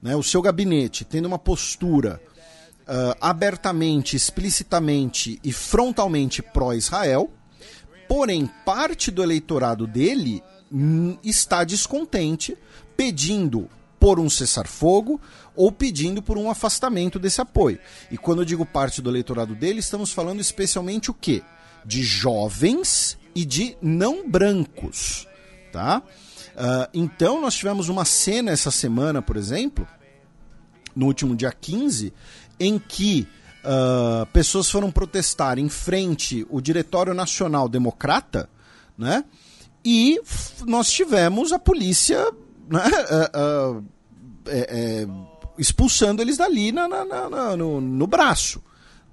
né, 0.00 0.16
o 0.16 0.22
seu 0.22 0.40
gabinete, 0.40 1.04
tendo 1.04 1.26
uma 1.26 1.38
postura 1.38 2.20
uh, 2.84 3.14
abertamente, 3.20 4.16
explicitamente 4.16 5.38
e 5.44 5.52
frontalmente 5.52 6.40
pró-Israel, 6.40 7.30
porém 8.08 8.50
parte 8.64 9.10
do 9.10 9.22
eleitorado 9.22 9.86
dele 9.86 10.42
hum, 10.72 11.16
está 11.22 11.62
descontente, 11.62 12.56
pedindo 12.96 13.68
por 14.00 14.18
um 14.18 14.30
cessar-fogo 14.30 15.20
ou 15.54 15.70
pedindo 15.72 16.22
por 16.22 16.38
um 16.38 16.50
afastamento 16.50 17.18
desse 17.18 17.40
apoio. 17.40 17.78
E 18.10 18.16
quando 18.16 18.42
eu 18.42 18.44
digo 18.44 18.64
parte 18.64 19.02
do 19.02 19.10
eleitorado 19.10 19.54
dele, 19.54 19.80
estamos 19.80 20.12
falando 20.12 20.40
especialmente 20.40 21.10
o 21.10 21.14
quê? 21.14 21.42
De 21.84 22.02
jovens 22.02 23.18
e 23.34 23.44
de 23.44 23.76
não 23.82 24.28
brancos, 24.28 25.26
tá? 25.72 26.02
Uh, 26.54 26.88
então 26.92 27.40
nós 27.40 27.54
tivemos 27.54 27.88
uma 27.88 28.04
cena 28.04 28.50
essa 28.50 28.70
semana, 28.70 29.22
por 29.22 29.36
exemplo, 29.36 29.86
no 30.94 31.06
último 31.06 31.36
dia 31.36 31.52
15, 31.52 32.12
em 32.58 32.78
que 32.78 33.28
uh, 33.68 34.26
pessoas 34.32 34.70
foram 34.70 34.90
protestar 34.90 35.58
em 35.58 35.68
frente 35.68 36.46
ao 36.50 36.60
Diretório 36.60 37.12
Nacional 37.12 37.68
Democrata, 37.68 38.48
né? 38.96 39.24
E 39.84 40.20
nós 40.66 40.90
tivemos 40.90 41.52
a 41.52 41.58
polícia 41.58 42.18
né, 42.68 42.82
uh, 43.34 43.78
uh, 43.78 43.84
é, 44.46 44.58
é, 44.58 45.08
expulsando 45.58 46.22
eles 46.22 46.36
dali 46.36 46.72
na, 46.72 46.88
na, 46.88 47.04
na, 47.04 47.56
no, 47.56 47.80
no, 47.80 48.06
braço. 48.06 48.62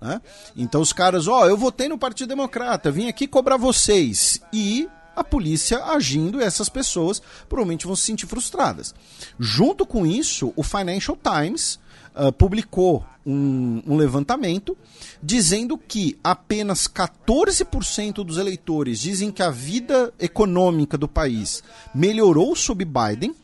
Né? 0.01 0.21
Então 0.55 0.81
os 0.81 0.91
caras, 0.91 1.27
ó, 1.27 1.41
oh, 1.41 1.47
eu 1.47 1.57
votei 1.57 1.87
no 1.87 1.97
Partido 1.97 2.29
Democrata, 2.29 2.91
vim 2.91 3.07
aqui 3.07 3.27
cobrar 3.27 3.57
vocês. 3.57 4.41
E 4.51 4.89
a 5.15 5.23
polícia 5.23 5.83
agindo, 5.85 6.41
essas 6.41 6.67
pessoas 6.67 7.21
provavelmente 7.47 7.85
vão 7.85 7.95
se 7.95 8.03
sentir 8.03 8.27
frustradas. 8.27 8.93
Junto 9.39 9.85
com 9.85 10.05
isso, 10.05 10.51
o 10.55 10.63
Financial 10.63 11.17
Times 11.17 11.79
uh, 12.15 12.31
publicou 12.31 13.05
um, 13.25 13.81
um, 13.85 13.97
levantamento 13.97 14.77
dizendo 15.21 15.77
que 15.77 16.17
apenas 16.23 16.87
14% 16.87 18.23
dos 18.23 18.37
eleitores 18.37 18.99
dizem 18.99 19.31
que 19.31 19.41
a 19.41 19.49
vida 19.49 20.13
econômica 20.19 20.97
do 20.97 21.07
país 21.07 21.63
melhorou 21.93 22.55
sob 22.55 22.85
Biden 22.85 23.35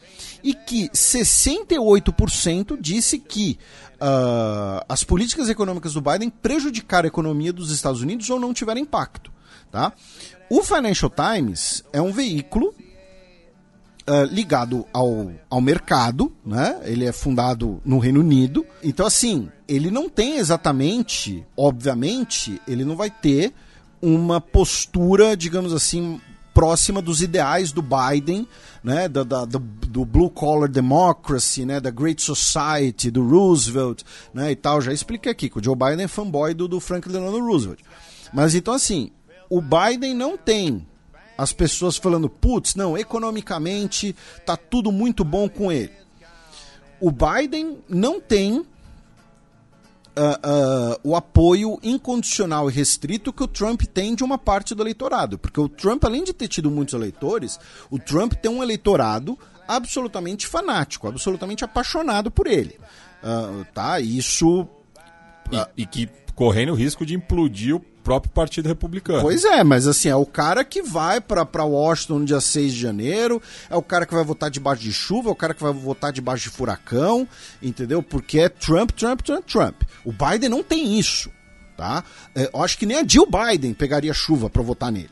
e 0.44 0.54
que 0.54 0.90
68% 0.90 2.80
disse 2.80 3.20
que 3.20 3.58
uh, 3.96 4.84
as 4.88 5.04
políticas 5.04 5.50
econômicas 5.50 5.94
do 5.94 6.02
Biden 6.02 6.30
prejudicaram 6.30 7.06
a 7.06 7.08
economia 7.08 7.54
dos 7.54 7.72
Estados 7.72 8.02
Unidos 8.02 8.30
ou 8.30 8.40
não 8.40 8.54
tiveram 8.54 8.82
impacto. 8.82 9.32
Tá? 9.72 9.94
O 10.50 10.64
Financial 10.64 11.10
Times 11.10 11.84
é 11.94 12.02
um 12.02 12.12
veículo 12.12 12.74
Uh, 14.02 14.26
ligado 14.32 14.84
ao, 14.92 15.32
ao 15.48 15.62
mercado, 15.62 16.32
né? 16.44 16.82
Ele 16.86 17.06
é 17.06 17.12
fundado 17.12 17.80
no 17.86 18.00
Reino 18.00 18.20
Unido. 18.20 18.66
Então, 18.84 19.06
assim, 19.06 19.48
ele 19.68 19.92
não 19.92 20.10
tem 20.10 20.38
exatamente, 20.38 21.46
obviamente, 21.56 22.60
ele 22.68 22.84
não 22.84 22.96
vai 22.96 23.12
ter 23.12 23.54
uma 24.02 24.42
postura, 24.42 25.38
digamos 25.38 25.72
assim, 25.72 26.20
próxima 26.54 27.02
dos 27.02 27.22
ideais 27.22 27.72
do 27.72 27.82
Biden, 27.82 28.48
né? 28.84 29.08
Da, 29.08 29.24
da 29.24 29.46
do, 29.46 29.60
do, 29.60 30.06
blue 30.06 30.30
collar 30.30 30.68
democracy, 30.68 31.66
né? 31.66 31.80
Da 31.80 31.90
Great 31.90 32.22
Society, 32.22 33.12
do 33.12 33.28
Roosevelt, 33.28 34.04
né? 34.34 34.52
E 34.52 34.56
tal. 34.56 34.82
Já 34.82 34.92
expliquei 34.92 35.32
aqui 35.32 35.50
que 35.50 35.60
o 35.60 35.64
Joe 35.64 35.76
Biden 35.76 36.06
é 36.06 36.08
fanboy 36.08 36.54
do, 36.54 36.68
do 36.68 36.80
Franklin 36.80 37.14
Delano 37.14 37.46
Roosevelt. 37.46 37.82
Mas 38.34 38.56
então, 38.56 38.74
assim, 38.74 39.12
o 39.50 39.62
Biden 39.62 40.14
não 40.14 40.38
tem 40.38 40.88
as 41.38 41.54
pessoas 41.54 41.98
falando, 41.98 42.30
putz, 42.30 42.76
não, 42.76 42.98
economicamente 42.98 44.16
tá 44.46 44.56
tudo 44.56 44.92
muito 44.92 45.24
bom 45.24 45.50
com 45.50 45.72
ele. 45.72 45.94
O 47.00 47.12
Biden 47.12 47.80
não 47.90 48.22
tem 48.22 48.60
uh, 48.60 48.64
uh, 50.14 51.00
o 51.04 51.16
apoio 51.16 51.80
incondicional 51.82 52.70
e 52.70 52.74
restrito 52.74 53.34
que 53.34 53.44
o 53.44 53.48
Trump 53.48 53.82
tem 53.84 54.14
de 54.16 54.24
uma 54.24 54.38
parte 54.38 54.76
do 54.76 54.84
eleitorado. 54.84 55.38
Porque 55.38 55.60
o 55.60 55.70
Trump, 55.70 56.04
além 56.06 56.24
de 56.24 56.34
ter 56.34 56.48
tido 56.48 56.70
muitos 56.70 56.94
eleitores, 56.94 57.60
o 57.90 57.98
Trump 57.98 58.34
tem 58.34 58.52
um 58.52 58.62
eleitorado 58.62 59.38
absolutamente 59.68 60.48
fanático, 60.48 61.08
absolutamente 61.08 61.64
apaixonado 61.64 62.30
por 62.30 62.48
ele. 62.48 62.78
Uh, 63.24 63.66
tá? 63.74 64.00
Isso. 64.00 64.68
E, 65.52 65.84
e 65.84 65.86
que 65.86 66.10
correndo 66.36 66.72
o 66.72 66.76
risco 66.76 67.06
de 67.06 67.16
implodir 67.16 67.76
o 67.76 67.80
próprio 68.04 68.32
Partido 68.32 68.68
Republicano. 68.68 69.22
Pois 69.22 69.44
é, 69.44 69.64
mas 69.64 69.88
assim, 69.88 70.10
é 70.10 70.16
o 70.16 70.26
cara 70.26 70.64
que 70.64 70.82
vai 70.82 71.22
para 71.22 71.64
Washington 71.64 72.20
no 72.20 72.26
dia 72.26 72.42
6 72.42 72.74
de 72.74 72.80
janeiro, 72.80 73.42
é 73.70 73.76
o 73.76 73.82
cara 73.82 74.06
que 74.06 74.14
vai 74.14 74.24
votar 74.24 74.50
debaixo 74.50 74.82
de 74.82 74.92
chuva, 74.92 75.30
é 75.30 75.32
o 75.32 75.36
cara 75.36 75.54
que 75.54 75.62
vai 75.62 75.72
votar 75.72 76.12
debaixo 76.12 76.44
de 76.44 76.50
furacão, 76.50 77.28
entendeu? 77.62 78.02
Porque 78.02 78.40
é 78.40 78.50
Trump, 78.50 78.92
Trump, 78.92 79.22
Trump, 79.22 79.46
Trump. 79.46 79.82
O 80.04 80.12
Biden 80.12 80.50
não 80.50 80.64
tem 80.64 80.98
isso, 80.98 81.30
tá? 81.78 82.04
É, 82.36 82.50
eu 82.54 82.62
acho 82.64 82.78
que 82.78 82.86
nem 82.86 82.98
a 82.98 83.08
Jill 83.08 83.28
Biden 83.28 83.74
pegaria 83.74 84.14
chuva 84.14 84.50
para 84.50 84.62
votar 84.62 84.92
nele, 84.92 85.10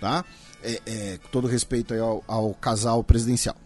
tá? 0.00 0.24
É, 0.62 0.80
é, 0.86 1.18
com 1.22 1.28
todo 1.28 1.48
respeito 1.48 1.92
ao, 1.94 2.22
ao 2.28 2.54
casal 2.54 3.02
presidencial. 3.02 3.56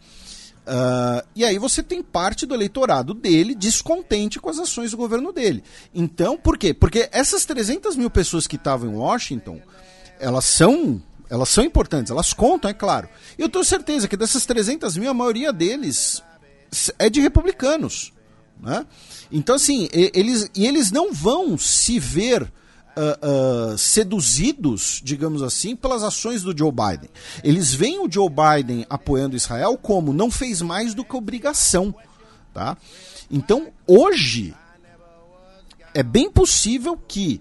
Uh, 0.67 1.25
e 1.35 1.45
aí 1.45 1.59
você 1.59 1.81
tem 1.81 2.03
parte 2.03 2.45
do 2.45 2.53
eleitorado 2.53 3.15
dele 3.15 3.55
descontente 3.55 4.41
com 4.41 4.51
as 4.51 4.59
ações 4.59 4.91
do 4.91 4.97
governo 4.97 5.33
dele. 5.33 5.63
Então, 5.95 6.37
por 6.37 6.59
quê? 6.59 6.75
Porque 6.75 7.09
essas 7.13 7.45
300 7.45 7.95
mil 7.95 8.11
pessoas 8.11 8.49
que 8.49 8.57
estavam 8.57 8.91
em 8.91 8.97
Washington, 8.97 9.61
elas 10.19 10.45
são 10.45 11.01
elas 11.29 11.49
são 11.49 11.65
importantes, 11.65 12.11
elas 12.11 12.33
contam, 12.33 12.71
é 12.71 12.75
claro. 12.75 13.09
E 13.37 13.43
eu 13.43 13.49
tenho 13.49 13.65
certeza 13.65 14.07
que 14.07 14.17
dessas 14.17 14.47
300 14.47 14.97
mil, 14.97 15.11
a 15.11 15.15
maioria 15.15 15.53
deles 15.53 16.23
é 16.99 17.11
de 17.11 17.21
republicanos. 17.21 18.13
Né? 18.61 18.87
Então, 19.31 19.57
assim, 19.57 19.89
eles, 19.93 20.49
e 20.55 20.67
eles 20.67 20.91
não 20.91 21.13
vão 21.13 21.59
se 21.59 21.99
ver 21.99 22.51
uh, 22.97 23.77
seduzidos, 23.79 25.01
digamos 25.05 25.43
assim, 25.43 25.77
pelas 25.77 26.03
ações 26.03 26.43
do 26.43 26.57
Joe 26.57 26.73
Biden. 26.73 27.11
Eles 27.45 27.73
veem 27.75 27.99
o 27.99 28.11
Joe 28.11 28.29
Biden 28.29 28.87
apoiando 28.89 29.37
Israel 29.37 29.79
como 29.81 30.13
não 30.13 30.31
fez 30.31 30.63
mais 30.63 30.95
do 30.95 31.05
que 31.05 31.17
obrigação. 31.17 31.95
Tá? 32.53 32.77
Então, 33.31 33.69
hoje, 33.87 34.55
é 35.93 36.03
bem 36.03 36.31
possível 36.31 36.97
que 36.97 37.41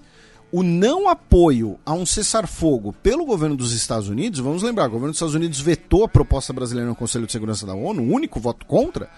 o 0.51 0.63
não 0.63 1.09
apoio 1.09 1.79
a 1.85 1.93
um 1.93 2.05
cessar-fogo 2.05 2.93
pelo 3.03 3.25
governo 3.25 3.55
dos 3.55 3.73
Estados 3.73 4.07
Unidos, 4.07 4.39
vamos 4.39 4.63
lembrar, 4.63 4.85
o 4.87 4.91
governo 4.91 5.09
dos 5.09 5.17
Estados 5.17 5.35
Unidos 5.35 5.59
vetou 5.59 6.05
a 6.05 6.07
proposta 6.07 6.53
brasileira 6.53 6.89
no 6.89 6.95
Conselho 6.95 7.25
de 7.25 7.31
Segurança 7.31 7.65
da 7.65 7.73
ONU, 7.73 8.03
o 8.03 8.13
único 8.13 8.39
voto 8.39 8.65
contra, 8.65 9.09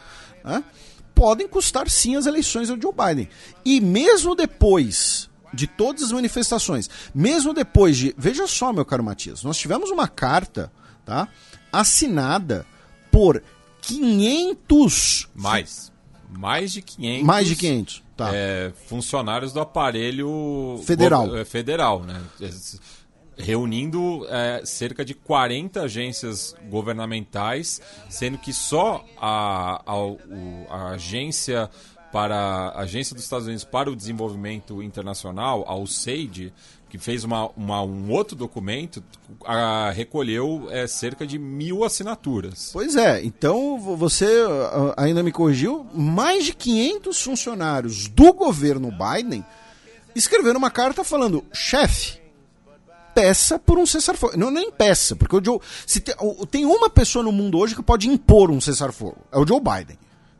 né, 0.43 0.64
podem 1.14 1.47
custar 1.47 1.89
sim 1.89 2.15
as 2.15 2.26
eleições 2.26 2.69
ao 2.69 2.81
Joe 2.81 2.93
Biden. 2.93 3.30
E 3.65 3.80
mesmo 3.81 4.35
depois 4.35 5.30
de 5.53 5.68
todas 5.68 6.03
as 6.03 6.11
manifestações. 6.11 6.90
Mesmo 7.14 7.53
depois 7.53 7.98
de. 7.98 8.14
Veja 8.18 8.48
só, 8.48 8.72
meu 8.74 8.86
caro 8.86 9.03
Matias, 9.03 9.44
nós 9.44 9.57
tivemos 9.57 9.90
uma 9.90 10.07
carta 10.07 10.72
tá, 11.06 11.28
assinada 11.72 12.65
por 13.11 13.41
500. 13.82 15.30
Mais. 15.34 15.91
Mais 16.30 16.74
de 16.74 16.82
500. 16.82 17.26
Mais 17.26 17.48
de 17.48 17.56
500. 17.56 18.03
Tá. 18.18 18.32
É, 18.34 18.74
funcionários 18.88 19.53
do 19.53 19.60
aparelho 19.60 20.82
federal. 20.86 21.38
É, 21.38 21.45
federal, 21.45 22.03
né? 22.03 22.22
Reunindo 23.38 24.26
é, 24.30 24.61
cerca 24.65 25.06
de 25.06 25.14
40 25.14 25.84
agências 25.84 26.56
governamentais, 26.69 27.80
sendo 28.10 28.40
que 28.40 28.52
só 28.52 29.06
a, 29.22 29.84
a, 29.86 30.76
a 30.76 30.90
agência 30.94 31.69
para 32.12 32.36
a 32.36 32.82
Agência 32.82 33.14
dos 33.14 33.24
Estados 33.24 33.48
Unidos 33.48 33.64
para 33.64 33.90
o 33.90 33.96
Desenvolvimento 33.96 34.82
Internacional, 34.82 35.66
a 35.68 35.76
USAID, 35.76 36.54
que 36.90 36.98
fez 36.98 37.24
uma, 37.24 37.50
uma, 37.50 37.82
um 37.82 38.10
outro 38.12 38.36
documento, 38.36 39.04
a, 39.46 39.92
recolheu 39.92 40.68
é, 40.70 40.88
cerca 40.88 41.28
de 41.28 41.38
mil 41.38 41.84
assinaturas. 41.84 42.70
Pois 42.72 42.96
é, 42.96 43.24
então 43.24 43.78
você 43.80 44.26
ainda 44.96 45.22
me 45.22 45.32
corrigiu, 45.32 45.86
mais 45.94 46.46
de 46.46 46.54
500 46.54 47.22
funcionários 47.22 48.08
do 48.08 48.34
governo 48.34 48.92
Biden 48.92 49.44
escreveram 50.16 50.58
uma 50.58 50.72
carta 50.72 51.04
falando, 51.04 51.44
chefe, 51.52 52.20
peça 53.14 53.60
por 53.60 53.78
um 53.78 53.86
cessar-fogo. 53.86 54.38
Não 54.38 54.50
nem 54.50 54.72
peça, 54.72 55.16
porque 55.16 55.36
o 55.36 55.44
Joe, 55.44 55.60
se 55.86 56.00
tem, 56.00 56.16
tem 56.50 56.66
uma 56.66 56.90
pessoa 56.90 57.24
no 57.24 57.32
mundo 57.32 57.58
hoje 57.58 57.76
que 57.76 57.84
pode 57.84 58.08
impor 58.08 58.50
um 58.50 58.62
cessar-fogo, 58.62 59.18
é 59.32 59.38
o 59.38 59.46
Joe 59.46 59.60
Biden. 59.60 59.98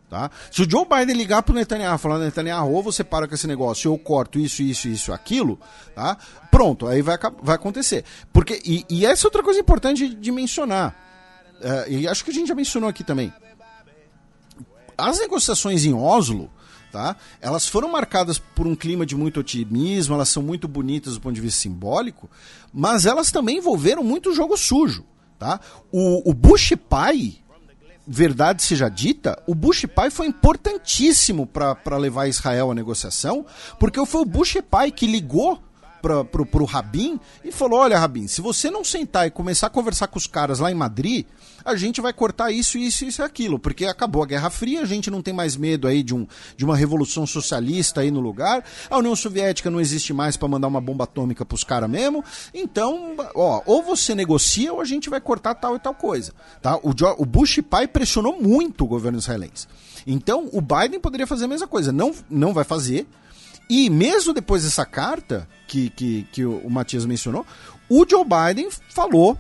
Tá? 0.10 0.32
Se 0.50 0.62
o 0.62 0.70
Joe 0.70 0.86
Biden 0.86 1.18
ligar 1.18 1.44
pro 1.44 1.54
Netanyahu 1.54 1.98
falando, 1.98 2.24
Netanyahu, 2.24 2.82
você 2.82 3.04
para 3.04 3.28
com 3.28 3.36
esse 3.36 3.46
negócio, 3.46 3.92
eu 3.92 3.98
corto 3.98 4.40
isso, 4.40 4.64
isso, 4.64 4.88
isso, 4.88 5.12
aquilo, 5.12 5.60
tá? 5.94 6.18
Pronto, 6.50 6.88
aí 6.88 7.02
vai, 7.02 7.18
vai 7.44 7.56
acontecer. 7.56 8.06
Porque, 8.32 8.62
e, 8.64 8.86
e 8.90 9.06
essa 9.06 9.26
é 9.26 9.28
outra 9.28 9.44
coisa 9.44 9.60
importante 9.60 10.08
de, 10.08 10.16
de 10.16 10.32
mencionar, 10.32 10.96
uh, 11.60 11.92
e 11.92 12.08
acho 12.08 12.24
que 12.24 12.32
a 12.32 12.34
gente 12.34 12.48
já 12.48 12.56
mencionou 12.56 12.90
aqui 12.90 13.04
também. 13.04 13.34
As 14.98 15.20
negociações 15.20 15.84
em 15.84 15.94
Oslo, 15.94 16.50
tá? 16.90 17.18
Elas 17.42 17.68
foram 17.68 17.92
marcadas 17.92 18.40
por 18.40 18.66
um 18.66 18.78
clima 18.78 19.06
de 19.06 19.14
muito 19.14 19.42
otimismo, 19.42 20.16
elas 20.16 20.30
são 20.30 20.42
muito 20.42 20.70
bonitas 20.70 21.16
do 21.16 21.22
ponto 21.22 21.36
de 21.36 21.42
vista 21.42 21.60
simbólico, 21.60 22.30
mas 22.74 23.06
elas 23.06 23.30
também 23.30 23.58
envolveram 23.58 24.06
muito 24.06 24.34
jogo 24.34 24.56
sujo, 24.56 25.06
tá? 25.38 25.60
O, 25.92 26.30
o 26.30 26.34
Bush 26.34 26.74
pai 26.88 27.40
verdade 28.08 28.64
seja 28.64 28.88
dita, 28.88 29.42
o 29.46 29.54
Bush 29.54 29.86
pai 29.94 30.10
foi 30.10 30.28
importantíssimo 30.28 31.46
para 31.46 31.98
levar 31.98 32.28
Israel 32.28 32.72
à 32.72 32.76
negociação, 32.76 33.46
porque 33.80 34.04
foi 34.06 34.22
o 34.22 34.26
Bush 34.26 34.58
pai 34.70 34.92
que 34.92 35.06
ligou 35.06 35.62
para 36.08 36.24
pro, 36.24 36.46
pro 36.46 36.64
Rabin 36.66 37.20
e 37.44 37.52
falou: 37.52 37.80
Olha, 37.80 38.00
Rabin, 38.00 38.28
se 38.28 38.40
você 38.40 38.72
não 38.72 38.84
sentar 38.84 39.28
e 39.28 39.32
começar 39.32 39.68
a 39.68 39.70
conversar 39.70 40.08
com 40.08 40.18
os 40.18 40.26
caras 40.26 40.60
lá 40.60 40.72
em 40.72 40.76
Madrid, 40.76 41.26
a 41.66 41.76
gente 41.76 42.00
vai 42.00 42.14
cortar 42.14 42.50
isso, 42.50 42.78
isso, 42.78 43.04
isso 43.04 43.22
e 43.22 43.26
aquilo, 43.26 43.60
porque 43.60 43.86
acabou 43.86 44.24
a 44.24 44.26
Guerra 44.26 44.50
Fria, 44.50 44.82
a 44.82 44.86
gente 44.86 45.12
não 45.12 45.22
tem 45.22 45.34
mais 45.34 45.58
medo 45.58 45.86
aí 45.86 46.02
de, 46.02 46.16
um, 46.16 46.26
de 46.56 46.64
uma 46.64 46.78
revolução 46.78 47.28
socialista 47.28 48.02
aí 48.02 48.10
no 48.10 48.22
lugar, 48.22 48.64
a 48.90 48.98
União 48.98 49.16
Soviética 49.16 49.70
não 49.70 49.82
existe 49.82 50.14
mais 50.14 50.38
para 50.38 50.48
mandar 50.48 50.70
uma 50.70 50.80
bomba 50.80 51.04
atômica 51.04 51.46
pros 51.46 51.66
caras 51.66 51.90
mesmo, 51.90 52.24
então, 52.54 53.16
ó, 53.36 53.62
ou 53.66 53.84
você 53.84 54.16
negocia 54.16 54.72
ou 54.72 54.80
a 54.80 54.86
gente 54.86 55.10
vai 55.10 55.20
cortar 55.20 55.56
tal 55.56 55.76
e 55.76 55.80
tal 55.80 55.94
coisa, 55.94 56.32
tá? 56.62 56.78
O, 56.78 56.94
o 57.18 57.26
Bush 57.26 57.60
pai 57.70 57.86
pressionou 57.86 58.42
muito 58.42 58.86
o 58.86 58.88
governo 58.88 59.18
israelense. 59.18 59.68
Então, 60.06 60.50
o 60.54 60.62
Biden 60.62 61.02
poderia 61.02 61.28
fazer 61.28 61.46
a 61.46 61.50
mesma 61.50 61.68
coisa, 61.68 61.92
não, 61.92 62.14
não 62.30 62.54
vai 62.54 62.64
fazer, 62.64 63.06
e 63.70 63.90
mesmo 63.90 64.34
depois 64.34 64.64
dessa 64.64 64.86
carta 64.86 65.48
que, 65.68 65.90
que, 65.90 66.28
que 66.32 66.46
o 66.46 66.70
Matias 66.70 67.06
mencionou, 67.06 67.46
o 67.90 68.06
Joe 68.08 68.24
Biden 68.24 68.70
falou 68.90 69.38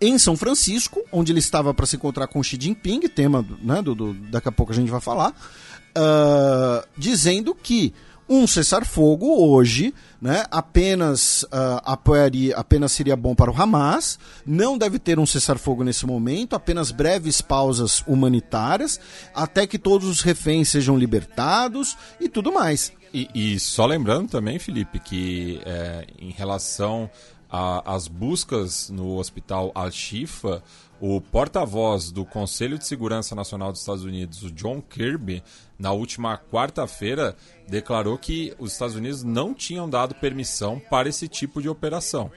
em 0.00 0.18
São 0.18 0.36
Francisco, 0.36 1.00
onde 1.12 1.30
ele 1.30 1.38
estava 1.38 1.72
para 1.72 1.86
se 1.86 1.94
encontrar 1.94 2.26
com 2.26 2.42
Xi 2.42 2.58
Jinping, 2.60 3.00
tema 3.02 3.46
né, 3.62 3.80
do, 3.80 3.94
do, 3.94 4.14
daqui 4.14 4.48
a 4.48 4.52
pouco 4.52 4.72
a 4.72 4.74
gente 4.74 4.90
vai 4.90 5.00
falar, 5.00 5.30
uh, 5.30 6.86
dizendo 6.96 7.54
que 7.54 7.94
um 8.28 8.46
cessar-fogo 8.46 9.44
hoje 9.44 9.94
né, 10.20 10.44
apenas 10.50 11.42
uh, 11.44 11.82
apoiaria, 11.84 12.56
apenas 12.56 12.92
seria 12.92 13.14
bom 13.14 13.34
para 13.34 13.50
o 13.50 13.54
Hamas, 13.56 14.18
não 14.44 14.76
deve 14.76 14.98
ter 14.98 15.18
um 15.18 15.26
cessar-fogo 15.26 15.84
nesse 15.84 16.06
momento, 16.06 16.56
apenas 16.56 16.90
breves 16.90 17.40
pausas 17.40 18.02
humanitárias, 18.06 18.98
até 19.34 19.66
que 19.66 19.78
todos 19.78 20.08
os 20.08 20.20
reféns 20.20 20.68
sejam 20.68 20.96
libertados 20.96 21.96
e 22.20 22.28
tudo 22.28 22.52
mais. 22.52 22.92
E, 23.12 23.28
e 23.34 23.60
só 23.60 23.84
lembrando 23.84 24.30
também, 24.30 24.58
Felipe, 24.58 24.98
que 24.98 25.60
é, 25.64 26.06
em 26.18 26.30
relação 26.30 27.10
às 27.50 28.08
buscas 28.08 28.88
no 28.88 29.18
hospital 29.18 29.70
Al-Shifa, 29.74 30.62
o 30.98 31.20
porta-voz 31.20 32.10
do 32.10 32.24
Conselho 32.24 32.78
de 32.78 32.86
Segurança 32.86 33.34
Nacional 33.34 33.70
dos 33.70 33.82
Estados 33.82 34.04
Unidos, 34.04 34.42
o 34.42 34.50
John 34.50 34.80
Kirby, 34.80 35.42
na 35.78 35.92
última 35.92 36.38
quarta-feira, 36.38 37.36
declarou 37.68 38.16
que 38.16 38.54
os 38.58 38.72
Estados 38.72 38.94
Unidos 38.96 39.22
não 39.22 39.52
tinham 39.52 39.90
dado 39.90 40.14
permissão 40.14 40.80
para 40.88 41.10
esse 41.10 41.28
tipo 41.28 41.60
de 41.60 41.68
operação. 41.68 42.30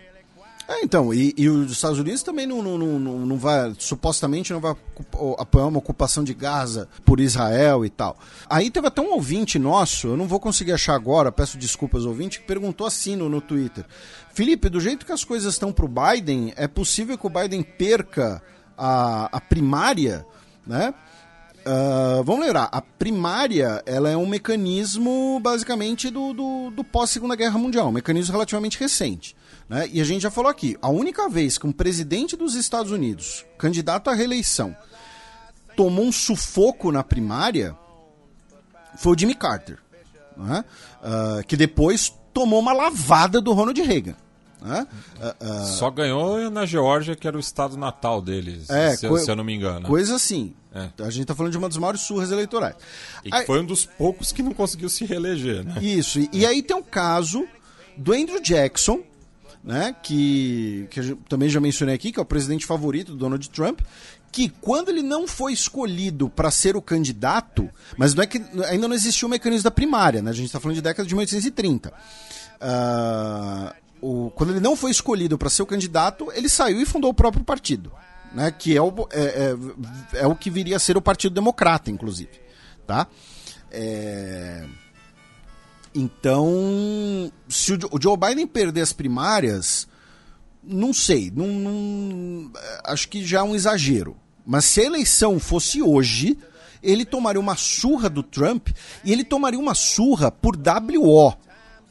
É, 0.67 0.83
então, 0.83 1.13
e, 1.13 1.31
e, 1.37 1.47
os 1.47 1.71
Estados 1.71 1.99
Unidos 1.99 2.23
também 2.23 2.47
não, 2.47 2.61
não, 2.63 2.77
não, 2.77 3.19
não 3.19 3.37
vai, 3.37 3.75
supostamente 3.77 4.51
não 4.51 4.59
vai 4.59 4.75
apoiar 5.37 5.67
uma 5.67 5.77
ocupação 5.77 6.23
de 6.23 6.33
Gaza 6.33 6.89
por 7.05 7.19
Israel 7.19 7.85
e 7.85 7.89
tal. 7.89 8.17
Aí 8.49 8.71
teve 8.71 8.87
até 8.87 8.99
um 8.99 9.13
ouvinte 9.13 9.59
nosso, 9.59 10.07
eu 10.07 10.17
não 10.17 10.27
vou 10.27 10.39
conseguir 10.39 10.71
achar 10.71 10.95
agora, 10.95 11.31
peço 11.31 11.57
desculpas 11.57 12.03
ao 12.03 12.09
ouvinte, 12.09 12.39
que 12.39 12.47
perguntou 12.47 12.87
assim 12.87 13.15
no, 13.15 13.29
no 13.29 13.41
Twitter. 13.41 13.85
Felipe, 14.33 14.67
do 14.67 14.79
jeito 14.79 15.05
que 15.05 15.11
as 15.11 15.23
coisas 15.23 15.53
estão 15.53 15.71
para 15.71 15.85
o 15.85 15.87
Biden, 15.87 16.51
é 16.55 16.67
possível 16.67 17.15
que 17.15 17.27
o 17.27 17.29
Biden 17.29 17.61
perca 17.61 18.41
a, 18.75 19.29
a 19.31 19.39
primária, 19.39 20.25
né? 20.65 20.95
Uh, 21.65 22.23
vamos 22.23 22.45
lembrar, 22.45 22.69
a 22.71 22.79
primária 22.79 23.81
ela 23.87 24.07
é 24.07 24.15
um 24.15 24.27
mecanismo 24.27 25.39
basicamente 25.41 26.11
do, 26.11 26.31
do, 26.31 26.69
do 26.69 26.83
pós-segunda 26.83 27.35
guerra 27.35 27.57
mundial, 27.57 27.87
um 27.87 27.91
mecanismo 27.91 28.33
relativamente 28.33 28.79
recente. 28.79 29.35
Né? 29.67 29.89
E 29.91 29.99
a 29.99 30.03
gente 30.03 30.21
já 30.21 30.31
falou 30.31 30.49
aqui, 30.49 30.77
a 30.81 30.89
única 30.89 31.27
vez 31.27 31.57
que 31.57 31.65
um 31.65 31.71
presidente 31.71 32.35
dos 32.35 32.55
Estados 32.55 32.91
Unidos, 32.91 33.45
candidato 33.57 34.09
à 34.09 34.13
reeleição, 34.13 34.75
tomou 35.75 36.05
um 36.05 36.11
sufoco 36.11 36.91
na 36.91 37.03
primária 37.03 37.75
foi 38.97 39.13
o 39.13 39.19
Jimmy 39.19 39.35
Carter, 39.35 39.77
né? 40.37 40.63
uh, 41.01 41.45
que 41.45 41.57
depois 41.57 42.13
tomou 42.33 42.59
uma 42.59 42.73
lavada 42.73 43.41
do 43.41 43.53
Ronald 43.53 43.81
Reagan. 43.81 44.15
Né? 44.61 44.87
Uh, 45.17 45.45
uh, 45.45 45.65
Só 45.65 45.91
ganhou 45.91 46.49
na 46.49 46.65
Geórgia, 46.65 47.15
que 47.15 47.27
era 47.27 47.37
o 47.37 47.39
estado 47.39 47.77
natal 47.77 48.21
deles, 48.21 48.69
é, 48.69 48.95
se, 48.95 49.07
se, 49.19 49.29
eu 49.31 49.35
não 49.35 49.43
me 49.43 49.53
engano. 49.53 49.87
Coisa 49.87 50.15
assim. 50.15 50.55
É. 50.73 50.89
A 51.03 51.09
gente 51.09 51.23
está 51.23 51.35
falando 51.35 51.51
de 51.51 51.57
uma 51.57 51.69
das 51.69 51.77
maiores 51.77 52.01
surras 52.01 52.31
eleitorais. 52.31 52.75
E 53.23 53.29
aí, 53.33 53.45
foi 53.45 53.61
um 53.61 53.65
dos 53.65 53.85
poucos 53.85 54.31
que 54.31 54.41
não 54.41 54.53
conseguiu 54.53 54.89
se 54.89 55.05
reeleger, 55.05 55.63
né? 55.63 55.75
Isso. 55.81 56.19
E, 56.19 56.29
e 56.33 56.45
aí 56.45 56.61
tem 56.61 56.75
um 56.75 56.83
caso 56.83 57.45
do 57.95 58.11
Andrew 58.11 58.41
Jackson, 58.41 59.01
né, 59.65 59.95
que, 60.03 60.87
que 60.91 61.15
também 61.27 61.49
já 61.49 61.59
mencionei 61.59 61.95
aqui, 61.95 62.11
que 62.11 62.19
é 62.19 62.21
o 62.21 62.25
presidente 62.25 62.67
favorito 62.67 63.13
do 63.13 63.17
Donald 63.17 63.49
Trump, 63.49 63.81
que 64.31 64.47
quando 64.61 64.89
ele 64.89 65.01
não 65.01 65.27
foi 65.27 65.53
escolhido 65.53 66.29
para 66.29 66.51
ser 66.51 66.75
o 66.75 66.81
candidato, 66.81 67.67
mas 67.97 68.13
não 68.13 68.23
é 68.23 68.27
que 68.27 68.37
ainda 68.69 68.87
não 68.87 68.93
existia 68.93 69.25
o 69.25 69.31
mecanismo 69.31 69.63
da 69.63 69.71
primária, 69.71 70.21
né? 70.21 70.29
A 70.29 70.33
gente 70.33 70.45
está 70.45 70.59
falando 70.59 70.75
de 70.75 70.81
década 70.81 71.07
de 71.07 71.15
1830. 71.15 71.91
Uh, 72.61 73.73
o, 74.01 74.31
quando 74.31 74.51
ele 74.51 74.59
não 74.59 74.75
foi 74.75 74.91
escolhido 74.91 75.37
para 75.37 75.49
ser 75.49 75.63
o 75.63 75.65
candidato, 75.65 76.31
ele 76.33 76.47
saiu 76.47 76.79
e 76.79 76.85
fundou 76.85 77.09
o 77.09 77.13
próprio 77.13 77.43
partido, 77.43 77.91
né? 78.33 78.51
Que 78.51 78.77
é 78.77 78.81
o, 78.81 78.93
é, 79.11 79.55
é, 80.13 80.19
é 80.19 80.27
o 80.27 80.35
que 80.35 80.51
viria 80.51 80.75
a 80.75 80.79
ser 80.79 80.95
o 80.95 81.01
Partido 81.01 81.33
Democrata, 81.33 81.89
inclusive, 81.89 82.39
tá? 82.85 83.07
É... 83.71 84.67
Então, 85.95 87.31
se 87.47 87.73
o 87.73 88.01
Joe 88.01 88.17
Biden 88.17 88.45
perder 88.45 88.81
as 88.81 88.91
primárias, 88.91 89.87
não 90.61 90.93
sei, 90.93 91.31
não, 91.33 91.47
não, 91.47 92.51
acho 92.83 93.07
que 93.07 93.25
já 93.25 93.39
é 93.39 93.43
um 93.43 93.55
exagero. 93.55 94.17
Mas 94.45 94.65
se 94.65 94.81
a 94.81 94.85
eleição 94.85 95.39
fosse 95.39 95.81
hoje, 95.81 96.37
ele 96.83 97.05
tomaria 97.05 97.39
uma 97.39 97.55
surra 97.55 98.09
do 98.09 98.21
Trump 98.21 98.67
e 99.05 99.11
ele 99.11 99.23
tomaria 99.23 99.59
uma 99.59 99.73
surra 99.73 100.29
por 100.29 100.57
WO, 100.57 101.33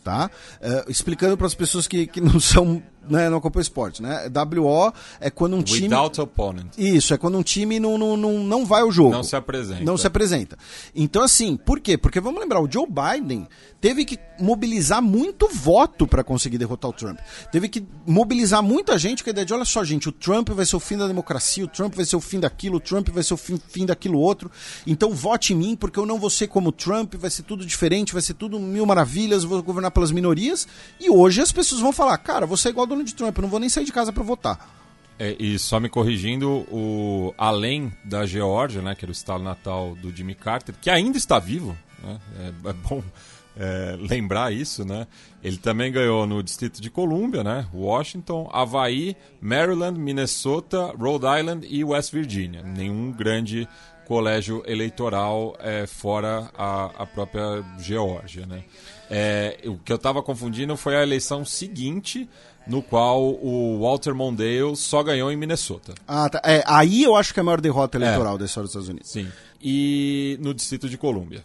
tá? 0.05 0.31
Uh, 0.61 0.91
explicando 0.91 1.37
para 1.37 1.47
as 1.47 1.55
pessoas 1.55 1.89
que, 1.89 2.07
que 2.07 2.21
não 2.21 2.39
são 2.39 2.83
né, 3.09 3.29
não 3.29 3.39
acompanha 3.39 3.63
esporte, 3.63 4.03
né? 4.03 4.31
WO 4.57 4.93
é 5.21 5.31
quando 5.31 5.57
um 5.57 5.63
time. 5.63 5.89
Without 5.89 6.21
opponent. 6.21 6.73
Isso, 6.77 7.15
é 7.15 7.19
quando 7.19 7.39
um 7.39 7.43
time 7.43 7.79
não, 7.81 7.97
não, 7.99 8.17
não, 8.17 8.45
não 8.45 8.67
vai 8.67 8.83
ao 8.83 8.91
jogo. 8.91 9.11
Não 9.11 9.23
se 9.23 9.37
apresenta. 9.37 9.85
Não 9.85 9.97
se 9.97 10.07
apresenta. 10.07 10.59
Então, 10.95 11.23
assim, 11.23 11.57
por 11.57 11.81
quê? 11.81 11.97
Porque 11.97 12.21
vamos 12.21 12.41
lembrar, 12.41 12.61
o 12.61 12.71
Joe 12.71 12.87
Biden 12.87 13.47
teve 13.81 14.07
que 14.07 14.19
mobilizar 14.41 15.03
muito 15.03 15.47
voto 15.47 16.07
para 16.07 16.25
conseguir 16.25 16.57
derrotar 16.57 16.91
o 16.91 16.95
Trump. 16.95 17.19
Teve 17.53 17.69
que 17.69 17.87
mobilizar 18.07 18.63
muita 18.63 18.97
gente 18.99 19.23
com 19.23 19.29
a 19.29 19.33
ideia 19.33 19.45
de: 19.45 19.53
olha 19.53 19.65
só, 19.65 19.85
gente, 19.85 20.09
o 20.09 20.13
Trump 20.13 20.49
vai 20.51 20.65
ser 20.65 20.77
o 20.77 20.81
fim 20.81 20.97
da 20.97 21.07
democracia, 21.07 21.65
o 21.65 21.69
Trump 21.69 21.95
vai 21.95 22.05
ser 22.05 22.17
o 22.17 22.21
fim 22.21 22.41
daquilo, 22.41 22.77
o 22.77 22.81
Trump 22.81 23.11
vai 23.11 23.23
ser 23.23 23.35
o 23.35 23.37
fim, 23.37 23.61
fim 23.69 23.85
daquilo 23.85 24.19
outro. 24.19 24.51
Então 24.87 25.11
vote 25.13 25.53
em 25.53 25.57
mim, 25.57 25.77
porque 25.77 25.99
eu 25.99 26.07
não 26.07 26.19
vou 26.19 26.31
ser 26.31 26.49
como 26.49 26.71
o 26.71 26.73
Trump, 26.73 27.15
vai 27.17 27.31
ser 27.31 27.43
tudo 27.43 27.65
diferente, 27.67 28.15
vai 28.15 28.23
ser 28.23 28.35
tudo 28.35 28.59
mil 28.59 28.87
maravilhas, 28.87 29.45
vou 29.45 29.63
governar 29.63 29.91
pelas 29.91 30.11
minorias. 30.11 30.67
E 30.99 31.11
hoje 31.11 31.43
as 31.43 31.53
pessoas 31.53 31.81
vão 31.83 31.93
falar: 31.93 32.17
cara, 32.19 32.47
você 32.47 32.69
é 32.69 32.71
igual 32.71 32.87
Donald 32.95 33.15
Trump, 33.15 33.37
eu 33.37 33.43
não 33.43 33.49
vou 33.49 33.61
nem 33.61 33.69
sair 33.69 33.85
de 33.85 33.93
casa 33.93 34.13
para 34.13 34.23
votar. 34.23 34.71
É, 35.19 35.37
e 35.39 35.59
só 35.59 35.79
me 35.79 35.89
corrigindo, 35.89 36.67
o 36.71 37.35
além 37.37 37.93
da 38.05 38.27
Geórgia, 38.27 38.83
né, 38.83 38.95
que 38.95 39.05
era 39.05 39.11
o 39.11 39.13
estado 39.13 39.43
natal 39.43 39.95
do 39.97 40.15
Jimmy 40.15 40.35
Carter, 40.35 40.75
que 40.81 40.91
ainda 40.91 41.19
está 41.19 41.39
vivo, 41.39 41.77
né, 42.03 42.19
é, 42.39 42.71
é 42.71 42.73
bom 42.73 43.03
é, 43.57 43.97
lembrar 43.99 44.53
isso, 44.53 44.85
né? 44.85 45.07
Ele 45.43 45.57
também 45.57 45.93
ganhou 45.93 46.27
no 46.27 46.43
Distrito 46.43 46.81
de 46.81 46.91
Colômbia, 46.91 47.45
né? 47.45 47.67
Washington, 47.73 48.51
Havaí, 48.53 49.17
Maryland, 49.41 49.99
Minnesota, 49.99 50.93
Rhode 50.99 51.27
Island 51.27 51.67
e 51.71 51.85
West 51.85 52.13
Virginia. 52.13 52.63
Nenhum 52.63 53.13
grande 53.13 53.69
colégio 54.07 54.63
eleitoral 54.67 55.57
é, 55.61 55.87
fora 55.87 56.51
a, 56.57 56.87
a 57.03 57.07
própria 57.07 57.65
Geórgia, 57.79 58.47
né? 58.47 58.65
É, 59.11 59.59
o 59.67 59.79
que 59.79 59.93
eu 59.93 59.97
estava 59.97 60.23
confundindo 60.23 60.77
foi 60.77 60.97
a 60.97 61.03
eleição 61.03 61.45
seguinte, 61.45 62.29
no 62.67 62.83
qual 62.83 63.23
o 63.23 63.81
Walter 63.81 64.15
Mondale 64.15 64.77
só 64.77 65.03
ganhou 65.03 65.31
em 65.31 65.37
Minnesota. 65.37 65.95
Ah, 66.07 66.29
tá. 66.29 66.41
É, 66.45 66.63
aí 66.67 67.03
eu 67.03 67.15
acho 67.15 67.33
que 67.33 67.41
é 67.41 67.43
a 67.43 67.45
maior 67.45 67.61
derrota 67.61 67.99
eleitoral 67.99 68.37
é. 68.37 68.39
da 68.39 68.45
história 68.45 68.65
dos 68.65 68.71
Estados 68.71 68.89
Unidos. 68.89 69.11
Sim. 69.11 69.29
E 69.63 70.39
no 70.41 70.55
Distrito 70.55 70.89
de 70.89 70.97
Colômbia. 70.97 71.45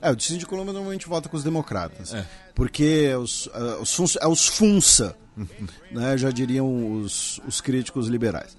É, 0.00 0.10
o 0.10 0.16
Distrito 0.16 0.40
de 0.40 0.46
Colômbia 0.46 0.72
normalmente 0.72 1.08
vota 1.08 1.28
com 1.28 1.36
os 1.36 1.44
democratas. 1.44 2.12
É. 2.12 2.26
Porque 2.54 3.08
é 3.10 3.16
os, 3.16 3.46
uh, 3.46 3.80
os, 3.80 4.16
é 4.16 4.26
os 4.26 4.48
funça, 4.48 5.16
né, 5.90 6.18
já 6.18 6.30
diriam 6.30 7.00
os, 7.00 7.40
os 7.46 7.60
críticos 7.60 8.08
liberais. 8.08 8.56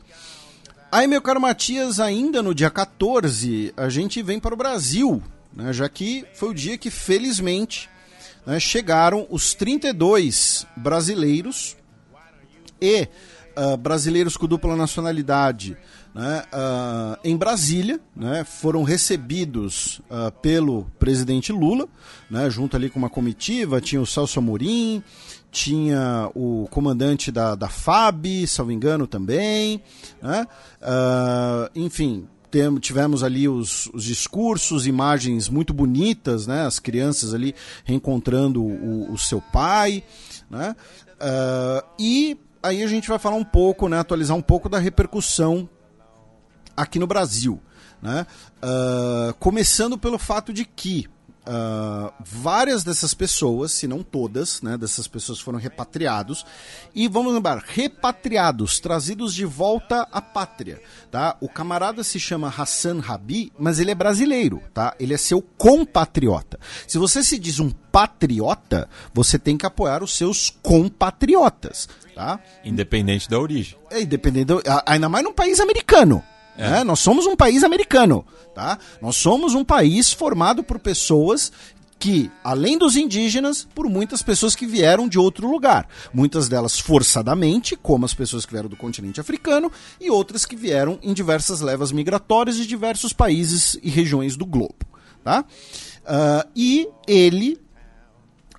Aí, 0.90 1.08
meu 1.08 1.22
caro 1.22 1.42
Matias, 1.42 2.00
ainda 2.00 2.42
no 2.44 2.54
dia 2.54 2.70
14, 2.70 3.74
a 3.76 3.90
gente 3.90 4.22
vem 4.22 4.40
para 4.40 4.54
o 4.54 4.58
Brasil, 4.58 5.22
né, 5.52 5.74
já 5.74 5.90
que 5.90 6.24
foi 6.34 6.50
o 6.50 6.54
dia 6.54 6.78
que, 6.78 6.90
felizmente, 6.90 7.90
né, 8.46 8.60
chegaram 8.60 9.26
os 9.30 9.54
32 9.54 10.68
brasileiros 10.76 11.78
e 12.82 13.08
uh, 13.58 13.78
brasileiros 13.78 14.36
com 14.36 14.48
dupla 14.48 14.76
nacionalidade 14.76 15.78
né, 16.14 16.44
uh, 16.54 17.18
em 17.24 17.36
Brasília, 17.36 18.00
né, 18.16 18.44
foram 18.44 18.84
recebidos 18.84 20.00
uh, 20.10 20.32
pelo 20.42 20.86
presidente 21.00 21.52
Lula, 21.52 21.88
né, 22.30 22.50
junto 22.50 22.76
ali 22.78 22.90
com 22.90 23.00
uma 23.00 23.10
comitiva, 23.10 23.82
tinha 23.82 24.02
o 24.02 24.06
Celso 24.06 24.38
Amorim, 24.38 25.04
tinha 25.52 26.30
o 26.36 26.68
comandante 26.70 27.32
da, 27.32 27.56
da 27.56 27.68
FAB, 27.68 28.46
salvo 28.48 28.72
engano 28.72 29.08
também, 29.08 29.82
né, 30.22 30.46
uh, 30.82 31.70
enfim, 31.76 32.28
tivemos 32.80 33.24
ali 33.24 33.48
os, 33.48 33.88
os, 33.94 34.04
discursos, 34.04 34.86
imagens 34.86 35.50
muito 35.50 35.74
bonitas, 35.74 36.48
né? 36.48 36.66
As 36.66 36.80
crianças 36.80 37.34
ali 37.34 37.56
reencontrando 37.84 38.64
o, 38.64 39.12
o 39.12 39.18
seu 39.18 39.42
pai, 39.42 40.04
né? 40.50 40.76
Uh, 41.14 41.86
e 42.00 42.38
aí 42.62 42.84
a 42.84 42.88
gente 42.88 43.08
vai 43.08 43.20
falar 43.20 43.36
um 43.36 43.44
pouco, 43.44 43.88
né? 43.88 44.00
Atualizar 44.00 44.38
um 44.38 44.42
pouco 44.42 44.70
da 44.70 44.80
repercussão 44.80 45.70
aqui 46.76 47.00
no 47.00 47.08
Brasil, 47.08 47.60
né? 48.02 48.26
Uh, 48.62 49.34
começando 49.36 49.98
pelo 49.98 50.18
fato 50.18 50.54
de 50.54 50.66
que 50.66 51.08
Uh, 51.46 52.14
várias 52.22 52.86
dessas 52.86 53.14
pessoas, 53.14 53.74
se 53.74 53.86
não 53.86 54.02
todas, 54.02 54.62
né, 54.62 54.78
dessas 54.78 55.08
pessoas 55.08 55.42
foram 55.42 55.60
repatriados. 55.60 56.46
E 56.96 57.08
vamos 57.08 57.34
lembrar, 57.34 57.62
repatriados, 57.66 58.80
trazidos 58.80 59.34
de 59.34 59.44
volta 59.44 60.08
à 60.12 60.22
pátria. 60.22 60.82
Tá? 61.12 61.36
O 61.42 61.50
camarada 61.50 62.04
se 62.04 62.20
chama 62.20 62.54
Hassan 62.56 63.00
Rabi, 63.00 63.52
mas 63.60 63.80
ele 63.80 63.92
é 63.92 63.96
brasileiro, 63.96 64.62
tá? 64.74 64.96
Ele 65.00 65.14
é 65.14 65.18
seu 65.18 65.42
compatriota. 65.42 66.60
Se 66.88 66.98
você 66.98 67.24
se 67.24 67.38
diz 67.38 67.60
um 67.60 67.70
patriota, 67.70 68.90
você 69.14 69.38
tem 69.38 69.58
que 69.58 69.66
apoiar 69.66 70.02
os 70.02 70.16
seus 70.16 70.50
compatriotas, 70.50 71.90
tá? 72.16 72.40
Independente 72.64 73.30
da 73.30 73.38
origem. 73.38 73.78
É, 73.92 74.02
independente, 74.02 74.46
do, 74.46 74.64
ainda 74.86 75.10
mais 75.10 75.24
num 75.24 75.34
país 75.34 75.60
americano. 75.60 76.24
É. 76.58 76.70
Né? 76.70 76.84
Nós 76.84 77.00
somos 77.00 77.26
um 77.26 77.36
país 77.36 77.64
americano, 77.64 78.26
tá? 78.54 78.78
Nós 79.02 79.16
somos 79.16 79.54
um 79.54 79.64
país 79.64 80.12
formado 80.12 80.64
por 80.64 80.80
pessoas 80.80 81.52
que, 82.04 82.30
além 82.44 82.78
dos 82.78 82.98
indígenas, 82.98 83.66
por 83.74 83.88
muitas 83.88 84.22
pessoas 84.22 84.56
que 84.56 84.66
vieram 84.66 85.08
de 85.08 85.18
outro 85.18 85.50
lugar. 85.50 85.88
Muitas 86.14 86.50
delas 86.50 86.78
forçadamente, 86.78 87.78
como 87.78 88.04
as 88.04 88.14
pessoas 88.14 88.46
que 88.46 88.52
vieram 88.52 88.68
do 88.68 88.76
continente 88.76 89.22
africano, 89.22 89.72
e 90.02 90.10
outras 90.10 90.46
que 90.46 90.54
vieram 90.54 91.00
em 91.02 91.14
diversas 91.14 91.62
levas 91.62 91.94
migratórias 91.94 92.58
de 92.58 92.68
diversos 92.68 93.14
países 93.14 93.80
e 93.82 93.90
regiões 93.90 94.36
do 94.36 94.46
globo. 94.46 94.76
Tá? 95.24 95.46
Uh, 96.04 96.50
e 96.54 96.90
ele, 97.08 97.58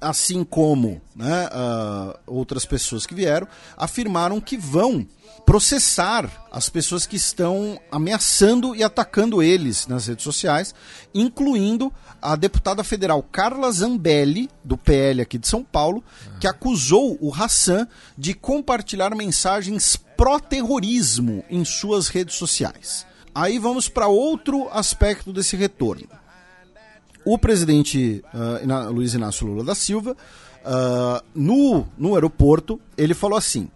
assim 0.05 0.45
como 0.45 1.01
né, 1.15 1.49
uh, 1.49 2.19
outras 2.27 2.65
pessoas 2.65 3.07
que 3.07 3.15
vieram, 3.15 3.49
afirmaram 3.77 4.41
que 4.41 4.57
vão 4.57 5.07
processar 5.45 6.47
as 6.51 6.69
pessoas 6.69 7.07
que 7.07 7.17
estão 7.17 7.79
ameaçando 7.91 8.75
e 8.75 8.83
atacando 8.83 9.43
eles 9.43 9.87
nas 9.87 10.07
redes 10.07 10.25
sociais, 10.25 10.75
incluindo 11.15 11.93
a 12.21 12.37
deputada 12.37 12.83
federal 12.83 13.23
Carla 13.23 13.71
Zambelli, 13.71 14.49
do 14.63 14.77
PL 14.77 15.21
aqui 15.21 15.39
de 15.39 15.47
São 15.47 15.63
Paulo, 15.63 16.03
que 16.41 16.47
acusou 16.47 17.19
o 17.21 17.35
Hassan 17.35 17.87
de 18.17 18.33
compartilhar 18.33 19.15
mensagens 19.15 19.97
pró-terrorismo 20.17 21.45
em 21.51 21.65
suas 21.65 22.09
redes 22.09 22.37
sociais. 22.37 23.07
Aí 23.35 23.59
vamos 23.59 23.89
para 23.89 24.07
outro 24.07 24.69
aspecto 24.71 25.33
desse 25.33 25.57
retorno. 25.57 26.09
O 27.25 27.39
presidente 27.39 28.23
uh, 28.35 28.93
Luiz 28.93 29.15
Inácio 29.15 29.47
Lula 29.47 29.65
da 29.65 29.75
Silva, 29.75 30.13
uh, 30.13 31.25
no, 31.35 31.87
no 31.97 32.15
aeroporto, 32.15 32.79
ele 32.99 33.15
falou 33.15 33.39
assim: 33.39 33.71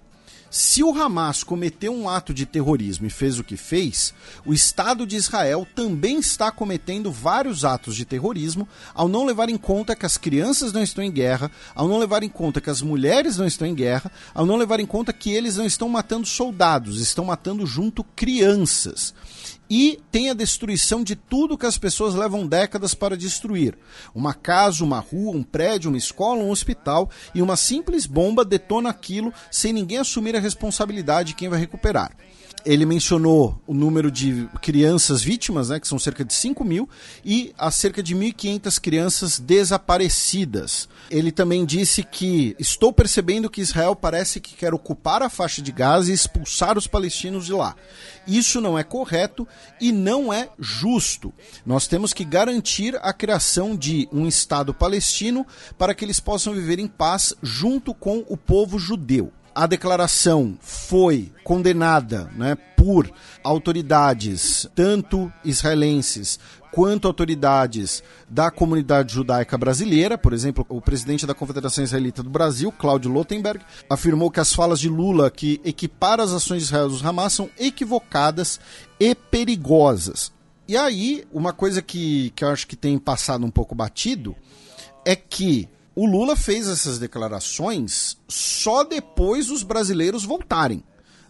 se 0.50 0.82
o 0.82 0.90
Hamas 0.90 1.44
cometeu 1.44 1.92
um 1.92 2.08
ato 2.08 2.32
de 2.32 2.46
terrorismo 2.46 3.06
e 3.06 3.10
fez 3.10 3.38
o 3.38 3.44
que 3.44 3.56
fez, 3.56 4.14
o 4.46 4.54
Estado 4.54 5.06
de 5.06 5.16
Israel 5.16 5.66
também 5.74 6.18
está 6.18 6.50
cometendo 6.50 7.10
vários 7.10 7.64
atos 7.64 7.96
de 7.96 8.04
terrorismo 8.04 8.68
ao 8.94 9.08
não 9.08 9.24
levar 9.24 9.48
em 9.48 9.56
conta 9.58 9.94
que 9.94 10.06
as 10.06 10.16
crianças 10.16 10.72
não 10.72 10.82
estão 10.82 11.04
em 11.04 11.10
guerra, 11.10 11.50
ao 11.74 11.88
não 11.88 11.98
levar 11.98 12.22
em 12.22 12.28
conta 12.28 12.60
que 12.60 12.70
as 12.70 12.80
mulheres 12.80 13.36
não 13.36 13.46
estão 13.46 13.66
em 13.66 13.74
guerra, 13.74 14.10
ao 14.34 14.46
não 14.46 14.56
levar 14.56 14.80
em 14.80 14.86
conta 14.86 15.12
que 15.12 15.30
eles 15.30 15.56
não 15.56 15.66
estão 15.66 15.88
matando 15.88 16.26
soldados, 16.26 17.00
estão 17.00 17.26
matando 17.26 17.66
junto 17.66 18.02
crianças 18.02 19.14
e 19.70 20.00
tem 20.10 20.30
a 20.30 20.34
destruição 20.34 21.02
de 21.02 21.14
tudo 21.14 21.58
que 21.58 21.66
as 21.66 21.76
pessoas 21.76 22.14
levam 22.14 22.46
décadas 22.46 22.94
para 22.94 23.16
destruir. 23.16 23.76
Uma 24.14 24.34
casa, 24.34 24.84
uma 24.84 24.98
rua, 24.98 25.36
um 25.36 25.42
prédio, 25.42 25.90
uma 25.90 25.98
escola, 25.98 26.42
um 26.42 26.50
hospital 26.50 27.10
e 27.34 27.42
uma 27.42 27.56
simples 27.56 28.06
bomba 28.06 28.44
detona 28.44 28.90
aquilo 28.90 29.32
sem 29.50 29.72
ninguém 29.72 29.98
assumir 29.98 30.34
a 30.36 30.40
responsabilidade 30.40 31.28
de 31.28 31.34
quem 31.34 31.48
vai 31.48 31.58
recuperar 31.58 32.12
ele 32.64 32.84
mencionou 32.84 33.60
o 33.66 33.74
número 33.74 34.10
de 34.10 34.48
crianças 34.60 35.22
vítimas, 35.22 35.68
né, 35.68 35.80
que 35.80 35.88
são 35.88 35.98
cerca 35.98 36.24
de 36.24 36.34
5 36.34 36.64
mil, 36.64 36.88
e 37.24 37.52
as 37.58 37.74
cerca 37.74 38.02
de 38.02 38.14
1.500 38.14 38.80
crianças 38.80 39.38
desaparecidas. 39.38 40.88
Ele 41.10 41.32
também 41.32 41.64
disse 41.64 42.02
que 42.02 42.54
estou 42.58 42.92
percebendo 42.92 43.48
que 43.48 43.60
Israel 43.60 43.96
parece 43.96 44.40
que 44.40 44.54
quer 44.54 44.74
ocupar 44.74 45.22
a 45.22 45.30
faixa 45.30 45.62
de 45.62 45.72
Gaza 45.72 46.10
e 46.10 46.14
expulsar 46.14 46.76
os 46.76 46.86
palestinos 46.86 47.46
de 47.46 47.52
lá. 47.52 47.74
Isso 48.26 48.60
não 48.60 48.78
é 48.78 48.84
correto 48.84 49.48
e 49.80 49.90
não 49.90 50.32
é 50.32 50.50
justo. 50.58 51.32
Nós 51.64 51.86
temos 51.86 52.12
que 52.12 52.24
garantir 52.24 52.98
a 53.00 53.12
criação 53.12 53.74
de 53.74 54.08
um 54.12 54.26
Estado 54.26 54.74
palestino 54.74 55.46
para 55.78 55.94
que 55.94 56.04
eles 56.04 56.20
possam 56.20 56.52
viver 56.52 56.78
em 56.78 56.86
paz 56.86 57.32
junto 57.42 57.94
com 57.94 58.24
o 58.28 58.36
povo 58.36 58.78
judeu 58.78 59.32
a 59.58 59.66
declaração 59.66 60.56
foi 60.60 61.32
condenada 61.42 62.30
né, 62.36 62.56
por 62.76 63.10
autoridades, 63.42 64.68
tanto 64.72 65.32
israelenses 65.44 66.38
quanto 66.70 67.08
autoridades 67.08 68.00
da 68.28 68.52
comunidade 68.52 69.12
judaica 69.12 69.58
brasileira, 69.58 70.16
por 70.16 70.32
exemplo, 70.32 70.64
o 70.68 70.80
presidente 70.80 71.26
da 71.26 71.34
Confederação 71.34 71.82
Israelita 71.82 72.22
do 72.22 72.30
Brasil, 72.30 72.70
Cláudio 72.70 73.10
Lotenberg, 73.10 73.64
afirmou 73.90 74.30
que 74.30 74.38
as 74.38 74.54
falas 74.54 74.78
de 74.78 74.88
Lula 74.88 75.28
que 75.28 75.60
equipara 75.64 76.22
as 76.22 76.30
ações 76.30 76.58
de 76.58 76.66
Israel 76.66 76.88
dos 76.88 77.04
Hamas 77.04 77.32
são 77.32 77.50
equivocadas 77.58 78.60
e 79.00 79.12
perigosas. 79.12 80.30
E 80.68 80.76
aí, 80.76 81.24
uma 81.32 81.52
coisa 81.52 81.82
que, 81.82 82.30
que 82.36 82.44
eu 82.44 82.48
acho 82.50 82.64
que 82.64 82.76
tem 82.76 82.96
passado 82.96 83.44
um 83.44 83.50
pouco 83.50 83.74
batido 83.74 84.36
é 85.04 85.16
que 85.16 85.68
o 85.98 86.06
Lula 86.06 86.36
fez 86.36 86.68
essas 86.68 86.96
declarações 86.96 88.16
só 88.28 88.84
depois 88.84 89.50
os 89.50 89.64
brasileiros 89.64 90.24
voltarem, 90.24 90.84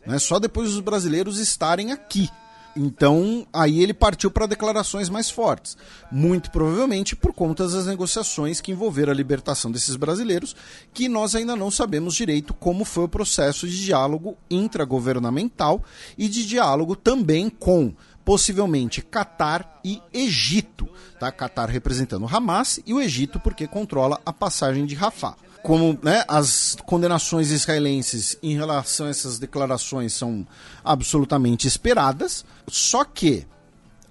né? 0.06 0.18
só 0.18 0.38
depois 0.38 0.74
os 0.74 0.80
brasileiros 0.80 1.38
estarem 1.38 1.90
aqui. 1.90 2.28
Então, 2.76 3.46
aí 3.50 3.82
ele 3.82 3.94
partiu 3.94 4.30
para 4.30 4.44
declarações 4.44 5.08
mais 5.08 5.30
fortes. 5.30 5.74
Muito 6.12 6.50
provavelmente 6.50 7.16
por 7.16 7.32
conta 7.32 7.66
das 7.66 7.86
negociações 7.86 8.60
que 8.60 8.70
envolveram 8.70 9.10
a 9.10 9.16
libertação 9.16 9.72
desses 9.72 9.96
brasileiros, 9.96 10.54
que 10.92 11.08
nós 11.08 11.34
ainda 11.34 11.56
não 11.56 11.70
sabemos 11.70 12.14
direito 12.14 12.52
como 12.52 12.84
foi 12.84 13.04
o 13.04 13.08
processo 13.08 13.66
de 13.66 13.82
diálogo 13.82 14.36
intragovernamental 14.50 15.82
e 16.18 16.28
de 16.28 16.46
diálogo 16.46 16.94
também 16.94 17.48
com 17.48 17.94
possivelmente 18.28 19.00
Catar 19.00 19.80
e 19.82 20.02
Egito. 20.12 20.86
Tá? 21.18 21.32
Catar 21.32 21.70
representando 21.70 22.28
Hamas 22.30 22.78
e 22.84 22.92
o 22.92 23.00
Egito 23.00 23.40
porque 23.40 23.66
controla 23.66 24.20
a 24.26 24.34
passagem 24.34 24.84
de 24.84 24.94
Rafah. 24.94 25.34
Como 25.62 25.98
né, 26.02 26.24
as 26.28 26.76
condenações 26.84 27.50
israelenses 27.50 28.36
em 28.42 28.54
relação 28.54 29.06
a 29.06 29.08
essas 29.08 29.38
declarações 29.38 30.12
são 30.12 30.46
absolutamente 30.84 31.66
esperadas, 31.66 32.44
só 32.68 33.02
que 33.02 33.46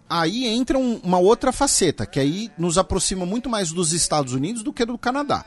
aí 0.10 0.48
entra 0.48 0.80
um, 0.80 1.00
uma 1.04 1.20
outra 1.20 1.52
faceta, 1.52 2.04
que 2.08 2.20
aí 2.20 2.50
nos 2.58 2.80
aproxima 2.80 3.24
muito 3.24 3.48
mais 3.48 3.72
dos 3.72 3.94
Estados 3.94 4.34
Unidos 4.34 4.64
do 4.64 4.74
que 4.74 4.84
do 4.84 4.98
Canadá, 4.98 5.46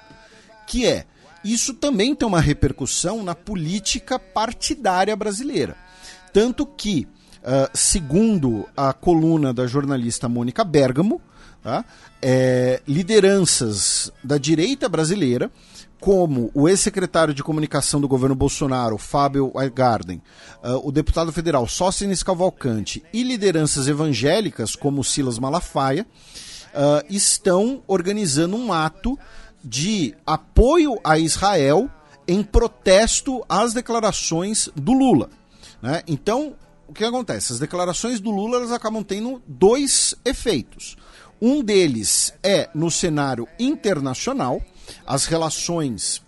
que 0.69 0.87
é 0.87 1.07
isso 1.43 1.75
também 1.75 2.15
tem 2.15 2.29
uma 2.29 2.41
repercussão 2.41 3.25
na 3.25 3.35
política 3.35 4.17
partidária 4.17 5.17
brasileira. 5.17 5.77
Tanto 6.33 6.65
que 6.65 7.09
Uh, 7.43 7.71
segundo 7.73 8.69
a 8.77 8.93
coluna 8.93 9.53
da 9.53 9.67
jornalista 9.67 10.29
Mônica 10.29 10.63
Bergamo, 10.63 11.21
tá? 11.63 11.85
é, 12.21 12.83
lideranças 12.87 14.13
da 14.23 14.37
direita 14.37 14.89
brasileira, 14.89 15.51
como 15.99 16.51
o 16.55 16.69
ex-secretário 16.69 17.35
de 17.35 17.43
comunicação 17.43 18.01
do 18.01 18.09
governo 18.09 18.35
Bolsonaro, 18.35 18.97
Fábio 18.97 19.53
Weigarden, 19.55 20.23
uh, 20.65 20.87
o 20.87 20.91
deputado 20.91 21.31
federal 21.31 21.69
Sócines 21.69 22.23
Cavalcante 22.23 23.03
e 23.13 23.23
lideranças 23.23 23.87
evangélicas, 23.87 24.75
como 24.75 25.05
Silas 25.05 25.39
Malafaia, 25.39 26.07
uh, 26.75 27.05
estão 27.11 27.83
organizando 27.87 28.57
um 28.57 28.73
ato 28.73 29.19
de 29.63 30.15
apoio 30.27 30.99
a 31.05 31.19
Israel 31.19 31.91
em 32.27 32.43
protesto 32.43 33.45
às 33.47 33.75
declarações 33.75 34.71
do 34.75 34.93
Lula. 34.93 35.29
Né? 35.83 36.03
Então, 36.07 36.55
o 36.91 36.93
que 36.93 37.05
acontece? 37.05 37.53
As 37.53 37.61
declarações 37.61 38.19
do 38.19 38.33
Lula 38.33 38.57
elas 38.57 38.73
acabam 38.73 39.05
tendo 39.05 39.41
dois 39.47 40.13
efeitos. 40.25 40.97
Um 41.41 41.63
deles 41.63 42.35
é 42.43 42.69
no 42.75 42.91
cenário 42.91 43.47
internacional, 43.61 44.61
as 45.07 45.25
relações 45.27 46.21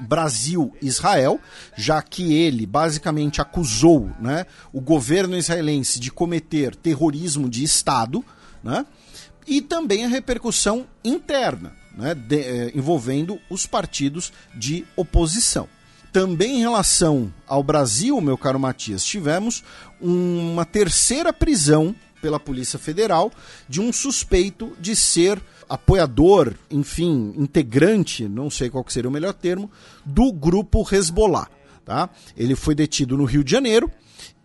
Brasil-Israel, 0.00 1.38
já 1.76 2.00
que 2.00 2.32
ele 2.32 2.64
basicamente 2.64 3.42
acusou 3.42 4.10
né, 4.18 4.46
o 4.72 4.80
governo 4.80 5.36
israelense 5.36 6.00
de 6.00 6.10
cometer 6.10 6.74
terrorismo 6.74 7.46
de 7.46 7.62
Estado, 7.62 8.24
né, 8.64 8.86
e 9.46 9.60
também 9.60 10.06
a 10.06 10.08
repercussão 10.08 10.86
interna, 11.04 11.76
né, 11.94 12.14
de, 12.14 12.40
eh, 12.40 12.72
envolvendo 12.74 13.38
os 13.50 13.66
partidos 13.66 14.32
de 14.54 14.86
oposição. 14.96 15.68
Também 16.12 16.56
em 16.56 16.60
relação 16.60 17.32
ao 17.46 17.62
Brasil, 17.62 18.20
meu 18.20 18.38
caro 18.38 18.58
Matias, 18.58 19.04
tivemos 19.04 19.62
uma 20.00 20.64
terceira 20.64 21.32
prisão 21.32 21.94
pela 22.20 22.40
Polícia 22.40 22.78
Federal 22.78 23.30
de 23.68 23.80
um 23.80 23.92
suspeito 23.92 24.76
de 24.80 24.96
ser 24.96 25.40
apoiador, 25.68 26.54
enfim, 26.70 27.34
integrante, 27.36 28.26
não 28.26 28.50
sei 28.50 28.70
qual 28.70 28.84
seria 28.88 29.08
o 29.08 29.12
melhor 29.12 29.34
termo, 29.34 29.70
do 30.04 30.32
grupo 30.32 30.86
Hezbollah. 30.90 31.48
Tá? 31.84 32.10
Ele 32.36 32.54
foi 32.54 32.74
detido 32.74 33.16
no 33.16 33.24
Rio 33.24 33.44
de 33.44 33.50
Janeiro 33.50 33.90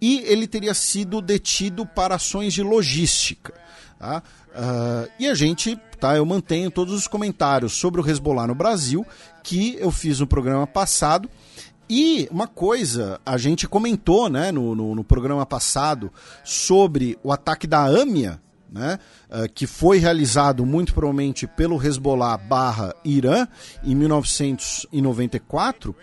e 0.02 0.20
ele 0.26 0.48
teria 0.48 0.74
sido 0.74 1.22
detido 1.22 1.86
para 1.86 2.16
ações 2.16 2.54
de 2.54 2.62
logística. 2.62 3.54
Tá? 3.98 4.22
Uh, 4.50 5.10
e 5.20 5.28
a 5.28 5.34
gente, 5.34 5.80
tá, 6.00 6.16
eu 6.16 6.26
mantenho 6.26 6.70
todos 6.70 6.94
os 6.94 7.08
comentários 7.08 7.74
sobre 7.74 8.00
o 8.00 8.08
Hezbollah 8.10 8.48
no 8.48 8.56
Brasil 8.56 9.06
que 9.44 9.76
eu 9.80 9.92
fiz 9.92 10.20
no 10.20 10.28
programa 10.28 10.68
passado. 10.68 11.30
E 11.90 12.28
uma 12.32 12.48
coisa, 12.48 13.20
a 13.26 13.38
gente 13.38 13.68
comentou 13.68 14.30
né, 14.30 14.52
no, 14.52 14.74
no, 14.74 14.96
no 14.96 15.04
programa 15.04 15.46
passado 15.46 16.12
sobre 16.44 17.20
o 17.24 17.32
ataque 17.32 17.68
da 17.68 17.86
AMIA, 17.86 18.42
né, 18.72 18.98
uh, 19.30 19.48
que 19.54 19.68
foi 19.68 20.00
realizado 20.00 20.66
muito 20.66 20.94
provavelmente 20.94 21.46
pelo 21.46 21.80
Hezbollah 21.82 22.38
barra 22.38 22.96
Irã 23.06 23.48
em 23.84 23.94
1994. 23.94 25.96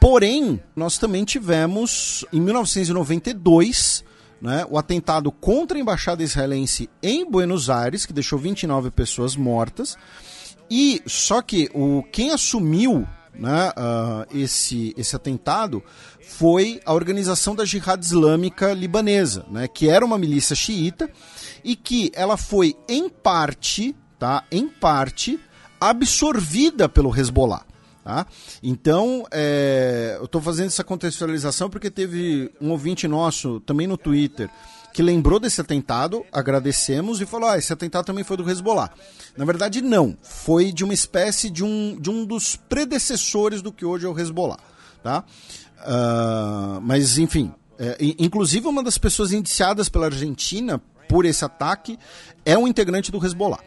Porém, 0.00 0.60
nós 0.74 0.98
também 0.98 1.24
tivemos 1.24 2.24
em 2.32 2.40
1992 2.40 4.04
né, 4.42 4.66
o 4.68 4.76
atentado 4.76 5.30
contra 5.30 5.78
a 5.78 5.80
embaixada 5.80 6.24
israelense 6.24 6.90
em 7.00 7.24
Buenos 7.24 7.70
Aires, 7.70 8.04
que 8.04 8.12
deixou 8.12 8.38
29 8.38 8.90
pessoas 8.90 9.36
mortas. 9.36 9.96
E 10.68 11.00
só 11.06 11.40
que 11.40 11.70
o 11.72 12.02
quem 12.10 12.32
assumiu 12.32 13.06
né, 13.34 13.70
uh, 13.70 14.36
esse, 14.36 14.94
esse 14.96 15.16
atentado 15.16 15.82
foi 16.20 16.80
a 16.84 16.92
organização 16.92 17.54
da 17.54 17.64
Jihad 17.64 18.02
Islâmica 18.02 18.72
Libanesa, 18.72 19.44
né, 19.50 19.68
que 19.68 19.88
era 19.88 20.04
uma 20.04 20.18
milícia 20.18 20.54
xiita 20.54 21.10
e 21.64 21.74
que 21.76 22.10
ela 22.14 22.36
foi 22.36 22.76
em 22.88 23.08
parte, 23.08 23.94
tá, 24.18 24.44
em 24.50 24.68
parte 24.68 25.38
absorvida 25.80 26.88
pelo 26.88 27.14
Hezbollah. 27.14 27.64
Tá? 28.04 28.26
Então, 28.60 29.24
é, 29.30 30.16
eu 30.18 30.24
estou 30.24 30.40
fazendo 30.40 30.66
essa 30.66 30.82
contextualização 30.82 31.70
porque 31.70 31.88
teve 31.88 32.50
um 32.60 32.70
ouvinte 32.70 33.06
nosso 33.06 33.60
também 33.60 33.86
no 33.86 33.96
Twitter 33.96 34.50
que 34.92 35.02
lembrou 35.02 35.40
desse 35.40 35.60
atentado, 35.60 36.24
agradecemos 36.32 37.20
e 37.20 37.26
falou: 37.26 37.48
ah, 37.48 37.58
esse 37.58 37.72
atentado 37.72 38.04
também 38.04 38.24
foi 38.24 38.36
do 38.36 38.48
Hezbollah. 38.48 38.90
Na 39.36 39.44
verdade, 39.44 39.80
não. 39.80 40.16
Foi 40.22 40.72
de 40.72 40.84
uma 40.84 40.94
espécie 40.94 41.48
de 41.48 41.64
um, 41.64 41.98
de 41.98 42.10
um 42.10 42.24
dos 42.24 42.56
predecessores 42.56 43.62
do 43.62 43.72
que 43.72 43.84
hoje 43.84 44.06
é 44.06 44.08
o 44.08 44.18
Hezbollah. 44.18 44.58
Tá? 45.02 45.24
Uh, 45.78 46.80
mas, 46.82 47.18
enfim, 47.18 47.52
é, 47.78 47.96
inclusive 48.18 48.66
uma 48.68 48.82
das 48.82 48.98
pessoas 48.98 49.32
indiciadas 49.32 49.88
pela 49.88 50.06
Argentina 50.06 50.80
por 51.08 51.24
esse 51.24 51.44
ataque 51.44 51.98
é 52.44 52.56
um 52.56 52.68
integrante 52.68 53.10
do 53.10 53.24
Hezbollah. 53.24 53.58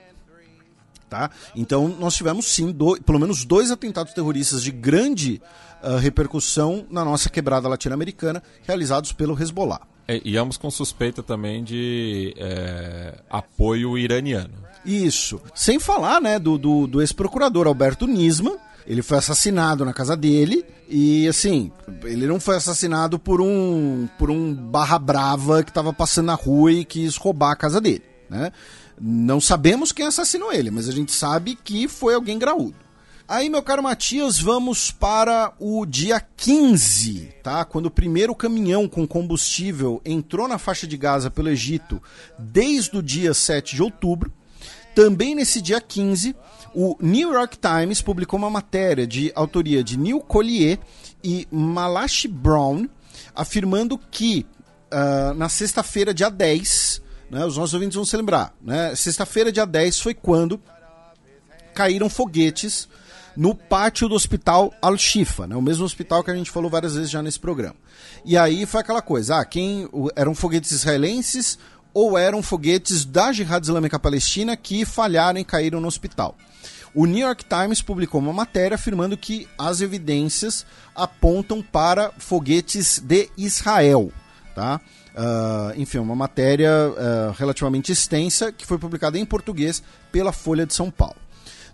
Tá? 1.10 1.30
Então 1.56 1.88
nós 1.88 2.16
tivemos 2.16 2.46
sim, 2.46 2.72
do, 2.72 3.00
pelo 3.02 3.20
menos 3.20 3.46
dois 3.46 3.72
atentados 3.72 4.14
terroristas 4.14 4.64
de 4.64 4.72
grande 4.72 5.42
uh, 5.86 5.98
repercussão 5.98 6.86
na 6.90 7.06
nossa 7.06 7.30
quebrada 7.30 7.68
latino-americana, 7.68 8.42
realizados 8.64 9.12
pelo 9.12 9.40
Hezbollah. 9.40 9.82
É, 10.08 10.22
e 10.24 10.38
ambos 10.38 10.58
com 10.58 10.70
suspeita 10.70 11.24
também 11.24 11.64
de 11.64 12.34
é, 12.38 13.18
apoio 13.30 13.98
iraniano. 13.98 14.54
Isso. 14.86 15.42
Sem 15.56 15.80
falar 15.80 16.22
né, 16.22 16.38
do, 16.38 16.58
do, 16.58 16.86
do 16.86 17.02
ex-procurador 17.02 17.66
Alberto 17.66 18.06
Nisman, 18.06 18.56
ele 18.86 19.02
foi 19.02 19.18
assassinado 19.18 19.84
na 19.84 19.94
casa 19.94 20.16
dele 20.16 20.64
e 20.88 21.28
assim, 21.28 21.72
ele 22.04 22.28
não 22.28 22.40
foi 22.40 22.56
assassinado 22.56 23.18
por 23.18 23.42
um 23.42 24.08
por 24.20 24.30
um 24.30 24.54
barra 24.54 25.00
brava 25.00 25.64
que 25.64 25.72
estava 25.72 25.92
passando 25.92 26.28
na 26.28 26.36
rua 26.36 26.72
e 26.72 26.86
quis 26.86 27.18
roubar 27.18 27.52
a 27.52 27.56
casa 27.56 27.82
dele, 27.82 28.04
né? 28.30 28.52
Não 29.02 29.42
sabemos 29.42 29.92
quem 29.92 30.06
assassinou 30.06 30.54
ele, 30.54 30.70
mas 30.70 30.88
a 30.88 30.92
gente 30.92 31.12
sabe 31.12 31.58
que 31.62 31.88
foi 31.88 32.14
alguém 32.14 32.38
graúdo. 32.38 32.85
Aí, 33.28 33.50
meu 33.50 33.64
caro 33.64 33.82
Matias, 33.82 34.38
vamos 34.38 34.92
para 34.92 35.52
o 35.60 35.84
dia 35.84 36.22
15, 36.38 37.34
tá? 37.42 37.66
Quando 37.66 37.88
o 37.88 37.92
primeiro 37.92 38.36
caminhão 38.36 38.88
com 38.88 39.08
combustível 39.08 40.00
entrou 40.06 40.48
na 40.48 40.60
faixa 40.60 40.86
de 40.86 40.96
Gaza 40.96 41.32
pelo 41.32 41.50
Egito 41.50 42.00
desde 42.38 42.96
o 42.96 43.02
dia 43.02 43.34
7 43.34 43.76
de 43.76 43.82
outubro. 43.82 44.32
Também 44.94 45.34
nesse 45.34 45.60
dia 45.60 45.82
15, 45.82 46.36
o 46.76 46.96
New 47.02 47.34
York 47.34 47.58
Times 47.58 48.00
publicou 48.00 48.38
uma 48.38 48.50
matéria 48.52 49.08
de 49.08 49.32
autoria 49.34 49.84
de 49.84 49.98
Neil 49.98 50.20
Collier 50.20 50.78
e 51.24 51.48
Malachi 51.52 52.28
Brown, 52.28 52.88
afirmando 53.34 53.98
que 53.98 54.46
uh, 54.94 55.34
na 55.34 55.50
sexta-feira, 55.50 56.14
dia 56.14 56.30
10, 56.30 57.02
né, 57.32 57.44
os 57.44 57.58
nossos 57.58 57.74
ouvintes 57.74 57.96
vão 57.96 58.06
se 58.06 58.16
lembrar, 58.16 58.54
né, 58.62 58.94
sexta-feira, 58.94 59.52
dia 59.52 59.66
10, 59.66 60.00
foi 60.00 60.14
quando 60.14 60.62
caíram 61.74 62.08
foguetes 62.08 62.88
no 63.36 63.54
pátio 63.54 64.08
do 64.08 64.16
hospital 64.16 64.74
Al-Shifa, 64.82 65.48
né, 65.48 65.56
o 65.56 65.62
mesmo 65.62 65.86
hospital 65.86 66.24
que 66.24 66.32
a 66.32 66.36
gente 66.36 66.52
falou 66.52 66.70
várias 66.70 66.96
vezes 66.96 67.10
já 67.10 67.22
nesse 67.22 67.40
programa. 67.40 67.76
E 68.24 68.38
aí 68.38 68.66
foi 68.66 68.82
aquela 68.82 69.02
coisa, 69.02 69.40
ah, 69.40 69.46
quem 69.46 69.90
eram 70.16 70.34
foguetes 70.34 70.72
israelenses 70.72 71.58
ou 71.94 72.18
eram 72.18 72.44
foguetes 72.44 73.06
da 73.06 73.32
Jihad 73.32 73.64
Islâmica 73.64 73.98
Palestina 73.98 74.58
que 74.58 74.84
falharam 74.84 75.40
e 75.40 75.46
caíram 75.46 75.80
no 75.80 75.88
hospital. 75.88 76.36
O 76.94 77.06
New 77.06 77.26
York 77.26 77.44
Times 77.44 77.82
publicou 77.82 78.22
uma 78.22 78.32
matéria 78.32 78.76
afirmando 78.76 79.18
que 79.18 79.48
as 79.58 79.82
evidências 79.82 80.66
apontam 80.96 81.62
para 81.62 82.12
foguetes 82.18 83.00
de 83.00 83.30
Israel, 83.38 84.12
tá? 84.56 84.80
Uh, 85.14 85.80
enfim, 85.80 85.98
uma 85.98 86.16
matéria 86.16 86.72
uh, 86.72 87.32
relativamente 87.38 87.92
extensa 87.92 88.52
que 88.52 88.66
foi 88.66 88.78
publicada 88.78 89.18
em 89.18 89.26
português 89.26 89.82
pela 90.12 90.32
Folha 90.32 90.66
de 90.66 90.74
São 90.74 90.90
Paulo. 90.92 91.16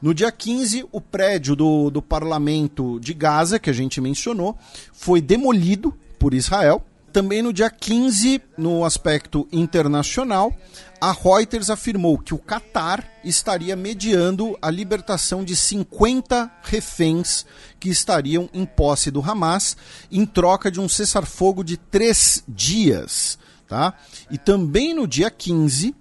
No 0.01 0.15
dia 0.15 0.31
15, 0.31 0.87
o 0.91 0.99
prédio 0.99 1.55
do, 1.55 1.91
do 1.91 2.01
parlamento 2.01 2.99
de 2.99 3.13
Gaza, 3.13 3.59
que 3.59 3.69
a 3.69 3.73
gente 3.73 4.01
mencionou, 4.01 4.57
foi 4.91 5.21
demolido 5.21 5.93
por 6.17 6.33
Israel. 6.33 6.83
Também 7.13 7.43
no 7.43 7.53
dia 7.53 7.69
15, 7.69 8.41
no 8.57 8.83
aspecto 8.83 9.47
internacional, 9.51 10.55
a 10.99 11.11
Reuters 11.11 11.69
afirmou 11.69 12.17
que 12.17 12.33
o 12.33 12.39
Catar 12.39 13.07
estaria 13.23 13.75
mediando 13.75 14.57
a 14.59 14.71
libertação 14.71 15.43
de 15.43 15.55
50 15.55 16.49
reféns 16.63 17.45
que 17.79 17.89
estariam 17.89 18.49
em 18.53 18.65
posse 18.65 19.11
do 19.11 19.21
Hamas 19.21 19.77
em 20.11 20.25
troca 20.25 20.71
de 20.71 20.79
um 20.79 20.89
cessar-fogo 20.89 21.63
de 21.63 21.77
três 21.77 22.43
dias. 22.47 23.37
Tá? 23.67 23.93
E 24.31 24.37
também 24.37 24.95
no 24.95 25.07
dia 25.07 25.29
15, 25.29 25.89
uh, 25.89 25.95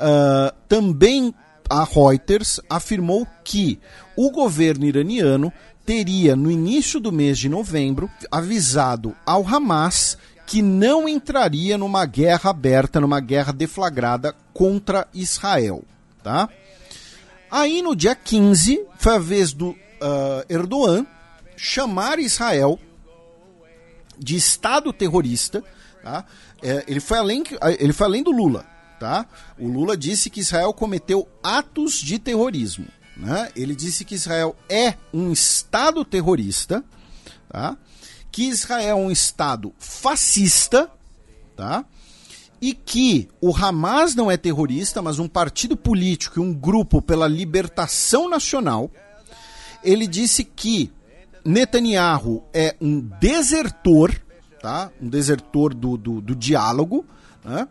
ah, 0.00 0.54
também 0.68 1.32
a 1.68 1.84
Reuters 1.84 2.60
afirmou 2.68 3.26
que 3.42 3.78
o 4.16 4.30
governo 4.30 4.84
iraniano 4.84 5.52
teria, 5.84 6.34
no 6.34 6.50
início 6.50 6.98
do 6.98 7.12
mês 7.12 7.38
de 7.38 7.48
novembro, 7.48 8.10
avisado 8.30 9.14
ao 9.26 9.46
Hamas 9.46 10.16
que 10.46 10.60
não 10.60 11.08
entraria 11.08 11.78
numa 11.78 12.04
guerra 12.04 12.50
aberta, 12.50 13.00
numa 13.00 13.20
guerra 13.20 13.52
deflagrada 13.52 14.34
contra 14.52 15.08
Israel. 15.14 15.82
Tá? 16.22 16.48
Aí 17.50 17.82
no 17.82 17.94
dia 17.94 18.14
15, 18.14 18.84
foi 18.98 19.14
a 19.14 19.18
vez 19.18 19.52
do 19.52 19.70
uh, 19.70 19.76
Erdogan 20.48 21.06
chamar 21.56 22.18
Israel 22.18 22.78
de 24.18 24.36
Estado 24.36 24.92
terrorista. 24.92 25.62
Tá? 26.02 26.24
É, 26.62 26.84
ele, 26.86 27.00
foi 27.00 27.18
além, 27.18 27.44
ele 27.78 27.92
foi 27.92 28.06
além 28.06 28.22
do 28.22 28.30
Lula. 28.30 28.66
Tá? 29.04 29.26
O 29.58 29.68
Lula 29.68 29.98
disse 29.98 30.30
que 30.30 30.40
Israel 30.40 30.72
cometeu 30.72 31.28
atos 31.42 31.98
de 31.98 32.18
terrorismo. 32.18 32.86
Né? 33.14 33.50
Ele 33.54 33.76
disse 33.76 34.02
que 34.02 34.14
Israel 34.14 34.56
é 34.66 34.94
um 35.12 35.30
Estado 35.30 36.02
terrorista. 36.06 36.82
Tá? 37.50 37.76
que 38.34 38.48
Israel 38.48 38.88
é 38.88 38.94
um 38.96 39.12
Estado 39.12 39.72
fascista, 39.78 40.90
tá? 41.54 41.84
E 42.60 42.74
que 42.74 43.28
o 43.40 43.54
Hamas 43.54 44.16
não 44.16 44.28
é 44.28 44.36
terrorista, 44.36 45.00
mas 45.00 45.20
um 45.20 45.28
partido 45.28 45.76
político 45.76 46.40
e 46.40 46.42
um 46.42 46.52
grupo 46.52 47.00
pela 47.00 47.28
libertação 47.28 48.28
nacional. 48.28 48.90
Ele 49.84 50.08
disse 50.08 50.42
que 50.42 50.90
Netanyahu 51.44 52.42
é 52.52 52.74
um 52.80 52.98
desertor, 53.20 54.12
tá? 54.60 54.90
Um 55.00 55.08
desertor 55.08 55.72
do, 55.72 55.96
do, 55.96 56.20
do 56.20 56.34
diálogo, 56.34 57.06
né? 57.44 57.68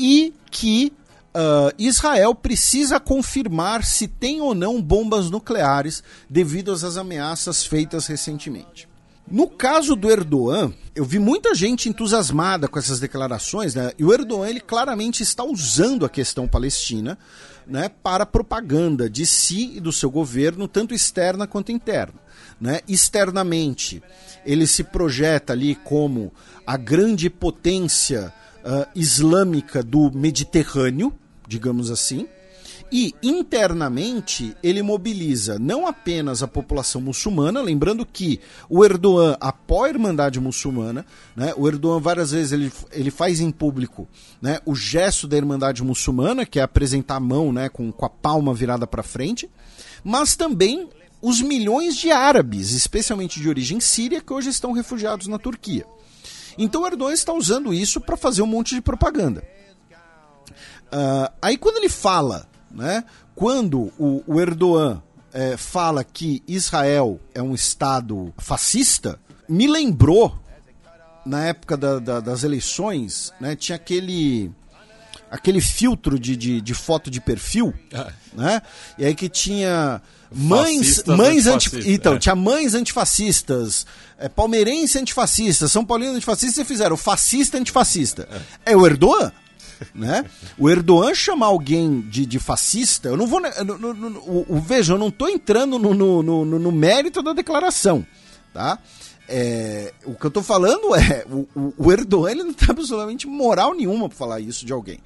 E 0.00 0.34
que 0.50 0.92
Uh, 1.32 1.70
Israel 1.78 2.34
precisa 2.34 2.98
confirmar 2.98 3.84
se 3.84 4.08
tem 4.08 4.40
ou 4.40 4.52
não 4.52 4.82
bombas 4.82 5.30
nucleares 5.30 6.02
devido 6.28 6.72
às 6.72 6.96
ameaças 6.96 7.64
feitas 7.64 8.08
recentemente. 8.08 8.88
No 9.30 9.46
caso 9.46 9.94
do 9.94 10.10
Erdogan, 10.10 10.72
eu 10.92 11.04
vi 11.04 11.20
muita 11.20 11.54
gente 11.54 11.88
entusiasmada 11.88 12.66
com 12.66 12.80
essas 12.80 12.98
declarações, 12.98 13.76
né? 13.76 13.92
E 13.96 14.04
o 14.04 14.12
Erdogan 14.12 14.48
ele 14.48 14.58
claramente 14.58 15.22
está 15.22 15.44
usando 15.44 16.04
a 16.04 16.08
questão 16.08 16.48
palestina, 16.48 17.16
né, 17.64 17.88
para 18.02 18.26
propaganda 18.26 19.08
de 19.08 19.24
si 19.24 19.76
e 19.76 19.80
do 19.80 19.92
seu 19.92 20.10
governo, 20.10 20.66
tanto 20.66 20.92
externa 20.92 21.46
quanto 21.46 21.70
interna. 21.70 22.18
Né? 22.60 22.80
Externamente, 22.88 24.02
ele 24.44 24.66
se 24.66 24.82
projeta 24.82 25.52
ali 25.52 25.76
como 25.76 26.32
a 26.66 26.76
grande 26.76 27.30
potência 27.30 28.32
uh, 28.64 28.86
islâmica 28.94 29.82
do 29.82 30.10
Mediterrâneo, 30.10 31.12
digamos 31.46 31.90
assim. 31.90 32.26
E 32.92 33.14
internamente 33.22 34.56
ele 34.64 34.82
mobiliza 34.82 35.60
não 35.60 35.86
apenas 35.86 36.42
a 36.42 36.48
população 36.48 37.00
muçulmana, 37.00 37.62
lembrando 37.62 38.04
que 38.04 38.40
o 38.68 38.84
Erdogan 38.84 39.36
apoia 39.40 39.92
a 39.92 39.94
Irmandade 39.94 40.40
Muçulmana, 40.40 41.06
né? 41.36 41.54
o 41.56 41.68
Erdogan 41.68 42.00
várias 42.00 42.32
vezes 42.32 42.50
ele, 42.50 42.72
ele 42.90 43.12
faz 43.12 43.38
em 43.38 43.50
público 43.52 44.08
né, 44.42 44.58
o 44.66 44.74
gesto 44.74 45.28
da 45.28 45.36
Irmandade 45.36 45.84
Muçulmana, 45.84 46.44
que 46.44 46.58
é 46.58 46.62
apresentar 46.62 47.16
a 47.16 47.20
mão 47.20 47.52
né, 47.52 47.68
com, 47.68 47.92
com 47.92 48.04
a 48.04 48.10
palma 48.10 48.52
virada 48.52 48.88
para 48.88 49.04
frente, 49.04 49.48
mas 50.02 50.34
também 50.34 50.88
os 51.22 51.40
milhões 51.40 51.96
de 51.96 52.10
árabes, 52.10 52.72
especialmente 52.72 53.40
de 53.40 53.48
origem 53.48 53.78
síria, 53.78 54.20
que 54.20 54.32
hoje 54.32 54.48
estão 54.48 54.72
refugiados 54.72 55.28
na 55.28 55.38
Turquia. 55.38 55.86
Então 56.58 56.82
o 56.82 56.86
Erdogan 56.86 57.12
está 57.12 57.32
usando 57.32 57.72
isso 57.72 58.00
para 58.00 58.16
fazer 58.16 58.42
um 58.42 58.46
monte 58.46 58.74
de 58.74 58.80
propaganda. 58.80 59.42
Uh, 60.92 61.32
aí 61.40 61.56
quando 61.56 61.76
ele 61.76 61.88
fala, 61.88 62.48
né, 62.70 63.04
quando 63.34 63.92
o, 63.98 64.22
o 64.26 64.40
Erdogan 64.40 65.02
é, 65.32 65.56
fala 65.56 66.02
que 66.02 66.42
Israel 66.46 67.20
é 67.34 67.42
um 67.42 67.54
Estado 67.54 68.32
fascista, 68.38 69.18
me 69.48 69.66
lembrou, 69.66 70.38
na 71.24 71.44
época 71.44 71.76
da, 71.76 71.98
da, 71.98 72.20
das 72.20 72.44
eleições, 72.44 73.32
né, 73.40 73.54
tinha 73.54 73.76
aquele 73.76 74.50
aquele 75.30 75.60
filtro 75.60 76.18
de, 76.18 76.36
de, 76.36 76.60
de 76.60 76.74
foto 76.74 77.08
de 77.08 77.20
perfil, 77.20 77.72
ah. 77.94 78.12
né? 78.32 78.60
E 78.98 79.04
aí 79.04 79.14
que 79.14 79.28
tinha 79.28 80.02
mães, 80.32 81.02
mães 81.04 81.46
antifascistas. 81.46 81.92
Então, 81.92 82.14
é. 82.14 82.18
tinha 82.18 82.34
mães 82.34 82.74
antifascistas, 82.74 83.86
é, 84.18 84.28
palmeirense 84.28 84.98
antifascista, 84.98 85.68
São 85.68 85.84
Paulino 85.84 86.14
antifascista 86.14 86.62
e 86.62 86.64
fizeram 86.64 86.96
fascista 86.96 87.58
antifascista. 87.58 88.28
É, 88.64 88.72
é 88.72 88.76
o 88.76 88.86
Erdogan? 88.86 89.32
né? 89.94 90.24
O 90.58 90.68
Erdogan 90.68 91.14
chamar 91.14 91.46
alguém 91.46 92.00
de, 92.02 92.26
de 92.26 92.38
fascista, 92.38 93.08
eu 93.08 93.16
não 93.16 93.26
vou. 93.26 93.40
No, 93.40 93.78
no, 93.78 93.94
no, 93.94 94.44
o, 94.48 94.60
veja, 94.60 94.92
eu 94.92 94.98
não 94.98 95.08
estou 95.08 95.28
entrando 95.28 95.78
no, 95.78 95.94
no, 95.94 96.22
no, 96.22 96.44
no, 96.44 96.72
mérito 96.72 97.22
da 97.22 97.32
declaração, 97.32 98.06
tá? 98.52 98.78
É, 99.28 99.94
o 100.04 100.14
que 100.14 100.26
eu 100.26 100.28
estou 100.28 100.42
falando 100.42 100.94
é 100.94 101.24
o, 101.30 101.46
o, 101.54 101.74
o 101.78 101.92
Erdogan 101.92 102.30
ele 102.30 102.42
não 102.42 102.52
tem 102.52 102.68
absolutamente 102.70 103.26
moral 103.26 103.74
nenhuma 103.74 104.08
para 104.08 104.18
falar 104.18 104.40
isso 104.40 104.66
de 104.66 104.72
alguém. 104.72 104.98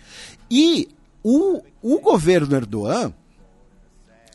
E 0.50 0.88
o, 1.22 1.62
o 1.82 2.00
governo 2.00 2.56
Erdogan 2.56 3.12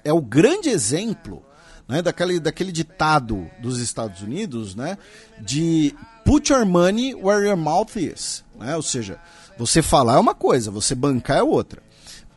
é 0.03 0.13
o 0.13 0.21
grande 0.21 0.69
exemplo 0.69 1.43
né, 1.88 2.01
daquele, 2.01 2.39
daquele 2.39 2.71
ditado 2.71 3.49
dos 3.59 3.80
Estados 3.80 4.21
Unidos, 4.21 4.76
né, 4.76 4.97
de 5.39 5.95
put 6.23 6.51
your 6.51 6.65
money 6.65 7.15
where 7.15 7.45
your 7.45 7.57
mouth 7.57 7.95
is. 7.95 8.43
Né? 8.57 8.76
Ou 8.76 8.84
seja, 8.84 9.19
você 9.57 9.81
falar 9.81 10.15
é 10.15 10.19
uma 10.19 10.35
coisa, 10.35 10.69
você 10.69 10.93
bancar 10.93 11.38
é 11.38 11.43
outra. 11.43 11.81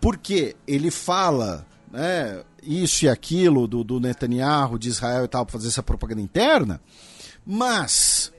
Porque 0.00 0.56
ele 0.66 0.90
fala 0.90 1.66
né, 1.92 2.42
isso 2.62 3.04
e 3.04 3.08
aquilo 3.08 3.68
do, 3.68 3.84
do 3.84 4.00
Netanyahu, 4.00 4.78
de 4.78 4.88
Israel 4.88 5.26
e 5.26 5.28
tal, 5.28 5.44
para 5.44 5.52
fazer 5.52 5.68
essa 5.68 5.82
propaganda 5.82 6.22
interna, 6.22 6.80
mas 7.44 8.31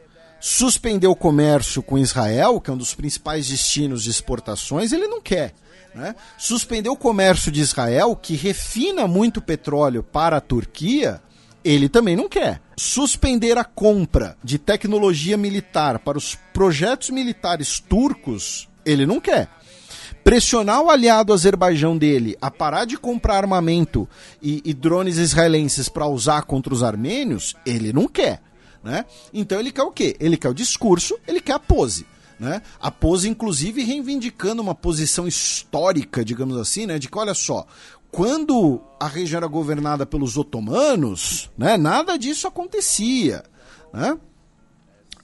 suspender 0.44 1.08
o 1.08 1.16
comércio 1.16 1.82
com 1.82 1.98
Israel, 1.98 2.60
que 2.60 2.70
é 2.70 2.74
um 2.74 2.78
dos 2.78 2.94
principais 2.94 3.48
destinos 3.48 4.04
de 4.04 4.10
exportações, 4.10 4.92
ele 4.92 5.08
não 5.08 5.22
quer. 5.22 5.54
Né? 5.96 6.14
Suspender 6.38 6.90
o 6.90 6.98
comércio 6.98 7.50
de 7.50 7.62
Israel, 7.62 8.14
que 8.14 8.36
refina 8.36 9.08
muito 9.08 9.42
petróleo 9.42 10.04
para 10.04 10.36
a 10.36 10.42
Turquia, 10.42 11.22
ele 11.64 11.88
também 11.88 12.18
não 12.18 12.28
quer. 12.28 12.60
Suspender 12.76 13.58
a 13.58 13.64
compra 13.64 14.36
de 14.44 14.58
tecnologia 14.58 15.38
militar 15.38 16.00
para 16.00 16.18
os 16.18 16.36
projetos 16.54 17.10
militares 17.10 17.80
turcos, 17.80 18.68
ele 18.86 19.06
não 19.06 19.22
quer. 19.22 19.48
Pressionar 20.26 20.82
o 20.82 20.90
aliado 20.90 21.32
Azerbaijão 21.32 21.98
dele 21.98 22.36
a 22.42 22.52
parar 22.52 22.84
de 22.84 22.98
comprar 22.98 23.38
armamento 23.38 24.10
e, 24.42 24.62
e 24.66 24.74
drones 24.74 25.18
israelenses 25.18 25.88
para 25.88 26.06
usar 26.06 26.44
contra 26.44 26.74
os 26.74 26.84
armênios, 26.84 27.56
ele 27.66 27.94
não 27.94 28.10
quer. 28.10 28.42
Né? 28.84 29.06
Então 29.34 29.60
ele 29.60 29.72
quer 29.72 29.84
o 29.84 29.92
quê? 29.92 30.16
Ele 30.20 30.36
quer 30.36 30.50
o 30.50 30.54
discurso, 30.54 31.18
ele 31.28 31.40
quer 31.40 31.54
a 31.54 31.60
pose. 31.60 32.06
Né? 32.40 32.62
A 32.82 32.92
pose, 32.92 33.30
inclusive, 33.30 33.84
reivindicando 33.84 34.62
uma 34.62 34.76
posição 34.76 35.28
histórica, 35.28 36.26
digamos 36.26 36.58
assim, 36.58 36.86
né? 36.86 37.00
de 37.00 37.08
que, 37.08 37.18
olha 37.18 37.34
só, 37.34 37.66
quando 38.12 38.82
a 39.00 39.08
região 39.08 39.38
era 39.38 39.48
governada 39.48 40.06
pelos 40.06 40.38
otomanos, 40.38 41.50
né, 41.58 41.78
nada 41.78 42.16
disso 42.18 42.48
acontecia. 42.48 43.44
Né? 43.92 44.16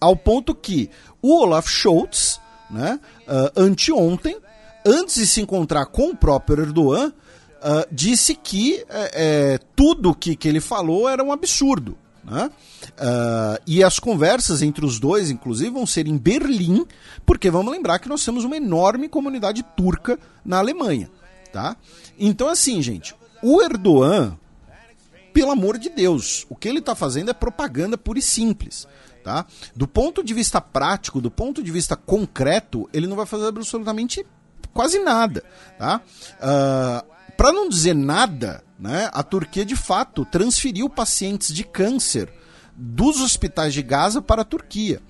Ao 0.02 0.15
ponto 0.15 0.56
que 0.56 0.90
o 1.22 1.40
Olaf 1.40 1.68
Scholz, 1.68 2.40
né, 2.68 2.99
uh, 3.27 3.61
anteontem, 3.61 4.38
antes 4.84 5.15
de 5.15 5.27
se 5.27 5.41
encontrar 5.41 5.86
com 5.86 6.10
o 6.10 6.18
próprio 6.18 6.64
Erdogan, 6.64 7.10
uh, 7.10 7.86
disse 7.91 8.34
que 8.34 8.84
é, 8.90 9.60
tudo 9.76 10.15
que, 10.15 10.36
que 10.36 10.48
ele 10.48 10.60
falou 10.60 11.07
era 11.07 11.23
um 11.23 11.31
absurdo. 11.31 11.95
Né? 12.23 12.49
Uh, 12.91 13.61
e 13.65 13.83
as 13.83 13.99
conversas 13.99 14.61
entre 14.61 14.85
os 14.85 14.99
dois, 14.99 15.29
inclusive, 15.29 15.69
vão 15.69 15.85
ser 15.85 16.07
em 16.07 16.17
Berlim, 16.17 16.85
porque 17.25 17.49
vamos 17.49 17.71
lembrar 17.71 17.99
que 17.99 18.09
nós 18.09 18.23
temos 18.23 18.43
uma 18.43 18.57
enorme 18.57 19.07
comunidade 19.07 19.63
turca 19.75 20.19
na 20.43 20.57
Alemanha. 20.57 21.09
Tá? 21.51 21.75
Então, 22.17 22.47
assim, 22.47 22.81
gente, 22.81 23.15
o 23.41 23.61
Erdogan, 23.61 24.37
pelo 25.33 25.51
amor 25.51 25.77
de 25.77 25.89
Deus, 25.89 26.45
o 26.49 26.55
que 26.55 26.67
ele 26.67 26.79
está 26.79 26.93
fazendo 26.93 27.31
é 27.31 27.33
propaganda 27.33 27.97
pura 27.97 28.19
e 28.19 28.21
simples. 28.21 28.87
Tá? 29.23 29.45
Do 29.75 29.87
ponto 29.87 30.23
de 30.23 30.33
vista 30.33 30.61
prático, 30.61 31.21
do 31.21 31.29
ponto 31.29 31.61
de 31.61 31.71
vista 31.71 31.95
concreto, 31.95 32.89
ele 32.93 33.07
não 33.07 33.15
vai 33.15 33.25
fazer 33.25 33.47
absolutamente 33.47 34.25
quase 34.73 34.99
nada. 34.99 35.43
Tá? 35.77 35.97
Uh, 35.97 36.39
ah, 36.41 37.05
Para 37.35 37.51
não 37.51 37.67
dizer 37.67 37.93
nada, 37.93 38.63
né, 38.80 39.10
a 39.14 39.22
Turquia 39.22 39.65
de 39.65 39.76
fato 39.76 40.26
transferiu 40.26 40.89
pacientes 40.89 41.53
de 41.53 41.64
câncer 41.64 42.31
dos 42.76 43.19
hospitais 43.19 43.73
de 43.73 43.84
Gaza 43.84 44.22
para 44.22 44.43
a 44.43 44.45
Turquia. 44.45 45.01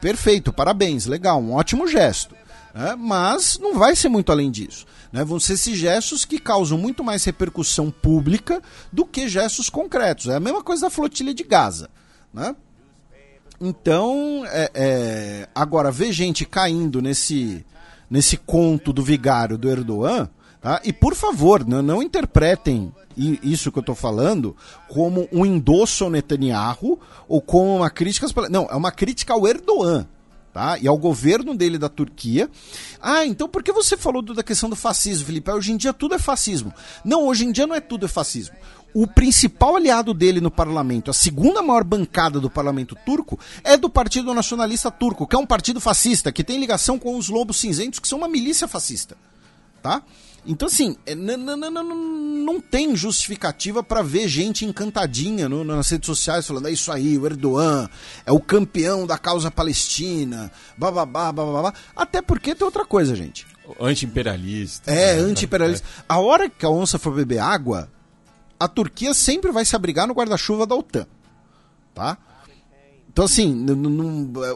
Perfeito, 0.00 0.52
parabéns, 0.52 1.06
legal, 1.06 1.40
um 1.40 1.54
ótimo 1.54 1.88
gesto. 1.88 2.36
Né? 2.74 2.94
Mas 2.94 3.58
não 3.58 3.78
vai 3.78 3.96
ser 3.96 4.10
muito 4.10 4.30
além 4.30 4.50
disso. 4.50 4.84
Né? 5.10 5.24
Vão 5.24 5.40
ser 5.40 5.54
esses 5.54 5.78
gestos 5.78 6.26
que 6.26 6.38
causam 6.38 6.76
muito 6.76 7.02
mais 7.02 7.24
repercussão 7.24 7.90
pública 7.90 8.60
do 8.92 9.06
que 9.06 9.28
gestos 9.28 9.70
concretos. 9.70 10.28
É 10.28 10.36
a 10.36 10.40
mesma 10.40 10.62
coisa 10.62 10.82
da 10.82 10.90
flotilha 10.90 11.32
de 11.32 11.42
Gaza. 11.42 11.88
Né? 12.34 12.54
Então, 13.58 14.44
é, 14.48 14.70
é... 14.74 15.48
agora, 15.54 15.90
ver 15.90 16.12
gente 16.12 16.44
caindo 16.44 17.00
nesse, 17.00 17.64
nesse 18.10 18.36
conto 18.36 18.92
do 18.92 19.02
vigário 19.02 19.56
do 19.56 19.70
Erdogan, 19.70 20.28
tá? 20.66 20.80
e 20.82 20.92
por 20.92 21.14
favor, 21.14 21.64
não, 21.64 21.80
não 21.80 22.02
interpretem 22.02 22.92
isso 23.16 23.70
que 23.70 23.78
eu 23.78 23.82
estou 23.82 23.94
falando 23.94 24.56
como 24.88 25.28
um 25.32 25.46
endosso 25.46 26.02
ao 26.02 26.10
Netanyahu 26.10 26.98
ou 27.28 27.40
como 27.40 27.76
uma 27.76 27.88
crítica. 27.88 28.26
Não, 28.50 28.66
é 28.68 28.74
uma 28.74 28.90
crítica 28.90 29.32
ao 29.32 29.46
Erdogan. 29.46 30.06
Tá? 30.52 30.78
E 30.78 30.88
ao 30.88 30.96
governo 30.96 31.54
dele 31.54 31.78
da 31.78 31.88
Turquia. 31.88 32.50
Ah, 33.00 33.24
então 33.24 33.48
por 33.48 33.62
que 33.62 33.70
você 33.72 33.96
falou 33.96 34.22
da 34.22 34.42
questão 34.42 34.68
do 34.68 34.74
fascismo, 34.74 35.26
Felipe? 35.26 35.50
Hoje 35.50 35.70
em 35.70 35.76
dia 35.76 35.92
tudo 35.92 36.14
é 36.14 36.18
fascismo. 36.18 36.74
Não, 37.04 37.26
hoje 37.26 37.44
em 37.44 37.52
dia 37.52 37.66
não 37.66 37.74
é 37.74 37.80
tudo 37.80 38.06
é 38.06 38.08
fascismo. 38.08 38.56
O 38.92 39.06
principal 39.06 39.76
aliado 39.76 40.12
dele 40.12 40.40
no 40.40 40.50
parlamento, 40.50 41.10
a 41.10 41.14
segunda 41.14 41.62
maior 41.62 41.84
bancada 41.84 42.40
do 42.40 42.50
parlamento 42.50 42.96
turco, 43.04 43.38
é 43.62 43.76
do 43.76 43.90
Partido 43.90 44.32
Nacionalista 44.32 44.90
Turco, 44.90 45.26
que 45.26 45.36
é 45.36 45.38
um 45.38 45.46
partido 45.46 45.80
fascista, 45.80 46.32
que 46.32 46.42
tem 46.42 46.58
ligação 46.58 46.98
com 46.98 47.16
os 47.16 47.28
Lobos 47.28 47.60
Cinzentos, 47.60 48.00
que 48.00 48.08
são 48.08 48.18
uma 48.18 48.28
milícia 48.28 48.66
fascista. 48.66 49.16
Tá? 49.82 50.02
Então, 50.46 50.68
assim, 50.68 50.96
é, 51.04 51.14
não 51.14 52.60
tem 52.60 52.94
justificativa 52.94 53.82
para 53.82 54.00
ver 54.00 54.28
gente 54.28 54.64
encantadinha 54.64 55.48
no, 55.48 55.64
nas 55.64 55.90
redes 55.90 56.06
sociais 56.06 56.46
falando: 56.46 56.68
é 56.68 56.70
isso 56.70 56.92
aí, 56.92 57.18
o 57.18 57.26
Erdogan 57.26 57.88
é 58.24 58.30
o 58.30 58.38
campeão 58.38 59.06
da 59.06 59.18
causa 59.18 59.50
palestina, 59.50 60.52
bababá, 60.76 61.32
bababá. 61.32 61.74
Até 61.96 62.22
porque 62.22 62.54
tem 62.54 62.64
outra 62.64 62.84
coisa, 62.84 63.16
gente. 63.16 63.46
Anti-imperialista. 63.80 64.90
É, 64.90 65.18
anti-imperialista. 65.18 65.86
É. 65.98 66.02
A 66.08 66.18
hora 66.18 66.48
que 66.48 66.64
a 66.64 66.70
onça 66.70 66.98
for 66.98 67.12
beber 67.12 67.40
água, 67.40 67.90
a 68.58 68.68
Turquia 68.68 69.12
sempre 69.12 69.50
vai 69.50 69.64
se 69.64 69.74
abrigar 69.74 70.06
no 70.06 70.14
guarda-chuva 70.14 70.64
da 70.64 70.76
OTAN. 70.76 71.06
Tá? 71.92 72.16
Então, 73.16 73.24
assim, 73.24 73.64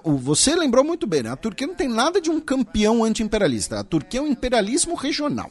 você 0.04 0.54
lembrou 0.54 0.84
muito 0.84 1.06
bem, 1.06 1.22
né? 1.22 1.30
A 1.30 1.36
Turquia 1.36 1.66
não 1.66 1.74
tem 1.74 1.88
nada 1.88 2.20
de 2.20 2.28
um 2.28 2.38
campeão 2.38 3.02
anti-imperialista. 3.02 3.80
A 3.80 3.82
Turquia 3.84 4.20
é 4.20 4.22
um 4.22 4.26
imperialismo 4.26 4.94
regional. 4.94 5.50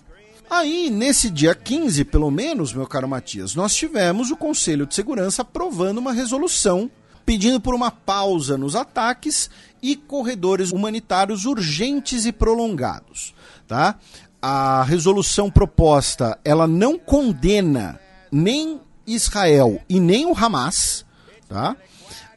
Aí, 0.50 0.90
nesse 0.90 1.30
dia 1.30 1.54
15, 1.54 2.06
pelo 2.06 2.32
menos, 2.32 2.74
meu 2.74 2.88
caro 2.88 3.08
Matias, 3.08 3.54
nós 3.54 3.76
tivemos 3.76 4.32
o 4.32 4.36
Conselho 4.36 4.88
de 4.88 4.96
Segurança 4.96 5.44
aprovando 5.44 6.00
uma 6.00 6.12
resolução 6.12 6.90
pedindo 7.24 7.62
por 7.62 7.76
uma 7.76 7.92
pausa 7.92 8.58
nos 8.58 8.76
ataques 8.76 9.52
e 9.84 9.96
corredores 9.96 10.72
humanitários 10.72 11.46
urgentes 11.46 12.26
e 12.26 12.32
prolongados. 12.32 13.36
Tá? 13.68 14.00
A 14.42 14.82
resolução 14.82 15.52
proposta 15.52 16.40
ela 16.44 16.66
não 16.66 16.98
condena 16.98 18.00
nem 18.32 18.82
Israel 19.06 19.80
e 19.88 20.00
nem 20.00 20.26
o 20.26 20.36
Hamas. 20.36 21.06
Tá? 21.48 21.76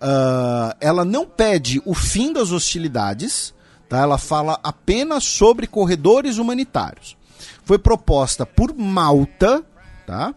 Uh, 0.02 0.76
ela 0.78 1.06
não 1.06 1.24
pede 1.24 1.80
o 1.86 1.94
fim 1.94 2.30
das 2.30 2.52
hostilidades, 2.52 3.55
tá? 3.89 4.01
ela 4.01 4.18
fala 4.18 4.60
apenas 4.62 5.24
sobre 5.24 5.66
corredores 5.66 6.36
humanitários. 6.36 7.16
Foi 7.64 7.78
proposta 7.78 8.44
por 8.44 8.74
Malta, 8.74 9.64
tá? 10.06 10.34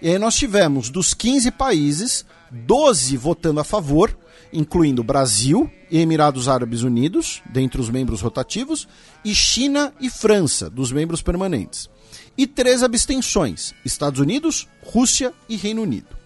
e 0.00 0.08
aí 0.08 0.18
nós 0.18 0.34
tivemos 0.34 0.90
dos 0.90 1.14
15 1.14 1.50
países, 1.52 2.24
12 2.50 3.16
votando 3.16 3.60
a 3.60 3.64
favor, 3.64 4.16
incluindo 4.52 5.02
Brasil 5.02 5.70
e 5.90 5.98
Emirados 5.98 6.48
Árabes 6.48 6.82
Unidos, 6.82 7.42
dentre 7.50 7.80
os 7.80 7.88
membros 7.88 8.20
rotativos, 8.20 8.86
e 9.24 9.34
China 9.34 9.92
e 10.00 10.10
França, 10.10 10.68
dos 10.68 10.92
membros 10.92 11.22
permanentes. 11.22 11.88
E 12.36 12.46
três 12.46 12.82
abstenções: 12.82 13.74
Estados 13.84 14.20
Unidos, 14.20 14.68
Rússia 14.82 15.32
e 15.48 15.56
Reino 15.56 15.82
Unido. 15.82 16.22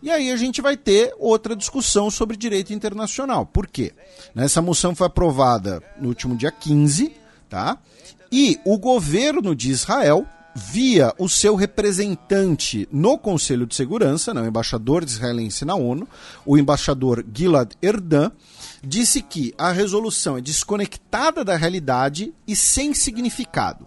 E 0.00 0.10
aí 0.10 0.30
a 0.30 0.36
gente 0.36 0.62
vai 0.62 0.76
ter 0.76 1.12
outra 1.18 1.56
discussão 1.56 2.08
sobre 2.10 2.36
direito 2.36 2.72
internacional. 2.72 3.44
Por 3.44 3.66
quê? 3.66 3.92
Essa 4.36 4.62
moção 4.62 4.94
foi 4.94 5.08
aprovada 5.08 5.82
no 6.00 6.08
último 6.08 6.36
dia 6.36 6.52
15, 6.52 7.12
tá? 7.48 7.78
E 8.30 8.58
o 8.64 8.78
governo 8.78 9.54
de 9.54 9.70
Israel 9.70 10.26
via 10.54 11.14
o 11.18 11.28
seu 11.28 11.54
representante 11.54 12.88
no 12.90 13.16
Conselho 13.16 13.66
de 13.66 13.74
Segurança, 13.74 14.34
né, 14.34 14.42
o 14.42 14.46
embaixador 14.46 15.04
israelense 15.04 15.64
na 15.64 15.74
ONU, 15.74 16.06
o 16.44 16.58
embaixador 16.58 17.24
Gilad 17.32 17.72
Erdan, 17.80 18.32
disse 18.82 19.22
que 19.22 19.54
a 19.56 19.70
resolução 19.70 20.36
é 20.36 20.40
desconectada 20.40 21.44
da 21.44 21.56
realidade 21.56 22.34
e 22.46 22.56
sem 22.56 22.92
significado. 22.92 23.86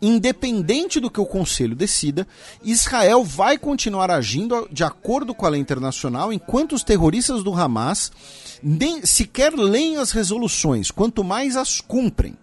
Independente 0.00 1.00
do 1.00 1.10
que 1.10 1.20
o 1.20 1.26
Conselho 1.26 1.74
decida, 1.74 2.26
Israel 2.62 3.24
vai 3.24 3.58
continuar 3.58 4.10
agindo 4.10 4.68
de 4.70 4.84
acordo 4.84 5.34
com 5.34 5.44
a 5.44 5.48
lei 5.48 5.60
internacional 5.60 6.32
enquanto 6.32 6.74
os 6.74 6.84
terroristas 6.84 7.42
do 7.42 7.52
Hamas 7.52 8.12
nem 8.62 9.04
sequer 9.04 9.52
leem 9.52 9.96
as 9.96 10.12
resoluções, 10.12 10.90
quanto 10.90 11.24
mais 11.24 11.56
as 11.56 11.80
cumprem. 11.80 12.36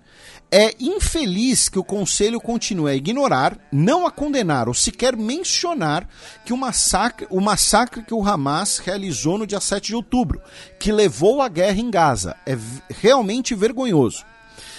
É 0.57 0.73
infeliz 0.80 1.68
que 1.68 1.77
o 1.77 1.84
Conselho 1.84 2.40
continue 2.40 2.90
a 2.90 2.95
ignorar, 2.95 3.57
não 3.69 4.07
a 4.07 4.10
condenar 4.10 4.69
ou 4.69 4.73
sequer 4.73 5.14
mencionar 5.14 6.07
que 6.45 6.53
o 6.53 6.57
massacre, 6.57 7.27
o 7.30 7.41
massacre 7.41 8.02
que 8.02 8.14
o 8.14 8.26
Hamas 8.26 8.77
realizou 8.77 9.38
no 9.38 9.45
dia 9.45 9.60
7 9.60 9.88
de 9.88 9.95
outubro, 9.95 10.41
que 10.80 10.94
levou 10.94 11.41
à 11.41 11.49
guerra 11.49 11.82
em 11.82 11.91
Gaza. 11.91 12.38
É 12.45 12.57
realmente 12.88 13.53
vergonhoso. 13.53 14.23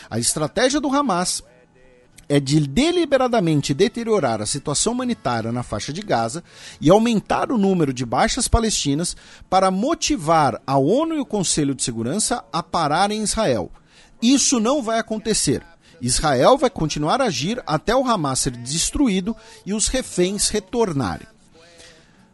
A 0.08 0.18
estratégia 0.18 0.80
do 0.80 0.88
Hamas 0.88 1.42
é 2.26 2.40
de 2.40 2.58
deliberadamente 2.66 3.74
deteriorar 3.74 4.40
a 4.40 4.46
situação 4.46 4.94
humanitária 4.94 5.52
na 5.52 5.62
faixa 5.62 5.92
de 5.92 6.00
Gaza 6.00 6.42
e 6.80 6.88
aumentar 6.88 7.52
o 7.52 7.58
número 7.58 7.92
de 7.92 8.06
baixas 8.06 8.48
palestinas 8.48 9.14
para 9.50 9.70
motivar 9.70 10.58
a 10.66 10.78
ONU 10.78 11.16
e 11.16 11.20
o 11.20 11.26
Conselho 11.26 11.74
de 11.74 11.82
Segurança 11.82 12.42
a 12.50 12.62
parar 12.62 13.10
em 13.10 13.20
Israel. 13.20 13.70
Isso 14.22 14.58
não 14.60 14.82
vai 14.82 14.98
acontecer. 14.98 15.62
Israel 16.00 16.58
vai 16.58 16.70
continuar 16.70 17.20
a 17.20 17.26
agir 17.26 17.62
até 17.66 17.94
o 17.94 18.06
Hamas 18.06 18.40
ser 18.40 18.52
destruído 18.52 19.34
e 19.64 19.72
os 19.72 19.88
reféns 19.88 20.48
retornarem. 20.48 21.26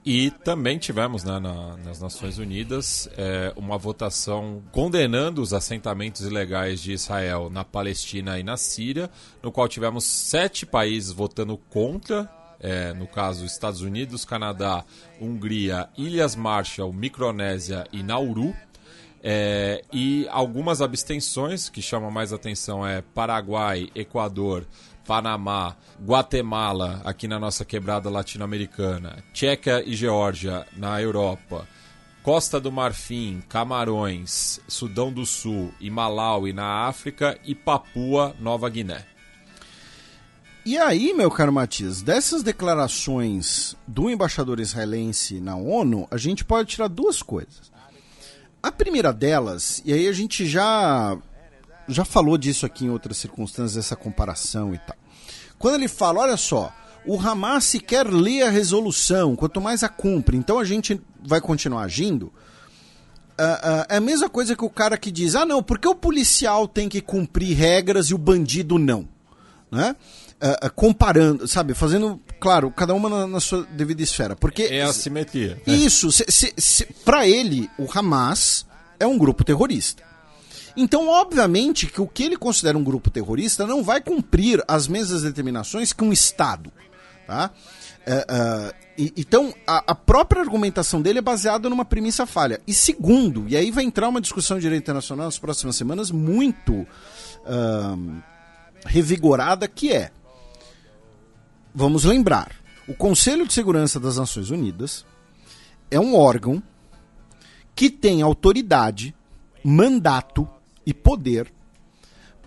E 0.04 0.32
também 0.44 0.78
tivemos 0.78 1.22
né, 1.22 1.38
na, 1.38 1.76
nas 1.76 2.00
Nações 2.00 2.36
Unidas 2.36 3.08
é, 3.16 3.52
uma 3.54 3.78
votação 3.78 4.60
condenando 4.72 5.40
os 5.40 5.52
assentamentos 5.54 6.22
ilegais 6.22 6.80
de 6.80 6.92
Israel 6.92 7.48
na 7.48 7.62
Palestina 7.62 8.36
e 8.36 8.42
na 8.42 8.56
Síria, 8.56 9.08
no 9.40 9.52
qual 9.52 9.68
tivemos 9.68 10.02
sete 10.04 10.66
países 10.66 11.12
votando 11.12 11.56
contra, 11.56 12.28
é, 12.58 12.92
no 12.92 13.06
caso 13.06 13.44
Estados 13.44 13.80
Unidos, 13.80 14.24
Canadá, 14.24 14.84
Hungria, 15.20 15.88
Ilhas 15.96 16.34
Marshall, 16.34 16.92
Micronésia 16.92 17.86
e 17.92 18.02
Nauru. 18.02 18.52
É, 19.24 19.84
e 19.92 20.26
algumas 20.30 20.82
abstenções 20.82 21.68
que 21.68 21.80
chamam 21.80 22.10
mais 22.10 22.32
atenção 22.32 22.84
é 22.84 23.02
Paraguai, 23.02 23.88
Equador, 23.94 24.66
Panamá, 25.06 25.76
Guatemala, 26.04 27.00
aqui 27.04 27.28
na 27.28 27.38
nossa 27.38 27.64
quebrada 27.64 28.10
latino-americana, 28.10 29.22
Tcheca 29.32 29.82
e 29.86 29.94
Geórgia, 29.94 30.66
na 30.76 31.00
Europa, 31.00 31.68
Costa 32.22 32.60
do 32.60 32.70
Marfim, 32.70 33.42
Camarões, 33.48 34.60
Sudão 34.68 35.12
do 35.12 35.26
Sul 35.26 35.72
e 35.80 35.90
Malawi, 35.90 36.52
na 36.52 36.86
África, 36.86 37.38
e 37.44 37.54
Papua 37.54 38.34
Nova 38.40 38.68
Guiné. 38.68 39.04
E 40.64 40.78
aí, 40.78 41.12
meu 41.12 41.28
caro 41.28 41.52
Matias, 41.52 42.02
dessas 42.02 42.44
declarações 42.44 43.76
do 43.86 44.08
embaixador 44.08 44.60
israelense 44.60 45.40
na 45.40 45.56
ONU, 45.56 46.06
a 46.08 46.16
gente 46.16 46.44
pode 46.44 46.68
tirar 46.68 46.86
duas 46.86 47.20
coisas. 47.20 47.71
A 48.62 48.70
primeira 48.70 49.12
delas, 49.12 49.82
e 49.84 49.92
aí 49.92 50.06
a 50.06 50.12
gente 50.12 50.46
já 50.46 51.18
já 51.88 52.04
falou 52.04 52.38
disso 52.38 52.64
aqui 52.64 52.84
em 52.84 52.90
outras 52.90 53.16
circunstâncias, 53.16 53.84
essa 53.84 53.96
comparação 53.96 54.72
e 54.72 54.78
tal. 54.78 54.96
Quando 55.58 55.74
ele 55.74 55.88
fala, 55.88 56.20
olha 56.20 56.36
só, 56.36 56.72
o 57.04 57.18
Hamas 57.20 57.64
sequer 57.64 58.06
lê 58.06 58.42
a 58.42 58.50
resolução, 58.50 59.34
quanto 59.34 59.60
mais 59.60 59.82
a 59.82 59.88
cumpre, 59.88 60.36
então 60.36 60.58
a 60.58 60.64
gente 60.64 61.00
vai 61.20 61.40
continuar 61.40 61.82
agindo. 61.82 62.32
Uh, 63.32 63.42
uh, 63.42 63.86
é 63.88 63.96
a 63.96 64.00
mesma 64.00 64.28
coisa 64.28 64.54
que 64.54 64.64
o 64.64 64.70
cara 64.70 64.96
que 64.96 65.10
diz: 65.10 65.34
ah, 65.34 65.44
não, 65.44 65.62
porque 65.62 65.88
o 65.88 65.94
policial 65.94 66.68
tem 66.68 66.88
que 66.88 67.00
cumprir 67.00 67.56
regras 67.56 68.06
e 68.06 68.14
o 68.14 68.18
bandido 68.18 68.78
não. 68.78 69.08
Né? 69.70 69.96
Uh, 70.42 70.72
comparando, 70.74 71.46
sabe, 71.46 71.72
fazendo, 71.72 72.20
claro, 72.40 72.68
cada 72.72 72.92
uma 72.94 73.08
na, 73.08 73.26
na, 73.28 73.38
sua 73.38 73.64
devida 73.64 74.02
esfera. 74.02 74.34
Porque, 74.34 74.64
é 74.64 74.82
assimetria. 74.82 75.54
Né? 75.64 75.74
Isso, 75.74 76.08
para 77.04 77.28
ele, 77.28 77.70
o 77.78 77.86
Hamas 77.94 78.66
é 78.98 79.06
um 79.06 79.16
grupo 79.16 79.44
terrorista. 79.44 80.02
Então, 80.76 81.08
obviamente, 81.08 81.86
que 81.86 82.00
o 82.00 82.08
que 82.08 82.24
ele 82.24 82.36
considera 82.36 82.76
um 82.76 82.82
grupo 82.82 83.08
terrorista 83.08 83.66
não 83.66 83.84
vai 83.84 84.00
cumprir 84.00 84.62
as 84.66 84.88
mesmas 84.88 85.22
determinações 85.22 85.92
que 85.92 86.02
um 86.02 86.12
Estado. 86.12 86.72
Tá? 87.26 87.50
É, 88.04 88.26
é, 88.28 88.74
e, 88.98 89.12
então, 89.16 89.54
a, 89.66 89.84
a, 89.86 89.94
própria 89.94 90.42
argumentação 90.42 91.00
dele 91.00 91.20
é 91.20 91.22
baseada 91.22 91.68
numa 91.68 91.84
premissa 91.84 92.26
falha. 92.26 92.60
E 92.66 92.74
segundo, 92.74 93.44
e 93.48 93.56
aí 93.56 93.70
vai 93.70 93.84
entrar 93.84 94.08
uma 94.08 94.20
discussão 94.20 94.56
de 94.56 94.62
direito 94.62 94.82
internacional 94.82 95.26
nas 95.26 95.38
próximas 95.38 95.76
semanas 95.76 96.10
muito 96.10 96.86
revigorada, 98.86 99.66
que 99.66 99.92
é, 99.92 100.10
vamos 101.74 102.04
lembrar, 102.04 102.52
o 102.86 102.94
Conselho 102.94 103.46
de 103.46 103.52
Segurança 103.52 103.98
das 103.98 104.16
Nações 104.16 104.50
Unidas 104.50 105.04
é 105.90 105.98
um 105.98 106.16
órgão 106.16 106.62
que 107.74 107.90
tem 107.90 108.22
autoridade, 108.22 109.14
mandato 109.64 110.48
e 110.84 110.92
poder 110.92 111.52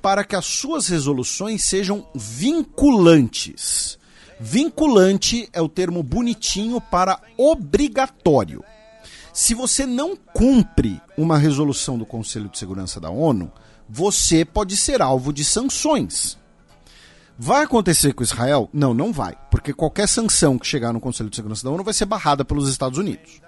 para 0.01 0.23
que 0.23 0.35
as 0.35 0.45
suas 0.45 0.87
resoluções 0.87 1.63
sejam 1.63 2.07
vinculantes. 2.13 3.97
Vinculante 4.39 5.49
é 5.51 5.59
o 5.59 5.67
termo 5.67 6.03
bonitinho 6.03 6.79
para 6.79 7.19
obrigatório. 7.37 8.63
Se 9.33 9.55
você 9.55 9.85
não 9.85 10.15
cumpre 10.15 11.01
uma 11.17 11.37
resolução 11.37 11.97
do 11.97 12.05
Conselho 12.05 12.49
de 12.49 12.59
Segurança 12.59 12.99
da 12.99 13.09
ONU, 13.09 13.51
você 13.89 14.45
pode 14.45 14.77
ser 14.77 15.01
alvo 15.01 15.33
de 15.33 15.43
sanções. 15.43 16.37
Vai 17.37 17.63
acontecer 17.63 18.13
com 18.13 18.23
Israel? 18.23 18.69
Não, 18.71 18.93
não 18.93 19.11
vai, 19.11 19.37
porque 19.51 19.73
qualquer 19.73 20.07
sanção 20.07 20.57
que 20.57 20.65
chegar 20.65 20.93
no 20.93 21.01
Conselho 21.01 21.29
de 21.29 21.35
Segurança 21.35 21.63
da 21.63 21.69
ONU 21.69 21.83
vai 21.83 21.93
ser 21.93 22.05
barrada 22.05 22.45
pelos 22.45 22.69
Estados 22.69 22.97
Unidos. 22.97 23.41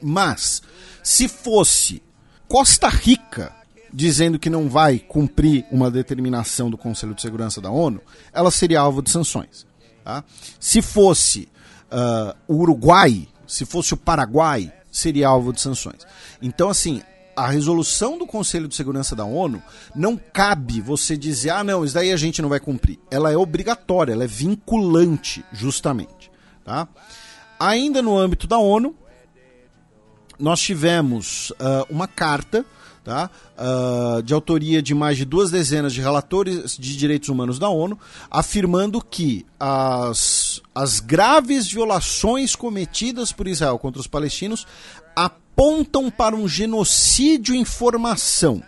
Mas, 0.00 0.62
se 1.02 1.26
fosse 1.26 2.02
Costa 2.46 2.88
Rica 2.88 3.52
dizendo 3.92 4.38
que 4.38 4.50
não 4.50 4.68
vai 4.68 4.98
cumprir 4.98 5.64
uma 5.70 5.90
determinação 5.90 6.70
do 6.70 6.76
Conselho 6.78 7.14
de 7.14 7.22
Segurança 7.22 7.60
da 7.60 7.70
ONU, 7.70 8.00
ela 8.32 8.50
seria 8.50 8.80
alvo 8.80 9.02
de 9.02 9.10
sanções. 9.10 9.66
Tá? 10.04 10.22
Se 10.60 10.82
fosse 10.82 11.48
uh, 11.90 12.36
o 12.46 12.56
Uruguai, 12.56 13.28
se 13.46 13.64
fosse 13.64 13.94
o 13.94 13.96
Paraguai, 13.96 14.72
seria 14.90 15.28
alvo 15.28 15.52
de 15.52 15.60
sanções. 15.60 16.06
Então, 16.42 16.68
assim, 16.68 17.02
a 17.36 17.48
resolução 17.48 18.18
do 18.18 18.26
Conselho 18.26 18.68
de 18.68 18.74
Segurança 18.74 19.14
da 19.14 19.24
ONU 19.24 19.62
não 19.94 20.16
cabe 20.16 20.80
você 20.80 21.16
dizer, 21.16 21.50
ah, 21.50 21.64
não, 21.64 21.84
isso 21.84 21.94
daí 21.94 22.12
a 22.12 22.16
gente 22.16 22.40
não 22.40 22.48
vai 22.48 22.60
cumprir. 22.60 22.98
Ela 23.10 23.32
é 23.32 23.36
obrigatória, 23.36 24.12
ela 24.12 24.24
é 24.24 24.28
vinculante, 24.28 25.44
justamente. 25.52 26.30
Tá? 26.64 26.88
Ainda 27.58 28.00
no 28.00 28.16
âmbito 28.16 28.46
da 28.46 28.58
ONU, 28.58 28.94
nós 30.38 30.60
tivemos 30.60 31.50
uh, 31.50 31.86
uma 31.88 32.08
carta 32.08 32.64
tá? 33.04 33.30
Uh, 33.56 34.22
de 34.22 34.32
autoria 34.32 34.80
de 34.80 34.94
mais 34.94 35.18
de 35.18 35.26
duas 35.26 35.50
dezenas 35.50 35.92
de 35.92 36.00
relatores 36.00 36.76
de 36.76 36.96
direitos 36.96 37.28
humanos 37.28 37.58
da 37.58 37.68
ONU, 37.68 37.98
afirmando 38.30 39.00
que 39.00 39.44
as, 39.60 40.62
as 40.74 41.00
graves 41.00 41.70
violações 41.70 42.56
cometidas 42.56 43.30
por 43.30 43.46
Israel 43.46 43.78
contra 43.78 44.00
os 44.00 44.06
palestinos 44.06 44.66
apontam 45.54 46.10
para 46.10 46.34
um 46.34 46.48
genocídio 46.48 47.54
em 47.54 47.64
formação. 47.64 48.62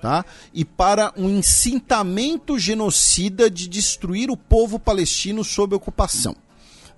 Tá? 0.00 0.24
E 0.52 0.64
para 0.64 1.12
um 1.16 1.28
incitamento 1.28 2.58
genocida 2.58 3.48
de 3.48 3.68
destruir 3.68 4.30
o 4.30 4.36
povo 4.36 4.76
palestino 4.76 5.44
sob 5.44 5.76
ocupação. 5.76 6.34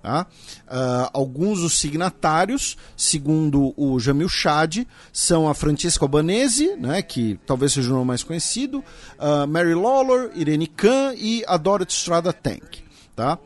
Tá? 0.03 0.27
Uh, 0.67 1.11
alguns 1.13 1.61
dos 1.61 1.79
signatários, 1.79 2.79
segundo 2.97 3.75
o 3.77 3.99
Jamil 4.01 4.29
Chad, 4.29 4.87
são 5.13 5.49
a 5.49 5.55
Francesca 5.55 6.05
Albanese, 6.05 6.77
né, 6.77 7.03
que 7.03 7.39
talvez 7.47 7.73
seja 7.73 7.91
o 7.91 7.95
nome 7.95 8.09
mais 8.09 8.23
conhecido, 8.23 8.85
uh, 9.19 9.47
Mary 9.49 9.75
Lawlor, 9.75 10.31
Irene 10.35 10.67
Khan 10.67 11.15
e 11.17 11.43
a 11.47 11.57
Dorothy 11.59 11.93
Strada 11.93 12.33
Tank. 12.33 12.83
Tá? 13.15 13.39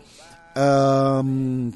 Uh, 0.56 1.72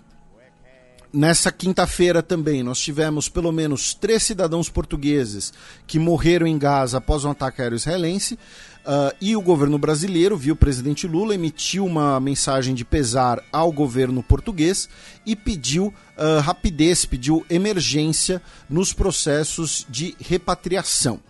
nessa 1.13 1.53
quinta-feira 1.53 2.23
também 2.23 2.63
nós 2.63 2.79
tivemos 2.79 3.29
pelo 3.29 3.53
menos 3.53 3.93
três 3.93 4.23
cidadãos 4.23 4.71
portugueses 4.71 5.53
que 5.87 5.99
morreram 5.99 6.47
em 6.47 6.57
Gaza 6.57 6.99
após 6.99 7.25
um 7.25 7.31
ataque 7.31 7.61
aéreo 7.61 7.77
israelense. 7.77 8.39
Uh, 8.85 9.15
e 9.21 9.37
o 9.37 9.41
governo 9.41 9.79
brasileiro, 9.79 10.37
viu 10.37 10.55
o 10.55 10.57
presidente 10.57 11.07
Lula, 11.07 11.37
emitiu 11.37 11.87
uma 11.87 12.19
mensagem 12.19 12.75
de 12.75 12.85
pesar 12.85 13.41
ao 13.53 13.71
governo 13.71 14.25
português 14.25 14.89
e 15.25 15.37
pediu 15.37 15.95
uh, 16.19 16.41
rapidez, 16.41 17.05
pediu 17.05 17.47
emergência 17.49 18.43
nos 18.69 18.93
processos 18.93 19.87
de 19.89 20.17
repatriação. 20.19 21.21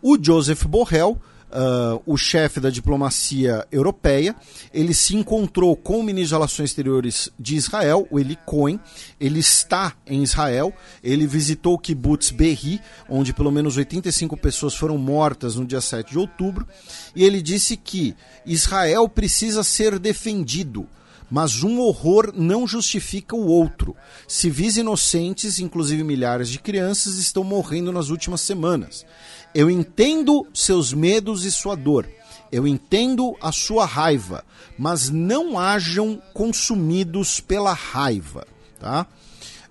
O 0.00 0.18
Joseph 0.20 0.64
Borrell 0.64 1.20
uh, 1.52 2.02
o 2.06 2.16
chefe 2.16 2.58
da 2.60 2.70
diplomacia 2.70 3.66
europeia, 3.70 4.34
ele 4.72 4.94
se 4.94 5.14
encontrou 5.14 5.76
com 5.76 6.00
o 6.00 6.02
ministro 6.02 6.28
de 6.28 6.34
Relações 6.34 6.70
Exteriores 6.70 7.28
de 7.38 7.56
Israel, 7.56 8.06
o 8.10 8.18
Eli 8.18 8.36
Cohen. 8.44 8.80
Ele 9.20 9.38
está 9.38 9.94
em 10.06 10.22
Israel, 10.22 10.72
ele 11.02 11.26
visitou 11.26 11.74
o 11.74 11.78
kibbutz 11.78 12.30
Berri, 12.30 12.80
onde 13.08 13.32
pelo 13.32 13.50
menos 13.50 13.76
85 13.76 14.36
pessoas 14.36 14.74
foram 14.74 14.98
mortas 14.98 15.56
no 15.56 15.64
dia 15.64 15.80
7 15.80 16.10
de 16.10 16.18
outubro, 16.18 16.66
e 17.14 17.24
ele 17.24 17.42
disse 17.42 17.76
que 17.76 18.16
Israel 18.44 19.08
precisa 19.08 19.62
ser 19.62 19.98
defendido 19.98 20.88
mas 21.32 21.62
um 21.62 21.80
horror 21.80 22.30
não 22.36 22.68
justifica 22.68 23.34
o 23.34 23.46
outro. 23.46 23.96
Civis 24.28 24.76
inocentes, 24.76 25.58
inclusive 25.58 26.04
milhares 26.04 26.50
de 26.50 26.58
crianças, 26.58 27.14
estão 27.14 27.42
morrendo 27.42 27.90
nas 27.90 28.10
últimas 28.10 28.42
semanas. 28.42 29.06
Eu 29.54 29.70
entendo 29.70 30.46
seus 30.54 30.92
medos 30.92 31.44
e 31.44 31.52
sua 31.52 31.74
dor. 31.76 32.08
Eu 32.50 32.66
entendo 32.66 33.36
a 33.40 33.50
sua 33.50 33.86
raiva, 33.86 34.44
mas 34.78 35.08
não 35.08 35.58
hajam 35.58 36.20
consumidos 36.34 37.40
pela 37.40 37.72
raiva. 37.72 38.46
Tá? 38.78 39.06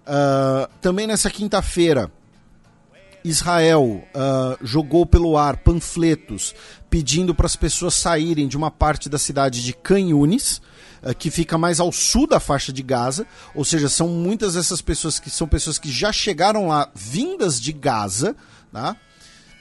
Uh, 0.01 0.67
também 0.81 1.05
nessa 1.05 1.29
quinta-feira, 1.29 2.11
Israel 3.23 3.83
uh, 3.83 4.57
jogou 4.65 5.05
pelo 5.05 5.37
ar 5.37 5.57
panfletos 5.57 6.55
pedindo 6.89 7.35
para 7.35 7.45
as 7.45 7.55
pessoas 7.55 7.93
saírem 7.95 8.47
de 8.47 8.57
uma 8.57 8.71
parte 8.71 9.07
da 9.07 9.17
cidade 9.17 9.63
de 9.63 9.73
Canhunes, 9.73 10.61
uh, 11.03 11.15
que 11.15 11.29
fica 11.29 11.57
mais 11.57 11.79
ao 11.79 11.91
sul 11.91 12.25
da 12.25 12.39
faixa 12.39 12.73
de 12.73 12.81
Gaza, 12.81 13.27
ou 13.53 13.63
seja, 13.63 13.89
são 13.89 14.07
muitas 14.07 14.55
dessas 14.55 14.81
pessoas 14.81 15.19
que 15.19 15.29
são 15.29 15.47
pessoas 15.47 15.77
que 15.77 15.91
já 15.91 16.11
chegaram 16.11 16.67
lá 16.67 16.89
vindas 16.95 17.61
de 17.61 17.71
Gaza, 17.71 18.35
tá? 18.71 18.97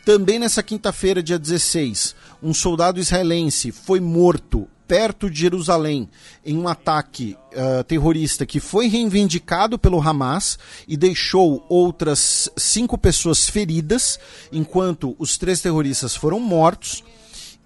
Também 0.05 0.39
nessa 0.39 0.63
quinta-feira, 0.63 1.23
dia 1.23 1.39
16, 1.39 2.15
um 2.43 2.55
soldado 2.55 2.99
israelense 2.99 3.71
foi 3.71 4.01
morto 4.01 4.67
perto 4.91 5.31
de 5.31 5.39
Jerusalém 5.39 6.09
em 6.45 6.59
um 6.59 6.67
ataque 6.67 7.37
uh, 7.53 7.85
terrorista 7.85 8.45
que 8.45 8.59
foi 8.59 8.89
reivindicado 8.89 9.79
pelo 9.79 10.01
Hamas 10.01 10.59
e 10.89 10.97
deixou 10.97 11.65
outras 11.69 12.51
cinco 12.57 12.99
pessoas 12.99 13.49
feridas, 13.49 14.19
enquanto 14.51 15.15
os 15.17 15.39
três 15.39 15.61
terroristas 15.61 16.17
foram 16.17 16.41
mortos. 16.41 17.05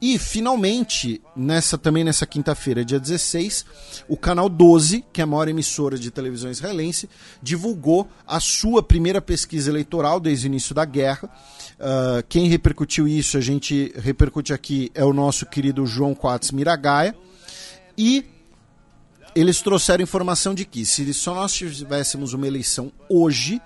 E 0.07 0.19
finalmente, 0.19 1.23
nessa 1.35 1.79
também 1.79 2.05
nessa 2.05 2.27
quinta-feira, 2.27 2.85
dia 2.85 3.01
16, 3.01 3.65
o 4.07 4.19
canal 4.19 4.51
12, 4.51 5.03
que 5.11 5.23
é 5.23 5.25
a 5.25 5.27
maior 5.27 5.49
emissora 5.49 5.97
de 5.97 6.11
televisão 6.11 6.51
israelense, 6.51 7.09
divulgou 7.43 8.07
a 8.27 8.39
sua 8.39 8.83
primeira 8.83 9.23
pesquisa 9.23 9.71
eleitoral 9.71 10.21
desde 10.21 10.47
o 10.47 10.49
início 10.49 10.75
da 10.75 10.85
guerra. 10.85 11.27
Uh, 11.81 12.23
quem 12.29 12.49
repercutiu 12.49 13.09
isso, 13.09 13.39
a 13.39 13.41
gente 13.41 13.95
repercute 13.97 14.53
aqui, 14.53 14.91
é 14.95 15.03
o 15.03 15.15
nosso 15.15 15.47
querido 15.47 15.87
João 15.87 16.15
Quatz 16.15 16.51
Miragaia. 16.51 17.17
E 17.97 18.27
eles 19.35 19.63
trouxeram 19.63 20.03
informação 20.05 20.55
de 20.55 20.67
que 20.67 20.85
se 20.85 21.15
só 21.15 21.35
nós 21.35 21.55
tivéssemos 21.55 22.35
uma 22.35 22.47
eleição 22.47 22.93
hoje, 23.09 23.59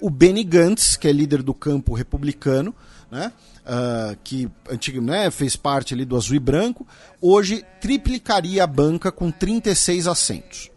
o 0.00 0.10
Benny 0.10 0.42
Gantz, 0.42 0.96
que 0.96 1.06
é 1.06 1.12
líder 1.12 1.40
do 1.40 1.54
campo 1.54 1.94
republicano, 1.94 2.74
né, 3.14 3.32
uh, 3.64 4.16
que 4.24 4.50
antigo, 4.68 5.00
né, 5.00 5.30
fez 5.30 5.54
parte 5.54 5.94
ali 5.94 6.04
do 6.04 6.16
azul 6.16 6.34
e 6.34 6.40
branco, 6.40 6.84
hoje 7.20 7.64
triplicaria 7.80 8.64
a 8.64 8.66
banca 8.66 9.12
com 9.12 9.30
36 9.30 10.08
assentos. 10.08 10.70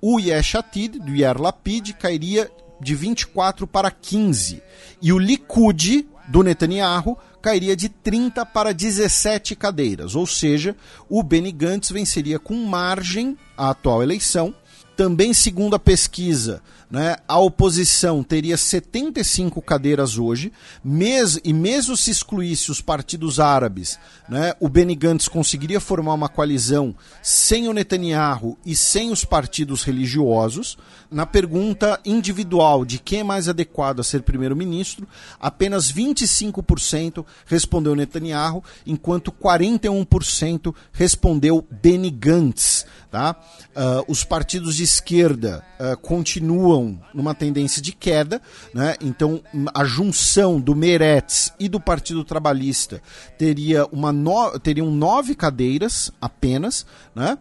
O 0.00 0.20
Yesh 0.20 0.54
Atid, 0.54 1.00
do 1.00 1.14
Yair 1.14 1.40
Lapid, 1.40 1.92
cairia 1.94 2.48
de 2.80 2.94
24 2.94 3.66
para 3.66 3.90
15. 3.90 4.62
E 5.02 5.12
o 5.12 5.18
Likud, 5.18 6.06
do 6.28 6.44
Netanyahu, 6.44 7.18
cairia 7.42 7.74
de 7.74 7.88
30 7.88 8.46
para 8.46 8.72
17 8.72 9.56
cadeiras, 9.56 10.14
ou 10.14 10.26
seja, 10.26 10.76
o 11.08 11.22
Benny 11.22 11.50
Gantz 11.50 11.90
venceria 11.90 12.38
com 12.38 12.54
margem 12.54 13.36
a 13.56 13.70
atual 13.70 14.02
eleição. 14.02 14.54
Também, 14.96 15.34
segundo 15.34 15.74
a 15.74 15.78
pesquisa, 15.78 16.62
né, 16.90 17.16
a 17.28 17.38
oposição 17.38 18.22
teria 18.22 18.56
75 18.56 19.62
cadeiras 19.62 20.18
hoje, 20.18 20.52
mes 20.82 21.38
e 21.44 21.52
mesmo 21.52 21.96
se 21.96 22.10
excluísse 22.10 22.70
os 22.70 22.80
partidos 22.80 23.38
árabes, 23.38 23.98
né, 24.28 24.54
o 24.58 24.68
Benny 24.68 24.96
Gantz 24.96 25.28
conseguiria 25.28 25.80
formar 25.80 26.14
uma 26.14 26.28
coalizão 26.28 26.94
sem 27.22 27.68
o 27.68 27.72
Netanyahu 27.72 28.58
e 28.66 28.74
sem 28.74 29.12
os 29.12 29.24
partidos 29.24 29.84
religiosos. 29.84 30.76
Na 31.10 31.26
pergunta 31.26 32.00
individual 32.04 32.84
de 32.84 32.98
quem 32.98 33.20
é 33.20 33.24
mais 33.24 33.48
adequado 33.48 34.00
a 34.00 34.04
ser 34.04 34.22
primeiro-ministro, 34.22 35.06
apenas 35.40 35.92
25% 35.92 37.24
respondeu 37.46 37.94
Netanyahu, 37.94 38.62
enquanto 38.86 39.32
41% 39.32 40.74
respondeu 40.92 41.66
Benny 41.70 42.10
Gantz. 42.10 42.86
Tá? 43.10 43.34
Uh, 43.70 44.04
os 44.06 44.22
partidos 44.22 44.76
de 44.76 44.84
esquerda 44.84 45.64
uh, 45.80 45.96
continuam 45.96 46.79
numa 47.14 47.34
tendência 47.34 47.82
de 47.82 47.92
queda, 47.92 48.40
né? 48.74 48.94
então 49.00 49.42
a 49.74 49.84
junção 49.84 50.60
do 50.60 50.74
Meretz 50.74 51.52
e 51.58 51.68
do 51.68 51.80
Partido 51.80 52.24
Trabalhista 52.24 53.02
teria 53.38 53.86
uma 53.86 54.12
no... 54.12 54.58
teriam 54.58 54.90
nove 54.90 55.34
cadeiras 55.34 56.10
apenas, 56.20 56.86
né? 57.14 57.38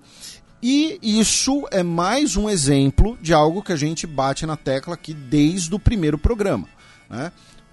E 0.62 1.00
isso 1.02 1.66
é 1.72 1.82
mais 1.82 2.36
um 2.36 2.50
exemplo 2.50 3.18
de 3.22 3.34
algo 3.34 3.64
que 3.64 3.72
a 3.72 3.78
gente 3.78 4.06
bate 4.06 4.46
na 4.46 4.58
tecla 4.58 4.94
aqui 4.94 5.14
desde 5.14 5.74
o 5.74 5.80
primeiro 5.80 6.18
programa. 6.18 6.68
Né? 7.10 7.32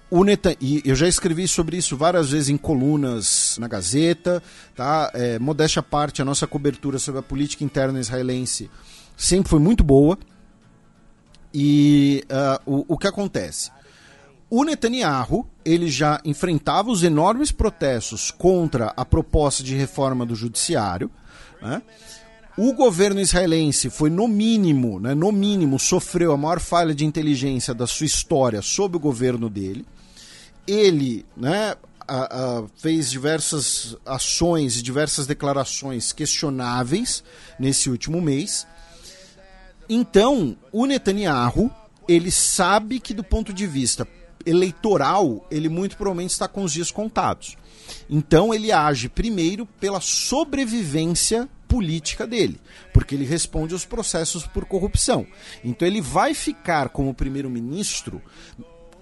O 0.09 0.23
Netan... 0.23 0.55
E 0.61 0.81
eu 0.85 0.95
já 0.95 1.05
escrevi 1.05 1.49
sobre 1.49 1.75
isso 1.75 1.97
várias 1.97 2.31
vezes 2.31 2.47
em 2.47 2.55
colunas 2.55 3.57
na 3.59 3.67
Gazeta. 3.67 4.41
Tá? 4.73 5.11
É, 5.13 5.37
modéstia 5.37 5.81
à 5.81 5.83
parte, 5.83 6.21
a 6.21 6.25
nossa 6.25 6.47
cobertura 6.47 6.97
sobre 6.97 7.19
a 7.19 7.23
política 7.23 7.63
interna 7.63 7.99
israelense 7.99 8.69
sempre 9.17 9.49
foi 9.49 9.59
muito 9.59 9.83
boa. 9.83 10.17
E 11.59 12.23
uh, 12.29 12.71
o, 12.71 12.93
o 12.93 12.97
que 12.97 13.07
acontece? 13.07 13.71
O 14.47 14.63
Netanyahu 14.63 15.47
ele 15.65 15.89
já 15.89 16.21
enfrentava 16.23 16.91
os 16.91 17.03
enormes 17.03 17.51
protestos 17.51 18.29
contra 18.29 18.93
a 18.95 19.03
proposta 19.03 19.63
de 19.63 19.75
reforma 19.75 20.23
do 20.23 20.35
judiciário. 20.35 21.09
Né? 21.59 21.81
O 22.55 22.73
governo 22.73 23.19
israelense 23.19 23.89
foi, 23.89 24.11
no 24.11 24.27
mínimo, 24.27 24.99
né, 24.99 25.15
no 25.15 25.31
mínimo, 25.31 25.79
sofreu 25.79 26.31
a 26.31 26.37
maior 26.37 26.59
falha 26.59 26.93
de 26.93 27.05
inteligência 27.05 27.73
da 27.73 27.87
sua 27.87 28.05
história 28.05 28.61
sob 28.61 28.95
o 28.95 28.99
governo 28.99 29.49
dele 29.49 29.85
ele 30.67 31.25
né, 31.35 31.75
a, 32.05 32.59
a, 32.59 32.63
fez 32.75 33.09
diversas 33.09 33.95
ações 34.05 34.77
e 34.77 34.83
diversas 34.83 35.25
declarações 35.25 36.11
questionáveis 36.11 37.23
nesse 37.57 37.89
último 37.89 38.21
mês. 38.21 38.67
Então, 39.89 40.57
o 40.71 40.85
Netanyahu, 40.85 41.71
ele 42.07 42.31
sabe 42.31 42.99
que 42.99 43.13
do 43.13 43.23
ponto 43.23 43.53
de 43.53 43.65
vista 43.65 44.07
eleitoral, 44.45 45.45
ele 45.51 45.69
muito 45.69 45.97
provavelmente 45.97 46.31
está 46.31 46.47
com 46.47 46.63
os 46.63 46.71
dias 46.71 46.91
contados. 46.91 47.57
Então, 48.09 48.53
ele 48.53 48.71
age 48.71 49.09
primeiro 49.09 49.65
pela 49.65 50.01
sobrevivência 50.01 51.49
política 51.67 52.25
dele, 52.25 52.59
porque 52.93 53.15
ele 53.15 53.25
responde 53.25 53.73
aos 53.73 53.85
processos 53.85 54.45
por 54.47 54.65
corrupção. 54.65 55.27
Então, 55.63 55.87
ele 55.87 56.01
vai 56.01 56.33
ficar 56.33 56.89
como 56.89 57.13
primeiro-ministro, 57.13 58.21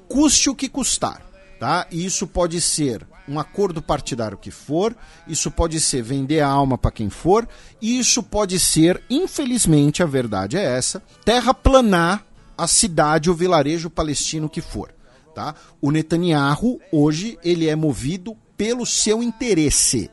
custe 0.07 0.49
o 0.49 0.55
que 0.55 0.69
custar. 0.69 1.25
Tá? 1.59 1.87
E 1.89 2.05
isso 2.05 2.27
pode 2.27 2.59
ser 2.59 3.07
um 3.27 3.39
acordo 3.39 3.81
partidário 3.81 4.37
que 4.37 4.51
for, 4.51 4.95
isso 5.27 5.49
pode 5.49 5.79
ser 5.79 6.01
vender 6.01 6.41
a 6.41 6.47
alma 6.47 6.77
para 6.77 6.91
quem 6.91 7.09
for, 7.09 7.47
e 7.81 7.99
isso 7.99 8.21
pode 8.21 8.59
ser, 8.59 9.01
infelizmente, 9.09 10.03
a 10.03 10.05
verdade 10.05 10.57
é 10.57 10.63
essa, 10.63 11.01
terraplanar 11.23 12.25
a 12.57 12.67
cidade 12.67 13.29
ou 13.29 13.35
vilarejo 13.35 13.89
palestino 13.89 14.49
que 14.49 14.61
for. 14.61 14.93
Tá? 15.33 15.53
O 15.81 15.91
Netanyahu 15.91 16.79
hoje 16.91 17.37
ele 17.43 17.67
é 17.67 17.75
movido 17.75 18.37
pelo 18.55 18.85
seu 18.85 19.21
interesse, 19.21 20.09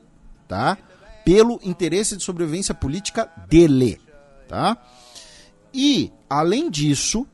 tá? 0.48 0.76
Pelo 1.24 1.60
interesse 1.62 2.16
de 2.16 2.24
sobrevivência 2.24 2.74
política 2.74 3.30
dele, 3.48 4.00
tá? 4.48 4.76
E 5.72 6.12
além 6.28 6.68
disso, 6.68 7.24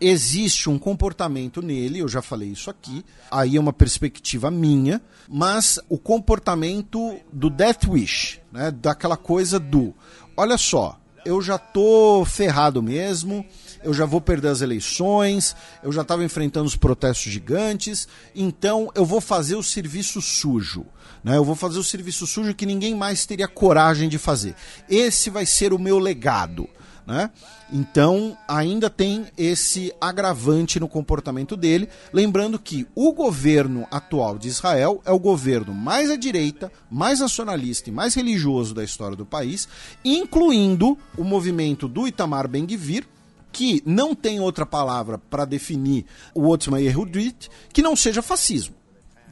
existe 0.00 0.70
um 0.70 0.78
comportamento 0.78 1.60
nele, 1.60 1.98
eu 1.98 2.08
já 2.08 2.22
falei 2.22 2.48
isso 2.48 2.70
aqui, 2.70 3.04
aí 3.30 3.56
é 3.56 3.60
uma 3.60 3.72
perspectiva 3.72 4.50
minha, 4.50 5.00
mas 5.28 5.78
o 5.88 5.98
comportamento 5.98 7.18
do 7.32 7.50
Death 7.50 7.86
Wish, 7.86 8.40
né, 8.50 8.70
daquela 8.70 9.16
coisa 9.16 9.58
do, 9.58 9.94
olha 10.36 10.56
só, 10.56 10.98
eu 11.24 11.42
já 11.42 11.58
tô 11.58 12.24
ferrado 12.24 12.82
mesmo, 12.82 13.44
eu 13.82 13.92
já 13.92 14.06
vou 14.06 14.20
perder 14.20 14.48
as 14.48 14.60
eleições, 14.60 15.54
eu 15.82 15.92
já 15.92 16.02
estava 16.02 16.24
enfrentando 16.24 16.66
os 16.66 16.76
protestos 16.76 17.30
gigantes, 17.30 18.08
então 18.34 18.90
eu 18.94 19.04
vou 19.04 19.20
fazer 19.20 19.56
o 19.56 19.62
serviço 19.62 20.20
sujo. 20.20 20.86
Né? 21.22 21.36
Eu 21.36 21.44
vou 21.44 21.54
fazer 21.54 21.78
o 21.78 21.84
serviço 21.84 22.26
sujo 22.26 22.54
que 22.54 22.64
ninguém 22.64 22.94
mais 22.94 23.26
teria 23.26 23.46
coragem 23.46 24.08
de 24.08 24.18
fazer. 24.18 24.54
Esse 24.88 25.28
vai 25.28 25.44
ser 25.44 25.72
o 25.72 25.78
meu 25.78 25.98
legado. 25.98 26.68
Né? 27.10 27.28
Então, 27.72 28.38
ainda 28.46 28.88
tem 28.88 29.26
esse 29.36 29.92
agravante 30.00 30.78
no 30.78 30.88
comportamento 30.88 31.56
dele. 31.56 31.88
Lembrando 32.12 32.56
que 32.56 32.86
o 32.94 33.12
governo 33.12 33.84
atual 33.90 34.38
de 34.38 34.46
Israel 34.46 35.02
é 35.04 35.10
o 35.10 35.18
governo 35.18 35.74
mais 35.74 36.08
à 36.08 36.14
direita, 36.14 36.70
mais 36.88 37.18
nacionalista 37.18 37.90
e 37.90 37.92
mais 37.92 38.14
religioso 38.14 38.72
da 38.72 38.84
história 38.84 39.16
do 39.16 39.26
país, 39.26 39.66
incluindo 40.04 40.96
o 41.18 41.24
movimento 41.24 41.88
do 41.88 42.06
Itamar 42.06 42.46
Ben-Gvir, 42.46 43.08
que 43.50 43.82
não 43.84 44.14
tem 44.14 44.38
outra 44.38 44.64
palavra 44.64 45.18
para 45.18 45.44
definir 45.44 46.06
o 46.32 46.46
Otzma 46.46 46.80
Yehudit 46.80 47.50
que 47.72 47.82
não 47.82 47.96
seja 47.96 48.22
fascismo, 48.22 48.76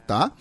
tá? 0.05 0.33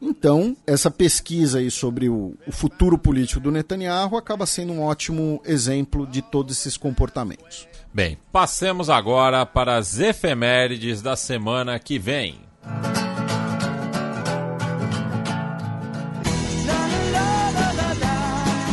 Então, 0.00 0.56
essa 0.66 0.90
pesquisa 0.90 1.58
aí 1.58 1.70
sobre 1.70 2.08
o, 2.08 2.34
o, 2.46 2.52
futuro 2.52 2.98
político 2.98 3.40
do 3.40 3.50
Netanyahu 3.50 4.16
acaba 4.16 4.46
sendo 4.46 4.72
um 4.72 4.82
ótimo 4.82 5.40
exemplo 5.44 6.06
de 6.06 6.22
todos 6.22 6.56
esses 6.58 6.76
comportamentos. 6.76 7.66
Bem, 7.92 8.18
passemos 8.32 8.90
agora 8.90 9.46
para 9.46 9.76
as 9.76 9.98
efemérides 9.98 11.00
da 11.00 11.16
semana 11.16 11.78
que 11.78 11.98
vem. 11.98 12.40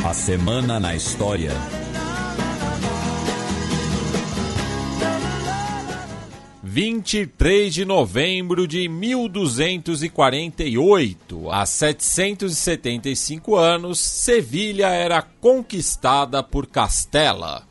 A 0.03 0.13
Semana 0.13 0.79
na 0.79 0.93
História. 0.93 1.80
23 6.73 7.73
de 7.73 7.83
novembro 7.83 8.65
de 8.65 8.87
1248, 8.87 11.51
há 11.51 11.65
775 11.65 13.57
anos, 13.57 13.99
Sevilha 13.99 14.87
era 14.87 15.21
conquistada 15.21 16.41
por 16.41 16.67
Castela. 16.67 17.63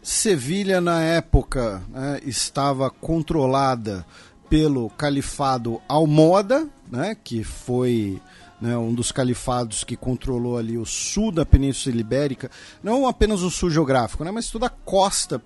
Sevilha, 0.00 0.80
na 0.80 1.02
época, 1.02 1.82
né, 1.90 2.20
estava 2.24 2.88
controlada 2.88 4.06
pelo 4.48 4.88
califado 4.88 5.78
Almoda, 5.86 6.66
né, 6.90 7.14
que 7.22 7.44
foi 7.44 8.18
né, 8.60 8.76
um 8.76 8.92
dos 8.92 9.12
califados 9.12 9.84
que 9.84 9.96
controlou 9.96 10.58
ali 10.58 10.76
o 10.76 10.84
sul 10.84 11.30
da 11.30 11.46
Península 11.46 11.96
Ibérica, 11.96 12.50
não 12.82 13.06
apenas 13.06 13.42
o 13.42 13.50
sul 13.50 13.70
geográfico, 13.70 14.24
né, 14.24 14.30
mas 14.30 14.50
toda 14.50 14.66
a 14.66 14.70
costa, 14.70 15.40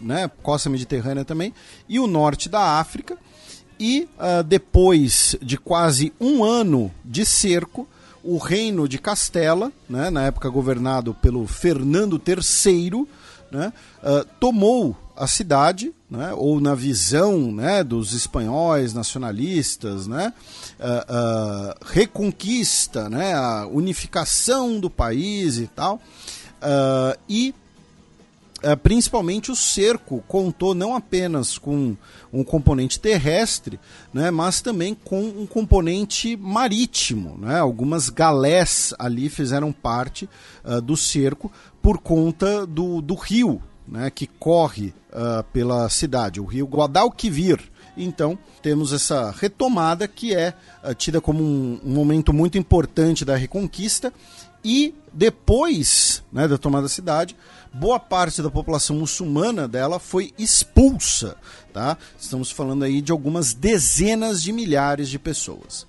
né, 0.00 0.30
costa 0.42 0.70
mediterrânea 0.70 1.24
também, 1.24 1.52
e 1.88 2.00
o 2.00 2.06
norte 2.06 2.48
da 2.48 2.78
África. 2.78 3.16
E 3.78 4.08
uh, 4.16 4.42
depois 4.44 5.36
de 5.42 5.58
quase 5.58 6.12
um 6.20 6.44
ano 6.44 6.92
de 7.04 7.24
cerco, 7.24 7.88
o 8.22 8.38
reino 8.38 8.88
de 8.88 8.98
Castela, 8.98 9.72
né, 9.88 10.10
na 10.10 10.24
época 10.24 10.48
governado 10.48 11.12
pelo 11.14 11.46
Fernando 11.46 12.20
III, 12.24 13.06
né, 13.50 13.72
uh, 14.02 14.24
tomou 14.38 14.96
a 15.16 15.26
cidade, 15.26 15.92
né, 16.10 16.32
ou 16.34 16.60
na 16.60 16.74
visão 16.74 17.52
né, 17.52 17.84
dos 17.84 18.12
espanhóis 18.12 18.92
nacionalistas, 18.92 20.06
né, 20.06 20.32
uh, 20.78 21.72
uh, 21.72 21.86
reconquista, 21.86 23.08
né, 23.08 23.34
a 23.34 23.66
unificação 23.66 24.78
do 24.78 24.90
país 24.90 25.58
e 25.58 25.66
tal, 25.66 25.96
uh, 25.96 27.18
e 27.28 27.54
principalmente 28.82 29.52
o 29.52 29.56
cerco 29.56 30.24
contou 30.26 30.74
não 30.74 30.96
apenas 30.96 31.58
com 31.58 31.94
um 32.32 32.42
componente 32.42 32.98
terrestre, 32.98 33.78
né, 34.10 34.30
mas 34.30 34.62
também 34.62 34.94
com 34.94 35.20
um 35.20 35.46
componente 35.46 36.34
marítimo. 36.34 37.36
Né? 37.36 37.58
Algumas 37.58 38.08
galés 38.08 38.94
ali 38.98 39.28
fizeram 39.28 39.70
parte 39.70 40.26
do 40.82 40.96
cerco 40.96 41.52
por 41.82 41.98
conta 41.98 42.66
do, 42.66 43.02
do 43.02 43.14
rio 43.14 43.60
né, 43.86 44.10
que 44.10 44.26
corre 44.26 44.94
uh, 45.14 45.44
pela 45.52 45.88
cidade, 45.88 46.40
o 46.40 46.44
rio 46.44 46.66
Guadalquivir. 46.66 47.60
Então, 47.96 48.36
temos 48.60 48.92
essa 48.92 49.30
retomada 49.30 50.08
que 50.08 50.34
é 50.34 50.52
uh, 50.82 50.92
tida 50.94 51.20
como 51.20 51.42
um, 51.42 51.80
um, 51.84 51.94
momento 51.94 52.32
muito 52.32 52.58
importante 52.58 53.24
da 53.24 53.36
reconquista. 53.36 54.12
E 54.64 54.94
depois 55.12 56.22
né, 56.32 56.48
da 56.48 56.56
tomada 56.56 56.84
da 56.84 56.88
cidade, 56.88 57.36
boa 57.72 58.00
parte 58.00 58.40
da 58.40 58.50
população 58.50 58.96
muçulmana 58.96 59.68
dela 59.68 59.98
foi 59.98 60.32
expulsa. 60.38 61.36
Tá? 61.72 61.98
Estamos 62.18 62.50
falando 62.50 62.84
aí 62.84 63.02
de 63.02 63.12
algumas 63.12 63.52
dezenas 63.52 64.42
de 64.42 64.52
milhares 64.52 65.10
de 65.10 65.18
pessoas. 65.18 65.86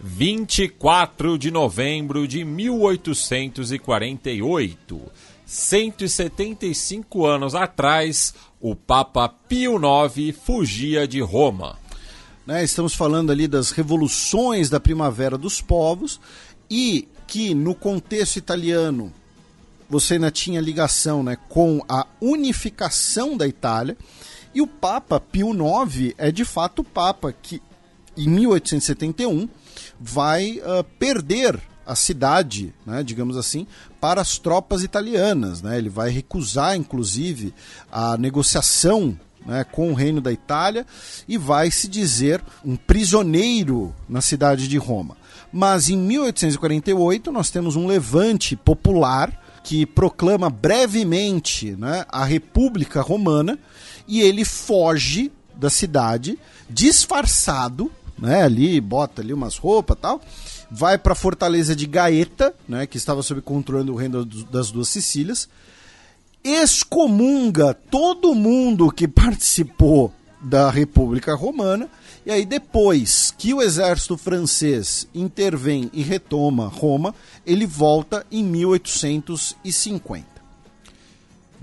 24 0.00 1.38
de 1.38 1.50
novembro 1.50 2.28
de 2.28 2.44
1848 2.44 5.00
175 5.46 7.26
anos 7.26 7.54
atrás, 7.54 8.34
o 8.60 8.74
Papa 8.74 9.28
Pio 9.28 9.76
IX 9.76 10.36
fugia 10.36 11.06
de 11.06 11.20
Roma. 11.20 11.78
Né, 12.46 12.62
estamos 12.62 12.94
falando 12.94 13.32
ali 13.32 13.48
das 13.48 13.70
revoluções 13.70 14.68
da 14.68 14.78
primavera 14.78 15.38
dos 15.38 15.62
povos 15.62 16.20
e 16.70 17.08
que 17.26 17.54
no 17.54 17.74
contexto 17.74 18.36
italiano 18.36 19.12
você 19.88 20.14
ainda 20.14 20.30
tinha 20.30 20.60
ligação 20.60 21.22
né, 21.22 21.38
com 21.48 21.82
a 21.88 22.06
unificação 22.20 23.36
da 23.36 23.46
Itália 23.46 23.96
e 24.54 24.60
o 24.60 24.66
Papa 24.66 25.18
Pio 25.18 25.50
IX 25.52 26.14
é 26.18 26.30
de 26.30 26.44
fato 26.44 26.80
o 26.80 26.84
Papa 26.84 27.32
que 27.32 27.62
em 28.16 28.28
1871 28.28 29.48
vai 29.98 30.58
uh, 30.58 30.84
perder 30.98 31.60
a 31.86 31.94
cidade, 31.94 32.74
né, 32.86 33.02
digamos 33.02 33.36
assim, 33.36 33.66
para 34.04 34.20
as 34.20 34.36
tropas 34.36 34.82
italianas. 34.82 35.62
Né? 35.62 35.78
Ele 35.78 35.88
vai 35.88 36.10
recusar, 36.10 36.76
inclusive, 36.76 37.54
a 37.90 38.18
negociação 38.18 39.18
né, 39.46 39.64
com 39.64 39.90
o 39.90 39.94
Reino 39.94 40.20
da 40.20 40.30
Itália 40.30 40.86
e 41.26 41.38
vai 41.38 41.70
se 41.70 41.88
dizer 41.88 42.44
um 42.62 42.76
prisioneiro 42.76 43.94
na 44.06 44.20
cidade 44.20 44.68
de 44.68 44.76
Roma. 44.76 45.16
Mas 45.50 45.88
em 45.88 45.96
1848 45.96 47.32
nós 47.32 47.48
temos 47.48 47.76
um 47.76 47.86
levante 47.86 48.54
popular 48.54 49.32
que 49.62 49.86
proclama 49.86 50.50
brevemente 50.50 51.70
né, 51.70 52.04
a 52.10 52.26
República 52.26 53.00
Romana 53.00 53.58
e 54.06 54.20
ele 54.20 54.44
foge 54.44 55.32
da 55.56 55.70
cidade 55.70 56.38
disfarçado, 56.68 57.90
né, 58.18 58.42
ali 58.42 58.78
bota 58.82 59.22
ali 59.22 59.32
umas 59.32 59.56
roupas 59.56 59.96
tal 59.98 60.20
vai 60.74 60.98
para 60.98 61.12
a 61.12 61.16
fortaleza 61.16 61.76
de 61.76 61.86
Gaeta, 61.86 62.52
né, 62.68 62.84
que 62.84 62.96
estava 62.96 63.22
sob 63.22 63.40
controle 63.40 63.86
do 63.86 63.94
reino 63.94 64.24
das 64.24 64.72
duas 64.72 64.88
Sicílias, 64.88 65.48
excomunga 66.42 67.72
todo 67.72 68.34
mundo 68.34 68.90
que 68.90 69.06
participou 69.06 70.12
da 70.40 70.68
República 70.70 71.32
Romana, 71.34 71.88
e 72.26 72.32
aí 72.32 72.44
depois 72.44 73.32
que 73.38 73.54
o 73.54 73.62
exército 73.62 74.16
francês 74.16 75.06
intervém 75.14 75.88
e 75.92 76.02
retoma 76.02 76.66
Roma, 76.66 77.14
ele 77.46 77.66
volta 77.66 78.26
em 78.30 78.42
1850. 78.42 80.33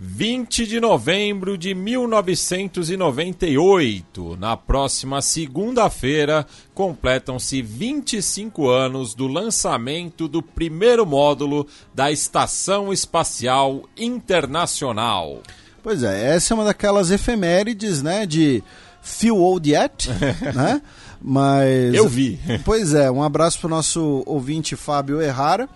20 0.03 0.65
de 0.65 0.79
novembro 0.79 1.55
de 1.55 1.75
1998. 1.75 4.35
Na 4.35 4.57
próxima 4.57 5.21
segunda-feira, 5.21 6.43
completam-se 6.73 7.61
25 7.61 8.67
anos 8.67 9.13
do 9.13 9.27
lançamento 9.27 10.27
do 10.27 10.41
primeiro 10.41 11.05
módulo 11.05 11.67
da 11.93 12.11
Estação 12.11 12.91
Espacial 12.91 13.83
Internacional. 13.95 15.43
Pois 15.83 16.01
é, 16.01 16.35
essa 16.35 16.51
é 16.51 16.55
uma 16.55 16.65
daquelas 16.65 17.11
efemérides, 17.11 18.01
né, 18.01 18.25
de 18.25 18.63
Feel 19.03 19.37
Old 19.37 19.69
Yet, 19.69 20.09
né? 20.55 20.81
Mas 21.21 21.93
eu 21.93 22.09
vi. 22.09 22.39
Pois 22.65 22.95
é, 22.95 23.11
um 23.11 23.21
abraço 23.21 23.59
para 23.59 23.67
o 23.67 23.69
nosso 23.69 24.23
ouvinte 24.25 24.75
Fábio 24.75 25.21
Errara, 25.21 25.69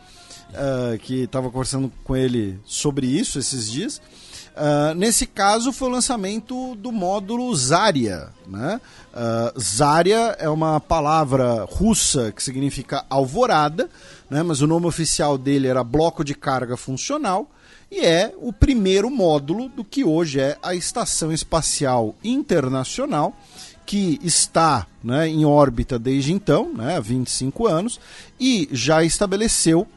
uh, 0.49 0.97
que 0.97 1.26
estava 1.26 1.52
conversando 1.52 1.93
com 2.03 2.15
ele 2.15 2.60
sobre 2.65 3.06
isso 3.06 3.38
esses 3.38 3.72
dias. 3.72 4.02
Uh, 4.56 4.95
nesse 4.95 5.26
caso, 5.26 5.73
foi 5.73 5.90
o 5.90 5.91
lançamento 5.91 6.76
do 6.76 6.91
módulo 6.91 7.53
Zarya. 7.53 8.30
Né? 8.48 8.80
Uh, 9.14 9.60
Zarya 9.60 10.36
é 10.40 10.48
uma 10.48 10.80
palavra 10.80 11.65
russa 11.65 12.32
que 12.32 12.41
significa 12.41 13.06
alvorada, 13.10 13.90
né? 14.30 14.41
mas 14.44 14.61
o 14.61 14.68
nome 14.68 14.86
oficial 14.86 15.38
dele 15.38 15.68
era 15.68 15.84
Bloco 15.84 16.23
de 16.23 16.34
Carga 16.34 16.77
Funcional 16.77 17.49
e 17.91 17.99
é 17.99 18.34
o 18.38 18.52
primeiro 18.52 19.10
módulo 19.10 19.69
do 19.69 19.84
que 19.84 20.03
hoje 20.03 20.40
é 20.40 20.57
a 20.61 20.73
Estação 20.73 21.32
Espacial 21.32 22.15
Internacional, 22.23 23.38
que 23.86 24.19
está 24.23 24.88
né, 25.03 25.27
em 25.27 25.45
órbita 25.45 25.99
desde 25.99 26.34
então, 26.34 26.73
né, 26.73 26.98
há 26.98 26.99
25 26.99 27.68
anos, 27.68 27.99
e 28.40 28.68
já 28.72 29.03
estabeleceu 29.03 29.88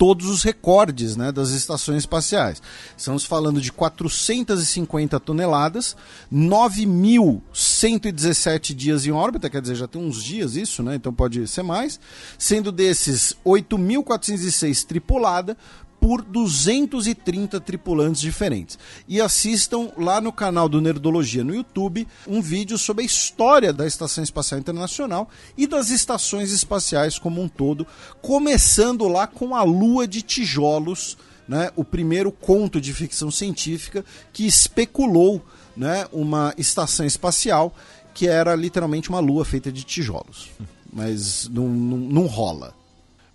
todos 0.00 0.26
os 0.30 0.42
recordes 0.42 1.14
né, 1.14 1.30
das 1.30 1.50
estações 1.50 1.98
espaciais. 1.98 2.62
Estamos 2.96 3.22
falando 3.22 3.60
de 3.60 3.70
450 3.70 5.20
toneladas, 5.20 5.94
9.117 6.32 8.74
dias 8.74 9.04
em 9.04 9.10
órbita, 9.10 9.50
quer 9.50 9.60
dizer, 9.60 9.74
já 9.74 9.86
tem 9.86 10.00
uns 10.00 10.24
dias 10.24 10.56
isso, 10.56 10.82
né? 10.82 10.94
Então 10.94 11.12
pode 11.12 11.46
ser 11.46 11.62
mais. 11.62 12.00
Sendo 12.38 12.72
desses 12.72 13.36
8.406 13.44 14.86
tripulada, 14.86 15.54
por 16.00 16.22
230 16.22 17.60
tripulantes 17.60 18.20
diferentes. 18.20 18.78
E 19.06 19.20
assistam 19.20 19.90
lá 19.96 20.20
no 20.20 20.32
canal 20.32 20.68
do 20.68 20.80
Nerdologia 20.80 21.44
no 21.44 21.54
YouTube 21.54 22.08
um 22.26 22.40
vídeo 22.40 22.78
sobre 22.78 23.02
a 23.02 23.06
história 23.06 23.72
da 23.72 23.86
Estação 23.86 24.24
Espacial 24.24 24.58
Internacional 24.58 25.28
e 25.56 25.66
das 25.66 25.90
estações 25.90 26.50
espaciais 26.52 27.18
como 27.18 27.42
um 27.42 27.48
todo, 27.48 27.86
começando 28.22 29.06
lá 29.06 29.26
com 29.26 29.54
a 29.54 29.62
Lua 29.62 30.08
de 30.08 30.22
Tijolos, 30.22 31.18
né, 31.46 31.70
o 31.76 31.84
primeiro 31.84 32.32
conto 32.32 32.80
de 32.80 32.94
ficção 32.94 33.30
científica 33.30 34.04
que 34.32 34.46
especulou 34.46 35.44
né, 35.76 36.06
uma 36.12 36.54
estação 36.56 37.04
espacial 37.04 37.74
que 38.14 38.26
era 38.28 38.54
literalmente 38.54 39.08
uma 39.08 39.20
lua 39.20 39.44
feita 39.44 39.70
de 39.70 39.84
tijolos. 39.84 40.50
Mas 40.92 41.48
não, 41.48 41.68
não, 41.68 41.96
não 41.98 42.26
rola. 42.26 42.74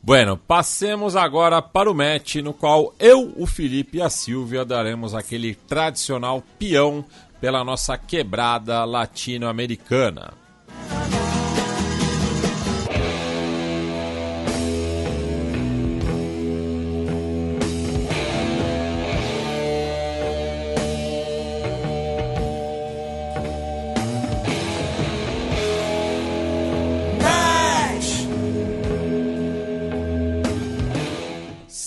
Bueno, 0.06 0.38
passemos 0.38 1.16
agora 1.16 1.64
para 1.64 1.90
o 1.90 1.96
match 1.96 2.36
no 2.36 2.54
qual 2.54 2.94
eu, 3.00 3.34
o 3.36 3.48
Felipe 3.48 3.98
e 3.98 4.02
a 4.04 4.08
Silvia 4.08 4.64
daremos 4.64 5.16
aquele 5.16 5.56
tradicional 5.56 6.44
peão 6.60 7.04
pela 7.42 7.64
nossa 7.64 7.98
quebrada 7.98 8.86
latino-americana. 8.86 10.32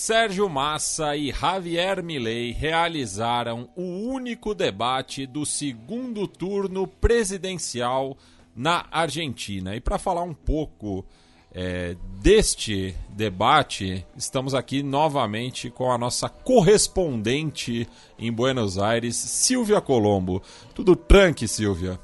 Sérgio 0.09 0.49
Massa 0.49 1.15
e 1.15 1.31
Javier 1.31 2.01
Milei 2.01 2.51
realizaram 2.51 3.69
o 3.75 3.83
único 3.83 4.55
debate 4.55 5.27
do 5.27 5.45
segundo 5.45 6.27
turno 6.27 6.87
presidencial 6.87 8.17
na 8.55 8.87
Argentina. 8.89 9.75
E 9.75 9.79
para 9.79 9.99
falar 9.99 10.23
um 10.23 10.33
pouco 10.33 11.05
é, 11.53 11.95
deste 12.19 12.95
debate, 13.11 14.03
estamos 14.17 14.55
aqui 14.55 14.81
novamente 14.81 15.69
com 15.69 15.91
a 15.91 15.97
nossa 15.97 16.27
correspondente 16.27 17.87
em 18.17 18.31
Buenos 18.31 18.79
Aires, 18.79 19.15
Silvia 19.15 19.79
Colombo. 19.79 20.41
Tudo 20.73 20.95
tranque, 20.95 21.47
Silvia? 21.47 21.99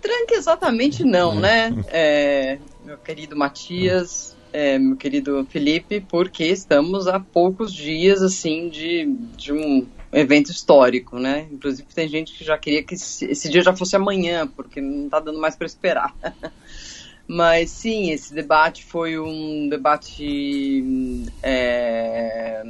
Tranque 0.00 0.32
exatamente 0.32 1.04
não, 1.04 1.34
né? 1.34 1.74
É, 1.88 2.58
meu 2.86 2.96
querido 2.96 3.36
Matias, 3.36 4.35
é, 4.56 4.78
meu 4.78 4.96
querido 4.96 5.46
Felipe, 5.50 6.00
porque 6.00 6.44
estamos 6.44 7.06
a 7.06 7.20
poucos 7.20 7.70
dias, 7.70 8.22
assim, 8.22 8.70
de, 8.70 9.04
de 9.36 9.52
um 9.52 9.86
evento 10.10 10.50
histórico, 10.50 11.18
né? 11.18 11.46
Inclusive 11.52 11.86
tem 11.94 12.08
gente 12.08 12.32
que 12.32 12.42
já 12.42 12.56
queria 12.56 12.82
que 12.82 12.94
esse 12.94 13.50
dia 13.50 13.60
já 13.60 13.76
fosse 13.76 13.94
amanhã, 13.96 14.46
porque 14.46 14.80
não 14.80 15.04
está 15.04 15.20
dando 15.20 15.38
mais 15.38 15.54
para 15.54 15.66
esperar. 15.66 16.16
Mas 17.28 17.68
sim, 17.68 18.10
esse 18.12 18.32
debate 18.32 18.82
foi 18.82 19.18
um 19.18 19.68
debate 19.68 21.26
é, 21.42 22.62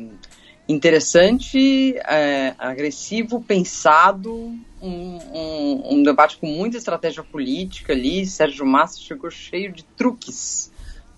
interessante, 0.68 1.96
é, 1.98 2.52
agressivo, 2.58 3.40
pensado, 3.40 4.34
um, 4.82 5.18
um, 5.32 5.94
um, 5.94 6.02
debate 6.02 6.36
com 6.38 6.48
muita 6.48 6.78
estratégia 6.78 7.22
política 7.22 7.92
ali. 7.92 8.26
Sérgio 8.26 8.66
Massa 8.66 8.98
chegou 8.98 9.30
cheio 9.30 9.70
de 9.70 9.84
truques 9.84 10.74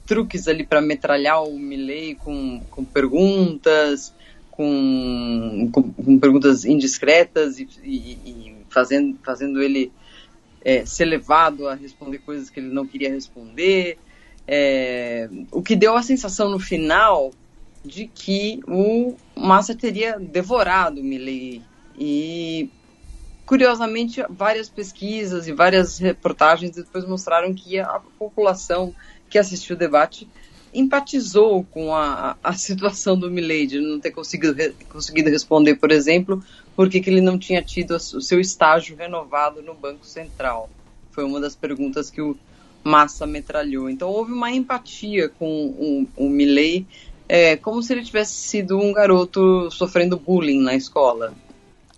truques 0.08 0.48
ali 0.48 0.64
para 0.64 0.80
metralhar 0.80 1.44
o 1.44 1.58
Milley 1.58 2.14
com, 2.14 2.60
com 2.70 2.82
perguntas, 2.82 4.14
com, 4.50 5.68
com, 5.70 5.92
com, 5.92 6.18
perguntas 6.18 6.64
indiscretas 6.64 7.58
e, 7.58 7.68
e, 7.84 8.12
e, 8.24 8.56
fazendo, 8.70 9.18
fazendo 9.22 9.62
ele 9.62 9.92
é, 10.64 10.84
ser 10.86 11.04
levado 11.04 11.68
a 11.68 11.74
responder 11.74 12.18
coisas 12.18 12.48
que 12.48 12.58
ele 12.58 12.72
não 12.72 12.86
queria 12.86 13.10
responder. 13.10 13.98
É, 14.46 15.28
o 15.52 15.62
que 15.62 15.76
deu 15.76 15.94
a 15.94 16.02
sensação 16.02 16.48
no 16.48 16.58
final 16.58 17.30
de 17.84 18.06
que 18.06 18.60
o 18.66 19.14
Massa 19.36 19.74
teria 19.74 20.18
devorado 20.18 21.02
o 21.02 21.04
Milley. 21.04 21.62
E, 21.98 22.70
curiosamente, 23.44 24.24
várias 24.30 24.70
pesquisas 24.70 25.46
e 25.46 25.52
várias 25.52 25.98
reportagens 25.98 26.76
depois 26.76 27.06
mostraram 27.06 27.52
que 27.52 27.78
a 27.78 28.00
população 28.18 28.94
que 29.28 29.38
assistiu 29.38 29.76
o 29.76 29.78
debate 29.78 30.28
empatizou 30.72 31.64
com 31.64 31.94
a, 31.94 32.36
a 32.42 32.52
situação 32.52 33.18
do 33.18 33.30
Milley 33.30 33.66
de 33.66 33.80
não 33.80 33.98
ter 33.98 34.10
conseguido, 34.10 34.54
conseguido 34.88 35.30
responder, 35.30 35.76
por 35.76 35.90
exemplo, 35.90 36.42
porque 36.76 37.00
que 37.00 37.10
ele 37.10 37.20
não 37.20 37.38
tinha 37.38 37.62
tido 37.62 37.92
o 37.92 38.00
seu 38.00 38.40
estágio 38.40 38.96
renovado 38.96 39.62
no 39.62 39.74
Banco 39.74 40.06
Central. 40.06 40.68
Foi 41.10 41.24
uma 41.24 41.40
das 41.40 41.56
perguntas 41.56 42.10
que 42.10 42.20
o 42.20 42.36
Massa 42.84 43.26
metralhou. 43.26 43.90
Então 43.90 44.08
houve 44.08 44.32
uma 44.32 44.50
empatia 44.50 45.28
com 45.28 45.46
o, 45.46 46.08
o 46.16 46.28
Milley, 46.28 46.86
é, 47.28 47.56
como 47.56 47.82
se 47.82 47.92
ele 47.92 48.04
tivesse 48.04 48.34
sido 48.34 48.78
um 48.78 48.92
garoto 48.92 49.70
sofrendo 49.70 50.18
bullying 50.18 50.62
na 50.62 50.74
escola. 50.74 51.34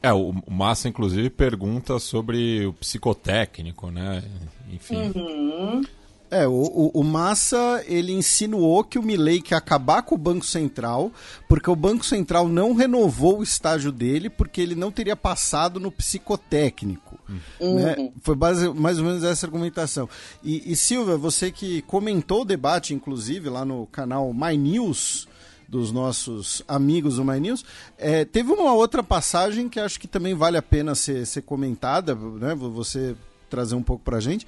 É, 0.03 0.13
o 0.13 0.33
Massa, 0.49 0.89
inclusive, 0.89 1.29
pergunta 1.29 1.99
sobre 1.99 2.65
o 2.67 2.73
psicotécnico, 2.73 3.91
né? 3.91 4.25
Enfim. 4.73 5.13
Uhum. 5.15 5.83
É, 6.31 6.47
o, 6.47 6.53
o, 6.53 7.01
o, 7.01 7.03
Massa, 7.03 7.83
ele 7.87 8.13
insinuou 8.13 8.85
que 8.85 8.99
o 8.99 9.03
Milley 9.03 9.43
quer 9.43 9.57
acabar 9.57 10.03
com 10.03 10.15
o 10.15 10.19
Banco 10.19 10.45
Central, 10.45 11.11
porque 11.49 11.69
o 11.69 11.75
Banco 11.75 12.07
Central 12.07 12.49
não 12.49 12.73
renovou 12.73 13.41
o 13.41 13.43
estágio 13.43 13.91
dele, 13.91 14.31
porque 14.31 14.61
ele 14.61 14.77
não 14.77 14.93
teria 14.93 15.17
passado 15.17 15.81
no 15.81 15.91
psicotécnico. 15.91 17.19
Uhum. 17.61 17.75
Né? 17.75 18.13
Foi 18.23 18.37
base, 18.37 18.73
mais 18.73 18.99
ou 18.99 19.05
menos 19.05 19.25
essa 19.25 19.45
argumentação. 19.45 20.09
E, 20.43 20.71
e 20.71 20.77
Silvia, 20.77 21.17
você 21.17 21.51
que 21.51 21.83
comentou 21.83 22.43
o 22.43 22.45
debate, 22.45 22.95
inclusive, 22.95 23.49
lá 23.49 23.65
no 23.65 23.87
canal 23.87 24.33
My 24.33 24.57
News, 24.57 25.27
dos 25.69 25.91
nossos 25.91 26.63
amigos 26.67 27.17
do 27.17 27.25
My 27.25 27.41
News, 27.41 27.65
é, 27.99 28.25
teve 28.25 28.53
uma 28.53 28.73
outra 28.73 29.03
passagem 29.03 29.69
que 29.69 29.81
acho 29.81 29.99
que 29.99 30.09
também 30.09 30.35
vale 30.35 30.57
a 30.57 30.63
pena 30.63 30.95
ser, 30.95 31.27
ser 31.27 31.43
comentada, 31.43 32.15
né? 32.15 32.55
Você 32.55 33.17
trazer 33.49 33.75
um 33.75 33.83
pouco 33.83 34.05
pra 34.05 34.21
gente 34.21 34.47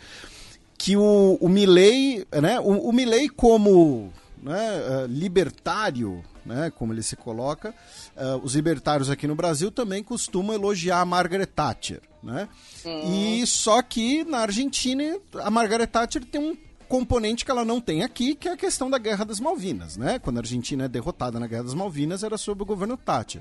que 0.82 0.96
o, 0.96 1.38
o 1.40 1.48
Milley, 1.48 2.26
né, 2.42 2.59
o, 2.59 2.88
o 2.88 2.92
Milley 2.92 3.28
como 3.28 4.12
né, 4.42 4.80
uh, 4.80 5.06
libertário, 5.06 6.24
né, 6.44 6.72
como 6.76 6.92
ele 6.92 7.04
se 7.04 7.14
coloca, 7.14 7.72
uh, 8.16 8.38
os 8.42 8.56
libertários 8.56 9.09
aqui 9.09 9.28
no 9.28 9.36
Brasil 9.36 9.70
também 9.70 10.02
costumam 10.02 10.56
elogiar 10.56 11.00
a 11.00 11.04
Margaret 11.04 11.46
Thatcher, 11.46 12.00
né? 12.20 12.48
E 12.84 13.46
só 13.46 13.80
que 13.80 14.24
na 14.24 14.38
Argentina 14.38 15.18
a 15.44 15.50
Margaret 15.50 15.86
Thatcher 15.86 16.24
tem 16.24 16.40
um 16.40 16.56
componente 16.88 17.44
que 17.44 17.50
ela 17.50 17.64
não 17.64 17.80
tem 17.80 18.02
aqui, 18.02 18.34
que 18.34 18.48
é 18.48 18.52
a 18.52 18.56
questão 18.56 18.90
da 18.90 18.98
Guerra 18.98 19.24
das 19.24 19.40
Malvinas, 19.40 19.96
né? 19.96 20.18
Quando 20.18 20.38
a 20.38 20.40
Argentina 20.40 20.84
é 20.84 20.88
derrotada 20.88 21.40
na 21.40 21.46
Guerra 21.46 21.62
das 21.62 21.74
Malvinas, 21.74 22.22
era 22.22 22.36
sob 22.36 22.62
o 22.62 22.66
governo 22.66 22.96
Thatcher. 22.96 23.40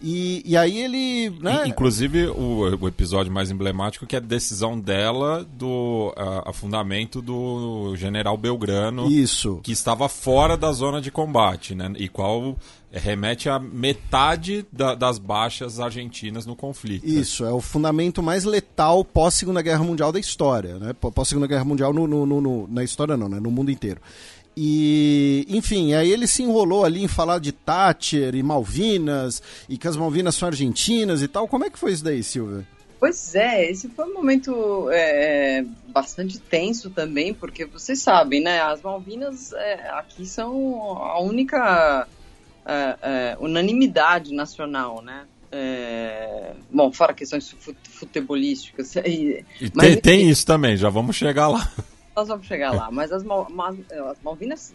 E, 0.00 0.42
e 0.44 0.56
aí 0.56 0.78
ele. 0.78 1.30
Né? 1.40 1.66
Inclusive, 1.66 2.26
o, 2.26 2.78
o, 2.80 2.88
episódio 2.88 3.32
mais 3.32 3.50
emblemático 3.50 4.06
que 4.06 4.14
é 4.14 4.18
a 4.18 4.22
decisão 4.22 4.78
dela 4.78 5.44
do 5.44 6.12
uh, 6.16 6.48
afundamento 6.48 7.22
do 7.22 7.94
general 7.96 8.36
Belgrano. 8.36 9.10
Isso. 9.10 9.60
Que 9.62 9.72
estava 9.72 10.08
fora 10.08 10.56
da 10.56 10.70
zona 10.72 11.00
de 11.00 11.10
combate, 11.10 11.74
né? 11.74 11.92
E 11.96 12.08
qual 12.08 12.56
remete 12.98 13.48
a 13.48 13.58
metade 13.58 14.64
da, 14.72 14.94
das 14.94 15.18
baixas 15.18 15.80
argentinas 15.80 16.46
no 16.46 16.54
conflito. 16.54 17.04
Isso, 17.04 17.44
é 17.44 17.52
o 17.52 17.60
fundamento 17.60 18.22
mais 18.22 18.44
letal 18.44 19.04
pós-Segunda 19.04 19.60
Guerra 19.62 19.82
Mundial 19.82 20.12
da 20.12 20.20
história, 20.20 20.78
né? 20.78 20.92
Pós-Segunda 20.92 21.46
Guerra 21.46 21.64
Mundial 21.64 21.92
no, 21.92 22.06
no, 22.06 22.24
no, 22.26 22.68
na 22.68 22.84
história 22.84 23.16
não, 23.16 23.28
né? 23.28 23.40
No 23.40 23.50
mundo 23.50 23.70
inteiro. 23.70 24.00
E, 24.56 25.46
enfim, 25.48 25.94
aí 25.94 26.10
ele 26.10 26.26
se 26.26 26.42
enrolou 26.42 26.84
ali 26.84 27.02
em 27.02 27.08
falar 27.08 27.38
de 27.40 27.50
Thatcher 27.50 28.34
e 28.34 28.42
Malvinas, 28.42 29.42
e 29.68 29.76
que 29.76 29.88
as 29.88 29.96
Malvinas 29.96 30.36
são 30.36 30.48
argentinas 30.48 31.22
e 31.22 31.28
tal. 31.28 31.48
Como 31.48 31.64
é 31.64 31.70
que 31.70 31.78
foi 31.78 31.92
isso 31.92 32.04
daí, 32.04 32.22
Silvia? 32.22 32.66
Pois 33.00 33.34
é, 33.34 33.70
esse 33.70 33.88
foi 33.88 34.06
um 34.06 34.14
momento 34.14 34.88
é, 34.90 35.64
bastante 35.88 36.38
tenso 36.38 36.88
também, 36.88 37.34
porque 37.34 37.66
vocês 37.66 38.00
sabem, 38.00 38.40
né? 38.40 38.60
As 38.62 38.80
Malvinas 38.80 39.52
é, 39.52 39.90
aqui 39.90 40.24
são 40.24 40.96
a 41.02 41.20
única 41.20 42.06
é, 42.64 42.96
é 43.02 43.36
unanimidade 43.40 44.32
nacional, 44.32 45.02
né? 45.02 45.26
É, 45.52 46.52
bom, 46.70 46.90
fora 46.92 47.12
questões 47.12 47.54
futebolísticas. 47.90 48.94
E, 49.04 49.44
e 49.60 49.70
mas, 49.74 49.86
tem, 49.86 50.00
tem 50.00 50.30
isso 50.30 50.46
também, 50.46 50.76
já 50.76 50.88
vamos 50.88 51.14
chegar 51.14 51.48
lá. 51.48 51.70
Nós 52.14 52.28
vamos 52.28 52.46
chegar 52.46 52.72
lá, 52.72 52.92
mas 52.92 53.10
as, 53.10 53.24
Mal, 53.24 53.48
as 54.10 54.20
Malvinas 54.22 54.72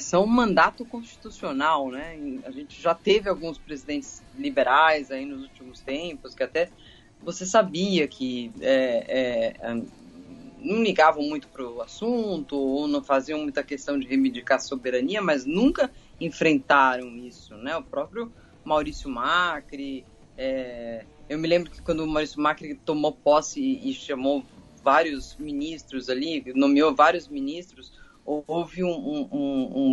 são 0.00 0.24
um 0.24 0.26
mandato 0.26 0.86
constitucional, 0.86 1.90
né? 1.90 2.18
A 2.44 2.50
gente 2.50 2.80
já 2.80 2.94
teve 2.94 3.28
alguns 3.28 3.58
presidentes 3.58 4.22
liberais 4.38 5.10
aí 5.10 5.26
nos 5.26 5.42
últimos 5.42 5.80
tempos 5.80 6.34
que 6.34 6.42
até 6.42 6.70
você 7.20 7.44
sabia 7.44 8.08
que 8.08 8.50
é, 8.60 9.52
é, 9.60 9.82
não 10.60 10.82
ligavam 10.82 11.22
muito 11.22 11.46
para 11.48 11.62
o 11.62 11.82
assunto 11.82 12.56
ou 12.56 12.88
não 12.88 13.02
faziam 13.02 13.40
muita 13.40 13.62
questão 13.62 13.98
de 13.98 14.06
reivindicar 14.06 14.60
soberania, 14.60 15.20
mas 15.20 15.44
nunca 15.44 15.90
enfrentaram 16.18 17.16
isso, 17.16 17.54
né? 17.56 17.76
O 17.76 17.82
próprio 17.82 18.32
Maurício 18.64 19.10
Macri, 19.10 20.06
é, 20.36 21.04
eu 21.28 21.38
me 21.38 21.46
lembro 21.46 21.70
que 21.70 21.82
quando 21.82 22.00
o 22.00 22.06
Maurício 22.06 22.40
Macri 22.40 22.74
tomou 22.74 23.12
posse 23.12 23.60
e, 23.60 23.90
e 23.90 23.92
chamou 23.92 24.42
vários 24.82 25.36
ministros 25.36 26.08
ali, 26.08 26.52
nomeou 26.54 26.94
vários 26.94 27.28
ministros, 27.28 27.92
houve 28.46 28.84
um, 28.84 28.90
um, 28.90 29.28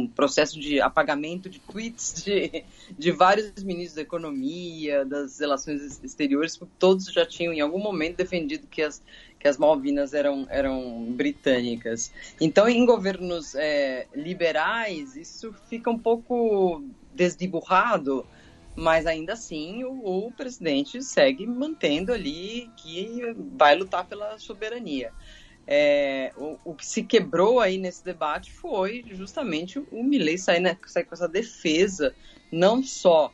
um, 0.01 0.07
processo 0.07 0.59
de 0.59 0.81
apagamento 0.81 1.49
de 1.49 1.59
tweets 1.59 2.21
de, 2.25 2.65
de 2.97 3.11
vários 3.11 3.63
ministros 3.63 3.95
da 3.95 4.01
economia, 4.01 5.05
das 5.05 5.39
relações 5.39 6.03
exteriores, 6.03 6.57
porque 6.57 6.73
todos 6.77 7.05
já 7.05 7.25
tinham 7.25 7.53
em 7.53 7.61
algum 7.61 7.79
momento 7.79 8.17
defendido 8.17 8.67
que 8.67 8.81
as, 8.81 9.01
que 9.39 9.47
as 9.47 9.57
Malvinas 9.57 10.13
eram, 10.13 10.45
eram 10.49 11.13
britânicas. 11.13 12.11
Então, 12.41 12.67
em 12.67 12.85
governos 12.85 13.55
é, 13.55 14.07
liberais, 14.13 15.15
isso 15.15 15.53
fica 15.69 15.89
um 15.89 15.97
pouco 15.97 16.83
desdiburrado, 17.13 18.25
mas 18.75 19.05
ainda 19.05 19.33
assim 19.33 19.83
o, 19.83 20.27
o 20.27 20.31
presidente 20.31 21.01
segue 21.01 21.47
mantendo 21.47 22.11
ali 22.11 22.69
que 22.77 23.21
vai 23.55 23.75
lutar 23.75 24.05
pela 24.05 24.37
soberania. 24.37 25.11
É, 25.67 26.31
o, 26.37 26.59
o, 26.63 26.75
que 26.75 26.85
se 26.85 27.03
quebrou 27.03 27.59
aí 27.59 27.77
nesse 27.77 28.03
debate 28.03 28.51
foi 28.51 29.03
justamente 29.09 29.79
o 29.91 30.03
Milley 30.03 30.37
sair, 30.37 30.59
né, 30.59 30.77
sair 30.85 31.05
com 31.05 31.15
essa 31.15 31.27
defesa, 31.27 32.13
não 32.51 32.83
só, 32.83 33.33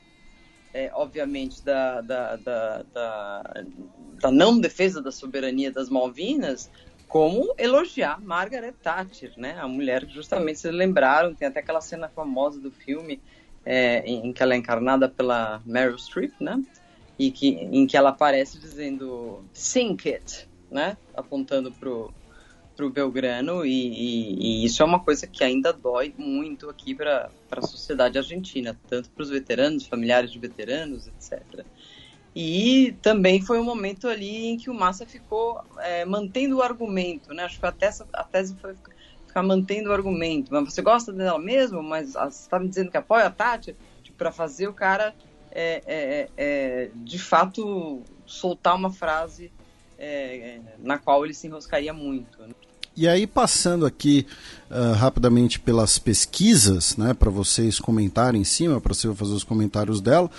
é, 0.73 0.89
obviamente, 0.93 1.61
da, 1.61 1.99
da, 1.99 2.35
da, 2.37 2.85
da, 2.93 4.31
não 4.31 4.57
defesa 4.57 5.01
da 5.01 5.11
soberania 5.11 5.71
das 5.71 5.89
Malvinas, 5.89 6.71
como 7.05 7.53
elogiar 7.57 8.21
Margaret 8.21 8.75
Thatcher, 8.81 9.33
né, 9.35 9.57
a 9.59 9.67
mulher 9.67 10.05
que 10.05 10.13
justamente 10.13 10.61
se 10.61 10.71
lembraram, 10.71 11.35
tem 11.35 11.49
até 11.49 11.59
aquela 11.59 11.81
cena 11.81 12.07
famosa 12.07 12.61
do 12.61 12.71
filme 12.71 13.21
é, 13.65 13.99
em 14.05 14.31
que 14.33 14.41
ela 14.41 14.53
é 14.53 14.57
encarnada 14.57 15.07
pela 15.07 15.61
Meryl 15.65 15.97
Streep, 15.97 16.33
né, 16.39 16.61
e 17.17 17.31
que, 17.31 17.49
em 17.49 17.85
que 17.85 17.95
ela 17.95 18.09
aparece 18.09 18.59
dizendo 18.59 19.43
sink 19.53 20.11
it, 20.11 20.47
né, 20.69 20.97
apontando 21.15 21.71
pro 21.71 22.13
para 22.75 22.85
o 22.85 22.89
Belgrano 22.89 23.65
e, 23.65 23.69
e, 23.69 24.63
e, 24.63 24.65
isso 24.65 24.81
é 24.81 24.85
uma 24.85 24.99
coisa 24.99 25.27
que 25.27 25.43
ainda 25.43 25.71
dói 25.71 26.13
muito 26.17 26.69
aqui 26.69 26.95
para 26.95 27.29
a 27.51 27.61
sociedade 27.61 28.17
argentina, 28.17 28.79
tanto 28.89 29.09
para 29.09 29.23
os 29.23 29.29
veteranos, 29.29 29.85
familiares 29.85 30.31
de 30.31 30.39
veteranos, 30.39 31.07
etc. 31.07 31.65
E 32.35 32.95
também 33.01 33.41
foi 33.41 33.59
um 33.59 33.63
momento 33.63 34.07
ali 34.07 34.47
em 34.47 34.57
que 34.57 34.69
o 34.69 34.73
Massa 34.73 35.05
ficou 35.05 35.61
é, 35.79 36.05
mantendo 36.05 36.57
o 36.57 36.61
argumento, 36.61 37.33
né? 37.33 37.43
Acho 37.43 37.59
que 37.59 37.65
até 37.65 37.87
essa, 37.87 38.07
a 38.13 38.23
tese 38.23 38.55
foi 38.55 38.73
ficar 39.31 39.43
mantendo 39.43 39.89
o 39.89 39.93
argumento. 39.93 40.53
Mas 40.53 40.73
você 40.73 40.81
gosta 40.81 41.11
dela 41.11 41.39
mesmo? 41.39 41.81
Mas 41.81 42.13
você 42.13 42.27
está 42.27 42.59
me 42.59 42.67
dizendo 42.67 42.91
que 42.91 42.97
apoia 42.97 43.25
a 43.25 43.31
Tati? 43.31 43.75
Tipo, 44.03 44.17
para 44.17 44.31
fazer 44.31 44.67
o 44.67 44.73
cara, 44.73 45.15
é, 45.49 45.81
é, 45.87 46.29
é, 46.37 46.91
de 46.93 47.17
fato, 47.17 48.01
soltar 48.25 48.75
uma 48.75 48.91
frase 48.91 49.51
é, 49.97 50.59
na 50.79 50.97
qual 50.97 51.23
ele 51.23 51.33
se 51.33 51.47
enroscaria 51.47 51.93
muito. 51.93 52.41
Né? 52.41 52.53
E 52.95 53.07
aí, 53.07 53.25
passando 53.25 53.85
aqui 53.85 54.27
uh, 54.69 54.93
rapidamente 54.95 55.57
pelas 55.59 55.97
pesquisas, 55.97 56.97
né, 56.97 57.13
para 57.13 57.31
vocês 57.31 57.79
comentarem 57.79 58.41
em 58.41 58.43
cima, 58.43 58.81
para 58.81 58.93
você 58.93 59.13
fazer 59.15 59.31
os 59.31 59.45
comentários 59.45 60.01
dela, 60.01 60.29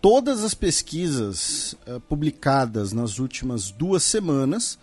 todas 0.00 0.44
as 0.44 0.54
pesquisas 0.54 1.74
uh, 1.84 1.98
publicadas 2.08 2.92
nas 2.92 3.18
últimas 3.18 3.72
duas 3.72 4.04
semanas 4.04 4.78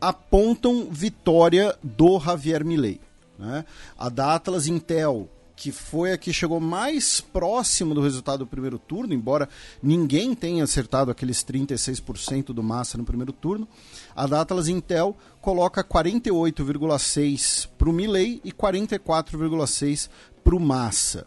apontam 0.00 0.88
vitória 0.90 1.76
do 1.82 2.18
Javier 2.20 2.64
Milei. 2.64 3.00
Né? 3.38 3.64
A 3.98 4.08
da 4.08 4.34
Atlas 4.34 4.66
Intel 4.66 5.28
que 5.56 5.70
foi 5.70 6.12
a 6.12 6.18
que 6.18 6.32
chegou 6.32 6.60
mais 6.60 7.20
próximo 7.20 7.94
do 7.94 8.00
resultado 8.00 8.40
do 8.40 8.46
primeiro 8.46 8.78
turno, 8.78 9.14
embora 9.14 9.48
ninguém 9.82 10.34
tenha 10.34 10.64
acertado 10.64 11.10
aqueles 11.10 11.44
36% 11.44 12.46
do 12.46 12.62
Massa 12.62 12.98
no 12.98 13.04
primeiro 13.04 13.32
turno. 13.32 13.66
A 14.14 14.26
Datlas 14.26 14.68
Intel 14.68 15.16
coloca 15.40 15.84
48,6% 15.84 17.68
para 17.78 17.88
o 17.88 17.92
Milley 17.92 18.40
e 18.44 18.52
44,6% 18.52 20.08
para 20.42 20.56
o 20.56 20.60
Massa. 20.60 21.26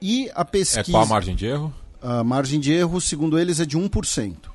E 0.00 0.30
a 0.34 0.44
pesquisa... 0.44 0.80
É 0.80 0.84
qual 0.92 1.02
a 1.02 1.06
margem 1.06 1.34
de 1.34 1.46
erro? 1.46 1.74
A 2.00 2.22
margem 2.22 2.60
de 2.60 2.72
erro, 2.72 3.00
segundo 3.00 3.38
eles, 3.38 3.60
é 3.60 3.64
de 3.64 3.78
1%. 3.78 4.53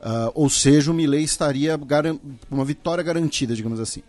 Uh, 0.00 0.02
ah, 0.02 0.32
ou 0.34 0.48
seja, 0.48 0.90
o 0.90 0.94
Milley 0.94 1.24
estaria 1.24 1.78
uma 2.50 2.64
vitória 2.64 3.02
garantida, 3.02 3.54
digamos 3.54 3.80
assim. 3.80 4.02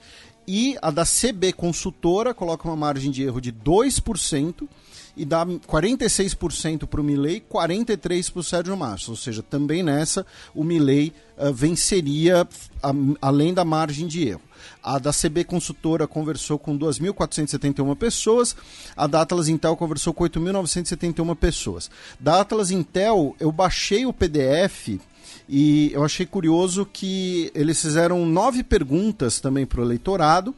E 0.47 0.75
a 0.81 0.89
da 0.89 1.03
CB 1.03 1.53
Consultora 1.53 2.33
coloca 2.33 2.67
uma 2.67 2.75
margem 2.75 3.11
de 3.11 3.23
erro 3.23 3.39
de 3.39 3.51
2% 3.51 4.67
e 5.15 5.25
dá 5.25 5.45
46% 5.45 6.87
para 6.87 7.01
o 7.01 7.03
Milley, 7.03 7.43
43% 7.47 8.31
para 8.31 8.39
o 8.39 8.43
Sérgio 8.43 8.77
Massa. 8.77 9.11
Ou 9.11 9.17
seja, 9.17 9.43
também 9.43 9.83
nessa 9.83 10.25
o 10.55 10.63
Milley 10.63 11.13
uh, 11.37 11.53
venceria 11.53 12.47
a, 12.81 12.91
além 13.21 13.53
da 13.53 13.65
margem 13.65 14.07
de 14.07 14.27
erro. 14.27 14.41
A 14.81 14.97
da 14.97 15.11
CB 15.11 15.43
Consultora 15.43 16.07
conversou 16.07 16.57
com 16.57 16.77
2.471 16.77 17.95
pessoas, 17.95 18.55
a 18.95 19.07
da 19.07 19.21
Atlas 19.21 19.49
Intel 19.49 19.75
conversou 19.75 20.13
com 20.13 20.23
8.971 20.23 21.35
pessoas. 21.35 21.91
Da 22.19 22.41
Atlas 22.41 22.71
Intel, 22.71 23.35
eu 23.39 23.51
baixei 23.51 24.05
o 24.05 24.13
PDF 24.13 24.99
e 25.47 25.91
eu 25.93 26.03
achei 26.03 26.25
curioso 26.25 26.85
que 26.85 27.51
eles 27.55 27.81
fizeram 27.81 28.25
nove 28.25 28.63
perguntas 28.63 29.39
também 29.39 29.65
para 29.65 29.81
o 29.81 29.83
eleitorado. 29.83 30.55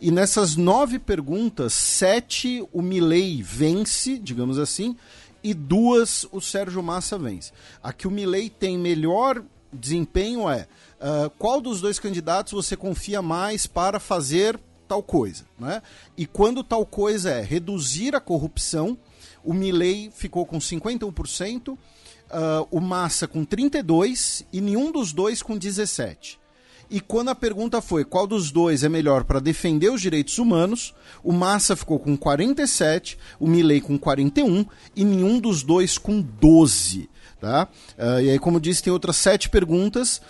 E 0.00 0.10
nessas 0.10 0.56
nove 0.56 0.98
perguntas, 0.98 1.72
sete 1.72 2.62
o 2.72 2.82
Milley 2.82 3.42
vence, 3.42 4.18
digamos 4.18 4.58
assim, 4.58 4.94
e 5.42 5.54
duas 5.54 6.26
o 6.32 6.40
Sérgio 6.40 6.82
Massa 6.82 7.16
vence. 7.16 7.52
A 7.82 7.92
que 7.92 8.06
o 8.06 8.10
Milley 8.10 8.50
tem 8.50 8.76
melhor 8.76 9.42
desempenho 9.72 10.50
é 10.50 10.66
uh, 11.00 11.30
qual 11.38 11.60
dos 11.60 11.80
dois 11.80 11.98
candidatos 11.98 12.52
você 12.52 12.76
confia 12.76 13.22
mais 13.22 13.66
para 13.66 13.98
fazer 13.98 14.58
tal 14.86 15.02
coisa. 15.02 15.44
Né? 15.58 15.82
E 16.16 16.26
quando 16.26 16.62
tal 16.62 16.84
coisa 16.84 17.30
é 17.30 17.42
reduzir 17.42 18.14
a 18.14 18.20
corrupção, 18.20 18.98
o 19.44 19.54
Milley 19.54 20.10
ficou 20.14 20.44
com 20.44 20.58
51%, 20.58 21.78
uh, 22.30 22.66
o 22.70 22.80
Massa 22.80 23.26
com 23.26 23.44
32 23.44 24.44
e 24.52 24.60
nenhum 24.60 24.90
dos 24.90 25.12
dois 25.12 25.42
com 25.42 25.56
17. 25.56 26.38
E 26.88 27.00
quando 27.00 27.30
a 27.30 27.34
pergunta 27.34 27.80
foi 27.80 28.04
qual 28.04 28.26
dos 28.26 28.52
dois 28.52 28.84
é 28.84 28.88
melhor 28.88 29.24
para 29.24 29.40
defender 29.40 29.90
os 29.90 30.00
direitos 30.00 30.38
humanos, 30.38 30.94
o 31.22 31.32
Massa 31.32 31.74
ficou 31.74 31.98
com 31.98 32.16
47, 32.16 33.18
o 33.40 33.48
Milley 33.48 33.80
com 33.80 33.98
41 33.98 34.64
e 34.94 35.04
nenhum 35.04 35.40
dos 35.40 35.62
dois 35.62 35.98
com 35.98 36.20
12. 36.20 37.10
Tá? 37.40 37.68
Uh, 37.98 38.20
e 38.20 38.30
aí, 38.30 38.38
como 38.38 38.60
disse, 38.60 38.82
tem 38.82 38.92
outras 38.92 39.16
sete 39.16 39.50
perguntas. 39.50 40.22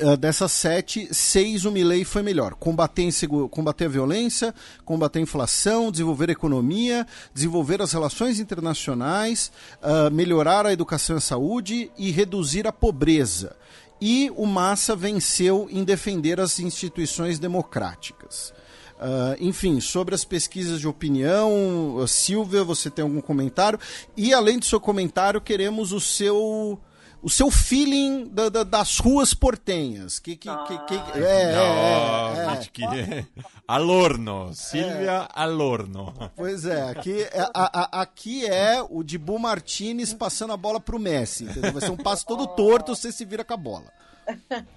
Uh, 0.00 0.16
dessas 0.16 0.52
sete, 0.52 1.08
seis 1.12 1.64
o 1.64 1.72
Milley 1.72 2.04
foi 2.04 2.22
melhor. 2.22 2.54
Combater, 2.54 3.08
combater 3.50 3.86
a 3.86 3.88
violência, 3.88 4.54
combater 4.84 5.18
a 5.18 5.22
inflação, 5.22 5.90
desenvolver 5.90 6.28
a 6.28 6.32
economia, 6.32 7.04
desenvolver 7.34 7.82
as 7.82 7.90
relações 7.92 8.38
internacionais, 8.38 9.50
uh, 9.82 10.08
melhorar 10.12 10.66
a 10.66 10.72
educação 10.72 11.16
e 11.16 11.18
a 11.18 11.20
saúde 11.20 11.90
e 11.98 12.12
reduzir 12.12 12.64
a 12.64 12.72
pobreza. 12.72 13.56
E 14.00 14.30
o 14.36 14.46
Massa 14.46 14.94
venceu 14.94 15.66
em 15.68 15.82
defender 15.82 16.38
as 16.38 16.60
instituições 16.60 17.40
democráticas. 17.40 18.52
Uh, 18.98 19.34
enfim, 19.40 19.80
sobre 19.80 20.14
as 20.14 20.24
pesquisas 20.24 20.78
de 20.78 20.86
opinião, 20.86 22.04
Silvia, 22.06 22.62
você 22.62 22.88
tem 22.88 23.02
algum 23.02 23.20
comentário? 23.20 23.80
E 24.16 24.32
além 24.32 24.60
do 24.60 24.64
seu 24.64 24.78
comentário, 24.78 25.40
queremos 25.40 25.90
o 25.90 26.00
seu 26.00 26.78
o 27.22 27.28
seu 27.30 27.50
feeling 27.50 28.28
da, 28.28 28.48
da, 28.48 28.62
das 28.64 28.98
ruas 28.98 29.34
portenhas. 29.34 30.18
Que, 30.18 30.36
que, 30.36 30.48
que, 30.48 30.78
que 30.86 30.94
Ah, 30.94 31.12
é, 31.16 31.42
é, 31.42 31.52
Não, 31.52 31.62
é, 31.62 32.38
é. 32.38 32.44
acho 32.50 32.70
que 32.72 32.82
Alorno, 33.66 34.52
Silvia 34.54 35.28
Alorno. 35.34 36.14
Pois 36.36 36.64
é, 36.64 36.90
aqui 36.90 37.22
é, 37.22 37.40
a- 37.54 37.70
a- 37.98 38.02
aqui 38.02 38.46
é 38.46 38.80
o 38.88 39.02
Dibu 39.02 39.38
Martinez 39.38 40.12
passando 40.14 40.52
a 40.52 40.56
bola 40.56 40.80
pro 40.80 40.98
Messi. 40.98 41.44
Entendeu? 41.44 41.72
Vai 41.72 41.82
ser 41.82 41.90
um 41.90 41.96
passo 41.96 42.24
todo 42.26 42.46
torto, 42.46 42.94
você 42.94 43.10
se 43.12 43.24
vira 43.24 43.44
com 43.44 43.54
a 43.54 43.56
bola. 43.58 43.92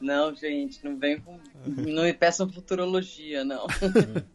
Não, 0.00 0.34
gente, 0.34 0.82
não 0.82 0.96
vem 0.98 1.20
com. 1.20 1.38
Não 1.66 2.04
me 2.04 2.12
peçam 2.14 2.50
futurologia, 2.50 3.44
não. 3.44 3.66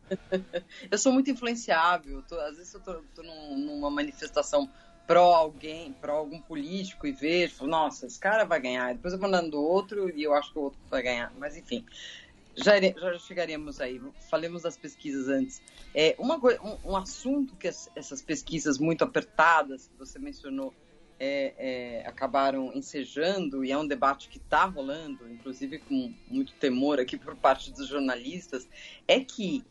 eu 0.92 0.98
sou 0.98 1.12
muito 1.12 1.32
influenciável. 1.32 2.22
tô- 2.28 2.40
às 2.40 2.58
vezes 2.58 2.74
eu 2.74 2.80
tô, 2.82 2.94
tô 3.16 3.24
num- 3.24 3.58
numa 3.58 3.90
manifestação 3.90 4.70
pró 5.08 5.34
alguém, 5.34 5.94
pró 5.94 6.18
algum 6.18 6.42
político 6.42 7.08
e 7.08 7.12
vejo, 7.12 7.56
falo, 7.56 7.72
nossa, 7.72 8.06
esse 8.06 8.20
cara 8.20 8.46
vai 8.46 8.60
ganhar. 8.62 8.94
Depois 8.94 9.14
eu 9.14 9.20
vou 9.20 9.30
mandando 9.30 9.52
do 9.52 9.62
outro 9.62 10.10
e 10.16 10.24
eu 10.24 10.34
acho 10.34 10.52
que 10.54 10.60
o 10.60 10.64
outro 10.64 10.80
vai 10.90 11.02
ganhar. 11.04 11.34
Mas 11.36 11.58
enfim. 11.58 11.86
Já, 12.56 12.74
já 12.82 13.18
chegaremos 13.18 13.80
aí. 13.80 14.02
Falemos 14.30 14.64
das 14.64 14.78
pesquisas 14.78 15.30
antes. 15.30 15.62
É, 15.94 16.16
uma 16.20 16.36
um, 16.38 16.92
um 16.92 16.98
assunto 16.98 17.56
que 17.56 17.68
as- 17.68 17.90
essas 17.96 18.22
pesquisas 18.22 18.78
muito 18.78 19.04
apertadas 19.04 19.88
que 19.88 19.98
você 19.98 20.20
mencionou 20.20 20.76
é, 21.24 21.54
é, 22.00 22.08
acabaram 22.08 22.74
ensejando, 22.74 23.64
e 23.64 23.72
é 23.72 23.78
um 23.78 23.86
debate 23.88 24.28
que 24.28 24.40
está 24.40 24.66
rolando, 24.66 25.30
inclusive 25.30 25.78
com 25.78 26.16
muito 26.28 26.56
temor 26.56 27.00
aqui 27.00 27.16
por 27.16 27.36
parte 27.38 27.72
dos 27.72 27.88
jornalistas, 27.88 28.68
é 29.08 29.20
que 29.20 29.64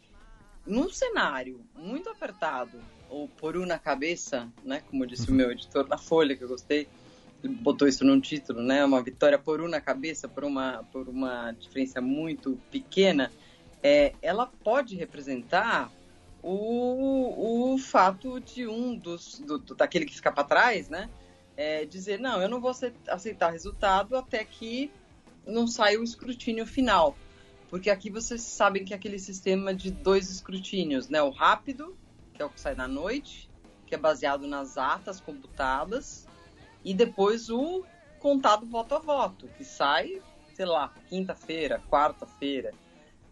num 0.65 0.89
cenário 0.89 1.67
muito 1.75 2.09
apertado, 2.09 2.81
ou 3.11 3.29
por 3.29 3.57
um 3.57 3.67
na 3.67 3.79
cabeça, 3.79 4.49
né, 4.65 4.83
como 4.89 5.07
disse 5.07 5.31
o 5.31 5.35
meu 5.35 5.51
editor 5.51 5.87
da 5.87 5.99
Folha, 5.99 6.37
que 6.37 6.45
eu 6.45 6.49
gostei, 6.49 6.89
botou 7.63 7.89
isso 7.89 8.05
num 8.05 8.21
título, 8.21 8.63
né, 8.63 8.85
uma 8.85 9.03
vitória 9.03 9.39
por 9.39 9.61
um 9.61 9.69
na 9.69 9.81
cabeça, 9.81 10.29
por 10.29 10.45
uma, 10.45 10.85
por 10.93 11.09
uma 11.09 11.53
diferença 11.53 12.01
muito 12.01 12.59
pequena, 12.71 13.31
é, 13.83 14.15
ela 14.23 14.47
pode 14.47 14.95
representar 14.97 15.91
o, 16.43 17.75
o 17.75 17.79
fato 17.79 18.41
de 18.41 18.67
um 18.67 18.97
dos, 18.97 19.41
do, 19.41 19.59
daquele 19.75 20.07
que 20.07 20.15
fica 20.15 20.33
para 20.33 20.45
trás, 20.45 20.89
né, 20.89 21.11
é, 21.57 21.85
dizer, 21.85 22.19
não, 22.19 22.41
eu 22.41 22.49
não 22.49 22.61
vou 22.61 22.71
aceit- 22.71 22.95
aceitar 23.09 23.51
resultado 23.51 24.17
até 24.17 24.45
que 24.45 24.91
não 25.47 25.67
saia 25.67 26.01
o 26.01 26.05
escrutínio 26.05 26.67
final. 26.67 27.17
Porque 27.69 27.89
aqui 27.89 28.11
vocês 28.11 28.43
sabem 28.43 28.85
que 28.85 28.93
é 28.93 28.97
aquele 28.97 29.19
sistema 29.19 29.73
de 29.73 29.93
dois 29.93 30.29
escrutínios, 30.29 31.09
né? 31.09 31.23
O 31.23 31.31
rápido, 31.31 31.97
que 32.41 32.43
é 32.43 32.47
o 32.47 32.51
que 32.51 32.61
sai 32.61 32.75
na 32.75 32.89
noite, 32.89 33.51
que 33.87 33.95
é 33.95 33.99
baseado 33.99 34.47
nas 34.47 34.79
atas 34.79 35.21
computadas, 35.21 36.27
e 36.83 36.95
depois 36.95 37.51
o 37.51 37.85
contado 38.19 38.65
voto 38.65 38.95
a 38.95 38.99
voto, 38.99 39.47
que 39.59 39.65
sai, 39.65 40.23
sei 40.55 40.65
lá, 40.65 40.91
quinta-feira, 41.11 41.83
quarta-feira. 41.91 42.73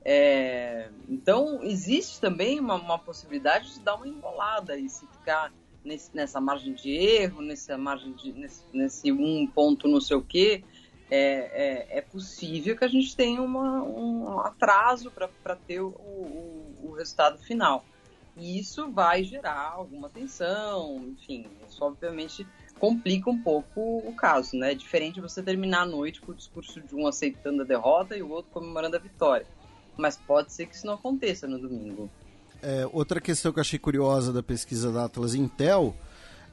É, 0.04 0.90
então, 1.08 1.62
existe 1.62 2.20
também 2.20 2.60
uma, 2.60 2.74
uma 2.74 2.98
possibilidade 2.98 3.72
de 3.72 3.80
dar 3.80 3.94
uma 3.94 4.06
embolada 4.06 4.76
e 4.76 4.90
se 4.90 5.06
ficar 5.06 5.50
nesse- 5.82 6.14
nessa 6.14 6.38
margem 6.38 6.74
de 6.74 6.90
erro, 6.90 7.40
nessa 7.40 7.78
margem 7.78 8.12
de, 8.12 8.32
nesse, 8.34 8.62
nesse 8.74 9.10
um 9.10 9.46
ponto 9.46 9.88
não 9.88 10.02
sei 10.02 10.18
o 10.18 10.22
quê, 10.22 10.62
é, 11.10 11.96
é, 11.96 11.98
é 11.98 12.02
possível 12.02 12.76
que 12.76 12.84
a 12.84 12.88
gente 12.88 13.16
tenha 13.16 13.40
uma, 13.40 13.82
um 13.82 14.40
atraso 14.40 15.10
para 15.10 15.56
ter 15.56 15.80
o, 15.80 15.88
o, 15.88 16.90
o 16.90 16.92
resultado 16.92 17.38
final. 17.38 17.82
E 18.39 18.58
isso 18.58 18.91
vai 18.91 19.25
gerar 19.25 19.73
alguma 19.75 20.08
tensão, 20.08 21.05
enfim, 21.08 21.47
isso 21.68 21.84
obviamente 21.84 22.47
complica 22.78 23.28
um 23.28 23.42
pouco 23.42 23.99
o 23.99 24.15
caso, 24.15 24.57
né? 24.57 24.73
É 24.73 24.75
diferente 24.75 25.20
você 25.20 25.42
terminar 25.42 25.83
a 25.83 25.86
noite 25.86 26.20
com 26.20 26.33
o 26.33 26.34
discurso 26.34 26.81
de 26.81 26.94
um 26.94 27.07
aceitando 27.07 27.62
a 27.62 27.65
derrota 27.65 28.17
e 28.17 28.23
o 28.23 28.31
outro 28.31 28.50
comemorando 28.52 28.97
a 28.97 29.00
vitória. 29.00 29.47
Mas 29.97 30.17
pode 30.17 30.52
ser 30.52 30.67
que 30.67 30.76
isso 30.76 30.86
não 30.86 30.94
aconteça 30.94 31.49
no 31.49 31.58
domingo. 31.58 32.08
É, 32.62 32.89
outra 32.92 33.20
questão 33.20 33.52
que 33.52 33.58
eu 33.58 33.62
achei 33.62 33.78
curiosa 33.78 34.33
da 34.33 34.42
pesquisa 34.42 34.92
da 34.92 35.05
Atlas 35.05 35.34
Intel 35.34 35.94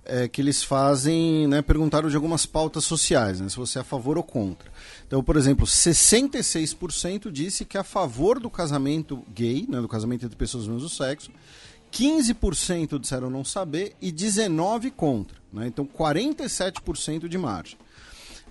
é 0.04 0.28
que 0.28 0.40
eles 0.40 0.64
fazem, 0.64 1.48
né, 1.48 1.64
perguntaram 1.64 2.08
de 2.08 2.16
algumas 2.16 2.46
pautas 2.46 2.84
sociais, 2.84 3.40
né, 3.42 3.50
se 3.50 3.58
você 3.58 3.80
é 3.80 3.82
a 3.82 3.84
favor 3.84 4.18
ou 4.18 4.24
contra. 4.24 4.72
Então, 5.08 5.24
por 5.24 5.36
exemplo, 5.36 5.66
66% 5.66 7.32
disse 7.32 7.66
que 7.66 7.76
é 7.76 7.80
a 7.80 7.84
favor 7.84 8.40
do 8.40 8.50
casamento 8.50 9.24
gay, 9.34 9.66
né, 9.68 9.82
do 9.82 9.88
casamento 9.88 10.24
entre 10.24 10.38
pessoas 10.38 10.66
do 10.66 10.74
mesmo 10.74 10.90
sexo, 10.90 11.32
15% 11.96 13.00
disseram 13.00 13.30
não 13.30 13.46
saber 13.46 13.96
e 14.02 14.12
19% 14.12 14.92
contra. 14.92 15.38
Né, 15.52 15.68
então, 15.68 15.86
47% 15.86 17.30
de 17.30 17.38
margem. 17.38 17.78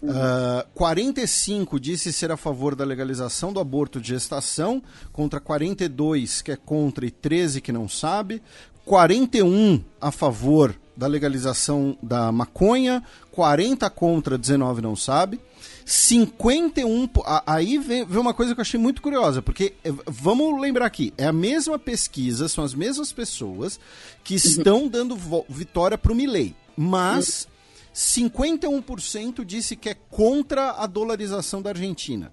Uh, 0.02 0.66
45 0.74 1.78
disse 1.78 2.12
ser 2.12 2.30
a 2.30 2.36
favor 2.36 2.74
da 2.74 2.84
legalização 2.84 3.52
do 3.52 3.60
aborto 3.60 4.00
de 4.00 4.08
gestação, 4.08 4.82
contra 5.12 5.40
42 5.40 6.42
que 6.42 6.52
é 6.52 6.56
contra 6.56 7.06
e 7.06 7.10
13 7.10 7.60
que 7.60 7.72
não 7.72 7.88
sabe, 7.88 8.42
41 8.84 9.82
a 9.98 10.10
favor 10.10 10.74
da 10.94 11.06
legalização 11.06 11.96
da 12.02 12.30
maconha, 12.30 13.02
40 13.32 13.88
contra, 13.90 14.36
19 14.36 14.82
não 14.82 14.94
sabe. 14.94 15.40
51. 15.84 17.06
po- 17.06 17.22
a- 17.26 17.42
Aí 17.46 17.78
vem, 17.78 18.04
vem 18.04 18.18
uma 18.20 18.32
coisa 18.34 18.54
que 18.54 18.60
eu 18.60 18.62
achei 18.62 18.80
muito 18.80 19.02
curiosa, 19.02 19.42
porque 19.42 19.74
eh, 19.84 19.92
vamos 20.06 20.60
lembrar 20.60 20.86
aqui: 20.86 21.12
é 21.18 21.26
a 21.26 21.32
mesma 21.32 21.78
pesquisa, 21.78 22.48
são 22.48 22.64
as 22.64 22.74
mesmas 22.74 23.12
pessoas 23.12 23.78
que 24.22 24.34
estão 24.34 24.88
dando 24.88 25.16
vitória 25.48 25.98
para 25.98 26.12
o 26.12 26.14
Milley, 26.14 26.54
mas 26.76 27.46
51% 27.94 29.44
disse 29.44 29.76
que 29.76 29.88
é 29.90 29.94
contra 30.10 30.70
a 30.72 30.86
dolarização 30.86 31.60
da 31.62 31.70
Argentina. 31.70 32.32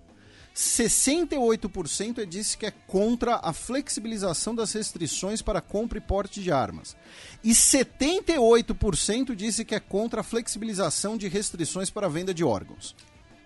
68% 0.54 2.20
é 2.20 2.26
disse 2.26 2.58
que 2.58 2.66
é 2.66 2.72
contra 2.86 3.40
a 3.42 3.54
flexibilização 3.54 4.54
das 4.54 4.74
restrições 4.74 5.42
para 5.42 5.62
compra 5.62 5.98
e 5.98 6.02
porte 6.02 6.42
de 6.42 6.52
armas. 6.52 6.94
E 7.42 7.52
78% 7.52 9.34
disse 9.34 9.64
que 9.64 9.74
é 9.74 9.80
contra 9.80 10.20
a 10.20 10.24
flexibilização 10.24 11.16
de 11.18 11.30
restrições 11.30 11.90
para 11.90 12.08
a 12.08 12.10
venda 12.10 12.34
de 12.34 12.44
órgãos. 12.44 12.94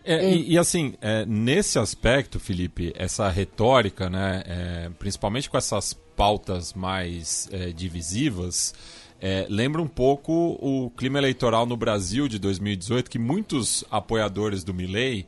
É, 0.06 0.30
e, 0.34 0.52
e, 0.54 0.58
assim, 0.58 0.94
é, 1.02 1.26
nesse 1.26 1.80
aspecto, 1.80 2.40
Felipe, 2.40 2.94
essa 2.96 3.28
retórica, 3.30 4.10
né, 4.10 4.44
é, 4.46 4.90
principalmente 5.00 5.50
com 5.50 5.58
essas 5.58 5.94
pautas 6.16 6.74
mais 6.74 7.50
é, 7.52 7.72
divisivas, 7.72 8.74
é, 9.20 9.46
lembra 9.50 9.82
um 9.82 9.88
pouco 9.88 10.32
o 10.62 10.92
clima 10.92 11.18
eleitoral 11.18 11.66
no 11.66 11.76
Brasil 11.76 12.28
de 12.28 12.38
2018, 12.38 13.10
que 13.10 13.18
muitos 13.18 13.84
apoiadores 13.90 14.64
do 14.64 14.74
Milley 14.74 15.26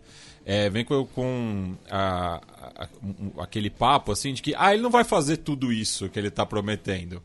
vêm 0.72 0.86
com, 0.86 1.06
com 1.08 1.76
a- 1.92 2.40
a- 2.78 2.88
um- 3.04 3.42
aquele 3.42 3.70
papo 3.70 4.14
assim 4.14 4.34
de 4.34 4.42
que 4.42 4.54
ah, 4.56 4.74
ele 4.74 4.82
não 4.82 4.90
vai 4.90 5.04
fazer 5.04 5.38
tudo 5.38 5.74
isso 5.74 6.08
que 6.08 6.18
ele 6.18 6.30
está 6.30 6.46
prometendo. 6.46 7.22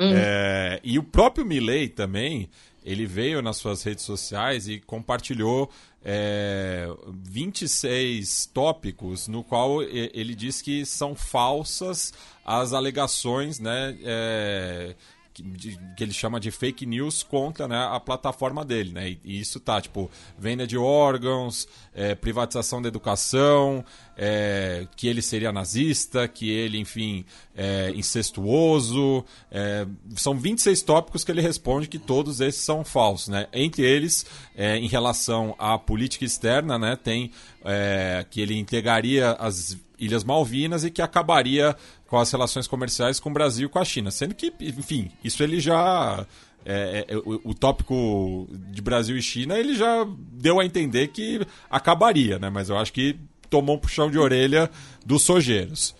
É, 0.00 0.80
e 0.82 0.98
o 0.98 1.02
próprio 1.02 1.44
Milley 1.44 1.88
também, 1.88 2.48
ele 2.84 3.06
veio 3.06 3.40
nas 3.40 3.56
suas 3.56 3.82
redes 3.82 4.04
sociais 4.04 4.68
e 4.68 4.78
compartilhou 4.78 5.70
é, 6.04 6.86
26 7.22 8.46
tópicos 8.52 9.26
no 9.26 9.42
qual 9.42 9.82
ele 9.82 10.34
diz 10.34 10.60
que 10.60 10.84
são 10.84 11.14
falsas 11.14 12.12
as 12.44 12.74
alegações, 12.74 13.58
né, 13.58 13.96
é, 14.02 14.94
que, 15.34 15.76
ele 16.04 16.12
chama 16.12 16.38
de 16.38 16.52
fake 16.52 16.86
news 16.86 17.24
contra 17.24 17.66
né, 17.66 17.88
a 17.90 17.98
plataforma 17.98 18.64
dele, 18.64 18.92
né? 18.92 19.16
E, 19.24 19.40
isso 19.40 19.58
tá, 19.58 19.80
tipo, 19.80 20.08
venda 20.38 20.66
de 20.66 20.78
órgãos, 20.78 21.66
é, 21.92 22.14
privatização 22.14 22.80
da 22.80 22.86
educação, 22.86 23.84
é, 24.16 24.86
que 24.96 25.08
ele 25.08 25.20
seria 25.20 25.50
nazista, 25.50 26.28
que 26.28 26.48
ele, 26.48 26.78
enfim, 26.78 27.24
é 27.56 27.90
incestuoso. 27.96 29.24
é, 29.50 29.86
são 30.16 30.38
26 30.38 30.82
tópicos 30.82 31.24
que 31.24 31.32
ele 31.32 31.40
responde 31.40 31.88
que 31.88 31.98
todos 31.98 32.40
esses 32.40 32.62
são 32.62 32.84
falsos, 32.84 33.28
né? 33.28 33.48
Entre 33.52 33.82
eles, 33.82 34.24
é, 34.54 34.76
em 34.76 34.86
relação 34.86 35.56
à 35.58 35.76
política 35.76 36.24
externa, 36.24 36.78
né? 36.78 36.96
Tem 36.96 37.32
é, 37.64 38.24
que 38.30 38.40
ele 38.40 38.56
entregaria 38.56 39.32
as 39.32 39.76
Ilhas 39.98 40.24
Malvinas 40.24 40.84
e 40.84 40.90
que 40.90 41.00
acabaria 41.02 41.76
com 42.14 42.20
as 42.20 42.30
relações 42.30 42.68
comerciais 42.68 43.18
com 43.18 43.28
o 43.28 43.32
Brasil 43.32 43.66
e 43.66 43.68
com 43.68 43.78
a 43.80 43.84
China. 43.84 44.08
Sendo 44.12 44.36
que, 44.36 44.52
enfim, 44.60 45.10
isso 45.24 45.42
ele 45.42 45.58
já. 45.58 46.24
é, 46.64 47.04
é, 47.08 47.16
o, 47.16 47.40
o 47.50 47.54
tópico 47.54 48.46
de 48.70 48.80
Brasil 48.80 49.16
e 49.16 49.22
China 49.22 49.58
ele 49.58 49.74
já 49.74 50.06
deu 50.30 50.60
a 50.60 50.64
entender 50.64 51.08
que 51.08 51.44
acabaria, 51.68 52.38
né? 52.38 52.48
Mas 52.50 52.68
eu 52.68 52.78
acho 52.78 52.92
que 52.92 53.18
tomou 53.50 53.74
um 53.74 53.78
puxão 53.80 54.08
de 54.08 54.16
orelha 54.16 54.70
dos 55.04 55.22
sojeiros. 55.22 55.92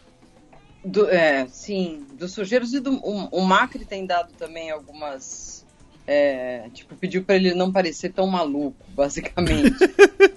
Do- 0.85 1.09
é, 1.11 1.49
sim, 1.49 2.07
dos 2.17 2.31
sujeiros 2.33 2.73
e 2.75 2.79
do. 2.79 2.93
O, 3.05 3.41
o 3.41 3.45
Macri 3.45 3.85
tem 3.85 4.07
dado 4.07 4.33
também 4.39 4.71
algumas. 4.71 5.67
é, 6.07 6.69
tipo, 6.73 6.95
pediu 6.95 7.25
para 7.25 7.35
ele 7.35 7.55
não 7.55 7.73
parecer 7.73 8.13
tão 8.13 8.29
maluco, 8.29 8.77
basicamente. 8.95 9.75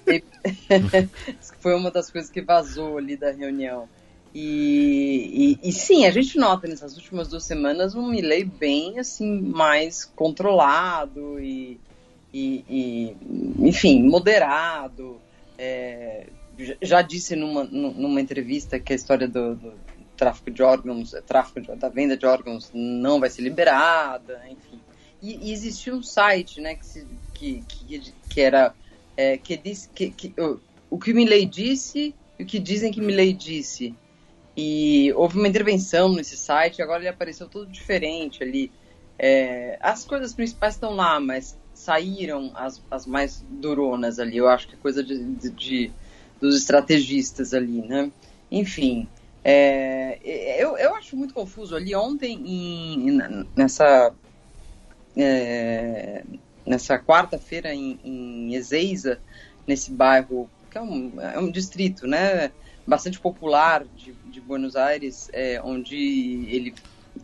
E- 0.10 0.24
Foi 1.60 1.76
uma 1.76 1.92
das 1.92 2.10
coisas 2.10 2.32
que 2.32 2.42
vazou 2.42 2.98
ali 2.98 3.18
da 3.18 3.30
reunião. 3.30 3.90
E, 4.40 5.58
e, 5.64 5.70
e 5.70 5.72
sim, 5.72 6.06
a 6.06 6.12
gente 6.12 6.38
nota 6.38 6.68
nessas 6.68 6.96
últimas 6.96 7.28
duas 7.28 7.44
semanas 7.44 7.96
um 7.96 8.08
Milley 8.08 8.44
bem 8.44 9.00
assim, 9.00 9.42
mais 9.42 10.06
controlado 10.06 11.40
e, 11.40 11.80
e, 12.32 13.18
enfim, 13.58 14.04
moderado. 14.04 15.20
É, 15.58 16.28
já 16.80 17.02
disse 17.02 17.36
numa, 17.36 17.64
numa 17.64 18.22
entrevista 18.22 18.80
que 18.80 18.94
a 18.94 18.96
história 18.96 19.28
do, 19.28 19.56
do 19.56 19.74
tráfico 20.16 20.52
de 20.52 20.62
órgãos, 20.62 21.16
tráfico 21.26 21.60
de, 21.60 21.76
da 21.76 21.90
venda 21.90 22.16
de 22.16 22.28
órgãos 22.28 22.70
não 22.72 23.20
vai 23.20 23.32
ser 23.32 23.42
liberada, 23.42 24.40
enfim. 24.52 24.80
E, 25.20 25.50
e 25.50 25.52
existia 25.52 25.96
um 25.96 26.04
site, 26.04 26.62
né, 26.62 26.76
que, 26.76 26.86
se, 26.86 27.08
que, 27.34 27.64
que, 27.68 28.14
que, 28.30 28.40
era 28.40 28.76
é, 29.18 29.36
que 29.36 29.58
diz 29.58 29.90
que, 29.96 30.12
que 30.12 30.32
o, 30.40 30.60
o 30.92 31.00
que 31.00 31.12
Milley 31.12 31.48
disse 31.48 32.14
e 32.38 32.44
o 32.44 32.46
que 32.46 32.60
dizem 32.60 32.92
que 32.92 33.02
Milley 33.02 33.34
disse. 33.34 33.96
E 34.58 35.14
houve 35.14 35.38
uma 35.38 35.48
intervenção 35.48 36.12
nesse 36.12 36.36
site, 36.36 36.82
agora 36.82 37.02
ele 37.02 37.10
apareceu 37.10 37.48
todo 37.48 37.70
diferente 37.70 38.42
ali. 38.44 38.72
É, 39.20 39.78
as 39.80 40.04
coisas 40.04 40.34
principais 40.34 40.74
estão 40.74 40.96
lá, 40.96 41.20
mas 41.20 41.56
saíram 41.76 42.52
as, 42.56 42.82
as 42.90 43.06
mais 43.06 43.46
duronas 43.48 44.18
ali. 44.18 44.38
Eu 44.38 44.50
acho 44.50 44.68
que 44.68 44.74
é 44.74 44.78
coisa 44.78 45.04
de, 45.04 45.24
de, 45.36 45.50
de 45.52 45.92
dos 46.42 46.58
estrategistas 46.58 47.54
ali, 47.54 47.82
né? 47.82 48.12
Enfim, 48.52 49.08
é, 49.44 50.20
eu, 50.62 50.78
eu 50.78 50.96
acho 50.96 51.16
muito 51.16 51.34
confuso 51.34 51.76
ali 51.76 51.96
ontem 51.96 52.34
em, 52.46 53.46
nessa 53.56 54.14
é, 55.16 56.24
nessa 56.66 57.00
quarta-feira 57.00 57.74
em, 57.74 58.00
em 58.04 58.56
Ezeiza, 58.56 59.20
nesse 59.66 59.92
bairro 59.92 60.50
que 60.70 60.78
é 60.78 60.82
um, 60.82 61.22
é 61.22 61.40
um 61.40 61.50
distrito, 61.50 62.06
né? 62.06 62.52
Bastante 62.86 63.20
popular 63.20 63.86
de, 63.96 64.14
de 64.28 64.42
Buenos 64.42 64.76
Aires, 64.76 65.30
é, 65.34 65.62
onde 65.64 65.96
ele 66.50 66.74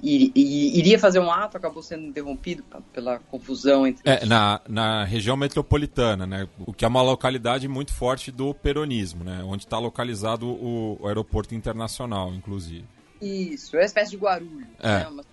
iria 0.02 0.98
fazer 0.98 1.20
um 1.20 1.32
ato, 1.32 1.58
acabou 1.58 1.84
sendo 1.84 2.06
interrompido 2.08 2.64
pela 2.92 3.20
confusão 3.20 3.86
entre. 3.86 4.02
É, 4.10 4.26
na, 4.26 4.62
na 4.68 5.04
região 5.04 5.38
metropolitana, 5.38 6.26
né? 6.26 6.48
O 6.66 6.74
que 6.74 6.84
é 6.84 6.88
uma 6.88 7.02
localidade 7.02 7.68
muito 7.68 7.94
forte 7.94 8.32
do 8.32 8.54
peronismo, 8.54 9.24
né? 9.24 9.44
Onde 9.46 9.66
está 9.66 9.78
localizado 9.78 10.48
o, 10.48 10.98
o, 11.00 11.08
aeroporto 11.08 11.54
internacional, 11.54 12.34
inclusive. 12.34 12.86
Isso, 13.22 13.76
é 13.76 13.80
uma 13.80 13.86
espécie 13.86 14.12
de 14.12 14.18
Guarulhos. 14.18 14.68
É. 14.80 15.00
Né? 15.00 15.08
Uma 15.08 15.24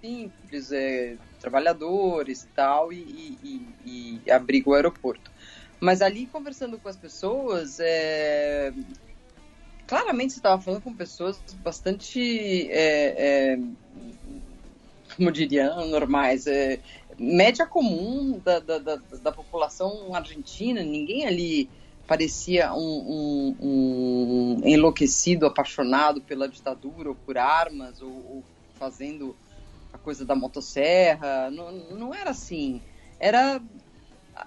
simples, 0.00 0.70
é, 0.72 1.16
trabalhadores 1.40 2.44
e 2.44 2.48
tal, 2.48 2.92
e, 2.92 2.96
e, 2.96 3.68
e, 3.84 4.20
e 4.26 4.30
abriga 4.30 4.70
o 4.70 4.74
aeroporto. 4.74 5.30
Mas 5.80 6.02
ali, 6.02 6.26
conversando 6.26 6.78
com 6.78 6.88
as 6.88 6.96
pessoas, 6.96 7.78
é, 7.80 8.72
claramente 9.88 10.34
você 10.34 10.38
estava 10.38 10.60
falando 10.60 10.82
com 10.82 10.94
pessoas 10.94 11.40
bastante, 11.64 12.70
é, 12.70 13.54
é, 13.54 13.58
como 15.16 15.32
diria, 15.32 15.74
normais, 15.86 16.46
é, 16.46 16.78
média 17.18 17.66
comum 17.66 18.38
da, 18.44 18.60
da, 18.60 18.78
da, 18.78 18.96
da, 19.22 19.32
população 19.32 20.14
argentina. 20.14 20.82
Ninguém 20.82 21.26
ali 21.26 21.70
parecia 22.06 22.72
um, 22.74 22.78
um, 22.78 23.56
um, 23.60 24.60
enlouquecido, 24.62 25.46
apaixonado 25.46 26.20
pela 26.20 26.46
ditadura 26.46 27.08
ou 27.08 27.14
por 27.14 27.38
armas 27.38 28.02
ou, 28.02 28.10
ou 28.10 28.44
fazendo 28.78 29.34
a 29.90 29.96
coisa 29.96 30.22
da 30.22 30.34
motosserra. 30.34 31.50
Não, 31.50 31.72
não 31.72 32.14
era 32.14 32.30
assim. 32.30 32.82
Era 33.18 33.60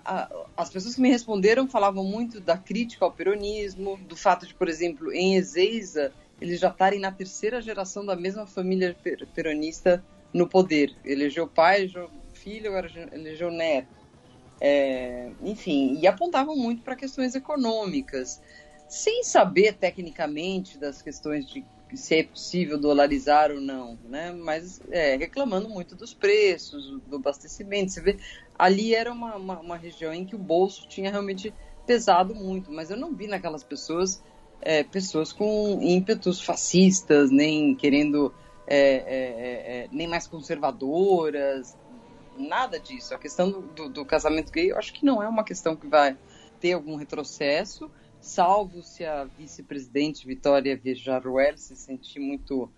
a, 0.06 0.46
as 0.58 0.70
pessoas 0.70 0.96
que 0.96 1.02
me 1.02 1.10
responderam 1.10 1.68
falavam 1.68 2.04
muito 2.04 2.40
da 2.40 2.58
crítica 2.58 3.06
ao 3.06 3.12
peronismo, 3.12 3.98
do 4.08 4.16
fato 4.16 4.46
de, 4.46 4.54
por 4.54 4.70
exemplo, 4.70 5.12
em 5.12 5.36
Ezeiza, 5.36 6.14
eles 6.40 6.60
já 6.60 6.70
estarem 6.70 7.00
na 7.00 7.12
terceira 7.12 7.62
geração 7.62 8.06
da 8.06 8.16
mesma 8.16 8.48
família 8.48 8.96
peronista 9.34 10.04
no 10.34 10.48
poder. 10.48 10.96
Elegeu 11.06 11.48
pai, 11.48 11.82
elegeu 11.82 12.10
filho, 12.34 12.70
agora 12.70 12.90
elegeu 13.12 13.52
neto. 13.52 14.02
É, 14.60 15.32
enfim, 15.44 15.98
e 16.00 16.08
apontavam 16.08 16.56
muito 16.56 16.84
para 16.84 16.96
questões 16.96 17.34
econômicas, 17.34 18.42
sem 18.88 19.24
saber 19.24 19.74
tecnicamente 19.74 20.78
das 20.78 21.02
questões 21.02 21.48
de 21.48 21.66
se 21.98 22.16
é 22.16 22.24
possível 22.24 22.78
dolarizar 22.78 23.52
ou 23.52 23.60
não, 23.60 23.98
né? 24.04 24.32
Mas 24.32 24.82
é, 24.90 25.16
reclamando 25.16 25.70
muito 25.70 25.96
dos 25.96 26.14
preços, 26.14 27.00
do 27.08 27.16
abastecimento. 27.18 27.92
Você 27.92 28.02
vê, 28.02 28.18
ali 28.58 28.96
era 28.96 29.12
uma, 29.12 29.36
uma, 29.36 29.60
uma, 29.60 29.78
região 29.78 30.14
em 30.14 30.26
que 30.26 30.36
o 30.36 30.40
bolso 30.40 30.88
tinha 30.88 31.10
realmente 31.12 31.54
pesado 31.86 32.34
muito, 32.34 32.72
mas 32.72 32.90
eu 32.90 32.98
não 32.98 33.14
vi 33.14 33.28
naquelas 33.28 33.64
pessoas 33.64 34.24
é, 34.62 34.84
pessoas 34.84 35.34
com 35.34 35.80
ímpetos 35.82 36.42
fascistas, 36.42 37.32
nem 37.32 37.76
querendo 37.76 38.34
é, 38.68 38.78
é, 38.78 38.98
é, 38.98 39.84
é 39.84 39.88
nem 39.92 40.08
mais 40.08 40.28
conservadoras, 40.28 41.76
nada 42.38 42.80
disso. 42.80 43.14
A 43.14 43.18
questão 43.18 43.50
do, 43.50 43.62
do, 43.62 43.90
do 43.90 44.06
casamento 44.06 44.52
gay, 44.52 44.72
eu 44.72 44.78
acho 44.78 44.94
que 44.94 45.06
não 45.06 45.22
é 45.22 45.28
uma 45.28 45.44
questão 45.44 45.76
que 45.76 45.88
vai 45.88 46.16
ter 46.60 46.74
algum 46.74 46.96
retrocesso 46.96 47.90
salvo 48.22 48.84
se 48.84 49.04
a 49.04 49.24
vice-presidente 49.24 50.26
Vitória 50.26 50.78
Villarruel 50.78 51.58
se 51.58 51.76
sentir 51.76 52.20
muito 52.20 52.70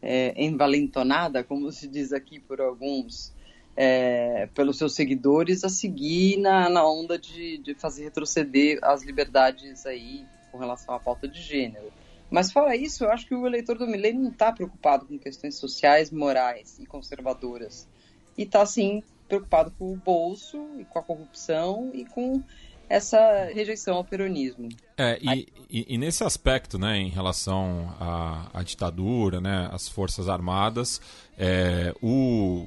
é, 0.00 0.32
envalentonada, 0.42 1.42
como 1.42 1.70
se 1.72 1.88
diz 1.88 2.12
aqui 2.12 2.38
por 2.38 2.60
alguns, 2.60 3.32
é, 3.76 4.48
pelos 4.54 4.78
seus 4.78 4.94
seguidores, 4.94 5.64
a 5.64 5.68
seguir 5.68 6.38
na, 6.38 6.68
na 6.68 6.86
onda 6.86 7.18
de, 7.18 7.58
de 7.58 7.74
fazer 7.74 8.04
retroceder 8.04 8.78
as 8.82 9.02
liberdades 9.02 9.84
aí 9.84 10.24
com 10.52 10.58
relação 10.58 10.94
à 10.94 11.00
pauta 11.00 11.26
de 11.26 11.42
gênero. 11.42 11.92
Mas 12.30 12.52
fora 12.52 12.76
isso, 12.76 13.04
eu 13.04 13.10
acho 13.10 13.26
que 13.26 13.34
o 13.34 13.46
eleitor 13.46 13.76
do 13.76 13.86
Milley 13.86 14.12
não 14.12 14.30
está 14.30 14.52
preocupado 14.52 15.06
com 15.06 15.18
questões 15.18 15.56
sociais, 15.56 16.10
morais 16.10 16.78
e 16.78 16.86
conservadoras. 16.86 17.88
E 18.36 18.42
está, 18.42 18.64
sim, 18.64 19.02
preocupado 19.28 19.72
com 19.78 19.92
o 19.92 19.96
bolso 19.96 20.68
e 20.78 20.84
com 20.84 20.98
a 20.98 21.02
corrupção 21.02 21.90
e 21.92 22.04
com 22.04 22.42
essa 22.88 23.50
rejeição 23.52 23.96
ao 23.96 24.04
peronismo. 24.04 24.68
É, 24.96 25.18
e, 25.20 25.48
e, 25.70 25.94
e, 25.94 25.98
nesse 25.98 26.24
aspecto, 26.24 26.78
né, 26.78 26.96
em 26.98 27.08
relação 27.08 27.94
à, 27.98 28.48
à 28.52 28.62
ditadura, 28.62 29.40
né, 29.40 29.68
às 29.72 29.88
forças 29.88 30.28
armadas, 30.28 31.00
é, 31.36 31.94
o 32.02 32.66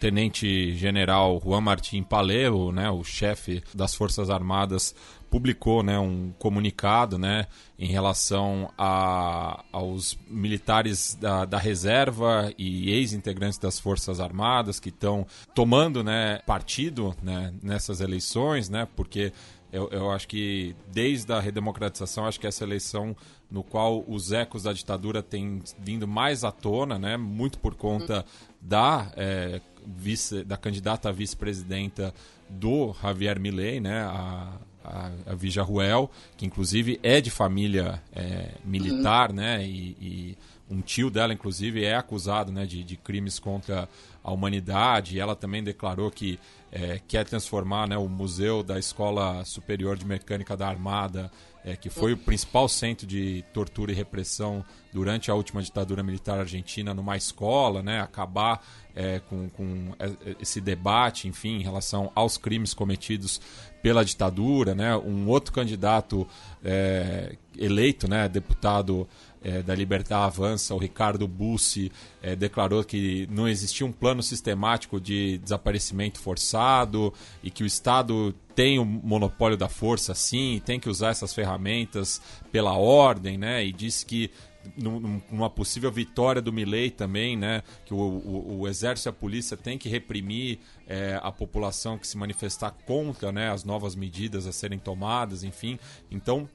tenente-general 0.00 1.40
Juan 1.44 1.60
Martín 1.60 2.02
Paleo, 2.02 2.70
né, 2.72 2.90
o 2.90 3.02
chefe 3.02 3.62
das 3.74 3.94
forças 3.94 4.30
armadas, 4.30 4.94
publicou 5.30 5.82
né, 5.82 5.98
um 5.98 6.32
comunicado 6.38 7.18
né, 7.18 7.46
em 7.78 7.86
relação 7.86 8.72
a, 8.76 9.62
aos 9.70 10.18
militares 10.28 11.14
da, 11.14 11.44
da 11.44 11.58
reserva 11.58 12.52
e 12.56 12.90
ex-integrantes 12.90 13.58
das 13.58 13.78
Forças 13.78 14.20
Armadas 14.20 14.80
que 14.80 14.88
estão 14.88 15.26
tomando 15.54 16.02
né, 16.02 16.40
partido 16.46 17.14
né, 17.22 17.52
nessas 17.62 18.00
eleições, 18.00 18.68
né, 18.68 18.88
porque 18.96 19.32
eu, 19.72 19.88
eu 19.90 20.10
acho 20.10 20.26
que 20.28 20.74
desde 20.92 21.32
a 21.32 21.40
redemocratização, 21.40 22.26
acho 22.26 22.40
que 22.40 22.46
essa 22.46 22.64
eleição 22.64 23.16
no 23.50 23.62
qual 23.62 24.04
os 24.06 24.32
ecos 24.32 24.62
da 24.62 24.72
ditadura 24.72 25.22
têm 25.22 25.62
vindo 25.78 26.06
mais 26.06 26.44
à 26.44 26.52
tona, 26.52 26.98
né, 26.98 27.16
muito 27.16 27.58
por 27.58 27.74
conta 27.74 28.24
da, 28.60 29.10
é, 29.16 29.60
vice, 29.86 30.44
da 30.44 30.56
candidata 30.56 31.08
a 31.08 31.12
vice-presidenta 31.12 32.14
do 32.48 32.94
Javier 33.02 33.40
Milei, 33.40 33.80
né, 33.80 34.02
a, 34.02 34.52
a, 34.84 35.10
a 35.26 35.34
Vija 35.34 35.62
Ruel, 35.62 36.10
que 36.36 36.44
inclusive 36.44 37.00
é 37.02 37.20
de 37.20 37.30
família 37.30 38.02
é, 38.14 38.54
militar, 38.64 39.32
né, 39.32 39.64
e, 39.64 39.96
e, 40.00 40.38
um 40.70 40.82
tio 40.82 41.08
dela, 41.10 41.32
inclusive, 41.32 41.82
é 41.82 41.94
acusado 41.94 42.52
né, 42.52 42.66
de, 42.66 42.84
de 42.84 42.96
crimes 42.96 43.38
contra 43.38 43.88
a 44.22 44.30
humanidade. 44.30 45.18
Ela 45.18 45.34
também 45.34 45.64
declarou 45.64 46.10
que 46.10 46.38
é, 46.70 47.00
quer 47.06 47.24
transformar 47.24 47.88
né, 47.88 47.96
o 47.96 48.08
Museu 48.08 48.62
da 48.62 48.78
Escola 48.78 49.44
Superior 49.44 49.96
de 49.96 50.04
Mecânica 50.04 50.56
da 50.56 50.68
Armada, 50.68 51.30
é, 51.64 51.76
que 51.76 51.90
foi 51.90 52.12
o 52.12 52.16
principal 52.16 52.68
centro 52.68 53.06
de 53.06 53.44
tortura 53.52 53.92
e 53.92 53.94
repressão 53.94 54.64
durante 54.92 55.30
a 55.30 55.34
última 55.34 55.62
ditadura 55.62 56.02
militar 56.02 56.38
argentina, 56.38 56.94
numa 56.94 57.16
escola, 57.16 57.82
né, 57.82 58.00
acabar 58.00 58.64
é, 58.94 59.20
com, 59.20 59.48
com, 59.50 59.92
esse 60.40 60.60
debate, 60.60 61.28
enfim, 61.28 61.56
em 61.56 61.62
relação 61.62 62.10
aos 62.14 62.38
crimes 62.38 62.72
cometidos 62.72 63.40
pela 63.82 64.04
ditadura. 64.04 64.74
Né, 64.74 64.96
um 64.96 65.28
outro 65.28 65.52
candidato 65.52 66.26
é, 66.64 67.36
eleito, 67.56 68.08
né, 68.08 68.28
deputado 68.28 69.08
é, 69.42 69.62
da 69.62 69.74
Libertar 69.74 70.24
Avança, 70.24 70.74
o 70.74 70.78
Ricardo 70.78 71.26
Bussi, 71.26 71.90
é, 72.22 72.34
declarou 72.34 72.82
que 72.84 73.28
não 73.30 73.48
existia 73.48 73.86
um 73.86 73.92
plano 73.92 74.22
sistemático 74.22 75.00
de 75.00 75.38
desaparecimento 75.38 76.18
forçado 76.18 77.12
e 77.42 77.50
que 77.50 77.62
o 77.62 77.66
Estado 77.66 78.34
tem 78.54 78.78
o 78.78 78.84
monopólio 78.84 79.56
da 79.56 79.68
força, 79.68 80.14
sim, 80.14 80.60
tem 80.64 80.80
que 80.80 80.88
usar 80.88 81.10
essas 81.10 81.32
ferramentas 81.32 82.20
pela 82.50 82.72
ordem, 82.72 83.38
né? 83.38 83.64
E 83.64 83.72
disse 83.72 84.04
que 84.04 84.30
numa 84.76 85.48
possível 85.48 85.90
vitória 85.90 86.42
do 86.42 86.52
Milley 86.52 86.90
também, 86.90 87.36
né, 87.36 87.62
que 87.86 87.94
o, 87.94 87.96
o, 87.96 88.60
o, 88.60 88.68
exército 88.68 89.08
e 89.08 89.10
a 89.10 89.12
polícia 89.12 89.56
têm 89.56 89.78
que 89.78 89.88
reprimir 89.88 90.58
é, 90.86 91.18
a 91.22 91.32
população 91.32 91.96
que 91.96 92.06
se 92.06 92.16
manifestar 92.16 92.72
contra 92.84 93.32
né, 93.32 93.50
as 93.50 93.64
novas 93.64 93.94
medidas 93.94 94.46
a 94.46 94.52
serem 94.52 94.78
tomadas, 94.78 95.42
enfim. 95.42 95.78
Então, 96.10 96.48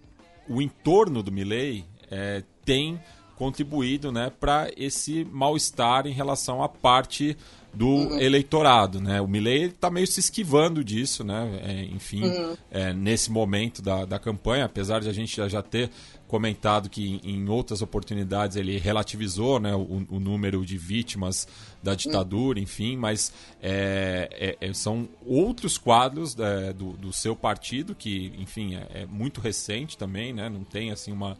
o 0.47 0.61
entorno 0.61 1.23
do 1.23 1.31
Milley 1.31 1.85
é, 2.13 2.43
tem 2.63 2.99
contribuído 3.35 4.11
né, 4.11 4.31
para 4.39 4.71
esse 4.77 5.25
mal-estar 5.31 6.05
em 6.05 6.13
relação 6.13 6.63
à 6.63 6.69
parte 6.69 7.35
do 7.73 7.87
uhum. 7.87 8.19
eleitorado, 8.19 9.01
né? 9.01 9.19
O 9.19 9.27
Milley 9.27 9.65
está 9.65 9.89
meio 9.89 10.05
se 10.05 10.19
esquivando 10.19 10.83
disso, 10.83 11.23
né? 11.23 11.59
É, 11.63 11.83
enfim, 11.85 12.23
uhum. 12.23 12.55
é, 12.69 12.93
nesse 12.93 13.31
momento 13.31 13.81
da, 13.81 14.05
da 14.05 14.19
campanha, 14.19 14.65
apesar 14.65 15.01
de 15.01 15.09
a 15.09 15.13
gente 15.13 15.35
já, 15.35 15.49
já 15.49 15.61
ter 15.63 15.89
comentado 16.27 16.89
que 16.89 17.19
em 17.23 17.47
outras 17.49 17.81
oportunidades 17.81 18.57
ele 18.57 18.77
relativizou 18.77 19.59
né, 19.59 19.75
o, 19.75 20.05
o 20.09 20.19
número 20.19 20.65
de 20.65 20.77
vítimas 20.77 21.47
da 21.81 21.95
ditadura, 21.95 22.59
uhum. 22.59 22.63
enfim, 22.63 22.95
mas 22.95 23.33
é, 23.61 24.55
é, 24.59 24.67
é, 24.69 24.73
são 24.73 25.09
outros 25.25 25.77
quadros 25.77 26.37
é, 26.37 26.73
do, 26.73 26.93
do 26.93 27.11
seu 27.11 27.35
partido 27.35 27.95
que, 27.95 28.33
enfim, 28.37 28.75
é, 28.75 29.01
é, 29.01 29.05
muito 29.07 29.41
recente 29.41 29.97
também, 29.97 30.31
né? 30.31 30.47
Não 30.47 30.63
tem 30.63 30.91
assim 30.91 31.11
uma 31.11 31.37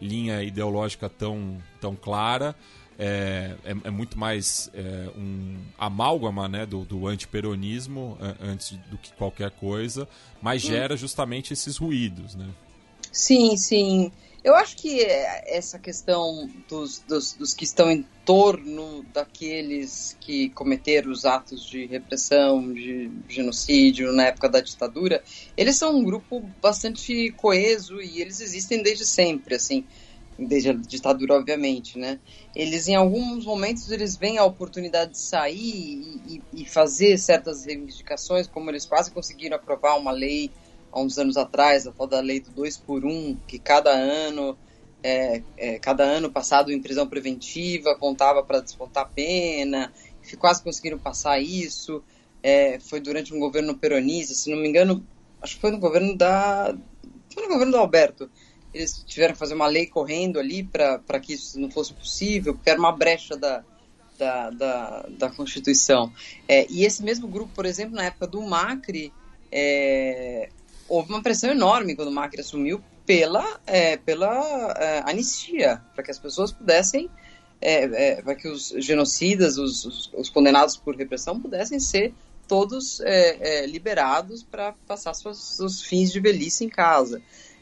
linha 0.00 0.42
ideológica 0.42 1.08
tão, 1.08 1.58
tão 1.80 1.94
clara 1.96 2.54
é, 2.98 3.54
é, 3.64 3.76
é, 3.84 3.90
muito 3.90 4.18
mais 4.18 4.70
é, 4.72 5.10
um 5.16 5.58
amálgama 5.76 6.48
né, 6.48 6.64
do, 6.64 6.84
do 6.84 7.06
antiperonismo 7.06 8.16
é, 8.20 8.46
antes 8.46 8.78
do 8.90 8.96
que 8.96 9.12
qualquer 9.12 9.50
coisa, 9.50 10.08
mas 10.40 10.62
gera 10.62 10.96
justamente 10.96 11.52
esses 11.52 11.76
ruídos. 11.76 12.34
Né? 12.34 12.48
Sim, 13.12 13.56
sim. 13.56 14.10
Eu 14.46 14.54
acho 14.54 14.76
que 14.76 15.04
essa 15.44 15.76
questão 15.76 16.48
dos, 16.68 17.00
dos, 17.00 17.32
dos, 17.32 17.52
que 17.52 17.64
estão 17.64 17.90
em 17.90 18.06
torno 18.24 19.04
daqueles 19.12 20.16
que 20.20 20.50
cometeram 20.50 21.10
os 21.10 21.24
atos 21.24 21.66
de 21.66 21.84
repressão, 21.86 22.72
de 22.72 23.10
genocídio 23.28 24.12
na 24.12 24.26
época 24.26 24.48
da 24.48 24.60
ditadura, 24.60 25.20
eles 25.56 25.76
são 25.76 25.96
um 25.96 26.04
grupo 26.04 26.48
bastante 26.62 27.32
coeso 27.32 28.00
e 28.00 28.22
eles 28.22 28.40
existem 28.40 28.84
desde 28.84 29.04
sempre, 29.04 29.56
assim 29.56 29.84
desde 30.38 30.70
a 30.70 30.74
ditadura, 30.74 31.34
obviamente, 31.34 31.98
né? 31.98 32.20
Eles, 32.54 32.86
em 32.88 32.94
alguns 32.94 33.46
momentos, 33.46 33.90
eles 33.90 34.16
veem 34.16 34.38
a 34.38 34.44
oportunidade 34.44 35.12
de 35.12 35.18
sair 35.18 35.56
e, 35.56 36.42
e, 36.54 36.62
e, 36.62 36.64
fazer 36.66 37.18
certas 37.18 37.64
reivindicações, 37.64 38.46
como 38.46 38.70
eles 38.70 38.84
quase 38.84 39.10
conseguiram 39.10 39.56
aprovar 39.56 39.98
uma 39.98 40.12
lei 40.12 40.50
há 40.92 41.00
uns 41.00 41.18
anos 41.18 41.36
atrás, 41.36 41.86
a 41.86 41.92
tal 41.92 42.06
da 42.06 42.20
lei 42.20 42.40
do 42.40 42.50
2 42.50 42.78
por 42.78 43.04
1 43.04 43.08
um, 43.08 43.36
que 43.46 43.58
cada 43.58 43.90
ano, 43.90 44.56
é, 45.02 45.42
é, 45.56 45.78
cada 45.78 46.04
ano 46.04 46.30
passado 46.30 46.72
em 46.72 46.80
prisão 46.80 47.06
preventiva 47.06 47.96
contava 47.96 48.42
para 48.42 48.60
descontar 48.60 49.04
a 49.04 49.08
pena, 49.08 49.92
quase 50.38 50.62
conseguiram 50.62 50.98
passar 50.98 51.38
isso. 51.40 52.02
É, 52.42 52.78
foi 52.78 53.00
durante 53.00 53.34
um 53.34 53.38
governo 53.38 53.76
peronista, 53.76 54.34
se 54.34 54.50
não 54.50 54.58
me 54.58 54.68
engano, 54.68 55.04
acho 55.40 55.56
que 55.56 55.60
foi 55.60 55.70
no 55.70 55.78
governo 55.78 56.16
da. 56.16 56.76
Foi 57.32 57.42
no 57.42 57.48
governo 57.48 57.72
do 57.72 57.78
Alberto 57.78 58.30
eles 58.76 59.02
tiveram 59.06 59.32
que 59.32 59.38
fazer 59.38 59.54
uma 59.54 59.66
lei 59.66 59.86
correndo 59.86 60.38
ali 60.38 60.62
para 60.62 61.20
que 61.20 61.32
isso 61.32 61.58
não 61.58 61.70
fosse 61.70 61.92
possível, 61.94 62.54
porque 62.54 62.68
era 62.68 62.78
uma 62.78 62.92
brecha 62.92 63.36
da, 63.36 63.64
da, 64.18 64.50
da, 64.50 65.06
da 65.10 65.30
Constituição. 65.30 66.12
É, 66.46 66.66
e 66.70 66.84
esse 66.84 67.02
mesmo 67.02 67.26
grupo, 67.26 67.52
por 67.54 67.64
exemplo, 67.64 67.96
na 67.96 68.04
época 68.04 68.26
do 68.26 68.42
Macri, 68.42 69.12
é, 69.50 70.50
houve 70.88 71.10
uma 71.10 71.22
pressão 71.22 71.50
enorme 71.50 71.94
quando 71.94 72.08
o 72.08 72.12
Macri 72.12 72.40
assumiu 72.40 72.82
pela, 73.04 73.60
é, 73.66 73.96
pela 73.96 74.74
é, 74.78 75.10
anistia, 75.10 75.80
para 75.94 76.02
que 76.02 76.10
as 76.10 76.18
pessoas 76.18 76.52
pudessem, 76.52 77.08
é, 77.60 77.84
é, 77.84 78.22
para 78.22 78.34
que 78.34 78.48
os 78.48 78.74
genocidas, 78.78 79.58
os, 79.58 79.84
os, 79.84 80.12
os, 80.12 80.30
condenados 80.30 80.76
por 80.76 80.96
repressão, 80.96 81.40
pudessem 81.40 81.78
ser 81.80 82.12
todos 82.48 83.00
liberados 83.66 84.44
para 84.44 84.72
passar 84.86 85.12
seus, 85.14 85.56
seus 85.56 85.82
fins 85.82 86.12
de 86.12 86.20
velhice 86.20 86.64
em 86.64 86.68
casa. 86.68 87.20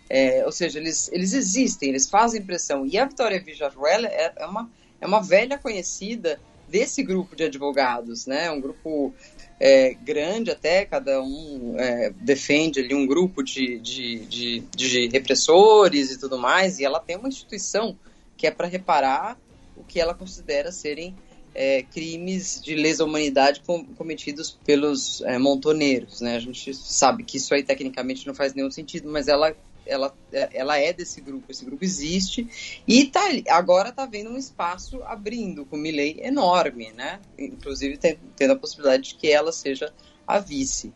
É, 0.09 0.45
ou 0.45 0.53
seja, 0.53 0.79
eles, 0.79 1.11
eles 1.13 1.33
existem, 1.33 1.89
eles 1.89 2.09
fazem 2.09 2.43
pressão. 2.43 2.87
E 2.87 2.99
a 2.99 3.07
Vitória 3.07 3.43
Villarruel 3.43 4.07
é, 4.07 4.33
é, 4.37 4.47
uma, 4.47 4.71
é 5.01 5.07
uma 5.07 5.23
velha 5.23 5.59
conhecida 5.59 6.39
desse 6.69 7.03
grupo 7.03 7.35
de 7.35 7.45
advogados, 7.45 8.27
né? 8.27 8.51
Um 8.51 8.61
grupo 8.61 9.15
é, 9.59 9.95
grande 9.95 10.51
até, 10.51 10.85
cada 10.85 11.23
um 11.23 11.75
é, 11.79 12.11
defende 12.21 12.81
ali 12.81 12.95
um 12.95 13.07
grupo 13.07 13.43
de, 13.43 13.79
de, 13.79 14.19
de, 14.27 14.61
de, 14.75 15.09
repressores 15.09 16.11
e 16.11 16.19
tudo 16.19 16.39
mais, 16.39 16.79
e 16.79 16.85
ela 16.85 17.01
tem 17.01 17.17
uma 17.17 17.29
instituição 17.29 17.97
que 18.37 18.47
é 18.47 18.51
para 18.51 18.67
reparar 18.67 19.39
o 19.77 19.85
que 19.85 20.01
ela 20.01 20.15
considera 20.15 20.73
serem 20.73 21.15
é, 21.55 21.83
crimes 21.83 22.61
de 22.61 22.75
lesa 22.75 23.05
humanidade 23.05 23.63
com, 23.65 23.85
cometidos 23.85 24.59
pelos 24.65 25.21
é, 25.23 25.39
montoneiros, 25.39 26.21
né? 26.21 26.37
A 26.37 26.41
gente 26.41 26.75
sabe 26.75 27.23
que 27.23 27.37
isso 27.37 27.55
aí 27.55 27.63
tecnicamente 27.63 28.27
não 28.27 28.35
faz 28.35 28.55
nenhum 28.55 28.71
sentido, 28.71 29.09
mas 29.09 29.29
ela 29.29 29.57
ela, 29.87 30.15
ela 30.33 30.79
é 30.79 30.93
desse 30.93 31.21
grupo, 31.21 31.51
esse 31.51 31.65
grupo 31.65 31.85
existe, 31.85 32.83
e 32.87 33.07
tá, 33.07 33.21
agora 33.49 33.91
está 33.91 34.07
vendo 34.07 34.31
um 34.31 34.37
espaço 34.37 35.03
abrindo 35.05 35.65
com 35.65 35.77
Milley 35.77 36.21
enorme, 36.23 36.93
né? 36.93 37.21
Inclusive 37.39 37.99
tendo 38.37 38.53
a 38.53 38.57
possibilidade 38.57 39.11
de 39.11 39.15
que 39.17 39.31
ela 39.31 39.53
seja 39.53 39.93
a 40.27 40.39
vice. 40.39 40.93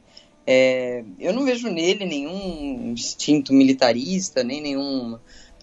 É, 0.47 1.05
eu 1.19 1.33
não 1.33 1.45
vejo 1.45 1.69
nele 1.69 2.07
nenhum 2.07 2.93
instinto 2.93 3.53
militarista, 3.53 4.43
nem 4.43 4.63
nenhum, 4.63 5.19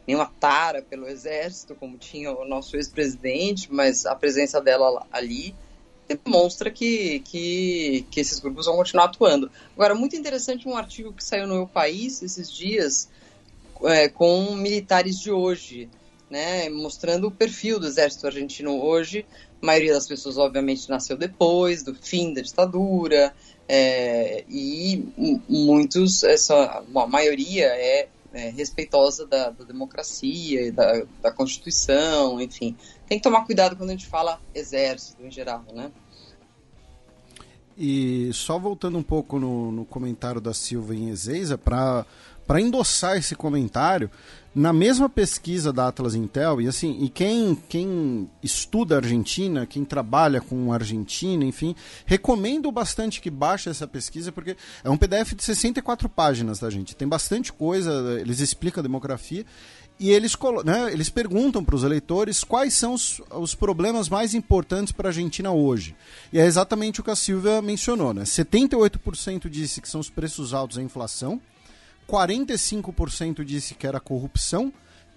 nenhuma 0.05 0.31
tara 0.39 0.81
pelo 0.81 1.07
exército, 1.07 1.73
como 1.73 1.97
tinha 1.97 2.31
o 2.31 2.45
nosso 2.45 2.75
ex-presidente, 2.75 3.73
mas 3.73 4.05
a 4.05 4.15
presença 4.15 4.61
dela 4.61 5.07
ali 5.11 5.55
demonstra 6.07 6.69
que, 6.69 7.19
que, 7.21 8.05
que, 8.11 8.19
esses 8.19 8.39
grupos 8.39 8.65
vão 8.65 8.75
continuar 8.75 9.05
atuando. 9.05 9.51
Agora, 9.73 9.95
muito 9.95 10.15
interessante 10.15 10.67
um 10.67 10.77
artigo 10.77 11.11
que 11.13 11.23
saiu 11.23 11.47
no 11.47 11.55
meu 11.55 11.67
país 11.67 12.21
esses 12.21 12.51
dias 12.51 13.09
é, 13.83 14.07
com 14.07 14.55
militares 14.55 15.19
de 15.19 15.31
hoje, 15.31 15.89
né, 16.29 16.69
mostrando 16.69 17.27
o 17.27 17.31
perfil 17.31 17.79
do 17.79 17.87
exército 17.87 18.27
argentino 18.27 18.81
hoje. 18.81 19.25
A 19.61 19.65
maioria 19.65 19.93
das 19.93 20.07
pessoas, 20.07 20.37
obviamente, 20.37 20.89
nasceu 20.89 21.17
depois 21.17 21.81
do 21.81 21.95
fim 21.95 22.33
da 22.33 22.41
ditadura, 22.41 23.33
é, 23.67 24.43
e 24.47 25.03
muitos, 25.49 26.23
essa, 26.23 26.83
a 26.95 27.07
maioria 27.07 27.65
é, 27.65 28.07
é 28.35 28.49
respeitosa 28.49 29.25
da, 29.25 29.49
da 29.49 29.63
democracia, 29.63 30.71
da, 30.71 31.03
da 31.21 31.31
Constituição, 31.31 32.39
enfim. 32.41 32.75
Tem 33.07 33.17
que 33.17 33.23
tomar 33.23 33.45
cuidado 33.45 33.77
quando 33.77 33.89
a 33.89 33.93
gente 33.93 34.07
fala 34.07 34.41
exército 34.53 35.23
em 35.25 35.31
geral, 35.31 35.63
né? 35.73 35.89
E 37.77 38.29
só 38.33 38.59
voltando 38.59 38.97
um 38.97 39.03
pouco 39.03 39.39
no, 39.39 39.71
no 39.71 39.85
comentário 39.85 40.41
da 40.41 40.53
Silva 40.53 40.93
em 40.93 41.09
Ezeiza, 41.09 41.57
para 41.57 42.05
para 42.45 42.61
endossar 42.61 43.17
esse 43.17 43.35
comentário, 43.35 44.09
na 44.55 44.71
mesma 44.71 45.09
pesquisa 45.09 45.73
da 45.73 45.89
Atlas 45.89 46.15
Intel, 46.15 46.61
e 46.61 46.67
assim, 46.67 46.97
e 47.01 47.09
quem, 47.09 47.53
quem 47.67 48.29
estuda 48.41 48.95
Argentina, 48.95 49.65
quem 49.65 49.83
trabalha 49.83 50.39
com 50.39 50.71
Argentina, 50.71 51.43
enfim, 51.43 51.75
recomendo 52.05 52.71
bastante 52.71 53.19
que 53.19 53.29
baixe 53.29 53.69
essa 53.69 53.85
pesquisa, 53.85 54.31
porque 54.31 54.55
é 54.81 54.89
um 54.89 54.95
PDF 54.95 55.33
de 55.33 55.43
64 55.43 56.07
páginas, 56.07 56.59
tá, 56.59 56.69
gente? 56.69 56.95
Tem 56.95 57.05
bastante 57.05 57.51
coisa, 57.51 58.17
eles 58.21 58.39
explicam 58.39 58.79
a 58.79 58.83
demografia, 58.83 59.45
e 59.99 60.09
eles, 60.09 60.37
né, 60.63 60.91
eles 60.91 61.09
perguntam 61.09 61.63
para 61.63 61.75
os 61.75 61.83
eleitores 61.83 62.43
quais 62.43 62.73
são 62.73 62.93
os, 62.93 63.21
os 63.31 63.55
problemas 63.55 64.07
mais 64.07 64.33
importantes 64.33 64.93
para 64.93 65.09
a 65.09 65.11
Argentina 65.11 65.51
hoje. 65.51 65.95
E 66.31 66.39
é 66.39 66.45
exatamente 66.45 67.01
o 67.01 67.03
que 67.03 67.11
a 67.11 67.15
Silvia 67.15 67.61
mencionou, 67.61 68.13
né? 68.13 68.23
78% 68.23 69.49
disse 69.49 69.81
que 69.81 69.87
são 69.87 70.01
os 70.01 70.09
preços 70.09 70.53
altos 70.53 70.77
e 70.77 70.81
a 70.81 70.83
inflação, 70.83 71.41
45% 72.07 73.43
disse 73.43 73.75
que 73.75 73.87
era 73.87 73.99
corrupção, 73.99 74.71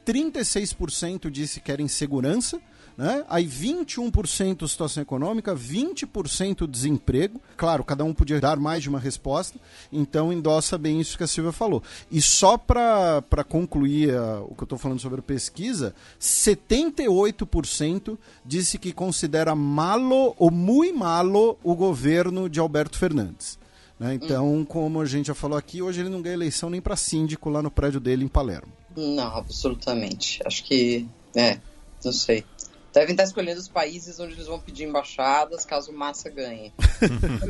36% 0.06 1.30
disse 1.30 1.60
que 1.60 1.70
era 1.70 1.82
insegurança, 1.82 2.58
né? 2.96 3.24
aí 3.28 3.46
21% 3.46 4.66
situação 4.66 5.02
econômica, 5.02 5.54
20% 5.54 6.66
desemprego. 6.66 7.40
Claro, 7.56 7.84
cada 7.84 8.02
um 8.04 8.14
podia 8.14 8.40
dar 8.40 8.58
mais 8.58 8.82
de 8.82 8.88
uma 8.88 8.98
resposta, 8.98 9.60
então 9.92 10.32
endossa 10.32 10.78
bem 10.78 10.98
isso 10.98 11.18
que 11.18 11.24
a 11.24 11.28
Silvia 11.28 11.52
falou. 11.52 11.82
E 12.10 12.22
só 12.22 12.56
para 12.56 13.22
concluir 13.46 14.14
uh, 14.14 14.46
o 14.48 14.54
que 14.54 14.62
eu 14.62 14.64
estou 14.64 14.78
falando 14.78 15.00
sobre 15.00 15.20
a 15.20 15.22
pesquisa, 15.22 15.94
78% 16.18 18.16
disse 18.44 18.78
que 18.78 18.92
considera 18.92 19.54
malo 19.54 20.34
ou 20.38 20.50
muito 20.50 20.96
malo 20.96 21.58
o 21.62 21.76
governo 21.76 22.48
de 22.48 22.58
Alberto 22.58 22.98
Fernandes. 22.98 23.57
Né? 23.98 24.14
Então, 24.14 24.64
como 24.64 25.00
a 25.00 25.06
gente 25.06 25.26
já 25.26 25.34
falou 25.34 25.58
aqui, 25.58 25.82
hoje 25.82 26.00
ele 26.00 26.08
não 26.08 26.22
ganha 26.22 26.34
eleição 26.34 26.70
nem 26.70 26.80
para 26.80 26.96
síndico 26.96 27.50
lá 27.50 27.60
no 27.60 27.70
prédio 27.70 28.00
dele 28.00 28.24
em 28.24 28.28
Palermo. 28.28 28.72
Não, 28.96 29.36
absolutamente. 29.36 30.40
Acho 30.46 30.64
que, 30.64 31.06
é, 31.34 31.58
não 32.04 32.12
sei. 32.12 32.44
Devem 32.92 33.12
estar 33.12 33.24
escolhendo 33.24 33.60
os 33.60 33.68
países 33.68 34.18
onde 34.18 34.32
eles 34.32 34.46
vão 34.46 34.58
pedir 34.58 34.84
embaixadas 34.84 35.64
caso 35.64 35.92
Massa 35.92 36.30
ganhe. 36.30 36.72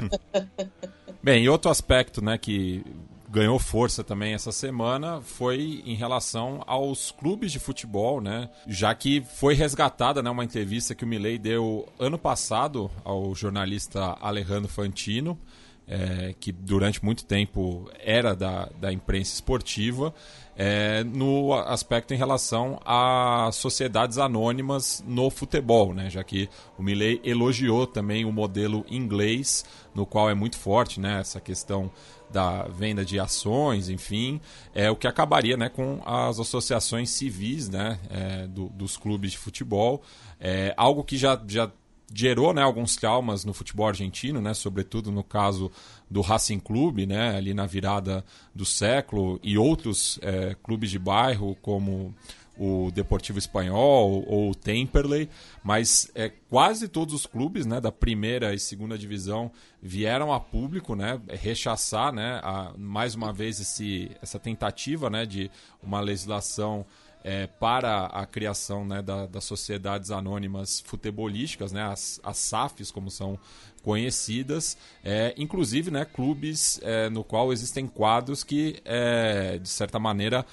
Bem, 1.23 1.45
e 1.45 1.49
outro 1.49 1.71
aspecto, 1.71 2.23
né, 2.23 2.39
que 2.39 2.85
ganhou 3.31 3.59
força 3.59 4.03
também 4.03 4.33
essa 4.33 4.51
semana 4.51 5.21
foi 5.21 5.83
em 5.85 5.95
relação 5.95 6.63
aos 6.67 7.11
clubes 7.11 7.53
de 7.53 7.59
futebol, 7.59 8.21
né? 8.21 8.49
Já 8.67 8.95
que 8.95 9.21
foi 9.21 9.55
resgatada 9.55 10.23
né, 10.23 10.31
uma 10.31 10.45
entrevista 10.45 10.95
que 10.95 11.05
o 11.05 11.07
Milley 11.07 11.39
deu 11.39 11.87
ano 11.99 12.19
passado 12.19 12.91
ao 13.05 13.35
jornalista 13.35 14.17
Alejandro 14.21 14.69
Fantino, 14.69 15.39
é, 15.89 16.35
que 16.39 16.53
durante 16.53 17.03
muito 17.05 17.25
tempo 17.25 17.91
era 17.99 18.35
da, 18.35 18.69
da 18.79 18.93
imprensa 18.93 19.35
esportiva, 19.35 20.15
é, 20.57 21.05
no 21.05 21.55
aspecto 21.55 22.13
em 22.13 22.17
relação 22.17 22.81
a 22.85 23.49
sociedades 23.53 24.19
anônimas 24.19 25.03
no 25.07 25.31
futebol, 25.31 25.95
né? 25.95 26.11
já 26.11 26.23
que 26.25 26.49
o 26.77 26.83
Milley 26.83 27.21
elogiou 27.25 27.87
também 27.87 28.25
o 28.25 28.33
modelo 28.33 28.85
inglês, 28.91 29.65
no 29.95 30.05
qual 30.05 30.29
é 30.29 30.35
muito 30.35 30.59
forte 30.59 31.01
né? 31.01 31.21
essa 31.21 31.41
questão 31.41 31.91
da 32.31 32.65
venda 32.65 33.05
de 33.05 33.19
ações, 33.19 33.89
enfim, 33.89 34.41
é 34.75 34.91
o 34.91 34.97
que 34.97 35.07
acabaria 35.07 35.57
né, 35.57 35.69
com 35.69 36.03
as 36.05 36.39
associações 36.39 37.09
civis 37.11 37.69
né, 37.69 37.99
é, 38.11 38.47
do, 38.47 38.69
dos 38.69 38.97
clubes 38.97 39.33
de 39.33 39.39
futebol, 39.39 40.03
é, 40.39 40.75
algo 40.77 41.03
que 41.03 41.17
já, 41.17 41.41
já 41.47 41.71
gerou 42.13 42.55
né, 42.55 42.63
alguns 42.63 42.97
traumas 42.97 43.45
no 43.45 43.53
futebol 43.53 43.87
argentino, 43.87 44.41
né, 44.41 44.55
sobretudo 44.55 45.13
no 45.13 45.23
caso 45.23 45.71
do 46.11 46.21
Racing 46.21 46.59
Clube, 46.59 47.07
né, 47.07 47.37
ali 47.37 47.53
na 47.53 47.67
virada 47.67 48.25
do 48.55 48.65
século, 48.65 49.39
e 49.43 49.59
outros 49.59 50.19
é, 50.23 50.57
clubes 50.63 50.91
de 50.91 50.99
bairro, 50.99 51.57
como 51.61 52.15
o 52.59 52.91
Deportivo 52.91 53.39
Espanhol 53.39 54.25
ou 54.27 54.51
o 54.51 54.55
Temperley, 54.55 55.31
mas 55.63 56.11
é, 56.15 56.29
quase 56.51 56.89
todos 56.89 57.15
os 57.15 57.25
clubes 57.25 57.65
né, 57.65 57.81
da 57.81 57.93
primeira 57.93 58.53
e 58.53 58.59
segunda 58.59 58.99
divisão 58.99 59.53
vieram 59.81 60.33
a 60.33 60.41
público 60.41 60.97
né, 60.97 61.21
rechaçar 61.29 62.13
né, 62.13 62.41
a, 62.43 62.73
mais 62.77 63.15
uma 63.15 63.33
vez 63.33 63.61
esse, 63.61 64.11
essa 64.21 64.41
tentativa 64.41 65.09
né, 65.09 65.25
de 65.25 65.49
uma 65.81 66.01
legislação 66.01 66.85
é, 67.25 67.47
para 67.47 68.07
a 68.07 68.25
criação 68.27 68.85
né, 68.85 69.03
da, 69.03 69.27
das 69.27 69.45
sociedades 69.45 70.11
anônimas 70.11 70.81
futebolísticas, 70.81 71.73
né, 71.73 71.83
as, 71.83 72.21
as 72.23 72.39
SAFs, 72.39 72.91
como 72.91 73.11
são 73.11 73.39
conhecidas, 73.83 74.77
é, 75.05 75.35
inclusive 75.37 75.91
né, 75.91 76.05
clubes 76.05 76.81
é, 76.83 77.09
no 77.09 77.25
qual 77.25 77.53
existem 77.53 77.87
quadros 77.87 78.45
que, 78.45 78.81
é, 78.85 79.59
de 79.59 79.69
certa 79.69 79.99
maneira, 79.99 80.45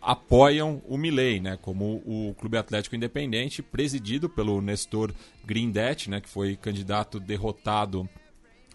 apoiam 0.00 0.82
o 0.86 0.98
Milley, 0.98 1.40
né, 1.40 1.58
como 1.60 2.02
o 2.04 2.34
Clube 2.38 2.58
Atlético 2.58 2.94
Independente, 2.94 3.62
presidido 3.62 4.28
pelo 4.28 4.60
Nestor 4.60 5.12
Grindetti, 5.44 6.10
né, 6.10 6.20
que 6.20 6.28
foi 6.28 6.56
candidato 6.56 7.18
derrotado 7.18 8.08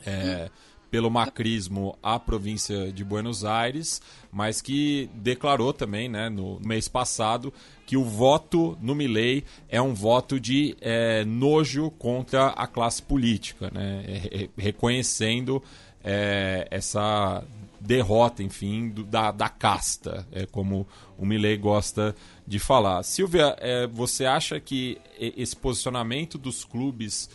é, 0.06 0.50
pelo 0.90 1.10
macrismo 1.10 1.98
à 2.02 2.20
província 2.20 2.92
de 2.92 3.04
Buenos 3.04 3.46
Aires, 3.46 4.02
mas 4.32 4.62
que 4.62 5.10
declarou 5.14 5.72
também, 5.72 6.10
né, 6.10 6.30
no 6.30 6.60
mês 6.60 6.88
passado, 6.88 7.54
que 7.86 7.98
o 7.98 8.04
voto 8.04 8.78
no 8.82 8.96
Milley 8.96 9.44
é 9.68 9.82
um 9.82 9.94
voto 9.94 10.40
de 10.40 10.76
é, 10.82 11.24
nojo 11.26 11.92
contra 11.92 12.48
a 12.48 12.68
classe 12.68 13.02
política, 13.02 13.72
né, 13.74 14.50
reconhecendo 14.58 15.62
é, 16.04 16.68
essa 16.72 17.44
derrota, 17.80 18.44
enfim, 18.44 18.90
do, 18.90 19.04
da, 19.04 19.32
da 19.32 19.50
casta, 19.50 20.28
é 20.32 20.46
como 20.46 20.88
o 21.18 21.26
Milley 21.26 21.58
gosta 21.58 22.16
de 22.46 22.60
falar. 22.60 23.04
Silvia, 23.04 23.56
é, 23.60 23.88
você 23.88 24.26
acha 24.26 24.60
que 24.60 24.98
esse 25.18 25.56
posicionamento 25.56 26.38
dos 26.38 26.64
clubes 26.64 27.30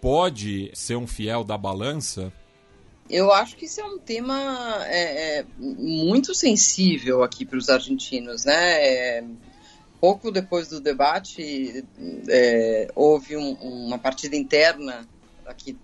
pode 0.00 0.70
ser 0.72 0.96
um 0.96 1.06
fiel 1.06 1.44
da 1.44 1.58
balança? 1.58 2.32
Eu 3.10 3.32
acho 3.32 3.56
que 3.56 3.64
isso 3.64 3.80
é 3.80 3.84
um 3.84 3.98
tema 3.98 4.84
é, 4.86 5.38
é, 5.40 5.46
muito 5.58 6.32
sensível 6.32 7.24
aqui 7.24 7.44
para 7.44 7.58
os 7.58 7.68
argentinos, 7.68 8.44
né? 8.44 8.86
É, 8.86 9.24
pouco 10.00 10.30
depois 10.30 10.68
do 10.68 10.80
debate, 10.80 11.84
é, 12.28 12.88
houve 12.94 13.36
um, 13.36 13.52
uma 13.54 13.98
partida 13.98 14.36
interna 14.36 15.06
aqui 15.44 15.76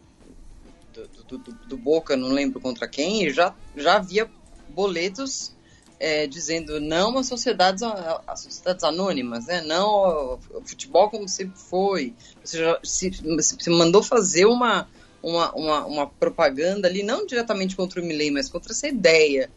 do, 0.95 1.39
do, 1.39 1.53
do, 1.67 1.77
Boca, 1.77 2.17
não 2.17 2.29
lembro 2.29 2.61
contra 2.61 2.87
quem, 2.89 3.27
e 3.27 3.31
já, 3.31 3.55
já 3.77 3.97
havia 3.97 4.31
boletos 4.71 5.53
é, 5.99 6.27
dizendo 6.27 6.81
não 6.81 7.19
às 7.19 7.27
sociedades, 7.27 7.83
às 7.83 8.41
sociedades 8.41 8.85
anônimas, 8.85 9.47
né? 9.47 9.63
não 9.63 9.87
ao 9.87 10.41
futebol 10.65 11.11
como 11.11 11.29
sempre 11.29 11.59
foi. 11.59 12.15
Você 12.43 12.59
já 12.59 12.79
se, 12.83 13.11
se 13.41 13.71
mandou 13.71 14.03
fazer 14.03 14.47
uma, 14.47 14.89
uma, 15.23 15.53
uma, 15.55 15.87
uma, 15.87 16.07
propaganda 16.07 16.89
ali, 16.89 17.03
não 17.03 17.27
diretamente 17.27 17.75
contra 17.75 18.01
o 18.01 18.05
Milley, 18.05 18.31
mas 18.31 18.49
contra 18.49 18.73
essa 18.73 18.87
ideia. 18.87 19.51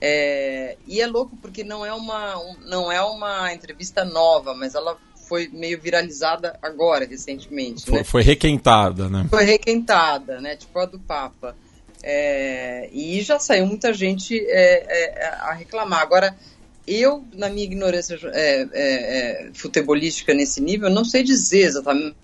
É, 0.00 0.76
e 0.86 1.00
é 1.00 1.06
louco 1.06 1.36
porque 1.40 1.64
não 1.64 1.84
é, 1.84 1.92
uma, 1.92 2.38
um, 2.38 2.56
não 2.66 2.92
é 2.92 3.00
uma 3.02 3.52
entrevista 3.52 4.04
nova, 4.04 4.54
mas 4.54 4.74
ela 4.74 4.96
foi 5.26 5.48
meio 5.48 5.80
viralizada 5.80 6.58
agora, 6.62 7.04
recentemente. 7.04 7.86
Foi, 7.86 7.98
né? 7.98 8.04
foi 8.04 8.22
requentada, 8.22 9.08
né? 9.08 9.26
Foi 9.28 9.44
requentada, 9.44 10.40
né? 10.40 10.56
Tipo 10.56 10.78
a 10.78 10.84
do 10.86 10.98
Papa. 10.98 11.56
É, 12.02 12.88
e 12.92 13.20
já 13.22 13.38
saiu 13.38 13.66
muita 13.66 13.92
gente 13.92 14.38
é, 14.38 15.16
é, 15.18 15.28
a 15.40 15.52
reclamar. 15.52 16.00
Agora, 16.00 16.36
eu, 16.86 17.24
na 17.34 17.48
minha 17.48 17.64
ignorância 17.64 18.16
é, 18.32 18.60
é, 18.62 18.68
é, 18.72 19.50
futebolística 19.52 20.32
nesse 20.32 20.60
nível, 20.60 20.88
não 20.88 21.04
sei 21.04 21.24
dizer 21.24 21.62
exatamente 21.62 22.14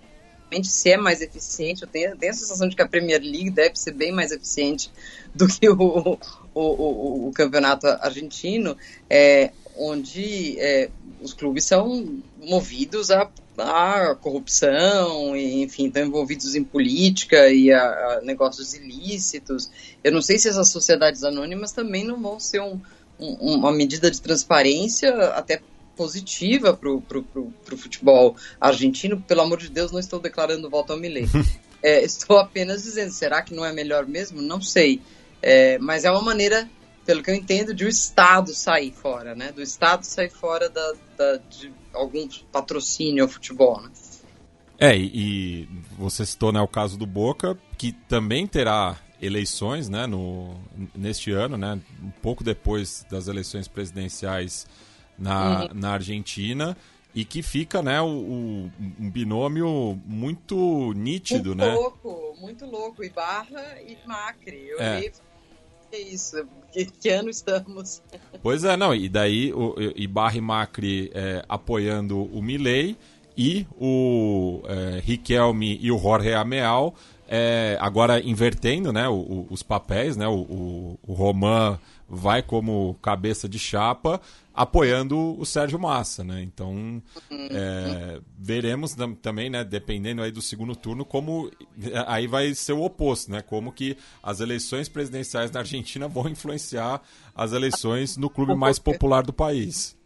se 0.63 0.91
é 0.91 0.97
mais 0.97 1.21
eficiente. 1.21 1.83
Eu 1.83 1.89
tenho, 1.89 2.17
tenho, 2.17 2.33
a 2.33 2.37
sensação 2.37 2.69
de 2.69 2.75
que 2.75 2.83
a 2.83 2.89
Premier 2.89 3.21
League 3.23 3.51
deve 3.51 3.79
ser 3.79 3.93
bem 3.93 4.13
mais 4.13 4.33
eficiente 4.33 4.91
do 5.35 5.47
que 5.47 5.69
o, 5.69 5.75
o, 5.75 6.19
o, 6.55 7.29
o 7.29 7.33
campeonato 7.33 7.87
argentino. 7.87 8.77
É, 9.09 9.53
onde 9.77 10.59
é, 10.59 10.91
os 11.21 11.33
clubes 11.33 11.65
são 11.65 12.21
movidos 12.43 13.11
a, 13.11 13.31
a 13.59 14.15
corrupção, 14.17 15.37
e, 15.37 15.63
enfim, 15.63 15.87
estão 15.87 16.05
envolvidos 16.05 16.55
em 16.55 16.65
política 16.65 17.49
e 17.49 17.73
a, 17.73 17.83
a, 17.83 18.21
negócios 18.23 18.75
ilícitos. 18.75 19.71
Eu 20.03 20.13
não 20.13 20.23
sei 20.23 20.39
se 20.39 20.49
essas 20.49 20.69
sociedades 20.69 21.25
anônimas 21.25 21.73
também 21.73 22.05
não 22.05 22.21
vão 22.21 22.39
ser 22.39 22.61
um, 22.61 22.81
uma 23.19 23.73
medida 23.73 24.11
de 24.11 24.21
transparência 24.21 25.15
até 25.29 25.61
positiva 25.97 26.75
para 26.75 26.91
o 26.91 27.77
futebol 27.77 28.37
argentino. 28.61 29.21
Pelo 29.21 29.43
amor 29.43 29.59
de 29.59 29.69
Deus, 29.69 29.93
não 29.93 30.01
estou 30.01 30.21
declarando 30.21 30.71
voto 30.71 30.93
ao 30.93 30.99
Milei. 30.99 31.27
É, 31.85 32.05
estou 32.05 32.39
apenas 32.39 32.85
dizendo, 32.85 33.11
será 33.11 33.43
que 33.43 33.53
não 33.53 33.65
é 33.65 33.73
melhor 33.73 34.07
mesmo? 34.07 34.41
Não 34.41 34.63
sei. 34.63 35.03
É, 35.43 35.79
mas 35.79 36.05
é 36.05 36.13
uma 36.13 36.23
maneira 36.23 36.71
pelo 37.05 37.23
que 37.23 37.31
eu 37.31 37.35
entendo, 37.35 37.75
de 37.75 37.85
o 37.85 37.89
Estado 37.89 38.55
sair 38.55 38.93
fora, 38.93 39.35
né? 39.35 39.53
Do 39.53 39.63
Estado 39.63 40.05
sair 40.05 40.31
fora 40.31 40.69
da, 40.69 40.93
da 41.17 41.37
de 41.51 41.73
algum 41.93 42.29
patrocínio 42.51 43.25
ao 43.25 43.29
futebol, 43.29 43.81
né? 43.83 43.91
É, 44.79 44.97
e, 44.97 45.69
você 45.97 46.27
citou 46.27 46.53
né, 46.53 46.61
o 46.61 46.67
caso 46.67 46.99
do 46.99 47.07
Boca, 47.07 47.57
que 47.79 47.93
também 47.93 48.47
terá 48.47 48.97
eleições 49.21 49.89
né, 49.89 50.09
no, 50.09 50.57
neste 50.93 51.31
ano, 51.31 51.57
né, 51.57 51.81
um 52.03 52.11
pouco 52.11 52.43
depois 52.43 53.07
das 53.09 53.29
eleições 53.29 53.69
presidenciais 53.69 54.67
na, 55.23 55.63
uhum. 55.63 55.69
na 55.75 55.93
Argentina, 55.93 56.77
e 57.15 57.25
que 57.25 57.43
fica 57.43 57.83
né, 57.83 58.01
o, 58.01 58.07
o 58.07 58.71
um 58.99 59.11
binômio 59.11 60.01
muito 60.07 60.93
nítido, 60.95 61.51
muito 61.51 61.59
né? 61.59 61.71
Muito 61.71 61.81
louco, 61.81 62.37
muito 62.41 62.67
louco. 62.67 63.05
Ibarra 63.05 63.81
e 63.87 63.97
Macri. 64.07 64.69
Eu 64.69 64.81
é 64.81 65.13
é 65.93 66.01
isso? 66.01 66.43
Que, 66.73 66.87
que, 66.87 67.11
ano 67.11 67.29
estamos? 67.29 68.03
Pois 68.43 68.65
é, 68.65 68.79
não, 68.79 68.95
e 68.95 69.11
daí 69.11 69.53
o 69.53 69.75
Ibarra 69.95 70.39
e 70.39 70.41
Macri 70.41 71.11
é, 71.13 71.45
apoiando 71.47 72.23
o 72.23 72.41
Milley 72.41 72.97
e 73.37 73.67
o 73.79 74.63
é, 74.65 75.01
Riquelme 75.01 75.79
e 75.83 75.93
o 75.93 75.99
Jorge 75.99 76.33
Ameal 76.33 76.95
é, 77.29 77.79
agora 77.81 78.21
invertendo 78.21 78.93
né, 78.93 79.09
o, 79.09 79.15
o, 79.15 79.47
os 79.51 79.63
papéis, 79.63 80.19
né, 80.19 80.29
o, 80.29 80.99
o, 81.07 81.13
Roman 81.15 81.79
vai 82.15 82.43
como 82.43 82.95
cabeça 83.01 83.49
de 83.49 83.59
chapa 83.59 84.21
apoiando 84.55 85.19
o 85.41 85.47
Sérgio 85.47 85.79
Massa, 85.79 86.23
né? 86.23 86.43
Então 86.43 87.03
é, 87.31 88.21
veremos 88.39 88.95
também, 89.23 89.49
né, 89.49 89.65
dependendo 89.65 90.21
aí 90.21 90.31
do 90.31 90.43
segundo 90.43 90.77
turno, 90.77 91.07
como 91.07 91.51
aí 92.07 92.27
vai 92.27 92.55
ser 92.55 92.75
o 92.75 92.83
oposto, 92.83 93.31
né? 93.31 93.41
Como 93.41 93.73
que 93.73 93.97
as 94.23 94.41
eleições 94.41 94.91
presidenciais 94.91 95.51
na 95.51 95.61
Argentina 95.61 96.07
vão 96.07 96.29
influenciar 96.29 97.01
as 97.35 97.55
eleições 97.55 98.19
no 98.19 98.29
clube 98.29 98.55
mais 98.55 98.79
popular 98.79 99.23
do 99.23 99.33
país. 99.33 99.97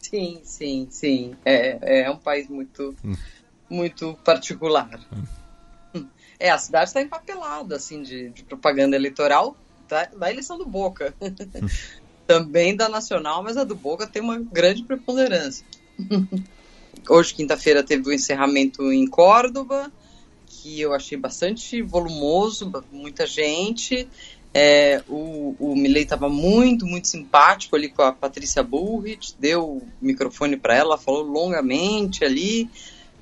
Sim, 0.00 0.40
sim, 0.42 0.88
sim. 0.90 1.36
É, 1.44 2.04
é 2.04 2.10
um 2.10 2.16
país 2.16 2.48
muito, 2.48 2.96
hum. 3.04 3.14
muito 3.68 4.14
particular. 4.24 4.98
Hum. 5.94 6.06
É, 6.38 6.48
a 6.48 6.56
cidade 6.56 6.88
está 6.88 7.02
empapelada, 7.02 7.76
assim, 7.76 8.02
de, 8.02 8.30
de 8.30 8.44
propaganda 8.44 8.96
eleitoral 8.96 9.54
da, 9.90 10.04
da 10.04 10.30
eleição 10.30 10.56
do 10.56 10.64
Boca. 10.64 11.12
Também 12.26 12.76
da 12.76 12.88
Nacional, 12.88 13.42
mas 13.42 13.56
a 13.56 13.64
do 13.64 13.74
Boca 13.74 14.06
tem 14.06 14.22
uma 14.22 14.38
grande 14.38 14.84
preponderância. 14.84 15.66
Hoje, 17.08 17.34
quinta-feira, 17.34 17.82
teve 17.82 18.08
o 18.08 18.12
encerramento 18.12 18.92
em 18.92 19.06
Córdoba, 19.06 19.90
que 20.46 20.80
eu 20.80 20.92
achei 20.92 21.18
bastante 21.18 21.82
volumoso, 21.82 22.70
muita 22.92 23.26
gente. 23.26 24.06
É, 24.52 25.02
o, 25.08 25.54
o 25.58 25.76
Milley 25.76 26.02
estava 26.02 26.28
muito, 26.28 26.84
muito 26.86 27.08
simpático 27.08 27.74
ali 27.74 27.88
com 27.88 28.02
a 28.02 28.12
Patrícia 28.12 28.62
Bullrich, 28.62 29.34
deu 29.38 29.64
o 29.64 29.82
microfone 30.00 30.56
para 30.56 30.76
ela, 30.76 30.98
falou 30.98 31.22
longamente 31.22 32.24
ali. 32.24 32.68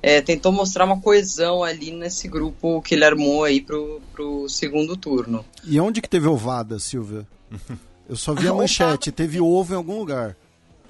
É, 0.01 0.21
tentou 0.21 0.51
mostrar 0.51 0.85
uma 0.85 0.99
coesão 1.01 1.63
ali 1.63 1.91
nesse 1.91 2.27
grupo 2.27 2.81
que 2.81 2.95
ele 2.95 3.03
armou 3.03 3.43
aí 3.43 3.61
pro, 3.61 4.01
pro 4.13 4.47
segundo 4.47 4.95
turno. 4.95 5.45
E 5.63 5.79
onde 5.79 6.01
que 6.01 6.09
teve 6.09 6.27
ovada, 6.27 6.79
Silvia? 6.79 7.27
Eu 8.07 8.15
só 8.15 8.33
vi 8.33 8.47
a 8.47 8.53
manchete, 8.55 9.11
teve 9.11 9.39
ovo 9.41 9.73
em 9.73 9.77
algum 9.77 9.99
lugar. 9.99 10.35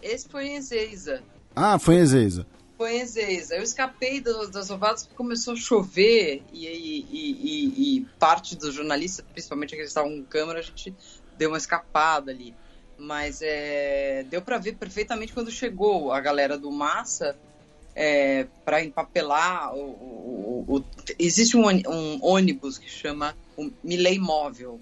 Esse 0.01 0.29
foi 0.29 0.47
em 0.47 0.55
Ezeiza. 0.55 1.21
Ah, 1.55 1.79
foi 1.79 1.95
em 1.95 1.99
Ezeiza. 1.99 2.45
Foi 2.77 2.95
em 2.95 3.01
Ezeiza. 3.01 3.55
Eu 3.55 3.63
escapei 3.63 4.21
das, 4.21 4.49
das 4.49 4.69
ovadas 4.69 5.03
porque 5.03 5.17
começou 5.17 5.53
a 5.53 5.57
chover 5.57 6.43
e, 6.53 6.67
e, 6.67 7.07
e, 7.11 7.97
e 7.97 8.05
parte 8.19 8.55
dos 8.55 8.75
jornalistas, 8.75 9.25
principalmente 9.33 9.73
aqueles 9.73 9.91
que 9.91 9.99
estavam 9.99 10.11
com 10.11 10.23
câmera, 10.23 10.59
a 10.59 10.61
gente 10.61 10.93
deu 11.38 11.49
uma 11.49 11.57
escapada 11.57 12.31
ali. 12.31 12.55
Mas 12.97 13.41
é, 13.41 14.25
deu 14.29 14.41
para 14.41 14.57
ver 14.57 14.75
perfeitamente 14.75 15.33
quando 15.33 15.49
chegou 15.49 16.11
a 16.11 16.19
galera 16.19 16.57
do 16.57 16.71
Massa 16.71 17.35
é, 17.95 18.48
para 18.64 18.84
empapelar. 18.84 19.74
O, 19.76 19.80
o, 19.80 20.66
o, 20.68 20.84
existe 21.18 21.58
um, 21.58 21.68
um, 21.68 22.19
ônibus 22.24 22.77
que 22.77 22.90
chama 22.90 23.35
o 23.58 23.72
Milley 23.84 24.19
Móvel, 24.19 24.80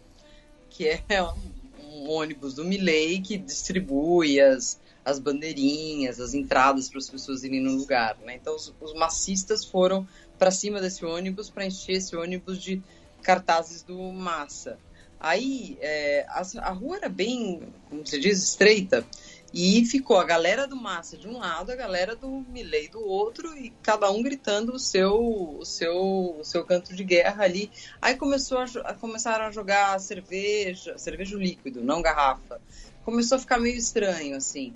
que 0.69 0.87
é 0.87 1.01
um, 1.23 1.35
um 1.83 2.09
ônibus 2.09 2.53
do 2.53 2.63
Milley 2.63 3.21
que 3.21 3.37
distribui 3.37 4.39
as, 4.39 4.79
as 5.03 5.19
bandeirinhas, 5.19 6.19
as 6.19 6.33
entradas 6.33 6.89
para 6.89 6.99
as 6.99 7.09
pessoas 7.09 7.43
irem 7.43 7.61
no 7.61 7.75
lugar. 7.75 8.17
Né? 8.25 8.35
Então, 8.35 8.55
os, 8.55 8.73
os 8.79 8.93
massistas 8.93 9.65
foram 9.65 10.07
para 10.37 10.51
cima 10.51 10.79
desse 10.79 11.03
ônibus 11.05 11.49
para 11.49 11.65
encher 11.65 11.93
esse 11.93 12.15
ônibus 12.15 12.61
de 12.61 12.81
cartazes 13.23 13.81
do 13.83 13.97
Massa. 14.11 14.77
Aí 15.19 15.77
é, 15.81 16.25
a, 16.29 16.41
a, 16.61 16.71
rua 16.71 16.97
era 16.97 17.09
bem, 17.09 17.61
como 17.89 18.05
se 18.05 18.19
diz, 18.19 18.43
estreita. 18.43 19.05
E 19.53 19.85
ficou 19.85 20.17
a 20.17 20.25
galera 20.25 20.67
do 20.67 20.75
Massa 20.75 21.17
de 21.17 21.27
um 21.27 21.37
lado, 21.37 21.71
a 21.71 21.75
galera 21.75 22.15
do 22.15 22.29
Milley 22.49 22.89
do 22.89 23.01
outro, 23.01 23.57
e 23.57 23.69
cada 23.81 24.11
um 24.11 24.21
gritando 24.21 24.73
o 24.73 24.79
seu, 24.79 25.57
o 25.59 25.65
seu, 25.65 26.37
o 26.39 26.43
seu 26.43 26.65
canto 26.65 26.93
de 26.93 27.03
guerra 27.03 27.45
ali. 27.45 27.71
Aí 28.01 28.15
começou 28.15 28.57
a, 28.59 28.65
a, 28.83 28.93
começaram 28.93 29.45
a 29.45 29.51
jogar 29.51 29.99
cerveja, 29.99 30.97
cerveja 30.97 31.37
líquido, 31.37 31.81
não 31.81 32.01
garrafa. 32.01 32.61
Começou 33.05 33.37
a 33.37 33.39
ficar 33.39 33.57
meio 33.57 33.77
estranho, 33.77 34.35
assim. 34.35 34.73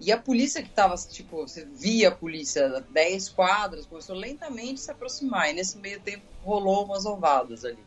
E 0.00 0.10
a 0.10 0.18
polícia 0.18 0.62
que 0.62 0.70
estava, 0.70 0.96
tipo, 0.96 1.46
você 1.46 1.64
via 1.66 2.08
a 2.08 2.12
polícia 2.12 2.82
10 2.90 3.28
quadras, 3.28 3.86
começou 3.86 4.16
lentamente 4.16 4.80
a 4.80 4.84
se 4.84 4.90
aproximar. 4.90 5.50
E 5.50 5.52
nesse 5.52 5.78
meio 5.78 6.00
tempo 6.00 6.24
rolou 6.42 6.84
umas 6.84 7.04
ovadas 7.04 7.64
ali. 7.64 7.78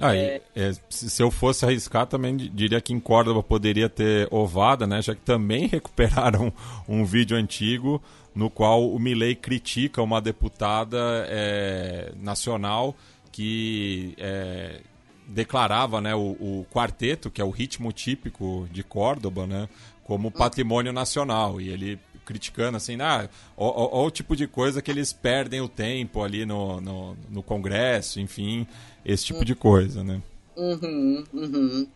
Aí, 0.00 0.18
é... 0.18 0.42
é, 0.54 0.72
se 0.90 1.22
eu 1.22 1.30
fosse 1.30 1.64
arriscar, 1.64 2.06
também 2.06 2.36
diria 2.36 2.80
que 2.80 2.92
em 2.92 3.00
Córdoba 3.00 3.42
poderia 3.42 3.88
ter 3.88 4.28
ovada, 4.30 4.86
né? 4.86 5.00
Já 5.00 5.14
que 5.14 5.20
também 5.20 5.66
recuperaram 5.72 6.52
um 6.88 7.04
vídeo 7.04 7.36
antigo 7.36 8.02
no 8.34 8.50
qual 8.50 8.90
o 8.90 8.98
Milley 8.98 9.34
critica 9.36 10.02
uma 10.02 10.20
deputada 10.20 11.24
é, 11.28 12.12
nacional 12.20 12.96
que 13.30 14.14
é, 14.18 14.80
declarava 15.26 16.00
né, 16.00 16.14
o, 16.14 16.36
o, 16.40 16.66
quarteto, 16.72 17.30
que 17.30 17.40
é 17.40 17.44
o 17.44 17.50
ritmo 17.50 17.92
típico 17.92 18.68
de 18.72 18.82
Córdoba, 18.82 19.46
né, 19.46 19.68
como 20.02 20.30
patrimônio 20.30 20.92
nacional. 20.92 21.60
E 21.60 21.68
ele 21.68 21.98
criticando 22.24 22.76
assim, 22.76 22.96
ah, 23.00 23.28
o, 23.56 24.04
o, 24.04 24.10
tipo 24.10 24.34
de 24.34 24.46
coisa 24.46 24.80
que 24.80 24.90
eles 24.90 25.12
perdem 25.12 25.60
o 25.60 25.68
tempo 25.68 26.22
ali 26.22 26.46
no, 26.46 26.80
no, 26.80 27.16
no 27.28 27.42
Congresso, 27.42 28.18
enfim, 28.18 28.66
esse 29.04 29.26
tipo 29.26 29.44
de 29.44 29.54
coisa, 29.54 30.02
né? 30.02 30.22
Uhum, 30.56 31.24
uhum. 31.32 31.88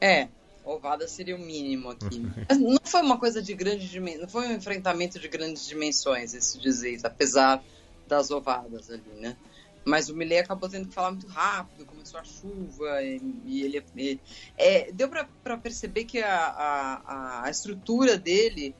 É, 0.00 0.28
ovada 0.64 1.06
seria 1.06 1.36
o 1.36 1.38
mínimo 1.38 1.90
aqui. 1.90 2.26
não 2.58 2.78
foi 2.84 3.02
uma 3.02 3.18
coisa 3.18 3.42
de 3.42 3.54
grande 3.54 3.88
dimensão, 3.88 4.22
não 4.22 4.28
foi 4.28 4.48
um 4.48 4.52
enfrentamento 4.52 5.18
de 5.18 5.28
grandes 5.28 5.66
dimensões, 5.66 6.34
esse 6.34 6.58
dizer, 6.58 6.98
apesar 7.04 7.62
das 8.08 8.30
ovadas 8.30 8.90
ali, 8.90 9.02
né? 9.20 9.36
Mas 9.84 10.08
o 10.08 10.14
Milley 10.14 10.38
acabou 10.38 10.68
tendo 10.68 10.88
que 10.88 10.94
falar 10.94 11.10
muito 11.10 11.26
rápido, 11.26 11.84
começou 11.86 12.20
a 12.20 12.24
chuva, 12.24 13.02
e, 13.02 13.20
e 13.44 13.62
ele. 13.62 13.84
E, 13.96 14.20
é, 14.56 14.92
deu 14.92 15.08
para 15.08 15.56
perceber 15.56 16.04
que 16.04 16.20
a, 16.20 16.36
a, 16.36 17.44
a 17.44 17.50
estrutura 17.50 18.16
dele 18.16 18.74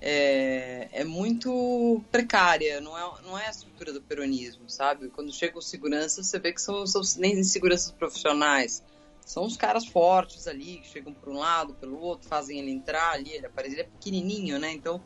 é, 0.00 0.88
é, 0.92 1.04
muito 1.04 2.02
precária, 2.10 2.80
não 2.80 2.96
é, 2.96 3.22
não 3.22 3.38
é 3.38 3.46
a 3.46 3.50
estrutura 3.50 3.92
do 3.92 4.02
peronismo, 4.02 4.68
sabe? 4.68 5.08
Quando 5.08 5.32
chega 5.32 5.58
os 5.58 5.68
seguranças, 5.68 6.26
você 6.26 6.38
vê 6.38 6.52
que 6.52 6.60
são, 6.60 6.86
são 6.86 7.02
nem 7.18 7.42
seguranças 7.42 7.90
profissionais, 7.92 8.82
são 9.24 9.44
os 9.44 9.56
caras 9.56 9.86
fortes 9.86 10.46
ali, 10.46 10.78
que 10.78 10.88
chegam 10.88 11.12
por 11.12 11.30
um 11.30 11.38
lado, 11.38 11.74
pelo 11.74 11.98
outro, 11.98 12.28
fazem 12.28 12.58
ele 12.60 12.70
entrar 12.70 13.12
ali, 13.12 13.32
ele 13.32 13.46
aparece, 13.46 13.74
ele 13.74 13.82
é 13.82 13.84
pequenininho, 13.84 14.58
né? 14.58 14.70
Então, 14.72 15.02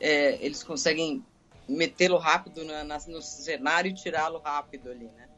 é, 0.00 0.44
eles 0.44 0.62
conseguem 0.62 1.24
metê-lo 1.68 2.18
rápido 2.18 2.64
na, 2.64 2.84
na, 2.84 2.98
no 3.06 3.22
cenário 3.22 3.90
e 3.90 3.94
tirá-lo 3.94 4.38
rápido 4.38 4.90
ali, 4.90 5.06
né? 5.06 5.28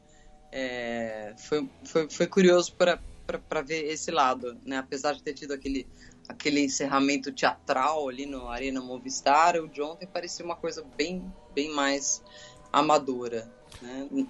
É, 0.51 1.33
foi, 1.37 1.69
foi, 1.85 2.09
foi 2.09 2.27
curioso 2.27 2.75
para 2.75 3.61
ver 3.61 3.85
esse 3.85 4.11
lado, 4.11 4.59
né? 4.65 4.77
Apesar 4.77 5.13
de 5.13 5.23
ter 5.23 5.33
tido 5.33 5.53
aquele 5.53 5.87
aquele 6.29 6.63
encerramento 6.63 7.31
teatral 7.31 8.07
ali 8.07 8.27
no 8.27 8.47
Arena 8.47 8.79
Movistar, 8.79 9.55
o 9.57 9.67
de 9.67 9.81
ontem 9.81 10.05
parecia 10.05 10.45
uma 10.45 10.55
coisa 10.55 10.85
bem, 10.95 11.23
bem 11.55 11.73
mais 11.73 12.23
amadora. 12.71 13.51
Né? 13.81 14.27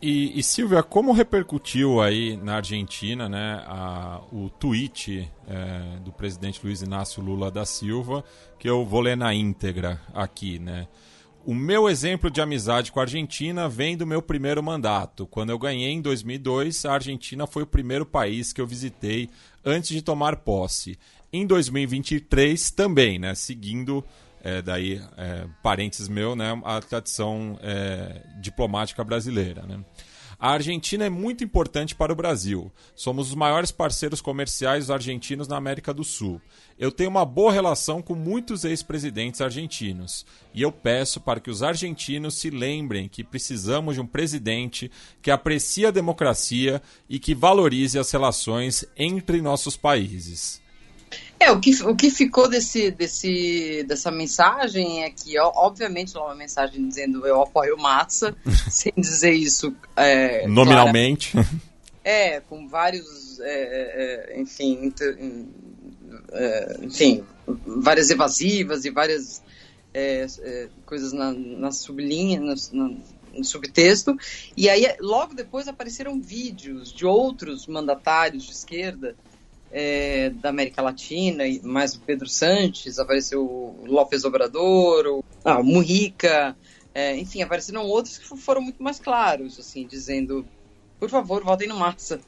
E, 0.00 0.36
e 0.36 0.42
Silvia, 0.42 0.82
como 0.82 1.12
repercutiu 1.12 2.00
aí 2.00 2.36
na 2.38 2.56
Argentina 2.56 3.28
né, 3.28 3.62
a, 3.66 4.22
o 4.32 4.48
tweet 4.48 5.30
é, 5.46 5.98
do 6.00 6.10
presidente 6.10 6.60
Luiz 6.64 6.80
Inácio 6.80 7.22
Lula 7.22 7.50
da 7.50 7.66
Silva, 7.66 8.24
que 8.58 8.68
eu 8.68 8.84
vou 8.84 9.00
ler 9.00 9.16
na 9.16 9.34
íntegra 9.34 10.00
aqui, 10.14 10.58
né? 10.58 10.88
O 11.44 11.54
meu 11.54 11.88
exemplo 11.88 12.30
de 12.30 12.40
amizade 12.40 12.92
com 12.92 13.00
a 13.00 13.02
Argentina 13.02 13.68
vem 13.68 13.96
do 13.96 14.06
meu 14.06 14.22
primeiro 14.22 14.62
mandato. 14.62 15.26
Quando 15.26 15.50
eu 15.50 15.58
ganhei 15.58 15.90
em 15.90 16.00
2002, 16.00 16.84
a 16.84 16.92
Argentina 16.92 17.48
foi 17.48 17.64
o 17.64 17.66
primeiro 17.66 18.06
país 18.06 18.52
que 18.52 18.60
eu 18.60 18.66
visitei 18.66 19.28
antes 19.64 19.90
de 19.90 20.02
tomar 20.02 20.36
posse. 20.36 20.98
Em 21.32 21.46
2023 21.46 22.70
também, 22.70 23.18
né? 23.18 23.34
Seguindo 23.34 24.04
é, 24.42 24.60
daí 24.60 25.00
é, 25.16 25.46
parentes 25.62 26.08
meu, 26.08 26.36
né? 26.36 26.60
A 26.64 26.80
tradição 26.80 27.58
é, 27.62 28.22
diplomática 28.40 29.02
brasileira, 29.02 29.62
né? 29.62 29.82
A 30.42 30.54
Argentina 30.54 31.04
é 31.04 31.08
muito 31.08 31.44
importante 31.44 31.94
para 31.94 32.12
o 32.12 32.16
Brasil. 32.16 32.68
Somos 32.96 33.28
os 33.28 33.34
maiores 33.36 33.70
parceiros 33.70 34.20
comerciais 34.20 34.90
argentinos 34.90 35.46
na 35.46 35.56
América 35.56 35.94
do 35.94 36.02
Sul. 36.02 36.40
Eu 36.76 36.90
tenho 36.90 37.10
uma 37.10 37.24
boa 37.24 37.52
relação 37.52 38.02
com 38.02 38.16
muitos 38.16 38.64
ex-presidentes 38.64 39.40
argentinos. 39.40 40.26
E 40.52 40.60
eu 40.60 40.72
peço 40.72 41.20
para 41.20 41.38
que 41.38 41.48
os 41.48 41.62
argentinos 41.62 42.34
se 42.34 42.50
lembrem 42.50 43.08
que 43.08 43.22
precisamos 43.22 43.94
de 43.94 44.00
um 44.00 44.06
presidente 44.06 44.90
que 45.22 45.30
aprecie 45.30 45.86
a 45.86 45.92
democracia 45.92 46.82
e 47.08 47.20
que 47.20 47.36
valorize 47.36 47.96
as 47.96 48.10
relações 48.10 48.84
entre 48.96 49.40
nossos 49.40 49.76
países. 49.76 50.61
É, 51.42 51.50
o 51.50 51.58
que, 51.58 51.70
o 51.82 51.96
que 51.96 52.08
ficou 52.08 52.48
desse, 52.48 52.92
desse, 52.92 53.84
dessa 53.88 54.12
mensagem 54.12 55.02
é 55.02 55.10
que, 55.10 55.36
obviamente, 55.40 56.16
é 56.16 56.20
uma 56.20 56.36
mensagem 56.36 56.86
dizendo 56.86 57.26
eu 57.26 57.42
apoio 57.42 57.76
Massa, 57.76 58.36
sem 58.70 58.92
dizer 58.96 59.32
isso. 59.32 59.74
É, 59.96 60.46
Nominalmente. 60.46 61.32
É, 62.04 62.38
com 62.40 62.68
vários, 62.68 63.40
é, 63.40 63.44
é, 63.44 64.34
é 64.36 64.40
enfim, 64.40 64.84
inter, 64.84 65.18
é, 66.32 66.76
enfim, 66.82 67.24
várias 67.66 68.10
evasivas 68.10 68.84
e 68.84 68.90
várias 68.90 69.42
coisas 70.86 71.12
na, 71.12 71.32
na 71.32 71.72
sublinha, 71.72 72.40
no, 72.40 72.54
no 72.72 73.44
subtexto. 73.44 74.16
E 74.56 74.68
aí, 74.68 74.94
logo 75.00 75.34
depois, 75.34 75.66
apareceram 75.66 76.20
vídeos 76.20 76.92
de 76.92 77.04
outros 77.04 77.66
mandatários 77.66 78.44
de 78.44 78.52
esquerda 78.52 79.16
é, 79.72 80.30
da 80.30 80.50
América 80.50 80.82
Latina, 80.82 81.44
mais 81.62 81.94
o 81.94 82.00
Pedro 82.00 82.28
Sanches, 82.28 82.98
apareceu 82.98 83.42
o 83.42 83.84
López 83.86 84.24
Obrador, 84.24 85.06
o, 85.06 85.24
ah, 85.42 85.58
o 85.58 85.64
Mujica, 85.64 86.54
é, 86.94 87.16
enfim, 87.16 87.40
apareceram 87.42 87.86
outros 87.86 88.18
que 88.18 88.36
foram 88.36 88.60
muito 88.60 88.82
mais 88.82 89.00
claros, 89.00 89.58
assim, 89.58 89.86
dizendo, 89.86 90.46
por 91.00 91.08
favor, 91.08 91.42
votem 91.42 91.66
no 91.66 91.76
Massa. 91.76 92.20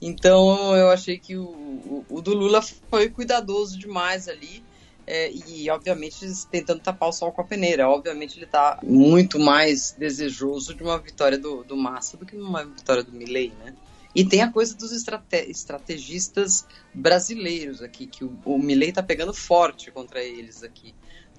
Então 0.00 0.74
eu 0.74 0.90
achei 0.90 1.18
que 1.18 1.36
o, 1.36 1.44
o, 1.44 2.06
o 2.08 2.20
do 2.22 2.34
Lula 2.34 2.62
foi 2.90 3.10
cuidadoso 3.10 3.78
demais 3.78 4.28
ali. 4.28 4.64
É, 5.08 5.30
e 5.30 5.70
obviamente 5.70 6.16
tentando 6.50 6.80
tapar 6.80 7.08
o 7.08 7.12
sol 7.12 7.30
com 7.30 7.40
a 7.40 7.44
peneira. 7.44 7.88
Obviamente 7.88 8.36
ele 8.36 8.44
está 8.44 8.80
muito 8.82 9.38
mais 9.38 9.94
desejoso 9.96 10.74
de 10.74 10.82
uma 10.82 10.98
vitória 10.98 11.38
do, 11.38 11.62
do 11.62 11.76
Massa 11.76 12.16
do 12.16 12.26
que 12.26 12.34
uma 12.34 12.64
vitória 12.64 13.04
do 13.04 13.12
Milley, 13.12 13.52
né? 13.60 13.72
E 14.16 14.24
tem 14.24 14.40
a 14.40 14.50
coisa 14.50 14.74
dos 14.74 14.92
estrate 14.92 15.50
estrategistas 15.50 16.66
brasileiros 16.94 17.82
aqui, 17.82 18.06
que 18.06 18.24
o, 18.24 18.34
o 18.46 18.58
Milley 18.58 18.90
tá 18.90 19.02
pegando 19.02 19.34
forte 19.34 19.90
contra 19.90 20.24
eles 20.24 20.62
aqui. 20.62 20.94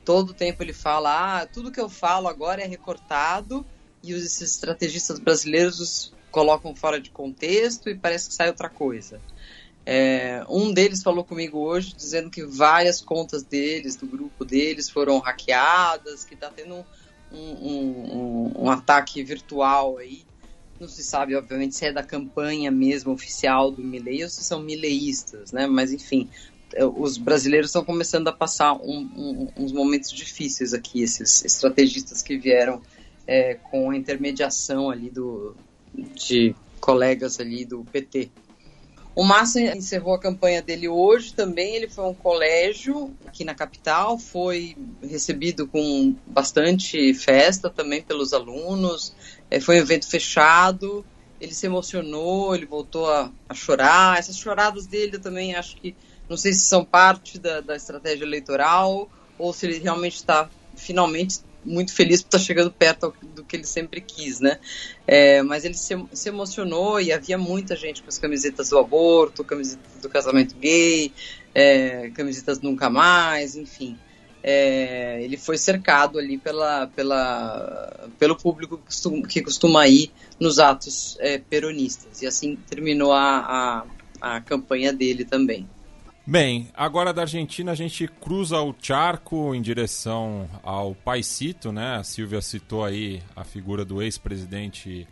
Todo 0.06 0.32
tempo 0.32 0.62
ele 0.62 0.74
fala, 0.74 1.40
ah, 1.42 1.46
tudo 1.48 1.72
que 1.72 1.82
eu 1.82 1.90
falo 1.90 2.28
agora 2.28 2.62
é 2.62 2.68
recortado, 2.68 3.66
e 4.04 4.14
os, 4.14 4.42
estrategistas 4.42 5.18
brasileiros 5.18 5.80
os 5.80 6.14
colocam 6.30 6.76
fora 6.76 7.02
de 7.02 7.10
contexto 7.10 7.90
e 7.90 7.98
parece 7.98 8.30
que 8.30 8.36
sai 8.36 8.50
outra 8.50 8.70
coisa. 8.70 9.20
É, 9.84 10.46
um 10.48 10.72
deles 10.72 11.02
falou 11.02 11.24
comigo 11.24 11.58
hoje 11.58 11.96
dizendo 11.96 12.30
que 12.30 12.46
várias 12.46 13.02
contas 13.02 13.42
deles, 13.42 13.96
do 13.96 14.06
grupo 14.06 14.46
deles, 14.46 14.88
foram 14.88 15.18
hackeadas, 15.18 16.24
que 16.24 16.36
está 16.36 16.52
tendo 16.52 16.86
um, 17.32 17.38
um, 17.40 18.18
um, 18.18 18.64
um, 18.66 18.70
ataque 18.70 19.24
virtual 19.24 19.98
aí. 19.98 20.27
Não 20.80 20.88
se 20.88 21.04
sabe, 21.04 21.36
obviamente, 21.36 21.76
se 21.76 21.86
é 21.86 21.92
da 21.92 22.04
campanha 22.04 22.70
mesmo 22.70 23.12
oficial 23.12 23.72
do 23.72 23.84
Milley 23.84 24.24
ou 24.24 24.30
se 24.30 24.44
são 24.44 24.62
mileístas, 24.62 25.52
né? 25.52 25.66
Mas, 25.66 25.92
enfim, 25.92 26.30
é, 26.74 26.86
os 26.86 27.18
brasileiros 27.18 27.70
estão 27.70 27.84
começando 27.84 28.28
a 28.28 28.34
passar 28.34 28.74
um, 28.74 29.48
uns 29.58 29.72
momentos 29.72 30.12
difíceis 30.12 30.74
aqui, 30.74 31.02
esses 31.02 31.44
estrategistas 31.44 32.22
que 32.22 32.38
vieram 32.38 32.82
é, 33.26 33.56
com 33.56 33.90
a 33.90 33.98
intermediação 33.98 34.90
ali 34.90 35.10
do, 35.10 35.56
de 35.94 36.56
colegas 36.80 37.40
ali 37.40 37.66
do 37.66 37.84
PT. 37.86 38.30
O 39.18 39.24
Massa 39.24 39.60
encerrou 39.60 40.14
a 40.14 40.20
campanha 40.20 40.62
dele 40.62 40.88
hoje 40.88 41.34
também. 41.34 41.76
Ele 41.76 41.90
foi 41.90 42.04
a 42.04 42.08
um 42.08 42.14
colégio 42.14 43.12
aqui 43.26 43.44
na 43.44 43.56
capital, 43.56 44.20
foi 44.20 44.78
recebido 45.02 45.68
com 45.68 46.16
bastante 46.28 47.16
festa 47.16 47.68
também 47.68 48.00
pelos 48.04 48.32
alunos. 48.32 49.16
É, 49.50 49.60
foi 49.60 49.78
um 49.78 49.82
evento 49.82 50.08
fechado. 50.08 51.06
Ele 51.40 51.54
se 51.54 51.66
emocionou, 51.66 52.56
ele 52.56 52.66
voltou 52.66 53.10
a, 53.10 53.32
a, 53.48 53.54
chorar. 53.54 54.18
Essas 54.18 54.38
choradas 54.38 54.88
dele 54.88 55.16
eu 55.16 55.22
também 55.22 55.56
acho 55.56 55.78
que 55.78 55.96
não 56.28 56.36
sei 56.36 56.54
se 56.54 56.62
são 56.62 56.84
parte 56.84 57.40
da, 57.40 57.62
da 57.62 57.76
estratégia 57.76 58.26
eleitoral 58.26 59.10
ou 59.38 59.54
se 59.54 59.66
ele 59.66 59.80
realmente 59.80 60.16
está 60.16 60.50
finalmente 60.76 61.40
muito 61.64 61.94
feliz 61.94 62.22
por 62.22 62.30
estar 62.30 62.40
chegando 62.40 62.72
perto 62.72 63.14
do 63.36 63.44
que 63.44 63.56
ele 63.56 63.66
sempre 63.66 64.00
quis, 64.00 64.40
né? 64.40 64.60
É, 65.06 65.42
mas 65.42 65.66
ele 65.66 65.74
se, 65.74 65.96
se, 66.14 66.30
emocionou 66.30 67.00
e 67.00 67.12
havia 67.12 67.38
muita 67.38 67.76
gente 67.76 68.02
com 68.02 68.08
as 68.08 68.18
camisetas 68.18 68.70
do 68.70 68.78
aborto, 68.78 69.44
camisetas 69.44 70.02
do 70.02 70.10
casamento 70.10 70.56
gay, 70.56 71.12
é, 71.54 72.10
camisetas 72.12 72.62
nunca 72.62 72.90
mais, 72.90 73.56
enfim. 73.56 73.98
É, 74.44 75.22
ele 75.24 75.36
foi 75.36 75.58
cercado 75.58 76.20
ali 76.20 76.38
pela, 76.38 76.88
pela, 76.88 78.10
pelo 78.18 78.36
público 78.36 78.78
que 78.78 78.86
costuma, 78.86 79.28
que 79.28 79.42
costuma 79.42 79.88
ir 79.88 80.12
nos 80.40 80.60
atos 80.60 81.18
é, 81.20 81.38
peronistas. 81.38 82.22
E 82.22 82.28
assim 82.28 82.56
terminou 82.56 83.12
a, 83.12 83.86
a, 84.22 84.36
a 84.36 84.42
campanha 84.42 84.94
dele 84.94 85.26
também. 85.26 85.68
Bem, 86.26 86.68
agora 86.74 87.14
da 87.14 87.22
Argentina 87.22 87.72
a 87.72 87.76
gente 87.76 88.06
cruza 88.06 88.60
o 88.60 88.76
charco 88.82 89.56
em 89.56 89.62
direção 89.62 90.50
ao 90.62 90.94
Paisito, 90.94 91.72
né? 91.72 91.96
A 91.96 92.04
Silvia 92.04 92.42
citou 92.42 92.84
aí 92.84 93.24
a 93.34 93.46
figura 93.46 93.86
do 93.86 94.02
ex-presidente 94.02 95.08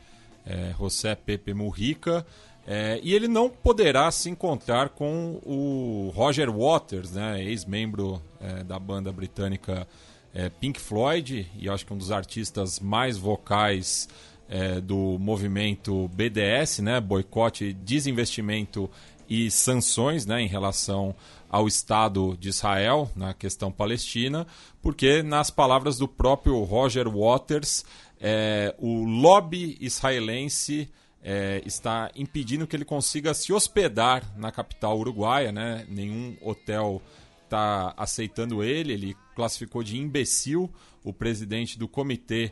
é, 0.46 0.74
José 0.78 1.16
Pepe 1.16 1.54
Mujica. 1.54 2.26
É, 2.68 3.00
e 3.04 3.14
ele 3.14 3.28
não 3.28 3.50
poderá 3.50 4.10
se 4.12 4.30
encontrar 4.30 4.90
com 4.90 5.40
o 5.46 6.12
Roger 6.16 6.52
Waters, 6.52 7.12
né, 7.12 7.44
ex-membro 7.44 8.22
é, 8.46 8.64
da 8.64 8.78
banda 8.78 9.12
britânica 9.12 9.88
é, 10.34 10.50
Pink 10.50 10.80
Floyd, 10.80 11.50
e 11.58 11.70
acho 11.70 11.86
que 11.86 11.94
um 11.94 11.98
dos 11.98 12.12
artistas 12.12 12.80
mais 12.80 13.18
vocais 13.18 14.08
é, 14.48 14.80
do 14.80 15.18
movimento 15.20 16.08
BDS, 16.10 16.80
né, 16.80 17.00
boicote, 17.00 17.74
desinvestimento 17.74 18.90
e 19.28 19.50
sanções 19.50 20.26
né, 20.26 20.42
em 20.42 20.48
relação 20.48 21.16
ao 21.50 21.68
Estado 21.68 22.38
de 22.38 22.50
Israel 22.50 23.10
na 23.16 23.34
questão 23.34 23.72
palestina, 23.72 24.46
porque, 24.82 25.24
nas 25.24 25.50
palavras 25.50 25.98
do 25.98 26.08
próprio 26.08 26.62
Roger 26.64 27.10
Waters, 27.10 27.86
é, 28.20 28.76
o 28.78 29.04
lobby 29.04 29.78
israelense 29.80 30.92
é, 31.24 31.62
está 31.66 32.12
impedindo 32.16 32.68
que 32.68 32.76
ele 32.76 32.86
consiga 32.86 33.34
se 33.34 33.52
hospedar 33.52 34.24
na 34.38 34.52
capital 34.52 35.00
uruguaia, 35.00 35.52
né? 35.52 35.86
nenhum 35.90 36.38
hotel 36.42 37.02
está 37.46 37.94
aceitando 37.96 38.64
ele, 38.64 38.94
ele 38.94 39.18
classificou 39.36 39.84
de 39.84 39.98
imbecil 39.98 40.70
o 41.04 41.14
presidente 41.14 41.78
do 41.80 41.88
Comitê 41.88 42.52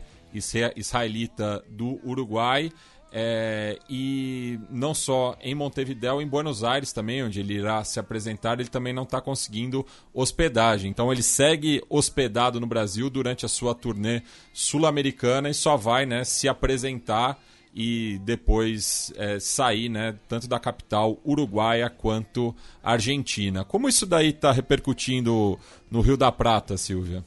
Israelita 0.76 1.64
do 1.70 2.00
Uruguai. 2.08 2.72
É, 3.16 3.78
e 3.88 4.60
não 4.72 4.92
só 4.92 5.38
em 5.40 5.54
Montevideo, 5.54 6.20
em 6.20 6.28
Buenos 6.28 6.64
Aires 6.64 6.92
também, 6.92 7.24
onde 7.24 7.40
ele 7.40 7.54
irá 7.54 7.84
se 7.84 8.00
apresentar, 8.00 8.60
ele 8.60 8.70
também 8.70 8.92
não 8.92 9.04
está 9.04 9.22
conseguindo 9.22 9.86
hospedagem. 10.12 10.90
Então 10.90 11.12
ele 11.12 11.22
segue 11.22 11.84
hospedado 11.88 12.60
no 12.60 12.66
Brasil 12.66 13.12
durante 13.12 13.46
a 13.46 13.50
sua 13.50 13.76
turnê 13.76 14.24
sul-americana 14.52 15.48
e 15.48 15.54
só 15.54 15.78
vai 15.78 16.08
né, 16.08 16.24
se 16.24 16.48
apresentar 16.48 17.40
e 17.76 18.20
depois 18.24 19.12
é, 19.16 19.40
sair 19.40 19.90
né, 19.90 20.16
tanto 20.28 20.48
da 20.48 20.60
capital 20.60 21.20
uruguaia 21.26 21.90
quanto 21.90 22.56
argentina. 22.84 23.66
Como 23.66 23.90
isso 23.90 24.06
daí 24.06 24.30
está 24.30 24.52
repercutindo 24.52 25.60
no 25.90 26.02
Rio 26.02 26.16
da 26.16 26.32
Prata, 26.32 26.78
Silvia? 26.78 27.24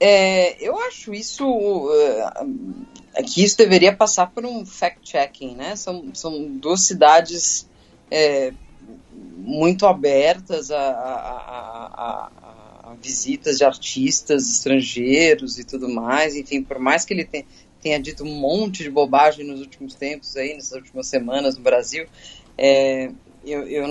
É, 0.00 0.62
eu 0.66 0.76
acho 0.80 1.14
isso 1.14 1.48
uh, 1.48 3.22
que 3.24 3.44
isso 3.44 3.56
deveria 3.56 3.94
passar 3.94 4.26
por 4.26 4.44
um 4.44 4.66
fact-checking, 4.66 5.54
né? 5.54 5.76
São, 5.76 6.10
são 6.12 6.58
duas 6.58 6.82
cidades 6.82 7.68
é, 8.10 8.52
muito 9.36 9.86
abertas 9.86 10.70
a, 10.70 10.78
a, 10.78 11.30
a, 11.94 12.30
a, 12.90 12.94
visitas 13.00 13.58
de 13.58 13.64
artistas 13.64 14.48
estrangeiros 14.50 15.58
e 15.58 15.64
tudo 15.64 15.88
mais. 15.88 16.34
Enfim, 16.34 16.62
por 16.62 16.78
mais 16.78 17.04
que 17.04 17.14
ele 17.14 17.24
tenha, 17.24 17.46
tenha 17.84 18.00
dito 18.00 18.24
um 18.24 18.34
monte 18.34 18.82
de 18.82 18.90
bobagem 18.90 19.46
nos 19.46 19.60
últimos 19.60 19.94
tempos 19.94 20.34
aí, 20.38 20.54
nessas 20.54 20.72
últimas 20.72 21.06
semanas 21.06 21.58
no 21.58 21.62
Brasil, 21.62 22.06
é, 22.56 23.10
eu, 23.44 23.68
eu, 23.68 23.86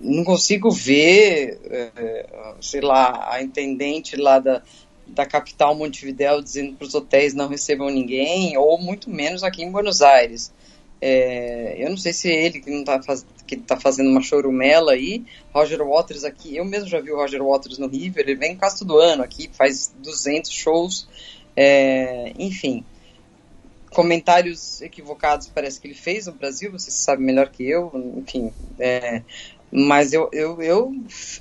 não 0.00 0.24
consigo 0.24 0.72
ver, 0.72 1.60
é, 1.70 2.26
sei 2.60 2.80
lá, 2.80 3.32
a 3.32 3.40
intendente 3.40 4.16
lá 4.16 4.40
da, 4.40 4.60
da 5.06 5.24
capital 5.24 5.76
Montevideo 5.76 6.42
dizendo 6.42 6.74
para 6.74 6.86
os 6.88 6.94
hotéis 6.96 7.32
não 7.32 7.46
recebam 7.46 7.88
ninguém, 7.90 8.56
ou 8.56 8.76
muito 8.76 9.08
menos 9.08 9.44
aqui 9.44 9.62
em 9.62 9.70
Buenos 9.70 10.02
Aires. 10.02 10.52
É, 11.00 11.76
eu 11.78 11.90
não 11.90 11.96
sei 11.96 12.12
se 12.12 12.28
é 12.28 12.44
ele 12.44 12.60
que 12.60 12.68
não 12.68 12.80
está 12.80 13.00
que 13.46 13.56
tá 13.56 13.76
fazendo 13.78 14.10
uma 14.10 14.20
chorumela 14.20 14.94
aí. 14.94 15.24
Roger 15.54 15.80
Waters 15.86 16.24
aqui, 16.24 16.56
eu 16.56 16.64
mesmo 16.64 16.88
já 16.88 17.00
vi 17.00 17.12
o 17.12 17.16
Roger 17.16 17.40
Waters 17.40 17.78
no 17.78 17.86
River, 17.86 18.24
ele 18.24 18.34
vem 18.34 18.56
quase 18.56 18.80
todo 18.80 18.98
ano 18.98 19.22
aqui, 19.22 19.48
faz 19.52 19.94
200 20.02 20.50
shows. 20.50 21.08
É, 21.54 22.32
enfim, 22.36 22.84
comentários 23.90 24.80
equivocados 24.82 25.48
parece 25.48 25.80
que 25.80 25.88
ele 25.88 25.94
fez 25.94 26.26
no 26.26 26.32
Brasil, 26.32 26.70
você 26.70 26.90
sabe 26.90 27.22
melhor 27.22 27.48
que 27.48 27.68
eu. 27.68 27.90
Enfim, 28.16 28.52
é, 28.78 29.22
mas 29.70 30.12
eu, 30.12 30.28
eu, 30.32 30.60
eu, 30.62 30.92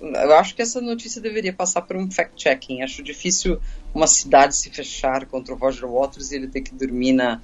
eu 0.01 0.35
acho 0.35 0.55
que 0.55 0.61
essa 0.61 0.81
notícia 0.81 1.21
deveria 1.21 1.53
passar 1.53 1.81
por 1.81 1.95
um 1.95 2.11
fact-checking. 2.11 2.81
Acho 2.81 3.01
difícil 3.01 3.59
uma 3.93 4.07
cidade 4.07 4.55
se 4.55 4.69
fechar 4.69 5.25
contra 5.25 5.53
o 5.53 5.57
Roger 5.57 5.89
Waters 5.89 6.31
e 6.31 6.35
ele 6.35 6.47
ter 6.47 6.61
que 6.61 6.73
dormir 6.73 7.13
na, 7.13 7.41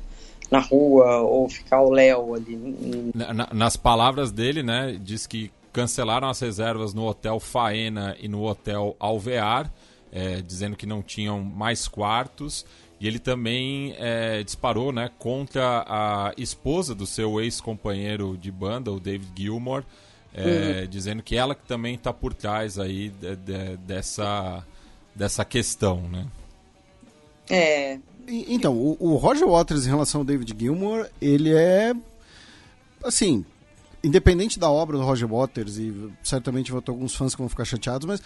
na 0.52 0.60
rua 0.60 1.22
ou 1.22 1.48
ficar 1.50 1.82
o 1.82 1.90
Léo 1.90 2.36
ali. 2.36 2.60
nas 3.54 3.78
palavras 3.78 4.32
dele, 4.32 4.62
né, 4.62 4.98
diz 5.02 5.26
que 5.26 5.52
cancelaram 5.72 6.30
as 6.30 6.40
reservas 6.40 6.94
no 6.94 7.06
Hotel 7.06 7.40
Faena 7.40 8.16
e 8.20 8.28
no 8.28 8.44
Hotel 8.44 8.96
Alvear, 9.00 9.72
é, 10.12 10.42
dizendo 10.42 10.76
que 10.76 10.86
não 10.86 11.02
tinham 11.02 11.42
mais 11.42 11.88
quartos. 11.88 12.66
E 13.04 13.08
ele 13.08 13.20
também 13.20 13.94
é, 13.98 14.42
disparou 14.46 14.94
né, 14.94 15.12
contra 15.20 15.84
a 15.86 16.32
esposa 16.38 16.96
do 16.96 17.06
seu 17.06 17.42
ex-companheiro 17.42 18.38
de 18.38 18.50
banda, 18.50 18.94
o 18.94 18.98
David 18.98 19.30
Gilmour, 19.36 19.84
é, 20.34 20.84
uhum. 20.84 20.88
dizendo 20.88 21.22
que 21.22 21.36
ela 21.36 21.54
que 21.54 21.66
também 21.66 21.96
está 21.96 22.14
por 22.14 22.34
trás 22.34 22.80
aí 22.80 23.10
de, 23.10 23.36
de, 23.36 23.76
dessa, 23.86 24.66
dessa 25.14 25.44
questão, 25.44 26.04
né? 26.04 26.26
É. 27.50 28.00
Então, 28.26 28.74
o, 28.74 28.96
o, 28.98 29.18
Roger 29.18 29.50
Waters 29.50 29.86
em 29.86 29.90
relação 29.90 30.22
ao 30.22 30.26
David 30.26 30.56
Gilmour, 30.58 31.06
ele 31.22 31.54
é 31.54 31.94
assim, 33.04 33.44
independente 34.02 34.58
da 34.58 34.72
obra 34.72 34.98
do 34.98 35.04
Roger 35.04 35.28
Waters 35.28 35.76
e 35.76 36.10
certamente 36.24 36.72
vou 36.72 36.82
ter 36.82 36.92
alguns 36.92 37.14
fãs 37.14 37.36
que 37.36 37.42
vão 37.42 37.50
ficar 37.50 37.66
chateados, 37.66 38.08
mas 38.08 38.24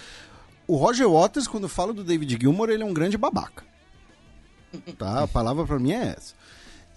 o 0.67 0.75
Roger 0.75 1.09
Waters 1.09 1.47
quando 1.47 1.67
fala 1.67 1.93
do 1.93 2.03
David 2.03 2.37
Gilmour, 2.39 2.69
ele 2.69 2.83
é 2.83 2.85
um 2.85 2.93
grande 2.93 3.17
babaca. 3.17 3.65
Tá? 4.97 5.23
A 5.23 5.27
palavra 5.27 5.65
para 5.65 5.79
mim 5.79 5.91
é 5.91 6.15
essa. 6.17 6.33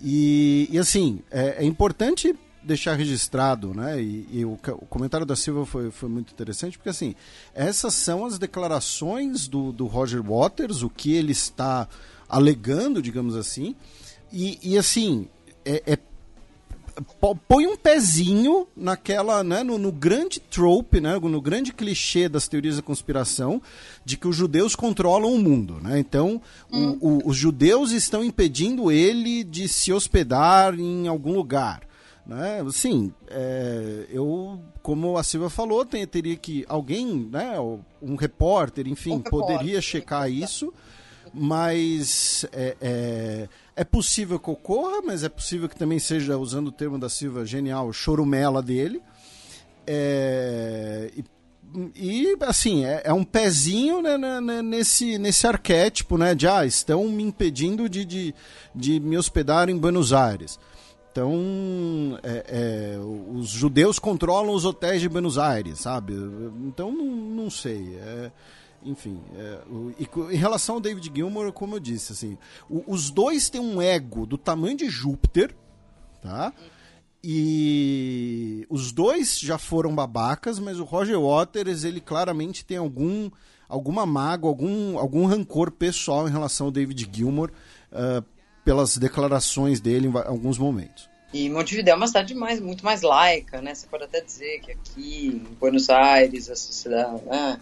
E, 0.00 0.68
e 0.70 0.78
assim, 0.78 1.20
é, 1.30 1.62
é 1.62 1.64
importante 1.64 2.34
deixar 2.62 2.94
registrado, 2.94 3.74
né? 3.74 4.00
E, 4.00 4.26
e 4.30 4.44
o, 4.44 4.52
o, 4.52 4.86
comentário 4.86 5.26
da 5.26 5.36
Silva 5.36 5.64
foi, 5.64 5.90
foi 5.90 6.08
muito 6.08 6.32
interessante, 6.32 6.76
porque 6.76 6.90
assim, 6.90 7.14
essas 7.54 7.94
são 7.94 8.24
as 8.24 8.38
declarações 8.38 9.48
do, 9.48 9.72
do 9.72 9.86
Roger 9.86 10.22
Waters, 10.22 10.82
o 10.82 10.90
que 10.90 11.14
ele 11.14 11.32
está 11.32 11.88
alegando, 12.28 13.02
digamos 13.02 13.34
assim, 13.34 13.74
e, 14.32 14.58
e 14.62 14.78
assim, 14.78 15.28
é, 15.64 15.82
é 15.92 15.98
põe 17.48 17.66
um 17.66 17.76
pezinho 17.76 18.66
naquela, 18.76 19.42
né, 19.42 19.62
no, 19.62 19.78
no, 19.78 19.92
grande 19.92 20.40
trope, 20.40 21.00
né, 21.00 21.18
no 21.18 21.40
grande 21.40 21.72
clichê 21.72 22.28
das 22.28 22.48
teorias 22.48 22.76
da 22.76 22.82
conspiração 22.82 23.60
de 24.04 24.16
que 24.16 24.28
os 24.28 24.36
judeus 24.36 24.74
controlam 24.74 25.32
o 25.32 25.38
mundo, 25.38 25.78
né? 25.82 25.98
Então, 25.98 26.40
hum. 26.72 26.98
o, 27.00 27.08
o, 27.08 27.28
os 27.28 27.36
judeus 27.36 27.92
estão 27.92 28.24
impedindo 28.24 28.90
ele 28.90 29.44
de 29.44 29.68
se 29.68 29.92
hospedar 29.92 30.78
em 30.78 31.06
algum 31.06 31.34
lugar. 31.34 31.82
Né? 32.26 32.64
Sim, 32.72 33.12
é, 33.28 34.06
eu, 34.08 34.60
como 34.82 35.18
a 35.18 35.22
Silvia 35.22 35.50
falou, 35.50 35.84
tem, 35.84 36.06
teria 36.06 36.36
que 36.36 36.64
alguém, 36.68 37.28
né, 37.30 37.54
um 38.00 38.14
repórter, 38.14 38.86
enfim, 38.86 39.14
um 39.14 39.16
repórter. 39.16 39.56
poderia 39.56 39.80
checar 39.80 40.30
isso, 40.30 40.72
Mas 41.32 42.44
é, 42.52 42.76
é, 42.80 43.48
é, 43.80 43.84
possível 43.84 44.38
que 44.38 44.50
ocorra, 44.50 45.00
mas 45.02 45.24
é 45.24 45.28
possível 45.28 45.66
que 45.66 45.74
também 45.74 45.98
seja, 45.98 46.36
usando 46.36 46.68
o 46.68 46.72
termo 46.72 46.98
da 46.98 47.08
Silva 47.08 47.46
genial, 47.46 47.90
chorumela 47.94 48.62
dele. 48.62 49.00
É, 49.86 51.10
e, 51.16 51.24
e, 51.96 52.36
assim, 52.42 52.84
é, 52.84 53.00
é, 53.04 53.12
um 53.12 53.24
pezinho 53.24 54.02
né, 54.02 54.18
né, 54.18 54.38
né, 54.38 54.60
nesse, 54.60 55.16
nesse 55.16 55.46
arquétipo 55.46 56.18
né, 56.18 56.34
de 56.34 56.46
ah, 56.46 56.66
estão 56.66 57.08
me 57.08 57.22
impedindo 57.22 57.88
de, 57.88 58.04
de, 58.04 58.34
de 58.74 59.00
me 59.00 59.16
hospedar 59.16 59.70
em 59.70 59.78
Buenos 59.78 60.12
Aires. 60.12 60.58
Então, 61.10 62.18
é, 62.22 62.44
é, 62.48 62.98
os 63.34 63.48
judeus 63.48 63.98
controlam 63.98 64.54
os 64.54 64.66
hotéis 64.66 65.00
de 65.00 65.08
Buenos 65.08 65.38
Aires, 65.38 65.80
sabe? 65.80 66.12
Então, 66.66 66.92
não, 66.92 67.06
não 67.06 67.50
sei. 67.50 67.96
É, 67.96 68.30
enfim, 68.84 69.20
é, 69.36 69.60
o, 69.70 69.92
e, 69.98 70.34
em 70.34 70.38
relação 70.38 70.76
ao 70.76 70.80
David 70.80 71.10
Gilmour, 71.14 71.52
como 71.52 71.76
eu 71.76 71.80
disse, 71.80 72.12
assim, 72.12 72.38
o, 72.68 72.84
os 72.86 73.10
dois 73.10 73.48
têm 73.48 73.60
um 73.60 73.80
ego 73.80 74.26
do 74.26 74.38
tamanho 74.38 74.76
de 74.76 74.88
Júpiter, 74.88 75.54
tá? 76.22 76.52
E 77.22 78.66
os 78.70 78.92
dois 78.92 79.38
já 79.38 79.58
foram 79.58 79.94
babacas, 79.94 80.58
mas 80.58 80.80
o 80.80 80.84
Roger 80.84 81.20
Waters, 81.20 81.84
ele 81.84 82.00
claramente 82.00 82.64
tem 82.64 82.78
algum 82.78 83.30
alguma 83.68 84.04
mágoa, 84.04 84.50
algum, 84.50 84.98
algum 84.98 85.26
rancor 85.26 85.70
pessoal 85.70 86.26
em 86.26 86.32
relação 86.32 86.66
ao 86.66 86.72
David 86.72 87.08
Gilmour. 87.12 87.52
Uh, 87.92 88.24
pelas 88.64 88.96
declarações 88.96 89.80
dele 89.80 90.08
em 90.08 90.12
alguns 90.16 90.58
momentos. 90.58 91.08
E 91.32 91.48
Montevideo 91.48 91.92
é 91.92 91.94
uma 91.94 92.06
cidade 92.08 92.34
mais, 92.34 92.60
muito 92.60 92.84
mais 92.84 93.02
laica, 93.02 93.60
né? 93.60 93.74
Você 93.74 93.86
pode 93.86 94.04
até 94.04 94.20
dizer 94.20 94.60
que 94.60 94.72
aqui 94.72 95.26
em 95.28 95.54
Buenos 95.54 95.88
Aires 95.88 96.50
a 96.50 96.56
sociedade, 96.56 97.24
né? 97.24 97.60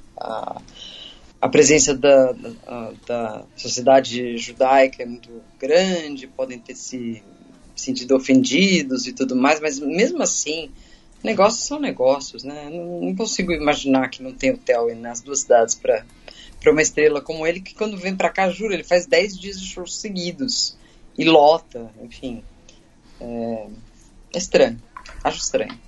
A 1.41 1.49
presença 1.49 1.95
da, 1.95 2.33
da, 2.33 2.93
da, 3.07 3.45
sociedade 3.57 4.37
judaica 4.37 5.03
é 5.03 5.07
muito 5.07 5.31
grande, 5.59 6.27
podem 6.27 6.59
ter 6.59 6.75
se 6.75 7.23
sentido 7.77 8.17
ofendidos 8.17 9.07
e 9.07 9.13
tudo 9.13 9.37
mais, 9.37 9.61
mas 9.61 9.79
mesmo 9.79 10.21
assim, 10.23 10.71
negócios 11.23 11.65
são 11.65 11.79
negócios, 11.79 12.43
né? 12.43 12.69
Não, 12.71 13.01
não 13.01 13.15
consigo 13.15 13.53
imaginar 13.53 14.09
que 14.09 14.23
não 14.23 14.33
tem 14.33 14.53
hotel 14.53 14.95
nas 14.97 15.21
duas 15.21 15.41
cidades 15.41 15.75
para 15.77 16.05
para 16.61 16.73
uma 16.73 16.83
estrela 16.83 17.21
como 17.21 17.47
ele, 17.47 17.61
que 17.61 17.75
quando 17.75 17.97
vem 17.97 18.17
para 18.17 18.31
cá, 18.31 18.51
juro, 18.51 18.75
ele 18.75 18.85
faz 18.85 19.07
10 19.07 19.39
dias 19.39 19.61
de 19.61 19.67
shows 19.67 19.97
seguidos 19.97 20.77
e 21.17 21.25
lota, 21.25 21.91
enfim. 22.03 22.43
É, 23.21 23.67
é 24.35 24.39
estranho. 24.39 24.81
Acho 25.23 25.39
estranho. 25.39 25.79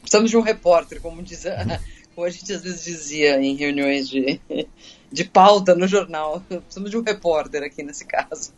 Precisamos 0.00 0.30
de 0.30 0.36
um 0.36 0.40
repórter, 0.40 1.00
como, 1.00 1.22
diz 1.22 1.46
a, 1.46 1.80
como 2.18 2.26
a 2.26 2.30
gente 2.30 2.52
às 2.52 2.64
vezes 2.64 2.82
dizia 2.82 3.40
em 3.40 3.54
reuniões 3.54 4.08
de, 4.08 4.40
de 5.12 5.24
pauta 5.24 5.72
no 5.76 5.86
jornal. 5.86 6.42
Precisamos 6.48 6.90
de 6.90 6.96
um 6.96 7.02
repórter 7.02 7.62
aqui 7.62 7.80
nesse 7.80 8.04
caso. 8.04 8.52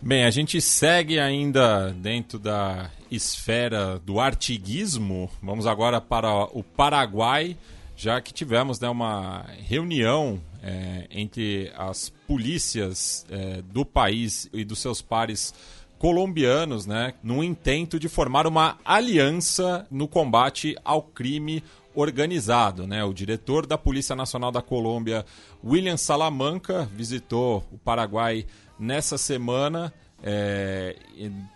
Bem, 0.00 0.24
a 0.24 0.30
gente 0.30 0.58
segue 0.62 1.20
ainda 1.20 1.90
dentro 1.90 2.38
da 2.38 2.90
esfera 3.10 3.98
do 3.98 4.18
artiguismo. 4.18 5.30
Vamos 5.42 5.66
agora 5.66 6.00
para 6.00 6.44
o 6.56 6.62
Paraguai, 6.62 7.54
já 7.94 8.18
que 8.22 8.32
tivemos 8.32 8.80
né, 8.80 8.88
uma 8.88 9.44
reunião 9.68 10.40
é, 10.62 11.06
entre 11.10 11.70
as 11.76 12.08
polícias 12.26 13.26
é, 13.30 13.60
do 13.60 13.84
país 13.84 14.48
e 14.54 14.64
dos 14.64 14.78
seus 14.78 15.02
pares 15.02 15.52
colombianos, 15.98 16.86
né, 16.86 17.12
no 17.22 17.44
intento 17.44 17.98
de 17.98 18.08
formar 18.08 18.46
uma 18.46 18.78
aliança 18.84 19.86
no 19.90 20.08
combate 20.08 20.76
ao 20.82 21.02
crime 21.02 21.62
organizado. 21.96 22.86
Né? 22.86 23.02
O 23.02 23.12
diretor 23.12 23.66
da 23.66 23.76
Polícia 23.76 24.14
Nacional 24.14 24.52
da 24.52 24.62
Colômbia, 24.62 25.24
William 25.64 25.96
Salamanca, 25.96 26.88
visitou 26.94 27.66
o 27.72 27.78
Paraguai 27.78 28.46
nessa 28.78 29.18
semana. 29.18 29.92
É, 30.22 30.96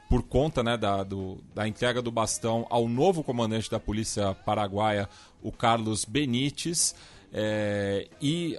por 0.08 0.22
conta 0.22 0.62
né, 0.62 0.76
da, 0.76 1.02
do, 1.02 1.38
da 1.54 1.66
entrega 1.66 2.02
do 2.02 2.10
bastão 2.10 2.66
ao 2.68 2.88
novo 2.88 3.22
comandante 3.22 3.70
da 3.70 3.80
polícia 3.80 4.34
paraguaia, 4.34 5.08
o 5.42 5.50
Carlos 5.50 6.04
Benítez. 6.04 6.94
É, 7.32 8.06
e 8.20 8.58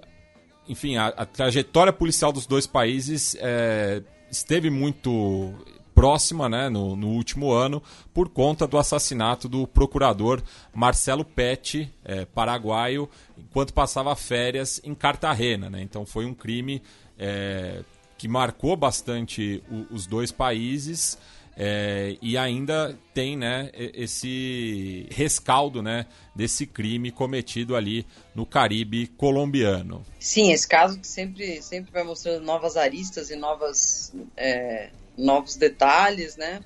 enfim, 0.68 0.96
a, 0.96 1.08
a, 1.08 1.26
trajetória 1.26 1.94
policial 1.94 2.32
dos 2.32 2.46
dois 2.46 2.66
países 2.66 3.36
é, 3.40 4.02
esteve 4.32 4.70
muito 4.70 5.54
próxima 6.02 6.50
né, 6.50 6.68
no, 6.68 6.96
no, 6.96 7.10
último 7.10 7.52
ano 7.52 7.80
por 8.12 8.28
conta 8.28 8.66
do 8.66 8.80
assassinato 8.80 9.48
do 9.48 9.68
procurador 9.68 10.42
Marcelo 10.74 11.24
Pet, 11.24 11.94
é, 12.04 12.26
paraguaio, 12.26 13.08
enquanto 13.38 13.72
passava 13.72 14.16
férias 14.16 14.82
em 14.84 14.96
Cartagena. 14.96 15.70
Né? 15.70 15.84
Então 15.84 16.04
foi 16.04 16.26
um 16.26 16.34
crime 16.34 16.82
é, 17.20 17.84
que 18.18 18.28
marcou 18.28 18.76
bastante 18.76 19.64
o, 19.70 19.94
os 19.94 20.08
dois 20.08 20.32
países. 20.32 21.20
É, 21.56 22.18
e 22.20 22.36
ainda 22.36 22.98
tem 23.14 23.38
né, 23.38 23.70
esse 23.76 25.06
rescaldo 25.12 25.84
né, 25.84 26.08
desse 26.34 26.66
crime 26.66 27.12
cometido 27.12 27.76
ali 27.76 28.08
no 28.34 28.44
Caribe 28.44 29.06
colombiano. 29.06 30.04
Sim, 30.20 30.52
esse 30.52 30.68
caso 30.68 30.98
que 31.00 31.08
sempre, 31.08 31.62
sempre 31.62 31.92
vai 31.92 32.04
mostrando 32.04 32.44
novas 32.44 32.76
aristas 32.76 33.30
e 33.30 33.36
novas, 33.36 34.12
é, 34.36 34.90
novos 35.18 35.56
detalhes, 35.56 36.38
né? 36.38 36.62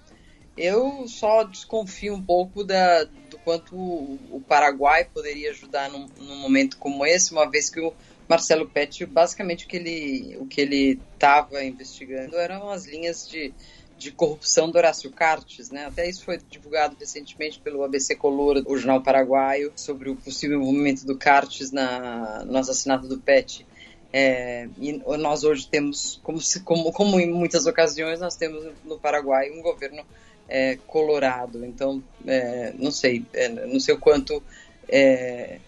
Eu 0.57 1.05
só 1.07 1.43
desconfio 1.43 2.13
um 2.13 2.23
pouco 2.23 2.63
da, 2.63 3.03
do 3.03 3.37
quanto 3.43 3.75
o 3.75 4.41
Paraguai 4.47 5.03
poderia 5.05 5.51
ajudar 5.51 5.89
num, 5.89 6.07
num 6.17 6.37
momento 6.37 6.77
como 6.77 7.05
esse, 7.05 7.33
uma 7.33 7.49
vez 7.49 7.69
que 7.69 7.81
o 7.81 7.93
Marcelo 8.27 8.67
Pet, 8.67 9.05
basicamente 9.05 9.65
o 9.65 9.67
que 9.67 9.75
ele 9.75 10.37
o 10.39 10.45
que 10.45 10.61
ele 10.61 10.99
estava 11.13 11.63
investigando 11.63 12.37
eram 12.37 12.69
as 12.69 12.85
linhas 12.85 13.27
de 13.27 13.53
de 13.97 14.11
corrupção 14.11 14.69
do 14.69 14.77
Horácio 14.77 15.09
Cartes, 15.09 15.69
né? 15.69 15.85
Até 15.85 16.09
isso 16.09 16.23
foi 16.23 16.37
divulgado 16.49 16.95
recentemente 16.99 17.59
pelo 17.59 17.83
ABC 17.83 18.15
Color, 18.15 18.63
o 18.65 18.77
jornal 18.77 19.01
paraguaio, 19.01 19.71
sobre 19.75 20.09
o 20.09 20.15
possível 20.15 20.59
envolvimento 20.59 21.05
do 21.05 21.17
Cartes 21.17 21.71
na, 21.71 22.43
no 22.45 22.57
assassinato 22.57 23.07
do 23.07 23.17
Pet. 23.19 23.65
É, 24.13 24.67
e 24.79 24.93
nós 25.17 25.43
hoje 25.43 25.67
temos, 25.67 26.19
como, 26.23 26.39
se, 26.39 26.61
como, 26.61 26.91
como 26.91 27.19
em 27.19 27.29
muitas 27.31 27.65
ocasiões, 27.65 28.19
nós 28.19 28.35
temos 28.35 28.65
no 28.85 28.97
Paraguai 28.97 29.51
um 29.51 29.61
governo 29.61 30.03
é, 30.47 30.77
colorado. 30.87 31.65
Então, 31.65 32.03
é, 32.25 32.73
não 32.77 32.91
sei, 32.91 33.25
é, 33.33 33.49
não 33.49 33.79
sei 33.79 33.95
o 33.95 33.99
quanto 33.99 34.41
é, 34.87 35.59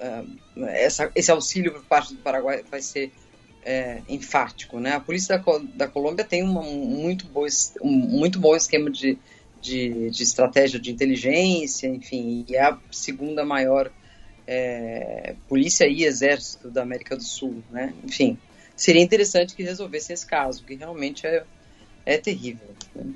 é, 0.00 0.24
essa, 0.84 1.10
esse 1.14 1.30
auxílio 1.30 1.72
por 1.72 1.84
parte 1.84 2.14
do 2.14 2.20
Paraguai 2.20 2.64
vai 2.70 2.82
ser 2.82 3.12
enfático. 4.08 4.80
Né? 4.80 4.92
A 4.92 5.00
polícia 5.00 5.38
da, 5.38 5.58
da 5.74 5.86
Colômbia 5.86 6.24
tem 6.24 6.42
uma, 6.42 6.62
um, 6.62 6.84
muito 6.84 7.28
bom, 7.28 7.46
um 7.80 7.90
muito 7.90 8.40
bom 8.40 8.56
esquema 8.56 8.90
de, 8.90 9.16
de, 9.60 10.10
de, 10.10 10.22
estratégia 10.24 10.80
de 10.80 10.90
inteligência, 10.90 11.86
enfim, 11.86 12.44
e 12.48 12.56
é 12.56 12.62
a 12.62 12.76
segunda 12.90 13.44
maior 13.44 13.88
é, 14.46 15.34
polícia 15.48 15.86
e 15.86 16.04
exército 16.04 16.70
da 16.70 16.82
América 16.82 17.16
do 17.16 17.22
Sul. 17.22 17.62
Né? 17.70 17.94
Enfim, 18.04 18.38
seria 18.76 19.02
interessante 19.02 19.54
que 19.54 19.62
resolvesse 19.62 20.12
esse 20.12 20.26
caso, 20.26 20.64
que 20.64 20.74
realmente 20.74 21.26
é, 21.26 21.44
é 22.04 22.18
terrível. 22.18 22.68
Né? 22.94 23.12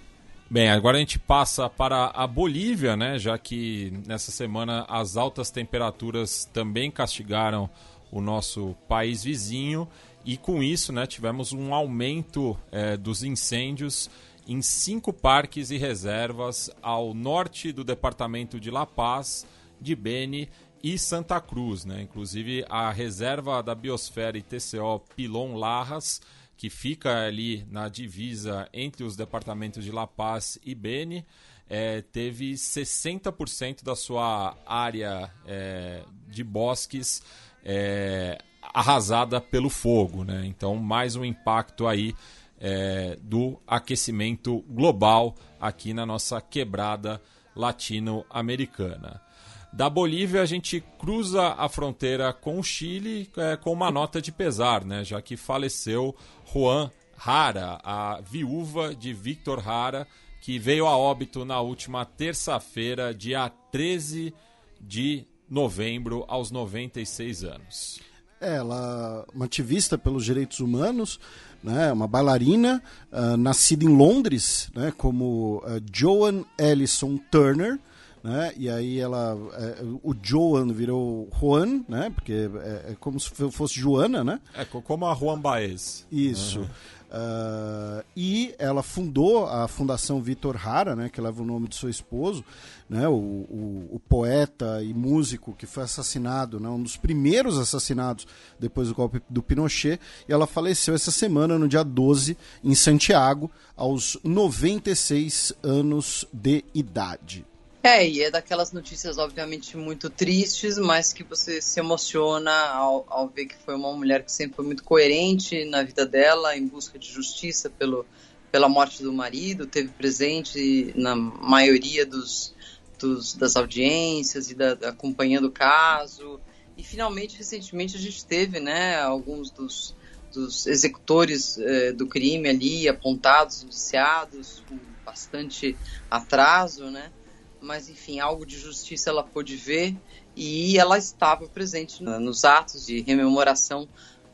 Bem, 0.49 0.71
agora 0.71 0.97
a 0.97 1.01
gente 1.01 1.19
passa 1.19 1.69
para 1.69 2.13
a 2.15 2.25
Bolívia, 2.25 2.97
né? 2.97 3.19
Já 3.19 3.37
que 3.37 3.93
nessa 4.07 4.31
semana 4.31 4.87
as 4.89 5.17
altas 5.17 5.51
temperaturas 5.51 6.45
também 6.53 6.89
castigaram 6.89 7.69
o 8.13 8.21
nosso 8.21 8.77
país 8.89 9.25
vizinho 9.25 9.89
e 10.27 10.37
com 10.37 10.61
isso, 10.61 10.93
né, 10.93 11.07
tivemos 11.07 11.53
um 11.53 11.73
aumento 11.73 12.59
é, 12.73 12.97
dos 12.97 13.23
incêndios 13.23 14.11
em 14.47 14.61
cinco 14.61 15.13
parques 15.13 15.71
e 15.71 15.79
reservas 15.79 16.69
ao 16.83 17.15
norte 17.15 17.71
do 17.71 17.85
departamento 17.85 18.59
de 18.59 18.69
La 18.69 18.85
Paz, 18.85 19.47
de 19.81 19.95
Beni 19.95 20.49
e 20.83 20.99
Santa 20.99 21.41
Cruz. 21.41 21.85
Né? 21.85 22.03
Inclusive, 22.03 22.65
a 22.69 22.91
reserva 22.91 23.63
da 23.63 23.75
biosfera 23.75 24.39
ITCO 24.39 25.05
Pilon 25.15 25.55
Larras, 25.55 26.21
que 26.57 26.71
fica 26.71 27.27
ali 27.27 27.67
na 27.71 27.89
divisa 27.89 28.69
entre 28.73 29.05
os 29.05 29.17
departamentos 29.17 29.85
de 29.85 29.93
La 29.93 30.07
Paz 30.07 30.59
e 30.65 30.75
Beni, 30.75 31.25
é, 31.69 32.01
teve 32.01 32.53
60% 32.53 33.83
da 33.83 33.97
sua 33.97 34.57
área 34.65 35.31
é, 35.47 36.05
de 36.29 36.45
bosques 36.45 37.23
é, 37.65 38.39
arrasada 38.63 39.41
pelo 39.41 39.69
fogo. 39.69 40.25
Né? 40.25 40.45
Então, 40.47 40.77
mais 40.77 41.17
um 41.17 41.25
impacto 41.25 41.87
aí 41.87 42.15
é, 42.59 43.19
do 43.21 43.61
aquecimento 43.67 44.65
global 44.69 45.35
aqui 45.61 45.93
na 45.93 46.07
nossa 46.07 46.41
quebrada 46.41 47.21
latino-americana. 47.55 49.26
Da 49.73 49.91
Bolívia, 49.91 50.41
a 50.43 50.47
gente 50.47 50.83
cruza 50.99 51.49
a 51.49 51.69
fronteira 51.69 52.33
com 52.33 52.59
o 52.59 52.63
Chile 52.63 53.31
é, 53.37 53.57
com 53.57 53.73
uma 53.73 53.91
nota 53.91 54.23
de 54.23 54.33
pesar, 54.33 54.85
né? 54.85 55.05
já 55.05 55.21
que 55.21 55.37
faleceu 55.37 56.15
Juan 56.53 56.91
Rara, 57.17 57.79
a 57.83 58.21
viúva 58.21 58.95
de 58.95 59.13
Victor 59.13 59.59
Rara, 59.59 60.07
que 60.41 60.59
veio 60.59 60.87
a 60.87 60.97
óbito 60.97 61.45
na 61.45 61.61
última 61.61 62.05
terça-feira, 62.05 63.13
dia 63.13 63.51
13 63.71 64.33
de 64.81 65.27
novembro, 65.49 66.25
aos 66.29 66.51
96 66.51 67.45
anos. 67.45 68.01
É, 68.41 68.57
ela 68.57 69.25
uma 69.35 69.47
ativista 69.47 69.97
pelos 69.97 70.25
direitos 70.25 70.61
humanos, 70.61 71.19
né, 71.63 71.91
uma 71.93 72.07
bailarina, 72.07 72.83
uh, 73.11 73.37
nascida 73.37 73.85
em 73.85 73.89
Londres, 73.89 74.71
né, 74.75 74.93
como 74.97 75.59
uh, 75.65 75.83
Joan 75.93 76.45
Ellison 76.59 77.17
Turner, 77.31 77.79
né, 78.27 78.53
e 78.57 78.69
aí 78.69 78.99
ela, 78.99 79.37
uh, 79.37 80.01
o 80.03 80.13
Joan 80.21 80.73
virou 80.73 81.29
Juan, 81.41 81.85
né, 81.89 82.11
porque 82.13 82.33
é, 82.33 82.91
é, 82.91 82.97
como 82.99 83.21
se 83.21 83.31
fosse 83.53 83.79
Joana, 83.79 84.25
né? 84.25 84.41
É 84.53 84.65
como 84.65 85.07
a 85.07 85.15
Juan 85.15 85.39
Baez. 85.39 86.05
Isso. 86.11 86.59
Uhum. 86.59 86.67
Uh, 87.07 88.05
e 88.17 88.53
ela 88.59 88.83
fundou 88.83 89.47
a 89.47 89.69
Fundação 89.69 90.21
Vitor 90.21 90.57
Hara, 90.57 90.97
né, 90.97 91.09
que 91.09 91.21
leva 91.21 91.41
o 91.41 91.47
nome 91.47 91.69
de 91.69 91.77
seu 91.77 91.89
esposo, 91.89 92.45
né, 92.91 93.07
o, 93.07 93.13
o, 93.13 93.89
o 93.93 94.01
poeta 94.09 94.83
e 94.83 94.93
músico 94.93 95.55
que 95.57 95.65
foi 95.65 95.85
assassinado, 95.85 96.59
né, 96.59 96.69
um 96.69 96.83
dos 96.83 96.97
primeiros 96.97 97.59
assassinados 97.59 98.27
depois 98.59 98.89
do 98.89 98.95
golpe 98.95 99.23
do 99.31 99.41
Pinochet, 99.41 100.01
e 100.29 100.33
ela 100.33 100.49
faleceu 100.49 100.97
essa 100.97 101.13
semana, 101.13 101.57
no 101.57 101.69
dia 101.69 101.85
12, 101.85 102.37
em 102.65 102.75
Santiago, 102.75 103.53
aos 103.77 104.19
96 104.25 105.53
anos 105.63 106.27
de 106.33 106.65
idade. 106.75 107.47
É, 107.87 108.05
e 108.05 108.21
é 108.21 108.33
daquelas 108.33 108.73
notícias, 108.73 109.17
obviamente, 109.17 109.77
muito 109.77 110.11
tristes, 110.11 110.77
mas 110.77 111.13
que 111.13 111.23
você 111.23 111.63
se 111.63 111.79
emociona 111.79 112.51
ao, 112.51 113.07
ao, 113.09 113.29
ver 113.29 113.47
que 113.47 113.55
foi 113.55 113.77
uma 113.77 113.93
mulher 113.93 114.25
que 114.25 114.33
sempre 114.33 114.57
foi 114.57 114.65
muito 114.65 114.83
coerente 114.83 115.65
na 115.67 115.85
vida 115.85 116.05
dela, 116.05 116.57
em 116.57 116.67
busca 116.67 116.99
de 116.99 117.09
justiça 117.09 117.71
pelo, 117.71 118.05
pela 118.51 118.69
morte 118.69 119.05
do 119.05 119.13
marido, 119.13 119.69
teve 119.69 119.91
presente 119.91 120.93
na 120.97 121.15
maioria 121.15 122.05
dos, 122.05 122.53
dos 122.99 123.35
das 123.35 123.55
audiências 123.55 124.51
e 124.51 124.57
da, 124.57 124.73
acompanhando 124.89 125.45
o 125.45 125.53
caso. 125.53 126.41
E 126.77 126.83
finalmente, 126.83 127.39
recentemente, 127.39 127.95
a 127.95 128.01
gente 128.01 128.27
teve 128.27 128.59
né, 128.59 128.99
alguns 128.99 129.49
dos, 129.53 129.95
dos 130.35 130.67
executores 130.67 131.57
eh, 131.57 131.93
do 131.93 132.09
crime 132.09 132.49
ali 132.49 132.89
apontados, 132.89 133.63
indiciados, 133.63 134.65
com 134.69 134.77
bastante 135.05 135.77
atraso, 136.11 136.91
né? 136.91 137.13
Mas 137.61 137.89
enfim, 137.89 138.21
algo 138.21 138.45
de 138.45 138.59
justiça 138.59 139.11
ela 139.11 139.23
pôde 139.23 139.57
ver 139.57 139.97
e 140.35 140.79
ela 140.79 140.99
estava 140.99 141.47
presente 141.47 142.03
nos 142.03 142.45
atos 142.45 142.87
de 142.87 143.01
rememoração 143.01 143.89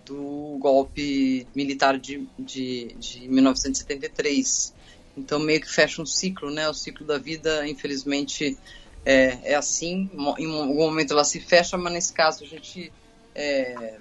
do 0.05 0.59
golpe 0.61 1.47
militar 1.55 1.99
de, 1.99 2.27
de, 2.39 2.95
de 2.99 3.29
1973. 3.29 4.75
Então 5.17 5.39
meio 5.39 5.61
que 5.61 5.71
fecha 5.71 6.03
um 6.03 6.07
ciclo, 6.07 6.51
né? 6.51 6.69
O 6.69 6.75
ciclo 6.75 7.07
da 7.07 7.19
vida, 7.19 7.67
infelizmente, 7.69 8.59
é, 9.05 9.53
é 9.53 9.55
assim. 9.55 10.11
Em 10.39 10.61
algum 10.61 10.75
momento 10.75 11.13
ela 11.13 11.25
se 11.25 11.41
fecha, 11.41 11.77
mas 11.77 11.93
nesse 11.93 12.13
caso 12.13 12.45
a 12.45 12.47
gente 12.47 12.93
é, 13.35 13.99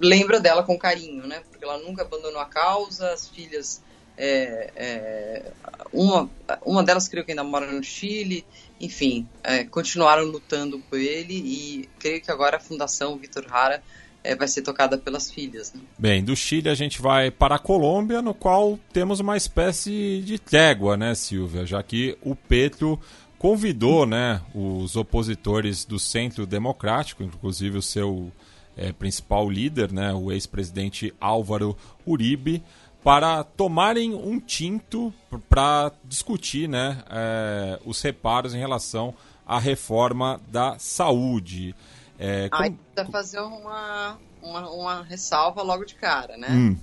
lembra 0.00 0.40
dela 0.40 0.62
com 0.62 0.78
carinho, 0.78 1.26
né? 1.26 1.42
Porque 1.50 1.64
ela 1.64 1.78
nunca 1.78 2.02
abandonou 2.02 2.40
a 2.40 2.46
causa, 2.46 3.12
as 3.12 3.28
filhas 3.28 3.82
é, 4.22 4.70
é, 4.76 5.52
uma, 5.90 6.28
uma 6.64 6.84
delas 6.84 7.08
creio 7.08 7.24
que 7.24 7.32
ainda 7.32 7.42
mora 7.42 7.72
no 7.72 7.82
Chile, 7.82 8.44
enfim, 8.78 9.26
é, 9.42 9.64
continuaram 9.64 10.24
lutando 10.24 10.78
por 10.90 11.00
ele 11.00 11.34
e 11.34 11.88
creio 11.98 12.20
que 12.20 12.30
agora 12.30 12.58
a 12.58 12.60
Fundação 12.60 13.16
Vitor 13.16 13.46
Hara 13.50 13.82
é, 14.22 14.36
vai 14.36 14.46
ser 14.46 14.60
tocada 14.60 14.98
pelas 14.98 15.30
filhas. 15.30 15.72
Né? 15.72 15.80
Bem, 15.98 16.22
do 16.22 16.36
Chile 16.36 16.68
a 16.68 16.74
gente 16.74 17.00
vai 17.00 17.30
para 17.30 17.54
a 17.54 17.58
Colômbia, 17.58 18.20
no 18.20 18.34
qual 18.34 18.78
temos 18.92 19.20
uma 19.20 19.38
espécie 19.38 20.20
de 20.22 20.38
trégua, 20.38 20.98
né, 20.98 21.14
Silvia? 21.14 21.64
Já 21.64 21.82
que 21.82 22.18
o 22.20 22.36
Petro 22.36 23.00
convidou 23.38 24.04
né, 24.04 24.42
os 24.54 24.96
opositores 24.96 25.86
do 25.86 25.98
Centro 25.98 26.44
Democrático, 26.44 27.22
inclusive 27.22 27.78
o 27.78 27.82
seu 27.82 28.30
é, 28.76 28.92
principal 28.92 29.48
líder, 29.48 29.90
né, 29.90 30.12
o 30.12 30.30
ex-presidente 30.30 31.14
Álvaro 31.18 31.74
Uribe, 32.06 32.62
para 33.02 33.44
tomarem 33.44 34.14
um 34.14 34.38
tinto 34.38 35.12
para 35.48 35.92
discutir 36.04 36.68
né, 36.68 37.02
é, 37.10 37.80
os 37.84 38.00
reparos 38.02 38.54
em 38.54 38.58
relação 38.58 39.14
à 39.46 39.58
reforma 39.58 40.40
da 40.48 40.78
saúde. 40.78 41.74
É, 42.18 42.48
com... 42.48 42.56
Aí 42.56 42.70
precisa 42.70 43.10
fazer 43.10 43.40
uma, 43.40 44.18
uma, 44.42 44.70
uma, 44.70 45.02
ressalva 45.02 45.62
logo 45.62 45.84
de 45.84 45.94
cara, 45.94 46.36
né? 46.36 46.48
Hum. 46.50 46.76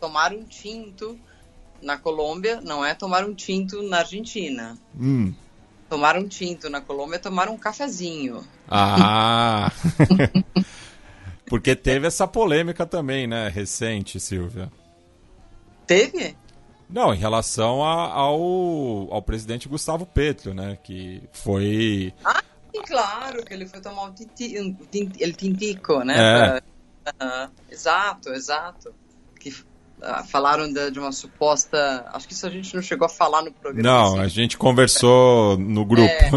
Tomar 0.00 0.32
um 0.32 0.44
tinto 0.44 1.18
na 1.82 1.96
Colômbia 1.96 2.60
não 2.60 2.84
é 2.84 2.94
tomar 2.94 3.24
um 3.24 3.34
tinto 3.34 3.82
na 3.82 3.98
Argentina. 3.98 4.78
Hum. 4.98 5.34
Tomar 5.88 6.16
um 6.16 6.28
tinto 6.28 6.70
na 6.70 6.80
Colômbia 6.80 7.16
é 7.16 7.18
tomar 7.18 7.48
um 7.48 7.56
cafezinho. 7.56 8.44
Ah! 8.68 9.72
Porque 11.46 11.74
teve 11.74 12.06
essa 12.06 12.28
polêmica 12.28 12.86
também, 12.86 13.26
né, 13.26 13.48
recente, 13.48 14.20
Silvia. 14.20 14.70
Teve? 15.88 16.36
Não, 16.88 17.12
em 17.12 17.18
relação 17.18 17.82
a, 17.82 18.12
ao, 18.12 19.12
ao 19.12 19.22
presidente 19.22 19.68
Gustavo 19.68 20.06
Petro, 20.06 20.54
né? 20.54 20.78
Que 20.82 21.22
foi. 21.32 22.12
Ah, 22.24 22.42
sim, 22.74 22.82
claro, 22.82 23.44
que 23.44 23.52
ele 23.52 23.66
foi 23.66 23.80
tomar 23.80 24.04
o 24.04 24.12
tinti, 24.12 24.60
um, 24.60 24.76
ele 25.18 25.32
tintico, 25.32 26.04
né? 26.04 26.14
É. 26.16 26.62
Pra, 27.12 27.46
uh, 27.48 27.50
exato, 27.70 28.30
exato. 28.30 28.94
Que 29.40 29.50
uh, 29.50 30.24
falaram 30.28 30.70
de, 30.70 30.90
de, 30.90 30.98
uma 30.98 31.10
suposta. 31.12 32.06
Acho 32.12 32.28
que 32.28 32.34
isso 32.34 32.46
a 32.46 32.50
gente 32.50 32.74
não 32.74 32.82
chegou 32.82 33.06
a 33.06 33.10
falar 33.10 33.42
no 33.42 33.52
programa. 33.52 33.88
Não, 33.88 34.12
assim. 34.14 34.20
a 34.20 34.28
gente 34.28 34.58
conversou 34.58 35.58
no 35.58 35.86
grupo. 35.86 36.06
É, 36.06 36.30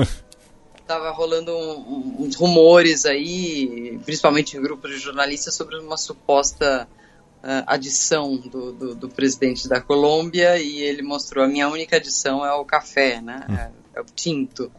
tava 0.88 1.12
rolando 1.12 1.54
um, 1.54 1.80
um, 1.80 2.16
uns 2.26 2.36
rumores 2.36 3.06
aí, 3.06 4.00
principalmente 4.06 4.58
em 4.58 4.62
grupos 4.62 4.92
de 4.92 4.98
jornalistas, 4.98 5.56
sobre 5.56 5.78
uma 5.78 5.98
suposta 5.98 6.88
uh, 7.44 7.64
adição 7.68 8.38
do, 8.38 8.72
do, 8.72 8.95
do, 8.95 9.10
presidente 9.10 9.68
da 9.68 9.82
Colômbia 9.82 10.58
e 10.58 10.80
ele 10.80 11.02
mostrou 11.02 11.44
a 11.44 11.48
minha 11.48 11.68
única 11.68 11.98
adição 11.98 12.45
é 12.45 12.53
o 12.53 12.66
café, 12.66 13.22
né? 13.22 13.45
Hum. 13.50 13.56
É, 13.56 13.72
é, 13.95 14.02
o 14.02 14.06
tinto. 14.16 14.72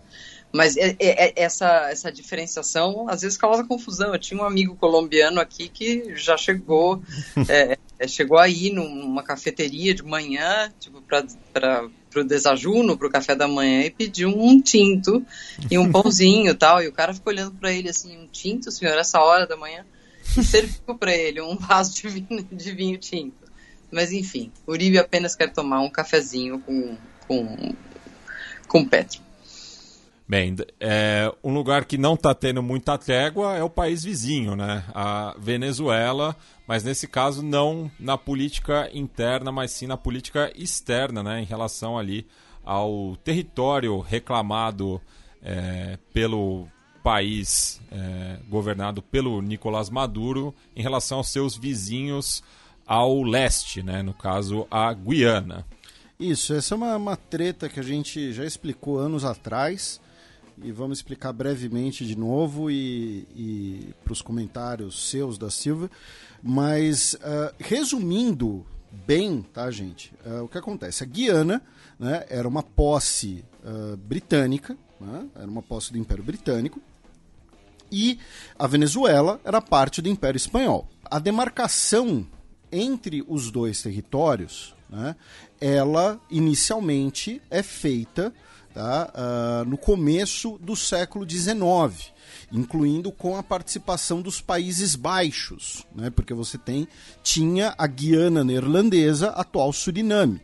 Mas 0.53 0.77
é, 0.77 0.95
é, 0.99 1.29
é, 1.29 1.33
essa, 1.37 1.91
essa 1.91 2.13
diferenciação 2.13 3.09
às 3.09 3.23
vezes 3.23 3.39
causa 3.39 3.65
confusão. 3.65 4.13
Eu 4.13 4.19
tinha 4.19 4.41
um 4.41 4.45
amigo 4.45 4.77
colombiano 4.77 5.41
aqui 5.41 5.69
que 5.69 6.15
já 6.15 6.37
chegou, 6.37 7.03
é, 7.49 7.79
é, 7.99 8.07
chegou 8.07 8.39
aí 8.39 8.71
numa 8.71 9.23
cafeteria 9.23 9.95
de 9.95 10.03
manhã, 10.03 10.71
tipo, 10.79 11.03
para 11.03 11.89
o 12.15 12.25
desajuno, 12.25 12.99
para 12.99 13.09
o 13.09 13.11
café 13.11 13.35
da 13.35 13.49
manhã, 13.49 13.83
e 13.85 13.91
pediu 13.91 14.29
um 14.29 14.61
tinto 14.61 15.25
e 15.71 15.79
um 15.79 15.89
pãozinho 15.91 16.55
tal. 16.55 16.83
E 16.83 16.89
o 16.89 16.93
cara 16.93 17.15
ficou 17.15 17.33
olhando 17.33 17.53
para 17.53 17.73
ele 17.73 17.89
assim: 17.89 18.19
um 18.19 18.27
tinto, 18.27 18.71
senhor, 18.71 18.97
essa 18.99 19.21
hora 19.21 19.47
da 19.47 19.57
manhã? 19.57 19.87
serviu 20.43 20.95
para 20.99 21.15
ele 21.15 21.41
um 21.41 21.57
vaso 21.57 21.95
de 21.95 22.09
vinho, 22.09 22.49
de 22.51 22.73
vinho 22.73 22.99
tinto. 22.99 23.43
Mas 23.91 24.13
enfim, 24.13 24.51
Uribe 24.67 24.99
apenas 24.99 25.37
quer 25.37 25.53
tomar 25.53 25.81
um 25.81 25.91
cafezinho 25.91 26.59
com, 26.61 26.97
com, 27.27 27.75
com 28.67 28.85
Petro. 28.89 29.21
Bem, 30.27 30.57
é, 30.81 31.31
um 31.45 31.53
lugar 31.53 31.85
que 31.85 31.99
não 31.99 32.15
está 32.15 32.35
tendo 32.35 32.63
muita 32.63 32.97
trégua 32.97 33.55
é 33.55 33.63
o 33.63 33.69
país 33.69 34.03
vizinho, 34.03 34.57
né? 34.57 34.83
A 34.95 35.35
Venezuela, 35.39 36.35
mas 36.67 36.83
nesse 36.83 37.07
caso 37.07 37.43
não 37.43 37.91
na 38.01 38.17
política 38.17 38.89
interna, 38.95 39.53
mas 39.53 39.73
sim 39.73 39.87
na 39.87 39.99
política 39.99 40.51
externa, 40.57 41.23
né? 41.23 41.43
Em 41.43 41.45
relação 41.45 41.99
ali 41.99 42.27
ao 42.65 43.15
território 43.17 44.01
reclamado 44.01 45.03
é, 45.43 45.99
pelo 46.15 46.67
país 47.03 47.81
é, 47.91 48.39
governado 48.49 49.03
pelo 49.03 49.41
Nicolás 49.43 49.91
Maduro 49.91 50.55
em 50.75 50.83
relação 50.83 51.19
aos 51.19 51.29
seus 51.29 51.57
vizinhos 51.57 52.43
ao 52.87 53.23
leste, 53.23 53.83
né? 53.83 54.03
no 54.03 54.15
caso 54.15 54.67
a 54.71 54.93
Guiana. 54.93 55.67
Isso, 56.19 56.55
essa 56.55 56.75
é 56.75 56.77
uma, 56.77 56.97
uma 56.97 57.17
treta 57.17 57.69
que 57.69 57.81
a 57.81 57.83
gente 57.83 58.33
já 58.33 58.45
explicou 58.45 58.99
anos 58.99 59.25
atrás 59.25 60.01
e 60.63 60.71
vamos 60.71 60.99
explicar 60.99 61.33
brevemente 61.33 62.07
de 62.07 62.17
novo 62.17 62.71
e, 62.71 63.27
e 63.35 63.95
para 64.05 64.13
os 64.13 64.23
comentários 64.23 65.11
seus 65.11 65.37
da 65.39 65.51
Silva. 65.51 65.91
Mas, 66.43 67.15
uh, 67.15 67.55
resumindo 67.59 68.65
bem, 69.07 69.43
tá, 69.43 69.71
gente? 69.71 70.13
Uh, 70.25 70.45
o 70.45 70.49
que 70.49 70.59
acontece? 70.59 71.03
A 71.03 71.07
Guiana 71.07 71.63
né, 71.99 72.25
era 72.29 72.47
uma 72.47 72.63
posse 72.63 73.45
uh, 73.65 73.97
britânica, 73.97 74.77
né, 75.01 75.27
era 75.35 75.47
uma 75.47 75.63
posse 75.63 75.93
do 75.93 75.99
Império 75.99 76.23
Britânico, 76.23 76.81
e 77.93 78.19
a 78.59 78.67
Venezuela 78.67 79.39
era 79.45 79.61
parte 79.61 80.01
do 80.01 80.09
Império 80.09 80.39
Espanhol. 80.39 80.89
A 81.05 81.19
demarcação 81.19 82.27
entre 82.73 83.23
os 83.29 83.51
dois 83.51 83.83
territórios, 83.83 84.75
né, 84.89 85.15
ela 85.61 86.19
inicialmente 86.31 87.43
é 87.51 87.63
feita 87.63 88.33
tá, 88.73 89.13
uh, 89.15 89.69
no 89.69 89.77
começo 89.77 90.59
do 90.59 90.75
século 90.75 91.29
XIX, 91.29 92.11
incluindo 92.51 93.13
com 93.13 93.37
a 93.37 93.43
participação 93.43 94.23
dos 94.23 94.41
Países 94.41 94.97
Baixos, 94.97 95.87
né, 95.95 96.09
porque 96.09 96.33
você 96.33 96.57
tem 96.57 96.89
tinha 97.23 97.75
a 97.77 97.87
Guiana 97.87 98.43
Neerlandesa, 98.43 99.29
atual 99.31 99.71
Suriname. 99.71 100.41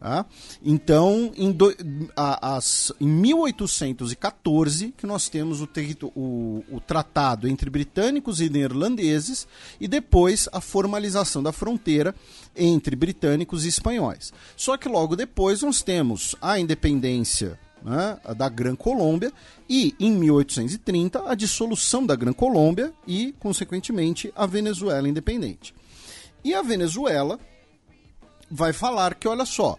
Tá? 0.00 0.24
Então, 0.64 1.30
em, 1.36 1.52
do, 1.52 1.76
a, 2.16 2.56
as, 2.56 2.90
em 2.98 3.06
1814, 3.06 4.94
que 4.96 5.06
nós 5.06 5.28
temos 5.28 5.60
o, 5.60 5.68
o, 6.16 6.64
o, 6.70 6.80
tratado 6.80 7.46
entre 7.46 7.68
britânicos 7.68 8.40
e 8.40 8.48
neerlandeses, 8.48 9.46
e 9.78 9.86
depois 9.86 10.48
a 10.54 10.60
formalização 10.62 11.42
da 11.42 11.52
fronteira 11.52 12.14
entre 12.56 12.96
britânicos 12.96 13.66
e 13.66 13.68
espanhóis. 13.68 14.32
Só 14.56 14.78
que 14.78 14.88
logo 14.88 15.14
depois 15.14 15.60
nós 15.60 15.82
temos 15.82 16.34
a 16.40 16.58
independência 16.58 17.60
né, 17.82 18.18
da 18.34 18.48
Gran 18.48 18.76
Colômbia 18.76 19.30
e, 19.68 19.94
em 20.00 20.12
1830, 20.12 21.30
a 21.30 21.34
dissolução 21.34 22.06
da 22.06 22.16
Gran 22.16 22.32
Colômbia 22.32 22.90
e, 23.06 23.34
consequentemente, 23.38 24.32
a 24.34 24.46
Venezuela 24.46 25.06
independente. 25.06 25.74
E 26.42 26.54
a 26.54 26.62
Venezuela 26.62 27.38
vai 28.50 28.72
falar 28.72 29.14
que, 29.14 29.28
olha 29.28 29.44
só, 29.44 29.76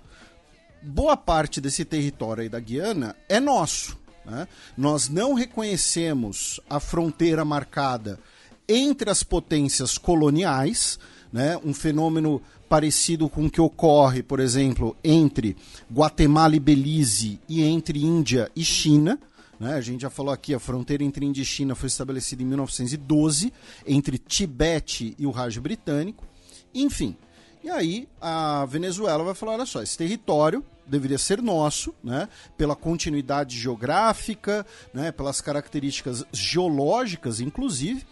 boa 0.82 1.16
parte 1.16 1.62
desse 1.62 1.86
território 1.86 2.44
aí 2.44 2.50
da 2.50 2.60
Guiana 2.60 3.16
é 3.30 3.40
nosso. 3.40 3.98
Né? 4.26 4.48
Nós 4.78 5.10
não 5.10 5.34
reconhecemos 5.34 6.60
a 6.70 6.80
fronteira 6.80 7.44
marcada 7.44 8.20
entre 8.68 9.10
as 9.10 9.24
potências 9.24 9.98
coloniais, 9.98 11.00
né? 11.32 11.60
um 11.64 11.74
fenômeno 11.74 12.42
parecido 12.70 13.28
com 13.28 13.46
o 13.46 13.52
que 13.52 13.60
ocorre, 13.60 14.24
por 14.24 14.40
exemplo, 14.40 14.96
entre 15.04 15.58
Guatemala 15.92 16.56
e 16.56 16.60
Belize 16.60 17.40
e 17.50 17.64
entre 17.64 18.02
Índia 18.02 18.50
e 18.56 18.64
China. 18.64 19.20
Né? 19.60 19.74
A 19.74 19.82
gente 19.82 20.02
já 20.02 20.10
falou 20.10 20.34
aqui, 20.34 20.54
a 20.54 20.60
fronteira 20.60 21.04
entre 21.04 21.26
Índia 21.26 21.42
e 21.42 21.46
China 21.46 21.76
foi 21.76 21.88
estabelecida 21.88 22.42
em 22.42 22.46
1912, 22.46 23.52
entre 23.86 24.18
Tibete 24.18 25.14
e 25.20 25.28
o 25.28 25.32
Raj 25.32 25.58
britânico. 25.58 26.26
Enfim, 26.74 27.18
e 27.64 27.70
aí 27.70 28.08
a 28.20 28.66
Venezuela 28.66 29.24
vai 29.24 29.34
falar: 29.34 29.54
olha 29.54 29.66
só, 29.66 29.82
esse 29.82 29.98
território 29.98 30.64
deveria 30.86 31.18
ser 31.18 31.42
nosso, 31.42 31.94
né, 32.04 32.28
pela 32.58 32.76
continuidade 32.76 33.58
geográfica, 33.58 34.66
né, 34.94 35.12
pelas 35.12 35.40
características 35.40 36.26
geológicas, 36.34 37.40
inclusive, 37.40 38.06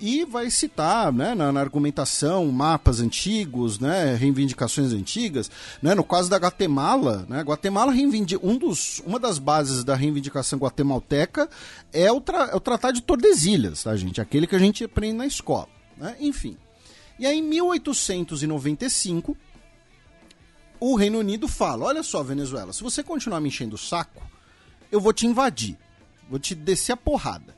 e 0.00 0.24
vai 0.24 0.50
citar 0.50 1.12
né, 1.12 1.34
na, 1.34 1.52
na, 1.52 1.60
argumentação 1.60 2.50
mapas 2.50 3.00
antigos, 3.00 3.78
né, 3.78 4.14
reivindicações 4.14 4.92
antigas. 4.92 5.50
Né, 5.80 5.94
no 5.94 6.02
caso 6.02 6.30
da 6.30 6.38
Guatemala, 6.38 7.26
né, 7.28 7.42
Guatemala 7.42 7.92
reivindica, 7.92 8.44
um 8.44 8.56
dos, 8.56 9.00
uma 9.06 9.20
das 9.20 9.38
bases 9.38 9.84
da 9.84 9.94
reivindicação 9.94 10.58
guatemalteca 10.58 11.48
é 11.92 12.10
o, 12.10 12.20
tra, 12.20 12.48
é 12.50 12.56
o 12.56 12.60
Tratado 12.60 12.94
de 12.94 13.02
Tordesilhas, 13.02 13.84
tá, 13.84 13.94
gente? 13.94 14.20
Aquele 14.20 14.46
que 14.46 14.56
a 14.56 14.58
gente 14.58 14.82
aprende 14.82 15.18
na 15.18 15.26
escola. 15.26 15.68
Né? 15.96 16.16
Enfim. 16.18 16.56
E 17.22 17.26
aí, 17.26 17.38
em 17.38 17.42
1895, 17.42 19.36
o 20.80 20.96
Reino 20.96 21.20
Unido 21.20 21.46
fala: 21.46 21.84
Olha 21.84 22.02
só, 22.02 22.20
Venezuela, 22.20 22.72
se 22.72 22.82
você 22.82 23.00
continuar 23.00 23.40
me 23.40 23.46
enchendo 23.46 23.76
o 23.76 23.78
saco, 23.78 24.28
eu 24.90 25.00
vou 25.00 25.12
te 25.12 25.24
invadir, 25.24 25.78
vou 26.28 26.40
te 26.40 26.52
descer 26.52 26.90
a 26.90 26.96
porrada. 26.96 27.56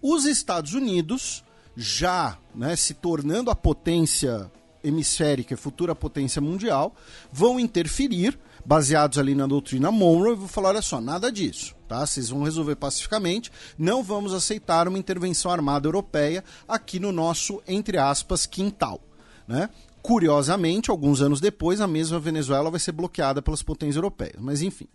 Os 0.00 0.24
Estados 0.24 0.72
Unidos, 0.72 1.44
já 1.76 2.38
né, 2.54 2.74
se 2.76 2.94
tornando 2.94 3.50
a 3.50 3.54
potência 3.54 4.50
hemisférica 4.82 5.52
e 5.52 5.56
futura 5.58 5.94
potência 5.94 6.40
mundial, 6.40 6.96
vão 7.30 7.60
interferir, 7.60 8.38
baseados 8.64 9.18
ali 9.18 9.34
na 9.34 9.46
doutrina 9.46 9.92
Monroe, 9.92 10.32
e 10.32 10.36
vou 10.36 10.48
falar: 10.48 10.70
olha 10.70 10.80
só, 10.80 10.98
nada 10.98 11.30
disso. 11.30 11.76
Tá? 11.88 12.04
Vocês 12.04 12.28
vão 12.28 12.42
resolver 12.42 12.76
pacificamente. 12.76 13.50
Não 13.78 14.02
vamos 14.02 14.34
aceitar 14.34 14.86
uma 14.86 14.98
intervenção 14.98 15.50
armada 15.50 15.88
europeia 15.88 16.44
aqui 16.68 17.00
no 17.00 17.10
nosso, 17.10 17.62
entre 17.66 17.96
aspas, 17.96 18.44
quintal. 18.44 19.00
Né? 19.46 19.70
Curiosamente, 20.02 20.90
alguns 20.90 21.22
anos 21.22 21.40
depois, 21.40 21.80
a 21.80 21.86
mesma 21.86 22.20
Venezuela 22.20 22.70
vai 22.70 22.78
ser 22.78 22.92
bloqueada 22.92 23.40
pelas 23.40 23.62
potências 23.62 23.96
europeias. 23.96 24.36
Mas 24.38 24.60
enfim. 24.60 24.86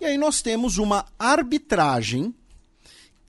E 0.00 0.04
aí 0.04 0.16
nós 0.16 0.40
temos 0.40 0.78
uma 0.78 1.04
arbitragem 1.18 2.32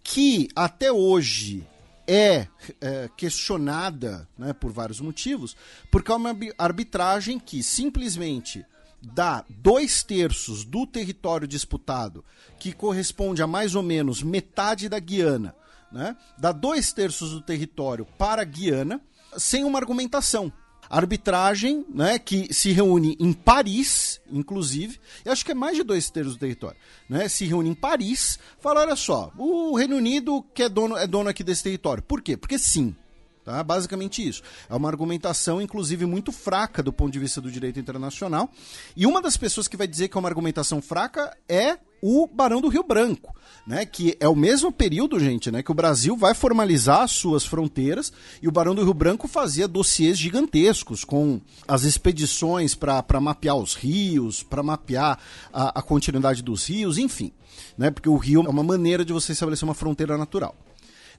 que 0.03 0.47
até 0.55 0.91
hoje 0.91 1.67
é, 2.07 2.47
é, 2.79 3.09
questionada 3.15 4.27
né, 4.38 4.53
por 4.53 4.71
vários 4.71 4.99
motivos, 4.99 5.55
porque 5.91 6.11
é 6.11 6.15
uma 6.15 6.35
arbitragem 6.57 7.39
que 7.39 7.61
simplesmente 7.61 8.65
dá 9.01 9.45
dois 9.49 10.03
terços 10.03 10.63
do 10.65 10.85
território 10.85 11.47
disputado, 11.47 12.23
que 12.59 12.73
corresponde 12.73 13.41
a 13.41 13.47
mais 13.47 13.75
ou 13.75 13.83
menos 13.83 14.21
metade 14.21 14.89
da 14.89 14.99
Guiana, 14.99 15.55
né? 15.91 16.15
dá 16.37 16.51
dois 16.51 16.91
terços 16.91 17.31
do 17.31 17.41
território 17.41 18.05
para 18.17 18.41
a 18.41 18.45
Guiana, 18.45 19.01
sem 19.37 19.63
uma 19.63 19.79
argumentação. 19.79 20.51
arbitragem, 20.89 21.85
né, 21.87 22.17
que 22.17 22.51
se 22.51 22.71
reúne 22.71 23.15
em 23.19 23.31
Paris, 23.31 24.19
inclusive, 24.31 24.99
eu 25.23 25.31
acho 25.31 25.45
que 25.45 25.51
é 25.51 25.55
mais 25.55 25.77
de 25.77 25.83
dois 25.83 26.09
terços 26.09 26.33
do 26.33 26.39
território, 26.39 26.79
né, 27.07 27.29
se 27.29 27.45
reúne 27.45 27.69
em 27.69 27.75
Paris, 27.75 28.39
fala, 28.59 28.81
olha 28.81 28.95
só, 28.95 29.31
o 29.37 29.75
Reino 29.77 29.97
Unido 29.97 30.43
que 30.51 30.63
é 30.63 30.69
dono, 30.69 30.97
é 30.97 31.05
dono 31.05 31.29
aqui 31.29 31.43
desse 31.43 31.63
território. 31.63 32.01
Por 32.01 32.23
quê? 32.23 32.35
Porque 32.35 32.57
sim. 32.57 32.95
Tá? 33.49 33.63
Basicamente 33.63 34.27
isso. 34.27 34.43
É 34.69 34.75
uma 34.75 34.87
argumentação, 34.87 35.59
inclusive, 35.59 36.05
muito 36.05 36.31
fraca 36.31 36.83
do 36.83 36.93
ponto 36.93 37.11
de 37.11 37.17
vista 37.17 37.41
do 37.41 37.49
direito 37.49 37.79
internacional. 37.79 38.47
E 38.95 39.07
uma 39.07 39.23
das 39.23 39.37
pessoas 39.37 39.67
que 39.67 39.75
vai 39.75 39.87
dizer 39.87 40.07
que 40.07 40.15
é 40.15 40.19
uma 40.19 40.29
argumentação 40.29 40.79
fraca 40.83 41.35
é 41.49 41.79
o 41.99 42.27
Barão 42.27 42.61
do 42.61 42.67
Rio 42.67 42.83
Branco, 42.83 43.35
né? 43.65 43.87
Que 43.87 44.15
é 44.19 44.29
o 44.29 44.35
mesmo 44.35 44.71
período, 44.71 45.19
gente, 45.19 45.49
né? 45.49 45.63
Que 45.63 45.71
o 45.71 45.73
Brasil 45.73 46.15
vai 46.15 46.35
formalizar 46.35 47.01
as 47.01 47.11
suas 47.11 47.43
fronteiras 47.43 48.13
e 48.39 48.47
o 48.47 48.51
Barão 48.51 48.75
do 48.75 48.83
Rio 48.83 48.93
Branco 48.93 49.27
fazia 49.27 49.67
dossiês 49.67 50.15
gigantescos 50.15 51.03
com 51.03 51.41
as 51.67 51.85
expedições 51.85 52.75
para 52.75 53.19
mapear 53.19 53.55
os 53.55 53.73
rios, 53.73 54.43
para 54.43 54.61
mapear 54.61 55.17
a, 55.51 55.79
a 55.79 55.81
continuidade 55.81 56.43
dos 56.43 56.69
rios, 56.69 56.99
enfim, 56.99 57.33
né? 57.75 57.89
Porque 57.89 58.09
o 58.09 58.15
rio 58.15 58.45
é 58.45 58.49
uma 58.49 58.61
maneira 58.61 59.03
de 59.03 59.11
você 59.11 59.31
estabelecer 59.31 59.67
uma 59.67 59.73
fronteira 59.73 60.19
natural. 60.19 60.55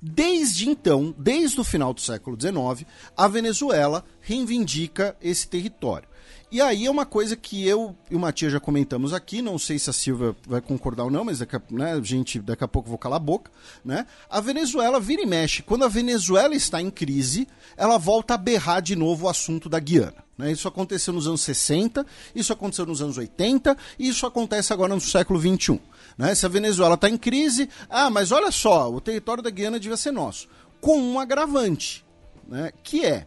Desde 0.03 0.69
então, 0.69 1.15
desde 1.19 1.61
o 1.61 1.65
final 1.65 1.93
do 1.93 2.01
século 2.01 2.37
XIX, 2.41 2.89
a 3.17 3.29
Venezuela 3.29 4.05
reivindica 4.21 5.17
esse 5.21 5.47
território. 5.47 6.09
E 6.53 6.61
aí 6.61 6.87
é 6.87 6.91
uma 6.91 7.07
coisa 7.07 7.37
que 7.37 7.65
eu 7.65 7.95
e 8.11 8.17
o 8.17 8.19
Matias 8.19 8.53
já 8.53 8.59
comentamos 8.59 9.13
aqui, 9.13 9.41
não 9.41 9.57
sei 9.57 9.79
se 9.79 9.89
a 9.89 9.93
Silvia 9.93 10.35
vai 10.49 10.61
concordar 10.61 11.05
ou 11.05 11.11
não, 11.11 11.25
mas 11.25 11.39
daqui 11.39 11.55
a, 11.55 11.63
né, 11.71 12.01
gente, 12.03 12.41
daqui 12.41 12.65
a 12.65 12.69
pouco 12.69 12.89
eu 12.89 12.91
vou 12.91 12.99
calar 12.99 13.19
a 13.19 13.23
boca, 13.23 13.53
né? 13.85 14.05
A 14.29 14.41
Venezuela 14.41 14.99
vira 14.99 15.23
e 15.23 15.27
mexe. 15.27 15.63
Quando 15.63 15.85
a 15.85 15.89
Venezuela 15.89 16.53
está 16.53 16.83
em 16.83 16.91
crise, 16.91 17.47
ela 17.77 17.99
volta 17.99 18.35
a 18.35 18.37
berrar 18.37 18.83
de 18.83 18.97
novo 18.97 19.27
o 19.27 19.29
assunto 19.29 19.69
da 19.69 19.79
Guiana. 19.79 20.25
Né? 20.37 20.51
Isso 20.51 20.67
aconteceu 20.67 21.15
nos 21.15 21.29
anos 21.29 21.43
60, 21.43 22.05
isso 22.35 22.53
aconteceu 22.53 22.85
nos 22.85 23.01
anos 23.01 23.17
80 23.17 23.77
e 23.97 24.09
isso 24.09 24.27
acontece 24.27 24.73
agora 24.73 24.93
no 24.93 25.01
século 25.01 25.39
21. 25.39 25.79
Né? 26.21 26.35
Se 26.35 26.45
a 26.45 26.51
Venezuela 26.51 26.97
está 26.97 27.09
em 27.09 27.17
crise, 27.17 27.67
ah, 27.89 28.11
mas 28.11 28.31
olha 28.31 28.51
só, 28.51 28.93
o 28.93 29.01
território 29.01 29.43
da 29.43 29.49
Guiana 29.49 29.81
devia 29.81 29.97
ser 29.97 30.11
nosso. 30.11 30.49
Com 30.79 31.01
um 31.01 31.19
agravante, 31.19 32.05
né? 32.47 32.73
que 32.83 33.07
é, 33.07 33.27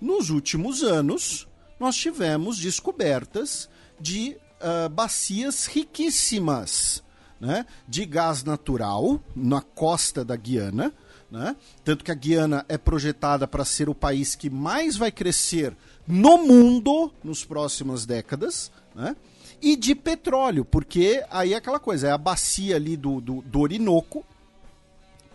nos 0.00 0.28
últimos 0.28 0.82
anos, 0.82 1.46
nós 1.78 1.94
tivemos 1.94 2.58
descobertas 2.58 3.68
de 4.00 4.36
uh, 4.60 4.88
bacias 4.88 5.66
riquíssimas 5.66 7.04
né? 7.40 7.64
de 7.86 8.04
gás 8.04 8.42
natural 8.42 9.20
na 9.36 9.60
costa 9.60 10.24
da 10.24 10.34
Guiana. 10.34 10.92
Né? 11.30 11.54
Tanto 11.84 12.04
que 12.04 12.10
a 12.10 12.14
Guiana 12.14 12.66
é 12.68 12.76
projetada 12.76 13.46
para 13.46 13.64
ser 13.64 13.88
o 13.88 13.94
país 13.94 14.34
que 14.34 14.50
mais 14.50 14.96
vai 14.96 15.12
crescer 15.12 15.76
no 16.08 16.38
mundo 16.38 17.12
nos 17.22 17.44
próximas 17.44 18.04
décadas. 18.04 18.72
Né? 18.96 19.14
E 19.62 19.76
de 19.76 19.94
petróleo, 19.94 20.64
porque 20.64 21.24
aí 21.30 21.54
é 21.54 21.56
aquela 21.56 21.78
coisa, 21.78 22.08
é 22.08 22.10
a 22.10 22.18
bacia 22.18 22.74
ali 22.74 22.96
do, 22.96 23.20
do, 23.20 23.42
do 23.42 23.60
Orinoco, 23.60 24.24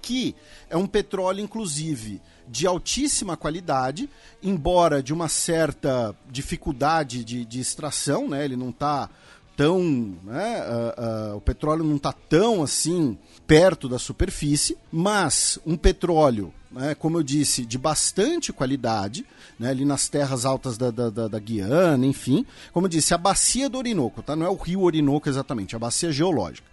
que 0.02 0.36
é 0.70 0.76
um 0.76 0.86
petróleo, 0.86 1.42
inclusive, 1.42 2.22
de 2.48 2.68
altíssima 2.68 3.38
qualidade, 3.38 4.10
embora 4.44 5.02
de 5.02 5.14
uma 5.14 5.30
certa 5.30 6.16
dificuldade 6.30 7.24
de, 7.24 7.46
de 7.46 7.60
extração, 7.60 8.28
né? 8.28 8.44
Ele 8.44 8.56
não 8.56 8.70
está 8.70 9.10
tão. 9.56 9.82
Né? 10.24 10.62
Uh, 10.62 11.34
uh, 11.34 11.38
o 11.38 11.42
petróleo 11.42 11.84
não 11.84 11.98
está 11.98 12.14
tão 12.14 12.62
assim 12.64 13.18
perto 13.46 13.90
da 13.90 13.98
superfície, 13.98 14.78
mas 14.92 15.60
um 15.66 15.76
petróleo, 15.76 16.54
né, 16.78 16.96
como 16.96 17.18
eu 17.18 17.24
disse, 17.24 17.66
de 17.66 17.78
bastante 17.78 18.54
qualidade, 18.54 19.26
né, 19.60 19.70
ali 19.70 19.84
nas 19.84 20.08
terras 20.08 20.46
altas 20.46 20.78
da, 20.78 20.92
da, 20.92 21.10
da, 21.10 21.28
da, 21.28 21.40
Guiana, 21.40 22.06
enfim. 22.06 22.46
Como 22.72 22.86
eu 22.86 22.90
disse, 22.90 23.14
a 23.14 23.18
bacia 23.18 23.68
do 23.68 23.78
Orinoco, 23.78 24.22
tá? 24.22 24.36
não 24.36 24.46
é 24.46 24.50
o 24.50 24.56
rio 24.56 24.82
Orinoco 24.82 25.28
exatamente, 25.28 25.74
é 25.74 25.78
a 25.78 25.80
bacia 25.80 26.12
geológica. 26.12 26.68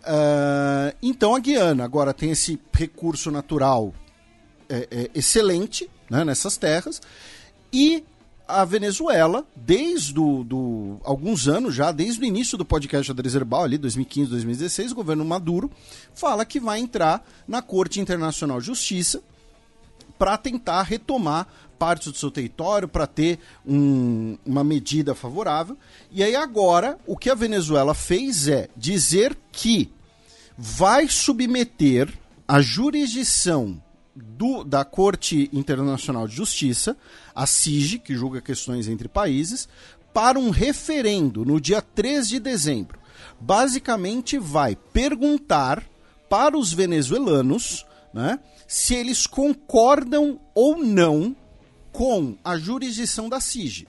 Uh, 0.00 0.96
então 1.02 1.34
a 1.34 1.38
Guiana 1.38 1.84
agora 1.84 2.14
tem 2.14 2.30
esse 2.30 2.58
recurso 2.72 3.30
natural 3.30 3.92
é, 4.66 4.88
é, 4.90 5.10
excelente 5.14 5.90
né, 6.08 6.24
nessas 6.24 6.56
terras 6.56 7.02
e 7.70 8.02
a 8.48 8.64
Venezuela, 8.64 9.46
desde 9.54 10.12
do, 10.12 10.42
do, 10.42 11.00
alguns 11.04 11.46
anos 11.46 11.74
já, 11.74 11.92
desde 11.92 12.20
o 12.20 12.24
início 12.24 12.58
do 12.58 12.64
podcast 12.64 13.06
Xadrez 13.06 13.34
Herbal, 13.34 13.62
ali 13.62 13.78
2015, 13.78 14.30
2016, 14.30 14.92
o 14.92 14.94
governo 14.96 15.24
Maduro 15.24 15.70
fala 16.14 16.44
que 16.44 16.58
vai 16.58 16.80
entrar 16.80 17.24
na 17.46 17.62
Corte 17.62 18.00
Internacional 18.00 18.58
de 18.58 18.66
Justiça 18.66 19.22
para 20.20 20.36
tentar 20.36 20.82
retomar 20.82 21.48
parte 21.78 22.10
do 22.10 22.16
seu 22.18 22.30
território, 22.30 22.86
para 22.86 23.06
ter 23.06 23.38
um, 23.66 24.36
uma 24.44 24.62
medida 24.62 25.14
favorável. 25.14 25.78
E 26.12 26.22
aí 26.22 26.36
agora, 26.36 26.98
o 27.06 27.16
que 27.16 27.30
a 27.30 27.34
Venezuela 27.34 27.94
fez 27.94 28.46
é 28.46 28.68
dizer 28.76 29.34
que 29.50 29.90
vai 30.58 31.08
submeter 31.08 32.12
a 32.46 32.60
jurisdição 32.60 33.82
do, 34.14 34.62
da 34.62 34.84
Corte 34.84 35.48
Internacional 35.54 36.28
de 36.28 36.36
Justiça, 36.36 36.94
a 37.34 37.46
CIG, 37.46 38.00
que 38.00 38.14
julga 38.14 38.42
questões 38.42 38.88
entre 38.88 39.08
países, 39.08 39.70
para 40.12 40.38
um 40.38 40.50
referendo 40.50 41.46
no 41.46 41.58
dia 41.58 41.80
3 41.80 42.28
de 42.28 42.38
dezembro. 42.38 42.98
Basicamente, 43.40 44.38
vai 44.38 44.76
perguntar 44.76 45.82
para 46.28 46.58
os 46.58 46.74
venezuelanos 46.74 47.86
né, 48.12 48.38
se 48.70 48.94
eles 48.94 49.26
concordam 49.26 50.40
ou 50.54 50.78
não 50.78 51.34
com 51.90 52.38
a 52.44 52.56
jurisdição 52.56 53.28
da 53.28 53.40
CIG. 53.40 53.88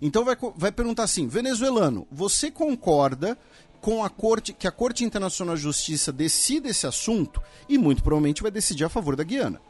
Então 0.00 0.24
vai, 0.24 0.34
vai 0.56 0.72
perguntar 0.72 1.02
assim, 1.02 1.28
venezuelano, 1.28 2.08
você 2.10 2.50
concorda 2.50 3.36
com 3.82 4.02
a 4.02 4.08
corte 4.08 4.54
que 4.54 4.66
a 4.66 4.72
Corte 4.72 5.04
Internacional 5.04 5.54
de 5.54 5.60
Justiça 5.60 6.10
decida 6.10 6.70
esse 6.70 6.86
assunto 6.86 7.38
e 7.68 7.76
muito 7.76 8.02
provavelmente 8.02 8.40
vai 8.40 8.50
decidir 8.50 8.84
a 8.84 8.88
favor 8.88 9.14
da 9.14 9.22
Guiana. 9.22 9.60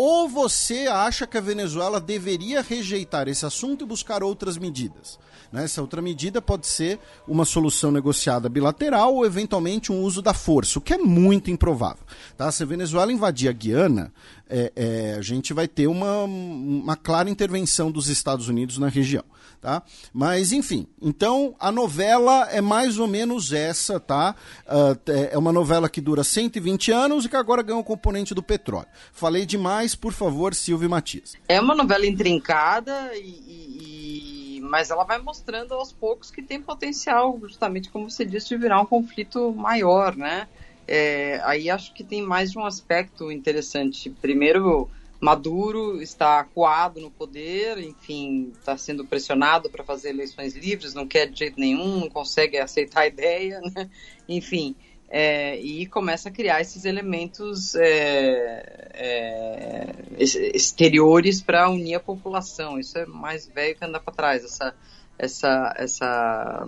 Ou 0.00 0.28
você 0.28 0.86
acha 0.86 1.26
que 1.26 1.36
a 1.36 1.40
Venezuela 1.40 2.00
deveria 2.00 2.62
rejeitar 2.62 3.26
esse 3.26 3.44
assunto 3.44 3.82
e 3.82 3.86
buscar 3.86 4.22
outras 4.22 4.56
medidas? 4.56 5.18
Né? 5.50 5.64
Essa 5.64 5.80
outra 5.80 6.00
medida 6.00 6.40
pode 6.40 6.68
ser 6.68 7.00
uma 7.26 7.44
solução 7.44 7.90
negociada 7.90 8.48
bilateral 8.48 9.16
ou, 9.16 9.26
eventualmente, 9.26 9.90
um 9.90 10.00
uso 10.02 10.22
da 10.22 10.32
força, 10.32 10.78
o 10.78 10.82
que 10.82 10.94
é 10.94 10.98
muito 10.98 11.50
improvável. 11.50 12.04
Tá? 12.36 12.48
Se 12.52 12.62
a 12.62 12.66
Venezuela 12.66 13.12
invadir 13.12 13.48
a 13.48 13.52
Guiana, 13.52 14.12
é, 14.48 14.72
é, 14.74 15.14
a 15.18 15.22
gente 15.22 15.52
vai 15.52 15.68
ter 15.68 15.86
uma, 15.86 16.24
uma 16.24 16.96
clara 16.96 17.28
intervenção 17.28 17.90
dos 17.90 18.08
Estados 18.08 18.48
Unidos 18.48 18.78
na 18.78 18.88
região. 18.88 19.24
Tá? 19.60 19.82
Mas, 20.12 20.52
enfim, 20.52 20.86
então 21.02 21.56
a 21.58 21.72
novela 21.72 22.48
é 22.50 22.60
mais 22.60 22.96
ou 22.96 23.08
menos 23.08 23.52
essa, 23.52 23.98
tá? 23.98 24.36
Uh, 24.64 25.10
é 25.32 25.36
uma 25.36 25.50
novela 25.50 25.88
que 25.88 26.00
dura 26.00 26.22
120 26.22 26.92
anos 26.92 27.24
e 27.24 27.28
que 27.28 27.34
agora 27.34 27.60
ganha 27.60 27.78
o 27.78 27.82
componente 27.82 28.34
do 28.34 28.42
petróleo. 28.42 28.86
Falei 29.12 29.44
demais, 29.44 29.96
por 29.96 30.12
favor, 30.12 30.54
Silvio 30.54 30.88
Matias. 30.88 31.34
É 31.48 31.60
uma 31.60 31.74
novela 31.74 32.06
intrincada 32.06 33.10
e, 33.16 34.58
e, 34.58 34.60
mas 34.60 34.90
ela 34.90 35.02
vai 35.02 35.18
mostrando 35.18 35.74
aos 35.74 35.92
poucos 35.92 36.30
que 36.30 36.40
tem 36.40 36.62
potencial, 36.62 37.36
justamente 37.42 37.90
como 37.90 38.08
você 38.08 38.24
disse, 38.24 38.50
de 38.50 38.56
virar 38.56 38.80
um 38.80 38.86
conflito 38.86 39.52
maior, 39.52 40.14
né? 40.14 40.46
É, 40.88 41.38
aí 41.44 41.68
acho 41.68 41.92
que 41.92 42.02
tem 42.02 42.22
mais 42.22 42.50
de 42.50 42.58
um 42.58 42.64
aspecto 42.64 43.30
interessante. 43.30 44.08
Primeiro, 44.08 44.88
Maduro 45.20 46.00
está 46.00 46.40
acuado 46.40 46.98
no 47.00 47.10
poder, 47.10 47.78
enfim, 47.78 48.52
está 48.58 48.76
sendo 48.78 49.04
pressionado 49.04 49.68
para 49.68 49.84
fazer 49.84 50.08
eleições 50.08 50.54
livres, 50.56 50.94
não 50.94 51.06
quer 51.06 51.26
de 51.26 51.38
jeito 51.40 51.60
nenhum, 51.60 52.00
não 52.00 52.08
consegue 52.08 52.56
aceitar 52.56 53.02
a 53.02 53.06
ideia, 53.06 53.60
né? 53.74 53.90
enfim, 54.26 54.74
é, 55.10 55.58
e 55.58 55.86
começa 55.86 56.28
a 56.28 56.32
criar 56.32 56.60
esses 56.60 56.84
elementos 56.84 57.74
é, 57.74 58.90
é, 58.94 59.94
exteriores 60.18 61.42
para 61.42 61.68
unir 61.68 61.94
a 61.94 62.00
população. 62.00 62.78
Isso 62.78 62.96
é 62.96 63.04
mais 63.04 63.46
velho 63.46 63.76
que 63.76 63.84
andar 63.84 64.00
para 64.00 64.14
trás, 64.14 64.44
essa, 64.44 64.74
essa, 65.18 65.74
essa, 65.76 66.66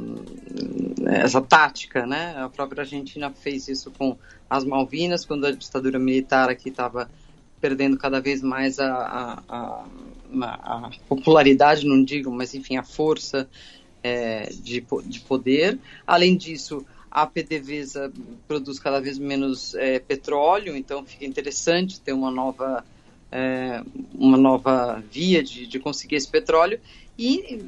essa 1.07 1.41
tática, 1.41 2.05
né? 2.07 2.35
A 2.37 2.49
própria 2.49 2.83
Argentina 2.83 3.31
fez 3.31 3.69
isso 3.69 3.91
com 3.93 4.17
as 4.49 4.65
Malvinas, 4.65 5.25
quando 5.25 5.47
a 5.47 5.53
ditadura 5.53 5.99
militar 5.99 6.51
aqui 6.51 6.71
estava 6.71 7.09
perdendo 7.61 7.97
cada 7.97 8.21
vez 8.21 8.43
mais 8.43 8.81
a, 8.81 8.93
a, 8.93 9.43
a, 9.49 9.85
a, 10.43 10.91
popularidade, 11.09 11.87
não 11.87 12.03
digo, 12.03 12.31
mas 12.31 12.55
enfim, 12.55 12.77
a 12.77 12.83
força 12.83 13.49
é, 14.03 14.51
de, 14.51 14.85
de 15.05 15.21
poder. 15.21 15.79
Além 16.07 16.37
disso, 16.37 16.85
a 17.11 17.27
PDVSA 17.27 18.11
produz 18.49 18.79
cada 18.79 19.01
vez 19.01 19.19
menos 19.19 19.75
é, 19.75 19.99
petróleo, 19.99 20.77
então 20.77 21.05
fica 21.05 21.25
interessante 21.25 22.01
ter 22.01 22.13
uma 22.13 22.31
nova, 22.31 22.85
é, 23.31 23.83
uma 24.15 24.39
nova 24.39 25.03
via 25.11 25.43
de, 25.43 25.67
de 25.67 25.79
conseguir 25.79 26.17
esse 26.17 26.29
petróleo. 26.29 26.81
E, 27.23 27.63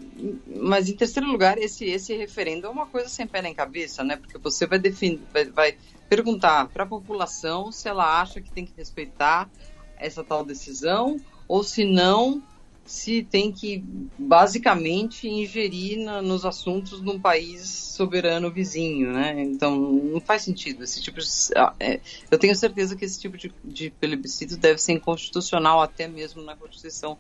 mas 0.46 0.88
em 0.88 0.96
terceiro 0.96 1.30
lugar, 1.30 1.58
esse, 1.58 1.84
esse 1.84 2.16
referendo 2.16 2.66
é 2.66 2.70
uma 2.70 2.86
coisa 2.86 3.10
sem 3.10 3.26
pé 3.26 3.42
nem 3.42 3.54
cabeça, 3.54 4.02
né? 4.02 4.16
Porque 4.16 4.38
você 4.38 4.66
vai, 4.66 4.78
definir, 4.78 5.20
vai, 5.30 5.44
vai 5.44 5.76
perguntar 6.08 6.68
para 6.68 6.84
a 6.84 6.86
população 6.86 7.70
se 7.70 7.86
ela 7.86 8.18
acha 8.18 8.40
que 8.40 8.50
tem 8.50 8.64
que 8.64 8.72
respeitar 8.74 9.50
essa 9.98 10.24
tal 10.24 10.42
decisão, 10.42 11.18
ou 11.46 11.62
se 11.62 11.84
não, 11.84 12.42
se 12.86 13.24
tem 13.24 13.52
que 13.52 13.84
basicamente 14.18 15.28
ingerir 15.28 16.02
na, 16.02 16.22
nos 16.22 16.46
assuntos 16.46 17.02
de 17.02 17.10
um 17.10 17.20
país 17.20 17.68
soberano 17.68 18.50
vizinho, 18.50 19.12
né? 19.12 19.38
Então 19.42 19.78
não 19.78 20.18
faz 20.18 20.44
sentido 20.44 20.82
esse 20.82 21.02
tipo 21.02 21.20
de, 21.20 21.28
ah, 21.56 21.74
é, 21.78 22.00
eu 22.30 22.38
tenho 22.38 22.56
certeza 22.56 22.96
que 22.96 23.04
esse 23.04 23.20
tipo 23.20 23.36
de, 23.36 23.52
de 23.62 23.90
plebiscito 23.90 24.56
deve 24.56 24.80
ser 24.80 24.92
inconstitucional 24.92 25.82
até 25.82 26.08
mesmo 26.08 26.42
na 26.42 26.56
Constituição 26.56 27.18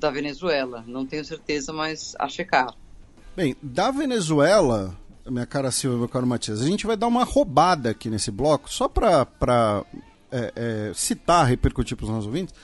da 0.00 0.10
Venezuela. 0.10 0.82
Não 0.86 1.06
tenho 1.06 1.24
certeza, 1.24 1.72
mas 1.72 2.16
a 2.18 2.28
checar. 2.28 2.74
Bem, 3.36 3.54
da 3.62 3.90
Venezuela, 3.90 4.96
minha 5.26 5.46
cara 5.46 5.70
Silva, 5.70 5.98
meu 5.98 6.08
caro 6.08 6.26
Matias, 6.26 6.60
a 6.60 6.66
gente 6.66 6.86
vai 6.86 6.96
dar 6.96 7.06
uma 7.06 7.22
roubada 7.22 7.90
aqui 7.90 8.10
nesse 8.10 8.30
bloco, 8.30 8.70
só 8.70 8.88
para 8.88 9.84
é, 10.32 10.52
é, 10.56 10.92
citar, 10.94 11.46
repercutir 11.46 11.96
para 11.96 12.04
os 12.04 12.10
nossos 12.10 12.26
ouvintes, 12.26 12.54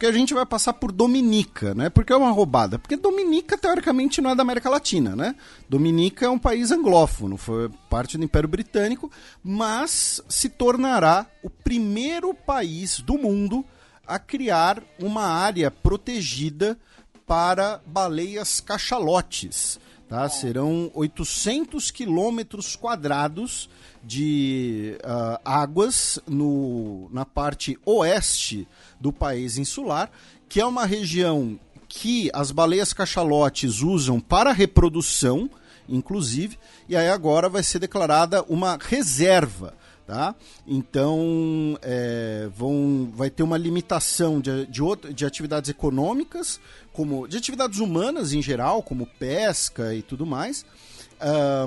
porque 0.00 0.06
a 0.06 0.12
gente 0.12 0.32
vai 0.32 0.46
passar 0.46 0.72
por 0.72 0.90
Dominica, 0.92 1.74
né? 1.74 1.90
Porque 1.90 2.10
é 2.10 2.16
uma 2.16 2.30
roubada. 2.30 2.78
Porque 2.78 2.96
Dominica, 2.96 3.58
teoricamente, 3.58 4.22
não 4.22 4.30
é 4.30 4.34
da 4.34 4.40
América 4.40 4.70
Latina, 4.70 5.14
né? 5.14 5.34
Dominica 5.68 6.24
é 6.24 6.30
um 6.30 6.38
país 6.38 6.72
anglófono, 6.72 7.36
foi 7.36 7.70
parte 7.90 8.16
do 8.16 8.24
Império 8.24 8.48
Britânico, 8.48 9.10
mas 9.44 10.22
se 10.26 10.48
tornará 10.48 11.26
o 11.42 11.50
primeiro 11.50 12.32
país 12.32 13.00
do 13.00 13.18
mundo 13.18 13.62
a 14.10 14.18
criar 14.18 14.82
uma 14.98 15.22
área 15.22 15.70
protegida 15.70 16.76
para 17.24 17.80
baleias 17.86 18.60
cachalotes. 18.60 19.78
Tá? 20.08 20.28
Serão 20.28 20.90
800 20.92 21.92
quilômetros 21.92 22.74
quadrados 22.74 23.70
de 24.02 24.98
uh, 25.04 25.40
águas 25.44 26.18
no, 26.26 27.08
na 27.12 27.24
parte 27.24 27.78
oeste 27.86 28.66
do 29.00 29.12
país 29.12 29.56
insular, 29.56 30.10
que 30.48 30.60
é 30.60 30.66
uma 30.66 30.84
região 30.84 31.56
que 31.88 32.28
as 32.34 32.50
baleias 32.50 32.92
cachalotes 32.92 33.80
usam 33.80 34.18
para 34.18 34.50
reprodução, 34.50 35.48
inclusive, 35.88 36.58
e 36.88 36.96
aí 36.96 37.08
agora 37.08 37.48
vai 37.48 37.62
ser 37.62 37.78
declarada 37.78 38.42
uma 38.48 38.76
reserva. 38.76 39.72
Tá? 40.10 40.34
Então 40.66 41.78
é, 41.82 42.50
vão, 42.56 43.12
vai 43.14 43.30
ter 43.30 43.44
uma 43.44 43.56
limitação 43.56 44.40
de, 44.40 44.66
de, 44.66 44.82
de 45.14 45.24
atividades 45.24 45.70
econômicas, 45.70 46.58
como 46.92 47.28
de 47.28 47.36
atividades 47.36 47.78
humanas 47.78 48.32
em 48.32 48.42
geral, 48.42 48.82
como 48.82 49.06
pesca 49.06 49.94
e 49.94 50.02
tudo 50.02 50.26
mais. 50.26 50.66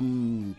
Um, 0.02 0.52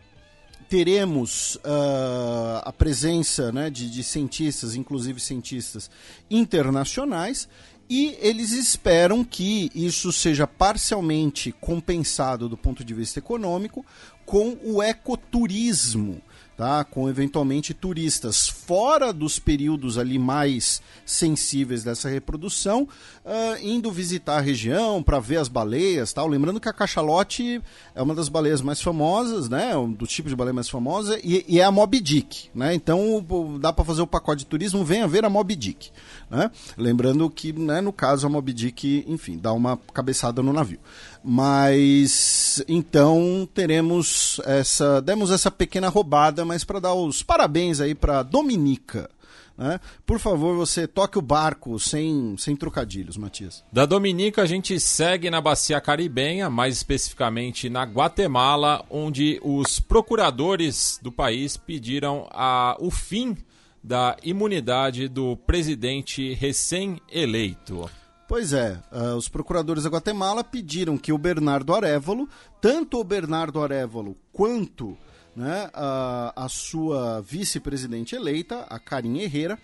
teremos 0.68 1.58
uh, 1.58 2.64
a 2.64 2.74
presença 2.74 3.52
né, 3.52 3.70
de, 3.70 3.88
de, 3.88 4.04
cientistas, 4.04 4.74
inclusive 4.74 5.20
cientistas 5.20 5.88
internacionais, 6.28 7.48
e 7.88 8.18
eles 8.20 8.52
esperam 8.52 9.24
que 9.24 9.70
isso 9.76 10.12
seja 10.12 10.48
parcialmente 10.48 11.52
compensado 11.62 12.50
do 12.50 12.58
ponto 12.58 12.84
de 12.84 12.96
vista 12.96 13.20
econômico 13.20 13.86
com 14.26 14.58
o 14.64 14.82
ecoturismo 14.82 16.20
tá? 16.56 16.84
com 16.84 17.10
eventualmente 17.10 17.74
turistas 17.74 18.48
fora 18.48 19.12
dos 19.12 19.40
períodos 19.40 19.98
ali 19.98 20.18
mais 20.18 20.82
sensíveis 21.06 21.84
dessa 21.84 22.10
reprodução, 22.10 22.88
uh, 23.26 23.58
indo 23.62 23.92
visitar 23.92 24.38
a 24.38 24.42
região 24.42 25.04
para 25.04 25.20
ver 25.20 25.38
as 25.38 25.48
baleias, 25.48 26.14
tal. 26.14 26.28
Lembrando 26.28 26.60
que 26.60 26.70
a 26.70 26.74
cachalote 26.74 27.62
é 27.94 28.02
uma 28.02 28.16
das 28.16 28.30
baleias 28.30 28.62
mais 28.62 28.82
famosas, 28.82 29.50
né? 29.50 29.76
Um 29.76 29.92
dos 29.92 30.10
tipos 30.10 30.32
de 30.32 30.36
baleia 30.36 30.54
mais 30.54 30.70
famosa 30.70 31.20
e, 31.24 31.46
e 31.48 31.60
é 31.60 31.64
a 31.64 31.72
Moby 31.72 32.00
Dick, 32.00 32.50
né? 32.54 32.74
Então 32.74 33.26
dá 33.60 33.72
para 33.72 33.86
fazer 33.86 34.02
o 34.02 34.08
pacote 34.08 34.40
de 34.40 34.46
turismo, 34.46 34.84
venha 34.84 35.08
ver 35.08 35.26
a 35.26 35.30
Moby 35.30 35.56
Dick, 35.56 35.92
né? 36.30 36.50
Lembrando 36.78 37.30
que, 37.30 37.54
né, 37.54 37.82
no 37.82 37.94
caso 37.94 38.26
a 38.26 38.30
Moby 38.30 38.54
Dick, 38.54 39.06
enfim, 39.08 39.38
dá 39.38 39.54
uma 39.54 39.78
cabeçada 39.94 40.42
no 40.42 40.54
navio. 40.54 40.80
Mas 41.28 42.64
então 42.68 43.50
teremos 43.52 44.40
essa, 44.46 45.02
demos 45.02 45.32
essa 45.32 45.50
pequena 45.50 45.90
roubada, 45.90 46.46
mas 46.46 46.64
para 46.64 46.80
dar 46.80 46.94
os 46.94 47.24
parabéns 47.24 47.82
aí 47.82 47.96
para 47.96 48.22
Dominica. 48.22 49.10
Né? 49.58 49.80
Por 50.06 50.20
favor, 50.20 50.56
você 50.56 50.86
toque 50.86 51.18
o 51.18 51.22
barco 51.22 51.80
sem, 51.80 52.36
sem 52.38 52.56
trocadilhos, 52.56 53.18
Matias. 53.18 53.64
Da 53.72 53.86
Dominica, 53.86 54.42
a 54.44 54.46
gente 54.46 54.80
segue 54.80 55.30
na 55.30 55.42
Bacia 55.42 55.82
Caribenha, 55.82 56.50
mais 56.50 56.76
especificamente 56.76 57.70
na 57.70 57.84
Guatemala, 57.84 58.86
onde 58.90 59.40
os 59.44 59.80
procuradores 59.80 61.00
do 61.02 61.12
país 61.12 61.58
pediram 61.58 62.28
a, 62.32 62.76
o 62.80 62.92
fim 62.92 63.36
da 63.84 64.18
imunidade 64.24 65.08
do 65.08 65.38
presidente 65.38 66.34
recém-eleito. 66.34 67.90
Pois 68.28 68.54
é, 68.54 68.82
uh, 68.92 69.16
os 69.16 69.30
procuradores 69.30 69.84
da 69.84 69.90
Guatemala 69.90 70.44
pediram 70.44 70.98
que 70.98 71.14
o 71.14 71.18
Bernardo 71.18 71.76
Arevalo, 71.76 72.28
tanto 72.60 73.00
o 73.00 73.04
Bernardo 73.04 73.62
Arevalo 73.62 74.18
quanto 74.34 74.98
né, 75.36 75.70
a, 75.74 76.34
a 76.36 76.50
sua 76.50 77.22
vice-presidente 77.22 78.16
eleita, 78.16 78.66
a 78.68 78.80
Karim 78.80 79.20
Herrera, 79.20 79.60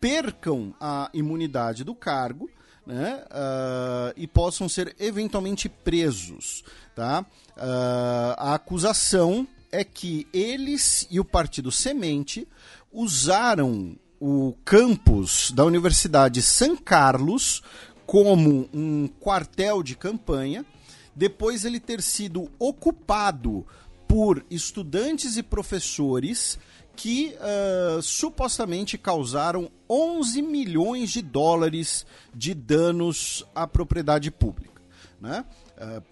percam 0.00 0.74
a 0.80 1.10
imunidade 1.12 1.84
do 1.84 1.94
cargo 1.94 2.48
né, 2.86 3.22
uh, 3.26 4.14
e 4.16 4.26
possam 4.26 4.68
ser 4.70 4.96
eventualmente 4.98 5.68
presos. 5.68 6.64
Tá? 6.94 7.26
Uh, 7.56 8.34
a 8.38 8.54
acusação 8.54 9.46
é 9.70 9.84
que 9.84 10.26
eles 10.32 11.06
e 11.10 11.20
o 11.20 11.24
partido 11.24 11.70
Semente 11.70 12.48
usaram 12.90 13.98
o 14.20 14.54
campus 14.64 15.52
da 15.52 15.64
Universidade 15.64 16.42
San 16.42 16.76
Carlos 16.76 17.62
como 18.08 18.66
um 18.72 19.06
quartel 19.06 19.82
de 19.82 19.94
campanha, 19.94 20.64
depois 21.14 21.66
ele 21.66 21.78
ter 21.78 22.00
sido 22.00 22.50
ocupado 22.58 23.66
por 24.08 24.42
estudantes 24.50 25.36
e 25.36 25.42
professores 25.42 26.58
que 26.96 27.36
uh, 27.36 28.00
supostamente 28.00 28.96
causaram 28.96 29.70
11 29.90 30.40
milhões 30.40 31.10
de 31.10 31.20
dólares 31.20 32.06
de 32.34 32.54
danos 32.54 33.44
à 33.54 33.66
propriedade 33.66 34.30
pública. 34.30 34.80
Né? 35.20 35.44
Uh, 35.78 36.02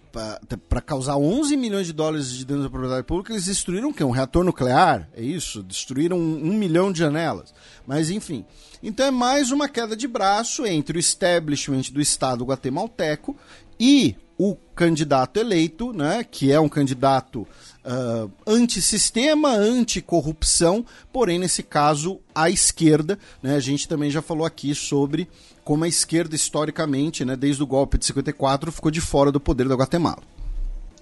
para 0.69 0.81
causar 0.81 1.17
11 1.17 1.57
milhões 1.57 1.87
de 1.87 1.93
dólares 1.93 2.29
de 2.29 2.45
danos 2.45 2.65
à 2.65 2.69
propriedade 2.69 3.05
pública, 3.05 3.33
eles 3.33 3.45
destruíram 3.45 3.89
o 3.89 3.93
quê? 3.93 4.01
Um 4.01 4.11
reator 4.11 4.43
nuclear? 4.43 5.09
É 5.13 5.21
isso? 5.21 5.61
Destruíram 5.61 6.17
um, 6.17 6.51
um, 6.51 6.53
milhão 6.53 6.89
de 6.89 6.99
janelas. 6.99 7.53
Mas, 7.85 8.09
enfim. 8.09 8.45
Então 8.81 9.05
é 9.05 9.11
mais 9.11 9.51
uma 9.51 9.67
queda 9.67 9.95
de 9.95 10.07
braço 10.07 10.65
entre 10.65 10.97
o 10.97 10.99
establishment 10.99 11.91
do 11.91 11.99
Estado 11.99 12.45
guatemalteco 12.45 13.35
e 13.77 14.15
o 14.37 14.55
candidato 14.75 15.37
eleito, 15.37 15.91
né, 15.91 16.23
que 16.23 16.51
é 16.51 16.59
um 16.59 16.69
candidato 16.69 17.47
uh, 17.83 18.31
antissistema, 18.45 19.49
anticorrupção, 19.49 20.85
porém, 21.11 21.39
nesse 21.39 21.63
caso, 21.63 22.19
à 22.33 22.49
esquerda. 22.49 23.17
Né, 23.41 23.55
a 23.55 23.59
gente 23.59 23.87
também 23.87 24.11
já 24.11 24.21
falou 24.21 24.45
aqui 24.45 24.75
sobre 24.75 25.27
como 25.67 25.83
a 25.83 25.87
esquerda, 25.89 26.33
historicamente, 26.33 27.25
né, 27.25 27.35
desde 27.35 27.61
o 27.61 27.67
golpe 27.67 27.97
de 27.97 28.05
54, 28.05 28.71
ficou 28.71 28.89
de 28.89 29.01
fora 29.01 29.33
do 29.33 29.37
poder 29.37 29.67
da 29.67 29.75
Guatemala. 29.75 30.23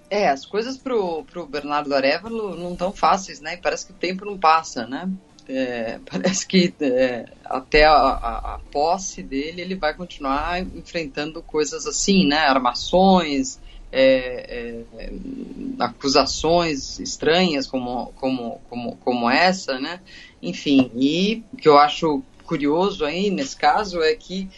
É, 0.10 0.28
as 0.28 0.44
coisas 0.44 0.76
pro, 0.76 1.24
pro 1.26 1.46
Bernardo 1.46 1.94
Arevalo 1.94 2.56
não 2.56 2.76
tão 2.76 2.92
fáceis, 2.92 3.40
né? 3.40 3.58
Parece 3.58 3.86
que 3.86 3.92
o 3.92 3.96
tempo 3.96 4.26
não 4.26 4.40
passa, 4.40 4.88
né? 4.88 5.08
É, 5.48 6.00
parece 6.10 6.48
que 6.48 6.74
é, 6.82 7.28
até 7.46 7.86
a, 7.86 7.92
a, 7.92 8.56
a, 8.56 8.60
posse 8.72 9.22
dele 9.22 9.62
ele 9.62 9.76
vai 9.76 9.94
continuar 9.94 10.60
enfrentando 10.60 11.44
coisas 11.44 11.86
assim, 11.86 12.26
né? 12.26 12.38
Armações, 12.38 13.60
é, 13.92 14.84
é, 14.98 15.14
acusações 15.78 17.00
estranhas 17.00 17.68
como, 17.68 18.12
como, 18.16 18.60
como, 18.68 18.96
como 18.96 19.30
essa, 19.30 19.80
né? 19.80 20.00
Enfim, 20.42 20.90
e 20.96 21.44
o 21.54 21.56
que 21.56 21.70
eu 21.70 21.78
acho 21.78 22.24
curioso 22.46 23.04
aí 23.04 23.30
nesse 23.30 23.56
caso 23.56 24.02
é 24.02 24.16
que 24.16 24.50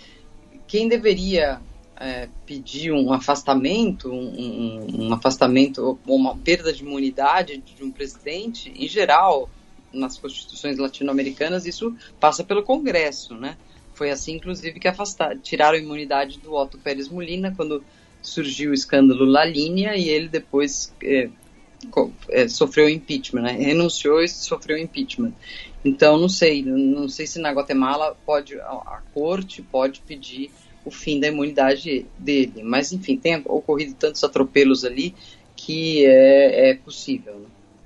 quem 0.67 0.87
deveria 0.87 1.59
é, 1.99 2.27
pedir 2.45 2.91
um 2.91 3.11
afastamento, 3.11 4.11
um, 4.11 5.07
um 5.07 5.13
afastamento 5.13 5.99
ou 6.05 6.15
uma 6.15 6.35
perda 6.37 6.71
de 6.71 6.83
imunidade 6.83 7.57
de 7.57 7.83
um 7.83 7.91
presidente, 7.91 8.71
em 8.75 8.87
geral, 8.87 9.49
nas 9.91 10.17
constituições 10.17 10.77
latino-americanas, 10.77 11.65
isso 11.65 11.95
passa 12.19 12.43
pelo 12.43 12.63
Congresso, 12.63 13.33
né? 13.33 13.57
Foi 13.93 14.11
assim, 14.11 14.33
inclusive, 14.33 14.79
que 14.79 14.87
afastaram, 14.87 15.39
tiraram 15.39 15.75
a 15.75 15.81
imunidade 15.81 16.39
do 16.39 16.53
Otto 16.53 16.77
Pérez 16.77 17.09
Molina 17.09 17.53
quando 17.55 17.83
surgiu 18.21 18.71
o 18.71 18.73
escândalo 18.73 19.25
La 19.25 19.45
Linha 19.45 19.95
e 19.95 20.07
ele 20.09 20.27
depois 20.27 20.93
é, 21.01 21.29
é, 22.29 22.47
sofreu 22.47 22.87
impeachment, 22.89 23.41
né? 23.41 23.51
renunciou 23.53 24.21
e 24.21 24.27
sofreu 24.27 24.77
impeachment. 24.77 25.33
Então, 25.87 26.17
não 26.17 26.27
sei, 26.27 26.61
não 26.63 27.07
sei 27.07 27.25
se 27.25 27.39
na 27.39 27.51
Guatemala 27.51 28.17
pode, 28.25 28.59
a, 28.59 28.65
a 28.65 29.01
corte 29.13 29.61
pode 29.61 30.01
pedir 30.01 30.51
o 30.83 30.91
fim 30.91 31.19
da 31.19 31.27
imunidade 31.27 32.05
dele, 32.17 32.61
mas 32.61 32.91
enfim, 32.91 33.17
tem 33.17 33.41
ocorrido 33.45 33.93
tantos 33.93 34.23
atropelos 34.23 34.83
ali 34.83 35.15
que 35.55 36.05
é, 36.05 36.71
é 36.71 36.75
possível. 36.75 37.35
Né? 37.35 37.45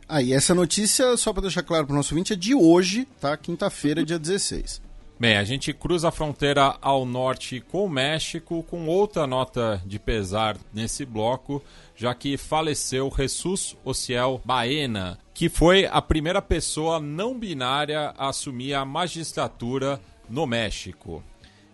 Ah, 0.10 0.22
e 0.22 0.34
essa 0.34 0.56
notícia, 0.56 1.16
só 1.16 1.32
para 1.32 1.44
deixar 1.44 1.64
claro 1.64 1.86
para 1.86 1.94
o 1.94 1.96
nosso 1.96 2.14
ouvinte, 2.14 2.34
é 2.34 2.36
de 2.36 2.56
hoje, 2.56 3.08
tá? 3.20 3.38
Quinta-feira, 3.38 4.04
dia 4.04 4.20
16. 4.20 4.82
Bem, 5.20 5.38
a 5.38 5.44
gente 5.44 5.72
cruza 5.72 6.08
a 6.08 6.12
fronteira 6.12 6.76
ao 6.82 7.06
norte 7.06 7.62
com 7.72 7.86
o 7.86 7.90
México 7.90 8.64
com 8.64 8.88
outra 8.88 9.28
nota 9.28 9.80
de 9.86 10.00
pesar 10.00 10.58
nesse 10.74 11.06
bloco, 11.06 11.64
já 11.96 12.16
que 12.16 12.38
faleceu 12.38 13.14
Jesus 13.16 13.78
Ociel 13.86 14.42
Baena, 14.44 15.20
que 15.42 15.50
foi 15.50 15.88
a 15.88 16.00
primeira 16.00 16.40
pessoa 16.40 17.00
não 17.00 17.36
binária 17.36 18.14
a 18.16 18.30
assumir 18.30 18.76
a 18.76 18.86
magistratura 18.86 20.00
no 20.30 20.45
México. 20.45 21.24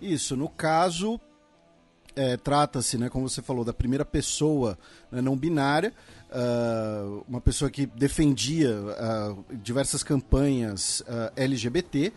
Isso, 0.02 0.38
no 0.38 0.48
caso, 0.48 1.20
é, 2.16 2.38
trata-se, 2.38 2.98
né, 2.98 3.10
como 3.10 3.28
você 3.28 3.42
falou, 3.42 3.66
da 3.66 3.74
primeira 3.74 4.06
pessoa 4.06 4.80
né, 5.12 5.20
não 5.20 5.36
binária, 5.36 5.94
uh, 6.30 7.26
uma 7.28 7.42
pessoa 7.42 7.70
que 7.70 7.86
defendia 7.86 8.74
uh, 8.74 9.46
diversas 9.58 10.02
campanhas 10.02 11.02
uh, 11.02 11.34
LGBT 11.36 12.14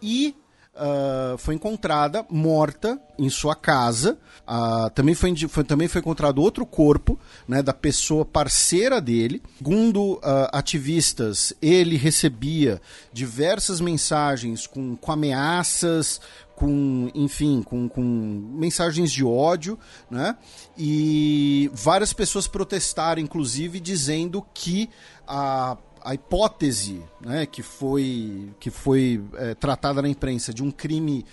e 0.00 0.34
uh, 0.74 1.38
foi 1.38 1.54
encontrada 1.54 2.24
morta 2.28 3.00
em 3.18 3.28
sua 3.30 3.54
casa. 3.54 4.18
Uh, 4.46 4.90
também, 4.90 5.14
foi, 5.14 5.34
foi, 5.48 5.64
também 5.64 5.88
foi 5.88 6.00
encontrado 6.00 6.42
outro 6.42 6.66
corpo 6.66 7.18
né, 7.46 7.62
da 7.62 7.72
pessoa 7.72 8.24
parceira 8.24 9.00
dele. 9.00 9.42
Segundo 9.58 10.14
uh, 10.14 10.20
ativistas, 10.52 11.52
ele 11.62 11.96
recebia 11.96 12.80
diversas 13.12 13.80
mensagens 13.80 14.66
com, 14.66 14.96
com 14.96 15.12
ameaças, 15.12 16.20
com, 16.54 17.10
enfim, 17.14 17.62
com, 17.62 17.88
com 17.88 18.02
mensagens 18.02 19.10
de 19.10 19.24
ódio, 19.24 19.78
né? 20.10 20.36
E 20.78 21.68
várias 21.74 22.12
pessoas 22.12 22.46
protestaram, 22.46 23.20
inclusive, 23.20 23.80
dizendo 23.80 24.44
que 24.54 24.88
a 25.26 25.76
a 26.04 26.14
hipótese 26.14 27.02
né, 27.20 27.46
que 27.46 27.62
foi, 27.62 28.50
que 28.60 28.70
foi 28.70 29.24
é, 29.34 29.54
tratada 29.54 30.02
na 30.02 30.08
imprensa 30.08 30.52
de 30.52 30.62
um 30.62 30.70
crime 30.70 31.24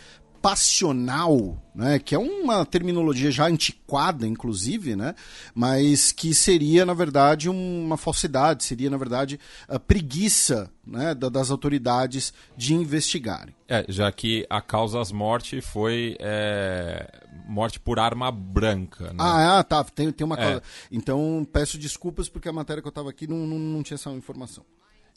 passional, 0.42 1.61
né, 1.74 2.00
que 2.00 2.16
é 2.16 2.20
uma 2.20 2.66
terminologia 2.66 3.30
já 3.30 3.45
antiquada, 3.45 4.26
inclusive, 4.26 4.95
né, 4.95 5.14
mas 5.53 6.11
que 6.11 6.34
seria, 6.34 6.86
na 6.86 6.94
verdade, 6.94 7.48
uma 7.48 7.95
falsidade, 7.95 8.64
seria, 8.64 8.90
na 8.90 8.98
verdade, 8.98 9.40
a 9.68 9.80
preguiça 9.80 10.70
né, 10.86 11.14
das 11.14 11.52
autoridades 11.52 12.34
de 12.58 12.74
investigarem. 12.74 13.53
É, 13.68 13.86
já 13.88 14.11
que 14.11 14.45
a 14.50 14.61
causa 14.61 14.98
das 14.98 15.11
mortes 15.11 15.64
foi 15.64 16.18
é, 16.20 17.08
morte 17.48 17.80
por 17.80 18.00
arma 18.00 18.32
branca. 18.32 19.06
Né? 19.10 19.18
Ah, 19.20 19.60
ah, 19.60 19.64
tá, 19.64 19.84
tem, 19.84 20.11
tem 20.11 20.26
uma 20.26 20.36
é. 20.36 20.38
causa. 20.38 20.64
Então, 20.92 21.48
peço 21.53 21.78
desculpas 21.78 22.28
porque 22.28 22.50
a 22.50 22.53
matéria 22.53 22.82
que 22.82 22.88
eu 22.88 22.92
estava 22.92 23.10
aqui 23.10 23.28
não, 23.28 23.38
não, 23.45 23.60
não 23.60 23.84
tinha 23.84 23.95
essa 23.95 24.10
informação. 24.10 24.66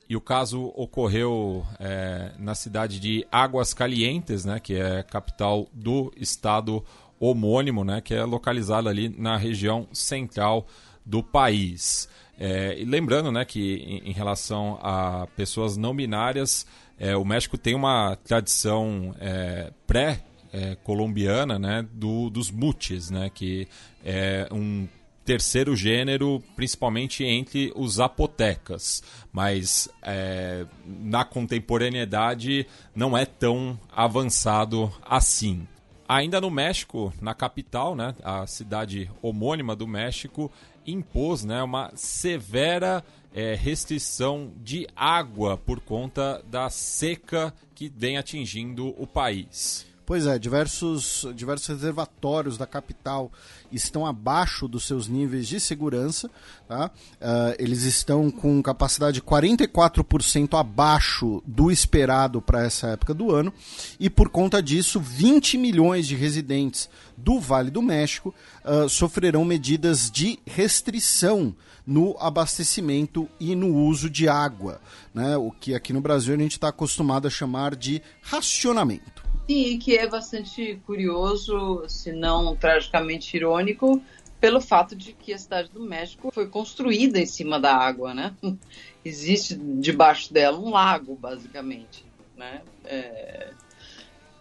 E 0.08 0.16
o 0.16 0.20
caso 0.20 0.73
ocorreu 0.76 1.65
é, 1.81 2.33
na 2.39 2.55
cidade 2.55 3.00
de 3.00 3.26
Águas 3.33 3.73
Calientes, 3.73 4.44
né, 4.44 4.60
que 4.60 4.74
é 4.74 5.02
capital 5.02 5.66
do 5.73 6.12
estado 6.16 6.84
homônimo, 7.18 7.84
né, 7.84 8.00
que 8.00 8.15
é 8.15 8.23
localizado 8.24 8.89
ali 8.89 9.08
na 9.08 9.36
região 9.36 9.89
central 9.92 10.66
do 11.05 11.23
país. 11.23 12.08
É, 12.39 12.78
e 12.78 12.84
lembrando 12.84 13.31
né, 13.31 13.44
que 13.44 13.76
em, 13.76 14.10
em, 14.10 14.12
relação 14.12 14.78
a 14.83 15.26
pessoas 15.36 15.76
não 15.76 15.94
binárias, 15.94 16.66
é, 16.99 17.16
o 17.16 17.24
México 17.24 17.57
tem 17.57 17.74
uma 17.74 18.16
tradição 18.16 19.15
é, 19.20 19.73
pré-colombiana 19.86 21.58
né, 21.58 21.86
do, 21.92 22.28
dos 22.28 22.50
mutes, 22.50 23.10
né, 23.10 23.31
que 23.33 23.68
é 24.05 24.49
um 24.50 24.86
terceiro 25.25 25.75
gênero, 25.75 26.43
principalmente 26.55 27.25
entre 27.25 27.73
os 27.75 27.94
zapotecas, 27.94 29.03
mas 29.33 29.89
é, 30.03 30.67
na 30.86 31.25
contemporaneidade 31.25 32.67
não 32.94 33.17
é 33.17 33.25
tão 33.25 33.78
avançado 33.91 34.93
assim. 35.03 35.67
Ainda 36.07 36.41
no 36.41 36.51
México, 36.51 37.12
na 37.20 37.35
capital, 37.35 37.97
né, 37.97 38.15
a 38.23 38.47
cidade 38.47 39.11
homônima 39.23 39.75
do 39.75 39.86
México, 39.86 40.53
impôs 40.86 41.44
né, 41.44 41.62
uma 41.62 41.91
severa 41.94 43.03
é, 43.33 43.55
restrição 43.55 44.53
de 44.59 44.86
água 44.94 45.57
por 45.57 45.81
conta 45.81 46.43
da 46.47 46.69
seca 46.69 47.53
que 47.75 47.89
vem 47.89 48.19
atingindo 48.19 48.94
o 49.01 49.07
país. 49.07 49.86
Pois 50.07 50.26
é, 50.26 50.39
diversos, 50.39 51.26
diversos 51.34 51.68
reservatórios 51.68 52.58
da 52.58 52.66
capital 52.66 53.33
estão 53.73 54.05
abaixo 54.05 54.68
dos 54.68 54.84
seus 54.84 55.08
níveis 55.08 55.49
de 55.49 55.58
segurança. 55.58 56.31
Tá? 56.68 56.91
Uh, 57.15 57.57
eles 57.58 57.84
estão 57.84 58.31
com 58.31 58.62
capacidade 58.62 59.23
44% 59.23 60.58
abaixo 60.58 61.42
do 61.47 61.70
esperado 61.70 62.42
para 62.42 62.66
essa 62.66 62.89
época 62.89 63.15
do 63.15 63.34
ano. 63.34 63.50
E 63.99 64.10
por 64.10 64.28
conta 64.28 64.62
disso, 64.62 65.00
20 65.00 65.57
milhões 65.57 66.07
de 66.07 66.15
residentes 66.15 66.91
do 67.16 67.41
Vale 67.41 67.70
do 67.70 67.81
México 67.81 68.34
uh, 68.62 68.86
sofrerão 68.91 69.42
medidas 69.42 70.10
de 70.10 70.39
restrição 70.44 71.57
no 71.86 72.15
abastecimento 72.18 73.26
e 73.41 73.55
no 73.55 73.74
uso 73.74 74.10
de 74.10 74.28
água, 74.28 74.81
né? 75.15 75.36
o 75.36 75.50
que 75.50 75.74
aqui 75.74 75.92
no 75.92 76.00
Brasil 76.00 76.34
a 76.34 76.39
gente 76.39 76.52
está 76.52 76.68
acostumado 76.68 77.26
a 77.26 77.31
chamar 77.31 77.74
de 77.74 78.02
racionamento. 78.23 79.24
Sim, 79.48 79.78
que 79.78 79.97
é 79.97 80.08
bastante 80.08 80.81
curioso, 80.86 81.84
se 81.86 82.12
não 82.12 82.56
tragicamente 82.56 83.36
irônico, 83.36 84.02
pelo 84.40 84.60
fato 84.60 84.94
de 84.94 85.12
que 85.12 85.32
a 85.32 85.39
cidade 85.39 85.70
do 85.70 85.81
México 85.81 86.31
foi 86.32 86.47
construída 86.48 87.18
em 87.18 87.26
cima 87.26 87.60
da 87.60 87.74
água, 87.74 88.12
né? 88.12 88.34
Existe 89.05 89.55
debaixo 89.55 90.32
dela 90.32 90.58
um 90.58 90.70
lago, 90.70 91.14
basicamente, 91.14 92.05
né? 92.36 92.62
É... 92.84 93.52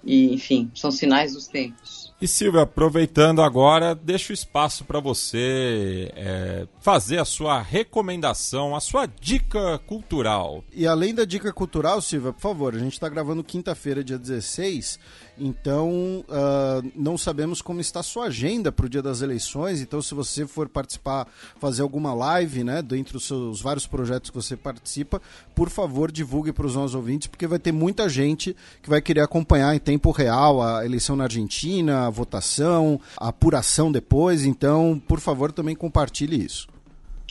E, 0.03 0.33
enfim, 0.33 0.69
são 0.75 0.91
sinais 0.91 1.33
dos 1.33 1.47
tempos. 1.47 2.02
E 2.21 2.27
Silvia, 2.27 2.61
aproveitando 2.61 3.41
agora, 3.41 3.93
deixa 3.93 4.31
o 4.31 4.33
espaço 4.33 4.85
para 4.85 4.99
você 4.99 6.09
é, 6.15 6.67
fazer 6.79 7.19
a 7.19 7.25
sua 7.25 7.61
recomendação, 7.61 8.75
a 8.75 8.79
sua 8.79 9.05
dica 9.05 9.77
cultural. 9.79 10.63
E 10.73 10.87
além 10.87 11.13
da 11.13 11.25
dica 11.25 11.51
cultural, 11.51 12.01
Silvia, 12.01 12.31
por 12.31 12.39
favor, 12.39 12.75
a 12.75 12.79
gente 12.79 12.93
está 12.93 13.09
gravando 13.09 13.43
quinta-feira, 13.43 14.03
dia 14.03 14.17
16 14.17 14.99
então, 15.37 16.23
uh, 16.29 16.91
não 16.95 17.17
sabemos 17.17 17.61
como 17.61 17.81
está 17.81 18.01
a 18.01 18.03
sua 18.03 18.25
agenda 18.25 18.71
para 18.71 18.85
o 18.85 18.89
dia 18.89 19.01
das 19.01 19.21
eleições. 19.21 19.81
Então, 19.81 20.01
se 20.01 20.13
você 20.13 20.45
for 20.45 20.69
participar, 20.69 21.27
fazer 21.59 21.81
alguma 21.81 22.13
live, 22.13 22.63
né, 22.63 22.81
dentre 22.81 23.17
os 23.17 23.25
seus 23.25 23.61
vários 23.61 23.87
projetos 23.87 24.29
que 24.29 24.35
você 24.35 24.55
participa, 24.55 25.21
por 25.55 25.69
favor, 25.69 26.11
divulgue 26.11 26.51
para 26.51 26.67
os 26.67 26.75
nossos 26.75 26.95
ouvintes, 26.95 27.27
porque 27.27 27.47
vai 27.47 27.59
ter 27.59 27.71
muita 27.71 28.07
gente 28.07 28.55
que 28.81 28.89
vai 28.89 29.01
querer 29.01 29.21
acompanhar 29.21 29.75
em 29.75 29.79
tempo 29.79 30.11
real 30.11 30.61
a 30.61 30.85
eleição 30.85 31.15
na 31.15 31.23
Argentina, 31.23 32.07
a 32.07 32.09
votação, 32.09 32.99
a 33.17 33.29
apuração 33.29 33.91
depois. 33.91 34.45
Então, 34.45 35.01
por 35.07 35.19
favor, 35.19 35.51
também 35.51 35.75
compartilhe 35.75 36.43
isso. 36.43 36.67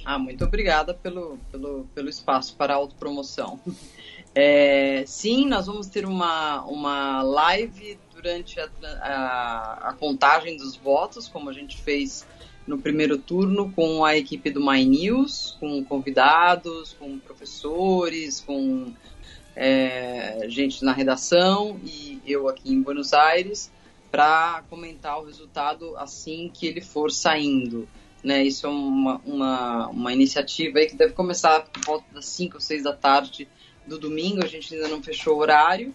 Ah, 0.05 0.19
muito 0.19 0.45
obrigada 0.45 0.93
pelo, 0.93 1.39
pelo, 1.51 1.87
pelo 1.95 2.09
espaço 2.09 2.57
para 2.57 2.73
a 2.73 2.77
autopromoção. 2.77 3.61
É, 4.35 5.05
sim, 5.07 5.47
nós 5.47 5.67
vamos 5.67 5.89
ter 5.89 6.07
uma, 6.07 6.65
uma 6.65 7.23
live 7.23 7.99
durante 8.15 8.59
a, 8.59 8.69
a, 9.03 9.89
a, 9.91 9.93
contagem 9.93 10.57
dos 10.57 10.75
votos, 10.75 11.29
como 11.29 11.51
a 11.51 11.53
gente 11.53 11.77
fez 11.77 12.27
no 12.67 12.79
primeiro 12.79 13.19
turno, 13.19 13.71
com 13.73 14.05
a 14.05 14.17
equipe 14.17 14.51
do 14.51 14.65
My 14.65 14.85
News, 14.85 15.57
com 15.61 15.85
convidados, 15.85 16.95
com 16.95 17.19
professores, 17.19 18.41
com 18.41 18.93
é, 19.55 20.47
gente 20.49 20.83
na 20.83 20.93
redação 20.93 21.79
e 21.85 22.21
eu 22.27 22.49
aqui 22.49 22.73
em 22.73 22.81
Buenos 22.81 23.13
Aires, 23.13 23.71
para 24.11 24.63
comentar 24.71 25.19
o 25.21 25.27
resultado 25.27 25.95
assim 25.97 26.51
que 26.53 26.67
ele 26.67 26.81
for 26.81 27.11
saindo. 27.11 27.87
Né, 28.23 28.45
isso 28.45 28.69
é 28.69 28.71
uma, 28.71 29.21
uma, 29.27 29.89
uma 29.89 30.13
iniciativa 30.13 30.79
aí 30.79 30.87
que 30.87 30.95
deve 30.95 31.13
começar 31.13 31.63
por 31.63 31.85
volta 31.85 32.05
das 32.15 32.25
5 32.27 32.55
ou 32.55 32.61
6 32.61 32.85
da 32.85 32.93
tarde 32.93 33.49
do 33.87 33.99
domingo, 33.99 34.45
a 34.45 34.49
gente 34.49 34.75
ainda 34.75 34.89
não 34.89 35.03
fechou 35.03 35.37
o 35.37 35.39
horário. 35.39 35.95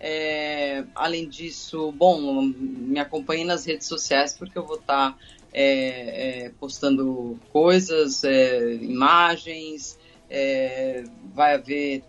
É, 0.00 0.84
além 0.94 1.28
disso, 1.28 1.90
bom, 1.92 2.42
me 2.42 3.00
acompanhe 3.00 3.44
nas 3.44 3.64
redes 3.64 3.86
sociais 3.86 4.32
porque 4.32 4.56
eu 4.56 4.64
vou 4.64 4.76
estar 4.76 5.12
tá, 5.12 5.18
é, 5.52 6.44
é, 6.46 6.50
postando 6.60 7.38
coisas, 7.52 8.22
é, 8.22 8.74
imagens, 8.74 9.98
é, 10.30 11.04
vai 11.34 11.54
haver 11.54 12.04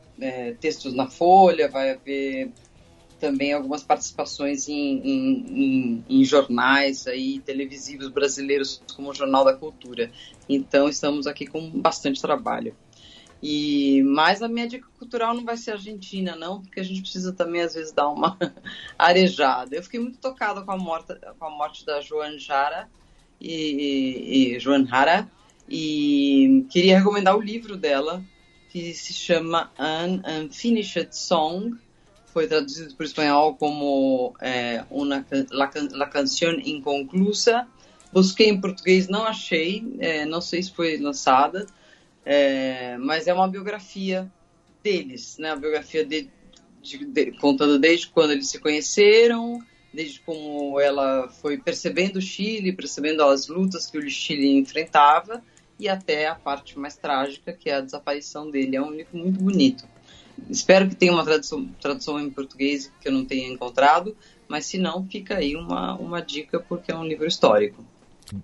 textos 0.60 0.94
na 0.94 1.08
Folha, 1.08 1.70
vai 1.70 1.92
haver 1.92 2.52
também 3.20 3.54
algumas 3.54 3.84
participações 3.84 4.68
em, 4.68 4.74
em, 4.74 5.46
em, 5.48 6.06
em, 6.10 6.26
jornais 6.26 7.08
aí, 7.08 7.40
televisivos 7.40 8.10
brasileiros, 8.10 8.82
como 8.96 9.10
o 9.10 9.14
Jornal 9.14 9.44
da 9.44 9.54
Cultura. 9.54 10.12
Então, 10.48 10.88
estamos 10.90 11.28
aqui 11.28 11.46
com 11.46 11.70
bastante 11.70 12.22
trabalho. 12.22 12.76
E 13.42 14.04
mas 14.04 14.42
a 14.42 14.50
minha 14.50 14.68
dica 14.68 14.88
cultural 14.98 15.34
não 15.34 15.46
vai 15.46 15.56
ser 15.56 15.72
argentina, 15.72 16.36
não, 16.36 16.62
porque 16.62 16.80
a 16.80 16.84
gente 16.84 17.02
precisa 17.02 17.32
também 17.32 17.62
às 17.62 17.74
vezes 17.74 17.92
dar 17.94 18.10
uma 18.10 18.38
arejada. 19.00 19.76
Eu 19.76 19.84
fiquei 19.84 20.00
muito 20.00 20.18
tocada 20.18 20.62
com 20.62 20.72
a 20.72 20.78
morte, 20.78 21.16
com 21.38 21.46
a 21.46 21.50
morte 21.50 21.86
da 21.86 22.02
Joan 22.02 22.38
Jara 22.38 22.90
e, 23.40 24.56
e 24.56 24.60
Joan 24.60 24.86
Jara 24.86 25.30
e 25.70 26.66
queria 26.70 26.98
recomendar 26.98 27.38
o 27.38 27.42
livro 27.42 27.78
dela 27.78 28.22
que 28.70 28.94
se 28.94 29.14
chama 29.14 29.72
An 29.80 30.22
Unfinished 30.44 31.16
Song. 31.16 31.78
Foi 32.34 32.46
traduzido 32.46 32.94
para 32.94 33.04
o 33.04 33.08
espanhol 33.08 33.56
como 33.56 34.36
é, 34.42 34.84
una, 34.92 35.26
la, 35.50 35.72
la 35.92 36.08
Canción 36.08 36.60
Inconclusa. 36.60 37.68
Busquei 38.12 38.50
em 38.50 38.60
português, 38.60 39.08
não 39.08 39.24
achei, 39.24 39.96
é, 40.00 40.26
não 40.26 40.42
sei 40.42 40.62
se 40.62 40.72
foi 40.72 40.98
lançada 40.98 41.66
é, 42.32 42.96
mas 43.00 43.26
é 43.26 43.34
uma 43.34 43.48
biografia 43.48 44.32
deles, 44.84 45.40
né? 45.40 45.50
A 45.50 45.56
biografia 45.56 46.06
de, 46.06 46.30
de, 46.80 47.04
de, 47.04 47.32
contando 47.40 47.80
desde 47.80 48.08
quando 48.10 48.34
eles 48.34 48.48
se 48.48 48.60
conheceram, 48.60 49.60
desde 49.92 50.20
como 50.20 50.80
ela 50.80 51.28
foi 51.28 51.58
percebendo 51.58 52.18
o 52.18 52.22
Chile, 52.22 52.72
percebendo 52.72 53.24
as 53.24 53.48
lutas 53.48 53.88
que 53.88 53.98
o 53.98 54.08
Chile 54.08 54.60
enfrentava 54.60 55.44
e 55.80 55.90
até 55.90 56.28
a 56.28 56.36
parte 56.36 56.78
mais 56.78 56.96
trágica, 56.96 57.52
que 57.52 57.68
é 57.68 57.78
a 57.78 57.82
desaparição 57.82 58.52
dele. 58.52 58.76
É 58.76 58.82
um 58.82 58.92
livro 58.92 59.18
muito 59.18 59.40
bonito. 59.40 59.84
Espero 60.52 60.88
que 60.88 60.96
tenha 60.96 61.12
uma 61.12 61.26
tradução, 61.26 61.68
tradução 61.82 62.20
em 62.20 62.30
português 62.30 62.94
que 63.02 63.08
eu 63.08 63.12
não 63.12 63.26
tenha 63.26 63.48
encontrado, 63.48 64.16
mas 64.48 64.68
se 64.68 64.78
não, 64.78 65.04
fica 65.04 65.38
aí 65.38 65.56
uma, 65.56 65.96
uma 65.96 66.22
dica, 66.22 66.60
porque 66.60 66.92
é 66.92 66.96
um 66.96 67.06
livro 67.06 67.26
histórico. 67.26 67.84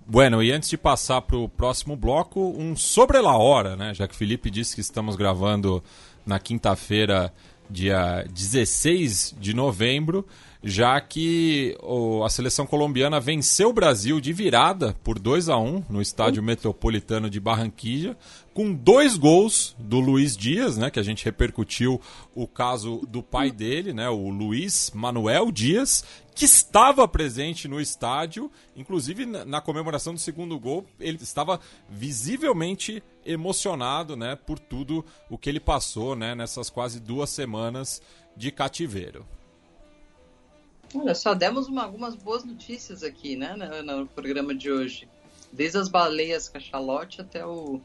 Bueno, 0.06 0.42
e 0.42 0.50
antes 0.52 0.68
de 0.68 0.76
passar 0.76 1.22
para 1.22 1.36
o 1.36 1.48
próximo 1.48 1.96
bloco, 1.96 2.40
um 2.58 2.74
sobre 2.74 3.20
la 3.20 3.36
hora, 3.36 3.76
né? 3.76 3.94
Já 3.94 4.08
que 4.08 4.14
o 4.14 4.16
Felipe 4.16 4.50
disse 4.50 4.74
que 4.74 4.80
estamos 4.80 5.16
gravando 5.16 5.82
na 6.24 6.38
quinta-feira, 6.38 7.32
dia 7.70 8.24
16 8.32 9.36
de 9.38 9.54
novembro, 9.54 10.26
já 10.62 11.00
que 11.00 11.76
o, 11.82 12.24
a 12.24 12.30
seleção 12.30 12.66
colombiana 12.66 13.20
venceu 13.20 13.70
o 13.70 13.72
Brasil 13.72 14.20
de 14.20 14.32
virada 14.32 14.96
por 15.04 15.18
2 15.18 15.48
a 15.48 15.58
1 15.58 15.84
no 15.88 16.02
estádio 16.02 16.42
metropolitano 16.42 17.30
de 17.30 17.40
Barranquilla, 17.40 18.16
com 18.56 18.72
dois 18.72 19.18
gols 19.18 19.76
do 19.78 20.00
Luiz 20.00 20.34
Dias, 20.34 20.78
né, 20.78 20.90
que 20.90 20.98
a 20.98 21.02
gente 21.02 21.24
repercutiu 21.24 22.00
o 22.34 22.46
caso 22.46 23.02
do 23.06 23.22
pai 23.22 23.50
dele, 23.50 23.92
né, 23.92 24.08
o 24.08 24.30
Luiz 24.30 24.90
Manuel 24.94 25.52
Dias, 25.52 26.02
que 26.34 26.46
estava 26.46 27.06
presente 27.06 27.68
no 27.68 27.80
estádio, 27.80 28.50
inclusive 28.74 29.26
na 29.26 29.60
comemoração 29.60 30.14
do 30.14 30.20
segundo 30.20 30.58
gol, 30.58 30.86
ele 30.98 31.18
estava 31.20 31.60
visivelmente 31.88 33.02
emocionado, 33.26 34.16
né, 34.16 34.36
por 34.36 34.58
tudo 34.58 35.04
o 35.28 35.36
que 35.36 35.50
ele 35.50 35.60
passou, 35.60 36.16
né, 36.16 36.34
nessas 36.34 36.70
quase 36.70 36.98
duas 36.98 37.28
semanas 37.28 38.00
de 38.34 38.50
cativeiro. 38.50 39.26
Olha, 40.94 41.14
só 41.14 41.34
demos 41.34 41.68
uma, 41.68 41.84
algumas 41.84 42.14
boas 42.14 42.44
notícias 42.44 43.02
aqui, 43.02 43.36
né, 43.36 43.54
no, 43.56 44.00
no, 44.00 44.06
programa 44.06 44.54
de 44.54 44.70
hoje. 44.70 45.08
Desde 45.52 45.78
as 45.78 45.88
baleias 45.88 46.48
cachalote 46.48 47.20
até 47.20 47.44
o, 47.44 47.80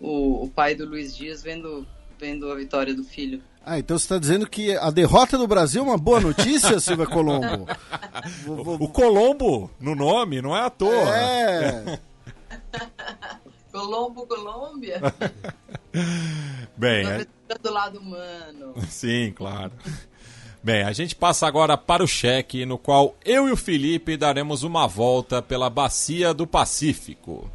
o, 0.00 0.44
o, 0.44 0.48
pai 0.48 0.74
do 0.74 0.86
Luiz 0.86 1.16
Dias 1.16 1.42
vendo, 1.42 1.86
vendo 2.18 2.50
a 2.50 2.54
vitória 2.54 2.94
do 2.94 3.04
filho. 3.04 3.42
Ah, 3.64 3.78
então 3.78 3.96
você 3.96 4.04
está 4.04 4.18
dizendo 4.18 4.48
que 4.48 4.76
a 4.76 4.90
derrota 4.90 5.38
do 5.38 5.46
Brasil 5.46 5.82
é 5.82 5.84
uma 5.84 5.98
boa 5.98 6.20
notícia, 6.20 6.78
Silvia 6.80 7.06
Colombo? 7.06 7.66
O 8.46 8.88
Colombo 8.88 9.70
no 9.80 9.94
nome, 9.94 10.42
não 10.42 10.56
é 10.56 10.62
à 10.62 10.70
toa. 10.70 11.16
É. 11.16 11.98
Colombo, 13.72 14.26
Colômbia. 14.26 15.00
Bem, 16.76 17.06
é... 17.06 17.26
do 17.60 17.72
lado 17.72 17.98
humano. 17.98 18.74
Sim, 18.88 19.32
claro. 19.34 19.72
Bem, 20.62 20.84
a 20.84 20.92
gente 20.92 21.16
passa 21.16 21.44
agora 21.44 21.76
para 21.76 22.04
o 22.04 22.06
cheque, 22.06 22.64
no 22.64 22.78
qual 22.78 23.16
eu 23.24 23.48
e 23.48 23.52
o 23.52 23.56
Felipe 23.56 24.16
daremos 24.16 24.62
uma 24.62 24.86
volta 24.86 25.42
pela 25.42 25.68
Bacia 25.68 26.32
do 26.32 26.46
Pacífico. 26.46 27.50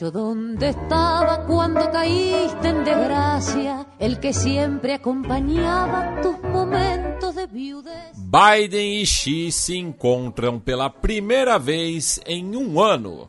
Cafillo, 0.00 0.10
¿dónde 0.10 0.70
estaba 0.70 1.44
cuando 1.46 1.90
caíste 1.90 2.68
en 2.68 2.84
desgracia? 2.84 3.86
El 3.98 4.18
que 4.18 4.32
siempre 4.32 4.94
acompañaba 4.94 6.22
tus 6.22 6.40
momentos 6.40 7.34
de 7.34 7.46
viudez. 7.46 8.16
Biden 8.16 9.00
e 9.00 9.04
Xi 9.04 9.52
se 9.52 9.76
encontram 9.76 10.58
pela 10.58 10.88
primeira 10.88 11.58
vez 11.58 12.18
em 12.26 12.56
um 12.56 12.80
ano. 12.80 13.28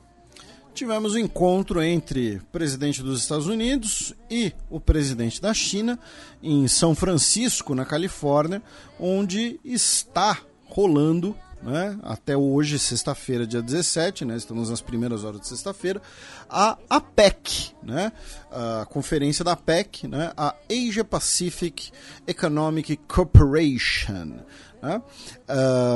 Tivemos 0.73 1.15
um 1.15 1.19
encontro 1.19 1.81
entre 1.81 2.37
o 2.37 2.45
presidente 2.45 3.03
dos 3.03 3.19
Estados 3.19 3.47
Unidos 3.47 4.15
e 4.29 4.53
o 4.69 4.79
presidente 4.79 5.41
da 5.41 5.53
China 5.53 5.99
em 6.41 6.67
São 6.69 6.95
Francisco, 6.95 7.75
na 7.75 7.85
Califórnia, 7.85 8.63
onde 8.97 9.59
está 9.65 10.37
rolando 10.69 11.35
né, 11.61 11.97
até 12.03 12.35
hoje, 12.35 12.79
sexta-feira, 12.79 13.45
dia 13.45 13.61
17, 13.61 14.25
né, 14.25 14.35
estamos 14.35 14.69
nas 14.69 14.81
primeiras 14.81 15.23
horas 15.23 15.41
de 15.41 15.47
sexta-feira, 15.47 16.01
a 16.49 16.77
APEC, 16.89 17.73
né, 17.83 18.11
a 18.51 18.85
conferência 18.85 19.43
da 19.45 19.53
APEC, 19.53 20.07
né, 20.07 20.31
a 20.35 20.55
Asia 20.69 21.03
Pacific 21.03 21.91
Economic 22.27 22.97
Corporation. 23.07 24.39
Né, 24.81 25.01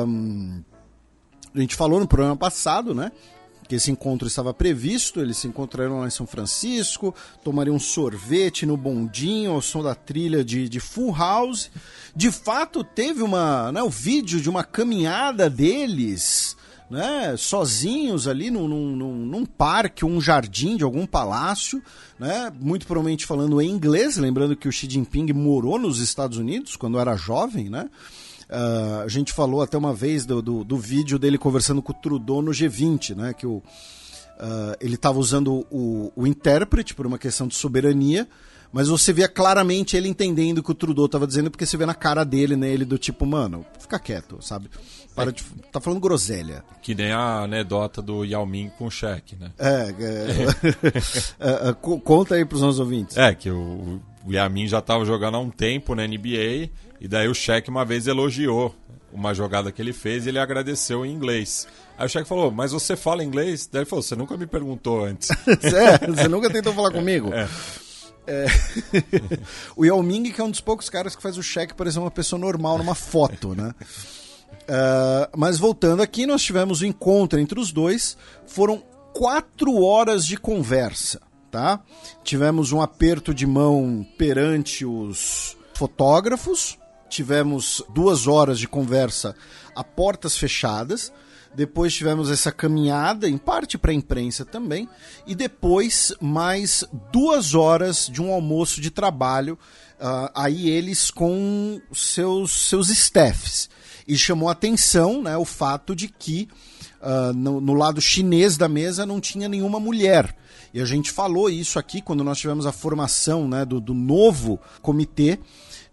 um, 0.08 0.64
a 1.53 1.60
gente 1.60 1.76
falou 1.76 2.00
no 2.00 2.08
programa 2.08 2.38
passado, 2.38 2.94
né, 2.94 3.11
que 3.68 3.76
esse 3.76 3.92
encontro 3.92 4.27
estava 4.27 4.53
previsto, 4.53 5.19
eles 5.19 5.38
se 5.38 5.48
encontraram 5.48 6.00
lá 6.00 6.08
em 6.08 6.11
São 6.11 6.27
Francisco, 6.27 7.16
tomariam 7.44 7.76
um 7.76 7.80
sorvete 7.80 8.66
no 8.66 8.77
bondinho 8.77 9.52
ao 9.52 9.61
som 9.61 9.82
da 9.82 9.95
trilha 9.95 10.44
de, 10.44 10.69
de 10.69 10.80
Full 10.80 11.14
House. 11.16 11.72
De 12.16 12.32
fato, 12.32 12.84
teve 12.84 13.22
uma, 13.22 13.72
né, 13.72 13.82
o 13.82 13.90
vídeo 13.90 14.40
de 14.40 14.50
uma 14.50 14.64
caminhada 14.64 15.50
deles, 15.50 16.56
né, 16.90 17.35
sozinhos 17.38 18.27
ali 18.27 18.52
num, 18.52 18.68
num, 18.68 19.16
num 19.26 19.45
parque, 19.45 20.06
um 20.06 20.22
jardim 20.22 20.77
de 20.77 20.84
algum 20.84 21.06
palácio, 21.06 21.82
né, 22.19 22.52
muito 22.60 22.85
provavelmente 22.85 23.26
falando 23.26 23.60
em 23.60 23.69
inglês, 23.69 24.18
lembrando 24.18 24.56
que 24.56 24.68
o 24.68 24.72
Xi 24.72 24.88
Jinping 24.90 25.34
morou 25.34 25.80
nos 25.80 26.00
Estados 26.00 26.38
Unidos 26.38 26.76
quando 26.76 27.00
era 27.00 27.16
jovem, 27.16 27.69
né? 27.69 27.90
Uh, 28.56 29.01
a 29.03 29.08
gente 29.09 29.34
falou 29.34 29.61
até 29.61 29.77
uma 29.77 29.93
vez 29.93 30.25
do, 30.25 30.42
do, 30.42 30.64
do, 30.64 30.77
vídeo 30.77 31.19
dele 31.19 31.38
conversando 31.38 31.82
com 31.82 31.92
o 31.92 31.95
Trudeau 31.95 32.42
no 32.42 32.51
G20, 32.51 33.14
né? 33.14 33.34
Que 33.34 33.45
o, 33.45 33.56
uh, 33.56 33.64
ele 34.80 34.95
estava 34.95 35.19
usando 35.19 35.67
o, 35.69 36.09
o 36.16 36.25
intérprete 36.25 36.95
por 36.95 37.06
uma 37.06 37.17
questão 37.17 37.48
de 37.48 37.56
soberania, 37.56 38.25
mas 38.72 38.88
você 38.88 39.11
via 39.11 39.27
claramente 39.27 39.98
ele 39.98 40.08
entendendo 40.08 40.59
o 40.59 40.64
que 40.64 40.72
o 40.72 40.74
Trudeau 40.75 41.06
estava 41.06 41.27
dizendo, 41.27 41.51
porque 41.51 41.66
você 41.66 41.75
vê 41.75 41.85
na 41.85 41.93
cara 41.93 42.24
dele, 42.24 42.56
né? 42.56 42.69
Ele 42.69 42.85
do 42.85 42.98
tipo, 42.98 43.25
mano, 43.25 43.66
fica 43.77 44.00
quieto, 44.00 44.38
sabe? 44.42 44.69
Para 45.14 45.34
de, 45.34 45.43
tá 45.69 45.82
falando 45.82 46.00
groselha. 46.00 46.64
Que 46.82 46.95
nem 46.95 47.11
a 47.11 47.42
anedota 47.42 48.01
do 48.01 48.24
Yao 48.24 48.45
Ming 48.45 48.69
com 48.77 48.85
o 48.85 48.92
cheque, 48.92 49.35
né? 49.35 49.51
É, 49.58 49.93
é, 51.40 51.69
é, 51.69 51.74
conta 52.03 52.35
aí 52.35 52.45
para 52.45 52.56
os 52.56 52.61
nossos 52.61 52.80
ouvintes. 52.80 53.17
É, 53.17 53.35
que 53.35 53.50
o, 53.50 54.01
o 54.25 54.32
Yao 54.32 54.50
Ming 54.50 54.67
já 54.67 54.80
estava 54.80 55.03
jogando 55.03 55.35
há 55.35 55.40
um 55.40 55.50
tempo 55.50 55.93
na 55.93 56.08
NBA 56.08 56.69
e 56.99 57.07
daí 57.07 57.27
o 57.27 57.33
Cheque 57.33 57.69
uma 57.69 57.85
vez 57.85 58.07
elogiou 58.07 58.75
uma 59.11 59.33
jogada 59.33 59.72
que 59.72 59.82
ele 59.82 59.93
fez 59.93 60.25
e 60.25 60.30
ele 60.30 60.40
agradeceu 60.40 61.06
em 61.06 61.11
inglês. 61.11 61.67
Aí 61.98 62.06
o 62.06 62.09
Cheque 62.09 62.27
falou, 62.27 62.51
mas 62.51 62.72
você 62.72 62.95
fala 62.95 63.24
inglês? 63.24 63.67
Daí 63.72 63.82
ele 63.82 63.90
falou, 63.90 64.03
você 64.03 64.15
nunca 64.15 64.35
me 64.35 64.45
perguntou 64.45 65.06
antes. 65.06 65.30
é, 65.48 66.07
você 66.07 66.27
nunca 66.27 66.49
tentou 66.49 66.74
falar 66.74 66.91
comigo? 66.91 67.33
É. 67.33 67.48
É... 68.27 68.48
o 69.75 69.85
Yao 69.85 70.01
Ming, 70.01 70.32
que 70.32 70.41
é 70.41 70.43
um 70.43 70.49
dos 70.49 70.61
poucos 70.61 70.90
caras 70.90 71.15
que 71.15 71.22
faz 71.22 71.38
o 71.38 71.43
cheque 71.43 71.74
parecer 71.74 71.99
uma 71.99 72.11
pessoa 72.11 72.40
normal 72.40 72.77
numa 72.77 72.95
foto, 72.95 73.56
né? 73.56 73.74
Uh, 74.64 75.38
mas 75.38 75.59
voltando 75.59 76.01
aqui, 76.01 76.25
nós 76.25 76.41
tivemos 76.41 76.82
o 76.82 76.85
um 76.85 76.88
encontro 76.88 77.40
entre 77.40 77.59
os 77.59 77.72
dois. 77.72 78.17
Foram 78.48 78.83
quatro 79.14 79.82
horas 79.82 80.25
de 80.25 80.38
conversa, 80.38 81.22
tá? 81.51 81.80
Tivemos 82.24 82.72
um 82.72 82.82
aperto 82.82 83.33
de 83.33 83.45
mão 83.45 84.06
perante 84.17 84.85
os 84.85 85.56
fotógrafos, 85.74 86.77
tivemos 87.09 87.84
duas 87.90 88.27
horas 88.27 88.59
de 88.59 88.67
conversa 88.67 89.35
a 89.75 89.84
portas 89.84 90.38
fechadas. 90.38 91.11
Depois 91.53 91.93
tivemos 91.93 92.30
essa 92.30 92.51
caminhada, 92.51 93.30
em 93.30 93.38
parte 93.38 93.77
para 93.77 93.92
a 93.92 93.93
imprensa 93.93 94.43
também, 94.43 94.90
e 95.25 95.34
depois 95.34 96.14
mais 96.19 96.84
duas 97.11 97.53
horas 97.56 98.09
de 98.11 98.22
um 98.22 98.34
almoço 98.34 98.82
de 98.82 98.92
trabalho, 98.92 99.58
uh, 100.00 100.30
aí 100.35 100.69
eles 100.69 101.09
com 101.09 101.80
seus, 101.93 102.51
seus 102.67 102.90
staffs. 102.90 103.69
E 104.06 104.17
chamou 104.17 104.50
atenção 104.50 105.22
né, 105.22 105.38
o 105.38 105.45
fato 105.45 105.95
de 105.95 106.09
que 106.09 106.50
uh, 107.01 107.34
no, 107.34 107.61
no 107.61 107.74
lado 107.74 108.01
chinês 108.01 108.58
da 108.58 108.67
mesa 108.67 109.06
não 109.06 109.22
tinha 109.22 109.48
nenhuma 109.48 109.80
mulher. 109.80 110.35
E 110.74 110.82
a 110.82 110.85
gente 110.85 111.09
falou 111.09 111.50
isso 111.50 111.80
aqui 111.80 112.01
quando 112.01 112.22
nós 112.22 112.38
tivemos 112.38 112.66
a 112.66 112.72
formação 112.74 113.48
né, 113.48 113.64
do, 113.64 113.80
do 113.80 113.93
novo 113.93 114.59
comitê 114.82 115.40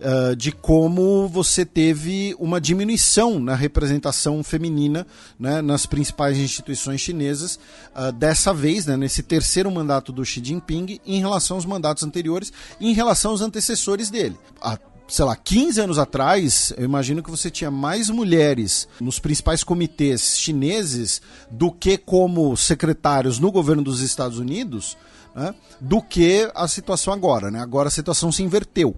uh, 0.03 0.37
de 0.37 0.53
como 0.53 1.29
você 1.29 1.65
teve 1.65 2.35
uma 2.39 2.61
diminuição 2.61 3.39
na 3.39 3.55
representação 3.55 4.43
feminina 4.43 5.07
né, 5.39 5.63
nas 5.63 5.87
principais 5.87 6.37
instituições 6.39 7.01
chinesas, 7.01 7.59
uh, 7.95 8.13
dessa 8.13 8.53
vez, 8.53 8.87
né, 8.87 8.97
nesse 8.97 9.23
terceiro 9.23 9.71
mandato 9.71 10.13
do 10.13 10.25
Xi 10.25 10.43
Jinping, 10.45 11.01
em 11.07 11.21
relação 11.21 11.57
aos 11.57 11.67
mandatos 11.67 12.03
anteriores 12.03 12.53
e 12.81 12.91
em 12.91 12.93
relação 12.93 13.31
aos 13.31 13.41
antecessores 13.41 14.11
dele. 14.11 14.37
A 14.61 14.79
sei 15.09 15.27
lá, 15.27 15.37
15 15.37 15.79
anos 15.79 15.99
atrás, 15.99 16.73
eu 16.75 16.85
imagino 16.85 17.23
que 17.23 17.31
você 17.31 17.51
tinha 17.51 17.71
mais 17.71 18.09
mulheres 18.09 18.89
nos 18.99 19.19
principais 19.19 19.63
comitês 19.63 20.39
chineses 20.39 21.21
do 21.51 21.71
que 21.71 21.99
como 21.99 22.57
secretários 22.57 23.39
no 23.39 23.53
governo 23.53 23.83
dos 23.83 24.01
Estados 24.01 24.39
Unidos, 24.39 24.97
né, 25.35 25.55
do 25.79 26.01
que 26.01 26.51
a 26.55 26.67
situação 26.67 27.13
agora. 27.13 27.51
Né? 27.51 27.61
Agora 27.61 27.89
a 27.89 27.91
situação 27.91 28.33
se 28.33 28.43
inverteu. 28.43 28.97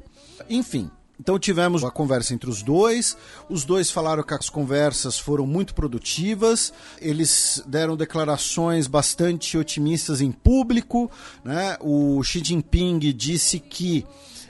Enfim, 0.48 0.90
então 1.18 1.38
tivemos 1.38 1.84
a 1.84 1.90
conversa 1.90 2.34
entre 2.34 2.50
os 2.50 2.62
dois. 2.62 3.16
Os 3.48 3.64
dois 3.64 3.90
falaram 3.90 4.22
que 4.22 4.34
as 4.34 4.50
conversas 4.50 5.18
foram 5.18 5.46
muito 5.46 5.74
produtivas. 5.74 6.72
Eles 7.00 7.62
deram 7.66 7.96
declarações 7.96 8.86
bastante 8.86 9.56
otimistas 9.56 10.20
em 10.20 10.32
público. 10.32 11.10
Né? 11.44 11.76
O 11.80 12.22
Xi 12.22 12.42
Jinping 12.44 12.98
disse 13.12 13.58
que 13.58 14.04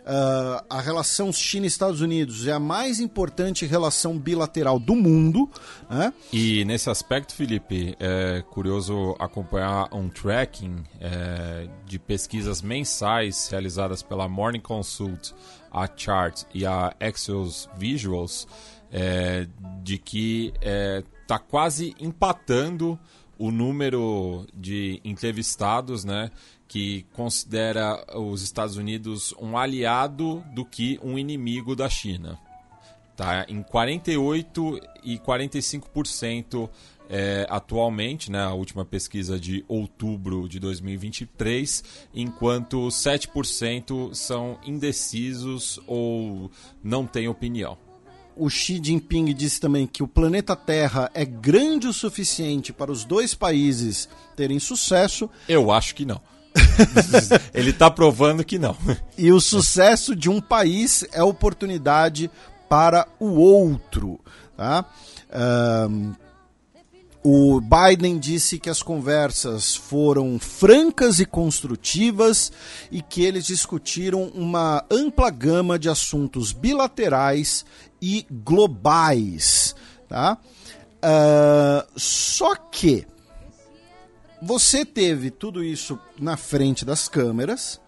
Uh, 0.05 0.61
a 0.69 0.83
relação 0.83 1.33
China-Estados 1.33 2.03
Unidos 2.03 2.47
é 2.47 2.53
a 2.53 2.61
mais 2.61 3.01
importante 3.01 3.65
relação 3.65 4.19
bilateral 4.19 4.79
do 4.79 4.95
mundo. 4.95 5.49
Né? 5.89 6.13
E 6.31 6.63
nesse 6.67 6.91
aspecto, 6.91 7.33
Felipe, 7.33 7.97
é 7.99 8.45
curioso 8.51 9.17
acompanhar 9.19 9.89
um 9.95 10.11
tracking 10.11 10.85
é, 11.01 11.69
de 11.87 11.99
pesquisas 11.99 12.61
mensais 12.61 13.49
realizadas 13.49 14.03
pela 14.03 14.29
Morning 14.29 14.61
Consult 14.61 15.33
a 15.75 15.89
Chart 15.95 16.45
e 16.55 16.65
a 16.65 16.95
Axios 17.01 17.69
Visuals 17.77 18.47
é, 18.93 19.49
de 19.83 19.99
que 19.99 20.53
está 20.55 20.61
é, 20.63 21.03
tá 21.27 21.39
quase 21.39 21.97
empatando 21.99 22.99
o 23.37 23.51
número 23.51 24.47
de 24.55 25.01
entrevistados, 25.05 26.05
né, 26.05 26.31
que 26.69 27.05
considera 27.13 28.05
os 28.17 28.43
Estados 28.43 28.77
Unidos 28.77 29.35
um 29.41 29.59
aliado 29.59 30.45
do 30.55 30.65
que 30.65 31.01
um 31.03 31.19
inimigo 31.19 31.75
da 31.75 31.89
China. 31.89 32.39
Tá 33.17 33.45
em 33.49 33.63
48 33.63 34.81
e 35.03 35.19
45% 35.19 36.69
é, 37.17 37.47
atualmente, 37.49 38.29
né, 38.29 38.43
a 38.43 38.55
última 38.55 38.85
pesquisa 38.85 39.39
de 39.39 39.65
outubro 39.69 40.49
de 40.49 40.59
2023, 40.59 41.85
enquanto 42.13 42.89
7% 42.89 44.13
são 44.13 44.59
indecisos 44.67 45.79
ou 45.87 46.51
não 46.83 47.07
têm 47.07 47.29
opinião. 47.29 47.79
O 48.37 48.51
Xi 48.51 48.81
Jinping 48.83 49.33
disse 49.33 49.61
também 49.61 49.87
que 49.87 50.03
o 50.03 50.09
planeta 50.09 50.57
Terra 50.57 51.09
é 51.15 51.25
grande 51.25 51.87
o 51.87 51.93
suficiente 51.93 52.73
para 52.73 52.91
os 52.91 53.05
dois 53.05 53.33
países 53.33 54.09
terem 54.35 54.59
sucesso. 54.59 55.31
Eu 55.49 55.71
acho 55.71 55.95
que 55.95 56.05
não. 56.05 56.21
Ele 57.55 57.71
está 57.71 57.89
provando 57.93 58.45
que 58.45 58.59
não. 58.59 58.77
E 59.17 59.31
o 59.31 59.41
sucesso 59.41 60.17
de 60.17 60.29
um 60.29 60.41
país 60.41 61.07
é 61.13 61.23
oportunidade 61.23 62.29
para 62.69 63.07
o 63.21 63.35
outro. 63.35 64.19
Tá? 64.57 64.85
Um, 65.89 66.13
o 67.27 67.59
Biden 67.59 68.19
disse 68.19 68.59
que 68.59 68.69
as 68.69 68.83
conversas 68.83 69.75
foram 69.75 70.39
francas 70.39 71.19
e 71.21 71.25
construtivas 71.25 72.53
e 72.93 73.01
que 73.01 73.25
eles 73.25 73.47
discutiram 73.47 74.25
uma 74.35 74.85
ampla 74.91 75.31
gama 75.31 75.79
de 75.79 75.89
assuntos 75.89 76.53
bilaterais 76.53 77.65
e 78.01 78.27
globais. 78.31 79.75
Tá? 80.07 80.37
Uh, 80.97 81.99
só 81.99 82.55
que 82.57 83.07
você 84.43 84.85
teve 84.85 85.31
tudo 85.31 85.65
isso 85.65 85.99
na 86.21 86.37
frente 86.37 86.85
das 86.85 87.09
câmeras. 87.09 87.81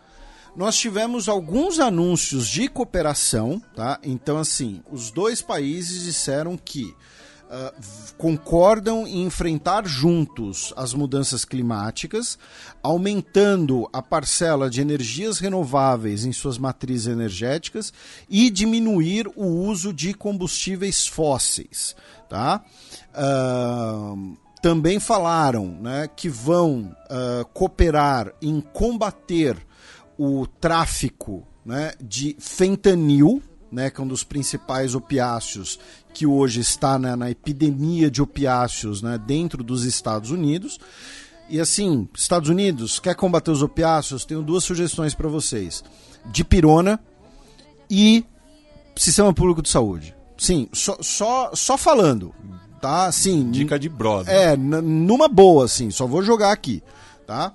Nós 0.57 0.79
tivemos 0.79 1.29
alguns 1.29 1.79
anúncios 1.79 2.49
de 2.49 2.67
cooperação, 2.67 3.61
tá? 3.75 4.01
Então, 4.03 4.39
assim, 4.39 4.83
os 4.91 5.11
dois 5.11 5.43
países 5.43 6.05
disseram 6.05 6.57
que 6.57 6.97
uh, 7.51 8.15
concordam 8.17 9.07
em 9.07 9.23
enfrentar 9.25 9.87
juntos 9.87 10.73
as 10.77 10.93
mudanças 10.95 11.45
climáticas, 11.45 12.39
aumentando 12.83 13.89
a 13.93 14.03
parcela 14.03 14.69
de 14.71 14.81
energias 14.81 15.39
renováveis 15.39 16.25
em 16.25 16.33
suas 16.33 16.59
matrizes 16.59 17.07
energéticas 17.07 17.93
e 18.29 18.51
diminuir 18.51 19.29
o 19.37 19.47
uso 19.47 19.93
de 19.93 20.15
combustíveis 20.15 21.07
fósseis. 21.07 21.95
Tá? 22.29 22.65
Uh, 23.13 24.37
também 24.61 24.99
falaram 24.99 25.67
né, 25.81 26.09
que 26.15 26.29
vão 26.29 26.97
uh, 27.05 27.45
cooperar 27.53 28.33
em 28.43 28.61
combater 28.61 29.57
o 30.19 30.47
tráfico 30.47 31.47
né, 31.65 31.93
de 32.01 32.37
fentanil, 32.39 33.43
né, 33.71 33.91
que 33.91 34.01
é 34.01 34.05
um 34.05 34.09
dos 34.09 34.25
principais 34.25 34.95
opiáceos 34.95 35.79
que 36.15 36.27
hoje 36.27 36.61
está 36.61 36.99
né, 36.99 37.15
na 37.15 37.31
epidemia 37.31 38.11
de 38.11 38.23
opiáceos 38.23 39.03
né, 39.03 39.19
dentro 39.19 39.63
dos 39.63 39.85
Estados 39.85 40.31
Unidos. 40.31 40.79
E 41.49 41.61
assim, 41.61 42.09
Estados 42.15 42.49
Unidos, 42.49 42.99
quer 42.99 43.15
combater 43.15 43.51
os 43.51 43.63
opiáceos? 43.63 44.25
Tenho 44.25 44.43
duas 44.43 44.65
sugestões 44.65 45.15
para 45.15 45.29
vocês: 45.29 45.85
dipirona 46.25 46.99
e 47.91 48.25
sistema 48.97 49.33
público 49.33 49.63
de 49.63 49.69
saúde. 49.69 50.15
Sim, 50.39 50.69
só, 50.73 50.97
só, 51.01 51.51
só 51.55 51.79
falando, 51.79 52.35
tá? 52.81 53.11
Sim. 53.13 53.51
Dica 53.51 53.79
de 53.79 53.89
brother. 53.89 54.35
É, 54.35 54.57
numa 54.57 55.29
boa, 55.29 55.65
assim, 55.65 55.91
só 55.91 56.07
vou 56.07 56.23
jogar 56.23 56.53
aqui, 56.53 56.83
tá? 57.27 57.55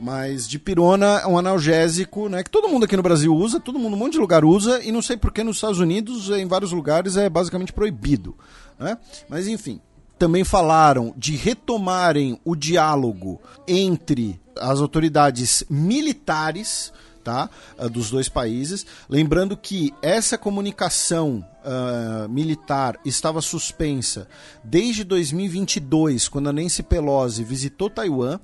Mas 0.00 0.46
dipirona 0.46 1.20
é 1.20 1.26
um 1.26 1.38
analgésico, 1.38 2.28
né? 2.28 2.42
Que 2.42 2.50
todo 2.50 2.68
mundo 2.68 2.84
aqui 2.84 2.96
no 2.96 3.02
Brasil 3.02 3.34
usa, 3.34 3.58
todo 3.58 3.78
mundo, 3.78 3.94
um 3.94 3.98
monte 3.98 4.12
de 4.12 4.18
lugar 4.18 4.44
usa, 4.44 4.82
e 4.84 4.92
não 4.92 5.00
sei 5.00 5.16
porque 5.16 5.42
nos 5.42 5.56
Estados 5.56 5.78
Unidos, 5.78 6.30
em 6.30 6.46
vários 6.46 6.72
lugares, 6.72 7.16
é 7.16 7.28
basicamente 7.28 7.72
proibido. 7.72 8.36
Né? 8.78 8.98
Mas 9.28 9.46
enfim. 9.48 9.80
Também 10.18 10.44
falaram 10.44 11.12
de 11.14 11.36
retomarem 11.36 12.40
o 12.42 12.56
diálogo 12.56 13.38
entre 13.68 14.40
as 14.58 14.80
autoridades 14.80 15.62
militares 15.68 16.90
tá? 17.26 17.50
Uh, 17.76 17.90
dos 17.90 18.08
dois 18.08 18.28
países. 18.28 18.86
Lembrando 19.08 19.56
que 19.56 19.92
essa 20.00 20.38
comunicação 20.38 21.44
uh, 21.66 22.28
militar 22.28 22.98
estava 23.04 23.42
suspensa 23.42 24.28
desde 24.62 25.02
2022, 25.04 26.28
quando 26.28 26.48
a 26.48 26.52
Nancy 26.52 26.82
Pelosi 26.82 27.42
visitou 27.42 27.90
Taiwan, 27.90 28.38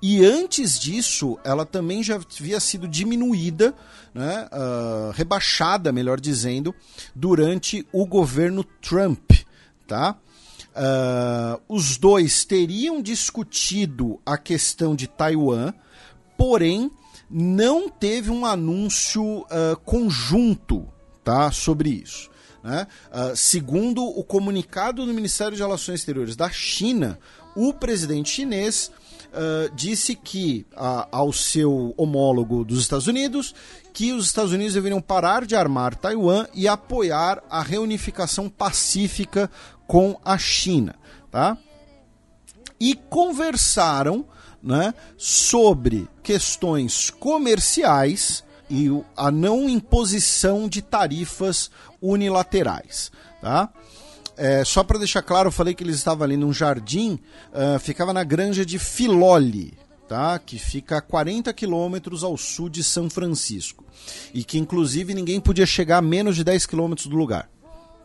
e 0.00 0.24
antes 0.24 0.78
disso 0.78 1.38
ela 1.44 1.66
também 1.66 2.02
já 2.02 2.16
havia 2.16 2.60
sido 2.60 2.86
diminuída, 2.86 3.74
né? 4.14 4.48
Uh, 4.52 5.10
rebaixada, 5.12 5.92
melhor 5.92 6.20
dizendo, 6.20 6.74
durante 7.14 7.86
o 7.92 8.06
governo 8.06 8.62
Trump. 8.62 9.32
Tá? 9.86 10.16
Uh, 10.78 11.60
os 11.68 11.96
dois 11.96 12.44
teriam 12.44 13.02
discutido 13.02 14.20
a 14.24 14.38
questão 14.38 14.94
de 14.94 15.08
Taiwan, 15.08 15.72
porém 16.36 16.90
não 17.30 17.88
teve 17.88 18.30
um 18.30 18.46
anúncio 18.46 19.40
uh, 19.40 19.76
conjunto 19.84 20.86
tá, 21.24 21.50
sobre 21.50 21.90
isso. 21.90 22.30
Né? 22.62 22.86
Uh, 23.10 23.36
segundo 23.36 24.04
o 24.04 24.24
comunicado 24.24 25.06
do 25.06 25.14
Ministério 25.14 25.56
de 25.56 25.62
Relações 25.62 26.00
Exteriores 26.00 26.36
da 26.36 26.50
China, 26.50 27.18
o 27.54 27.72
presidente 27.72 28.30
chinês 28.30 28.90
uh, 29.28 29.74
disse 29.74 30.14
que 30.14 30.66
ao 30.74 31.32
seu 31.32 31.94
homólogo 31.96 32.64
dos 32.64 32.80
Estados 32.80 33.06
Unidos 33.06 33.54
que 33.92 34.12
os 34.12 34.26
Estados 34.26 34.52
Unidos 34.52 34.74
deveriam 34.74 35.00
parar 35.00 35.44
de 35.44 35.56
armar 35.56 35.96
Taiwan 35.96 36.46
e 36.54 36.68
apoiar 36.68 37.42
a 37.50 37.62
reunificação 37.62 38.48
pacífica 38.48 39.50
com 39.86 40.18
a 40.24 40.38
China. 40.38 40.94
Tá? 41.30 41.58
E 42.78 42.94
conversaram 42.94 44.24
né, 44.62 44.94
sobre 45.16 46.08
questões 46.22 47.10
comerciais 47.10 48.44
e 48.70 48.88
a 49.16 49.30
não 49.30 49.68
imposição 49.68 50.68
de 50.68 50.82
tarifas 50.82 51.70
unilaterais. 52.00 53.10
Tá? 53.40 53.70
É, 54.36 54.64
só 54.64 54.84
para 54.84 54.98
deixar 54.98 55.22
claro, 55.22 55.48
eu 55.48 55.52
falei 55.52 55.74
que 55.74 55.82
eles 55.82 55.96
estavam 55.96 56.24
ali 56.24 56.36
num 56.36 56.52
jardim, 56.52 57.18
uh, 57.52 57.78
ficava 57.78 58.12
na 58.12 58.22
granja 58.22 58.64
de 58.64 58.78
Filoli, 58.78 59.74
tá? 60.08 60.38
que 60.38 60.58
fica 60.58 60.98
a 60.98 61.00
40 61.00 61.52
quilômetros 61.52 62.22
ao 62.22 62.36
sul 62.36 62.68
de 62.68 62.84
São 62.84 63.10
Francisco. 63.10 63.84
E 64.32 64.44
que 64.44 64.58
inclusive 64.58 65.12
ninguém 65.12 65.40
podia 65.40 65.66
chegar 65.66 65.98
a 65.98 66.02
menos 66.02 66.36
de 66.36 66.44
10 66.44 66.66
quilômetros 66.66 67.06
do 67.08 67.16
lugar. 67.16 67.50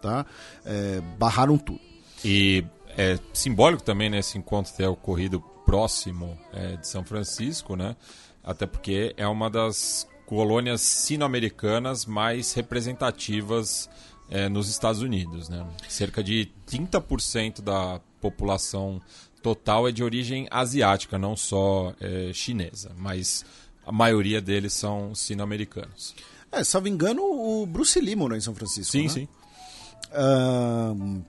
Tá? 0.01 0.25
É, 0.65 1.01
barraram 1.17 1.57
tudo. 1.57 1.79
E 2.25 2.63
é 2.97 3.17
simbólico 3.33 3.83
também 3.83 4.09
né, 4.09 4.19
esse 4.19 4.37
encontro 4.37 4.73
ter 4.73 4.87
ocorrido 4.87 5.39
próximo 5.65 6.37
é, 6.51 6.75
de 6.75 6.87
São 6.87 7.03
Francisco, 7.03 7.75
né? 7.75 7.95
Até 8.43 8.65
porque 8.65 9.13
é 9.15 9.27
uma 9.27 9.49
das 9.49 10.07
colônias 10.25 10.81
sino-americanas 10.81 12.05
mais 12.05 12.53
representativas 12.53 13.89
é, 14.29 14.49
nos 14.49 14.69
Estados 14.69 15.01
Unidos, 15.01 15.49
né? 15.49 15.65
Cerca 15.87 16.23
de 16.23 16.49
30% 16.67 17.61
da 17.61 17.99
população 18.21 19.01
total 19.41 19.87
é 19.87 19.91
de 19.91 20.03
origem 20.03 20.47
asiática, 20.49 21.17
não 21.17 21.35
só 21.35 21.93
é, 21.99 22.31
chinesa, 22.33 22.91
mas 22.97 23.45
a 23.85 23.91
maioria 23.91 24.41
deles 24.41 24.73
são 24.73 25.13
sino-americanos. 25.13 26.15
É, 26.51 26.63
salvo 26.63 26.87
engano, 26.87 27.21
o 27.21 27.65
Bruce 27.65 27.99
Lee 27.99 28.15
morou 28.15 28.37
em 28.37 28.41
São 28.41 28.55
Francisco. 28.55 28.91
Sim, 28.91 29.03
né? 29.03 29.09
sim. 29.09 29.27
Uh, 30.13 31.23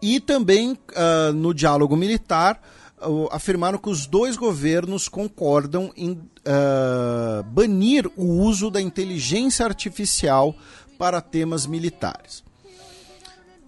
e 0.00 0.20
também 0.20 0.72
uh, 0.72 1.32
no 1.34 1.52
diálogo 1.52 1.96
militar 1.96 2.60
afirmaram 3.30 3.78
que 3.78 3.90
os 3.90 4.06
dois 4.06 4.36
governos 4.36 5.08
concordam 5.08 5.92
em 5.96 6.12
uh, 6.12 7.42
banir 7.44 8.10
o 8.16 8.24
uso 8.24 8.70
da 8.70 8.80
inteligência 8.80 9.64
artificial 9.64 10.54
para 10.98 11.20
temas 11.20 11.66
militares. 11.66 12.42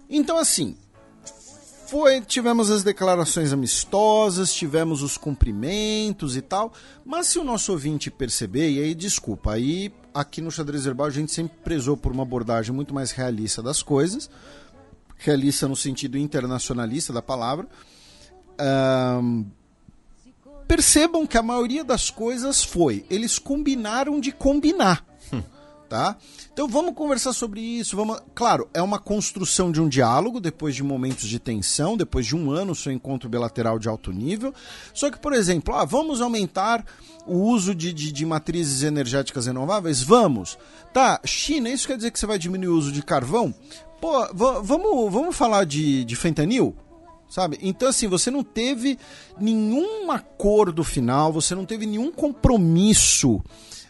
Então, 0.09 0.37
assim, 0.37 0.75
foi, 1.89 2.21
tivemos 2.21 2.69
as 2.69 2.83
declarações 2.83 3.53
amistosas, 3.53 4.53
tivemos 4.53 5.03
os 5.03 5.17
cumprimentos 5.17 6.35
e 6.35 6.41
tal, 6.41 6.73
mas 7.05 7.27
se 7.27 7.39
o 7.39 7.43
nosso 7.43 7.71
ouvinte 7.71 8.11
perceber, 8.11 8.69
e 8.69 8.79
aí 8.79 8.95
desculpa, 8.95 9.53
aí 9.53 9.91
aqui 10.13 10.41
no 10.41 10.51
Xadrez 10.51 10.85
Verbal 10.85 11.07
a 11.07 11.11
gente 11.11 11.31
sempre 11.31 11.57
prezou 11.63 11.95
por 11.95 12.11
uma 12.11 12.23
abordagem 12.23 12.73
muito 12.73 12.93
mais 12.93 13.09
realista 13.11 13.61
das 13.61 13.81
coisas, 13.81 14.29
realista 15.17 15.67
no 15.67 15.75
sentido 15.75 16.17
internacionalista 16.17 17.11
da 17.11 17.21
palavra, 17.21 17.67
percebam 20.67 21.25
que 21.25 21.37
a 21.37 21.41
maioria 21.41 21.83
das 21.83 22.11
coisas 22.11 22.63
foi, 22.63 23.03
eles 23.09 23.39
combinaram 23.39 24.19
de 24.19 24.31
combinar. 24.31 25.03
Hum. 25.33 25.41
Tá? 25.89 26.15
Então 26.53 26.67
vamos 26.67 26.93
conversar 26.93 27.33
sobre 27.33 27.59
isso. 27.59 27.95
Vamos... 27.95 28.21
Claro, 28.35 28.69
é 28.75 28.81
uma 28.81 28.99
construção 28.99 29.71
de 29.71 29.81
um 29.81 29.89
diálogo 29.89 30.39
depois 30.39 30.75
de 30.75 30.83
momentos 30.83 31.27
de 31.27 31.39
tensão, 31.39 31.97
depois 31.97 32.27
de 32.27 32.35
um 32.35 32.51
ano 32.51 32.75
seu 32.75 32.91
encontro 32.91 33.27
bilateral 33.27 33.79
de 33.79 33.89
alto 33.89 34.11
nível. 34.11 34.53
Só 34.93 35.09
que, 35.09 35.17
por 35.17 35.33
exemplo, 35.33 35.73
ah, 35.73 35.85
vamos 35.85 36.21
aumentar 36.21 36.85
o 37.25 37.39
uso 37.39 37.73
de, 37.73 37.91
de, 37.91 38.11
de 38.11 38.23
matrizes 38.23 38.83
energéticas 38.83 39.47
renováveis? 39.47 40.03
Vamos. 40.03 40.59
Tá, 40.93 41.19
China, 41.25 41.69
isso 41.69 41.87
quer 41.87 41.97
dizer 41.97 42.11
que 42.11 42.19
você 42.19 42.27
vai 42.27 42.37
diminuir 42.37 42.69
o 42.69 42.77
uso 42.77 42.91
de 42.91 43.01
carvão? 43.01 43.51
Pô, 43.99 44.27
vamos, 44.33 45.11
vamos 45.11 45.35
falar 45.35 45.65
de, 45.65 46.05
de 46.05 46.15
fentanil? 46.15 46.75
Sabe? 47.29 47.59
Então, 47.61 47.87
assim, 47.87 48.07
você 48.07 48.31
não 48.31 48.43
teve 48.43 48.97
nenhum 49.39 50.11
acordo 50.11 50.83
final, 50.83 51.31
você 51.31 51.53
não 51.53 51.65
teve 51.65 51.85
nenhum 51.85 52.11
compromisso 52.11 53.35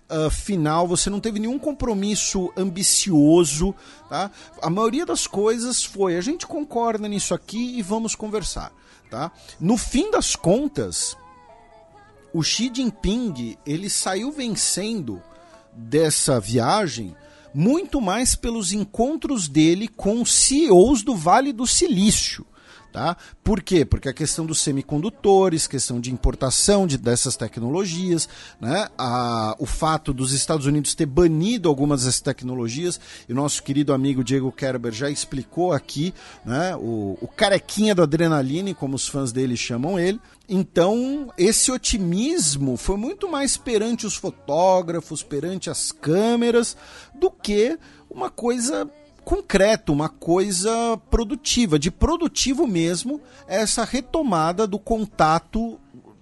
uh, 0.10 0.30
final, 0.30 0.88
você 0.88 1.10
não 1.10 1.20
teve 1.20 1.40
nenhum 1.40 1.58
compromisso 1.58 2.52
ambicioso, 2.58 3.74
tá? 4.10 4.30
A 4.62 4.70
maioria 4.70 5.06
das 5.06 5.26
coisas 5.26 5.84
foi, 5.84 6.18
a 6.18 6.22
gente 6.22 6.46
concorda 6.46 7.08
nisso 7.08 7.34
aqui 7.34 7.78
e 7.78 7.82
vamos 7.82 8.14
conversar, 8.14 8.74
tá? 9.10 9.32
No 9.60 9.78
fim 9.78 10.12
das 10.12 10.36
contas, 10.36 11.16
o 12.34 12.44
Xi 12.44 12.70
Jinping, 12.74 13.58
ele 13.66 13.90
saiu 13.90 14.32
vencendo 14.32 15.22
dessa 15.74 16.40
viagem 16.40 17.16
muito 17.54 18.00
mais 18.00 18.36
pelos 18.36 18.74
encontros 18.74 19.48
dele 19.48 19.88
com 19.88 20.24
CEOs 20.24 21.02
do 21.02 21.16
Vale 21.16 21.52
do 21.52 21.66
Silício. 21.66 22.46
Tá? 22.92 23.16
Por 23.44 23.62
quê? 23.62 23.86
Porque 23.86 24.10
a 24.10 24.14
questão 24.14 24.48
dos 24.48 24.62
semicondutores, 24.62 25.68
questão 25.68 26.00
de 26.00 26.12
importação 26.12 26.88
de, 26.88 26.98
dessas 26.98 27.38
tecnologias, 27.38 28.28
né? 28.60 28.88
a, 28.98 29.56
o 29.60 29.66
fato 29.68 30.12
dos 30.12 30.34
Estados 30.34 30.66
Unidos 30.66 30.96
ter 30.96 31.06
banido 31.06 31.70
algumas 31.70 32.04
dessas 32.04 32.20
tecnologias, 32.20 33.00
e 33.28 33.32
o 33.32 33.36
nosso 33.36 33.62
querido 33.62 33.94
amigo 33.94 34.24
Diego 34.24 34.52
Kerber 34.52 34.92
já 34.92 35.08
explicou 35.08 35.72
aqui, 35.72 36.14
né? 36.44 36.76
o, 36.78 37.16
o 37.22 37.28
carequinha 37.28 37.94
do 37.94 38.02
adrenaline, 38.02 38.74
como 38.74 38.96
os 38.96 39.08
fãs 39.08 39.32
dele 39.32 39.56
chamam 39.56 40.00
ele. 40.00 40.20
Então, 40.48 41.32
esse 41.38 41.72
otimismo 41.72 42.76
foi 42.76 42.98
muito 42.98 43.30
mais 43.30 43.56
perante 43.56 44.08
os 44.08 44.16
fotógrafos, 44.16 45.22
perante 45.22 45.70
as 45.70 45.92
câmeras, 45.92 46.76
do 47.14 47.30
que 47.30 47.78
uma 48.10 48.32
coisa 48.32 48.90
concreto, 49.30 49.94
uma 49.94 50.10
coisa 50.10 51.00
produtiva, 51.12 51.78
de 51.78 51.92
produtivo 51.92 52.66
mesmo, 52.66 53.22
essa 53.48 53.84
retomada 53.84 54.66
do 54.66 54.80
contato 54.80 55.80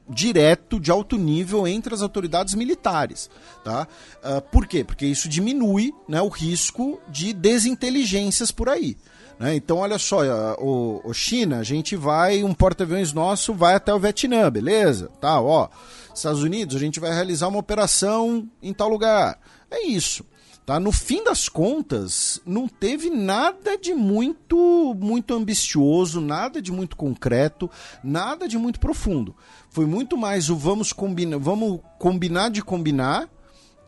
direto 0.10 0.78
de 0.78 0.92
alto 0.92 1.18
nível 1.18 1.66
entre 1.66 1.94
as 1.94 2.02
autoridades 2.02 2.54
militares, 2.54 3.30
tá? 3.64 3.88
Uh, 4.22 4.42
por 4.52 4.68
quê? 4.68 4.84
Porque 4.84 5.06
isso 5.06 5.30
diminui 5.30 5.94
né, 6.06 6.22
o 6.22 6.28
risco 6.28 7.00
de 7.08 7.32
desinteligências 7.32 8.52
por 8.52 8.68
aí. 8.68 8.98
Né? 9.40 9.56
Então, 9.56 9.78
olha 9.78 9.98
só, 9.98 10.20
o, 10.60 11.00
o, 11.02 11.14
China, 11.14 11.60
a 11.60 11.64
gente 11.64 11.96
vai, 11.96 12.44
um 12.44 12.54
porta-aviões 12.54 13.14
nosso 13.14 13.54
vai 13.54 13.76
até 13.76 13.94
o 13.94 14.00
Vietnã, 14.00 14.52
beleza? 14.52 15.10
Tá, 15.22 15.40
ó. 15.40 15.70
Estados 16.14 16.44
Unidos, 16.44 16.76
a 16.76 16.80
gente 16.80 17.00
vai 17.00 17.14
realizar 17.14 17.48
uma 17.48 17.60
operação 17.60 18.50
em 18.62 18.74
tal 18.74 18.90
lugar. 18.90 19.40
É 19.72 19.86
isso. 19.86 20.26
Tá? 20.68 20.82
No 20.82 20.92
fim 20.92 21.24
das 21.24 21.48
contas, 21.48 22.42
não 22.46 22.68
teve 22.68 23.10
nada 23.10 23.78
de 23.78 23.94
muito 23.94 24.94
muito 25.00 25.34
ambicioso, 25.34 26.20
nada 26.20 26.62
de 26.62 26.74
muito 26.74 26.98
concreto, 26.98 27.72
nada 28.04 28.50
de 28.50 28.58
muito 28.58 28.78
profundo. 28.78 29.34
Foi 29.70 29.86
muito 29.86 30.18
mais 30.18 30.50
o 30.50 30.58
vamos 30.58 30.92
combinar, 30.92 31.38
vamos 31.38 31.80
combinar 31.98 32.50
de 32.50 32.62
combinar 32.62 33.30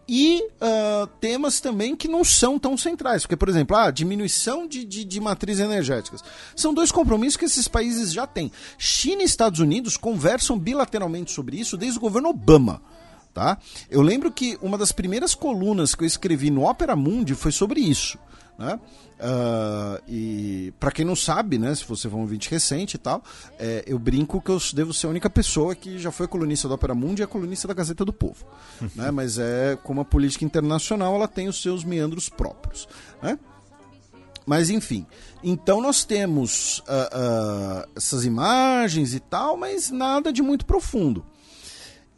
e 0.07 0.41
uh, 0.41 1.05
temas 1.19 1.59
também 1.59 1.97
que 1.97 2.07
não 2.07 2.23
são 2.23 2.57
tão 2.57 2.77
centrais. 2.77 3.23
Porque, 3.23 3.35
por 3.35 3.49
exemplo, 3.49 3.75
a 3.75 3.87
ah, 3.87 3.91
diminuição 3.91 4.65
de, 4.65 4.85
de, 4.85 5.03
de 5.03 5.19
matrizes 5.19 5.61
energéticas. 5.61 6.23
São 6.55 6.73
dois 6.73 6.93
compromissos 6.93 7.35
que 7.35 7.43
esses 7.43 7.67
países 7.67 8.13
já 8.13 8.25
têm. 8.25 8.53
China 8.77 9.21
e 9.21 9.25
Estados 9.25 9.59
Unidos 9.59 9.97
conversam 9.97 10.57
bilateralmente 10.57 11.33
sobre 11.33 11.59
isso 11.59 11.75
desde 11.75 11.97
o 11.97 12.01
governo 12.01 12.29
Obama. 12.29 12.81
Tá? 13.33 13.57
Eu 13.89 14.01
lembro 14.01 14.31
que 14.31 14.57
uma 14.61 14.77
das 14.77 14.91
primeiras 14.91 15.35
colunas 15.35 15.95
que 15.95 16.03
eu 16.03 16.07
escrevi 16.07 16.49
no 16.49 16.67
Opera 16.67 16.95
Mundi 16.95 17.35
foi 17.35 17.51
sobre 17.51 17.79
isso. 17.79 18.17
Né? 18.57 18.77
Uh, 19.19 20.03
e 20.07 20.73
para 20.79 20.91
quem 20.91 21.05
não 21.05 21.15
sabe, 21.15 21.57
né, 21.57 21.73
se 21.75 21.85
você 21.85 22.09
for 22.09 22.17
um 22.17 22.25
vídeo 22.25 22.49
recente 22.49 22.95
e 22.95 22.97
tal, 22.97 23.23
é, 23.57 23.83
eu 23.85 23.99
brinco 23.99 24.41
que 24.41 24.49
eu 24.49 24.59
devo 24.73 24.93
ser 24.93 25.07
a 25.07 25.09
única 25.09 25.29
pessoa 25.29 25.75
que 25.75 25.97
já 25.97 26.11
foi 26.11 26.27
colunista 26.27 26.67
do 26.67 26.73
Opera 26.73 26.93
Mundi 26.95 27.21
e 27.21 27.23
é 27.23 27.27
colunista 27.27 27.67
da 27.67 27.73
Gazeta 27.73 28.03
do 28.03 28.11
Povo. 28.11 28.45
né? 28.95 29.11
Mas 29.11 29.37
é 29.37 29.77
como 29.83 30.01
a 30.01 30.05
política 30.05 30.43
internacional, 30.43 31.15
ela 31.15 31.27
tem 31.27 31.47
os 31.47 31.61
seus 31.61 31.83
meandros 31.83 32.27
próprios. 32.27 32.87
Né? 33.21 33.37
Mas 34.45 34.69
enfim, 34.69 35.05
então 35.43 35.79
nós 35.79 36.03
temos 36.03 36.79
uh, 36.79 36.83
uh, 36.83 37.89
essas 37.95 38.25
imagens 38.25 39.13
e 39.13 39.19
tal, 39.19 39.55
mas 39.55 39.91
nada 39.91 40.33
de 40.33 40.41
muito 40.41 40.65
profundo. 40.65 41.25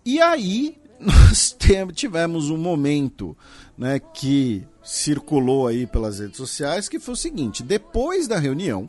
E 0.06 0.20
aí 0.22 0.81
nós 1.02 1.56
tivemos 1.94 2.50
um 2.50 2.58
momento 2.58 3.36
né, 3.78 4.00
que 4.00 4.66
circulou 4.84 5.68
aí 5.68 5.88
pelas 5.88 6.20
redes 6.20 6.38
sociais, 6.38 6.88
que 6.88 7.00
foi 7.00 7.14
o 7.14 7.18
seguinte: 7.18 7.64
depois 7.64 8.28
da 8.28 8.38
reunião, 8.38 8.88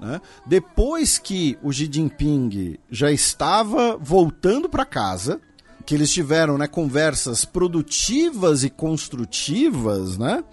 né, 0.00 0.20
depois 0.46 1.18
que 1.18 1.58
o 1.62 1.72
Xi 1.72 1.88
Jinping 1.90 2.78
já 2.90 3.10
estava 3.10 3.96
voltando 3.96 4.68
para 4.68 4.84
casa, 4.84 5.40
que 5.86 5.94
eles 5.94 6.12
tiveram 6.12 6.58
né, 6.58 6.66
conversas 6.66 7.44
produtivas 7.44 8.64
e 8.64 8.70
construtivas, 8.70 10.18
né? 10.18 10.44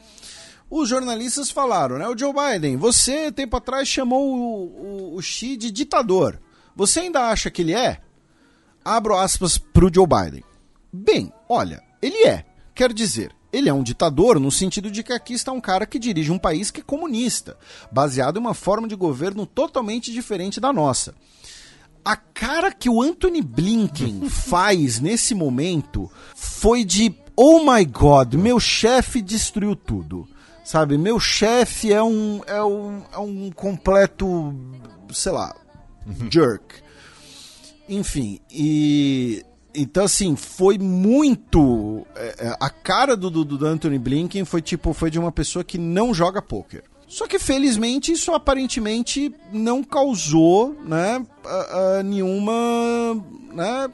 Os 0.69 0.89
jornalistas 0.89 1.49
falaram, 1.49 1.97
né? 1.97 2.07
O 2.09 2.17
Joe 2.17 2.33
Biden, 2.33 2.75
você 2.75 3.31
tempo 3.31 3.55
atrás 3.55 3.87
chamou 3.87 4.35
o, 4.35 5.13
o, 5.13 5.15
o 5.15 5.21
Xi 5.21 5.55
de 5.55 5.71
ditador. 5.71 6.41
Você 6.75 6.99
ainda 6.99 7.29
acha 7.29 7.49
que 7.49 7.61
ele 7.61 7.73
é? 7.73 8.01
Abro 8.83 9.17
aspas 9.17 9.57
para 9.57 9.85
o 9.85 9.93
Joe 9.93 10.05
Biden. 10.05 10.43
Bem, 10.91 11.31
olha, 11.47 11.83
ele 12.01 12.25
é. 12.25 12.45
Quer 12.73 12.93
dizer, 12.93 13.31
ele 13.51 13.69
é 13.69 13.73
um 13.73 13.83
ditador 13.83 14.39
no 14.39 14.51
sentido 14.51 14.91
de 14.91 15.03
que 15.03 15.13
aqui 15.13 15.33
está 15.33 15.51
um 15.51 15.61
cara 15.61 15.85
que 15.85 15.97
dirige 15.97 16.31
um 16.31 16.37
país 16.37 16.69
que 16.69 16.81
é 16.81 16.83
comunista, 16.83 17.57
baseado 17.91 18.37
em 18.37 18.39
uma 18.39 18.53
forma 18.53 18.87
de 18.87 18.95
governo 18.95 19.45
totalmente 19.45 20.11
diferente 20.11 20.59
da 20.59 20.71
nossa. 20.71 21.15
A 22.03 22.15
cara 22.15 22.71
que 22.71 22.89
o 22.89 23.01
Anthony 23.01 23.41
Blinken 23.41 24.27
faz 24.29 24.99
nesse 24.99 25.33
momento 25.33 26.09
foi 26.35 26.83
de 26.83 27.13
oh 27.35 27.59
my 27.59 27.83
god, 27.85 28.35
meu 28.35 28.59
chefe 28.59 29.21
destruiu 29.21 29.75
tudo. 29.75 30.27
Sabe, 30.63 30.97
meu 30.97 31.17
chefe 31.17 31.93
é 31.93 32.03
um, 32.03 32.41
é 32.45 32.61
um 32.61 33.01
é 33.13 33.17
um 33.17 33.49
completo, 33.51 34.53
sei 35.13 35.31
lá, 35.31 35.55
uhum. 36.05 36.29
jerk. 36.29 36.81
Enfim, 37.87 38.41
e 38.51 39.45
então, 39.77 40.05
assim, 40.05 40.35
foi 40.35 40.79
muito. 40.79 42.05
É, 42.15 42.47
é, 42.47 42.57
a 42.59 42.69
cara 42.69 43.15
do, 43.15 43.29
do, 43.29 43.45
do 43.45 43.65
Anthony 43.65 43.99
Blinken 43.99 44.43
foi 44.43 44.61
tipo, 44.61 44.91
foi 44.91 45.11
de 45.11 45.19
uma 45.19 45.31
pessoa 45.31 45.63
que 45.63 45.77
não 45.77 46.13
joga 46.13 46.41
poker. 46.41 46.83
Só 47.07 47.27
que 47.27 47.39
felizmente 47.39 48.11
isso 48.11 48.33
aparentemente 48.33 49.33
não 49.53 49.81
causou 49.81 50.75
né, 50.85 51.25
nenhuma, 52.03 53.23
né, 53.53 53.89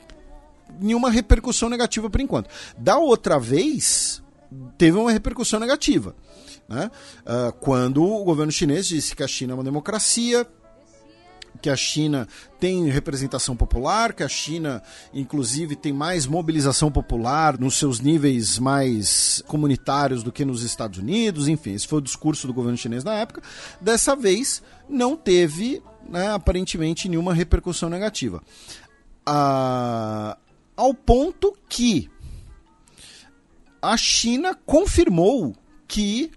nenhuma 0.79 1.11
repercussão 1.11 1.69
negativa 1.69 2.09
por 2.09 2.19
enquanto. 2.21 2.49
Da 2.75 2.97
outra 2.97 3.37
vez, 3.37 4.23
teve 4.79 4.97
uma 4.97 5.11
repercussão 5.11 5.59
negativa. 5.59 6.15
Né? 6.67 6.89
Uh, 7.21 7.53
quando 7.59 8.03
o 8.03 8.23
governo 8.23 8.51
chinês 8.51 8.87
disse 8.87 9.15
que 9.15 9.21
a 9.21 9.27
China 9.27 9.51
é 9.51 9.55
uma 9.55 9.63
democracia, 9.63 10.47
que 11.61 11.69
a 11.69 11.75
China 11.75 12.27
tem 12.59 12.89
representação 12.89 13.55
popular, 13.55 14.13
que 14.13 14.23
a 14.23 14.27
China, 14.27 14.81
inclusive, 15.13 15.75
tem 15.75 15.93
mais 15.93 16.25
mobilização 16.25 16.91
popular 16.91 17.59
nos 17.59 17.75
seus 17.75 17.99
níveis 17.99 18.59
mais 18.59 19.43
comunitários 19.47 20.23
do 20.23 20.31
que 20.31 20.45
nos 20.45 20.63
Estados 20.63 20.99
Unidos, 20.99 21.47
enfim, 21.47 21.73
esse 21.73 21.87
foi 21.87 21.99
o 21.99 22.01
discurso 22.01 22.47
do 22.47 22.53
governo 22.53 22.77
chinês 22.77 23.03
na 23.03 23.13
época. 23.13 23.41
Dessa 23.79 24.15
vez, 24.15 24.61
não 24.89 25.15
teve, 25.15 25.81
né, 26.09 26.31
aparentemente, 26.31 27.07
nenhuma 27.07 27.33
repercussão 27.33 27.89
negativa. 27.89 28.41
Ah, 29.25 30.37
ao 30.75 30.93
ponto 30.93 31.57
que 31.69 32.09
a 33.81 33.95
China 33.97 34.57
confirmou 34.65 35.55
que 35.87 36.31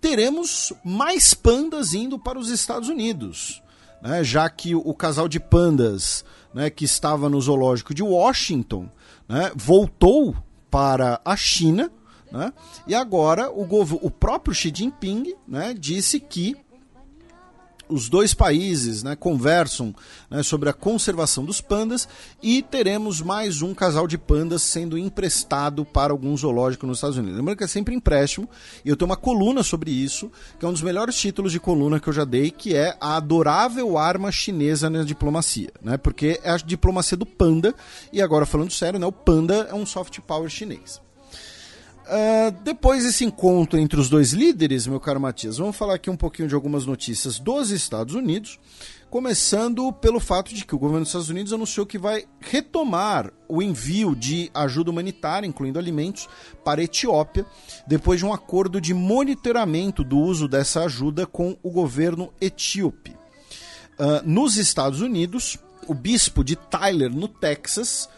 teremos 0.00 0.72
mais 0.82 1.34
pandas 1.34 1.92
indo 1.92 2.18
para 2.18 2.38
os 2.38 2.48
Estados 2.48 2.88
Unidos 2.88 3.62
né, 4.02 4.24
já 4.24 4.48
que 4.48 4.74
o 4.74 4.94
casal 4.94 5.28
de 5.28 5.38
pandas 5.38 6.24
né, 6.52 6.70
que 6.70 6.84
estava 6.84 7.28
no 7.28 7.40
zoológico 7.40 7.94
de 7.94 8.02
Washington 8.02 8.88
né, 9.28 9.52
voltou 9.54 10.36
para 10.70 11.20
a 11.24 11.36
China 11.36 11.90
né, 12.30 12.52
e 12.86 12.94
agora 12.94 13.50
o, 13.50 13.62
o 14.02 14.10
próprio 14.10 14.54
Xi 14.54 14.72
Jinping 14.74 15.34
né, 15.46 15.74
disse 15.76 16.18
que 16.20 16.56
os 17.90 18.08
dois 18.08 18.32
países 18.32 19.02
né, 19.02 19.16
conversam 19.16 19.94
né, 20.30 20.42
sobre 20.42 20.68
a 20.68 20.72
conservação 20.72 21.44
dos 21.44 21.60
pandas 21.60 22.08
e 22.42 22.62
teremos 22.62 23.20
mais 23.20 23.62
um 23.62 23.74
casal 23.74 24.06
de 24.06 24.16
pandas 24.16 24.62
sendo 24.62 24.96
emprestado 24.96 25.84
para 25.84 26.12
algum 26.12 26.36
zoológico 26.36 26.86
nos 26.86 26.98
Estados 26.98 27.16
Unidos. 27.16 27.36
Lembrando 27.36 27.58
que 27.58 27.64
é 27.64 27.68
sempre 27.68 27.94
empréstimo, 27.94 28.48
e 28.84 28.88
eu 28.88 28.96
tenho 28.96 29.10
uma 29.10 29.16
coluna 29.16 29.62
sobre 29.62 29.90
isso, 29.90 30.30
que 30.58 30.64
é 30.64 30.68
um 30.68 30.72
dos 30.72 30.82
melhores 30.82 31.16
títulos 31.16 31.52
de 31.52 31.60
coluna 31.60 32.00
que 32.00 32.08
eu 32.08 32.12
já 32.12 32.24
dei, 32.24 32.50
que 32.50 32.74
é 32.74 32.96
a 33.00 33.16
adorável 33.16 33.98
arma 33.98 34.30
chinesa 34.30 34.88
na 34.88 35.02
diplomacia, 35.02 35.70
né? 35.82 35.96
Porque 35.96 36.40
é 36.42 36.50
a 36.50 36.56
diplomacia 36.56 37.16
do 37.16 37.26
panda, 37.26 37.74
e 38.12 38.22
agora 38.22 38.46
falando 38.46 38.70
sério, 38.70 38.98
né, 38.98 39.06
o 39.06 39.12
panda 39.12 39.68
é 39.70 39.74
um 39.74 39.84
soft 39.84 40.18
power 40.20 40.48
chinês. 40.48 41.00
Uh, 42.10 42.50
depois 42.64 43.04
desse 43.04 43.24
encontro 43.24 43.78
entre 43.78 44.00
os 44.00 44.08
dois 44.08 44.32
líderes, 44.32 44.84
meu 44.84 44.98
caro 44.98 45.20
Matias, 45.20 45.58
vamos 45.58 45.76
falar 45.76 45.94
aqui 45.94 46.10
um 46.10 46.16
pouquinho 46.16 46.48
de 46.48 46.56
algumas 46.56 46.84
notícias 46.84 47.38
dos 47.38 47.70
Estados 47.70 48.16
Unidos, 48.16 48.58
começando 49.08 49.92
pelo 49.92 50.18
fato 50.18 50.52
de 50.52 50.64
que 50.64 50.74
o 50.74 50.78
governo 50.78 51.02
dos 51.02 51.10
Estados 51.10 51.28
Unidos 51.28 51.52
anunciou 51.52 51.86
que 51.86 51.98
vai 51.98 52.24
retomar 52.40 53.32
o 53.48 53.62
envio 53.62 54.16
de 54.16 54.50
ajuda 54.52 54.90
humanitária, 54.90 55.46
incluindo 55.46 55.78
alimentos, 55.78 56.28
para 56.64 56.80
a 56.80 56.84
Etiópia, 56.84 57.46
depois 57.86 58.18
de 58.18 58.26
um 58.26 58.32
acordo 58.32 58.80
de 58.80 58.92
monitoramento 58.92 60.02
do 60.02 60.18
uso 60.18 60.48
dessa 60.48 60.82
ajuda 60.82 61.28
com 61.28 61.56
o 61.62 61.70
governo 61.70 62.32
etíope. 62.40 63.12
Uh, 63.12 64.20
nos 64.24 64.56
Estados 64.56 65.00
Unidos, 65.00 65.58
o 65.86 65.94
bispo 65.94 66.42
de 66.42 66.56
Tyler, 66.56 67.14
no 67.14 67.28
Texas, 67.28 68.08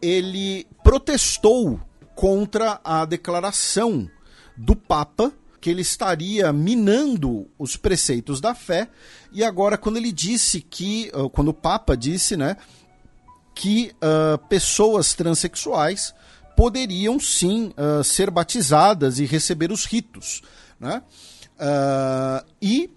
ele 0.00 0.68
protestou 0.84 1.80
contra 2.20 2.78
a 2.84 3.06
declaração 3.06 4.06
do 4.54 4.76
Papa 4.76 5.32
que 5.58 5.70
ele 5.70 5.80
estaria 5.80 6.52
minando 6.52 7.48
os 7.58 7.78
preceitos 7.78 8.42
da 8.42 8.54
fé. 8.54 8.90
E 9.32 9.42
agora, 9.42 9.78
quando 9.78 9.96
ele 9.96 10.12
disse 10.12 10.60
que, 10.60 11.10
ah, 11.14 11.30
quando 11.32 11.48
o 11.48 11.54
Papa 11.54 11.96
disse, 11.96 12.36
né, 12.36 12.58
que 13.54 13.92
uh, 14.04 14.36
pessoas 14.48 15.14
transexuais 15.14 16.14
poderiam 16.54 17.18
sim 17.18 17.72
uh, 17.78 18.04
ser 18.04 18.30
batizadas 18.30 19.18
e 19.18 19.24
receber 19.24 19.72
os 19.72 19.86
ritos, 19.86 20.42
né? 20.78 21.02
Uh, 21.56 22.46
e 22.60 22.90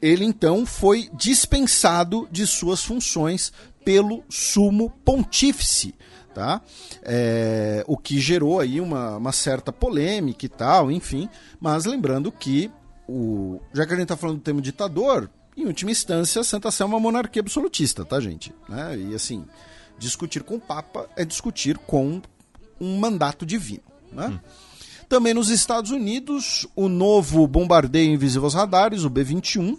ele 0.00 0.24
então 0.24 0.64
foi 0.64 1.10
dispensado 1.12 2.26
de 2.32 2.46
suas 2.46 2.82
funções 2.82 3.52
pelo 3.84 4.24
sumo 4.30 4.88
pontífice 5.04 5.94
tá? 6.34 6.60
É, 7.02 7.84
o 7.86 7.96
que 7.96 8.20
gerou 8.20 8.60
aí 8.60 8.80
uma, 8.80 9.16
uma 9.16 9.32
certa 9.32 9.72
polêmica 9.72 10.46
e 10.46 10.48
tal, 10.48 10.90
enfim. 10.90 11.28
Mas 11.60 11.84
lembrando 11.84 12.30
que 12.32 12.70
o, 13.08 13.60
já 13.72 13.86
que 13.86 13.92
a 13.92 13.96
gente 13.96 14.04
está 14.04 14.16
falando 14.16 14.38
do 14.38 14.42
termo 14.42 14.60
ditador, 14.60 15.28
em 15.56 15.66
última 15.66 15.90
instância, 15.90 16.42
Santa 16.42 16.70
Sé 16.70 16.82
é 16.82 16.86
uma 16.86 17.00
monarquia 17.00 17.40
absolutista, 17.40 18.04
tá, 18.04 18.18
gente? 18.20 18.54
Né? 18.68 18.98
E 18.98 19.14
assim, 19.14 19.44
discutir 19.98 20.42
com 20.42 20.56
o 20.56 20.60
Papa 20.60 21.08
é 21.16 21.24
discutir 21.24 21.76
com 21.78 22.22
um 22.80 22.98
mandato 22.98 23.44
divino. 23.44 23.82
Né? 24.10 24.28
Hum. 24.28 24.38
Também 25.08 25.34
nos 25.34 25.50
Estados 25.50 25.90
Unidos, 25.90 26.66
o 26.74 26.88
novo 26.88 27.46
bombardeio 27.46 28.14
invisível 28.14 28.44
aos 28.44 28.54
radares, 28.54 29.04
o 29.04 29.10
B-21, 29.10 29.76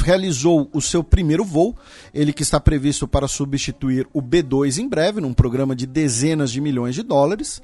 realizou 0.00 0.68
o 0.72 0.80
seu 0.80 1.02
primeiro 1.02 1.44
voo, 1.44 1.76
ele 2.12 2.32
que 2.32 2.42
está 2.42 2.58
previsto 2.58 3.06
para 3.06 3.28
substituir 3.28 4.06
o 4.12 4.22
B2 4.22 4.78
em 4.78 4.88
breve, 4.88 5.20
num 5.20 5.34
programa 5.34 5.74
de 5.74 5.86
dezenas 5.86 6.50
de 6.50 6.60
milhões 6.60 6.94
de 6.94 7.02
dólares. 7.02 7.60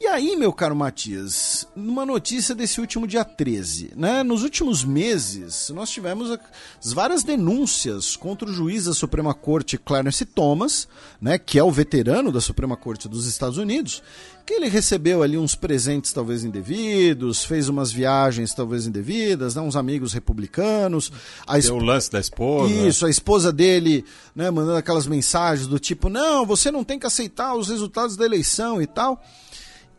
E 0.00 0.08
aí, 0.08 0.36
meu 0.36 0.52
caro 0.52 0.74
Matias, 0.74 1.68
numa 1.74 2.04
notícia 2.04 2.52
desse 2.52 2.80
último 2.80 3.06
dia 3.06 3.24
13, 3.24 3.92
né? 3.96 4.24
Nos 4.24 4.42
últimos 4.42 4.84
meses, 4.84 5.70
nós 5.70 5.88
tivemos 5.88 6.36
as 6.84 6.92
várias 6.92 7.22
denúncias 7.22 8.16
contra 8.16 8.48
o 8.48 8.52
juiz 8.52 8.84
da 8.84 8.92
Suprema 8.92 9.32
Corte 9.32 9.78
Clarence 9.78 10.24
Thomas, 10.24 10.88
né, 11.20 11.38
que 11.38 11.60
é 11.60 11.64
o 11.64 11.70
veterano 11.70 12.32
da 12.32 12.40
Suprema 12.40 12.76
Corte 12.76 13.08
dos 13.08 13.26
Estados 13.26 13.56
Unidos, 13.56 14.02
que 14.44 14.54
ele 14.54 14.68
recebeu 14.68 15.22
ali 15.22 15.38
uns 15.38 15.54
presentes 15.54 16.12
talvez 16.12 16.44
indevidos, 16.44 17.44
fez 17.44 17.68
umas 17.68 17.92
viagens 17.92 18.52
talvez 18.52 18.86
indevidas, 18.88 19.54
né, 19.54 19.62
uns 19.62 19.76
amigos 19.76 20.12
republicanos. 20.12 21.10
A 21.46 21.56
Deu 21.56 21.76
o 21.76 21.78
lance 21.78 22.10
da 22.10 22.18
esposa. 22.18 22.74
Isso, 22.74 23.06
a 23.06 23.10
esposa 23.10 23.52
dele, 23.52 24.04
né, 24.34 24.50
mandando 24.50 24.76
aquelas 24.76 25.06
mensagens 25.06 25.68
do 25.68 25.78
tipo, 25.78 26.08
não, 26.08 26.44
você 26.44 26.70
não 26.72 26.82
tem 26.82 26.98
que 26.98 27.06
aceitar 27.06 27.54
os 27.54 27.68
resultados 27.68 28.16
da 28.16 28.24
eleição 28.24 28.82
e 28.82 28.86
tal. 28.88 29.22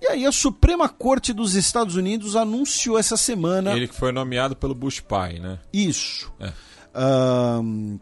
E 0.01 0.07
aí 0.07 0.25
a 0.25 0.31
Suprema 0.31 0.87
Corte 0.89 1.33
dos 1.33 1.55
Estados 1.55 1.95
Unidos 1.95 2.35
anunciou 2.35 2.97
essa 2.97 3.17
semana. 3.17 3.73
Ele 3.75 3.87
que 3.87 3.95
foi 3.95 4.11
nomeado 4.11 4.55
pelo 4.55 4.75
Bush 4.75 4.99
pai, 4.99 5.39
né? 5.39 5.59
Isso. 5.73 6.31
É. 6.39 6.51
Um, 6.97 7.99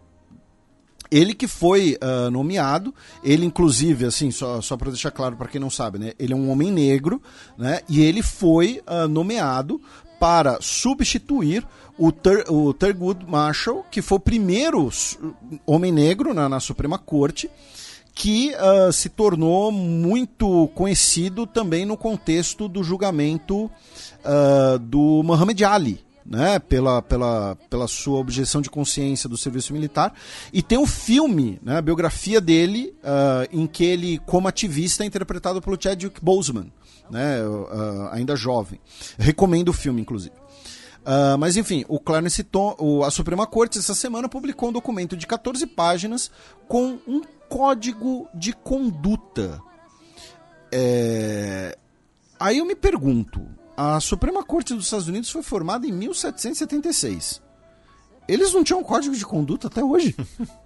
ele 1.10 1.36
que 1.36 1.48
foi 1.48 1.98
uh, 2.02 2.32
nomeado, 2.32 2.94
ele 3.24 3.46
inclusive, 3.46 4.06
assim, 4.06 4.32
só, 4.32 4.60
só 4.62 4.76
para 4.76 4.90
deixar 4.90 5.12
claro 5.12 5.36
para 5.36 5.48
quem 5.48 5.62
não 5.62 5.70
sabe, 5.70 6.00
né? 6.00 6.14
Ele 6.18 6.34
é 6.34 6.36
um 6.36 6.50
homem 6.50 6.72
negro, 6.72 7.22
né? 7.56 7.82
E 7.88 8.02
ele 8.02 8.24
foi 8.24 8.82
uh, 8.88 9.08
nomeado 9.08 9.80
para 10.20 10.58
substituir 10.60 11.66
o, 11.98 12.12
Ter, 12.12 12.46
o 12.50 12.74
Thurgood 12.74 13.26
Marshall, 13.28 13.86
que 13.92 14.02
foi 14.02 14.18
o 14.18 14.22
primeiro 14.22 14.90
homem 15.66 15.92
negro 15.92 16.34
na, 16.34 16.50
na 16.50 16.60
Suprema 16.60 16.98
Corte 16.98 17.50
que 18.14 18.54
uh, 18.56 18.92
se 18.92 19.10
tornou 19.10 19.72
muito 19.72 20.68
conhecido 20.76 21.48
também 21.48 21.86
no 21.86 21.98
contexto 21.98 22.68
do 22.68 22.84
julgamento 22.84 23.66
uh, 23.66 24.80
do 24.80 25.22
Muhammad 25.24 25.62
Ali. 25.64 26.04
Né, 26.26 26.58
pela, 26.58 27.02
pela, 27.02 27.58
pela 27.70 27.86
sua 27.86 28.18
objeção 28.18 28.62
de 28.62 28.70
consciência 28.70 29.28
do 29.28 29.36
serviço 29.36 29.74
militar. 29.74 30.14
E 30.54 30.62
tem 30.62 30.78
um 30.78 30.88
filme, 30.88 31.60
né, 31.62 31.76
a 31.76 31.82
biografia 31.82 32.40
dele, 32.40 32.96
uh, 33.04 33.46
em 33.52 33.68
que 33.68 33.84
ele, 33.84 34.20
como 34.20 34.48
ativista, 34.48 35.04
é 35.04 35.06
interpretado 35.06 35.62
pelo 35.62 35.78
Chadwick 35.78 36.24
Boseman, 36.24 36.72
né, 37.12 37.40
ainda 38.12 38.38
jovem. 38.38 38.80
Recomendo 39.18 39.68
o 39.68 39.74
filme, 39.74 40.00
inclusive. 40.00 40.34
Uh, 41.04 41.38
mas 41.38 41.58
enfim, 41.58 41.84
o 41.90 42.00
Clarence 42.00 42.42
Tom, 42.46 42.74
o, 42.80 43.04
a 43.04 43.12
Suprema 43.12 43.46
Corte 43.46 43.78
essa 43.78 43.94
semana 43.94 44.30
publicou 44.30 44.70
um 44.70 44.72
documento 44.72 45.18
de 45.18 45.28
14 45.28 45.68
páginas 45.68 46.32
com 46.70 46.98
um 47.06 47.22
código 47.54 48.28
de 48.34 48.52
conduta. 48.52 49.62
É... 50.72 51.78
Aí 52.40 52.58
eu 52.58 52.66
me 52.66 52.76
pergunto: 52.76 53.46
a 53.78 54.00
Suprema 54.00 54.44
Corte 54.44 54.74
dos 54.74 54.86
Estados 54.86 55.08
Unidos 55.08 55.30
foi 55.30 55.44
formada 55.44 55.86
em 55.86 55.92
1776. 55.92 57.44
Eles 58.28 58.52
não 58.54 58.64
tinham 58.64 58.84
código 58.84 59.16
de 59.16 59.24
conduta 59.24 59.68
até 59.68 59.84
hoje. 59.84 60.16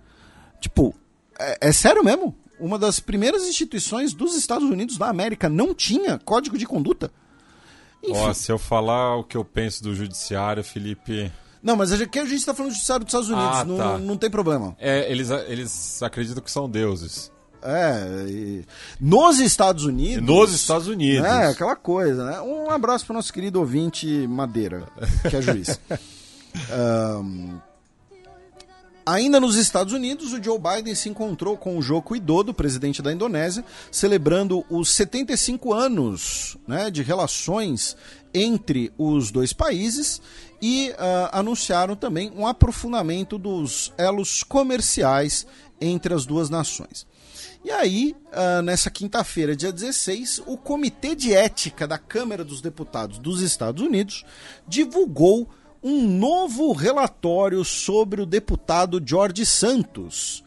tipo, 0.62 0.96
é, 1.38 1.68
é 1.68 1.72
sério 1.74 2.06
mesmo? 2.06 2.34
Uma 2.58 2.80
das 2.80 3.02
primeiras 3.02 3.44
instituições 3.46 4.14
dos 4.14 4.34
Estados 4.36 4.68
Unidos 4.70 4.98
da 4.98 5.10
América 5.10 5.50
não 5.50 5.76
tinha 5.76 6.18
código 6.18 6.58
de 6.58 6.66
conduta. 6.66 7.12
Ó, 8.10 8.32
se 8.34 8.50
eu 8.50 8.58
falar 8.58 9.18
o 9.18 9.26
que 9.26 9.36
eu 9.36 9.44
penso 9.44 9.84
do 9.84 9.94
judiciário, 9.94 10.64
Felipe. 10.64 11.32
Não, 11.68 11.76
mas 11.76 11.92
aqui 11.92 12.18
a 12.18 12.24
gente 12.24 12.38
está 12.38 12.54
falando 12.54 12.72
do 12.72 12.76
judiciário 12.76 13.04
dos 13.04 13.14
Estados 13.14 13.30
Unidos, 13.30 13.58
ah, 13.60 13.66
não, 13.66 13.78
tá. 13.78 13.98
não 13.98 14.16
tem 14.16 14.30
problema. 14.30 14.74
É, 14.80 15.12
eles, 15.12 15.30
eles 15.50 16.02
acreditam 16.02 16.42
que 16.42 16.50
são 16.50 16.70
deuses. 16.70 17.30
É, 17.62 18.26
e... 18.30 18.66
nos 19.02 19.40
Estados 19.40 19.84
Unidos. 19.84 20.26
Nos 20.26 20.54
Estados 20.54 20.88
Unidos. 20.88 21.28
É, 21.28 21.48
aquela 21.48 21.76
coisa, 21.76 22.24
né? 22.24 22.40
Um 22.40 22.70
abraço 22.70 23.06
para 23.06 23.12
o 23.12 23.16
nosso 23.18 23.34
querido 23.34 23.60
ouvinte 23.60 24.08
Madeira, 24.30 24.88
que 25.30 25.36
é 25.36 25.42
juiz. 25.42 25.78
um, 27.22 27.60
Ainda 29.08 29.40
nos 29.40 29.56
Estados 29.56 29.94
Unidos, 29.94 30.34
o 30.34 30.44
Joe 30.44 30.60
Biden 30.60 30.94
se 30.94 31.08
encontrou 31.08 31.56
com 31.56 31.78
o 31.78 31.82
Joko 31.82 32.14
Widodo, 32.14 32.54
presidente 32.54 33.02
da 33.02 33.10
Indonésia, 33.10 33.64
celebrando 33.90 34.66
os 34.70 34.90
75 34.90 35.74
anos 35.74 36.58
né, 36.68 36.92
de 36.92 37.04
relações 37.04 37.96
entre 38.34 38.92
os 38.98 39.32
dois 39.32 39.54
países 39.54 40.22
e 40.62 40.90
uh, 40.92 41.30
anunciaram 41.32 41.96
também 41.96 42.32
um 42.36 42.48
aprofundamento 42.48 43.38
dos 43.38 43.94
elos 43.98 44.44
comerciais 44.44 45.46
entre 45.80 46.14
as 46.14 46.26
duas 46.26 46.50
nações. 46.50 47.06
E 47.64 47.72
aí, 47.72 48.16
uh, 48.28 48.62
nessa 48.62 48.90
quinta-feira, 48.90 49.56
dia 49.56 49.72
16, 49.72 50.44
o 50.46 50.58
Comitê 50.58 51.16
de 51.16 51.34
Ética 51.34 51.88
da 51.88 51.98
Câmara 51.98 52.44
dos 52.44 52.62
Deputados 52.62 53.20
dos 53.20 53.42
Estados 53.42 53.84
Unidos 53.84 54.26
divulgou 54.68 55.50
um 55.84 56.08
novo 56.08 56.72
relatório 56.72 57.64
sobre 57.64 58.22
o 58.22 58.26
deputado 58.26 59.02
Jorge 59.06 59.46
Santos. 59.46 60.44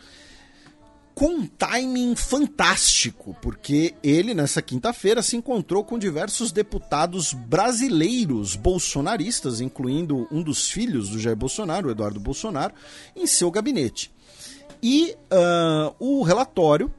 Com 1.20 1.34
um 1.34 1.46
timing 1.46 2.16
fantástico, 2.16 3.36
porque 3.42 3.94
ele, 4.02 4.32
nessa 4.32 4.62
quinta-feira, 4.62 5.20
se 5.20 5.36
encontrou 5.36 5.84
com 5.84 5.98
diversos 5.98 6.50
deputados 6.50 7.34
brasileiros 7.34 8.56
bolsonaristas, 8.56 9.60
incluindo 9.60 10.26
um 10.32 10.42
dos 10.42 10.70
filhos 10.70 11.10
do 11.10 11.18
Jair 11.18 11.36
Bolsonaro, 11.36 11.88
o 11.88 11.90
Eduardo 11.90 12.18
Bolsonaro, 12.18 12.72
em 13.14 13.26
seu 13.26 13.50
gabinete. 13.50 14.10
E 14.82 15.14
uh, 15.30 15.94
o 15.98 16.22
relatório 16.22 16.90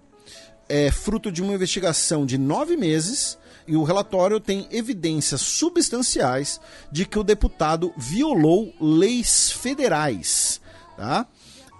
é 0.70 0.92
fruto 0.92 1.32
de 1.32 1.42
uma 1.42 1.56
investigação 1.56 2.24
de 2.24 2.38
nove 2.38 2.78
meses 2.78 3.40
e 3.68 3.76
o 3.76 3.82
relatório 3.82 4.40
tem 4.40 4.68
evidências 4.70 5.42
substanciais 5.42 6.62
de 6.92 7.08
que 7.08 7.18
o 7.18 7.24
deputado 7.24 7.92
violou 7.98 8.72
leis 8.80 9.52
federais. 9.52 10.62
Tá? 10.96 11.26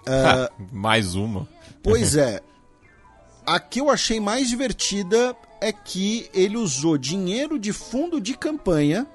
Uh, 0.00 0.66
mais 0.74 1.14
uma. 1.14 1.46
Pois 1.82 2.16
é. 2.16 2.40
A 3.44 3.58
que 3.58 3.80
eu 3.80 3.90
achei 3.90 4.20
mais 4.20 4.48
divertida 4.48 5.36
é 5.60 5.72
que 5.72 6.30
ele 6.32 6.56
usou 6.56 6.96
dinheiro 6.96 7.58
de 7.58 7.72
fundo 7.72 8.20
de 8.20 8.36
campanha 8.36 9.06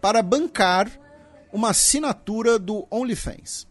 para 0.00 0.22
bancar 0.22 0.90
uma 1.52 1.70
assinatura 1.70 2.58
do 2.58 2.86
OnlyFans. 2.90 3.66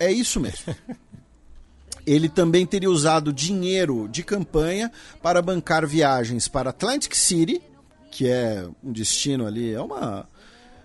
É 0.00 0.10
isso 0.10 0.40
mesmo. 0.40 0.74
Ele 2.04 2.28
também 2.28 2.66
teria 2.66 2.90
usado 2.90 3.32
dinheiro 3.32 4.08
de 4.08 4.24
campanha 4.24 4.90
para 5.22 5.40
bancar 5.40 5.86
viagens 5.86 6.48
para 6.48 6.70
Atlantic 6.70 7.14
City, 7.14 7.62
que 8.10 8.26
é 8.26 8.66
um 8.82 8.92
destino 8.92 9.46
ali, 9.46 9.72
é 9.72 9.80
uma. 9.80 10.28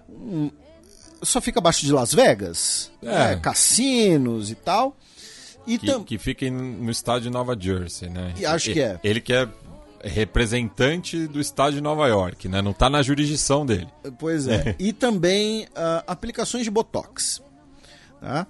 Um, 0.07 0.51
só 1.21 1.41
fica 1.41 1.59
abaixo 1.59 1.85
de 1.85 1.91
Las 1.91 2.13
Vegas, 2.13 2.91
é. 3.01 3.05
Né, 3.05 3.35
cassinos 3.37 4.51
e 4.51 4.55
tal. 4.55 4.95
E 5.65 5.77
que, 5.77 5.85
tam... 5.85 6.03
que 6.03 6.17
fica 6.17 6.49
no 6.49 6.89
estado 6.89 7.23
de 7.23 7.29
Nova 7.29 7.55
Jersey, 7.59 8.09
né? 8.09 8.33
E 8.37 8.45
acho 8.45 8.71
que 8.71 8.81
é. 8.81 8.99
Ele 9.03 9.19
que 9.19 9.33
é 9.33 9.47
representante 10.01 11.27
do 11.27 11.41
estado 11.41 11.73
de 11.73 11.81
Nova 11.81 12.07
York, 12.07 12.47
né? 12.47 12.61
Não 12.61 12.71
está 12.71 12.89
na 12.89 13.01
jurisdição 13.01 13.65
dele. 13.65 13.87
Pois 14.17 14.47
é. 14.47 14.75
e 14.79 14.93
também 14.93 15.65
uh, 15.65 16.03
aplicações 16.07 16.63
de 16.63 16.71
Botox. 16.71 17.41
Tá? 18.21 18.47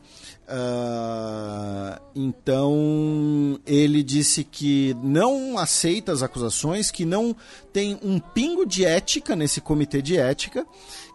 Uh, 0.48 2.02
então 2.16 3.60
ele 3.66 4.02
disse 4.02 4.46
que 4.46 4.96
não 5.04 5.58
aceita 5.58 6.14
as 6.14 6.24
acusações, 6.24 6.90
que 6.90 7.04
não 7.04 7.36
tem 7.74 8.00
um 8.02 8.18
pingo 8.18 8.66
de 8.66 8.86
ética 8.86 9.36
nesse 9.36 9.60
comitê 9.60 10.02
de 10.02 10.18
ética, 10.18 10.66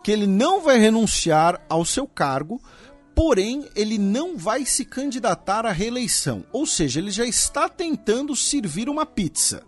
que 0.03 0.11
ele 0.11 0.27
não 0.27 0.61
vai 0.61 0.79
renunciar 0.79 1.61
ao 1.69 1.85
seu 1.85 2.07
cargo, 2.07 2.61
porém 3.15 3.69
ele 3.75 3.99
não 3.99 4.37
vai 4.37 4.65
se 4.65 4.85
candidatar 4.85 5.65
à 5.65 5.71
reeleição. 5.71 6.45
Ou 6.53 6.67
seja, 6.67 7.01
ele 7.01 7.11
já 7.11 7.25
está 7.25 7.69
tentando 7.69 8.35
servir 8.35 8.89
uma 8.89 9.07
pizza, 9.07 9.63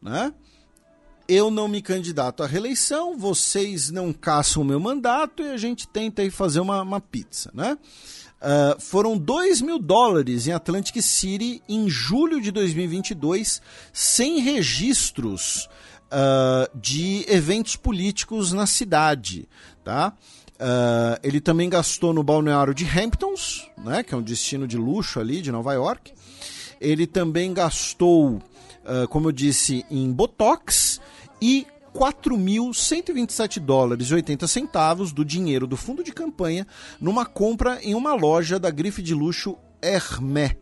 né? 0.00 0.32
Eu 1.28 1.50
não 1.50 1.68
me 1.68 1.80
candidato 1.80 2.42
à 2.42 2.46
reeleição, 2.46 3.16
vocês 3.16 3.90
não 3.90 4.12
caçam 4.12 4.62
o 4.62 4.66
meu 4.66 4.80
mandato 4.80 5.42
e 5.42 5.50
a 5.50 5.56
gente 5.56 5.88
tenta 5.88 6.20
aí 6.20 6.30
fazer 6.30 6.60
uma, 6.60 6.82
uma 6.82 7.00
pizza, 7.00 7.50
né? 7.54 7.78
Uh, 8.42 8.80
foram 8.80 9.16
2 9.16 9.62
mil 9.62 9.78
dólares 9.78 10.48
em 10.48 10.52
Atlantic 10.52 11.00
City 11.00 11.62
em 11.68 11.88
julho 11.88 12.40
de 12.40 12.50
2022, 12.50 13.62
sem 13.92 14.40
registros 14.40 15.68
uh, 16.12 16.78
de 16.78 17.24
eventos 17.28 17.74
políticos 17.74 18.52
na 18.52 18.66
cidade, 18.66 19.48
tá? 19.82 20.12
Uh, 20.54 21.18
ele 21.24 21.40
também 21.40 21.68
gastou 21.68 22.12
no 22.12 22.22
balneário 22.22 22.74
de 22.74 22.84
Hamptons, 22.84 23.68
né, 23.78 24.02
que 24.02 24.14
é 24.14 24.16
um 24.16 24.22
destino 24.22 24.68
de 24.68 24.76
luxo 24.76 25.18
ali 25.18 25.42
de 25.42 25.50
Nova 25.50 25.72
York. 25.72 26.12
Ele 26.80 27.06
também 27.06 27.52
gastou, 27.52 28.34
uh, 28.36 29.08
como 29.08 29.28
eu 29.28 29.32
disse, 29.32 29.84
em 29.90 30.12
Botox 30.12 31.00
e 31.40 31.66
4.127 31.94 33.58
dólares 33.58 34.08
e 34.08 34.14
80 34.14 34.46
centavos 34.46 35.12
do 35.12 35.24
dinheiro 35.24 35.66
do 35.66 35.76
fundo 35.76 36.04
de 36.04 36.12
campanha 36.12 36.66
numa 37.00 37.26
compra 37.26 37.80
em 37.82 37.94
uma 37.94 38.14
loja 38.14 38.58
da 38.58 38.70
grife 38.70 39.02
de 39.02 39.14
luxo 39.14 39.56
Hermès. 39.82 40.56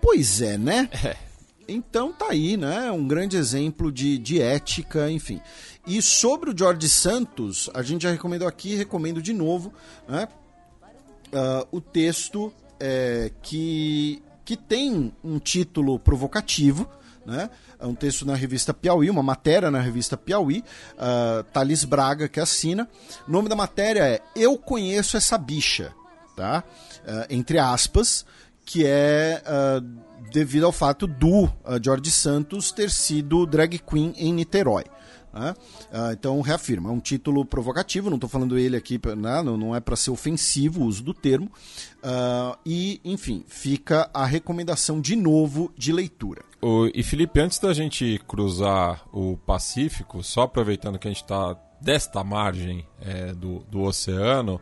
Pois 0.00 0.40
é, 0.40 0.56
né? 0.56 0.88
É. 1.04 1.25
Então 1.68 2.12
tá 2.12 2.26
aí, 2.30 2.56
né? 2.56 2.90
Um 2.90 3.06
grande 3.06 3.36
exemplo 3.36 3.90
de, 3.90 4.18
de 4.18 4.40
ética, 4.40 5.10
enfim. 5.10 5.40
E 5.86 6.00
sobre 6.00 6.50
o 6.50 6.56
George 6.56 6.88
Santos, 6.88 7.70
a 7.74 7.82
gente 7.82 8.02
já 8.02 8.10
recomendou 8.10 8.46
aqui, 8.46 8.74
recomendo 8.74 9.20
de 9.20 9.32
novo, 9.32 9.72
né? 10.08 10.28
Uh, 11.28 11.66
o 11.72 11.80
texto 11.80 12.52
é, 12.78 13.30
que, 13.42 14.22
que 14.44 14.56
tem 14.56 15.12
um 15.24 15.38
título 15.38 15.98
provocativo, 15.98 16.88
né? 17.24 17.50
É 17.78 17.86
um 17.86 17.94
texto 17.94 18.24
na 18.24 18.34
revista 18.34 18.72
Piauí, 18.72 19.10
uma 19.10 19.22
matéria 19.22 19.70
na 19.70 19.80
revista 19.80 20.16
Piauí, 20.16 20.64
uh, 20.94 21.42
Thales 21.52 21.84
Braga 21.84 22.28
que 22.28 22.40
assina. 22.40 22.88
O 23.26 23.30
nome 23.30 23.48
da 23.48 23.56
matéria 23.56 24.06
é 24.06 24.22
Eu 24.34 24.56
Conheço 24.56 25.16
Essa 25.16 25.36
Bicha, 25.36 25.92
tá? 26.36 26.62
Uh, 27.00 27.26
entre 27.28 27.58
aspas, 27.58 28.24
que 28.64 28.86
é 28.86 29.42
uh, 29.44 30.05
devido 30.36 30.66
ao 30.66 30.72
fato 30.72 31.06
do 31.06 31.48
George 31.82 32.10
Santos 32.10 32.70
ter 32.70 32.90
sido 32.90 33.46
drag 33.46 33.78
queen 33.78 34.12
em 34.18 34.34
Niterói. 34.34 34.84
Né? 35.32 35.54
Uh, 35.90 36.12
então, 36.12 36.40
reafirma, 36.42 36.90
é 36.90 36.92
um 36.92 37.00
título 37.00 37.42
provocativo, 37.42 38.10
não 38.10 38.18
estou 38.18 38.28
falando 38.28 38.58
ele 38.58 38.76
aqui, 38.76 39.00
né? 39.16 39.40
não, 39.42 39.56
não, 39.56 39.74
é 39.74 39.80
para 39.80 39.96
ser 39.96 40.10
ofensivo 40.10 40.82
o 40.82 40.84
uso 40.84 41.02
do 41.02 41.14
termo. 41.14 41.50
Uh, 42.02 42.54
e, 42.66 43.00
enfim, 43.02 43.44
fica 43.48 44.10
a 44.12 44.26
recomendação 44.26 45.00
de 45.00 45.16
novo 45.16 45.72
de 45.74 45.90
leitura. 45.90 46.42
O, 46.60 46.86
e 46.94 47.02
Felipe, 47.02 47.40
antes 47.40 47.58
da 47.58 47.72
gente 47.72 48.20
cruzar 48.28 49.06
o 49.12 49.38
Pacífico, 49.38 50.22
só 50.22 50.42
aproveitando 50.42 50.98
que 50.98 51.08
a 51.08 51.10
gente 51.10 51.22
está 51.22 51.56
desta 51.80 52.22
margem 52.22 52.86
é, 53.00 53.32
do, 53.32 53.60
do 53.70 53.80
oceano, 53.80 54.60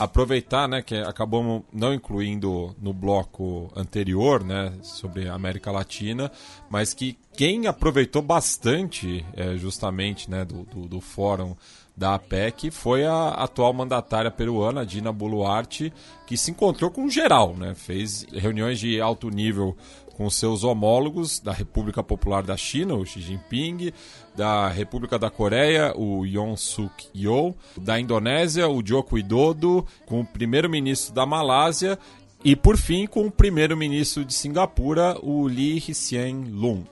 aproveitar, 0.00 0.66
né, 0.66 0.80
que 0.80 0.94
acabamos 0.96 1.62
não 1.70 1.92
incluindo 1.92 2.74
no 2.80 2.94
bloco 2.94 3.70
anterior, 3.76 4.42
né, 4.42 4.72
sobre 4.82 5.28
a 5.28 5.34
América 5.34 5.70
Latina, 5.70 6.32
mas 6.70 6.94
que 6.94 7.18
quem 7.34 7.66
aproveitou 7.66 8.22
bastante, 8.22 9.24
é, 9.36 9.58
justamente, 9.58 10.30
né, 10.30 10.42
do, 10.42 10.64
do, 10.64 10.88
do, 10.88 11.00
fórum 11.02 11.54
da 11.94 12.14
APEC 12.14 12.70
foi 12.70 13.04
a 13.04 13.28
atual 13.28 13.74
mandatária 13.74 14.30
peruana, 14.30 14.86
Dina 14.86 15.12
Boluarte, 15.12 15.92
que 16.26 16.34
se 16.34 16.50
encontrou 16.50 16.90
com 16.90 17.06
geral, 17.10 17.54
né, 17.54 17.74
fez 17.74 18.26
reuniões 18.32 18.80
de 18.80 19.02
alto 19.02 19.28
nível 19.28 19.76
com 20.20 20.28
seus 20.28 20.64
homólogos 20.64 21.40
da 21.40 21.50
República 21.50 22.02
Popular 22.02 22.42
da 22.42 22.54
China, 22.54 22.92
o 22.92 23.06
Xi 23.06 23.22
Jinping, 23.22 23.90
da 24.36 24.68
República 24.68 25.18
da 25.18 25.30
Coreia, 25.30 25.94
o 25.96 26.26
Yoon 26.26 26.58
Suk 26.58 27.08
Yeol, 27.16 27.56
da 27.74 27.98
Indonésia, 27.98 28.68
o 28.68 28.86
Joko 28.86 29.14
Widodo, 29.14 29.86
com 30.04 30.20
o 30.20 30.26
primeiro-ministro 30.26 31.14
da 31.14 31.24
Malásia 31.24 31.98
e, 32.44 32.54
por 32.54 32.76
fim, 32.76 33.06
com 33.06 33.28
o 33.28 33.30
primeiro-ministro 33.30 34.22
de 34.22 34.34
Singapura, 34.34 35.16
o 35.22 35.46
Lee 35.46 35.78
Hsien 35.78 36.50
Loong. 36.50 36.84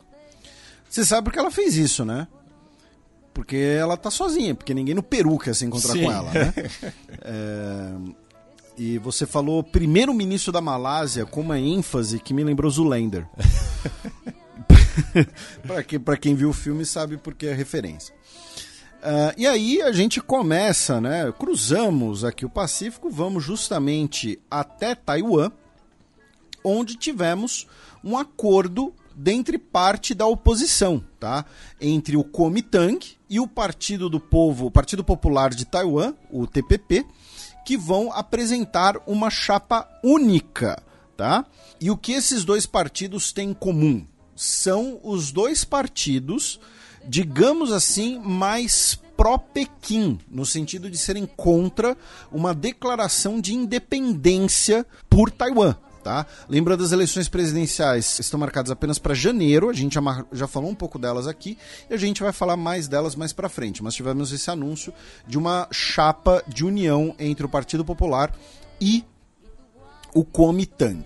Você 0.89 1.05
sabe 1.05 1.25
porque 1.25 1.39
ela 1.39 1.51
fez 1.51 1.77
isso, 1.77 2.07
né? 2.07 2.27
Porque 3.35 3.59
ela 3.79 3.99
tá 3.99 4.11
sozinha, 4.11 4.55
porque 4.55 4.73
ninguém 4.73 4.95
no 4.95 5.03
Peru 5.03 5.37
quer 5.37 5.55
se 5.55 5.67
encontrar 5.67 5.93
Sim. 5.93 6.05
com 6.05 6.13
ela, 6.13 6.33
né? 6.33 6.55
é... 7.21 8.28
E 8.79 8.97
você 8.97 9.27
falou 9.27 9.65
primeiro-ministro 9.65 10.53
da 10.53 10.61
Malásia 10.61 11.27
com 11.27 11.41
uma 11.41 11.59
ênfase 11.59 12.21
que 12.21 12.33
me 12.33 12.45
lembrou 12.45 12.71
Zulander. 12.71 13.27
para 15.67 15.83
quem, 15.83 16.01
quem 16.21 16.35
viu 16.37 16.51
o 16.51 16.53
filme 16.53 16.87
sabe 16.87 17.17
por 17.17 17.35
que 17.35 17.47
é 17.47 17.53
referência. 17.53 18.15
Uh, 18.99 19.35
e 19.37 19.49
aí 19.49 19.83
a 19.83 19.91
gente 19.91 20.21
começa, 20.21 21.01
né? 21.01 21.33
Cruzamos 21.33 22.25
aqui 22.25 22.47
o 22.47 22.51
Pacífico, 22.51 23.11
vamos 23.11 23.43
justamente 23.43 24.39
até 24.49 24.95
Taiwan, 24.95 25.51
onde 26.63 26.97
tivemos 26.97 27.67
um 28.05 28.17
acordo 28.17 28.95
dentre 29.17 29.59
parte 29.59 30.15
da 30.15 30.27
oposição, 30.27 31.03
tá? 31.19 31.45
Entre 31.81 32.17
o 32.17 32.23
Kuomintang 32.23 33.05
e 33.29 33.41
o 33.41 33.49
Partido 33.49 34.09
do 34.09 34.21
Povo, 34.21 34.67
o 34.67 34.71
Partido 34.71 35.03
Popular 35.03 35.51
de 35.51 35.65
Taiwan, 35.65 36.15
o 36.31 36.47
TPP, 36.47 37.05
que 37.65 37.77
vão 37.77 38.13
apresentar 38.13 38.97
uma 39.07 39.31
chapa 39.31 39.89
única, 40.03 40.83
tá? 41.17 41.45
E 41.81 41.91
o 41.91 41.97
que 41.97 42.13
esses 42.13 42.45
dois 42.45 42.67
partidos 42.67 43.33
têm 43.33 43.51
em 43.51 43.55
comum? 43.55 44.07
São 44.35 45.01
os 45.03 45.33
dois 45.33 45.65
partidos, 45.65 46.61
digamos 47.05 47.73
assim, 47.73 48.19
mais 48.19 48.99
pró-Pequim, 49.17 50.21
no 50.31 50.47
sentido 50.47 50.89
de 50.89 50.97
serem 50.97 51.27
contra 51.27 51.97
uma 52.31 52.55
declaração 52.55 53.41
de 53.41 53.53
independência 53.53 54.87
por 55.11 55.29
Taiwan. 55.31 55.75
Tá? 56.03 56.27
Lembrando, 56.49 56.85
as 56.85 56.93
eleições 56.93 57.29
presidenciais 57.29 58.19
estão 58.19 58.39
marcadas 58.39 58.71
apenas 58.71 58.99
para 58.99 59.15
janeiro, 59.15 59.69
a 59.69 59.73
gente 59.73 59.99
já, 60.33 60.47
falou 60.47 60.71
um 60.71 60.75
pouco 60.75 60.99
delas 60.99 61.27
aqui 61.27 61.59
e 61.91 61.95
a 61.95 61.97
gente 61.97 62.23
vai 62.23 62.33
falar 62.33 62.57
mais 62.57 62.89
delas 62.89 63.15
mais 63.15 63.33
para 63.33 63.49
frente. 63.49 63.83
Mas 63.83 63.95
tivemos 63.95 64.33
esse 64.33 64.51
anúncio 64.51 64.93
de 65.27 65.37
uma 65.37 65.69
chapa 65.71 66.43
de 66.47 66.65
união 66.65 67.15
entre 67.19 67.45
o 67.45 67.49
Partido 67.49 67.85
Popular 67.85 68.33
e 68.81 69.05
o 70.15 70.25
Kuomintang. 70.25 71.05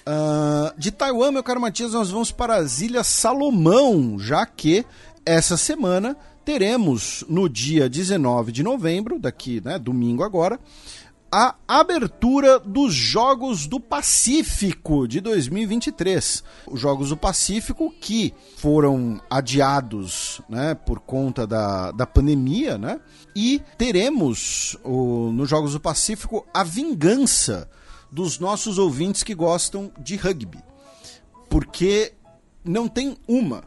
Uh, 0.00 0.72
de 0.76 0.90
Taiwan, 0.90 1.30
meu 1.30 1.42
caro 1.42 1.60
Matias, 1.60 1.92
nós 1.92 2.10
vamos 2.10 2.32
para 2.32 2.56
as 2.56 2.80
Ilhas 2.80 3.06
Salomão, 3.06 4.18
já 4.18 4.44
que 4.44 4.84
essa 5.24 5.56
semana 5.56 6.16
teremos 6.44 7.24
no 7.28 7.48
dia 7.48 7.88
19 7.88 8.50
de 8.50 8.62
novembro, 8.62 9.18
daqui, 9.18 9.60
né, 9.64 9.78
domingo 9.78 10.24
agora, 10.24 10.58
a 11.30 11.54
abertura 11.68 12.58
dos 12.58 12.92
Jogos 12.92 13.66
do 13.66 13.78
Pacífico 13.78 15.06
de 15.06 15.20
2023. 15.20 16.42
Os 16.66 16.80
Jogos 16.80 17.10
do 17.10 17.16
Pacífico 17.16 17.94
que 18.00 18.34
foram 18.56 19.20
adiados 19.30 20.40
né, 20.48 20.74
por 20.74 20.98
conta 20.98 21.46
da, 21.46 21.92
da 21.92 22.06
pandemia, 22.06 22.76
né? 22.76 23.00
E 23.34 23.62
teremos 23.78 24.76
o, 24.82 25.30
nos 25.32 25.48
Jogos 25.48 25.72
do 25.74 25.80
Pacífico 25.80 26.46
a 26.52 26.64
vingança 26.64 27.70
dos 28.10 28.40
nossos 28.40 28.76
ouvintes 28.76 29.22
que 29.22 29.34
gostam 29.34 29.92
de 30.00 30.16
rugby. 30.16 30.58
Porque 31.48 32.12
não 32.64 32.88
tem 32.88 33.16
uma, 33.28 33.62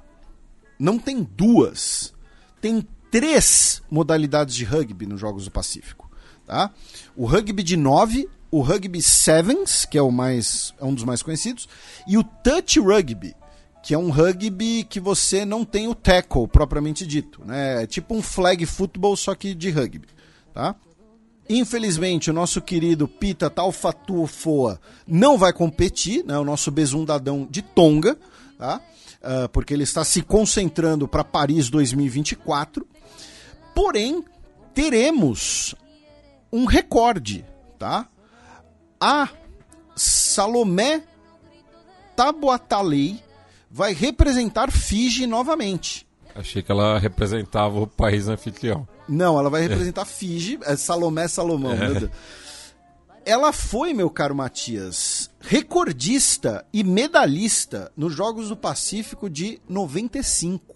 não 0.77 1.00
tem 1.00 1.24
duas, 1.24 2.14
tem 2.59 2.85
três 3.09 3.82
modalidades 3.90 4.53
de 4.53 4.66
rugby 4.66 5.06
nos 5.06 5.22
Jogos 5.22 5.45
do 5.45 5.51
Pacífico. 5.51 6.11
Tá? 6.46 6.72
O 7.16 7.26
rugby 7.26 7.64
de 7.64 7.78
9, 7.78 8.28
o 8.52 8.62
rugby 8.62 9.02
sevens, 9.02 9.86
que 9.86 9.98
é 9.98 10.02
o 10.02 10.12
mais 10.12 10.74
é 10.80 10.86
um 10.86 10.94
dos 10.94 11.04
mais 11.04 11.24
conhecidos, 11.24 11.68
e 12.08 12.18
o 12.18 12.24
touch 12.24 12.80
rugby, 12.80 13.36
que 13.82 13.94
é 13.94 13.98
um 13.98 14.10
rugby 14.10 14.84
que 14.84 15.00
você 15.00 15.44
não 15.46 15.66
tem 15.66 15.88
o 15.88 15.96
tackle 15.96 16.48
propriamente 16.48 17.06
dito, 17.06 17.44
né? 17.46 17.84
É 17.84 17.88
tipo 17.88 18.14
um 18.14 18.22
flag 18.22 18.66
football 18.66 19.16
só 19.16 19.34
que 19.36 19.54
de 19.56 19.70
rugby, 19.70 20.08
tá? 20.54 20.76
Infelizmente, 21.50 22.30
o 22.30 22.34
nosso 22.34 22.62
querido 22.62 23.08
Pita 23.08 23.50
Talfatu 23.50 24.26
Foa 24.26 24.80
não 25.06 25.38
vai 25.38 25.52
competir, 25.52 26.24
né? 26.24 26.38
O 26.38 26.46
nosso 26.46 26.72
besundadão 26.72 27.48
de 27.50 27.62
Tonga, 27.62 28.18
tá? 28.58 28.82
Uh, 29.22 29.50
porque 29.50 29.74
ele 29.74 29.84
está 29.84 30.04
se 30.04 30.22
concentrando 30.22 31.08
para 31.08 31.24
Paris 31.24 31.70
2024. 31.70 32.86
Porém, 33.76 34.24
teremos 34.74 35.76
um 36.54 36.66
recorde, 36.66 37.44
tá? 37.80 38.08
A 39.02 39.28
Salomé 39.96 41.02
Taboatalei 42.16 43.20
vai 43.72 43.92
representar 43.92 44.72
Fiji 44.72 45.26
novamente. 45.26 46.08
Achei 46.36 46.62
que 46.62 46.72
ela 46.72 47.00
representava 47.00 47.80
o 47.80 47.88
país 47.88 48.28
anfitrião. 48.28 48.88
Não, 49.10 49.38
ela 49.38 49.50
vai 49.50 49.64
representar 49.64 50.04
é. 50.04 50.06
Fiji, 50.06 50.60
é 50.64 50.76
Salomé 50.76 51.28
Salomão, 51.28 51.74
é. 51.74 52.10
Ela 53.26 53.52
foi, 53.52 53.94
meu 53.94 54.10
caro 54.10 54.36
Matias, 54.36 55.32
recordista 55.40 56.66
e 56.72 56.84
medalhista 56.84 57.92
nos 57.98 58.14
Jogos 58.14 58.50
do 58.50 58.58
Pacífico 58.58 59.30
de 59.30 59.60
95. 59.68 60.76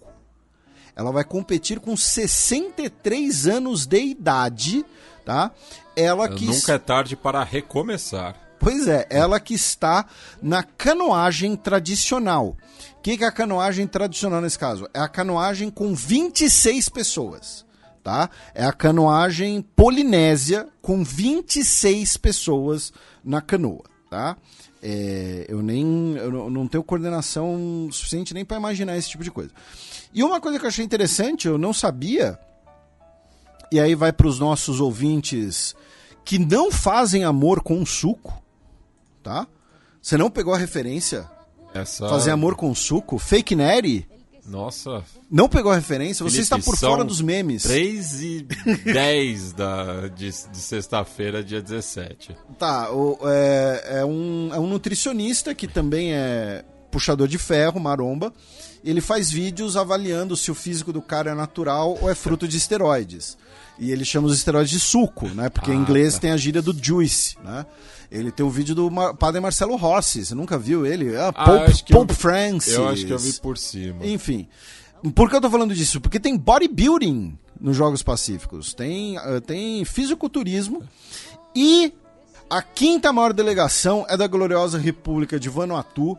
Ela 0.96 1.12
vai 1.12 1.22
competir 1.22 1.78
com 1.78 1.96
63 1.96 3.46
anos 3.46 3.86
de 3.86 4.00
idade 4.00 4.84
tá? 5.28 5.50
Ela 5.94 6.26
que 6.26 6.46
Nunca 6.46 6.72
é 6.72 6.78
tarde 6.78 7.14
para 7.14 7.44
recomeçar. 7.44 8.34
Pois 8.58 8.88
é, 8.88 9.06
ela 9.10 9.38
que 9.38 9.52
está 9.52 10.06
na 10.40 10.62
canoagem 10.62 11.54
tradicional. 11.54 12.56
O 12.96 13.02
que, 13.02 13.18
que 13.18 13.24
é 13.24 13.26
a 13.26 13.32
canoagem 13.32 13.86
tradicional 13.86 14.40
nesse 14.40 14.58
caso? 14.58 14.88
É 14.94 15.00
a 15.00 15.06
canoagem 15.06 15.68
com 15.68 15.94
26 15.94 16.88
pessoas. 16.88 17.66
Tá? 18.02 18.30
É 18.54 18.64
a 18.64 18.72
canoagem 18.72 19.60
polinésia 19.76 20.66
com 20.80 21.04
26 21.04 22.16
pessoas 22.16 22.90
na 23.22 23.42
canoa. 23.42 23.84
Tá? 24.08 24.34
É, 24.82 25.44
eu 25.46 25.60
nem 25.60 26.16
eu 26.16 26.48
não 26.48 26.66
tenho 26.66 26.82
coordenação 26.82 27.90
suficiente 27.92 28.32
nem 28.32 28.46
para 28.46 28.56
imaginar 28.56 28.96
esse 28.96 29.10
tipo 29.10 29.22
de 29.22 29.30
coisa. 29.30 29.50
E 30.14 30.24
uma 30.24 30.40
coisa 30.40 30.58
que 30.58 30.64
eu 30.64 30.68
achei 30.68 30.84
interessante, 30.84 31.46
eu 31.46 31.58
não 31.58 31.74
sabia, 31.74 32.38
e 33.70 33.80
aí 33.80 33.94
vai 33.94 34.12
para 34.12 34.26
os 34.26 34.38
nossos 34.38 34.80
ouvintes 34.80 35.74
que 36.24 36.38
não 36.38 36.70
fazem 36.70 37.24
amor 37.24 37.62
com 37.62 37.84
suco, 37.86 38.42
tá? 39.22 39.46
Você 40.00 40.16
não 40.16 40.30
pegou 40.30 40.54
a 40.54 40.58
referência? 40.58 41.28
Essa... 41.74 42.08
Fazer 42.08 42.30
amor 42.30 42.54
com 42.54 42.74
suco? 42.74 43.18
Fake 43.18 43.54
Neri? 43.54 44.06
Nossa. 44.48 45.04
Não 45.30 45.48
pegou 45.48 45.70
a 45.70 45.74
referência? 45.74 46.24
Você 46.24 46.36
Felipe, 46.36 46.42
está 46.42 46.58
por 46.58 46.76
fora 46.76 47.04
dos 47.04 47.20
memes. 47.20 47.64
3 47.64 48.22
e 48.22 48.46
10 48.84 49.52
da, 49.52 50.08
de, 50.08 50.30
de 50.30 50.58
sexta-feira, 50.58 51.44
dia 51.44 51.60
17. 51.60 52.34
Tá, 52.58 52.90
o, 52.90 53.18
é, 53.24 53.98
é, 54.00 54.04
um, 54.04 54.50
é 54.52 54.58
um 54.58 54.66
nutricionista 54.66 55.54
que 55.54 55.68
também 55.68 56.14
é 56.14 56.64
puxador 56.90 57.28
de 57.28 57.36
ferro, 57.36 57.78
maromba. 57.78 58.32
Ele 58.82 59.02
faz 59.02 59.30
vídeos 59.30 59.76
avaliando 59.76 60.36
se 60.36 60.50
o 60.50 60.54
físico 60.54 60.92
do 60.92 61.02
cara 61.02 61.32
é 61.32 61.34
natural 61.34 61.98
ou 62.00 62.10
é 62.10 62.14
fruto 62.14 62.48
de 62.48 62.56
esteroides. 62.56 63.36
E 63.78 63.90
ele 63.92 64.04
chama 64.04 64.26
os 64.26 64.36
esteroides 64.36 64.70
de 64.72 64.80
suco, 64.80 65.28
né? 65.28 65.48
Porque 65.48 65.70
Ah, 65.70 65.74
em 65.74 65.78
inglês 65.78 66.14
tá. 66.14 66.20
tem 66.20 66.30
a 66.32 66.36
gíria 66.36 66.60
do 66.60 66.76
juice, 66.80 67.36
né? 67.44 67.64
Ele 68.10 68.32
tem 68.32 68.44
o 68.44 68.50
vídeo 68.50 68.74
do 68.74 68.90
Mar- 68.90 69.14
padre 69.14 69.40
Marcelo 69.40 69.76
Rossi, 69.76 70.24
você 70.24 70.34
nunca 70.34 70.58
viu 70.58 70.84
ele? 70.86 71.14
Ah, 71.16 71.28
Ah, 71.34 71.44
Pope, 71.44 71.64
acho 71.70 71.84
que 71.84 71.92
eu- 71.92 71.98
Pope 71.98 72.14
Francis. 72.14 72.72
Eu 72.74 72.88
acho 72.88 73.06
que 73.06 73.12
eu 73.12 73.18
vi 73.18 73.32
por 73.34 73.56
cima. 73.58 74.04
Enfim. 74.04 74.48
Por 75.14 75.30
que 75.30 75.36
eu 75.36 75.40
tô 75.40 75.48
falando 75.48 75.74
disso? 75.74 76.00
Porque 76.00 76.18
tem 76.18 76.36
bodybuilding 76.36 77.38
nos 77.60 77.76
Jogos 77.76 78.02
Pacíficos, 78.02 78.74
tem, 78.74 79.16
ah, 79.18 79.40
tem 79.40 79.84
fisiculturismo 79.84 80.82
e 81.54 81.92
a 82.50 82.60
quinta 82.62 83.12
maior 83.12 83.32
delegação 83.32 84.04
é 84.08 84.16
da 84.16 84.26
gloriosa 84.26 84.78
República 84.78 85.38
de 85.38 85.48
Vanuatu. 85.48 86.16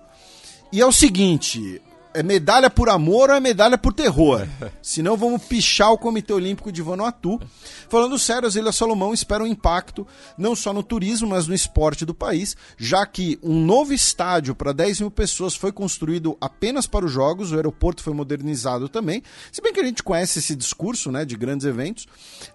E 0.71 0.79
é 0.79 0.85
o 0.85 0.91
seguinte, 0.91 1.81
é 2.13 2.23
medalha 2.23 2.69
por 2.69 2.89
amor 2.89 3.29
ou 3.29 3.35
é 3.35 3.39
medalha 3.39 3.77
por 3.77 3.93
terror? 3.93 4.47
Senão 4.81 5.15
vamos 5.15 5.43
pichar 5.43 5.91
o 5.91 5.97
Comitê 5.97 6.33
Olímpico 6.33 6.71
de 6.71 6.81
Vanuatu. 6.81 7.39
Falando 7.87 8.17
sério, 8.17 8.47
as 8.47 8.55
Ilhas 8.55 8.75
Salomão 8.75 9.13
esperam 9.13 9.45
impacto 9.45 10.05
não 10.37 10.55
só 10.55 10.73
no 10.73 10.83
turismo, 10.83 11.29
mas 11.29 11.47
no 11.47 11.53
esporte 11.53 12.05
do 12.05 12.13
país, 12.13 12.55
já 12.77 13.05
que 13.05 13.39
um 13.43 13.63
novo 13.63 13.93
estádio 13.93 14.55
para 14.55 14.73
10 14.73 15.01
mil 15.01 15.11
pessoas 15.11 15.55
foi 15.55 15.71
construído 15.71 16.37
apenas 16.41 16.87
para 16.87 17.05
os 17.05 17.11
Jogos, 17.11 17.51
o 17.51 17.55
aeroporto 17.55 18.03
foi 18.03 18.13
modernizado 18.13 18.89
também, 18.89 19.21
se 19.51 19.61
bem 19.61 19.73
que 19.73 19.79
a 19.79 19.83
gente 19.83 20.03
conhece 20.03 20.39
esse 20.39 20.55
discurso 20.55 21.11
né, 21.11 21.25
de 21.25 21.35
grandes 21.35 21.65
eventos, 21.65 22.07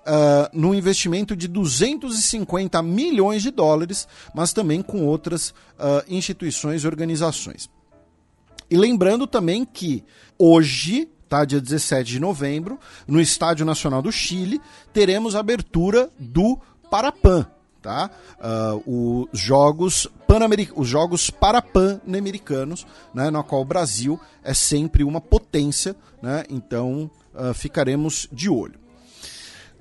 ah, 0.07 0.51
num 0.53 0.75
investimento 0.75 1.37
de 1.37 1.49
250 1.49 2.83
milhões 2.83 3.43
de 3.43 3.51
dólares, 3.51 4.09
mas 4.35 4.53
também 4.53 4.83
com 4.83 5.05
outras 5.07 5.55
ah, 5.79 6.05
instituições 6.09 6.85
e 6.85 6.87
organizações. 6.87 7.69
E 8.75 8.77
lembrando 8.77 9.25
também 9.25 9.65
que 9.65 10.03
hoje, 10.37 11.09
tá, 11.29 11.45
dia 11.45 11.61
17 11.61 12.11
de 12.11 12.19
novembro, 12.19 12.77
no 13.07 13.21
Estádio 13.21 13.65
Nacional 13.65 14.03
do 14.03 14.11
Chile, 14.11 14.61
teremos 14.93 15.37
a 15.37 15.39
abertura 15.39 16.11
do 16.19 16.59
Parapan, 16.91 17.47
tá? 17.81 18.11
Ah, 18.41 18.75
os 18.85 19.29
jogos 19.33 20.09
os 20.75 20.89
jogos 20.89 21.31
Parapan-Americanos, 21.31 22.85
né, 23.15 23.31
na 23.31 23.45
qual 23.45 23.63
o 23.63 23.65
Brasil 23.65 24.21
é 24.43 24.53
sempre 24.53 25.05
uma 25.05 25.21
potência, 25.21 25.95
né? 26.21 26.43
Então, 26.51 27.09
ah, 27.33 27.55
ficaremos 27.55 28.27
de 28.33 28.51
olho. 28.51 28.84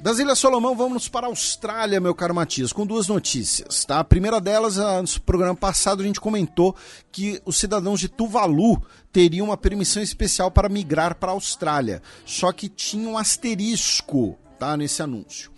Das 0.03 0.19
Ilhas 0.19 0.37
Solomão, 0.37 0.75
vamos 0.75 1.07
para 1.07 1.27
a 1.27 1.29
Austrália, 1.29 2.01
meu 2.01 2.13
caro 2.13 2.35
Matias, 2.35 2.73
com 2.73 2.85
duas 2.85 3.07
notícias. 3.07 3.85
Tá? 3.85 3.99
A 3.99 4.03
primeira 4.03 4.41
delas, 4.41 4.77
ah, 4.77 5.01
no 5.01 5.21
programa 5.21 5.55
passado, 5.55 6.03
a 6.03 6.05
gente 6.05 6.19
comentou 6.19 6.75
que 7.09 7.41
os 7.45 7.55
cidadãos 7.55 8.01
de 8.01 8.09
Tuvalu 8.09 8.83
teriam 9.13 9.45
uma 9.45 9.55
permissão 9.55 10.03
especial 10.03 10.51
para 10.51 10.67
migrar 10.67 11.15
para 11.15 11.31
a 11.31 11.35
Austrália. 11.35 12.01
Só 12.25 12.51
que 12.51 12.67
tinha 12.67 13.07
um 13.07 13.17
asterisco 13.17 14.37
tá, 14.59 14.75
nesse 14.75 15.01
anúncio. 15.01 15.49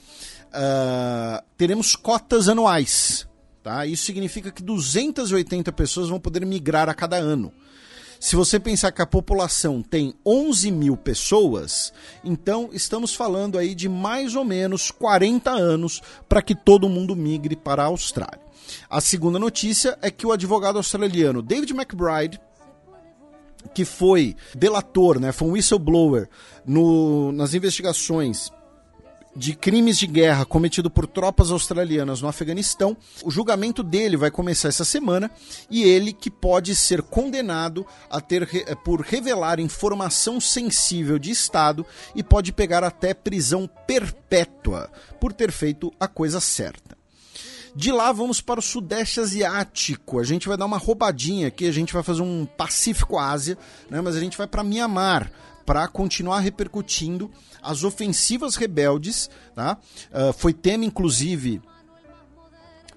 Ah, 0.53 1.43
teremos 1.57 1.95
cotas 1.95 2.47
anuais. 2.47 3.27
Tá? 3.63 3.83
Isso 3.87 4.03
significa 4.03 4.51
que 4.51 4.61
280 4.61 5.71
pessoas 5.71 6.09
vão 6.09 6.19
poder 6.19 6.45
migrar 6.45 6.87
a 6.87 6.93
cada 6.93 7.15
ano. 7.15 7.51
Se 8.25 8.35
você 8.35 8.59
pensar 8.59 8.91
que 8.91 9.03
a 9.03 9.05
população 9.05 9.83
tem 9.83 10.15
11 10.25 10.71
mil 10.71 10.97
pessoas, 10.97 11.93
então 12.23 12.71
estamos 12.73 13.13
falando 13.13 13.55
aí 13.55 13.75
de 13.75 13.87
mais 13.87 14.35
ou 14.35 14.43
menos 14.43 14.89
40 14.89 15.51
anos 15.51 16.01
para 16.27 16.41
que 16.41 16.55
todo 16.55 16.89
mundo 16.89 17.15
migre 17.15 17.55
para 17.55 17.83
a 17.83 17.85
Austrália. 17.85 18.41
A 18.89 18.99
segunda 18.99 19.37
notícia 19.37 19.95
é 20.01 20.09
que 20.09 20.25
o 20.25 20.31
advogado 20.31 20.77
australiano 20.77 21.43
David 21.43 21.71
McBride, 21.73 22.41
que 23.75 23.85
foi 23.85 24.35
delator, 24.55 25.19
né, 25.19 25.31
foi 25.31 25.47
um 25.47 25.51
whistleblower 25.51 26.27
no, 26.65 27.31
nas 27.31 27.53
investigações 27.53 28.51
de 29.35 29.53
crimes 29.53 29.97
de 29.97 30.07
guerra 30.07 30.45
cometido 30.45 30.89
por 30.89 31.05
tropas 31.05 31.51
australianas 31.51 32.21
no 32.21 32.27
Afeganistão. 32.27 32.95
O 33.23 33.29
julgamento 33.29 33.83
dele 33.83 34.15
vai 34.15 34.31
começar 34.31 34.69
essa 34.69 34.85
semana 34.85 35.29
e 35.69 35.83
ele 35.83 36.13
que 36.13 36.31
pode 36.31 36.75
ser 36.75 37.01
condenado 37.01 37.85
a 38.09 38.21
ter 38.21 38.47
eh, 38.53 38.75
por 38.75 39.01
revelar 39.01 39.59
informação 39.59 40.39
sensível 40.39 41.19
de 41.19 41.31
Estado 41.31 41.85
e 42.15 42.23
pode 42.23 42.53
pegar 42.53 42.83
até 42.83 43.13
prisão 43.13 43.69
perpétua 43.85 44.89
por 45.19 45.33
ter 45.33 45.51
feito 45.51 45.91
a 45.99 46.07
coisa 46.07 46.39
certa. 46.39 46.95
De 47.75 47.91
lá 47.91 48.13
vamos 48.13 48.39
para 48.39 48.61
o 48.61 48.63
Sudeste 48.63 49.19
Asiático. 49.19 50.17
A 50.17 50.23
gente 50.23 50.47
vai 50.47 50.55
dar 50.55 50.65
uma 50.65 50.77
roubadinha 50.77 51.49
aqui, 51.49 51.67
a 51.67 51.73
gente 51.73 51.93
vai 51.93 52.01
fazer 52.01 52.21
um 52.21 52.45
Pacífico 52.45 53.19
Ásia, 53.19 53.57
né? 53.89 53.99
mas 53.99 54.15
a 54.15 54.19
gente 54.21 54.37
vai 54.37 54.47
para 54.47 54.63
Mianmar 54.63 55.29
para 55.65 55.87
continuar 55.87 56.39
repercutindo 56.39 57.31
as 57.61 57.83
ofensivas 57.83 58.55
rebeldes. 58.55 59.29
Tá? 59.53 59.77
Ah, 60.13 60.31
foi 60.33 60.53
tema, 60.53 60.85
inclusive, 60.85 61.61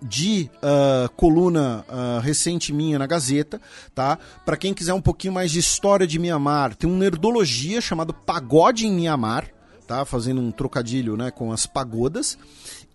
de 0.01 0.51
ah, 0.63 1.09
coluna 1.17 1.85
ah, 1.89 2.21
recente 2.23 2.73
minha 2.73 2.99
na 2.99 3.07
Gazeta, 3.07 3.61
tá? 3.95 4.19
Para 4.45 4.57
quem 4.57 4.75
quiser 4.75 4.93
um 4.93 5.01
pouquinho 5.01 5.33
mais 5.33 5.51
de 5.51 5.59
história 5.59 6.07
de 6.07 6.19
Mianmar, 6.19 6.75
tem 6.75 6.89
um 6.89 6.97
nerdologia 6.97 7.81
chamado 7.81 8.13
Pagode 8.13 8.87
em 8.87 8.93
Mianmar, 8.93 9.49
tá? 9.87 10.05
Fazendo 10.05 10.41
um 10.41 10.51
trocadilho, 10.51 11.17
né, 11.17 11.31
com 11.31 11.51
as 11.51 11.67
pagodas. 11.67 12.39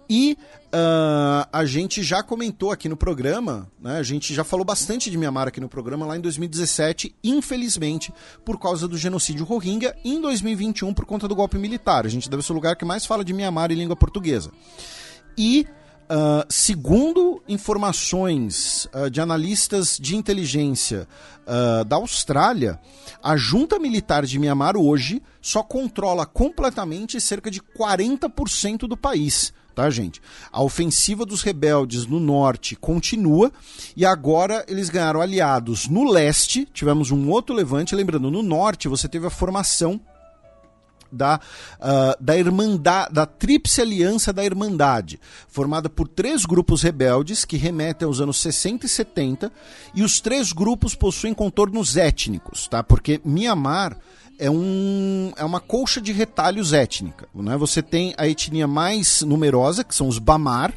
E 0.10 0.38
ah, 0.72 1.48
a 1.52 1.66
gente 1.66 2.04
já 2.04 2.22
comentou 2.22 2.72
aqui 2.72 2.90
no 2.90 2.98
programa, 2.98 3.70
né? 3.80 3.98
A 3.98 4.04
gente 4.04 4.34
já 4.34 4.44
falou 4.44 4.66
bastante 4.66 5.10
de 5.10 5.18
Mianmar 5.18 5.48
aqui 5.48 5.62
no 5.62 5.70
programa 5.70 6.06
lá 6.06 6.18
em 6.18 6.22
2017, 6.22 7.16
infelizmente, 7.24 8.14
por 8.44 8.60
causa 8.60 8.88
do 8.88 8.98
genocídio 8.98 9.46
Rohingya, 9.46 9.96
e 10.04 10.14
em 10.14 10.22
2021 10.22 10.94
por 10.94 11.06
conta 11.06 11.28
do 11.28 11.36
golpe 11.36 11.58
militar. 11.58 12.06
A 12.06 12.10
gente 12.10 12.30
deve 12.30 12.44
ser 12.44 12.52
o 12.52 12.56
lugar 12.56 12.76
que 12.76 12.86
mais 12.86 13.06
fala 13.06 13.24
de 13.24 13.34
Mianmar 13.34 13.72
em 13.72 13.76
língua 13.76 13.96
portuguesa. 13.96 14.52
E 15.38 15.68
ah, 16.10 16.46
segundo 16.50 17.42
informações 17.48 18.88
ah, 18.94 19.10
de 19.10 19.22
analistas 19.22 19.98
de 20.00 20.16
inteligência 20.16 21.08
ah, 21.48 21.84
da 21.84 21.96
Austrália, 21.96 22.80
a 23.22 23.36
junta 23.38 23.80
militar 23.80 24.26
de 24.26 24.38
Mianmar 24.38 24.76
hoje 24.76 25.24
só 25.42 25.64
controla 25.64 26.26
completamente 26.26 27.20
cerca 27.20 27.50
de 27.50 27.62
40% 27.62 28.80
do 28.80 28.98
país. 28.98 29.54
Tá, 29.76 29.90
gente? 29.90 30.22
A 30.52 30.62
ofensiva 30.62 31.26
dos 31.26 31.42
rebeldes 31.42 32.06
no 32.06 32.20
norte 32.20 32.76
continua 32.76 33.52
e 33.98 34.06
agora 34.06 34.64
eles 34.68 34.90
ganharam 34.90 35.20
aliados 35.20 35.88
no 35.88 36.10
leste. 36.10 36.68
Tivemos 36.72 37.10
um 37.10 37.30
outro 37.30 37.56
levante. 37.56 37.96
Lembrando, 37.96 38.30
no 38.30 38.44
norte 38.44 38.88
você 38.88 39.08
teve 39.08 39.26
a 39.26 39.32
formação 39.32 40.00
da, 41.14 41.40
ah, 41.80 42.18
da 42.20 42.38
Irmandade, 42.38 43.14
da 43.14 43.26
Tríplice 43.26 43.82
Aliança 43.82 44.34
da 44.34 44.44
Irmandade, 44.44 45.20
formada 45.48 45.90
por 45.90 46.08
três 46.08 46.46
grupos 46.46 46.82
rebeldes 46.82 47.46
que 47.46 47.56
remetem 47.56 48.08
aos 48.08 48.20
anos 48.20 48.38
60 48.38 48.86
e 48.86 48.90
70, 48.90 49.52
e 49.94 50.04
os 50.04 50.20
três 50.20 50.52
grupos 50.52 50.96
possuem 50.96 51.34
contornos 51.34 51.96
étnicos, 51.96 52.68
tá? 52.68 52.84
Porque 52.84 53.22
Mianmar 53.24 53.98
é, 54.40 54.50
um, 54.50 55.32
é 55.36 55.44
uma 55.44 55.60
colcha 55.60 56.02
de 56.02 56.12
retalhos 56.12 56.74
étnica. 56.74 57.28
Né? 57.34 57.58
Você 57.58 57.82
tem 57.82 58.14
a 58.18 58.28
etnia 58.28 58.68
mais 58.68 59.22
numerosa, 59.22 59.84
que 59.84 59.96
são 59.96 60.08
os 60.08 60.20
Bamar, 60.20 60.74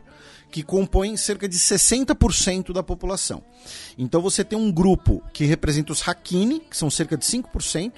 que 0.50 0.62
compõem 0.62 1.16
cerca 1.16 1.48
de 1.48 1.58
60% 1.58 2.72
da 2.72 2.82
população. 2.82 3.42
Então 3.98 4.20
você 4.20 4.44
tem 4.44 4.58
um 4.58 4.72
grupo 4.72 5.22
que 5.32 5.44
representa 5.44 5.92
os 5.92 6.06
Hakini, 6.06 6.60
que 6.60 6.76
são 6.76 6.88
cerca 6.88 7.16
de 7.16 7.24
5%, 7.24 7.92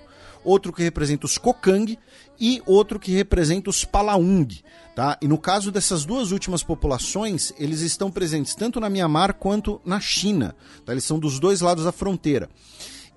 outro 0.44 0.72
que 0.72 0.82
representa 0.82 1.26
os 1.26 1.36
Kokang 1.36 1.98
e 2.40 2.62
outro 2.66 2.98
que 2.98 3.12
representa 3.12 3.70
os 3.70 3.84
Palaung. 3.84 4.48
Tá? 4.94 5.16
E 5.22 5.28
no 5.28 5.38
caso 5.38 5.70
dessas 5.70 6.04
duas 6.04 6.32
últimas 6.32 6.62
populações, 6.62 7.52
eles 7.58 7.80
estão 7.80 8.10
presentes 8.10 8.54
tanto 8.54 8.80
na 8.80 8.90
Mianmar 8.90 9.34
quanto 9.34 9.80
na 9.84 10.00
China. 10.00 10.56
Tá? 10.84 10.92
Eles 10.92 11.04
são 11.04 11.18
dos 11.18 11.38
dois 11.38 11.60
lados 11.60 11.84
da 11.84 11.92
fronteira. 11.92 12.48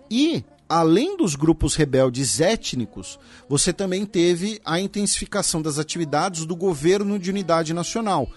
E 0.10 0.44
além 0.72 1.18
dos 1.18 1.36
grupos 1.36 1.76
rebeldes 1.76 2.40
étnicos, 2.40 3.20
você 3.50 3.74
também 3.74 4.06
teve 4.06 4.62
a 4.64 4.80
intensificação 4.80 5.62
das 5.62 5.78
atividades 5.78 6.46
do 6.46 6.56
governo 6.56 7.20
de 7.20 7.30
unidade 7.30 7.74
nacional, 7.74 8.30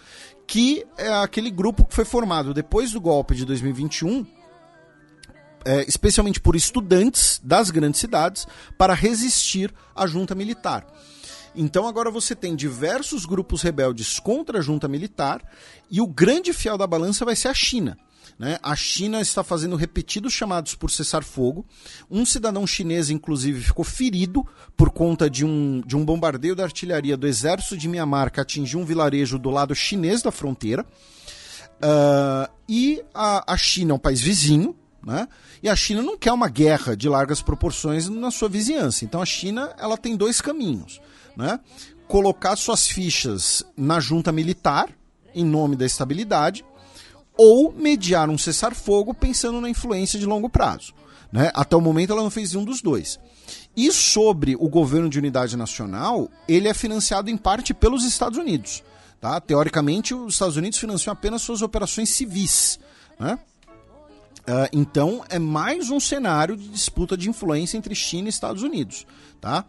que 0.44 0.84
é 0.98 1.08
aquele 1.12 1.48
grupo 1.48 1.84
que 1.84 1.94
foi 1.94 2.04
formado 2.04 2.52
depois 2.52 2.90
do 2.90 3.00
golpe 3.00 3.36
de 3.36 3.44
2021, 3.44 4.26
é, 5.64 5.84
especialmente 5.86 6.40
por 6.40 6.56
estudantes 6.56 7.40
das 7.42 7.70
grandes 7.70 8.00
cidades, 8.00 8.48
para 8.76 8.94
resistir 8.94 9.72
à 9.94 10.04
junta 10.04 10.34
militar. 10.34 10.84
Então 11.54 11.86
agora 11.86 12.10
você 12.10 12.34
tem 12.34 12.56
diversos 12.56 13.24
grupos 13.24 13.62
rebeldes 13.62 14.18
contra 14.18 14.58
a 14.58 14.62
junta 14.62 14.88
militar 14.88 15.40
e 15.88 16.00
o 16.00 16.06
grande 16.08 16.52
fiel 16.52 16.76
da 16.76 16.86
balança 16.86 17.24
vai 17.24 17.36
ser 17.36 17.46
a 17.46 17.54
China. 17.54 17.96
Né? 18.38 18.58
A 18.62 18.74
China 18.74 19.20
está 19.20 19.44
fazendo 19.44 19.76
repetidos 19.76 20.32
chamados 20.32 20.74
por 20.74 20.90
cessar 20.90 21.22
fogo. 21.22 21.64
Um 22.10 22.26
cidadão 22.26 22.66
chinês, 22.66 23.10
inclusive, 23.10 23.60
ficou 23.60 23.84
ferido 23.84 24.46
por 24.76 24.90
conta 24.90 25.30
de 25.30 25.44
um, 25.44 25.82
de 25.86 25.96
um 25.96 26.04
bombardeio 26.04 26.56
da 26.56 26.64
artilharia 26.64 27.16
do 27.16 27.26
exército 27.26 27.76
de 27.76 27.88
Mianmar 27.88 28.32
que 28.32 28.40
atingiu 28.40 28.80
um 28.80 28.84
vilarejo 28.84 29.38
do 29.38 29.50
lado 29.50 29.74
chinês 29.74 30.22
da 30.22 30.32
fronteira. 30.32 30.84
Uh, 31.76 32.50
e 32.68 33.02
a, 33.14 33.52
a 33.52 33.56
China 33.56 33.92
é 33.92 33.94
um 33.94 33.98
país 33.98 34.20
vizinho, 34.20 34.76
né? 35.04 35.28
E 35.62 35.68
a 35.68 35.76
China 35.76 36.02
não 36.02 36.16
quer 36.16 36.32
uma 36.32 36.48
guerra 36.48 36.96
de 36.96 37.08
largas 37.08 37.42
proporções 37.42 38.08
na 38.08 38.30
sua 38.30 38.48
vizinhança. 38.48 39.04
Então 39.04 39.20
a 39.20 39.26
China 39.26 39.74
ela 39.78 39.96
tem 39.96 40.16
dois 40.16 40.40
caminhos. 40.40 41.00
Né? 41.36 41.58
Colocar 42.08 42.56
suas 42.56 42.86
fichas 42.88 43.64
na 43.76 44.00
junta 44.00 44.32
militar, 44.32 44.88
em 45.34 45.44
nome 45.44 45.76
da 45.76 45.84
estabilidade, 45.84 46.64
ou 47.36 47.72
mediar 47.72 48.30
um 48.30 48.38
cessar-fogo 48.38 49.12
pensando 49.12 49.60
na 49.60 49.68
influência 49.68 50.18
de 50.18 50.26
longo 50.26 50.48
prazo. 50.48 50.94
Né? 51.32 51.50
Até 51.54 51.74
o 51.76 51.80
momento 51.80 52.12
ela 52.12 52.22
não 52.22 52.30
fez 52.30 52.52
nenhum 52.52 52.64
dos 52.64 52.80
dois. 52.80 53.18
E 53.76 53.90
sobre 53.90 54.54
o 54.54 54.68
governo 54.68 55.08
de 55.08 55.18
unidade 55.18 55.56
nacional, 55.56 56.30
ele 56.46 56.68
é 56.68 56.74
financiado 56.74 57.28
em 57.28 57.36
parte 57.36 57.74
pelos 57.74 58.04
Estados 58.04 58.38
Unidos. 58.38 58.84
Tá? 59.20 59.40
Teoricamente, 59.40 60.14
os 60.14 60.34
Estados 60.34 60.56
Unidos 60.56 60.78
financiam 60.78 61.12
apenas 61.12 61.42
suas 61.42 61.60
operações 61.60 62.10
civis. 62.10 62.78
Né? 63.18 63.38
Uh, 64.42 64.68
então, 64.72 65.24
é 65.28 65.38
mais 65.38 65.90
um 65.90 65.98
cenário 65.98 66.56
de 66.56 66.68
disputa 66.68 67.16
de 67.16 67.28
influência 67.28 67.76
entre 67.76 67.94
China 67.94 68.28
e 68.28 68.30
Estados 68.30 68.62
Unidos. 68.62 69.06
Tá? 69.40 69.64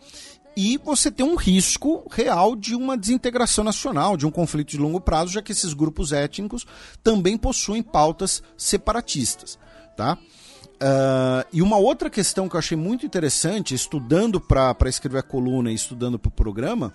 E 0.55 0.77
você 0.77 1.11
tem 1.11 1.25
um 1.25 1.35
risco 1.35 2.07
real 2.09 2.55
de 2.55 2.75
uma 2.75 2.97
desintegração 2.97 3.63
nacional, 3.63 4.15
de 4.15 4.25
um 4.25 4.31
conflito 4.31 4.69
de 4.69 4.77
longo 4.77 5.01
prazo, 5.01 5.33
já 5.33 5.41
que 5.41 5.51
esses 5.51 5.73
grupos 5.73 6.13
étnicos 6.13 6.65
também 7.03 7.37
possuem 7.37 7.83
pautas 7.83 8.41
separatistas. 8.57 9.59
Tá? 9.97 10.17
Uh, 10.75 11.45
e 11.51 11.61
uma 11.61 11.77
outra 11.77 12.09
questão 12.09 12.47
que 12.47 12.55
eu 12.55 12.59
achei 12.59 12.77
muito 12.77 13.05
interessante, 13.05 13.73
estudando 13.73 14.39
para 14.39 14.75
escrever 14.87 15.19
a 15.19 15.23
coluna 15.23 15.71
e 15.71 15.75
estudando 15.75 16.17
para 16.17 16.29
o 16.29 16.31
programa, 16.31 16.93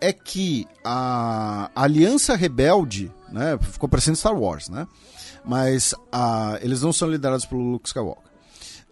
é 0.00 0.12
que 0.12 0.66
a 0.84 1.70
Aliança 1.74 2.36
Rebelde, 2.36 3.10
né, 3.32 3.58
ficou 3.60 3.88
parecendo 3.88 4.18
Star 4.18 4.36
Wars, 4.36 4.68
né? 4.68 4.86
mas 5.44 5.94
eles 6.60 6.82
não 6.82 6.92
são 6.92 7.08
liderados 7.10 7.44
pelo 7.44 7.60
Luke 7.60 7.88
Skywalker. 7.88 8.32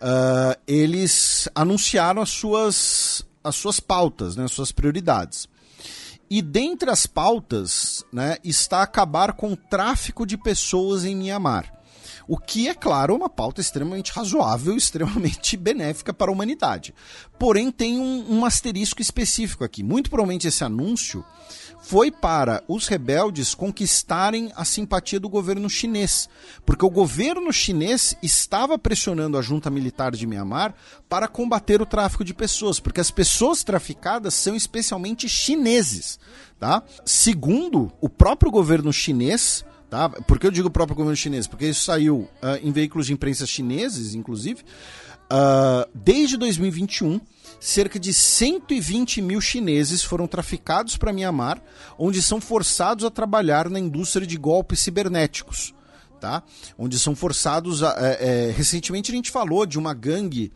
Uh, 0.01 0.59
eles 0.67 1.49
anunciaram 1.55 2.23
as 2.23 2.31
suas 2.31 3.25
as 3.43 3.57
suas 3.57 3.81
pautas, 3.81 4.37
né, 4.37 4.45
as 4.45 4.53
suas 4.53 4.73
prioridades. 4.73 5.49
E 6.31 6.41
dentre 6.41 6.91
as 6.91 7.07
pautas 7.07 8.05
né, 8.13 8.39
está 8.43 8.83
acabar 8.83 9.35
com 9.35 9.53
o 9.53 9.57
tráfico 9.57 10.25
de 10.25 10.39
pessoas 10.39 11.05
em 11.05 11.15
Mianmar. 11.15 11.71
O 12.27 12.39
que, 12.39 12.69
é 12.69 12.75
claro, 12.75 13.15
uma 13.15 13.29
pauta 13.29 13.61
extremamente 13.61 14.13
razoável, 14.13 14.75
extremamente 14.79 15.57
benéfica 15.57 16.15
para 16.15 16.31
a 16.31 16.33
humanidade. 16.33 16.95
Porém, 17.39 17.71
tem 17.71 17.99
um, 17.99 18.39
um 18.39 18.45
asterisco 18.45 19.03
específico 19.03 19.65
aqui. 19.65 19.83
Muito 19.83 20.09
provavelmente 20.09 20.49
esse 20.49 20.65
anúncio 20.65 21.25
foi 21.83 22.13
para 22.13 22.63
os 22.69 22.87
rebeldes 22.87 23.55
conquistarem 23.55 24.53
a 24.55 24.65
simpatia 24.65 25.19
do 25.19 25.29
governo 25.29 25.69
chinês, 25.69 26.29
porque 26.65 26.87
o 26.87 26.91
governo 26.91 27.53
chinês 27.53 28.17
estava 28.23 28.79
pressionando 28.79 29.37
a 29.37 29.43
junta 29.43 29.69
militar 29.69 30.13
de 30.13 30.27
Myanmar 30.27 30.75
para 31.09 31.27
combater 31.27 31.83
o 31.83 31.87
tráfico 31.87 32.25
de 32.25 32.33
pessoas, 32.33 32.79
porque 32.79 33.01
as 33.01 33.11
pessoas 33.11 33.65
traficadas 33.65 34.33
são 34.33 34.55
especialmente 34.55 35.29
chineses, 35.29 36.21
tá? 36.59 36.85
Segundo 37.05 37.93
o 38.01 38.09
próprio 38.09 38.53
governo 38.53 38.93
chinês, 38.93 39.65
tá? 39.91 40.09
Por 40.09 40.39
que 40.39 40.47
eu 40.47 40.53
digo 40.53 40.69
o 40.69 40.73
próprio 40.73 40.97
governo 40.97 41.17
chinês? 41.17 41.49
Porque 41.49 41.67
isso 41.67 41.85
saiu 41.85 42.19
uh, 42.19 42.59
em 42.63 42.71
veículos 42.71 43.09
de 43.09 43.13
imprensa 43.13 43.45
chineses, 43.45 44.15
inclusive, 44.15 44.63
uh, 45.25 45.91
desde 45.93 46.37
2021 46.37 47.21
cerca 47.63 47.97
de 47.97 48.13
120 48.13 49.23
mil 49.23 49.41
chineses 49.41 50.03
foram 50.03 50.27
traficados 50.27 50.97
para 50.97 51.13
Mianmar, 51.13 51.63
onde 51.97 52.21
são 52.21 52.41
forçados 52.41 53.05
a 53.05 53.11
trabalhar 53.11 53.71
na 53.71 53.79
indústria 53.79 54.27
de 54.27 54.37
golpes 54.37 54.81
cibernéticos. 54.81 55.73
Tá? 56.21 56.43
Onde 56.79 56.99
são 57.01 57.17
forçados. 57.17 57.83
A, 57.83 57.97
é, 57.99 58.49
é, 58.49 58.51
recentemente 58.53 59.11
a 59.11 59.15
gente 59.15 59.31
falou 59.31 59.67
de 59.67 59.77
uma 59.79 59.93
gangue. 59.93 60.53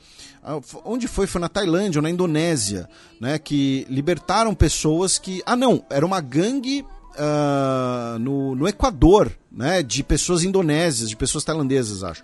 Onde 0.85 1.09
foi? 1.09 1.27
Foi 1.27 1.41
na 1.41 1.49
Tailândia 1.49 1.99
ou 1.99 2.03
na 2.05 2.11
Indonésia, 2.11 2.89
né? 3.21 3.37
Que 3.37 3.85
libertaram 3.91 4.55
pessoas 4.55 5.19
que. 5.19 5.43
Ah, 5.45 5.57
não! 5.57 5.85
Era 5.91 6.07
uma 6.07 6.21
gangue 6.21 6.85
uh, 7.17 8.17
no, 8.21 8.55
no 8.55 8.69
Equador, 8.69 9.33
né? 9.51 9.83
De 9.83 10.05
pessoas 10.05 10.45
indonésias, 10.45 11.09
de 11.09 11.17
pessoas 11.17 11.43
tailandesas, 11.43 12.05
acho. 12.05 12.23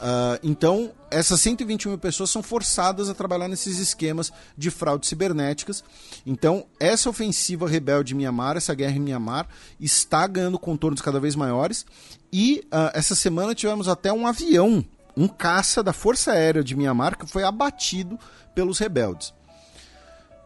Uh, 0.00 0.40
então, 0.42 0.92
essas 1.10 1.38
120 1.42 1.88
mil 1.88 1.98
pessoas 1.98 2.30
são 2.30 2.42
forçadas 2.42 3.10
a 3.10 3.14
trabalhar 3.14 3.48
nesses 3.48 3.78
esquemas 3.78 4.32
de 4.56 4.70
fraudes 4.70 5.10
cibernéticas. 5.10 5.84
Então, 6.24 6.64
essa 6.78 7.10
ofensiva 7.10 7.68
rebelde 7.68 8.14
em 8.14 8.16
Mianmar, 8.16 8.56
essa 8.56 8.74
guerra 8.74 8.96
em 8.96 9.00
Mianmar, 9.00 9.46
está 9.78 10.26
ganhando 10.26 10.58
contornos 10.58 11.02
cada 11.02 11.20
vez 11.20 11.36
maiores. 11.36 11.84
E 12.32 12.64
uh, 12.66 12.90
essa 12.94 13.14
semana 13.14 13.54
tivemos 13.54 13.88
até 13.88 14.10
um 14.10 14.26
avião, 14.26 14.82
um 15.14 15.28
caça 15.28 15.82
da 15.82 15.92
Força 15.92 16.32
Aérea 16.32 16.64
de 16.64 16.74
Mianmar, 16.74 17.18
que 17.18 17.26
foi 17.26 17.44
abatido 17.44 18.18
pelos 18.54 18.78
rebeldes. 18.78 19.34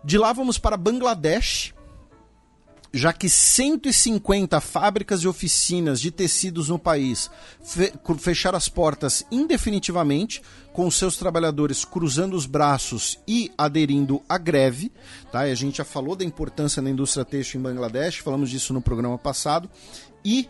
De 0.02 0.18
lá 0.18 0.32
vamos 0.32 0.58
para 0.58 0.76
Bangladesh, 0.76 1.73
já 2.94 3.12
que 3.12 3.28
150 3.28 4.60
fábricas 4.60 5.20
e 5.22 5.28
oficinas 5.28 6.00
de 6.00 6.12
tecidos 6.12 6.68
no 6.68 6.78
país 6.78 7.28
fecharam 8.20 8.56
as 8.56 8.68
portas 8.68 9.26
indefinitivamente, 9.32 10.40
com 10.72 10.88
seus 10.92 11.16
trabalhadores 11.16 11.84
cruzando 11.84 12.36
os 12.36 12.46
braços 12.46 13.18
e 13.26 13.50
aderindo 13.58 14.22
à 14.28 14.38
greve. 14.38 14.92
Tá? 15.32 15.48
E 15.48 15.50
a 15.50 15.54
gente 15.56 15.78
já 15.78 15.84
falou 15.84 16.14
da 16.14 16.24
importância 16.24 16.80
da 16.80 16.88
indústria 16.88 17.24
têxtil 17.24 17.58
em 17.58 17.64
Bangladesh, 17.64 18.18
falamos 18.18 18.48
disso 18.48 18.72
no 18.72 18.80
programa 18.80 19.18
passado. 19.18 19.68
E 20.24 20.48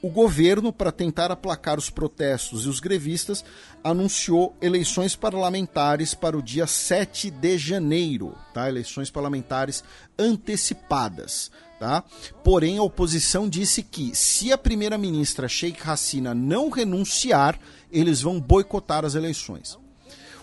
o 0.00 0.08
governo, 0.08 0.72
para 0.72 0.92
tentar 0.92 1.30
aplacar 1.30 1.78
os 1.78 1.90
protestos 1.90 2.64
e 2.64 2.68
os 2.68 2.80
grevistas, 2.80 3.44
anunciou 3.82 4.56
eleições 4.60 5.16
parlamentares 5.16 6.14
para 6.14 6.36
o 6.36 6.42
dia 6.42 6.66
7 6.66 7.30
de 7.30 7.58
janeiro, 7.58 8.34
tá? 8.54 8.68
Eleições 8.68 9.10
parlamentares 9.10 9.82
antecipadas, 10.18 11.50
tá? 11.80 12.04
Porém, 12.44 12.78
a 12.78 12.82
oposição 12.82 13.48
disse 13.48 13.82
que 13.82 14.14
se 14.14 14.52
a 14.52 14.58
primeira-ministra 14.58 15.48
Sheikh 15.48 15.80
Hasina 15.88 16.34
não 16.34 16.70
renunciar, 16.70 17.58
eles 17.90 18.20
vão 18.20 18.40
boicotar 18.40 19.04
as 19.04 19.14
eleições. 19.14 19.78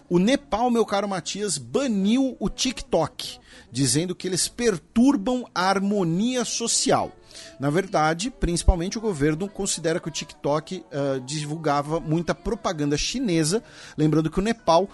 O 0.09 0.19
Nepal, 0.19 0.69
meu 0.69 0.85
caro 0.85 1.07
Matias, 1.07 1.57
baniu 1.57 2.37
o 2.39 2.49
TikTok, 2.49 3.39
dizendo 3.71 4.13
que 4.15 4.27
eles 4.27 4.47
perturbam 4.47 5.45
a 5.53 5.63
harmonia 5.63 6.45
social. 6.45 7.11
Na 7.59 7.69
verdade, 7.69 8.29
principalmente 8.29 8.97
o 8.97 9.01
governo 9.01 9.49
considera 9.49 9.99
que 9.99 10.07
o 10.07 10.11
TikTok 10.11 10.77
uh, 10.77 11.19
divulgava 11.21 11.99
muita 11.99 12.35
propaganda 12.35 12.97
chinesa, 12.97 13.63
lembrando 13.97 14.29
que 14.29 14.39
o 14.39 14.43
Nepal 14.43 14.89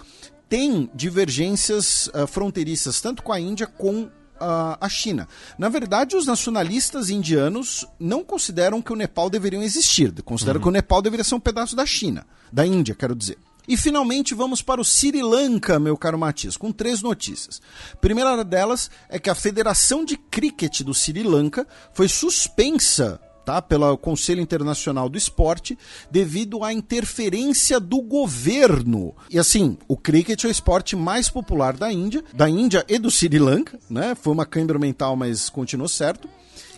tem 0.48 0.90
divergências 0.94 2.08
uh, 2.08 2.26
fronteiriças 2.26 3.02
tanto 3.02 3.22
com 3.22 3.32
a 3.32 3.40
Índia 3.40 3.68
com 3.68 4.10
a 4.42 4.90
China. 4.90 5.28
Na 5.58 5.70
verdade, 5.70 6.16
os 6.16 6.26
nacionalistas 6.26 7.12
indianos 7.12 7.86
não 8.00 8.24
consideram 8.24 8.82
que 8.82 8.92
o 8.92 8.96
Nepal 8.96 9.30
deveria 9.30 9.64
existir, 9.64 10.12
consideram 10.24 10.58
uhum. 10.58 10.64
que 10.64 10.70
o 10.70 10.72
Nepal 10.72 11.00
deveria 11.00 11.24
ser 11.24 11.36
um 11.36 11.40
pedaço 11.40 11.76
da 11.76 11.86
China, 11.86 12.26
da 12.52 12.66
Índia, 12.66 12.96
quero 12.96 13.16
dizer. 13.16 13.38
E 13.72 13.78
finalmente 13.78 14.36
vamos 14.36 14.62
para 14.62 14.82
o 14.82 14.84
Sri 14.84 15.22
Lanka, 15.22 15.80
meu 15.80 15.96
caro 15.96 16.20
Matias, 16.20 16.58
com 16.58 16.74
três 16.74 17.02
notícias. 17.02 17.62
A 17.94 17.96
primeira 17.96 18.44
delas 18.44 18.92
é 19.08 19.18
que 19.18 19.30
a 19.30 19.34
Federação 19.34 20.04
de 20.04 20.18
Cricket 20.18 20.82
do 20.82 20.94
Sri 20.94 21.24
Lanka 21.24 21.66
foi 21.94 22.10
suspensa 22.10 23.18
tá, 23.46 23.62
pelo 23.62 23.98
Conselho 23.98 24.42
Internacional 24.42 25.08
do 25.08 25.18
Esporte 25.18 25.78
devido 26.12 26.66
à 26.66 26.74
interferência 26.74 27.80
do 27.80 28.02
governo. 28.02 29.16
E 29.30 29.40
assim, 29.40 29.78
o 29.88 29.96
cricket 29.96 30.44
é 30.44 30.50
o 30.50 30.52
esporte 30.52 30.98
mais 30.98 31.30
popular 31.30 31.72
da 31.78 31.90
Índia, 31.90 32.26
da 32.34 32.50
Índia 32.50 32.84
e 32.90 33.00
do 33.00 33.10
Sri 33.10 33.40
Lanka, 33.40 33.80
né? 33.90 34.16
Foi 34.16 34.34
uma 34.34 34.46
câimbra 34.46 34.78
mental, 34.78 35.16
mas 35.16 35.50
continuou 35.50 35.88
certo. 35.88 36.28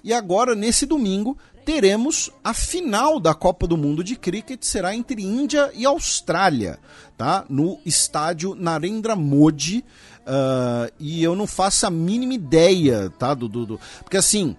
E 0.03 0.13
agora, 0.13 0.53
nesse 0.53 0.85
domingo, 0.85 1.38
teremos 1.66 2.30
a 2.43 2.53
final 2.53 3.19
da 3.19 3.33
Copa 3.33 3.66
do 3.67 3.77
Mundo 3.77 4.03
de 4.03 4.16
Cricket, 4.16 4.64
será 4.64 4.95
entre 4.95 5.22
Índia 5.24 5.72
e 5.74 5.85
Austrália, 5.85 6.80
tá? 7.17 7.45
No 7.50 7.80
estádio 7.85 8.56
Narendra 8.56 9.16
Modi. 9.16 9.83
Uh, 10.22 10.92
e 11.00 11.22
eu 11.24 11.35
não 11.35 11.45
faço 11.45 11.85
a 11.85 11.90
mínima 11.90 12.33
ideia, 12.33 13.09
tá? 13.17 13.33
Do, 13.33 13.48
do, 13.48 13.80
Porque 14.03 14.17
assim, 14.17 14.56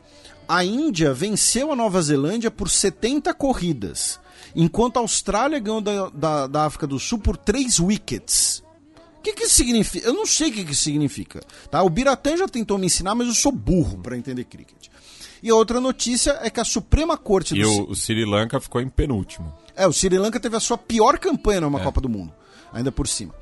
a 0.49 0.65
Índia 0.65 1.13
venceu 1.15 1.73
a 1.73 1.77
Nova 1.77 2.01
Zelândia 2.03 2.51
por 2.51 2.69
70 2.69 3.33
corridas, 3.35 4.21
enquanto 4.55 4.99
a 4.99 5.01
Austrália 5.01 5.59
ganhou 5.59 5.81
da, 5.81 6.09
da, 6.11 6.47
da 6.47 6.65
África 6.65 6.87
do 6.87 6.99
Sul 6.99 7.19
por 7.19 7.37
3 7.37 7.81
wickets. 7.81 8.63
O 9.19 9.23
que, 9.25 9.33
que 9.33 9.45
isso 9.45 9.57
significa? 9.57 10.07
Eu 10.07 10.13
não 10.13 10.27
sei 10.27 10.51
o 10.51 10.53
que, 10.53 10.65
que 10.67 10.75
significa. 10.75 11.41
Tá? 11.71 11.83
O 11.83 11.89
Biratã 11.89 12.37
já 12.37 12.47
tentou 12.47 12.77
me 12.77 12.87
ensinar, 12.87 13.15
mas 13.15 13.27
eu 13.27 13.35
sou 13.35 13.51
burro 13.51 13.99
para 13.99 14.19
entender 14.19 14.45
cricket. 14.45 14.89
E 15.45 15.51
a 15.51 15.55
outra 15.55 15.79
notícia 15.79 16.39
é 16.41 16.49
que 16.49 16.59
a 16.59 16.65
Suprema 16.65 17.19
Corte 17.19 17.53
do... 17.53 17.61
E 17.61 17.65
o, 17.67 17.91
o 17.91 17.95
Sri 17.95 18.25
Lanka 18.25 18.59
ficou 18.59 18.81
em 18.81 18.89
penúltimo. 18.89 19.53
É, 19.77 19.87
o 19.87 19.93
Sri 19.93 20.17
Lanka 20.17 20.41
teve 20.41 20.57
a 20.57 20.61
sua 20.61 20.79
pior 20.79 21.19
campanha 21.19 21.61
numa 21.61 21.79
é. 21.79 21.85
Copa 21.85 22.01
do 22.01 22.09
Mundo, 22.09 22.33
ainda 22.73 22.91
por 22.91 23.07
cima. 23.07 23.35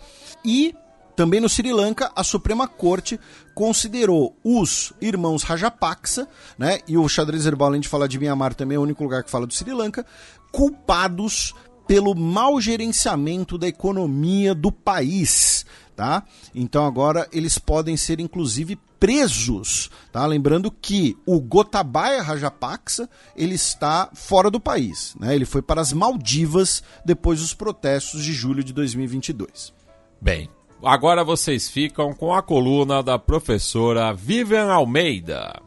E 0.45 0.75
também 1.15 1.41
no 1.41 1.49
Sri 1.49 1.73
Lanka, 1.73 2.11
a 2.17 2.25
Suprema 2.25 2.67
Corte 2.67 3.21
considerou 3.55 4.37
os 4.43 4.93
irmãos 5.01 5.45
Rajapaksa, 5.45 6.27
né, 6.59 6.81
e 6.89 6.99
o 6.99 7.09
xadrez 7.09 7.47
herbal, 7.47 7.69
além 7.69 7.81
de 7.81 7.89
falar 7.89 8.09
de 8.09 8.19
Myanmar, 8.19 8.53
também 8.53 8.75
é 8.75 8.79
o 8.81 8.83
único 8.83 9.05
lugar 9.05 9.23
que 9.23 9.31
fala 9.31 9.47
do 9.47 9.55
Sri 9.55 9.73
Lanka, 9.73 10.05
culpados 10.51 11.55
pelo 11.87 12.17
mau 12.17 12.61
gerenciamento 12.61 13.57
da 13.57 13.69
economia 13.69 14.57
do 14.57 14.73
país, 14.73 15.65
tá? 15.95 16.25
Então 16.53 16.85
agora 16.85 17.29
eles 17.31 17.59
podem 17.59 17.97
ser 17.97 18.19
inclusive 18.19 18.77
presos, 19.03 19.91
tá? 20.13 20.25
Lembrando 20.25 20.71
que 20.71 21.19
o 21.27 21.41
Gotabaya 21.41 22.23
Rajapaksa, 22.23 23.11
ele 23.37 23.57
está 23.57 24.09
fora 24.15 24.49
do 24.49 24.61
país, 24.61 25.17
né? 25.19 25.35
Ele 25.35 25.45
foi 25.45 25.61
para 25.61 25.81
as 25.81 25.93
Maldivas 25.93 26.85
depois 27.05 27.41
dos 27.41 27.53
protestos 27.53 28.23
de 28.23 28.33
julho 28.33 28.63
de 28.63 28.73
2022. 28.73 29.75
Bem, 30.21 30.49
Agora 30.85 31.23
vocês 31.23 31.71
ficam 31.71 32.13
com 32.13 32.35
a 32.35 32.43
coluna 32.43 33.05
da 33.05 33.17
professora 33.17 34.13
Vivian 34.13 34.67
Almeida. 34.67 35.63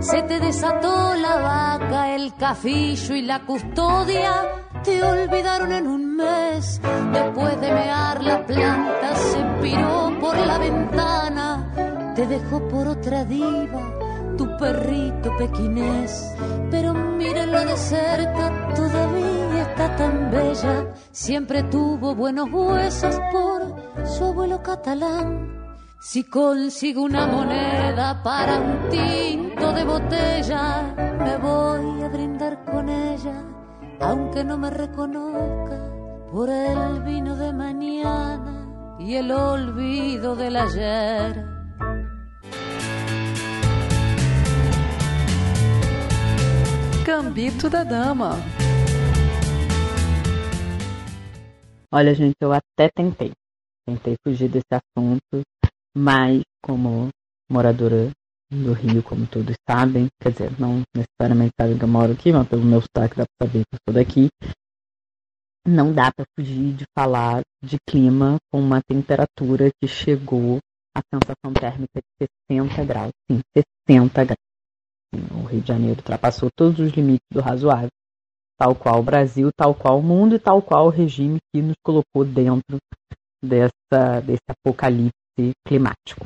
Se 0.00 0.20
te 0.22 0.40
desató 0.40 1.14
la 1.14 1.36
vaca, 1.36 2.14
el 2.14 2.34
cafillo 2.34 3.14
y 3.14 3.22
la 3.22 3.46
custodia, 3.46 4.64
te 4.82 5.00
olvidaron 5.00 5.72
en 5.72 5.86
un 5.86 6.16
mes. 6.16 6.80
Después 7.12 7.60
de 7.60 7.72
mear 7.72 8.22
la 8.24 8.44
planta, 8.44 9.14
se 9.14 9.38
piró 9.60 10.12
por 10.20 10.36
la 10.36 10.58
ventana, 10.58 11.91
te 12.14 12.26
dejó 12.26 12.66
por 12.68 12.86
otra 12.88 13.24
diva, 13.24 13.82
tu 14.36 14.46
perrito 14.58 15.30
pequinés. 15.38 16.34
Pero 16.70 16.94
mírenlo 16.94 17.64
de 17.64 17.76
cerca, 17.76 18.74
todavía 18.74 19.62
está 19.62 19.96
tan 19.96 20.30
bella. 20.30 20.92
Siempre 21.10 21.62
tuvo 21.64 22.14
buenos 22.14 22.48
huesos 22.52 23.18
por 23.30 24.06
su 24.06 24.24
abuelo 24.24 24.62
catalán. 24.62 25.52
Si 26.00 26.24
consigo 26.24 27.02
una 27.02 27.26
moneda 27.26 28.22
para 28.22 28.58
un 28.58 28.88
tinto 28.90 29.72
de 29.72 29.84
botella, 29.84 30.94
me 31.18 31.36
voy 31.36 32.02
a 32.02 32.08
brindar 32.08 32.64
con 32.64 32.88
ella, 32.88 33.44
aunque 34.00 34.42
no 34.42 34.58
me 34.58 34.70
reconozca 34.70 35.78
por 36.32 36.50
el 36.50 37.02
vino 37.02 37.36
de 37.36 37.52
mañana 37.52 38.96
y 38.98 39.14
el 39.14 39.30
olvido 39.30 40.34
del 40.34 40.56
ayer. 40.56 41.51
Gambito 47.04 47.68
da 47.68 47.82
Dama. 47.82 48.36
Olha, 51.92 52.14
gente, 52.14 52.36
eu 52.40 52.52
até 52.52 52.88
tentei. 52.94 53.32
Tentei 53.84 54.14
fugir 54.24 54.48
desse 54.48 54.70
assunto, 54.70 55.42
mas 55.96 56.42
como 56.64 57.08
moradora 57.50 58.10
do 58.48 58.72
Rio, 58.72 59.02
como 59.02 59.26
todos 59.26 59.56
sabem, 59.68 60.06
quer 60.20 60.30
dizer, 60.30 60.60
não 60.60 60.82
necessariamente 60.94 61.52
sabem 61.60 61.76
que 61.76 61.84
eu 61.84 61.88
moro 61.88 62.12
aqui, 62.12 62.32
mas 62.32 62.46
pelo 62.46 62.64
meu 62.64 62.80
sotaque 62.80 63.16
dá 63.16 63.24
para 63.26 63.48
saber 63.48 63.64
que 63.64 63.74
eu 63.74 63.78
sou 63.84 63.94
daqui, 63.94 64.28
não 65.66 65.92
dá 65.92 66.12
para 66.12 66.24
fugir 66.38 66.72
de 66.74 66.84
falar 66.96 67.42
de 67.60 67.78
clima 67.88 68.36
com 68.52 68.60
uma 68.60 68.80
temperatura 68.80 69.70
que 69.80 69.88
chegou 69.88 70.60
a 70.96 71.00
sensação 71.12 71.52
térmica 71.52 72.00
de 72.00 72.28
60 72.48 72.84
graus. 72.84 73.12
Sim, 73.28 73.40
60 73.88 74.24
graus. 74.24 74.41
O 75.14 75.44
Rio 75.44 75.60
de 75.60 75.68
Janeiro 75.68 75.98
ultrapassou 75.98 76.48
todos 76.56 76.78
os 76.78 76.92
limites 76.92 77.26
do 77.30 77.40
razoável, 77.40 77.90
tal 78.58 78.74
qual 78.74 79.00
o 79.00 79.02
Brasil, 79.02 79.50
tal 79.54 79.74
qual 79.74 79.98
o 79.98 80.02
mundo 80.02 80.34
e 80.34 80.38
tal 80.38 80.62
qual 80.62 80.86
o 80.86 80.90
regime 80.90 81.38
que 81.52 81.60
nos 81.60 81.76
colocou 81.84 82.24
dentro 82.24 82.78
dessa, 83.44 84.20
desse 84.24 84.42
apocalipse 84.48 85.12
climático. 85.66 86.24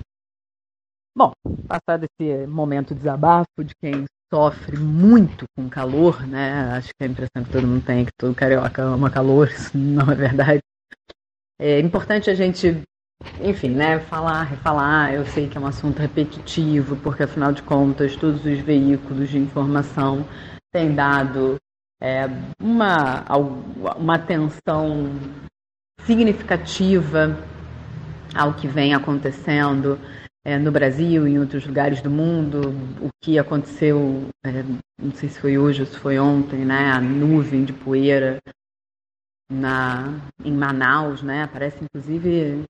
Bom, 1.16 1.32
passado 1.66 2.04
esse 2.04 2.46
momento 2.46 2.88
de 2.88 2.96
desabafo 2.96 3.64
de 3.64 3.74
quem 3.80 4.04
sofre 4.32 4.76
muito 4.76 5.46
com 5.56 5.68
calor, 5.68 6.26
né? 6.26 6.52
Acho 6.76 6.88
que 6.88 7.04
a 7.04 7.06
impressão 7.06 7.42
que 7.42 7.50
todo 7.50 7.66
mundo 7.66 7.84
tem 7.84 8.02
é 8.02 8.04
que 8.04 8.12
todo 8.18 8.34
carioca 8.34 8.82
ama 8.82 9.10
calor, 9.10 9.48
isso 9.48 9.76
não 9.76 10.10
é 10.12 10.14
verdade. 10.14 10.60
É 11.58 11.80
importante 11.80 12.28
a 12.28 12.34
gente 12.34 12.82
enfim, 13.40 13.70
né, 13.70 13.98
falar, 14.00 14.44
refalar, 14.44 15.12
eu 15.12 15.24
sei 15.26 15.48
que 15.48 15.58
é 15.58 15.60
um 15.60 15.66
assunto 15.66 16.00
repetitivo, 16.00 16.96
porque 16.96 17.22
afinal 17.22 17.52
de 17.52 17.62
contas 17.62 18.16
todos 18.16 18.44
os 18.44 18.58
veículos 18.60 19.28
de 19.28 19.38
informação 19.38 20.26
têm 20.72 20.94
dado 20.94 21.56
é, 22.00 22.26
uma, 22.60 23.24
uma 23.96 24.14
atenção 24.14 25.10
significativa 26.02 27.36
ao 28.34 28.54
que 28.54 28.66
vem 28.66 28.94
acontecendo 28.94 29.98
é, 30.44 30.58
no 30.58 30.70
Brasil 30.70 31.26
e 31.26 31.32
em 31.32 31.38
outros 31.38 31.66
lugares 31.66 32.00
do 32.00 32.10
mundo, 32.10 32.72
o 33.00 33.08
que 33.22 33.38
aconteceu, 33.38 34.28
é, 34.44 34.62
não 35.00 35.10
sei 35.12 35.28
se 35.28 35.40
foi 35.40 35.58
hoje 35.58 35.80
ou 35.80 35.86
se 35.86 35.98
foi 35.98 36.18
ontem, 36.18 36.64
né, 36.64 36.92
a 36.92 37.00
nuvem 37.00 37.64
de 37.64 37.72
poeira 37.72 38.38
na, 39.50 40.20
em 40.44 40.52
Manaus, 40.52 41.22
né, 41.22 41.48
parece 41.52 41.82
inclusive 41.82 42.64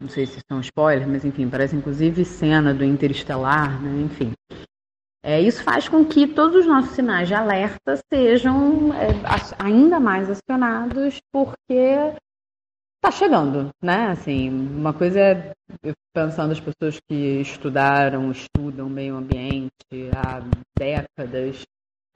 não 0.00 0.08
sei 0.08 0.26
se 0.26 0.40
são 0.48 0.60
spoilers, 0.60 1.06
mas 1.06 1.24
enfim, 1.24 1.48
parece 1.48 1.76
inclusive 1.76 2.24
cena 2.24 2.74
do 2.74 2.84
Interestelar, 2.84 3.82
né? 3.82 4.02
enfim. 4.02 4.32
É, 5.22 5.40
isso 5.40 5.62
faz 5.62 5.88
com 5.88 6.04
que 6.04 6.26
todos 6.26 6.56
os 6.56 6.66
nossos 6.66 6.90
sinais 6.90 7.28
de 7.28 7.34
alerta 7.34 7.98
sejam 8.12 8.92
é, 8.92 9.08
ainda 9.58 9.98
mais 9.98 10.28
acionados, 10.28 11.18
porque 11.32 12.12
está 12.96 13.10
chegando, 13.10 13.70
né? 13.82 14.08
Assim, 14.08 14.50
uma 14.50 14.92
coisa 14.92 15.20
é 15.20 15.52
pensando 16.14 16.52
as 16.52 16.60
pessoas 16.60 17.00
que 17.08 17.40
estudaram, 17.40 18.30
estudam 18.30 18.88
meio 18.88 19.16
ambiente 19.16 19.70
há 20.14 20.42
décadas 20.78 21.62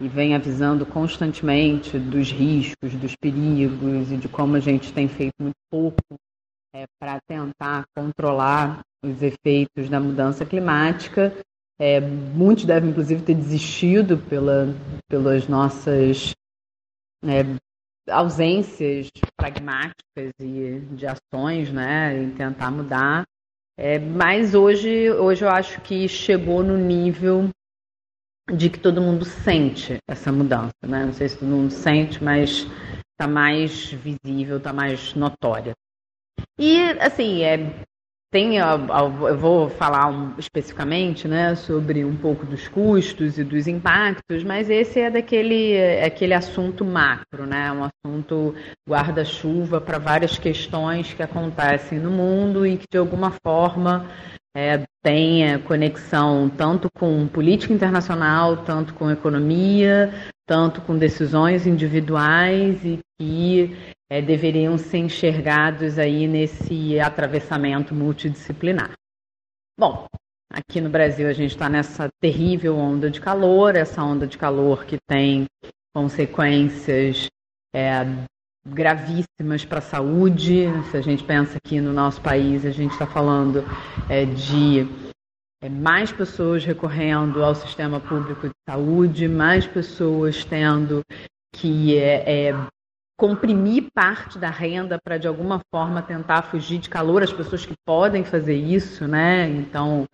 e 0.01 0.07
vem 0.07 0.35
avisando 0.35 0.87
constantemente 0.87 1.99
dos 1.99 2.31
riscos, 2.31 2.95
dos 2.95 3.17
perigos 3.17 4.13
e 4.13 4.17
de 4.17 4.29
como 4.29 4.57
a 4.57 4.61
gente 4.61 4.93
tem 4.93 5.09
feito 5.09 5.35
muito 5.41 5.57
pouco 5.71 6.19
é, 6.75 6.87
para 6.99 7.21
tentar 7.27 7.85
controlar 7.95 8.81
os 9.03 9.23
efeitos 9.23 9.89
da 9.89 10.01
mudança 10.01 10.45
climática. 10.45 11.33
É, 11.81 12.01
muitos 12.01 12.65
devem, 12.65 12.91
inclusive, 12.91 13.23
ter 13.23 13.35
desistido 13.35 14.19
pela, 14.19 14.67
pelas 15.09 15.47
nossas 15.47 16.33
é, 17.25 17.43
ausências 18.11 19.09
pragmáticas 19.37 20.33
e 20.41 20.81
de 20.93 21.07
ações 21.07 21.73
né, 21.73 22.21
em 22.21 22.31
tentar 22.31 22.71
mudar. 22.71 23.25
É, 23.77 23.99
mas 23.99 24.55
hoje, 24.55 25.11
hoje 25.13 25.45
eu 25.45 25.51
acho 25.51 25.81
que 25.83 26.09
chegou 26.09 26.65
no 26.65 26.77
nível 26.77 27.49
de 28.53 28.71
que 28.71 28.81
todo 28.81 29.01
mundo 29.01 29.25
sente 29.25 29.99
essa 30.09 30.33
mudança. 30.33 30.75
Né? 30.83 31.05
Não 31.05 31.13
sei 31.13 31.29
se 31.29 31.39
todo 31.39 31.49
mundo 31.49 31.71
sente, 31.71 32.23
mas 32.23 32.67
está 33.13 33.29
mais 33.29 33.93
visível, 33.93 34.57
está 34.57 34.73
mais 34.73 35.15
notória. 35.15 35.75
E, 36.59 36.81
assim, 37.01 37.43
é, 37.43 37.73
tem, 38.31 38.57
eu 38.57 39.39
vou 39.39 39.71
falar 39.71 40.11
um, 40.11 40.35
especificamente 40.39 41.27
né, 41.27 41.55
sobre 41.55 42.05
um 42.05 42.15
pouco 42.15 42.45
dos 42.45 42.69
custos 42.69 43.39
e 43.39 43.45
dos 43.45 43.67
impactos, 43.67 44.45
mas 44.45 44.69
esse 44.69 45.01
é 45.01 45.11
daquele 45.11 45.73
é 45.73 46.05
aquele 46.05 46.35
assunto 46.35 46.85
macro, 46.85 47.47
né, 47.47 47.73
um 47.73 47.85
assunto 47.85 48.55
guarda-chuva 48.87 49.81
para 49.81 49.99
várias 49.99 50.39
questões 50.39 51.15
que 51.15 51.23
acontecem 51.23 51.99
no 51.99 52.11
mundo 52.11 52.67
e 52.67 52.77
que, 52.77 52.87
de 52.91 52.99
alguma 52.99 53.31
forma, 53.43 54.07
é, 54.55 54.83
tem 55.03 55.59
conexão 55.61 56.51
tanto 56.51 56.89
com 56.99 57.27
política 57.29 57.73
internacional, 57.73 58.59
tanto 58.59 58.93
com 58.93 59.11
economia, 59.11 60.13
tanto 60.47 60.83
com 60.83 60.99
decisões 60.99 61.67
individuais 61.67 62.85
e 62.85 62.99
que 63.19 63.95
é, 64.11 64.23
deveriam 64.23 64.79
ser 64.79 64.99
enxergados 64.99 65.99
aí 65.99 66.27
nesse 66.27 66.99
atravessamento 66.99 67.95
multidisciplinar. 67.95 68.93
Bom, 69.79 70.07
aqui 70.51 70.81
no 70.81 70.91
Brasil 70.91 71.29
a 71.29 71.33
gente 71.33 71.51
está 71.51 71.69
nessa 71.69 72.09
terrível 72.21 72.77
onda 72.77 73.11
de 73.11 73.21
calor, 73.21 73.77
essa 73.77 74.03
onda 74.03 74.27
de 74.27 74.39
calor 74.39 74.85
que 74.85 74.97
tem 75.07 75.47
consequências 75.95 77.29
é, 77.75 78.01
gravíssimas 78.67 79.65
para 79.65 79.79
a 79.79 79.83
saúde. 79.83 80.67
Se 80.91 80.97
a 80.97 81.01
gente 81.01 81.23
pensa 81.25 81.59
aqui 81.59 81.81
no 81.81 81.93
nosso 81.93 82.21
país, 82.21 82.65
a 82.65 82.71
gente 82.71 82.93
está 82.93 83.07
falando 83.07 83.63
é, 84.09 84.25
de 84.25 84.89
é, 85.63 85.69
mais 85.69 86.13
pessoas 86.13 86.65
recorrendo 86.65 87.45
ao 87.45 87.55
sistema 87.55 88.01
público 88.01 88.49
de 88.49 88.55
saúde, 88.69 89.29
mais 89.29 89.67
pessoas 89.67 90.45
tendo 90.45 91.03
que 91.55 91.97
é, 91.99 92.49
é 92.49 92.69
comprimir 93.19 93.89
parte 93.93 94.39
da 94.39 94.49
renda 94.49 94.97
para 95.03 95.19
de 95.19 95.27
alguma 95.27 95.61
forma 95.75 96.01
tentar 96.01 96.43
fugir 96.43 96.79
de 96.79 96.89
calor, 96.89 97.23
as 97.23 97.33
pessoas 97.33 97.67
que 97.67 97.75
podem 97.85 98.25
fazer 98.25 98.55
isso, 98.55 99.09
né? 99.09 99.49
Então, 99.49 100.07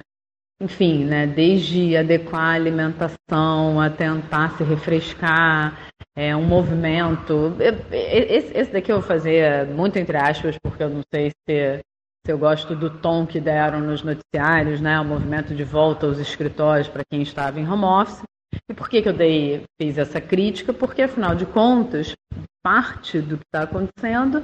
enfim, 0.61 1.05
né, 1.05 1.27
desde 1.27 1.97
adequar 1.97 2.53
a 2.53 2.55
alimentação 2.55 3.79
a 3.79 3.91
tentar 3.91 4.57
se 4.57 4.65
refrescar, 4.65 5.91
é 6.17 6.35
um 6.35 6.45
movimento. 6.45 7.55
Esse, 7.93 8.57
esse 8.57 8.73
daqui 8.73 8.91
eu 8.91 9.01
vou 9.01 9.07
fazer 9.07 9.67
muito 9.67 9.99
entre 9.99 10.17
aspas, 10.17 10.57
porque 10.63 10.83
eu 10.83 10.89
não 10.89 11.03
sei 11.13 11.31
se, 11.31 11.81
se 12.25 12.33
eu 12.33 12.39
gosto 12.39 12.75
do 12.75 12.89
tom 12.89 13.27
que 13.27 13.39
deram 13.39 13.81
nos 13.81 14.03
noticiários, 14.03 14.81
né, 14.81 14.99
o 14.99 15.05
movimento 15.05 15.55
de 15.55 15.65
volta 15.65 16.07
aos 16.07 16.19
escritórios 16.19 16.89
para 16.89 17.05
quem 17.05 17.21
estava 17.21 17.61
em 17.61 17.69
home 17.69 17.85
office. 17.85 18.23
E 18.71 18.75
por 18.75 18.89
que, 18.89 19.03
que 19.03 19.09
eu 19.09 19.13
dei, 19.13 19.65
fiz 19.81 19.99
essa 19.99 20.21
crítica? 20.21 20.73
Porque, 20.73 21.03
afinal 21.03 21.35
de 21.35 21.47
contas, 21.47 22.15
parte 22.63 23.21
do 23.21 23.37
que 23.37 23.45
está 23.45 23.63
acontecendo 23.63 24.43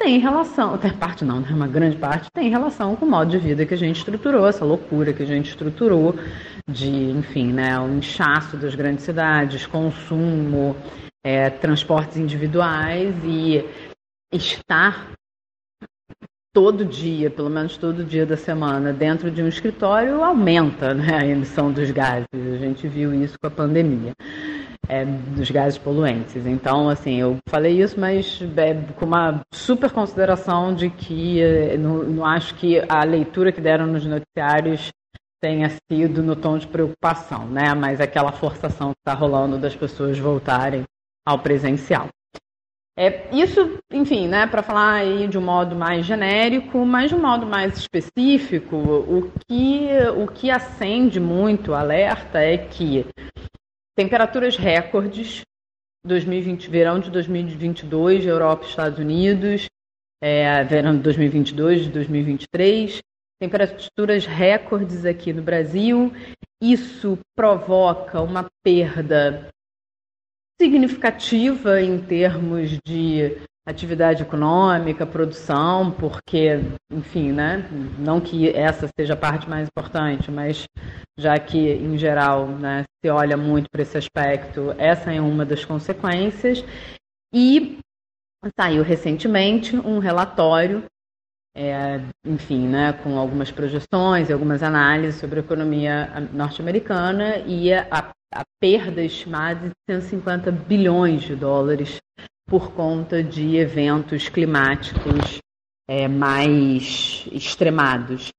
tem 0.00 0.18
relação, 0.18 0.74
até 0.74 0.90
parte 0.90 1.26
não, 1.26 1.40
né? 1.40 1.48
uma 1.50 1.68
grande 1.68 1.96
parte 1.96 2.26
tem 2.32 2.48
relação 2.48 2.96
com 2.96 3.04
o 3.04 3.10
modo 3.10 3.30
de 3.30 3.38
vida 3.38 3.66
que 3.66 3.74
a 3.74 3.76
gente 3.76 3.98
estruturou, 3.98 4.48
essa 4.48 4.64
loucura 4.64 5.12
que 5.12 5.22
a 5.22 5.26
gente 5.26 5.50
estruturou 5.50 6.14
de, 6.66 6.88
enfim, 7.10 7.52
né, 7.52 7.78
o 7.78 7.86
inchaço 7.90 8.56
das 8.56 8.74
grandes 8.74 9.04
cidades, 9.04 9.66
consumo, 9.66 10.74
é, 11.22 11.50
transportes 11.50 12.16
individuais 12.16 13.14
e 13.24 13.62
estar 14.32 15.12
todo 16.52 16.84
dia, 16.84 17.30
pelo 17.30 17.48
menos 17.48 17.76
todo 17.76 18.04
dia 18.04 18.26
da 18.26 18.36
semana, 18.36 18.92
dentro 18.92 19.30
de 19.30 19.42
um 19.42 19.48
escritório 19.48 20.22
aumenta 20.22 20.92
né, 20.94 21.18
a 21.20 21.26
emissão 21.26 21.72
dos 21.72 21.90
gases. 21.90 22.26
A 22.32 22.56
gente 22.58 22.88
viu 22.88 23.14
isso 23.14 23.38
com 23.40 23.46
a 23.46 23.50
pandemia 23.50 24.12
é, 24.88 25.04
dos 25.04 25.50
gases 25.50 25.78
poluentes. 25.78 26.44
Então, 26.46 26.88
assim, 26.88 27.20
eu 27.20 27.36
falei 27.48 27.80
isso, 27.80 27.98
mas 27.98 28.40
é, 28.56 28.74
com 28.96 29.06
uma 29.06 29.40
super 29.54 29.90
consideração 29.90 30.74
de 30.74 30.90
que 30.90 31.40
é, 31.40 31.76
não, 31.76 32.02
não 32.02 32.26
acho 32.26 32.56
que 32.56 32.82
a 32.88 33.04
leitura 33.04 33.52
que 33.52 33.60
deram 33.60 33.86
nos 33.86 34.04
noticiários 34.04 34.90
tenha 35.40 35.70
sido 35.90 36.22
no 36.22 36.36
tom 36.36 36.58
de 36.58 36.66
preocupação, 36.66 37.46
né? 37.46 37.72
Mas 37.74 38.00
aquela 38.00 38.32
forçação 38.32 38.88
que 38.90 38.98
está 39.00 39.14
rolando 39.14 39.56
das 39.56 39.74
pessoas 39.74 40.18
voltarem 40.18 40.82
ao 41.24 41.38
presencial. 41.38 42.08
É, 43.00 43.34
isso, 43.34 43.78
enfim, 43.90 44.28
né, 44.28 44.46
para 44.46 44.62
falar 44.62 44.92
aí 44.96 45.26
de 45.26 45.38
um 45.38 45.40
modo 45.40 45.74
mais 45.74 46.04
genérico, 46.04 46.84
mas 46.84 47.08
de 47.08 47.16
um 47.16 47.22
modo 47.22 47.46
mais 47.46 47.78
específico, 47.78 48.76
o 48.76 49.32
que, 49.48 49.88
o 50.22 50.26
que 50.26 50.50
acende 50.50 51.18
muito 51.18 51.72
alerta 51.72 52.38
é 52.40 52.58
que 52.58 53.06
Temperaturas 54.00 54.56
recordes, 54.56 55.42
2020, 56.06 56.70
verão 56.70 56.98
de 56.98 57.10
2022, 57.10 58.24
Europa 58.24 58.64
e 58.64 58.68
Estados 58.68 58.98
Unidos, 58.98 59.66
é, 60.22 60.64
verão 60.64 60.96
de 60.96 61.02
2022, 61.02 61.82
de 61.82 61.90
2023, 61.90 62.98
temperaturas 63.38 64.24
recordes 64.24 65.04
aqui 65.04 65.34
no 65.34 65.42
Brasil. 65.42 66.10
Isso 66.62 67.18
provoca 67.36 68.22
uma 68.22 68.46
perda 68.64 69.50
significativa 70.60 71.80
em 71.80 71.98
termos 71.98 72.78
de 72.86 73.38
atividade 73.66 74.22
econômica, 74.22 75.06
produção, 75.06 75.90
porque, 75.90 76.60
enfim, 76.92 77.32
né, 77.32 77.66
não 77.98 78.20
que 78.20 78.50
essa 78.50 78.86
seja 78.98 79.14
a 79.14 79.16
parte 79.16 79.48
mais 79.48 79.68
importante, 79.68 80.30
mas 80.30 80.64
já 81.18 81.38
que, 81.38 81.72
em 81.72 81.96
geral, 81.96 82.46
né, 82.46 82.84
se 83.02 83.10
olha 83.10 83.38
muito 83.38 83.70
para 83.72 83.80
esse 83.80 83.96
aspecto, 83.96 84.74
essa 84.76 85.10
é 85.10 85.18
uma 85.18 85.46
das 85.46 85.64
consequências. 85.64 86.62
E 87.32 87.78
saiu 88.58 88.82
recentemente 88.82 89.74
um 89.76 89.98
relatório, 89.98 90.84
é, 91.54 92.00
enfim, 92.24 92.66
né, 92.68 92.92
com 92.92 93.18
algumas 93.18 93.50
projeções 93.50 94.28
e 94.28 94.32
algumas 94.32 94.62
análises 94.62 95.20
sobre 95.20 95.40
a 95.40 95.42
economia 95.42 96.28
norte-americana 96.32 97.38
e 97.38 97.72
a, 97.72 98.12
a 98.32 98.42
perda 98.60 99.02
estimada 99.02 99.68
de 99.68 99.74
150 99.88 100.50
bilhões 100.52 101.22
de 101.22 101.34
dólares 101.34 101.98
por 102.48 102.72
conta 102.72 103.22
de 103.22 103.56
eventos 103.56 104.28
climáticos 104.28 105.38
é, 105.88 106.06
mais 106.08 107.28
extremados. 107.32 108.30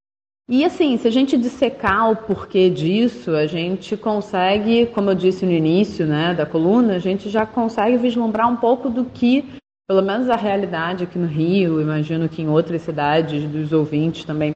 E 0.49 0.65
assim, 0.65 0.97
se 0.97 1.07
a 1.07 1.11
gente 1.11 1.37
dissecar 1.37 2.11
o 2.11 2.15
porquê 2.15 2.69
disso, 2.69 3.31
a 3.31 3.47
gente 3.47 3.95
consegue, 3.95 4.87
como 4.87 5.09
eu 5.09 5.15
disse 5.15 5.45
no 5.45 5.51
início 5.51 6.05
né, 6.05 6.33
da 6.33 6.45
coluna, 6.45 6.95
a 6.95 6.99
gente 6.99 7.29
já 7.29 7.45
consegue 7.45 7.95
vislumbrar 7.97 8.49
um 8.49 8.57
pouco 8.57 8.89
do 8.89 9.05
que, 9.05 9.45
pelo 9.91 10.01
menos 10.01 10.29
a 10.29 10.37
realidade 10.37 11.03
aqui 11.03 11.19
no 11.19 11.27
Rio, 11.27 11.81
imagino 11.81 12.29
que 12.29 12.41
em 12.41 12.47
outras 12.47 12.81
cidades 12.81 13.43
dos 13.43 13.73
ouvintes 13.73 14.23
também 14.23 14.53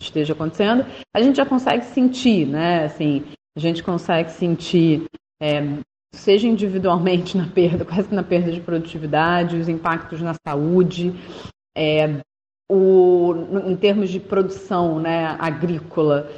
esteja 0.00 0.32
acontecendo, 0.32 0.82
a 1.14 1.20
gente 1.20 1.36
já 1.36 1.44
consegue 1.44 1.84
sentir, 1.84 2.46
né? 2.46 2.86
Assim, 2.86 3.22
a 3.54 3.60
gente 3.60 3.82
consegue 3.82 4.30
sentir 4.30 5.04
é, 5.42 5.60
seja 6.14 6.48
individualmente 6.48 7.36
na 7.36 7.46
perda, 7.46 7.84
quase 7.84 8.14
na 8.14 8.22
perda 8.22 8.50
de 8.50 8.62
produtividade, 8.62 9.58
os 9.58 9.68
impactos 9.68 10.22
na 10.22 10.32
saúde, 10.42 11.12
é, 11.76 12.22
o, 12.72 13.34
em 13.66 13.76
termos 13.76 14.08
de 14.08 14.18
produção 14.18 14.98
né, 14.98 15.36
agrícola, 15.38 16.32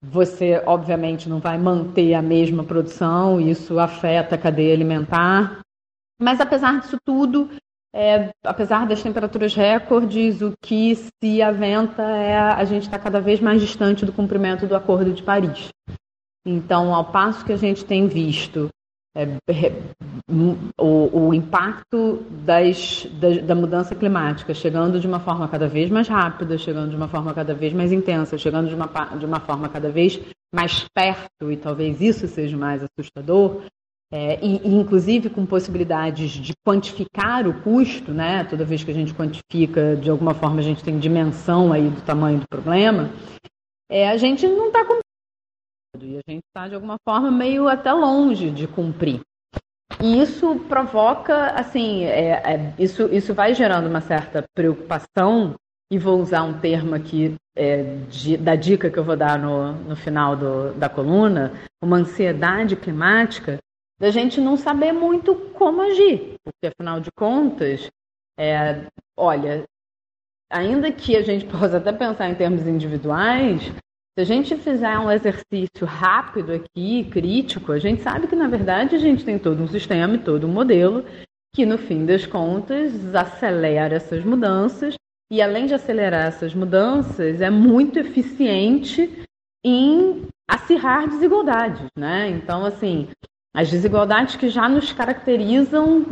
você 0.00 0.62
obviamente 0.64 1.28
não 1.28 1.40
vai 1.40 1.58
manter 1.58 2.14
a 2.14 2.22
mesma 2.22 2.62
produção, 2.62 3.40
isso 3.40 3.76
afeta 3.80 4.36
a 4.36 4.38
cadeia 4.38 4.72
alimentar. 4.72 5.62
Mas 6.20 6.40
apesar 6.40 6.80
disso 6.80 6.96
tudo, 7.04 7.48
é, 7.94 8.30
apesar 8.44 8.86
das 8.86 9.02
temperaturas 9.02 9.54
recordes, 9.54 10.42
o 10.42 10.52
que 10.62 10.94
se 10.94 11.42
aventa 11.42 12.02
é 12.02 12.36
a 12.36 12.64
gente 12.64 12.82
está 12.82 12.98
cada 12.98 13.20
vez 13.20 13.40
mais 13.40 13.60
distante 13.60 14.04
do 14.04 14.12
cumprimento 14.12 14.66
do 14.66 14.76
Acordo 14.76 15.12
de 15.12 15.22
Paris. 15.22 15.68
Então, 16.46 16.94
ao 16.94 17.10
passo 17.10 17.44
que 17.44 17.52
a 17.52 17.56
gente 17.56 17.84
tem 17.84 18.06
visto 18.06 18.68
é, 19.16 19.26
o, 20.78 21.26
o, 21.26 21.34
impacto 21.34 22.24
das, 22.44 23.06
da, 23.18 23.40
da, 23.40 23.54
mudança 23.54 23.94
climática 23.94 24.54
chegando 24.54 25.00
de 25.00 25.06
uma 25.06 25.18
forma 25.18 25.48
cada 25.48 25.66
vez 25.66 25.90
mais 25.90 26.06
rápida, 26.06 26.56
chegando 26.56 26.90
de 26.90 26.96
uma 26.96 27.08
forma 27.08 27.34
cada 27.34 27.54
vez 27.54 27.72
mais 27.72 27.90
intensa, 27.90 28.38
chegando 28.38 28.68
de 28.68 28.74
uma, 28.74 28.86
de 29.18 29.26
uma 29.26 29.40
forma 29.40 29.68
cada 29.68 29.90
vez 29.90 30.20
mais 30.54 30.86
perto, 30.94 31.50
e 31.50 31.56
talvez 31.56 32.00
isso 32.00 32.28
seja 32.28 32.56
mais 32.56 32.82
assustador, 32.84 33.62
é, 34.12 34.42
e, 34.44 34.56
e, 34.66 34.74
inclusive 34.74 35.28
com 35.28 35.44
possibilidades 35.44 36.30
de 36.30 36.52
quantificar 36.66 37.46
o 37.46 37.62
custo, 37.62 38.12
né? 38.12 38.44
Toda 38.44 38.64
vez 38.64 38.82
que 38.82 38.90
a 38.90 38.94
gente 38.94 39.14
quantifica, 39.14 39.96
de 39.96 40.08
alguma 40.08 40.34
forma 40.34 40.60
a 40.60 40.62
gente 40.62 40.82
tem 40.82 40.98
dimensão 40.98 41.72
aí 41.72 41.88
do 41.90 42.00
tamanho 42.00 42.40
do 42.40 42.48
problema. 42.48 43.10
É, 43.90 44.08
a 44.08 44.16
gente 44.16 44.46
não 44.46 44.68
está 44.68 44.84
e 46.00 46.16
a 46.16 46.30
gente 46.30 46.44
está, 46.48 46.68
de 46.68 46.74
alguma 46.74 46.96
forma, 47.04 47.30
meio 47.30 47.68
até 47.68 47.92
longe 47.92 48.50
de 48.50 48.68
cumprir. 48.68 49.20
E 50.00 50.20
isso 50.20 50.54
provoca, 50.68 51.50
assim, 51.52 52.04
é, 52.04 52.30
é, 52.30 52.74
isso, 52.78 53.08
isso 53.12 53.34
vai 53.34 53.52
gerando 53.54 53.88
uma 53.88 54.00
certa 54.00 54.44
preocupação, 54.54 55.56
e 55.90 55.98
vou 55.98 56.20
usar 56.20 56.42
um 56.42 56.58
termo 56.60 56.94
aqui 56.94 57.34
é, 57.56 57.82
de, 58.10 58.36
da 58.36 58.54
dica 58.54 58.90
que 58.90 58.98
eu 58.98 59.04
vou 59.04 59.16
dar 59.16 59.38
no, 59.38 59.72
no 59.72 59.96
final 59.96 60.36
do, 60.36 60.74
da 60.74 60.88
coluna, 60.88 61.52
uma 61.82 61.96
ansiedade 61.96 62.76
climática, 62.76 63.58
da 63.98 64.10
gente 64.10 64.40
não 64.40 64.56
saber 64.56 64.92
muito 64.92 65.34
como 65.54 65.82
agir, 65.82 66.36
porque 66.44 66.66
afinal 66.66 67.00
de 67.00 67.10
contas, 67.10 67.88
é, 68.38 68.86
olha, 69.16 69.64
ainda 70.50 70.92
que 70.92 71.16
a 71.16 71.22
gente 71.22 71.44
possa 71.50 71.78
até 71.78 71.92
pensar 71.92 72.28
em 72.28 72.34
termos 72.34 72.66
individuais, 72.66 73.62
se 73.62 74.22
a 74.22 74.24
gente 74.24 74.56
fizer 74.56 74.98
um 74.98 75.10
exercício 75.10 75.86
rápido 75.86 76.52
aqui, 76.52 77.04
crítico, 77.04 77.72
a 77.72 77.78
gente 77.78 78.02
sabe 78.02 78.26
que, 78.26 78.34
na 78.34 78.48
verdade, 78.48 78.96
a 78.96 78.98
gente 78.98 79.24
tem 79.24 79.38
todo 79.38 79.62
um 79.62 79.68
sistema 79.68 80.14
e 80.14 80.22
todo 80.22 80.46
um 80.46 80.52
modelo 80.52 81.04
que, 81.54 81.64
no 81.64 81.78
fim 81.78 82.04
das 82.04 82.26
contas, 82.26 83.14
acelera 83.14 83.96
essas 83.96 84.24
mudanças 84.24 84.94
e 85.30 85.42
além 85.42 85.66
de 85.66 85.74
acelerar 85.74 86.26
essas 86.26 86.54
mudanças, 86.54 87.40
é 87.40 87.50
muito 87.50 87.98
eficiente 87.98 89.24
em 89.64 90.26
acirrar 90.48 91.08
desigualdades, 91.08 91.86
né? 91.96 92.30
Então, 92.30 92.64
assim, 92.64 93.08
as 93.54 93.70
desigualdades 93.70 94.36
que 94.36 94.48
já 94.48 94.68
nos 94.68 94.92
caracterizam 94.92 96.04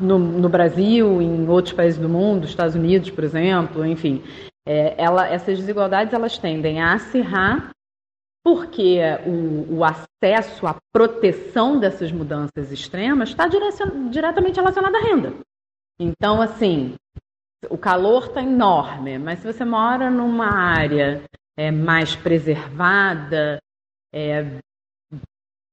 no, 0.00 0.18
no 0.18 0.48
Brasil, 0.48 1.22
em 1.22 1.48
outros 1.48 1.74
países 1.74 2.00
do 2.00 2.08
mundo, 2.08 2.46
Estados 2.46 2.74
Unidos, 2.74 3.10
por 3.10 3.24
exemplo, 3.24 3.86
enfim, 3.86 4.22
é, 4.66 4.94
ela, 5.00 5.26
essas 5.26 5.58
desigualdades 5.58 6.12
elas 6.12 6.38
tendem 6.38 6.80
a 6.80 6.94
acirrar 6.94 7.70
porque 8.44 8.98
o, 9.24 9.78
o, 9.78 9.84
acesso 9.84 10.66
à 10.66 10.76
proteção 10.92 11.78
dessas 11.78 12.10
mudanças 12.10 12.72
extremas 12.72 13.28
está 13.28 13.46
diretamente 13.46 14.56
relacionado 14.56 14.96
à 14.96 15.00
renda. 15.00 15.32
Então, 15.98 16.42
assim, 16.42 16.96
o 17.70 17.78
calor 17.78 18.26
está 18.26 18.42
enorme, 18.42 19.18
mas 19.18 19.38
se 19.38 19.46
você 19.46 19.64
mora 19.64 20.10
numa 20.10 20.52
área 20.52 21.22
é, 21.56 21.70
mais 21.70 22.16
preservada, 22.16 23.60
é, 24.12 24.58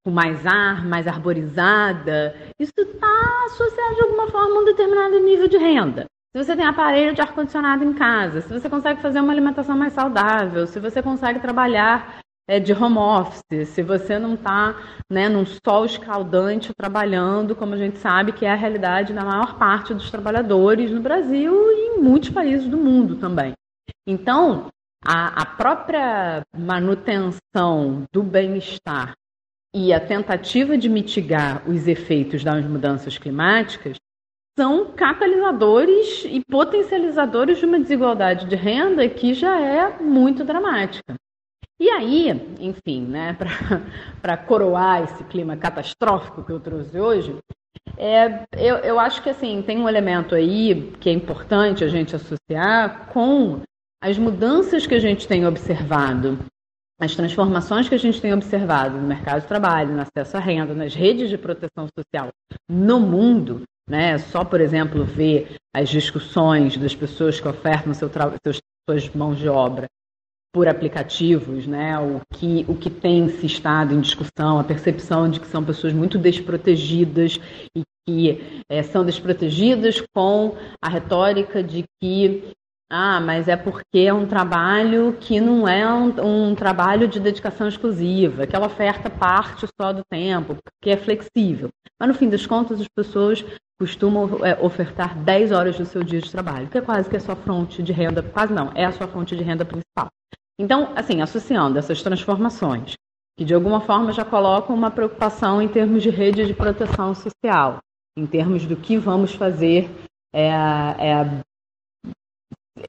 com 0.04 0.12
mais 0.12 0.46
ar, 0.46 0.86
mais 0.86 1.08
arborizada, 1.08 2.36
isso 2.60 2.74
está 2.78 3.46
associado 3.46 3.96
de 3.96 4.02
alguma 4.02 4.28
forma 4.28 4.56
a 4.56 4.62
um 4.62 4.66
determinado 4.66 5.20
nível 5.20 5.48
de 5.48 5.58
renda. 5.58 6.06
Se 6.36 6.44
você 6.44 6.56
tem 6.56 6.66
aparelho 6.66 7.16
de 7.16 7.22
ar-condicionado 7.22 7.84
em 7.84 7.94
casa, 7.94 8.42
se 8.42 8.54
você 8.54 8.70
consegue 8.70 9.02
fazer 9.02 9.20
uma 9.20 9.32
alimentação 9.32 9.76
mais 9.76 9.94
saudável, 9.94 10.68
se 10.68 10.80
você 10.80 11.02
consegue 11.02 11.40
trabalhar 11.40 12.22
é, 12.48 12.60
de 12.60 12.72
home 12.72 12.98
office, 12.98 13.70
se 13.70 13.82
você 13.82 14.20
não 14.20 14.36
está 14.36 14.76
né, 15.12 15.28
num 15.28 15.46
sol 15.46 15.86
escaldante 15.86 16.74
trabalhando, 16.76 17.56
como 17.56 17.74
a 17.74 17.78
gente 17.78 17.98
sabe 17.98 18.32
que 18.32 18.46
é 18.46 18.52
a 18.52 18.56
realidade 18.56 19.14
da 19.14 19.26
maior 19.26 19.58
parte 19.58 19.94
dos 19.94 20.10
trabalhadores 20.10 20.92
no 20.92 21.02
Brasil 21.02 21.54
e 21.54 21.98
em 21.98 22.02
muitos 22.02 22.30
países 22.30 22.68
do 22.68 22.78
mundo 22.78 23.16
também. 23.16 23.54
Então, 24.08 24.68
a, 25.06 25.42
a 25.42 25.46
própria 25.46 26.42
manutenção 26.56 28.04
do 28.12 28.24
bem-estar 28.24 29.14
e 29.76 29.94
a 29.94 30.00
tentativa 30.00 30.78
de 30.78 30.90
mitigar 30.90 31.68
os 31.70 31.88
efeitos 31.88 32.44
das 32.44 32.66
mudanças 32.66 33.18
climáticas 33.18 33.98
são 34.58 34.92
catalisadores 34.92 36.26
e 36.26 36.42
potencializadores 36.50 37.60
de 37.60 37.66
uma 37.66 37.80
desigualdade 37.80 38.46
de 38.46 38.56
renda 38.56 39.08
que 39.08 39.34
já 39.34 39.60
é 39.60 40.02
muito 40.02 40.44
dramática. 40.44 41.16
E 41.80 41.90
aí, 41.90 42.30
enfim, 42.60 43.06
né, 43.06 43.38
para 44.22 44.36
coroar 44.36 45.04
esse 45.04 45.24
clima 45.26 45.56
catastrófico 45.56 46.44
que 46.44 46.52
eu 46.52 46.60
trouxe 46.60 47.00
hoje, 47.00 47.38
é, 47.98 48.44
eu, 48.58 48.78
eu 48.78 49.00
acho 49.00 49.24
que 49.24 49.30
assim 49.30 49.62
tem 49.62 49.80
um 49.80 49.88
elemento 49.88 50.36
aí 50.36 50.92
que 51.00 51.10
é 51.10 51.14
importante 51.14 51.84
a 51.84 51.88
gente 51.88 52.16
associar 52.16 53.08
com 53.14 53.62
as 54.02 54.18
mudanças 54.18 54.86
que 54.86 54.96
a 54.96 55.00
gente 55.00 55.28
tem 55.28 55.46
observado, 55.46 56.38
as 57.00 57.16
transformações 57.16 57.88
que 57.88 57.96
a 57.96 58.00
gente 58.00 58.20
tem 58.20 58.34
observado 58.34 58.98
no 58.98 59.08
mercado 59.08 59.42
de 59.42 59.48
trabalho, 59.48 59.96
no 59.96 60.02
acesso 60.02 60.36
à 60.36 60.40
renda, 60.40 60.74
nas 60.74 60.94
redes 60.94 61.30
de 61.30 61.38
proteção 61.38 61.88
social 61.98 62.30
no 62.68 63.00
mundo, 63.00 63.64
né? 63.90 64.18
Só, 64.18 64.44
por 64.44 64.60
exemplo, 64.60 65.06
ver 65.06 65.56
as 65.74 65.90
discussões 65.90 66.78
das 66.78 66.94
pessoas 66.94 67.40
que 67.40 67.48
ofertam 67.48 67.94
seu 67.94 68.10
seus, 68.44 68.60
suas 68.88 69.10
mãos 69.16 69.38
de 69.38 69.48
obra 69.48 69.88
por 70.54 70.68
aplicativos, 70.68 71.66
né? 71.66 71.98
O 72.00 72.22
que, 72.36 72.66
o 72.68 72.76
que 72.76 72.90
tem 72.90 73.30
se 73.30 73.46
estado 73.46 73.94
em 73.94 74.02
discussão, 74.02 74.60
a 74.60 74.64
percepção 74.64 75.30
de 75.30 75.40
que 75.40 75.48
são 75.48 75.64
pessoas 75.64 75.94
muito 75.94 76.18
desprotegidas 76.18 77.40
e 77.76 77.84
que 78.06 78.64
é, 78.70 78.82
são 78.84 79.06
desprotegidas 79.06 80.02
com 80.14 80.58
a 80.82 80.90
retórica 80.90 81.64
de 81.64 81.84
que 82.02 82.52
ah, 82.92 83.20
mas 83.22 83.48
é 83.48 83.56
porque 83.56 84.00
é 84.00 84.14
um 84.14 84.26
trabalho 84.26 85.16
que 85.20 85.40
não 85.40 85.68
é 85.68 85.88
um, 85.94 86.50
um, 86.50 86.56
trabalho 86.56 87.08
de 87.08 87.20
dedicação 87.20 87.68
exclusiva, 87.68 88.48
que 88.48 88.56
ela 88.56 88.66
oferta 88.66 89.10
parte 89.10 89.68
só 89.80 89.94
do 89.94 90.02
tempo, 90.10 90.58
que 90.82 90.90
é 90.90 90.98
flexível. 90.98 91.70
Mas 92.00 92.10
no 92.10 92.16
fim 92.16 92.30
das 92.30 92.48
contas, 92.48 92.82
as 92.82 92.88
pessoas 92.88 93.46
costumam 93.80 94.44
é, 94.44 94.58
ofertar 94.60 95.16
10 95.18 95.52
horas 95.52 95.78
do 95.78 95.86
seu 95.86 96.04
dia 96.04 96.20
de 96.20 96.32
trabalho, 96.32 96.68
que 96.68 96.80
é 96.80 96.82
quase 96.82 97.10
que 97.10 97.16
a 97.16 97.20
sua 97.20 97.36
fonte 97.36 97.84
de 97.84 97.94
renda, 97.94 98.24
quase 98.24 98.54
não, 98.54 98.72
é 98.74 98.86
a 98.86 98.92
sua 98.92 99.08
fonte 99.08 99.36
de 99.36 99.44
renda 99.44 99.64
principal. 99.64 100.10
Então, 100.60 100.92
assim, 100.96 101.22
associando 101.22 101.78
essas 101.78 102.02
transformações, 102.02 102.94
que 103.38 103.46
de 103.46 103.54
alguma 103.54 103.80
forma 103.80 104.12
já 104.12 104.26
colocam 104.26 104.76
uma 104.76 104.92
preocupação 104.92 105.62
em 105.62 105.68
termos 105.68 106.04
de 106.04 106.10
rede 106.10 106.46
de 106.46 106.54
proteção 106.54 107.14
social, 107.14 107.78
em 108.18 108.26
termos 108.26 108.66
do 108.66 108.76
que 108.76 108.98
vamos 108.98 109.34
fazer 109.34 109.90
é, 110.34 110.50
é, 110.50 111.42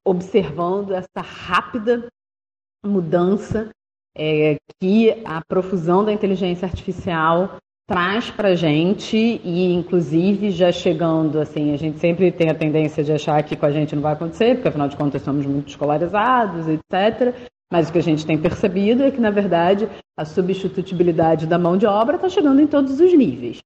observando 0.05 0.93
essa 0.93 1.21
rápida 1.21 2.09
mudança 2.85 3.71
é, 4.17 4.57
que 4.81 5.11
a 5.25 5.41
profusão 5.47 6.05
da 6.05 6.13
inteligência 6.13 6.67
artificial 6.67 7.59
traz 7.89 8.31
para 8.31 8.49
a 8.49 8.55
gente 8.55 9.17
e 9.17 9.73
inclusive 9.73 10.51
já 10.51 10.71
chegando 10.71 11.41
assim 11.41 11.73
a 11.73 11.77
gente 11.77 11.99
sempre 11.99 12.31
tem 12.31 12.49
a 12.49 12.55
tendência 12.55 13.03
de 13.03 13.13
achar 13.13 13.43
que 13.43 13.57
com 13.57 13.67
a 13.67 13.71
gente 13.71 13.95
não 13.95 14.03
vai 14.03 14.13
acontecer 14.13 14.55
porque 14.55 14.69
afinal 14.69 14.89
de 14.89 14.97
contas 14.97 15.23
somos 15.23 15.45
muito 15.45 15.69
escolarizados 15.69 16.69
etc 16.69 17.51
mas 17.73 17.89
o 17.89 17.93
que 17.93 17.99
a 17.99 18.03
gente 18.03 18.27
tem 18.27 18.41
percebido 18.41 19.05
é 19.05 19.11
que, 19.11 19.21
na 19.21 19.31
verdade, 19.31 19.89
a 20.17 20.25
substitutibilidade 20.25 21.47
da 21.47 21.59
mão 21.59 21.77
de 21.77 21.87
obra 21.87 22.17
está 22.17 22.29
chegando 22.29 22.61
em 22.61 22.67
todos 22.67 22.99
os 22.99 23.17
níveis. 23.17 23.61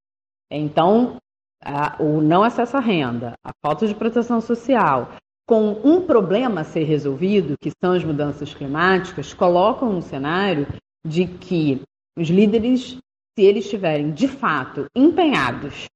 Então, 0.50 1.16
a, 1.64 1.96
o 2.02 2.20
não 2.20 2.42
acesso 2.42 2.76
à 2.76 2.80
renda, 2.80 3.32
a 3.42 3.50
falta 3.64 3.86
de 3.86 3.94
proteção 3.94 4.42
social, 4.42 5.12
com 5.46 5.72
um 5.84 6.00
problema 6.06 6.62
a 6.62 6.64
ser 6.64 6.84
resolvido, 6.84 7.56
que 7.60 7.70
são 7.82 7.92
as 7.92 8.04
mudanças 8.04 8.54
climáticas, 8.54 9.34
colocam 9.34 9.90
um 9.90 10.00
cenário 10.00 10.66
de 11.06 11.26
que 11.26 11.82
os 12.18 12.28
líderes, 12.28 12.96
se 13.36 13.44
eles 13.44 13.64
estiverem 13.64 14.12
de 14.12 14.26
fato 14.26 14.86
empenhados 14.96 15.86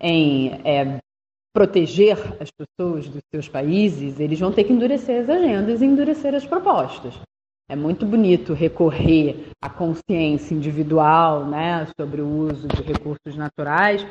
em 0.00 0.50
é, 0.64 0.98
proteger 1.52 2.18
as 2.40 2.50
pessoas 2.50 3.08
dos 3.08 3.22
seus 3.32 3.48
países, 3.48 4.20
eles 4.20 4.38
vão 4.38 4.52
ter 4.52 4.64
que 4.64 4.72
endurecer 4.72 5.22
as 5.22 5.28
agendas 5.28 5.80
e 5.80 5.84
endurecer 5.84 6.34
as 6.34 6.46
propostas. 6.46 7.14
É 7.68 7.74
muito 7.74 8.04
bonito 8.04 8.52
recorrer 8.52 9.48
à 9.62 9.70
consciência 9.70 10.54
individual 10.54 11.46
né, 11.46 11.86
sobre 11.98 12.20
o 12.20 12.28
uso 12.28 12.68
de 12.68 12.82
recursos 12.82 13.36
naturais, 13.36 14.06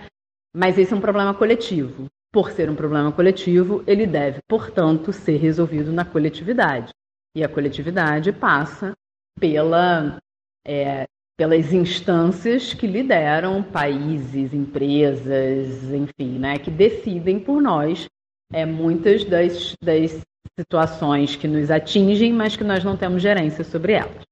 mas 0.56 0.78
esse 0.78 0.92
é 0.92 0.96
um 0.96 1.02
problema 1.02 1.34
coletivo. 1.34 2.08
Por 2.34 2.52
ser 2.52 2.68
um 2.68 2.76
problema 2.76 3.12
coletivo, 3.12 3.84
ele 3.86 4.08
deve, 4.08 4.40
portanto, 4.50 5.14
ser 5.14 5.38
resolvido 5.38 5.94
na 5.94 6.04
coletividade. 6.04 6.92
E 7.38 7.44
a 7.44 7.48
coletividade 7.48 8.34
passa 8.34 8.94
pela, 9.40 10.18
é, 10.66 11.06
pelas 11.38 11.72
instâncias 11.72 12.74
que 12.74 12.88
lideram 12.88 13.62
países, 13.62 14.52
empresas, 14.52 15.92
enfim, 15.92 16.40
né, 16.40 16.58
que 16.58 16.72
decidem 16.72 17.40
por 17.40 17.62
nós 17.62 18.08
é, 18.52 18.66
muitas 18.66 19.24
das, 19.26 19.76
das 19.84 20.20
situações 20.60 21.36
que 21.36 21.48
nos 21.48 21.70
atingem, 21.70 22.34
mas 22.34 22.56
que 22.56 22.64
nós 22.64 22.84
não 22.84 22.98
temos 22.98 23.22
gerência 23.22 23.64
sobre 23.64 23.94
elas. 23.94 24.24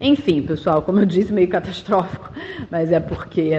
Enfim, 0.00 0.42
pessoal, 0.42 0.82
como 0.82 1.00
eu 1.00 1.06
disse, 1.06 1.32
meio 1.32 1.48
catastrófico, 1.48 2.30
mas 2.70 2.90
é 2.90 3.00
porque 3.00 3.52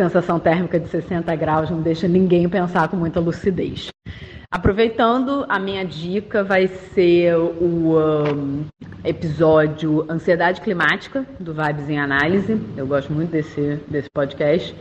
sensação 0.00 0.38
térmica 0.38 0.78
de 0.78 0.88
60 0.88 1.34
graus 1.34 1.70
não 1.70 1.82
deixa 1.82 2.06
ninguém 2.06 2.48
pensar 2.48 2.88
com 2.88 2.96
muita 2.96 3.18
lucidez. 3.18 3.88
Aproveitando, 4.48 5.44
a 5.48 5.58
minha 5.58 5.84
dica 5.84 6.44
vai 6.44 6.68
ser 6.68 7.36
o 7.36 7.98
um, 7.98 8.64
episódio 9.04 10.06
Ansiedade 10.08 10.60
Climática, 10.60 11.26
do 11.40 11.52
Vibes 11.52 11.90
em 11.90 11.98
Análise. 11.98 12.58
Eu 12.76 12.86
gosto 12.86 13.12
muito 13.12 13.30
desse, 13.30 13.80
desse 13.88 14.08
podcast. 14.08 14.74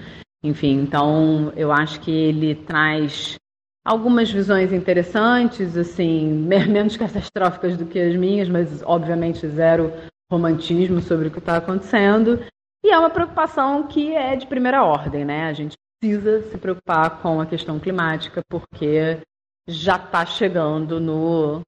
Enfim, 0.44 0.82
então 0.82 1.52
eu 1.56 1.72
acho 1.72 2.00
que 2.00 2.12
ele 2.12 2.54
traz 2.54 3.36
algumas 3.84 4.32
visões 4.32 4.72
interessantes, 4.72 5.76
assim, 5.76 6.32
menos 6.32 6.96
catastróficas 6.96 7.76
do 7.76 7.88
que 7.88 8.00
as 8.00 8.16
minhas, 8.16 8.48
mas 8.48 8.84
obviamente 8.86 9.48
zero 9.48 9.92
romantismo 10.32 11.02
sobre 11.02 11.30
o 11.30 11.32
que 11.32 11.40
está 11.40 11.58
acontecendo. 11.58 12.40
E 12.88 12.90
é 12.90 12.98
uma 12.98 13.10
preocupação 13.10 13.86
que 13.86 14.16
é 14.16 14.34
de 14.38 14.48
primeira 14.48 14.82
ordem, 14.82 15.26
né? 15.26 15.50
A 15.50 15.52
gente 15.52 15.76
precisa 16.00 16.50
se 16.50 16.58
preocupar 16.58 17.22
com 17.22 17.42
a 17.42 17.46
questão 17.46 17.78
climática, 17.78 18.42
porque 18.50 19.20
já 19.68 19.98
está 19.98 20.26
chegando 20.26 20.98
no 20.98 21.60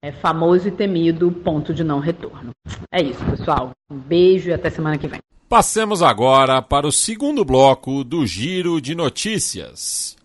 é, 0.00 0.12
famoso 0.12 0.68
e 0.68 0.70
temido 0.70 1.32
ponto 1.32 1.74
de 1.74 1.82
não 1.82 1.98
retorno. 1.98 2.52
É 2.94 3.02
isso, 3.02 3.18
pessoal. 3.24 3.72
Um 3.90 3.98
beijo 3.98 4.50
e 4.50 4.52
até 4.52 4.70
semana 4.70 4.96
que 4.96 5.08
vem. 5.08 5.18
Passemos 5.48 6.00
agora 6.00 6.62
para 6.62 6.86
o 6.86 6.92
segundo 6.92 7.44
bloco 7.44 8.04
do 8.04 8.24
Giro 8.24 8.80
de 8.80 8.94
Notícias. 8.94 10.16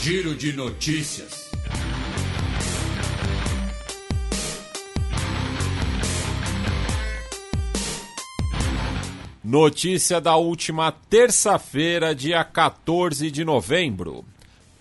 Giro 0.00 0.34
de 0.34 0.54
notícias. 0.54 1.47
Notícia 9.50 10.20
da 10.20 10.36
última 10.36 10.92
terça-feira, 10.92 12.14
dia 12.14 12.44
14 12.44 13.30
de 13.30 13.46
novembro. 13.46 14.22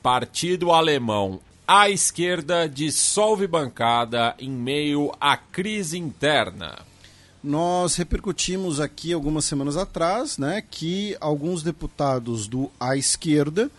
Partido 0.04 0.74
alemão 0.74 1.40
à 1.66 1.90
esquerda 1.90 2.68
dissolve 2.68 3.48
bancada 3.48 4.36
em 4.38 4.50
meio 4.50 5.10
à 5.22 5.38
crise 5.38 5.98
interna. 5.98 6.80
Nós 7.42 7.96
repercutimos 7.96 8.82
aqui 8.82 9.14
algumas 9.14 9.46
semanas 9.46 9.78
atrás 9.78 10.38
né, 10.38 10.62
que 10.70 11.16
alguns 11.22 11.64
deputados 11.64 12.46
do 12.46 12.70
à 12.78 12.98
esquerda 12.98 13.72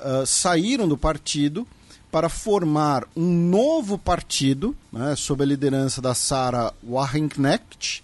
uh, 0.00 0.26
saíram 0.26 0.88
do 0.88 0.98
partido 0.98 1.64
para 2.10 2.28
formar 2.28 3.06
um 3.14 3.32
novo 3.32 3.96
partido, 3.96 4.74
né, 4.92 5.14
sob 5.14 5.44
a 5.44 5.46
liderança 5.46 6.02
da 6.02 6.14
Sarah 6.14 6.74
Wagenknecht, 6.82 8.02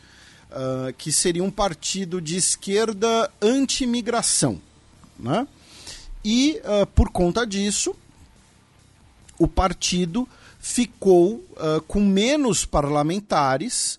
uh, 0.59 0.93
que 0.95 1.13
seria 1.13 1.45
um 1.45 1.51
partido 1.51 2.21
de 2.21 2.37
esquerda 2.37 3.31
anti-imigração. 3.41 4.61
Né? 5.19 5.47
E, 6.25 6.61
uh, 6.65 6.87
por 6.89 7.11
conta 7.11 7.47
disso, 7.47 7.95
o 9.39 9.47
partido 9.47 10.29
ficou 10.59 11.35
uh, 11.35 11.81
com 11.87 12.01
menos 12.01 12.65
parlamentares 12.65 13.99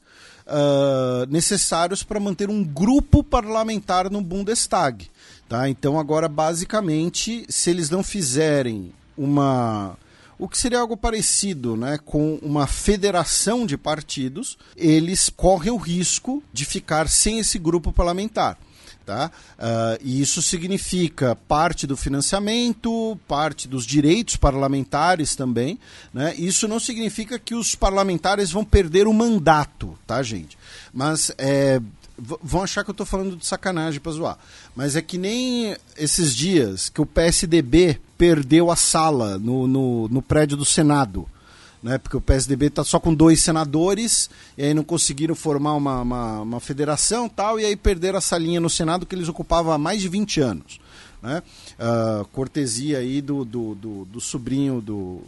necessários 1.29 2.01
para 2.01 2.19
manter 2.19 2.49
um 2.49 2.63
grupo 2.63 3.23
parlamentar 3.23 4.09
no 4.09 4.19
Bundestag. 4.19 5.07
Tá? 5.47 5.69
Então, 5.69 5.99
agora, 5.99 6.27
basicamente, 6.27 7.45
se 7.47 7.69
eles 7.69 7.91
não 7.91 8.01
fizerem 8.01 8.91
uma 9.15 9.95
o 10.39 10.47
que 10.47 10.57
seria 10.57 10.79
algo 10.79 10.95
parecido 10.95 11.75
né, 11.75 11.99
com 12.03 12.39
uma 12.41 12.65
federação 12.65 13.65
de 13.65 13.77
partidos, 13.77 14.57
eles 14.75 15.29
correm 15.29 15.71
o 15.71 15.77
risco 15.77 16.41
de 16.53 16.63
ficar 16.63 17.09
sem 17.09 17.39
esse 17.39 17.59
grupo 17.59 17.91
parlamentar. 17.91 18.57
Tá? 19.05 19.31
Uh, 19.57 19.99
e 20.01 20.21
isso 20.21 20.39
significa 20.39 21.35
parte 21.35 21.87
do 21.87 21.97
financiamento, 21.97 23.19
parte 23.27 23.67
dos 23.67 23.83
direitos 23.85 24.37
parlamentares 24.37 25.35
também. 25.35 25.79
Né? 26.13 26.35
Isso 26.35 26.67
não 26.67 26.79
significa 26.79 27.39
que 27.39 27.55
os 27.55 27.73
parlamentares 27.73 28.51
vão 28.51 28.63
perder 28.63 29.07
o 29.07 29.13
mandato, 29.13 29.97
tá, 30.05 30.21
gente? 30.21 30.57
Mas 30.93 31.31
é, 31.39 31.81
vão 32.19 32.61
achar 32.61 32.83
que 32.83 32.91
eu 32.91 32.93
estou 32.93 33.05
falando 33.05 33.35
de 33.35 33.47
sacanagem 33.47 33.99
para 33.99 34.11
zoar. 34.11 34.37
Mas 34.75 34.95
é 34.95 35.01
que 35.01 35.17
nem 35.17 35.75
esses 35.97 36.35
dias 36.35 36.87
que 36.87 37.01
o 37.01 37.05
PSDB 37.05 37.99
perdeu 38.19 38.69
a 38.69 38.75
sala 38.75 39.39
no, 39.39 39.65
no, 39.65 40.09
no 40.09 40.21
prédio 40.21 40.57
do 40.57 40.65
Senado. 40.65 41.25
Né, 41.81 41.97
porque 41.97 42.17
o 42.17 42.21
PSDB 42.21 42.65
está 42.65 42.83
só 42.83 42.99
com 42.99 43.13
dois 43.13 43.41
senadores, 43.41 44.29
e 44.57 44.65
aí 44.65 44.73
não 44.73 44.83
conseguiram 44.83 45.33
formar 45.33 45.75
uma, 45.75 46.01
uma, 46.01 46.41
uma, 46.41 46.59
federação 46.59 47.29
tal, 47.29 47.57
e 47.57 47.63
aí 47.63 47.73
perderam 47.77 48.17
a 48.17 48.21
salinha 48.21 48.59
no 48.59 48.69
Senado 48.69 49.05
que 49.05 49.15
eles 49.15 49.29
ocupavam 49.29 49.71
há 49.71 49.77
mais 49.77 50.01
de 50.01 50.09
20 50.09 50.41
anos. 50.41 50.81
Né? 51.23 51.41
Uh, 51.79 52.25
cortesia 52.33 52.97
aí 52.97 53.21
do, 53.21 53.45
do, 53.45 53.75
do, 53.75 54.03
do 54.03 54.19
sobrinho 54.19 54.81
do, 54.81 55.21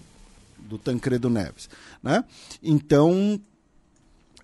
do 0.59 0.77
Tancredo 0.77 1.29
Neves. 1.29 1.69
Né? 2.03 2.21
Então, 2.61 3.39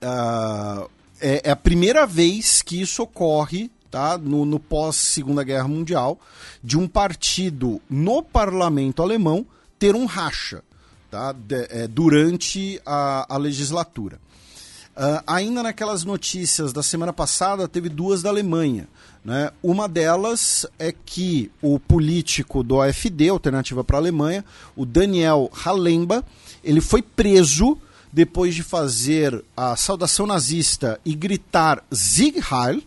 uh, 0.01 0.90
é, 1.19 1.42
é 1.43 1.51
a 1.51 1.58
primeira 1.58 2.08
vez 2.08 2.61
que 2.61 2.80
isso 2.80 3.03
ocorre 3.03 3.69
tá, 3.90 4.17
no, 4.17 4.45
no 4.45 4.59
pós-Segunda 4.59 5.43
Guerra 5.43 5.67
Mundial, 5.67 6.19
de 6.64 6.77
um 6.77 6.88
partido 6.88 7.82
no 7.90 8.22
parlamento 8.22 9.01
alemão 9.01 9.45
ter 9.80 9.95
um 9.95 10.06
racha 10.06 10.64
tá, 11.09 11.32
de, 11.32 11.67
é, 11.69 11.88
durante 11.88 12.82
a, 12.85 13.35
a 13.35 13.38
legislatura. 13.38 14.19
Uh, 14.98 15.22
ainda 15.27 15.61
naquelas 15.61 16.03
notícias 16.03 16.74
da 16.74 16.82
semana 16.82 17.14
passada, 17.14 17.67
teve 17.67 17.88
duas 17.88 18.24
da 18.24 18.30
Alemanha. 18.30 18.88
Né? 19.24 19.51
Uma 19.61 19.88
delas 19.88 20.66
é 20.80 20.91
que 20.91 21.51
o 21.61 21.80
político 21.80 22.64
do 22.64 22.82
AfD, 22.82 23.30
Alternativa 23.30 23.83
para 23.83 23.98
a 23.98 23.99
Alemanha, 23.99 24.43
o 24.75 24.88
Daniel 24.88 25.51
Halemba, 25.64 26.24
ele 26.64 26.82
foi 26.82 27.03
preso 27.03 27.77
depois 28.11 28.56
de 28.56 28.64
fazer 28.64 29.43
a 29.56 29.75
saudação 29.75 30.25
nazista 30.25 30.99
e 31.06 31.14
gritar 31.14 31.83
Sieg 31.91 32.40
Heil, 32.40 32.82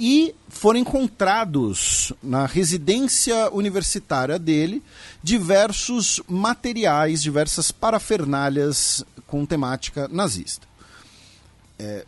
e 0.00 0.34
foram 0.48 0.80
encontrados 0.80 2.10
na 2.22 2.46
residência 2.46 3.50
universitária 3.50 4.38
dele 4.38 4.82
diversos 5.22 6.22
materiais, 6.26 7.22
diversas 7.22 7.70
parafernálias 7.70 9.04
com 9.26 9.44
temática 9.44 10.08
nazista. 10.08 10.66
É, 11.78 12.06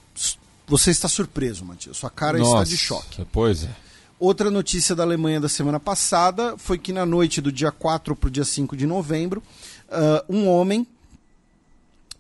você 0.67 0.91
está 0.91 1.07
surpreso, 1.07 1.67
Matias. 1.67 1.99
Sua 1.99 2.09
cara 2.09 2.39
Nossa, 2.39 2.63
está 2.63 2.65
de 2.65 2.77
choque. 2.79 3.27
Pois 3.31 3.65
é. 3.65 3.71
Outra 4.19 4.51
notícia 4.51 4.95
da 4.95 5.03
Alemanha 5.03 5.39
da 5.39 5.49
semana 5.49 5.79
passada 5.79 6.57
foi 6.57 6.79
que 6.79 6.95
na 6.95 7.05
noite 7.05 7.43
do 7.43 7.53
dia 7.53 7.71
4 7.71 8.17
para 8.17 8.29
o 8.29 8.31
dia 8.31 8.45
5 8.45 8.75
de 8.75 8.87
novembro, 8.87 9.43
uh, 9.89 10.35
um 10.35 10.49
homem 10.49 10.87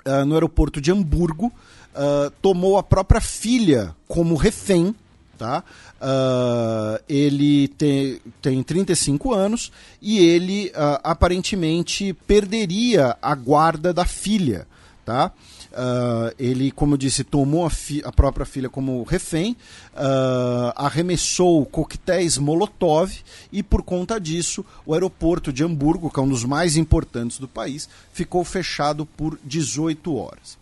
uh, 0.04 0.24
no 0.26 0.34
aeroporto 0.34 0.82
de 0.82 0.92
Hamburgo, 0.92 1.46
uh, 1.46 2.30
tomou 2.42 2.76
a 2.76 2.82
própria 2.82 3.20
filha 3.22 3.96
como 4.06 4.34
refém. 4.34 4.94
Tá? 5.42 5.64
Uh, 6.00 7.02
ele 7.08 7.66
tem, 7.66 8.20
tem 8.40 8.62
35 8.62 9.34
anos 9.34 9.72
e 10.00 10.20
ele 10.20 10.70
aparentemente 11.02 12.12
perderia 12.28 13.16
a 13.20 13.34
guarda 13.34 13.92
da 13.92 14.04
filha. 14.04 14.68
Tá? 15.04 15.32
Uh, 15.72 16.32
ele, 16.38 16.70
como 16.70 16.94
eu 16.94 16.98
disse, 16.98 17.24
tomou 17.24 17.66
a, 17.66 17.70
a 18.04 18.12
própria 18.12 18.46
filha 18.46 18.68
como 18.68 19.02
refém, 19.02 19.56
uh, 19.94 20.72
arremessou 20.76 21.66
coquetéis 21.66 22.38
Molotov 22.38 23.12
e, 23.50 23.64
por 23.64 23.82
conta 23.82 24.20
disso, 24.20 24.64
o 24.86 24.94
aeroporto 24.94 25.52
de 25.52 25.64
Hamburgo, 25.64 26.08
que 26.08 26.20
é 26.20 26.22
um 26.22 26.28
dos 26.28 26.44
mais 26.44 26.76
importantes 26.76 27.38
do 27.38 27.48
país, 27.48 27.88
ficou 28.12 28.44
fechado 28.44 29.04
por 29.04 29.36
18 29.42 30.14
horas. 30.14 30.56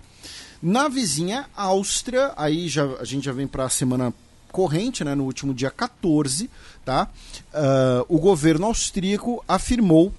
Na 0.62 0.88
vizinha 0.88 1.46
Áustria, 1.56 2.32
aí 2.36 2.68
já, 2.68 2.84
a 3.00 3.04
gente 3.04 3.24
já 3.24 3.32
vem 3.32 3.46
para 3.46 3.64
a 3.64 3.70
semana 3.70 4.14
corrente, 4.50 5.04
né, 5.04 5.14
no 5.14 5.24
último 5.24 5.54
dia 5.54 5.70
14, 5.70 6.50
tá? 6.84 7.08
Uh, 7.52 8.04
o 8.08 8.18
governo 8.18 8.66
austríaco 8.66 9.44
afirmou 9.46 10.12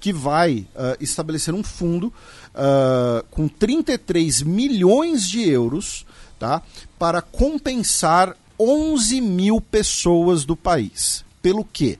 que 0.00 0.12
vai 0.12 0.66
uh, 0.74 0.96
estabelecer 1.00 1.54
um 1.54 1.62
fundo 1.62 2.12
uh, 2.54 3.24
com 3.30 3.48
33 3.48 4.42
milhões 4.42 5.28
de 5.28 5.48
euros 5.48 6.06
tá, 6.38 6.62
para 6.98 7.20
compensar 7.20 8.36
11 8.58 9.20
mil 9.20 9.60
pessoas 9.60 10.44
do 10.44 10.56
país. 10.56 11.24
Pelo 11.42 11.64
quê? 11.64 11.98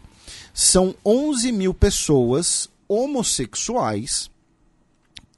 São 0.55 0.95
11 1.05 1.53
mil 1.53 1.75
pessoas 1.75 2.69
homossexuais 2.89 4.31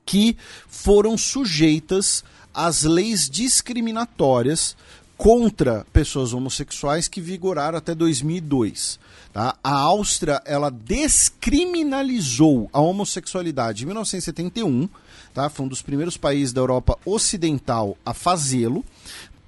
que 0.06 0.36
foram 0.68 1.16
sujeitas 1.16 2.24
às 2.52 2.82
leis 2.82 3.28
discriminatórias 3.28 4.76
contra 5.20 5.84
pessoas 5.92 6.32
homossexuais 6.32 7.06
que 7.06 7.20
vigoraram 7.20 7.76
até 7.76 7.94
2002. 7.94 8.98
Tá? 9.34 9.54
A 9.62 9.74
Áustria 9.74 10.40
ela 10.46 10.70
descriminalizou 10.70 12.70
a 12.72 12.80
homossexualidade 12.80 13.82
em 13.82 13.86
1971, 13.86 14.88
tá? 15.34 15.50
foi 15.50 15.66
um 15.66 15.68
dos 15.68 15.82
primeiros 15.82 16.16
países 16.16 16.54
da 16.54 16.62
Europa 16.62 16.98
Ocidental 17.04 17.98
a 18.04 18.14
fazê-lo, 18.14 18.82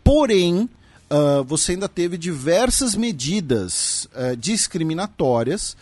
porém 0.04 0.68
uh, 1.08 1.42
você 1.44 1.72
ainda 1.72 1.88
teve 1.88 2.18
diversas 2.18 2.94
medidas 2.94 4.06
uh, 4.14 4.36
discriminatórias 4.36 5.74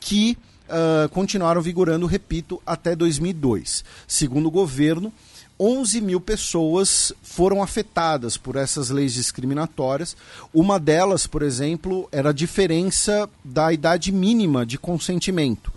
que 0.00 0.36
uh, 0.66 1.08
continuaram 1.10 1.62
vigorando, 1.62 2.04
repito, 2.06 2.60
até 2.66 2.96
2002. 2.96 3.84
Segundo 4.08 4.46
o 4.46 4.50
governo, 4.50 5.12
11 5.58 6.00
mil 6.00 6.20
pessoas 6.20 7.12
foram 7.22 7.62
afetadas 7.62 8.36
por 8.36 8.56
essas 8.56 8.90
leis 8.90 9.14
discriminatórias. 9.14 10.16
Uma 10.52 10.78
delas, 10.78 11.26
por 11.26 11.42
exemplo, 11.42 12.08
era 12.12 12.30
a 12.30 12.32
diferença 12.32 13.28
da 13.44 13.72
idade 13.72 14.12
mínima 14.12 14.66
de 14.66 14.78
consentimento. 14.78 15.72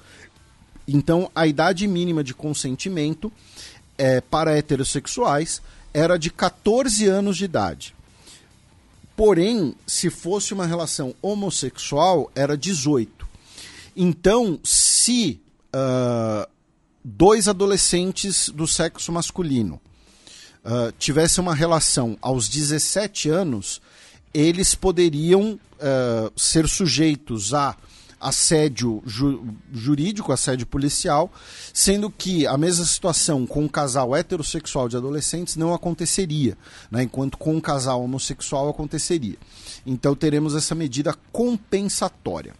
Então, 0.87 1.31
a 1.33 1.47
idade 1.47 1.87
mínima 1.87 2.23
de 2.23 2.33
consentimento 2.33 3.31
é, 3.97 4.19
para 4.19 4.57
heterossexuais 4.57 5.61
era 5.93 6.17
de 6.17 6.29
14 6.29 7.07
anos 7.07 7.37
de 7.37 7.45
idade. 7.45 7.95
Porém, 9.15 9.75
se 9.85 10.09
fosse 10.09 10.53
uma 10.53 10.65
relação 10.65 11.13
homossexual, 11.21 12.31
era 12.33 12.57
18. 12.57 13.27
Então, 13.95 14.59
se 14.63 15.41
uh, 15.75 16.49
dois 17.03 17.47
adolescentes 17.47 18.49
do 18.49 18.67
sexo 18.67 19.11
masculino 19.11 19.79
uh, 20.63 20.91
tivessem 20.97 21.41
uma 21.41 21.55
relação 21.55 22.17
aos 22.21 22.49
17 22.49 23.29
anos, 23.29 23.81
eles 24.33 24.75
poderiam 24.75 25.53
uh, 25.53 26.31
ser 26.39 26.67
sujeitos 26.67 27.53
a 27.53 27.75
assédio 28.19 29.01
ju 29.05 29.45
jurídico, 29.71 30.33
assédio 30.33 30.67
policial, 30.67 31.31
sendo 31.73 32.09
que 32.09 32.45
a 32.45 32.57
mesma 32.57 32.83
situação 32.83 33.47
com 33.47 33.63
um 33.63 33.67
casal 33.67 34.15
heterossexual 34.15 34.89
de 34.89 34.97
adolescentes 34.97 35.55
não 35.55 35.73
aconteceria, 35.73 36.57
né, 36.91 37.03
enquanto 37.03 37.37
com 37.37 37.55
um 37.55 37.61
casal 37.61 38.03
homossexual 38.03 38.67
aconteceria. 38.69 39.37
Então 39.85 40.13
teremos 40.15 40.53
essa 40.53 40.75
medida 40.75 41.15
compensatória. 41.31 42.53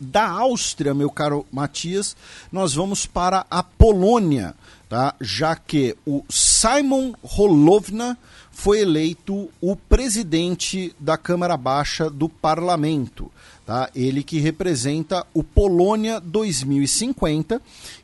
Da 0.00 0.28
Áustria, 0.28 0.92
meu 0.94 1.10
caro 1.10 1.46
Matias, 1.50 2.16
nós 2.50 2.74
vamos 2.74 3.06
para 3.06 3.46
a 3.50 3.62
Polônia, 3.62 4.54
tá? 4.88 5.14
já 5.20 5.54
que 5.54 5.96
o 6.06 6.24
Simon 6.28 7.12
Holovna 7.22 8.18
foi 8.50 8.80
eleito 8.80 9.50
o 9.60 9.76
presidente 9.76 10.94
da 10.98 11.16
Câmara 11.16 11.56
Baixa 11.56 12.08
do 12.08 12.28
Parlamento. 12.28 13.30
Tá? 13.66 13.90
Ele 13.94 14.22
que 14.22 14.38
representa 14.38 15.26
o 15.32 15.42
Polônia 15.42 16.20
2050, 16.20 17.60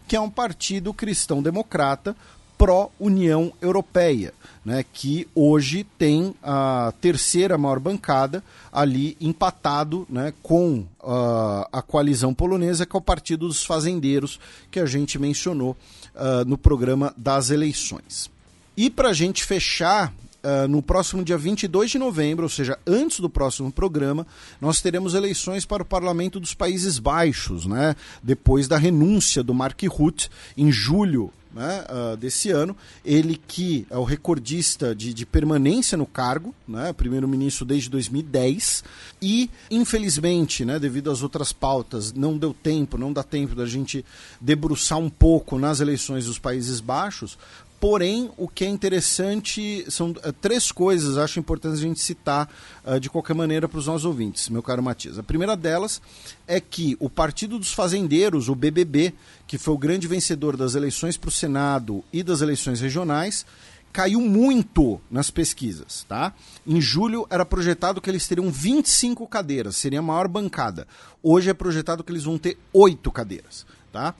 que 0.08 0.16
é 0.16 0.20
um 0.20 0.30
partido 0.30 0.92
cristão-democrata 0.92 2.16
pró-União 2.60 3.50
Europeia, 3.62 4.34
né, 4.62 4.84
que 4.92 5.26
hoje 5.34 5.82
tem 5.96 6.34
a 6.42 6.92
terceira 7.00 7.56
maior 7.56 7.80
bancada 7.80 8.44
ali 8.70 9.16
empatado 9.18 10.06
né, 10.10 10.34
com 10.42 10.80
uh, 11.02 11.66
a 11.72 11.80
coalizão 11.80 12.34
polonesa, 12.34 12.84
que 12.84 12.94
é 12.94 12.98
o 12.98 13.02
Partido 13.02 13.48
dos 13.48 13.64
Fazendeiros, 13.64 14.38
que 14.70 14.78
a 14.78 14.84
gente 14.84 15.18
mencionou 15.18 15.74
uh, 16.14 16.44
no 16.46 16.58
programa 16.58 17.14
das 17.16 17.48
eleições. 17.48 18.30
E 18.76 18.90
para 18.90 19.08
a 19.08 19.14
gente 19.14 19.42
fechar 19.42 20.12
Uh, 20.42 20.66
no 20.66 20.80
próximo 20.80 21.22
dia 21.22 21.36
22 21.36 21.90
de 21.90 21.98
novembro, 21.98 22.44
ou 22.44 22.48
seja, 22.48 22.78
antes 22.86 23.20
do 23.20 23.28
próximo 23.28 23.70
programa, 23.70 24.26
nós 24.58 24.80
teremos 24.80 25.12
eleições 25.12 25.66
para 25.66 25.82
o 25.82 25.86
Parlamento 25.86 26.40
dos 26.40 26.54
Países 26.54 26.98
Baixos, 26.98 27.66
né? 27.66 27.94
depois 28.22 28.66
da 28.66 28.78
renúncia 28.78 29.42
do 29.42 29.52
Mark 29.52 29.78
Rutte 29.82 30.30
em 30.56 30.72
julho 30.72 31.30
né, 31.52 31.84
uh, 31.88 32.16
desse 32.16 32.50
ano. 32.50 32.76
Ele 33.04 33.40
que 33.48 33.86
é 33.90 33.96
o 33.96 34.04
recordista 34.04 34.94
de, 34.94 35.12
de 35.12 35.26
permanência 35.26 35.96
no 35.96 36.06
cargo, 36.06 36.54
né, 36.66 36.92
primeiro-ministro 36.92 37.64
desde 37.64 37.90
2010, 37.90 38.84
e 39.20 39.50
infelizmente, 39.70 40.64
né, 40.64 40.78
devido 40.78 41.10
às 41.10 41.22
outras 41.22 41.52
pautas, 41.52 42.12
não 42.12 42.36
deu 42.38 42.54
tempo, 42.54 42.96
não 42.96 43.12
dá 43.12 43.22
tempo 43.22 43.54
da 43.54 43.66
gente 43.66 44.04
debruçar 44.40 44.98
um 44.98 45.10
pouco 45.10 45.58
nas 45.58 45.80
eleições 45.80 46.26
dos 46.26 46.38
Países 46.38 46.80
Baixos, 46.80 47.38
Porém, 47.80 48.30
o 48.36 48.46
que 48.46 48.62
é 48.62 48.68
interessante 48.68 49.86
são 49.90 50.10
uh, 50.10 50.32
três 50.38 50.70
coisas, 50.70 51.16
acho 51.16 51.40
importante 51.40 51.72
a 51.72 51.80
gente 51.80 51.98
citar 51.98 52.46
uh, 52.84 53.00
de 53.00 53.08
qualquer 53.08 53.32
maneira 53.32 53.66
para 53.66 53.78
os 53.78 53.86
nossos 53.86 54.04
ouvintes, 54.04 54.50
meu 54.50 54.62
caro 54.62 54.82
Matias. 54.82 55.18
A 55.18 55.22
primeira 55.22 55.56
delas 55.56 56.02
é 56.46 56.60
que 56.60 56.94
o 57.00 57.08
Partido 57.08 57.58
dos 57.58 57.72
Fazendeiros, 57.72 58.50
o 58.50 58.54
BBB, 58.54 59.14
que 59.46 59.56
foi 59.56 59.72
o 59.72 59.78
grande 59.78 60.06
vencedor 60.06 60.58
das 60.58 60.74
eleições 60.74 61.16
para 61.16 61.28
o 61.28 61.32
Senado 61.32 62.04
e 62.12 62.22
das 62.22 62.42
eleições 62.42 62.82
regionais, 62.82 63.46
caiu 63.90 64.20
muito 64.20 65.00
nas 65.10 65.30
pesquisas, 65.30 66.04
tá? 66.06 66.34
Em 66.66 66.82
julho 66.82 67.26
era 67.30 67.46
projetado 67.46 68.00
que 68.00 68.10
eles 68.10 68.28
teriam 68.28 68.50
25 68.50 69.26
cadeiras, 69.26 69.76
seria 69.76 70.00
a 70.00 70.02
maior 70.02 70.28
bancada. 70.28 70.86
Hoje 71.22 71.48
é 71.48 71.54
projetado 71.54 72.04
que 72.04 72.12
eles 72.12 72.24
vão 72.24 72.36
ter 72.36 72.58
8 72.74 73.10
cadeiras, 73.10 73.66
tá? 73.90 74.14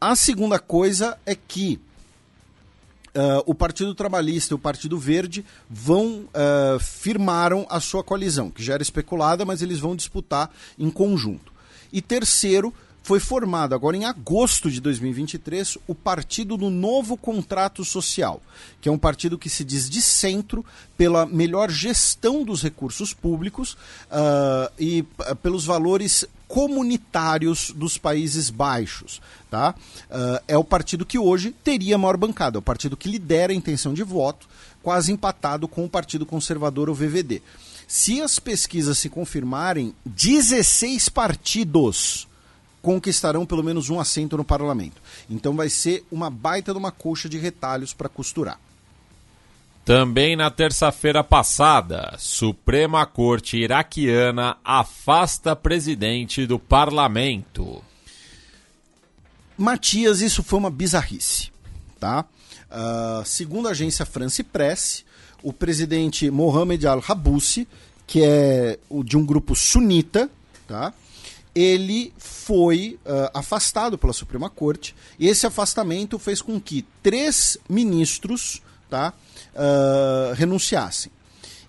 A 0.00 0.14
segunda 0.14 0.60
coisa 0.60 1.18
é 1.26 1.34
que 1.34 1.80
Uh, 3.14 3.42
o 3.44 3.54
Partido 3.54 3.94
Trabalhista 3.94 4.54
e 4.54 4.56
o 4.56 4.58
Partido 4.58 4.98
Verde 4.98 5.44
vão 5.68 6.24
uh, 6.28 6.80
firmaram 6.80 7.66
a 7.68 7.78
sua 7.78 8.02
coalizão, 8.02 8.50
que 8.50 8.62
já 8.62 8.72
era 8.74 8.82
especulada, 8.82 9.44
mas 9.44 9.60
eles 9.60 9.78
vão 9.78 9.94
disputar 9.94 10.50
em 10.78 10.90
conjunto. 10.90 11.52
E 11.92 12.00
terceiro, 12.00 12.72
foi 13.02 13.18
formado 13.18 13.74
agora 13.74 13.96
em 13.96 14.04
agosto 14.04 14.70
de 14.70 14.80
2023 14.80 15.76
o 15.86 15.94
Partido 15.94 16.56
do 16.56 16.70
Novo 16.70 17.16
Contrato 17.16 17.84
Social, 17.84 18.40
que 18.80 18.88
é 18.88 18.92
um 18.92 18.98
partido 18.98 19.38
que 19.38 19.50
se 19.50 19.64
diz 19.64 19.90
de 19.90 20.00
centro 20.00 20.64
pela 20.96 21.26
melhor 21.26 21.70
gestão 21.70 22.44
dos 22.44 22.62
recursos 22.62 23.12
públicos 23.12 23.72
uh, 23.72 24.72
e 24.78 25.04
pelos 25.42 25.64
valores 25.64 26.24
comunitários 26.46 27.72
dos 27.74 27.98
Países 27.98 28.50
Baixos. 28.50 29.20
Tá? 29.50 29.74
Uh, 30.08 30.44
é 30.46 30.56
o 30.56 30.64
partido 30.64 31.04
que 31.04 31.18
hoje 31.18 31.54
teria 31.64 31.96
a 31.96 31.98
maior 31.98 32.16
bancada, 32.16 32.56
é 32.56 32.60
o 32.60 32.62
partido 32.62 32.96
que 32.96 33.08
lidera 33.08 33.52
a 33.52 33.56
intenção 33.56 33.92
de 33.92 34.04
voto, 34.04 34.46
quase 34.80 35.10
empatado 35.10 35.66
com 35.66 35.84
o 35.84 35.90
Partido 35.90 36.24
Conservador, 36.24 36.88
o 36.88 36.94
VVD. 36.94 37.42
Se 37.88 38.22
as 38.22 38.38
pesquisas 38.38 38.96
se 38.98 39.08
confirmarem, 39.08 39.92
16 40.06 41.08
partidos 41.08 42.28
conquistarão 42.82 43.46
pelo 43.46 43.62
menos 43.62 43.88
um 43.88 43.98
assento 43.98 44.36
no 44.36 44.44
parlamento. 44.44 45.00
Então 45.30 45.54
vai 45.54 45.70
ser 45.70 46.04
uma 46.10 46.28
baita 46.28 46.72
de 46.72 46.78
uma 46.78 46.90
coxa 46.90 47.28
de 47.28 47.38
retalhos 47.38 47.94
para 47.94 48.08
costurar. 48.08 48.60
Também 49.84 50.36
na 50.36 50.50
terça-feira 50.50 51.24
passada, 51.24 52.14
Suprema 52.18 53.04
Corte 53.06 53.56
iraquiana 53.56 54.56
afasta 54.64 55.56
presidente 55.56 56.46
do 56.46 56.58
parlamento. 56.58 57.82
Matias, 59.58 60.20
isso 60.20 60.42
foi 60.42 60.58
uma 60.60 60.70
bizarrice, 60.70 61.50
tá? 61.98 62.24
Uh, 62.70 63.24
segundo 63.24 63.68
a 63.68 63.72
agência 63.72 64.06
France 64.06 64.42
Press, 64.42 65.04
o 65.42 65.52
presidente 65.52 66.30
Mohamed 66.30 66.86
al-Habussi, 66.86 67.66
que 68.06 68.22
é 68.22 68.78
o 68.88 69.02
de 69.02 69.16
um 69.16 69.26
grupo 69.26 69.56
sunita, 69.56 70.30
tá? 70.66 70.94
Ele 71.54 72.12
foi 72.18 72.98
uh, 73.04 73.30
afastado 73.34 73.98
pela 73.98 74.12
Suprema 74.12 74.48
Corte 74.48 74.94
e 75.18 75.28
esse 75.28 75.46
afastamento 75.46 76.18
fez 76.18 76.40
com 76.40 76.60
que 76.60 76.84
três 77.02 77.58
ministros 77.68 78.62
tá, 78.88 79.12
uh, 79.54 80.34
renunciassem. 80.34 81.12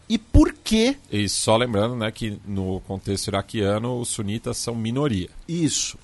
E 0.07 0.17
por 0.17 0.53
que. 0.53 0.97
E 1.11 1.27
só 1.27 1.55
lembrando 1.57 1.95
né, 1.95 2.11
que 2.11 2.39
no 2.45 2.81
contexto 2.81 3.27
iraquiano 3.27 3.99
os 3.99 4.09
sunitas 4.09 4.57
são 4.57 4.75
minoria. 4.75 5.29
Isso. 5.47 5.97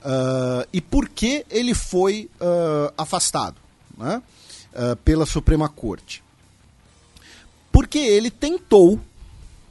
Uh, 0.00 0.66
e 0.72 0.80
por 0.80 1.08
que 1.08 1.44
ele 1.50 1.74
foi 1.74 2.30
afastado 2.96 3.56
né, 3.96 4.22
pela 5.04 5.26
Suprema 5.26 5.68
Corte? 5.68 6.22
Porque 7.72 7.98
ele 7.98 8.30
tentou 8.30 9.00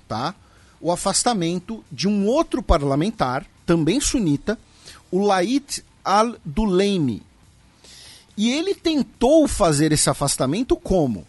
tá, 0.08 0.34
o 0.80 0.92
afastamento 0.92 1.84
de 1.92 2.08
um 2.08 2.28
outro 2.28 2.62
parlamentar, 2.62 3.46
também 3.66 4.00
sunita, 4.00 4.58
o 5.12 5.26
Lait 5.26 5.84
al-Duleimi. 6.04 7.22
E 8.36 8.52
ele 8.52 8.76
tentou 8.76 9.48
fazer 9.48 9.92
esse 9.92 10.10
afastamento 10.10 10.76
como? 10.76 11.26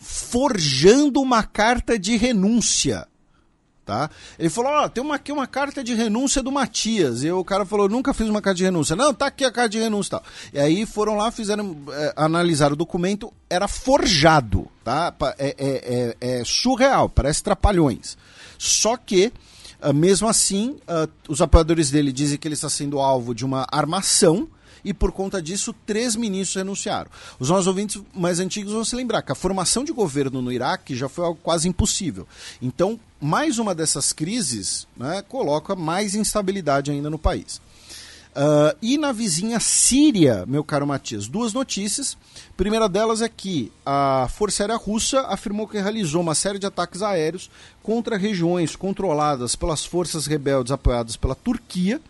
Forjando 0.00 1.20
uma 1.20 1.42
carta 1.42 1.98
de 1.98 2.16
renúncia. 2.16 3.06
Tá? 3.88 4.10
Ele 4.38 4.50
falou: 4.50 4.70
Ó, 4.70 4.84
oh, 4.84 4.88
tem 4.90 5.02
uma, 5.02 5.14
aqui 5.14 5.32
uma 5.32 5.46
carta 5.46 5.82
de 5.82 5.94
renúncia 5.94 6.42
do 6.42 6.52
Matias. 6.52 7.22
E 7.24 7.30
o 7.30 7.42
cara 7.42 7.64
falou: 7.64 7.88
Nunca 7.88 8.12
fiz 8.12 8.28
uma 8.28 8.42
carta 8.42 8.58
de 8.58 8.64
renúncia. 8.64 8.94
Não, 8.94 9.14
tá 9.14 9.28
aqui 9.28 9.46
a 9.46 9.50
carta 9.50 9.70
de 9.70 9.78
renúncia. 9.78 10.10
Tal. 10.10 10.22
E 10.52 10.58
aí 10.58 10.84
foram 10.84 11.16
lá, 11.16 11.30
fizeram, 11.30 11.74
é, 11.90 12.12
analisaram 12.14 12.74
o 12.74 12.76
documento, 12.76 13.32
era 13.48 13.66
forjado. 13.66 14.68
Tá? 14.84 15.14
É, 15.38 15.56
é, 15.58 16.16
é, 16.20 16.40
é 16.40 16.44
surreal, 16.44 17.08
parece 17.08 17.42
trapalhões. 17.42 18.18
Só 18.58 18.94
que, 18.94 19.32
uh, 19.82 19.94
mesmo 19.94 20.28
assim, 20.28 20.76
uh, 20.82 21.10
os 21.26 21.40
apoiadores 21.40 21.90
dele 21.90 22.12
dizem 22.12 22.36
que 22.36 22.46
ele 22.46 22.56
está 22.56 22.68
sendo 22.68 22.98
alvo 22.98 23.34
de 23.34 23.42
uma 23.42 23.66
armação 23.72 24.46
e 24.84 24.94
por 24.94 25.12
conta 25.12 25.40
disso 25.40 25.74
três 25.86 26.16
ministros 26.16 26.56
renunciaram. 26.56 27.10
Os 27.38 27.50
nossos 27.50 27.66
ouvintes 27.66 28.02
mais 28.14 28.40
antigos 28.40 28.72
vão 28.72 28.84
se 28.84 28.96
lembrar 28.96 29.22
que 29.22 29.32
a 29.32 29.34
formação 29.34 29.84
de 29.84 29.92
governo 29.92 30.42
no 30.42 30.52
Iraque 30.52 30.96
já 30.96 31.08
foi 31.08 31.24
algo 31.24 31.40
quase 31.42 31.68
impossível. 31.68 32.26
Então, 32.60 32.98
mais 33.20 33.58
uma 33.58 33.74
dessas 33.74 34.12
crises 34.12 34.86
né, 34.96 35.22
coloca 35.28 35.74
mais 35.74 36.14
instabilidade 36.14 36.90
ainda 36.90 37.10
no 37.10 37.18
país. 37.18 37.60
Uh, 38.38 38.76
e 38.80 38.96
na 38.96 39.10
vizinha 39.10 39.58
Síria, 39.58 40.44
meu 40.46 40.62
caro 40.62 40.86
Matias, 40.86 41.26
duas 41.26 41.52
notícias. 41.52 42.16
A 42.50 42.56
primeira 42.56 42.88
delas 42.88 43.20
é 43.20 43.28
que 43.28 43.72
a 43.84 44.28
Força 44.30 44.62
Aérea 44.62 44.76
Russa 44.76 45.22
afirmou 45.22 45.66
que 45.66 45.80
realizou 45.80 46.20
uma 46.20 46.36
série 46.36 46.58
de 46.58 46.66
ataques 46.66 47.02
aéreos 47.02 47.50
contra 47.82 48.16
regiões 48.16 48.76
controladas 48.76 49.56
pelas 49.56 49.84
forças 49.84 50.26
rebeldes 50.26 50.70
apoiadas 50.70 51.16
pela 51.16 51.34
Turquia, 51.34 52.00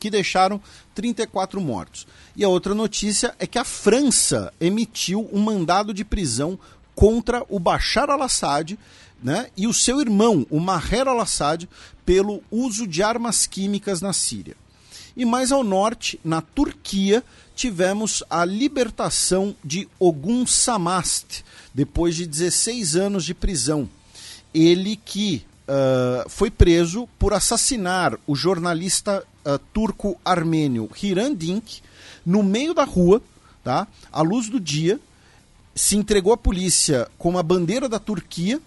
que 0.00 0.10
deixaram 0.10 0.60
34 0.94 1.60
mortos. 1.60 2.06
E 2.34 2.42
a 2.42 2.48
outra 2.48 2.74
notícia 2.74 3.34
é 3.38 3.46
que 3.46 3.58
a 3.58 3.64
França 3.64 4.52
emitiu 4.60 5.28
um 5.32 5.40
mandado 5.40 5.94
de 5.94 6.04
prisão 6.04 6.58
contra 6.96 7.44
o 7.48 7.60
Bashar 7.60 8.10
al-Assad 8.10 8.76
né, 9.22 9.48
e 9.56 9.66
o 9.66 9.74
seu 9.74 10.00
irmão, 10.00 10.46
o 10.50 10.58
Maher 10.58 11.06
al-Assad, 11.06 11.68
pelo 12.04 12.42
uso 12.50 12.86
de 12.86 13.02
armas 13.02 13.46
químicas 13.46 14.00
na 14.00 14.12
Síria. 14.12 14.56
E 15.16 15.24
mais 15.24 15.52
ao 15.52 15.62
norte, 15.62 16.18
na 16.24 16.40
Turquia, 16.40 17.22
tivemos 17.54 18.22
a 18.30 18.44
libertação 18.44 19.54
de 19.62 19.86
Ogun 19.98 20.46
Samast, 20.46 21.44
depois 21.74 22.16
de 22.16 22.26
16 22.26 22.96
anos 22.96 23.24
de 23.24 23.34
prisão. 23.34 23.88
Ele 24.54 24.96
que 24.96 25.44
uh, 25.68 26.28
foi 26.28 26.50
preso 26.50 27.08
por 27.18 27.34
assassinar 27.34 28.18
o 28.26 28.34
jornalista 28.34 29.22
uh, 29.44 29.58
turco-armênio 29.72 30.88
Hiran 31.00 31.34
Dink 31.34 31.80
no 32.24 32.42
meio 32.42 32.74
da 32.74 32.84
rua, 32.84 33.22
tá? 33.64 33.86
à 34.12 34.22
luz 34.22 34.48
do 34.48 34.60
dia, 34.60 34.98
se 35.74 35.96
entregou 35.96 36.32
à 36.32 36.36
polícia 36.36 37.08
com 37.18 37.38
a 37.38 37.42
bandeira 37.42 37.88
da 37.88 37.98
Turquia 37.98 38.60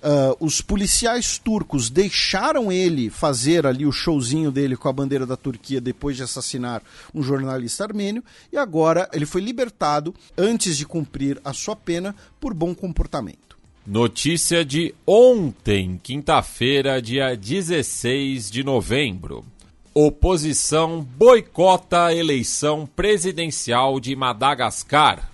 Uh, 0.00 0.34
os 0.40 0.62
policiais 0.62 1.36
turcos 1.36 1.90
deixaram 1.90 2.72
ele 2.72 3.10
fazer 3.10 3.66
ali 3.66 3.84
o 3.84 3.92
showzinho 3.92 4.50
dele 4.50 4.74
com 4.74 4.88
a 4.88 4.92
bandeira 4.94 5.26
da 5.26 5.36
Turquia 5.36 5.78
depois 5.78 6.16
de 6.16 6.22
assassinar 6.22 6.82
um 7.14 7.22
jornalista 7.22 7.84
armênio 7.84 8.24
e 8.50 8.56
agora 8.56 9.10
ele 9.12 9.26
foi 9.26 9.42
libertado 9.42 10.14
antes 10.38 10.78
de 10.78 10.86
cumprir 10.86 11.38
a 11.44 11.52
sua 11.52 11.76
pena 11.76 12.16
por 12.40 12.54
bom 12.54 12.74
comportamento. 12.74 13.58
Notícia 13.86 14.64
de 14.64 14.94
ontem, 15.06 16.00
quinta-feira, 16.02 17.02
dia 17.02 17.36
16 17.36 18.50
de 18.50 18.64
novembro. 18.64 19.44
Oposição 19.92 21.02
boicota 21.02 22.04
a 22.04 22.14
eleição 22.14 22.88
presidencial 22.94 23.98
de 23.98 24.14
Madagascar. 24.14 25.28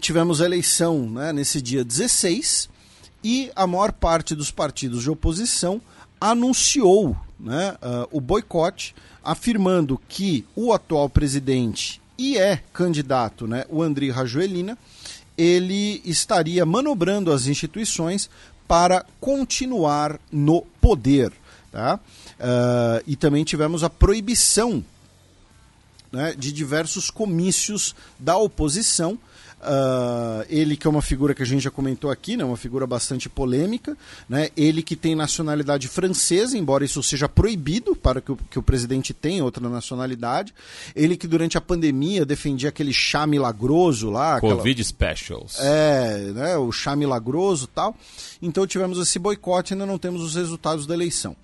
tivemos 0.00 0.40
eleição 0.40 1.10
né, 1.10 1.34
nesse 1.34 1.60
dia 1.60 1.84
16 1.84 2.70
e 3.22 3.52
a 3.54 3.66
maior 3.66 3.92
parte 3.92 4.34
dos 4.34 4.50
partidos 4.50 5.02
de 5.02 5.10
oposição 5.10 5.82
anunciou 6.18 7.14
né, 7.38 7.76
uh, 7.82 8.08
o 8.10 8.22
boicote, 8.22 8.94
afirmando 9.22 10.00
que 10.08 10.46
o 10.56 10.72
atual 10.72 11.10
presidente 11.10 12.00
e 12.16 12.38
é 12.38 12.60
candidato, 12.72 13.46
né, 13.46 13.66
o 13.68 13.82
André 13.82 14.10
Rajoelina, 14.10 14.78
ele 15.36 16.00
estaria 16.06 16.64
manobrando 16.64 17.30
as 17.30 17.46
instituições 17.46 18.30
para 18.66 19.04
continuar 19.20 20.18
no 20.32 20.62
poder. 20.80 21.32
Tá? 21.70 22.00
Uh, 22.38 23.02
e 23.06 23.16
também 23.16 23.44
tivemos 23.44 23.84
a 23.84 23.90
proibição 23.90 24.84
né, 26.10 26.34
de 26.36 26.52
diversos 26.52 27.10
comícios 27.10 27.94
da 28.18 28.36
oposição 28.36 29.18
Uh, 29.64 30.44
ele 30.48 30.76
que 30.76 30.86
é 30.86 30.90
uma 30.90 31.00
figura 31.00 31.34
que 31.34 31.42
a 31.42 31.46
gente 31.46 31.62
já 31.62 31.70
comentou 31.70 32.10
aqui, 32.10 32.36
né, 32.36 32.44
uma 32.44 32.56
figura 32.56 32.86
bastante 32.86 33.30
polêmica, 33.30 33.96
né, 34.28 34.50
ele 34.54 34.82
que 34.82 34.94
tem 34.94 35.14
nacionalidade 35.14 35.88
francesa, 35.88 36.58
embora 36.58 36.84
isso 36.84 37.02
seja 37.02 37.28
proibido 37.28 37.96
para 37.96 38.20
que 38.20 38.32
o, 38.32 38.36
que 38.36 38.58
o 38.58 38.62
presidente 38.62 39.14
tenha 39.14 39.42
outra 39.42 39.66
nacionalidade, 39.68 40.54
ele 40.94 41.16
que 41.16 41.26
durante 41.26 41.56
a 41.56 41.60
pandemia 41.62 42.26
defendia 42.26 42.68
aquele 42.68 42.92
chá 42.92 43.26
milagroso 43.26 44.10
lá. 44.10 44.38
Covid 44.38 44.82
aquela... 44.82 44.84
Specials. 44.84 45.58
É, 45.58 46.18
né, 46.34 46.56
o 46.58 46.70
chá 46.70 46.94
milagroso 46.94 47.66
tal. 47.66 47.96
Então 48.42 48.66
tivemos 48.66 48.98
esse 48.98 49.18
boicote, 49.18 49.72
ainda 49.72 49.86
não 49.86 49.98
temos 49.98 50.22
os 50.22 50.34
resultados 50.34 50.86
da 50.86 50.92
eleição. 50.92 51.34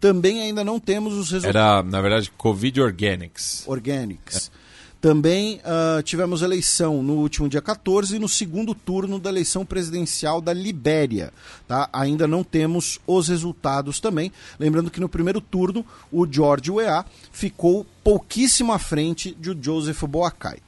Também 0.00 0.40
ainda 0.40 0.64
não 0.64 0.80
temos 0.80 1.14
os 1.14 1.30
resultados. 1.30 1.56
Era, 1.56 1.82
na 1.82 2.00
verdade, 2.00 2.30
Covid 2.36 2.80
Organics. 2.80 3.64
Organics. 3.66 4.50
É. 4.62 4.65
Também 5.00 5.60
uh, 5.60 6.02
tivemos 6.02 6.42
eleição 6.42 7.02
no 7.02 7.14
último 7.14 7.48
dia 7.48 7.60
14 7.60 8.16
e 8.16 8.18
no 8.18 8.28
segundo 8.28 8.74
turno 8.74 9.18
da 9.18 9.30
eleição 9.30 9.64
presidencial 9.64 10.40
da 10.40 10.52
Libéria. 10.52 11.32
Tá? 11.68 11.88
Ainda 11.92 12.26
não 12.26 12.42
temos 12.42 12.98
os 13.06 13.28
resultados 13.28 14.00
também. 14.00 14.32
Lembrando 14.58 14.90
que 14.90 15.00
no 15.00 15.08
primeiro 15.08 15.40
turno 15.40 15.84
o 16.10 16.26
George 16.26 16.70
Weah 16.70 17.04
ficou 17.30 17.86
pouquíssimo 18.02 18.72
à 18.72 18.78
frente 18.78 19.36
de 19.38 19.56
Joseph 19.60 20.02
Boakai. 20.04 20.58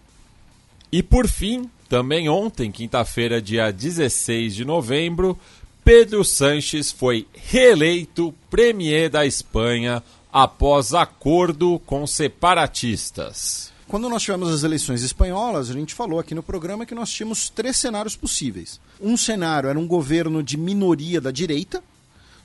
E 0.93 1.03
por 1.03 1.27
fim, 1.27 1.69
também 1.89 2.29
ontem, 2.29 2.71
quinta-feira, 2.71 3.41
dia 3.41 3.71
16 3.71 4.55
de 4.55 4.65
novembro, 4.65 5.39
Pedro 5.83 6.23
Sanches 6.23 6.93
foi 6.93 7.27
reeleito 7.33 8.35
premier 8.51 9.09
da 9.09 9.25
Espanha 9.25 10.03
após 10.31 10.93
acordo 10.93 11.81
com 11.87 12.07
separatistas. 12.07 13.68
Quando 13.89 14.07
nós 14.11 14.23
tivemos 14.23 14.53
as 14.53 14.65
eleições 14.65 15.03
espanholas, 15.03 15.71
a 15.71 15.73
gente 15.73 15.95
falou 15.95 16.21
aqui 16.21 16.35
no 16.35 16.43
programa 16.43 16.85
que 16.85 16.95
nós 16.95 17.11
tínhamos 17.11 17.49
três 17.49 17.79
cenários 17.79 18.15
possíveis. 18.15 18.79
Um 19.01 19.17
cenário 19.17 19.71
era 19.71 19.79
um 19.79 19.87
governo 19.87 20.43
de 20.43 20.59
minoria 20.59 21.23
da 21.23 21.31
direita, 21.31 21.83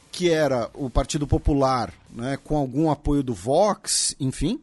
que 0.09 0.29
era 0.29 0.69
o 0.73 0.89
Partido 0.89 1.27
Popular, 1.27 1.93
né, 2.09 2.39
com 2.41 2.55
algum 2.55 2.89
apoio 2.89 3.21
do 3.21 3.33
Vox, 3.33 4.15
enfim. 4.21 4.57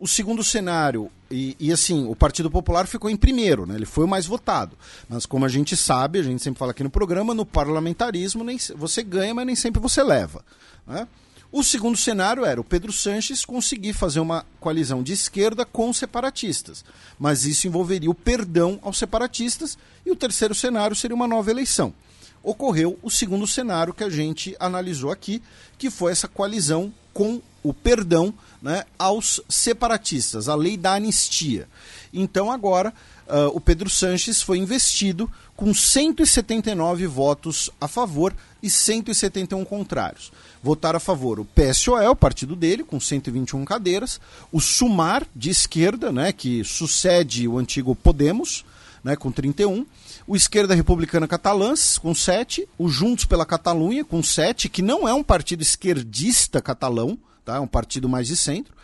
O 0.00 0.08
segundo 0.08 0.42
cenário, 0.42 1.08
e, 1.30 1.56
e, 1.60 1.70
assim, 1.70 2.08
o 2.08 2.16
Partido 2.16 2.50
Popular 2.50 2.88
ficou 2.88 3.08
em 3.08 3.16
primeiro, 3.16 3.64
né? 3.64 3.76
ele 3.76 3.86
foi 3.86 4.04
o 4.04 4.08
mais 4.08 4.26
votado. 4.26 4.76
Mas 5.08 5.24
como 5.24 5.44
a 5.44 5.48
gente 5.48 5.76
sabe, 5.76 6.18
a 6.18 6.22
gente 6.22 6.42
sempre 6.42 6.58
fala 6.58 6.72
aqui 6.72 6.82
no 6.82 6.90
programa, 6.90 7.32
no 7.32 7.46
parlamentarismo 7.46 8.42
nem, 8.42 8.58
você 8.76 9.04
ganha, 9.04 9.34
mas 9.34 9.46
nem 9.46 9.54
sempre 9.54 9.80
você 9.80 10.02
leva. 10.02 10.44
Né? 10.84 11.06
O 11.50 11.62
segundo 11.62 11.96
cenário 11.96 12.44
era 12.44 12.60
o 12.60 12.64
Pedro 12.64 12.92
Sanches 12.92 13.42
conseguir 13.42 13.94
fazer 13.94 14.20
uma 14.20 14.44
coalizão 14.60 15.02
de 15.02 15.14
esquerda 15.14 15.64
com 15.64 15.90
separatistas, 15.94 16.84
mas 17.18 17.46
isso 17.46 17.66
envolveria 17.66 18.10
o 18.10 18.14
perdão 18.14 18.78
aos 18.82 18.98
separatistas, 18.98 19.78
e 20.04 20.10
o 20.10 20.16
terceiro 20.16 20.54
cenário 20.54 20.94
seria 20.94 21.14
uma 21.14 21.26
nova 21.26 21.50
eleição. 21.50 21.94
Ocorreu 22.42 22.98
o 23.02 23.10
segundo 23.10 23.46
cenário 23.46 23.94
que 23.94 24.04
a 24.04 24.10
gente 24.10 24.54
analisou 24.60 25.10
aqui, 25.10 25.42
que 25.78 25.88
foi 25.88 26.12
essa 26.12 26.28
coalizão 26.28 26.92
com 27.14 27.40
o 27.62 27.72
perdão 27.72 28.32
né, 28.60 28.84
aos 28.98 29.40
separatistas, 29.48 30.48
a 30.48 30.54
lei 30.54 30.76
da 30.76 30.94
anistia. 30.94 31.66
Então 32.12 32.52
agora 32.52 32.92
uh, 33.26 33.48
o 33.54 33.60
Pedro 33.60 33.88
Sanches 33.88 34.42
foi 34.42 34.58
investido 34.58 35.30
com 35.56 35.74
179 35.74 37.06
votos 37.06 37.70
a 37.80 37.88
favor 37.88 38.34
e 38.62 38.70
171 38.70 39.64
contrários. 39.64 40.30
Votaram 40.62 40.96
a 40.96 41.00
favor. 41.00 41.40
O 41.40 41.44
PSOE, 41.44 42.06
o 42.06 42.16
partido 42.16 42.56
dele, 42.56 42.82
com 42.82 42.98
121 42.98 43.64
cadeiras, 43.64 44.20
o 44.50 44.60
Sumar, 44.60 45.26
de 45.34 45.50
esquerda, 45.50 46.10
né, 46.10 46.32
que 46.32 46.64
sucede 46.64 47.46
o 47.46 47.58
antigo 47.58 47.94
Podemos, 47.94 48.64
né, 49.02 49.16
com 49.16 49.30
31, 49.30 49.86
o 50.26 50.36
Esquerda 50.36 50.74
Republicana 50.74 51.26
Catalãs, 51.26 51.96
com 51.96 52.14
7, 52.14 52.68
o 52.76 52.88
Juntos 52.88 53.24
pela 53.24 53.46
Catalunha, 53.46 54.04
com 54.04 54.22
7, 54.22 54.68
que 54.68 54.82
não 54.82 55.08
é 55.08 55.14
um 55.14 55.22
partido 55.22 55.62
esquerdista 55.62 56.60
catalão, 56.60 57.18
tá, 57.44 57.56
é 57.56 57.60
um 57.60 57.66
partido 57.66 58.08
mais 58.08 58.26
de 58.26 58.36
centro, 58.36 58.74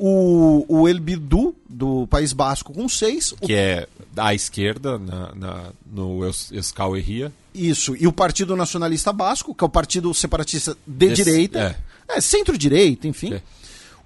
o, 0.00 0.64
o 0.66 0.88
El 0.88 0.98
Bidu, 0.98 1.54
do 1.68 2.06
País 2.06 2.32
Basco, 2.32 2.72
com 2.72 2.88
6. 2.88 3.34
Que 3.42 3.52
o... 3.52 3.56
é 3.56 3.86
à 4.16 4.34
esquerda, 4.34 4.98
na, 4.98 5.34
na, 5.34 5.64
no 5.86 6.24
Euskal 6.50 6.96
Herria. 6.96 7.30
Isso, 7.54 7.94
e 7.94 8.06
o 8.06 8.12
Partido 8.12 8.56
Nacionalista 8.56 9.12
Basco, 9.12 9.54
que 9.54 9.62
é 9.62 9.66
o 9.66 9.70
partido 9.70 10.12
separatista 10.14 10.74
de 10.86 11.08
Des... 11.08 11.16
direita, 11.16 11.76
é, 12.08 12.16
é 12.16 12.20
centro-direita, 12.20 13.06
enfim. 13.06 13.34
É. 13.34 13.42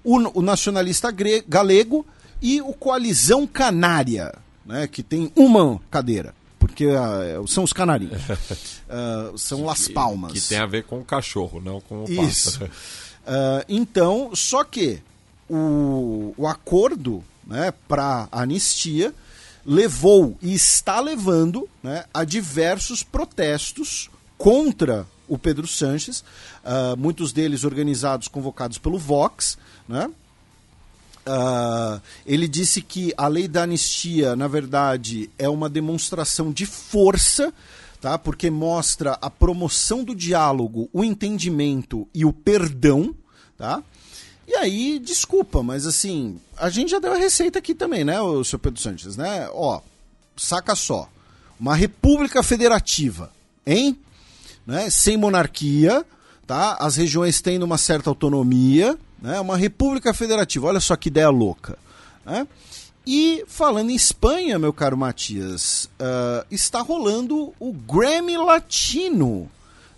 O, 0.03 0.39
o, 0.39 0.41
Nacionalista 0.41 1.09
gre... 1.11 1.43
Galego 1.47 2.05
e 2.41 2.61
o 2.61 2.73
Coalizão 2.73 3.47
Canária, 3.47 4.33
né, 4.65 4.87
que 4.87 5.01
tem 5.01 5.31
uma 5.35 5.79
cadeira 5.89 6.35
porque 6.59 6.87
uh, 6.87 7.47
são 7.47 7.63
os 7.63 7.71
canarinhos. 7.71 8.23
Uh, 8.23 9.37
são 9.37 9.59
que, 9.59 9.63
Las 9.65 9.87
Palmas. 9.87 10.31
Que 10.33 10.41
tem 10.41 10.57
a 10.57 10.65
ver 10.65 10.83
com 10.83 10.97
o 10.97 11.05
cachorro, 11.05 11.61
não 11.63 11.79
com 11.79 12.03
o 12.05 12.11
Isso. 12.11 12.59
pássaro. 12.59 12.65
Uh, 12.65 13.65
então, 13.69 14.31
só 14.33 14.63
que 14.63 14.99
o, 15.49 16.33
o 16.37 16.47
acordo 16.47 17.23
né, 17.45 17.73
para 17.87 18.27
anistia 18.31 19.13
levou 19.65 20.37
e 20.41 20.53
está 20.53 20.99
levando 20.99 21.67
né, 21.81 22.05
a 22.13 22.23
diversos 22.23 23.03
protestos 23.03 24.09
contra 24.37 25.07
o 25.27 25.37
Pedro 25.37 25.65
Sanches, 25.65 26.23
uh, 26.63 26.95
muitos 26.97 27.33
deles 27.33 27.63
organizados, 27.63 28.27
convocados 28.27 28.77
pelo 28.77 28.99
Vox. 28.99 29.57
Né? 29.87 30.09
Uh, 31.25 31.99
ele 32.25 32.47
disse 32.47 32.81
que 32.81 33.11
a 33.17 33.27
lei 33.27 33.47
da 33.47 33.63
anistia, 33.63 34.35
na 34.35 34.47
verdade, 34.47 35.29
é 35.39 35.49
uma 35.49 35.67
demonstração 35.67 36.51
de 36.51 36.67
força, 36.67 37.51
tá? 37.99 38.19
porque 38.19 38.51
mostra 38.51 39.17
a 39.19 39.29
promoção 39.29 40.03
do 40.03 40.13
diálogo, 40.15 40.87
o 40.93 41.03
entendimento 41.03 42.07
e 42.13 42.23
o 42.23 42.31
perdão. 42.31 43.15
Tá? 43.57 43.81
E 44.47 44.55
aí, 44.55 44.99
desculpa, 44.99 45.63
mas 45.63 45.85
assim, 45.87 46.39
a 46.57 46.69
gente 46.69 46.91
já 46.91 46.99
deu 46.99 47.13
a 47.13 47.17
receita 47.17 47.59
aqui 47.59 47.73
também, 47.73 48.03
né, 48.03 48.21
o 48.21 48.43
senhor 48.43 48.59
Pedro 48.59 48.79
Sanches, 48.79 49.17
né? 49.17 49.49
Ó, 49.51 49.81
saca 50.37 50.75
só. 50.75 51.09
Uma 51.59 51.75
república 51.75 52.43
federativa, 52.43 53.31
hein? 53.65 53.97
Né? 54.67 54.89
Sem 54.89 55.17
monarquia, 55.17 56.05
tá? 56.45 56.77
As 56.79 56.97
regiões 56.97 57.41
tendo 57.41 57.63
uma 57.63 57.77
certa 57.77 58.09
autonomia, 58.09 58.97
né? 59.21 59.39
Uma 59.39 59.55
república 59.55 60.13
federativa. 60.13 60.67
Olha 60.67 60.79
só 60.79 60.95
que 60.95 61.07
ideia 61.09 61.29
louca, 61.29 61.77
né? 62.25 62.47
E 63.07 63.43
falando 63.47 63.91
em 63.91 63.95
Espanha, 63.95 64.57
meu 64.57 64.73
caro 64.73 64.97
Matias, 64.97 65.89
uh, 65.99 66.45
está 66.49 66.81
rolando 66.81 67.53
o 67.59 67.71
Grammy 67.71 68.35
Latino, 68.35 69.49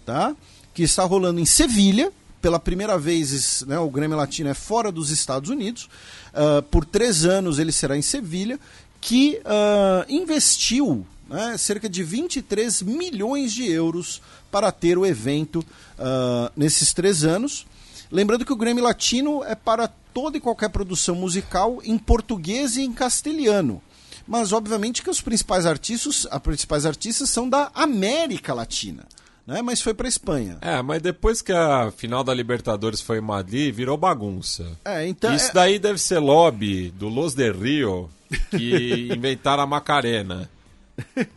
tá? 0.05 0.35
Que 0.73 0.83
está 0.83 1.05
rolando 1.05 1.39
em 1.39 1.45
Sevilha, 1.45 2.11
pela 2.47 2.59
primeira 2.59 2.97
vez, 2.97 3.61
né, 3.67 3.77
o 3.77 3.89
Grêmio 3.89 4.15
Latino 4.15 4.47
é 4.47 4.53
fora 4.53 4.89
dos 4.89 5.09
Estados 5.09 5.49
Unidos. 5.49 5.89
Uh, 6.33 6.63
por 6.71 6.85
três 6.85 7.25
anos 7.25 7.59
ele 7.59 7.73
será 7.73 7.97
em 7.97 8.01
Sevilha, 8.01 8.57
que 9.01 9.41
uh, 9.43 10.09
investiu 10.09 11.05
né, 11.27 11.57
cerca 11.57 11.89
de 11.89 12.05
23 12.05 12.83
milhões 12.83 13.51
de 13.51 13.69
euros 13.69 14.21
para 14.49 14.71
ter 14.71 14.97
o 14.97 15.05
evento 15.05 15.59
uh, 15.59 16.49
nesses 16.55 16.93
três 16.93 17.25
anos. 17.25 17.67
Lembrando 18.09 18.45
que 18.45 18.53
o 18.53 18.55
Grammy 18.55 18.79
Latino 18.79 19.43
é 19.43 19.53
para 19.53 19.89
toda 20.13 20.37
e 20.37 20.39
qualquer 20.39 20.69
produção 20.69 21.15
musical 21.15 21.81
em 21.83 21.97
português 21.97 22.77
e 22.77 22.81
em 22.81 22.93
castelhano. 22.93 23.81
Mas 24.25 24.53
obviamente 24.53 25.03
que 25.03 25.09
os 25.09 25.19
principais 25.19 25.65
artistas, 25.65 26.23
os 26.23 26.39
principais 26.41 26.85
artistas 26.85 27.29
são 27.29 27.49
da 27.49 27.69
América 27.75 28.53
Latina. 28.53 29.03
Né? 29.47 29.61
Mas 29.61 29.81
foi 29.81 29.93
para 29.93 30.09
Espanha. 30.09 30.57
É, 30.61 30.81
mas 30.81 31.01
depois 31.01 31.41
que 31.41 31.53
a 31.53 31.89
final 31.89 32.21
da 32.21 32.33
Libertadores 32.33 32.99
foi 32.99 33.19
em 33.19 33.21
Madrid, 33.21 33.73
virou 33.73 33.95
bagunça. 33.95 34.77
É, 34.83 35.07
então 35.07 35.33
Isso 35.33 35.51
é- 35.51 35.53
daí 35.53 35.79
deve 35.79 35.97
ser 35.99 36.19
lobby 36.19 36.91
do 36.91 37.07
Los 37.07 37.33
de 37.33 37.49
Rio 37.49 38.09
que 38.51 39.07
inventaram 39.15 39.63
a 39.63 39.65
Macarena, 39.65 40.49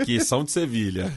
que 0.04 0.18
são 0.18 0.42
de 0.42 0.50
Sevilha. 0.50 1.12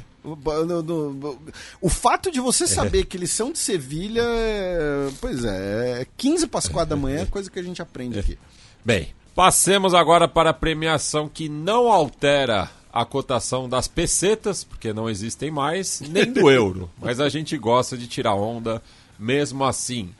O, 1.81 1.89
fato 1.89 2.31
de 2.31 2.39
você 2.39 2.65
saber 2.65 3.05
que 3.05 3.17
eles 3.17 3.31
são 3.31 3.51
de 3.51 3.57
Sevilha, 3.57 4.23
é- 4.23 5.09
pois 5.19 5.43
é, 5.43 6.01
é 6.01 6.07
15 6.15 6.47
para 6.47 6.59
as 6.59 6.67
4 6.67 6.91
da 6.91 6.95
manhã, 6.95 7.23
é 7.23 7.25
coisa 7.25 7.49
que 7.49 7.59
a 7.59 7.63
gente 7.63 7.81
aprende 7.81 8.19
aqui. 8.19 8.37
Bem, 8.85 9.09
passemos 9.33 9.93
agora 9.95 10.27
para 10.27 10.51
a 10.51 10.53
premiação 10.53 11.27
que 11.27 11.49
não 11.49 11.91
altera 11.91 12.69
a 12.93 13.03
cotação 13.03 13.67
das 13.67 13.87
pesetas, 13.87 14.63
porque 14.63 14.93
não 14.93 15.09
existem 15.09 15.49
mais, 15.49 15.99
nem 15.99 16.31
do 16.31 16.51
euro. 16.51 16.87
Mas 17.01 17.19
a 17.19 17.27
gente 17.27 17.57
gosta 17.57 17.97
de 17.97 18.05
tirar 18.05 18.35
onda 18.35 18.83
mesmo 19.17 19.65
assim. 19.65 20.13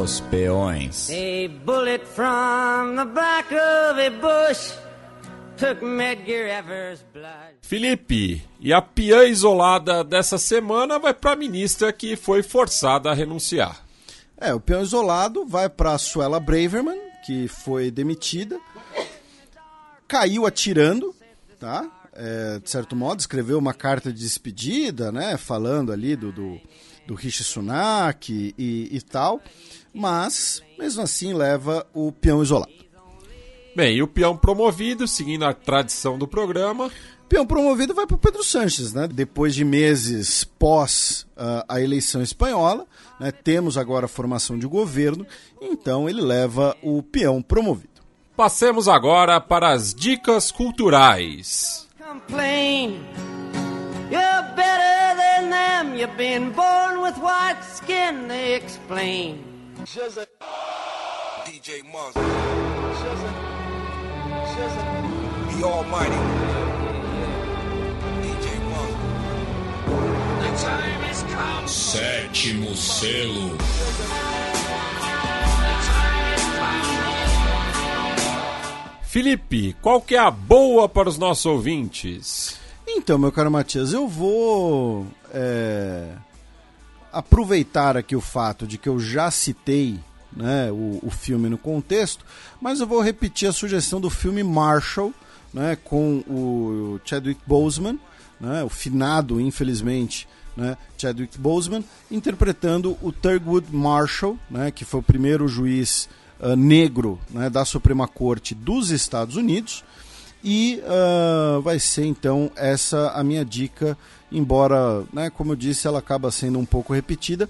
Os 0.00 0.20
peões. 0.20 1.10
A 1.10 1.48
bullet 1.64 2.04
from 2.06 2.96
the 2.96 3.04
back 3.04 3.52
of 3.52 4.00
a 4.00 4.10
bush 4.10 4.89
Felipe, 7.60 8.42
e 8.58 8.72
a 8.72 8.80
piã 8.80 9.24
isolada 9.24 10.02
dessa 10.02 10.38
semana 10.38 10.98
vai 10.98 11.12
para 11.12 11.32
a 11.32 11.36
ministra 11.36 11.92
que 11.92 12.16
foi 12.16 12.42
forçada 12.42 13.10
a 13.10 13.14
renunciar. 13.14 13.84
É, 14.38 14.54
o 14.54 14.58
peão 14.58 14.80
isolado 14.80 15.44
vai 15.44 15.68
para 15.68 15.92
a 15.92 15.98
Suela 15.98 16.40
Braverman, 16.40 16.98
que 17.26 17.46
foi 17.46 17.90
demitida, 17.90 18.58
caiu 20.08 20.46
atirando, 20.46 21.14
tá? 21.58 21.86
É, 22.14 22.58
de 22.58 22.70
certo 22.70 22.96
modo, 22.96 23.20
escreveu 23.20 23.58
uma 23.58 23.74
carta 23.74 24.10
de 24.10 24.18
despedida, 24.18 25.12
né? 25.12 25.36
Falando 25.36 25.92
ali 25.92 26.16
do, 26.16 26.32
do, 26.32 26.58
do 27.06 27.14
Rishi 27.14 27.44
Sunak 27.44 28.54
e, 28.56 28.88
e 28.90 29.00
tal, 29.02 29.42
mas 29.92 30.62
mesmo 30.78 31.02
assim 31.02 31.34
leva 31.34 31.86
o 31.92 32.10
peão 32.10 32.42
isolado. 32.42 32.72
Bem, 33.74 33.96
e 33.96 34.02
o 34.02 34.08
peão 34.08 34.36
promovido, 34.36 35.06
seguindo 35.06 35.44
a 35.44 35.54
tradição 35.54 36.18
do 36.18 36.26
programa, 36.26 36.90
Peão 37.30 37.46
promovido 37.46 37.94
vai 37.94 38.08
para 38.08 38.16
o 38.16 38.18
Pedro 38.18 38.42
Sanches, 38.42 38.92
né? 38.92 39.06
Depois 39.06 39.54
de 39.54 39.64
meses 39.64 40.42
pós 40.42 41.24
ah, 41.36 41.64
a 41.68 41.80
eleição 41.80 42.20
espanhola, 42.20 42.84
né? 43.20 43.30
temos 43.30 43.78
agora 43.78 44.06
a 44.06 44.08
formação 44.08 44.58
de 44.58 44.66
governo, 44.66 45.24
então 45.62 46.08
ele 46.08 46.20
leva 46.20 46.76
o 46.82 47.00
peão 47.04 47.40
promovido. 47.40 47.88
passemos 48.36 48.88
agora 48.88 49.40
para 49.40 49.70
as 49.70 49.94
dicas 49.94 50.50
culturais. 50.50 51.86
Complain. 51.98 53.00
You're 54.10 54.54
better 54.56 55.14
than 55.14 55.50
them. 55.50 55.94
You've 55.94 56.16
been 56.16 56.50
born 56.50 57.00
with 57.00 57.16
white 57.18 57.62
skin, 57.62 58.26
they 58.26 58.56
explain. 58.56 59.44
DJ 61.44 61.82
Monster. 61.84 63.49
The 64.50 65.64
Almighty. 65.64 66.16
DJ 68.22 68.46
Monster. 70.56 71.68
Sétimo 71.68 72.74
selo. 72.74 73.56
Felipe, 79.02 79.76
qual 79.82 80.00
que 80.00 80.14
é 80.14 80.18
a 80.18 80.30
boa 80.30 80.88
para 80.88 81.08
os 81.08 81.18
nossos 81.18 81.46
ouvintes? 81.46 82.58
Então, 82.86 83.18
meu 83.18 83.32
caro 83.32 83.50
Matias, 83.50 83.92
eu 83.92 84.06
vou 84.06 85.06
é, 85.32 86.12
aproveitar 87.12 87.96
aqui 87.96 88.14
o 88.14 88.20
fato 88.20 88.66
de 88.66 88.78
que 88.78 88.88
eu 88.88 88.98
já 88.98 89.30
citei 89.30 89.98
né, 90.32 90.70
o, 90.70 91.00
o 91.02 91.10
filme 91.10 91.48
no 91.48 91.58
contexto, 91.58 92.24
mas 92.60 92.80
eu 92.80 92.86
vou 92.86 93.00
repetir 93.00 93.48
a 93.48 93.52
sugestão 93.52 94.00
do 94.00 94.10
filme 94.10 94.42
Marshall, 94.42 95.12
né, 95.52 95.76
com 95.82 96.18
o 96.28 97.00
Chadwick 97.04 97.40
Boseman, 97.46 97.98
né, 98.40 98.62
o 98.62 98.68
finado, 98.68 99.40
infelizmente, 99.40 100.28
né, 100.56 100.76
Chadwick 100.96 101.38
Boseman, 101.38 101.84
interpretando 102.10 102.96
o 103.02 103.12
Thurgood 103.12 103.66
Marshall, 103.74 104.38
né, 104.50 104.70
que 104.70 104.84
foi 104.84 105.00
o 105.00 105.02
primeiro 105.02 105.48
juiz 105.48 106.08
ah, 106.40 106.56
negro 106.56 107.18
né, 107.30 107.50
da 107.50 107.64
Suprema 107.64 108.08
Corte 108.08 108.54
dos 108.54 108.90
Estados 108.90 109.36
Unidos. 109.36 109.84
E 110.42 110.82
ah, 110.86 111.60
vai 111.62 111.78
ser 111.78 112.06
então 112.06 112.50
essa 112.56 113.10
a 113.10 113.22
minha 113.22 113.44
dica, 113.44 113.96
embora, 114.30 115.04
né, 115.12 115.30
como 115.30 115.52
eu 115.52 115.56
disse, 115.56 115.86
ela 115.86 115.98
acaba 115.98 116.30
sendo 116.30 116.58
um 116.58 116.64
pouco 116.64 116.92
repetida. 116.92 117.48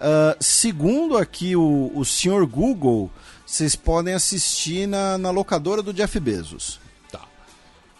Ah, 0.00 0.36
segundo 0.40 1.16
aqui 1.16 1.54
o, 1.56 1.92
o 1.94 2.04
senhor 2.04 2.46
Google, 2.46 3.10
vocês 3.46 3.76
podem 3.76 4.14
assistir 4.14 4.86
na, 4.86 5.16
na 5.18 5.30
locadora 5.30 5.82
do 5.82 5.92
Jeff 5.92 6.18
Bezos. 6.18 6.80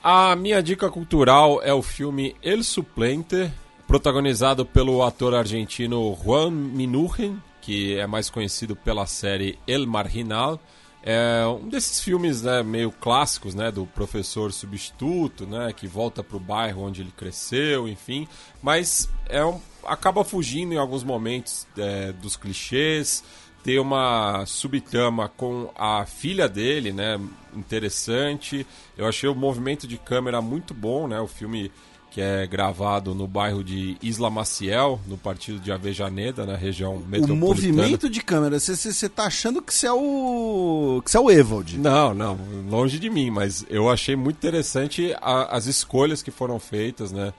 A 0.04 0.34
minha 0.34 0.60
dica 0.60 0.90
cultural 0.90 1.62
é 1.62 1.72
o 1.72 1.80
filme 1.80 2.34
El 2.42 2.64
Suplente, 2.64 3.52
protagonizado 3.86 4.66
pelo 4.66 5.00
ator 5.04 5.32
argentino 5.32 6.18
Juan 6.24 6.50
Minujen, 6.50 7.40
que 7.60 7.96
é 7.96 8.04
mais 8.04 8.28
conhecido 8.28 8.74
pela 8.74 9.06
série 9.06 9.56
El 9.64 9.86
Marginal. 9.86 10.60
É 11.04 11.44
um 11.46 11.68
desses 11.68 12.00
filmes 12.00 12.42
né, 12.42 12.62
meio 12.62 12.92
clássicos, 12.92 13.54
né, 13.54 13.72
do 13.72 13.86
professor 13.86 14.52
substituto, 14.52 15.44
né, 15.46 15.72
que 15.72 15.88
volta 15.88 16.22
para 16.22 16.36
o 16.36 16.40
bairro 16.40 16.82
onde 16.82 17.00
ele 17.00 17.12
cresceu, 17.16 17.88
enfim. 17.88 18.28
Mas 18.62 19.08
é 19.28 19.44
um, 19.44 19.60
acaba 19.84 20.22
fugindo 20.22 20.72
em 20.72 20.78
alguns 20.78 21.02
momentos 21.02 21.66
é, 21.76 22.12
dos 22.12 22.36
clichês. 22.36 23.24
Tem 23.64 23.78
uma 23.78 24.44
subtrama 24.46 25.28
com 25.28 25.72
a 25.76 26.04
filha 26.06 26.48
dele, 26.48 26.92
né, 26.92 27.20
interessante. 27.54 28.64
Eu 28.96 29.06
achei 29.06 29.28
o 29.28 29.34
movimento 29.34 29.88
de 29.88 29.98
câmera 29.98 30.40
muito 30.40 30.72
bom, 30.72 31.08
né, 31.08 31.20
o 31.20 31.26
filme 31.26 31.72
que 32.12 32.20
é 32.20 32.46
gravado 32.46 33.14
no 33.14 33.26
bairro 33.26 33.64
de 33.64 33.96
Isla 34.02 34.28
Maciel, 34.28 35.00
no 35.06 35.16
partido 35.16 35.58
de 35.58 35.72
Avejaneda, 35.72 36.44
na 36.44 36.56
região 36.56 36.96
O 36.96 36.98
metropolitana. 36.98 37.34
movimento 37.40 38.08
de 38.10 38.20
câmera, 38.22 38.60
você 38.60 39.08
tá 39.08 39.24
achando 39.24 39.62
que 39.62 39.72
você 39.72 39.86
é 39.86 39.92
o. 39.92 41.00
que 41.04 41.10
você 41.10 41.16
é 41.16 41.20
o 41.20 41.30
Evald. 41.30 41.78
Não, 41.78 42.12
não, 42.12 42.38
longe 42.68 42.98
de 42.98 43.08
mim, 43.08 43.30
mas 43.30 43.64
eu 43.70 43.88
achei 43.90 44.14
muito 44.14 44.36
interessante 44.36 45.14
a- 45.22 45.56
as 45.56 45.64
escolhas 45.66 46.22
que 46.22 46.30
foram 46.30 46.58
feitas 46.60 47.10
né, 47.12 47.32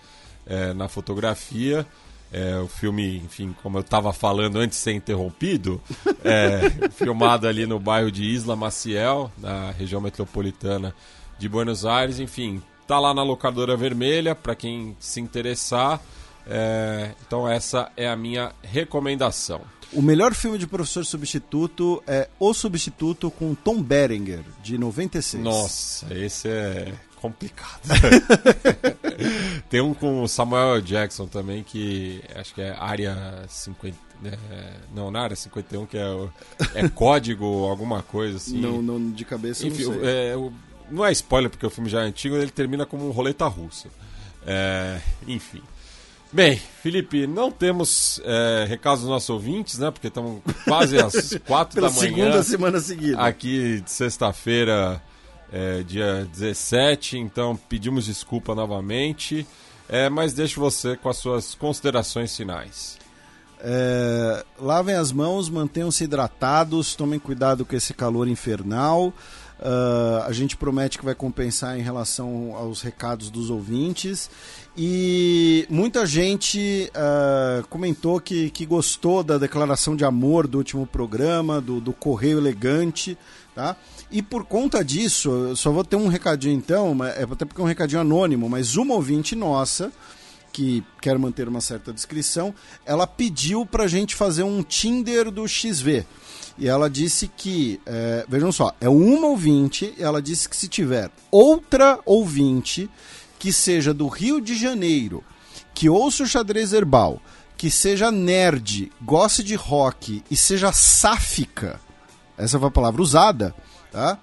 é, 0.47 0.73
na 0.73 0.87
fotografia. 0.87 1.85
É, 2.35 2.57
o 2.57 2.67
filme, 2.67 3.17
enfim, 3.17 3.55
como 3.61 3.77
eu 3.77 3.81
estava 3.81 4.11
falando 4.11 4.57
antes 4.57 4.79
de 4.79 4.83
ser 4.83 4.93
interrompido, 4.93 5.79
é, 6.25 6.89
filmado 6.89 7.47
ali 7.47 7.67
no 7.67 7.79
bairro 7.79 8.11
de 8.11 8.23
Isla 8.23 8.55
Maciel, 8.55 9.31
na 9.37 9.69
região 9.69 10.01
metropolitana 10.01 10.95
de 11.37 11.47
Buenos 11.47 11.85
Aires, 11.85 12.19
enfim, 12.19 12.59
tá 12.87 12.99
lá 12.99 13.13
na 13.13 13.23
locadora 13.23 13.75
vermelha 13.77 14.33
para 14.35 14.55
quem 14.55 14.95
se 14.99 15.19
interessar. 15.21 15.99
É, 16.45 17.11
então 17.25 17.47
essa 17.47 17.89
é 17.95 18.07
a 18.09 18.15
minha 18.15 18.51
recomendação. 18.61 19.61
O 19.93 20.01
melhor 20.01 20.33
filme 20.33 20.57
de 20.57 20.65
professor 20.67 21.05
substituto 21.05 22.03
é 22.07 22.27
O 22.39 22.53
Substituto 22.53 23.29
com 23.31 23.53
Tom 23.53 23.81
Berenger, 23.81 24.41
de 24.63 24.77
96. 24.77 25.43
Nossa, 25.43 26.13
esse 26.13 26.47
é 26.49 26.91
complicado. 27.21 27.79
Tem 29.69 29.81
um 29.81 29.93
com 29.93 30.23
o 30.23 30.27
Samuel 30.27 30.81
Jackson 30.81 31.27
também, 31.27 31.63
que 31.63 32.21
acho 32.35 32.53
que 32.53 32.61
é 32.61 32.71
área 32.77 33.45
50. 33.47 33.95
é, 34.25 34.73
não, 34.93 35.11
na 35.11 35.21
área 35.21 35.35
51, 35.35 35.85
que 35.85 35.97
é, 35.97 36.29
é 36.75 36.89
código, 36.89 37.45
alguma 37.65 38.01
coisa 38.01 38.37
assim. 38.37 38.59
Não, 38.59 38.81
não, 38.81 39.11
de 39.11 39.23
cabeça 39.23 39.65
Enfim, 39.65 39.83
não 39.85 39.93
sei. 39.93 40.29
é, 40.31 40.35
o- 40.37 40.51
não 40.93 41.05
é 41.05 41.11
spoiler 41.11 41.49
porque 41.49 41.65
o 41.65 41.69
filme 41.69 41.89
já 41.89 42.01
é 42.01 42.05
antigo, 42.05 42.35
ele 42.35 42.51
termina 42.51 42.85
como 42.85 43.07
um 43.07 43.11
roleta 43.11 43.47
russa. 43.47 43.89
É, 44.45 45.01
enfim. 45.27 45.61
Bem, 46.31 46.59
Felipe, 46.81 47.27
não 47.27 47.51
temos 47.51 48.19
é, 48.23 48.65
recados 48.67 49.01
dos 49.01 49.09
nossos 49.09 49.29
ouvintes, 49.29 49.77
né? 49.77 49.91
Porque 49.91 50.07
estamos 50.07 50.41
quase 50.63 50.97
às 50.97 51.37
quatro 51.45 51.81
da 51.81 51.89
manhã 51.89 51.99
segunda 51.99 52.43
semana 52.43 52.79
seguida. 52.79 53.21
aqui 53.21 53.81
de 53.81 53.91
sexta-feira, 53.91 55.01
é, 55.51 55.83
dia 55.83 56.27
17, 56.31 57.17
então 57.17 57.55
pedimos 57.69 58.05
desculpa 58.05 58.55
novamente, 58.55 59.45
é, 59.87 60.09
mas 60.09 60.33
deixo 60.33 60.59
você 60.59 60.97
com 60.97 61.09
as 61.09 61.17
suas 61.17 61.53
considerações 61.53 62.35
finais. 62.35 62.97
É, 63.65 64.43
lavem 64.59 64.95
as 64.95 65.11
mãos, 65.11 65.49
mantenham-se 65.49 66.03
hidratados, 66.03 66.95
tomem 66.95 67.17
cuidado 67.17 67.63
com 67.63 67.75
esse 67.75 67.93
calor 67.93 68.27
infernal. 68.27 69.13
Uh, 69.63 70.23
a 70.25 70.33
gente 70.33 70.57
promete 70.57 70.99
que 70.99 71.05
vai 71.05 71.15
compensar 71.15 71.79
em 71.79 71.81
relação 71.81 72.53
aos 72.53 72.81
recados 72.81 73.29
dos 73.29 73.49
ouvintes. 73.49 74.29
E 74.75 75.65
muita 75.69 76.05
gente 76.05 76.91
uh, 76.93 77.65
comentou 77.69 78.19
que, 78.19 78.49
que 78.49 78.65
gostou 78.65 79.23
da 79.23 79.37
declaração 79.37 79.95
de 79.95 80.03
amor 80.03 80.47
do 80.47 80.57
último 80.57 80.85
programa, 80.85 81.61
do, 81.61 81.79
do 81.79 81.93
Correio 81.93 82.39
Elegante. 82.39 83.17
Tá? 83.55 83.77
E 84.11 84.21
por 84.21 84.43
conta 84.43 84.83
disso, 84.83 85.29
eu 85.29 85.55
só 85.55 85.71
vou 85.71 85.85
ter 85.85 85.95
um 85.95 86.07
recadinho 86.07 86.55
então, 86.55 86.97
é 87.05 87.23
até 87.23 87.45
porque 87.45 87.61
é 87.61 87.63
um 87.63 87.67
recadinho 87.67 88.01
anônimo, 88.01 88.49
mas 88.49 88.75
uma 88.75 88.95
ouvinte 88.95 89.33
nossa, 89.33 89.93
que 90.51 90.83
quer 91.01 91.17
manter 91.17 91.47
uma 91.47 91.61
certa 91.61 91.93
descrição, 91.93 92.53
ela 92.85 93.07
pediu 93.07 93.65
pra 93.65 93.87
gente 93.87 94.13
fazer 94.13 94.43
um 94.43 94.61
Tinder 94.61 95.31
do 95.31 95.47
XV. 95.47 96.05
E 96.57 96.67
ela 96.67 96.89
disse 96.89 97.27
que, 97.27 97.81
é, 97.85 98.25
vejam 98.27 98.51
só, 98.51 98.73
é 98.79 98.87
uma 98.87 99.27
ouvinte, 99.27 99.93
ela 99.97 100.21
disse 100.21 100.47
que 100.47 100.55
se 100.55 100.67
tiver 100.67 101.09
outra 101.31 101.99
ouvinte 102.05 102.89
que 103.39 103.51
seja 103.51 103.93
do 103.93 104.07
Rio 104.07 104.39
de 104.39 104.55
Janeiro, 104.55 105.23
que 105.73 105.89
ouça 105.89 106.23
o 106.23 106.27
xadrez 106.27 106.71
herbal, 106.71 107.21
que 107.57 107.71
seja 107.71 108.11
nerd, 108.11 108.91
goste 109.01 109.43
de 109.43 109.55
rock 109.55 110.23
e 110.29 110.35
seja 110.35 110.71
sáfica, 110.71 111.79
essa 112.37 112.59
foi 112.59 112.67
a 112.67 112.71
palavra 112.71 113.01
usada, 113.01 113.53
tá? 113.91 114.17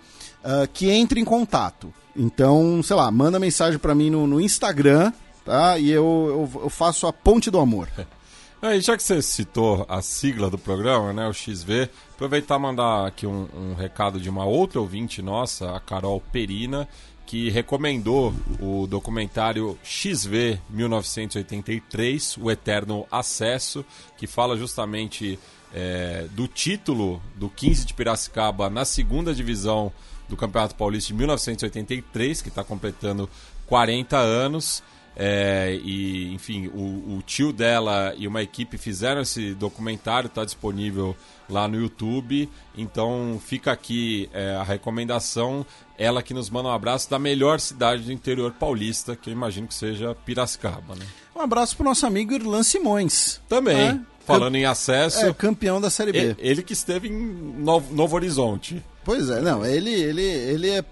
Uh, 0.45 0.69
que 0.73 0.91
entre 0.91 1.21
em 1.21 1.25
contato. 1.25 1.93
Então, 2.17 2.83
sei 2.83 2.97
lá, 2.97 3.11
manda 3.11 3.39
mensagem 3.39 3.79
para 3.79 3.95
mim 3.95 4.11
no, 4.11 4.27
no, 4.27 4.41
Instagram, 4.41 5.13
tá? 5.45 5.79
E 5.79 5.91
eu, 5.91 6.49
eu, 6.55 6.63
eu 6.63 6.71
faço 6.71 7.07
a 7.07 7.13
ponte 7.13 7.51
do 7.51 7.59
amor. 7.59 7.89
É, 8.63 8.77
e 8.77 8.81
já 8.83 8.95
que 8.95 9.03
você 9.03 9.23
citou 9.23 9.87
a 9.89 10.03
sigla 10.03 10.51
do 10.51 10.59
programa, 10.59 11.15
né, 11.15 11.27
o 11.27 11.33
XV, 11.33 11.89
aproveitar 12.13 12.57
e 12.57 12.59
mandar 12.59 13.07
aqui 13.07 13.27
um, 13.27 13.49
um, 13.55 13.75
recado 13.75 14.21
de 14.21 14.29
uma 14.29 14.45
outra 14.45 14.79
ouvinte 14.79 15.23
nossa, 15.23 15.75
a 15.75 15.81
Carol 15.81 16.21
Perina, 16.31 16.87
que 17.25 17.49
recomendou 17.49 18.35
o 18.61 18.87
documentário 18.87 19.79
XV 19.83 20.61
1983, 20.69 22.37
O 22.37 22.51
Eterno 22.51 23.07
Acesso, 23.11 23.83
que 24.19 24.27
fala 24.27 24.59
justamente 24.59 25.39
é, 25.73 26.27
do 26.33 26.47
título 26.47 27.23
do 27.37 27.49
15 27.49 27.87
de 27.87 27.95
Piracicaba 27.95 28.69
na 28.69 28.85
segunda 28.85 29.35
divisão 29.35 29.91
do 30.29 30.37
Campeonato 30.37 30.75
Paulista 30.75 31.09
de 31.09 31.15
1983, 31.15 32.43
que 32.43 32.49
está 32.49 32.63
completando 32.63 33.27
40 33.67 34.19
anos. 34.19 34.83
É, 35.17 35.79
e, 35.83 36.33
enfim, 36.33 36.69
o, 36.69 37.17
o, 37.17 37.23
tio 37.27 37.53
dela 37.53 38.15
e 38.17 38.27
uma 38.27 38.43
equipe 38.43 38.79
fizeram 38.79 39.21
esse 39.21 39.55
documentário, 39.55 40.29
está 40.29 40.45
disponível 40.45 41.17
lá 41.49 41.67
no 41.69 41.79
YouTube. 41.79 42.49
Então 42.77 43.41
fica 43.45 43.73
aqui 43.73 44.31
é, 44.33 44.55
a 44.55 44.63
recomendação. 44.63 45.67
Ela 45.99 46.23
que 46.23 46.33
nos 46.33 46.49
manda 46.49 46.69
um 46.69 46.73
abraço 46.73 47.11
da 47.11 47.19
melhor 47.19 47.61
cidade 47.61 48.05
do 48.05 48.13
interior 48.13 48.53
paulista, 48.53 49.15
que 49.15 49.29
eu 49.29 49.33
imagino 49.33 49.67
que 49.67 49.75
seja 49.75 50.15
Piracicaba. 50.25 50.95
Né? 50.95 51.05
Um 51.37 51.41
abraço 51.41 51.77
para 51.77 51.85
o 51.85 51.89
nosso 51.89 52.07
amigo 52.07 52.33
Irlan 52.33 52.63
Simões. 52.63 53.41
Também. 53.49 53.77
É, 53.77 54.01
falando 54.25 54.57
em 54.57 54.65
acesso. 54.65 55.27
É, 55.27 55.35
campeão 55.35 55.81
da 55.81 55.91
Série 55.91 56.13
B. 56.13 56.19
Ele, 56.19 56.37
ele 56.39 56.63
que 56.63 56.73
esteve 56.73 57.09
em 57.09 57.19
Novo, 57.59 57.95
Novo 57.95 58.17
Horizonte. 58.17 58.83
Pois 59.05 59.29
é, 59.29 59.41
não, 59.41 59.65
ele, 59.65 59.91
ele, 59.91 60.23
ele 60.23 60.71
é 60.71 60.85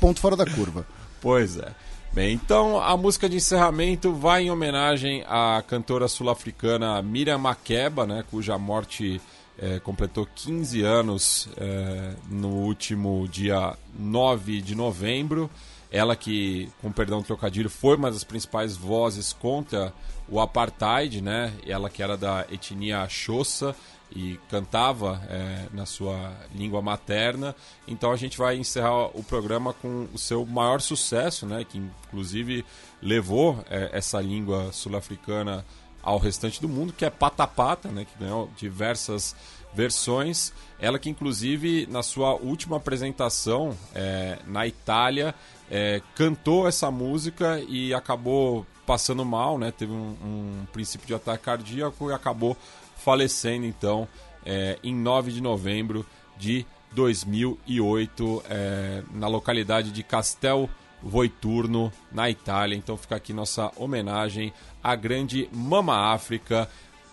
ponto 0.00 0.20
fora 0.20 0.36
da 0.36 0.44
curva. 0.44 0.86
Pois 1.22 1.58
é. 1.58 1.70
Bem, 2.12 2.34
então 2.34 2.80
a 2.80 2.96
música 2.96 3.28
de 3.28 3.36
encerramento 3.36 4.12
vai 4.12 4.42
em 4.42 4.50
homenagem 4.50 5.22
à 5.28 5.62
cantora 5.64 6.08
sul-africana 6.08 7.00
Miriam 7.02 7.38
Makeba, 7.38 8.04
né, 8.04 8.24
cuja 8.28 8.58
morte 8.58 9.20
é, 9.56 9.78
completou 9.78 10.26
15 10.34 10.82
anos 10.82 11.48
é, 11.56 12.14
no 12.28 12.48
último 12.48 13.28
dia 13.28 13.76
9 13.96 14.60
de 14.60 14.74
novembro. 14.74 15.48
Ela 15.88 16.16
que, 16.16 16.68
com 16.80 16.90
perdão 16.90 17.20
do 17.20 17.26
trocadilho, 17.26 17.70
foi 17.70 17.96
uma 17.96 18.10
das 18.10 18.24
principais 18.24 18.76
vozes 18.76 19.32
contra 19.32 19.92
o 20.28 20.40
apartheid, 20.40 21.20
né? 21.20 21.52
Ela 21.66 21.90
que 21.90 22.02
era 22.02 22.16
da 22.16 22.46
etnia 22.50 23.08
Xhosa 23.08 23.74
e 24.14 24.38
cantava 24.48 25.22
é, 25.28 25.66
na 25.72 25.86
sua 25.86 26.32
língua 26.54 26.82
materna. 26.82 27.54
Então 27.86 28.10
a 28.10 28.16
gente 28.16 28.36
vai 28.36 28.56
encerrar 28.56 29.06
o 29.16 29.22
programa 29.22 29.72
com 29.72 30.08
o 30.12 30.18
seu 30.18 30.44
maior 30.44 30.80
sucesso, 30.80 31.46
né, 31.46 31.64
que 31.64 31.78
inclusive 31.78 32.64
levou 33.00 33.64
é, 33.70 33.90
essa 33.92 34.20
língua 34.20 34.72
sul-africana 34.72 35.64
ao 36.02 36.18
restante 36.18 36.60
do 36.60 36.68
mundo, 36.68 36.92
que 36.92 37.04
é 37.04 37.10
Pata 37.10 37.46
Pata, 37.46 37.88
né, 37.88 38.04
que 38.04 38.18
ganhou 38.18 38.50
diversas 38.56 39.36
versões. 39.72 40.52
Ela 40.78 40.98
que 40.98 41.08
inclusive 41.08 41.86
na 41.90 42.02
sua 42.02 42.34
última 42.34 42.76
apresentação 42.78 43.76
é, 43.94 44.38
na 44.46 44.66
Itália 44.66 45.34
é, 45.70 46.02
cantou 46.16 46.66
essa 46.66 46.90
música 46.90 47.60
e 47.68 47.94
acabou 47.94 48.66
passando 48.84 49.24
mal, 49.24 49.56
né, 49.56 49.70
teve 49.70 49.92
um, 49.92 50.16
um 50.24 50.66
princípio 50.72 51.06
de 51.06 51.14
ataque 51.14 51.44
cardíaco 51.44 52.10
e 52.10 52.12
acabou 52.12 52.56
falecendo 53.00 53.66
então 53.66 54.06
é, 54.44 54.78
em 54.82 54.94
9 54.94 55.32
de 55.32 55.40
novembro 55.40 56.06
de 56.36 56.64
2008 56.92 58.42
é, 58.48 59.02
na 59.12 59.28
localidade 59.28 59.90
de 59.92 60.02
Castel 60.02 60.68
Voiturno, 61.02 61.92
na 62.12 62.28
Itália. 62.28 62.76
Então 62.76 62.96
fica 62.96 63.16
aqui 63.16 63.32
nossa 63.32 63.70
homenagem 63.76 64.52
à 64.82 64.94
grande 64.94 65.48
Mama 65.52 66.12
África, 66.12 66.68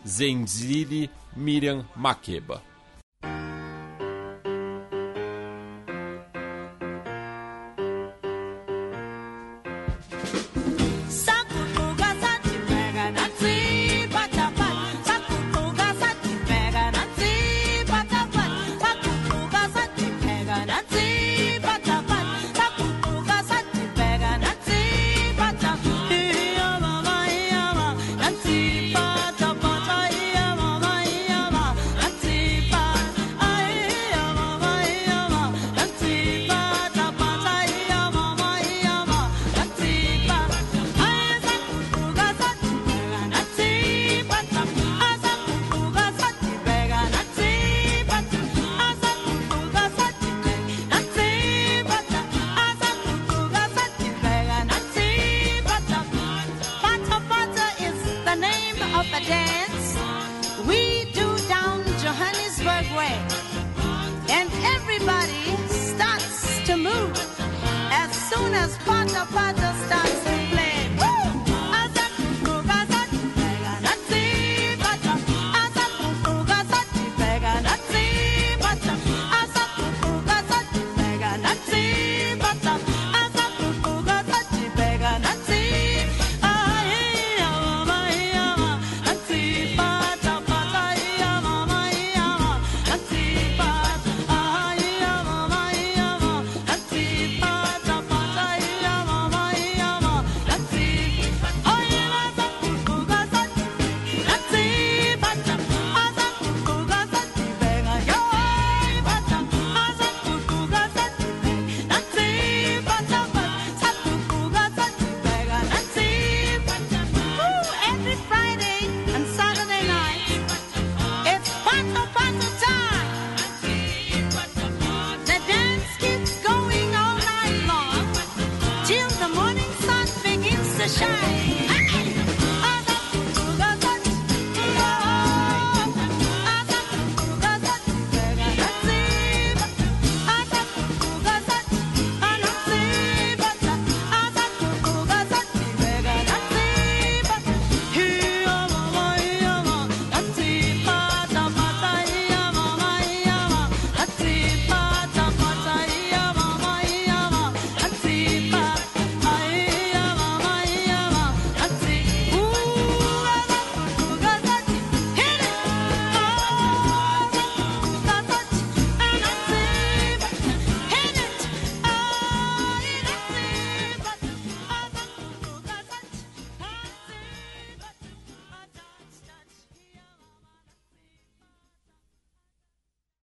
Zenzile 0.05 1.09
Miriam 1.35 1.85
Makeba. 1.95 2.61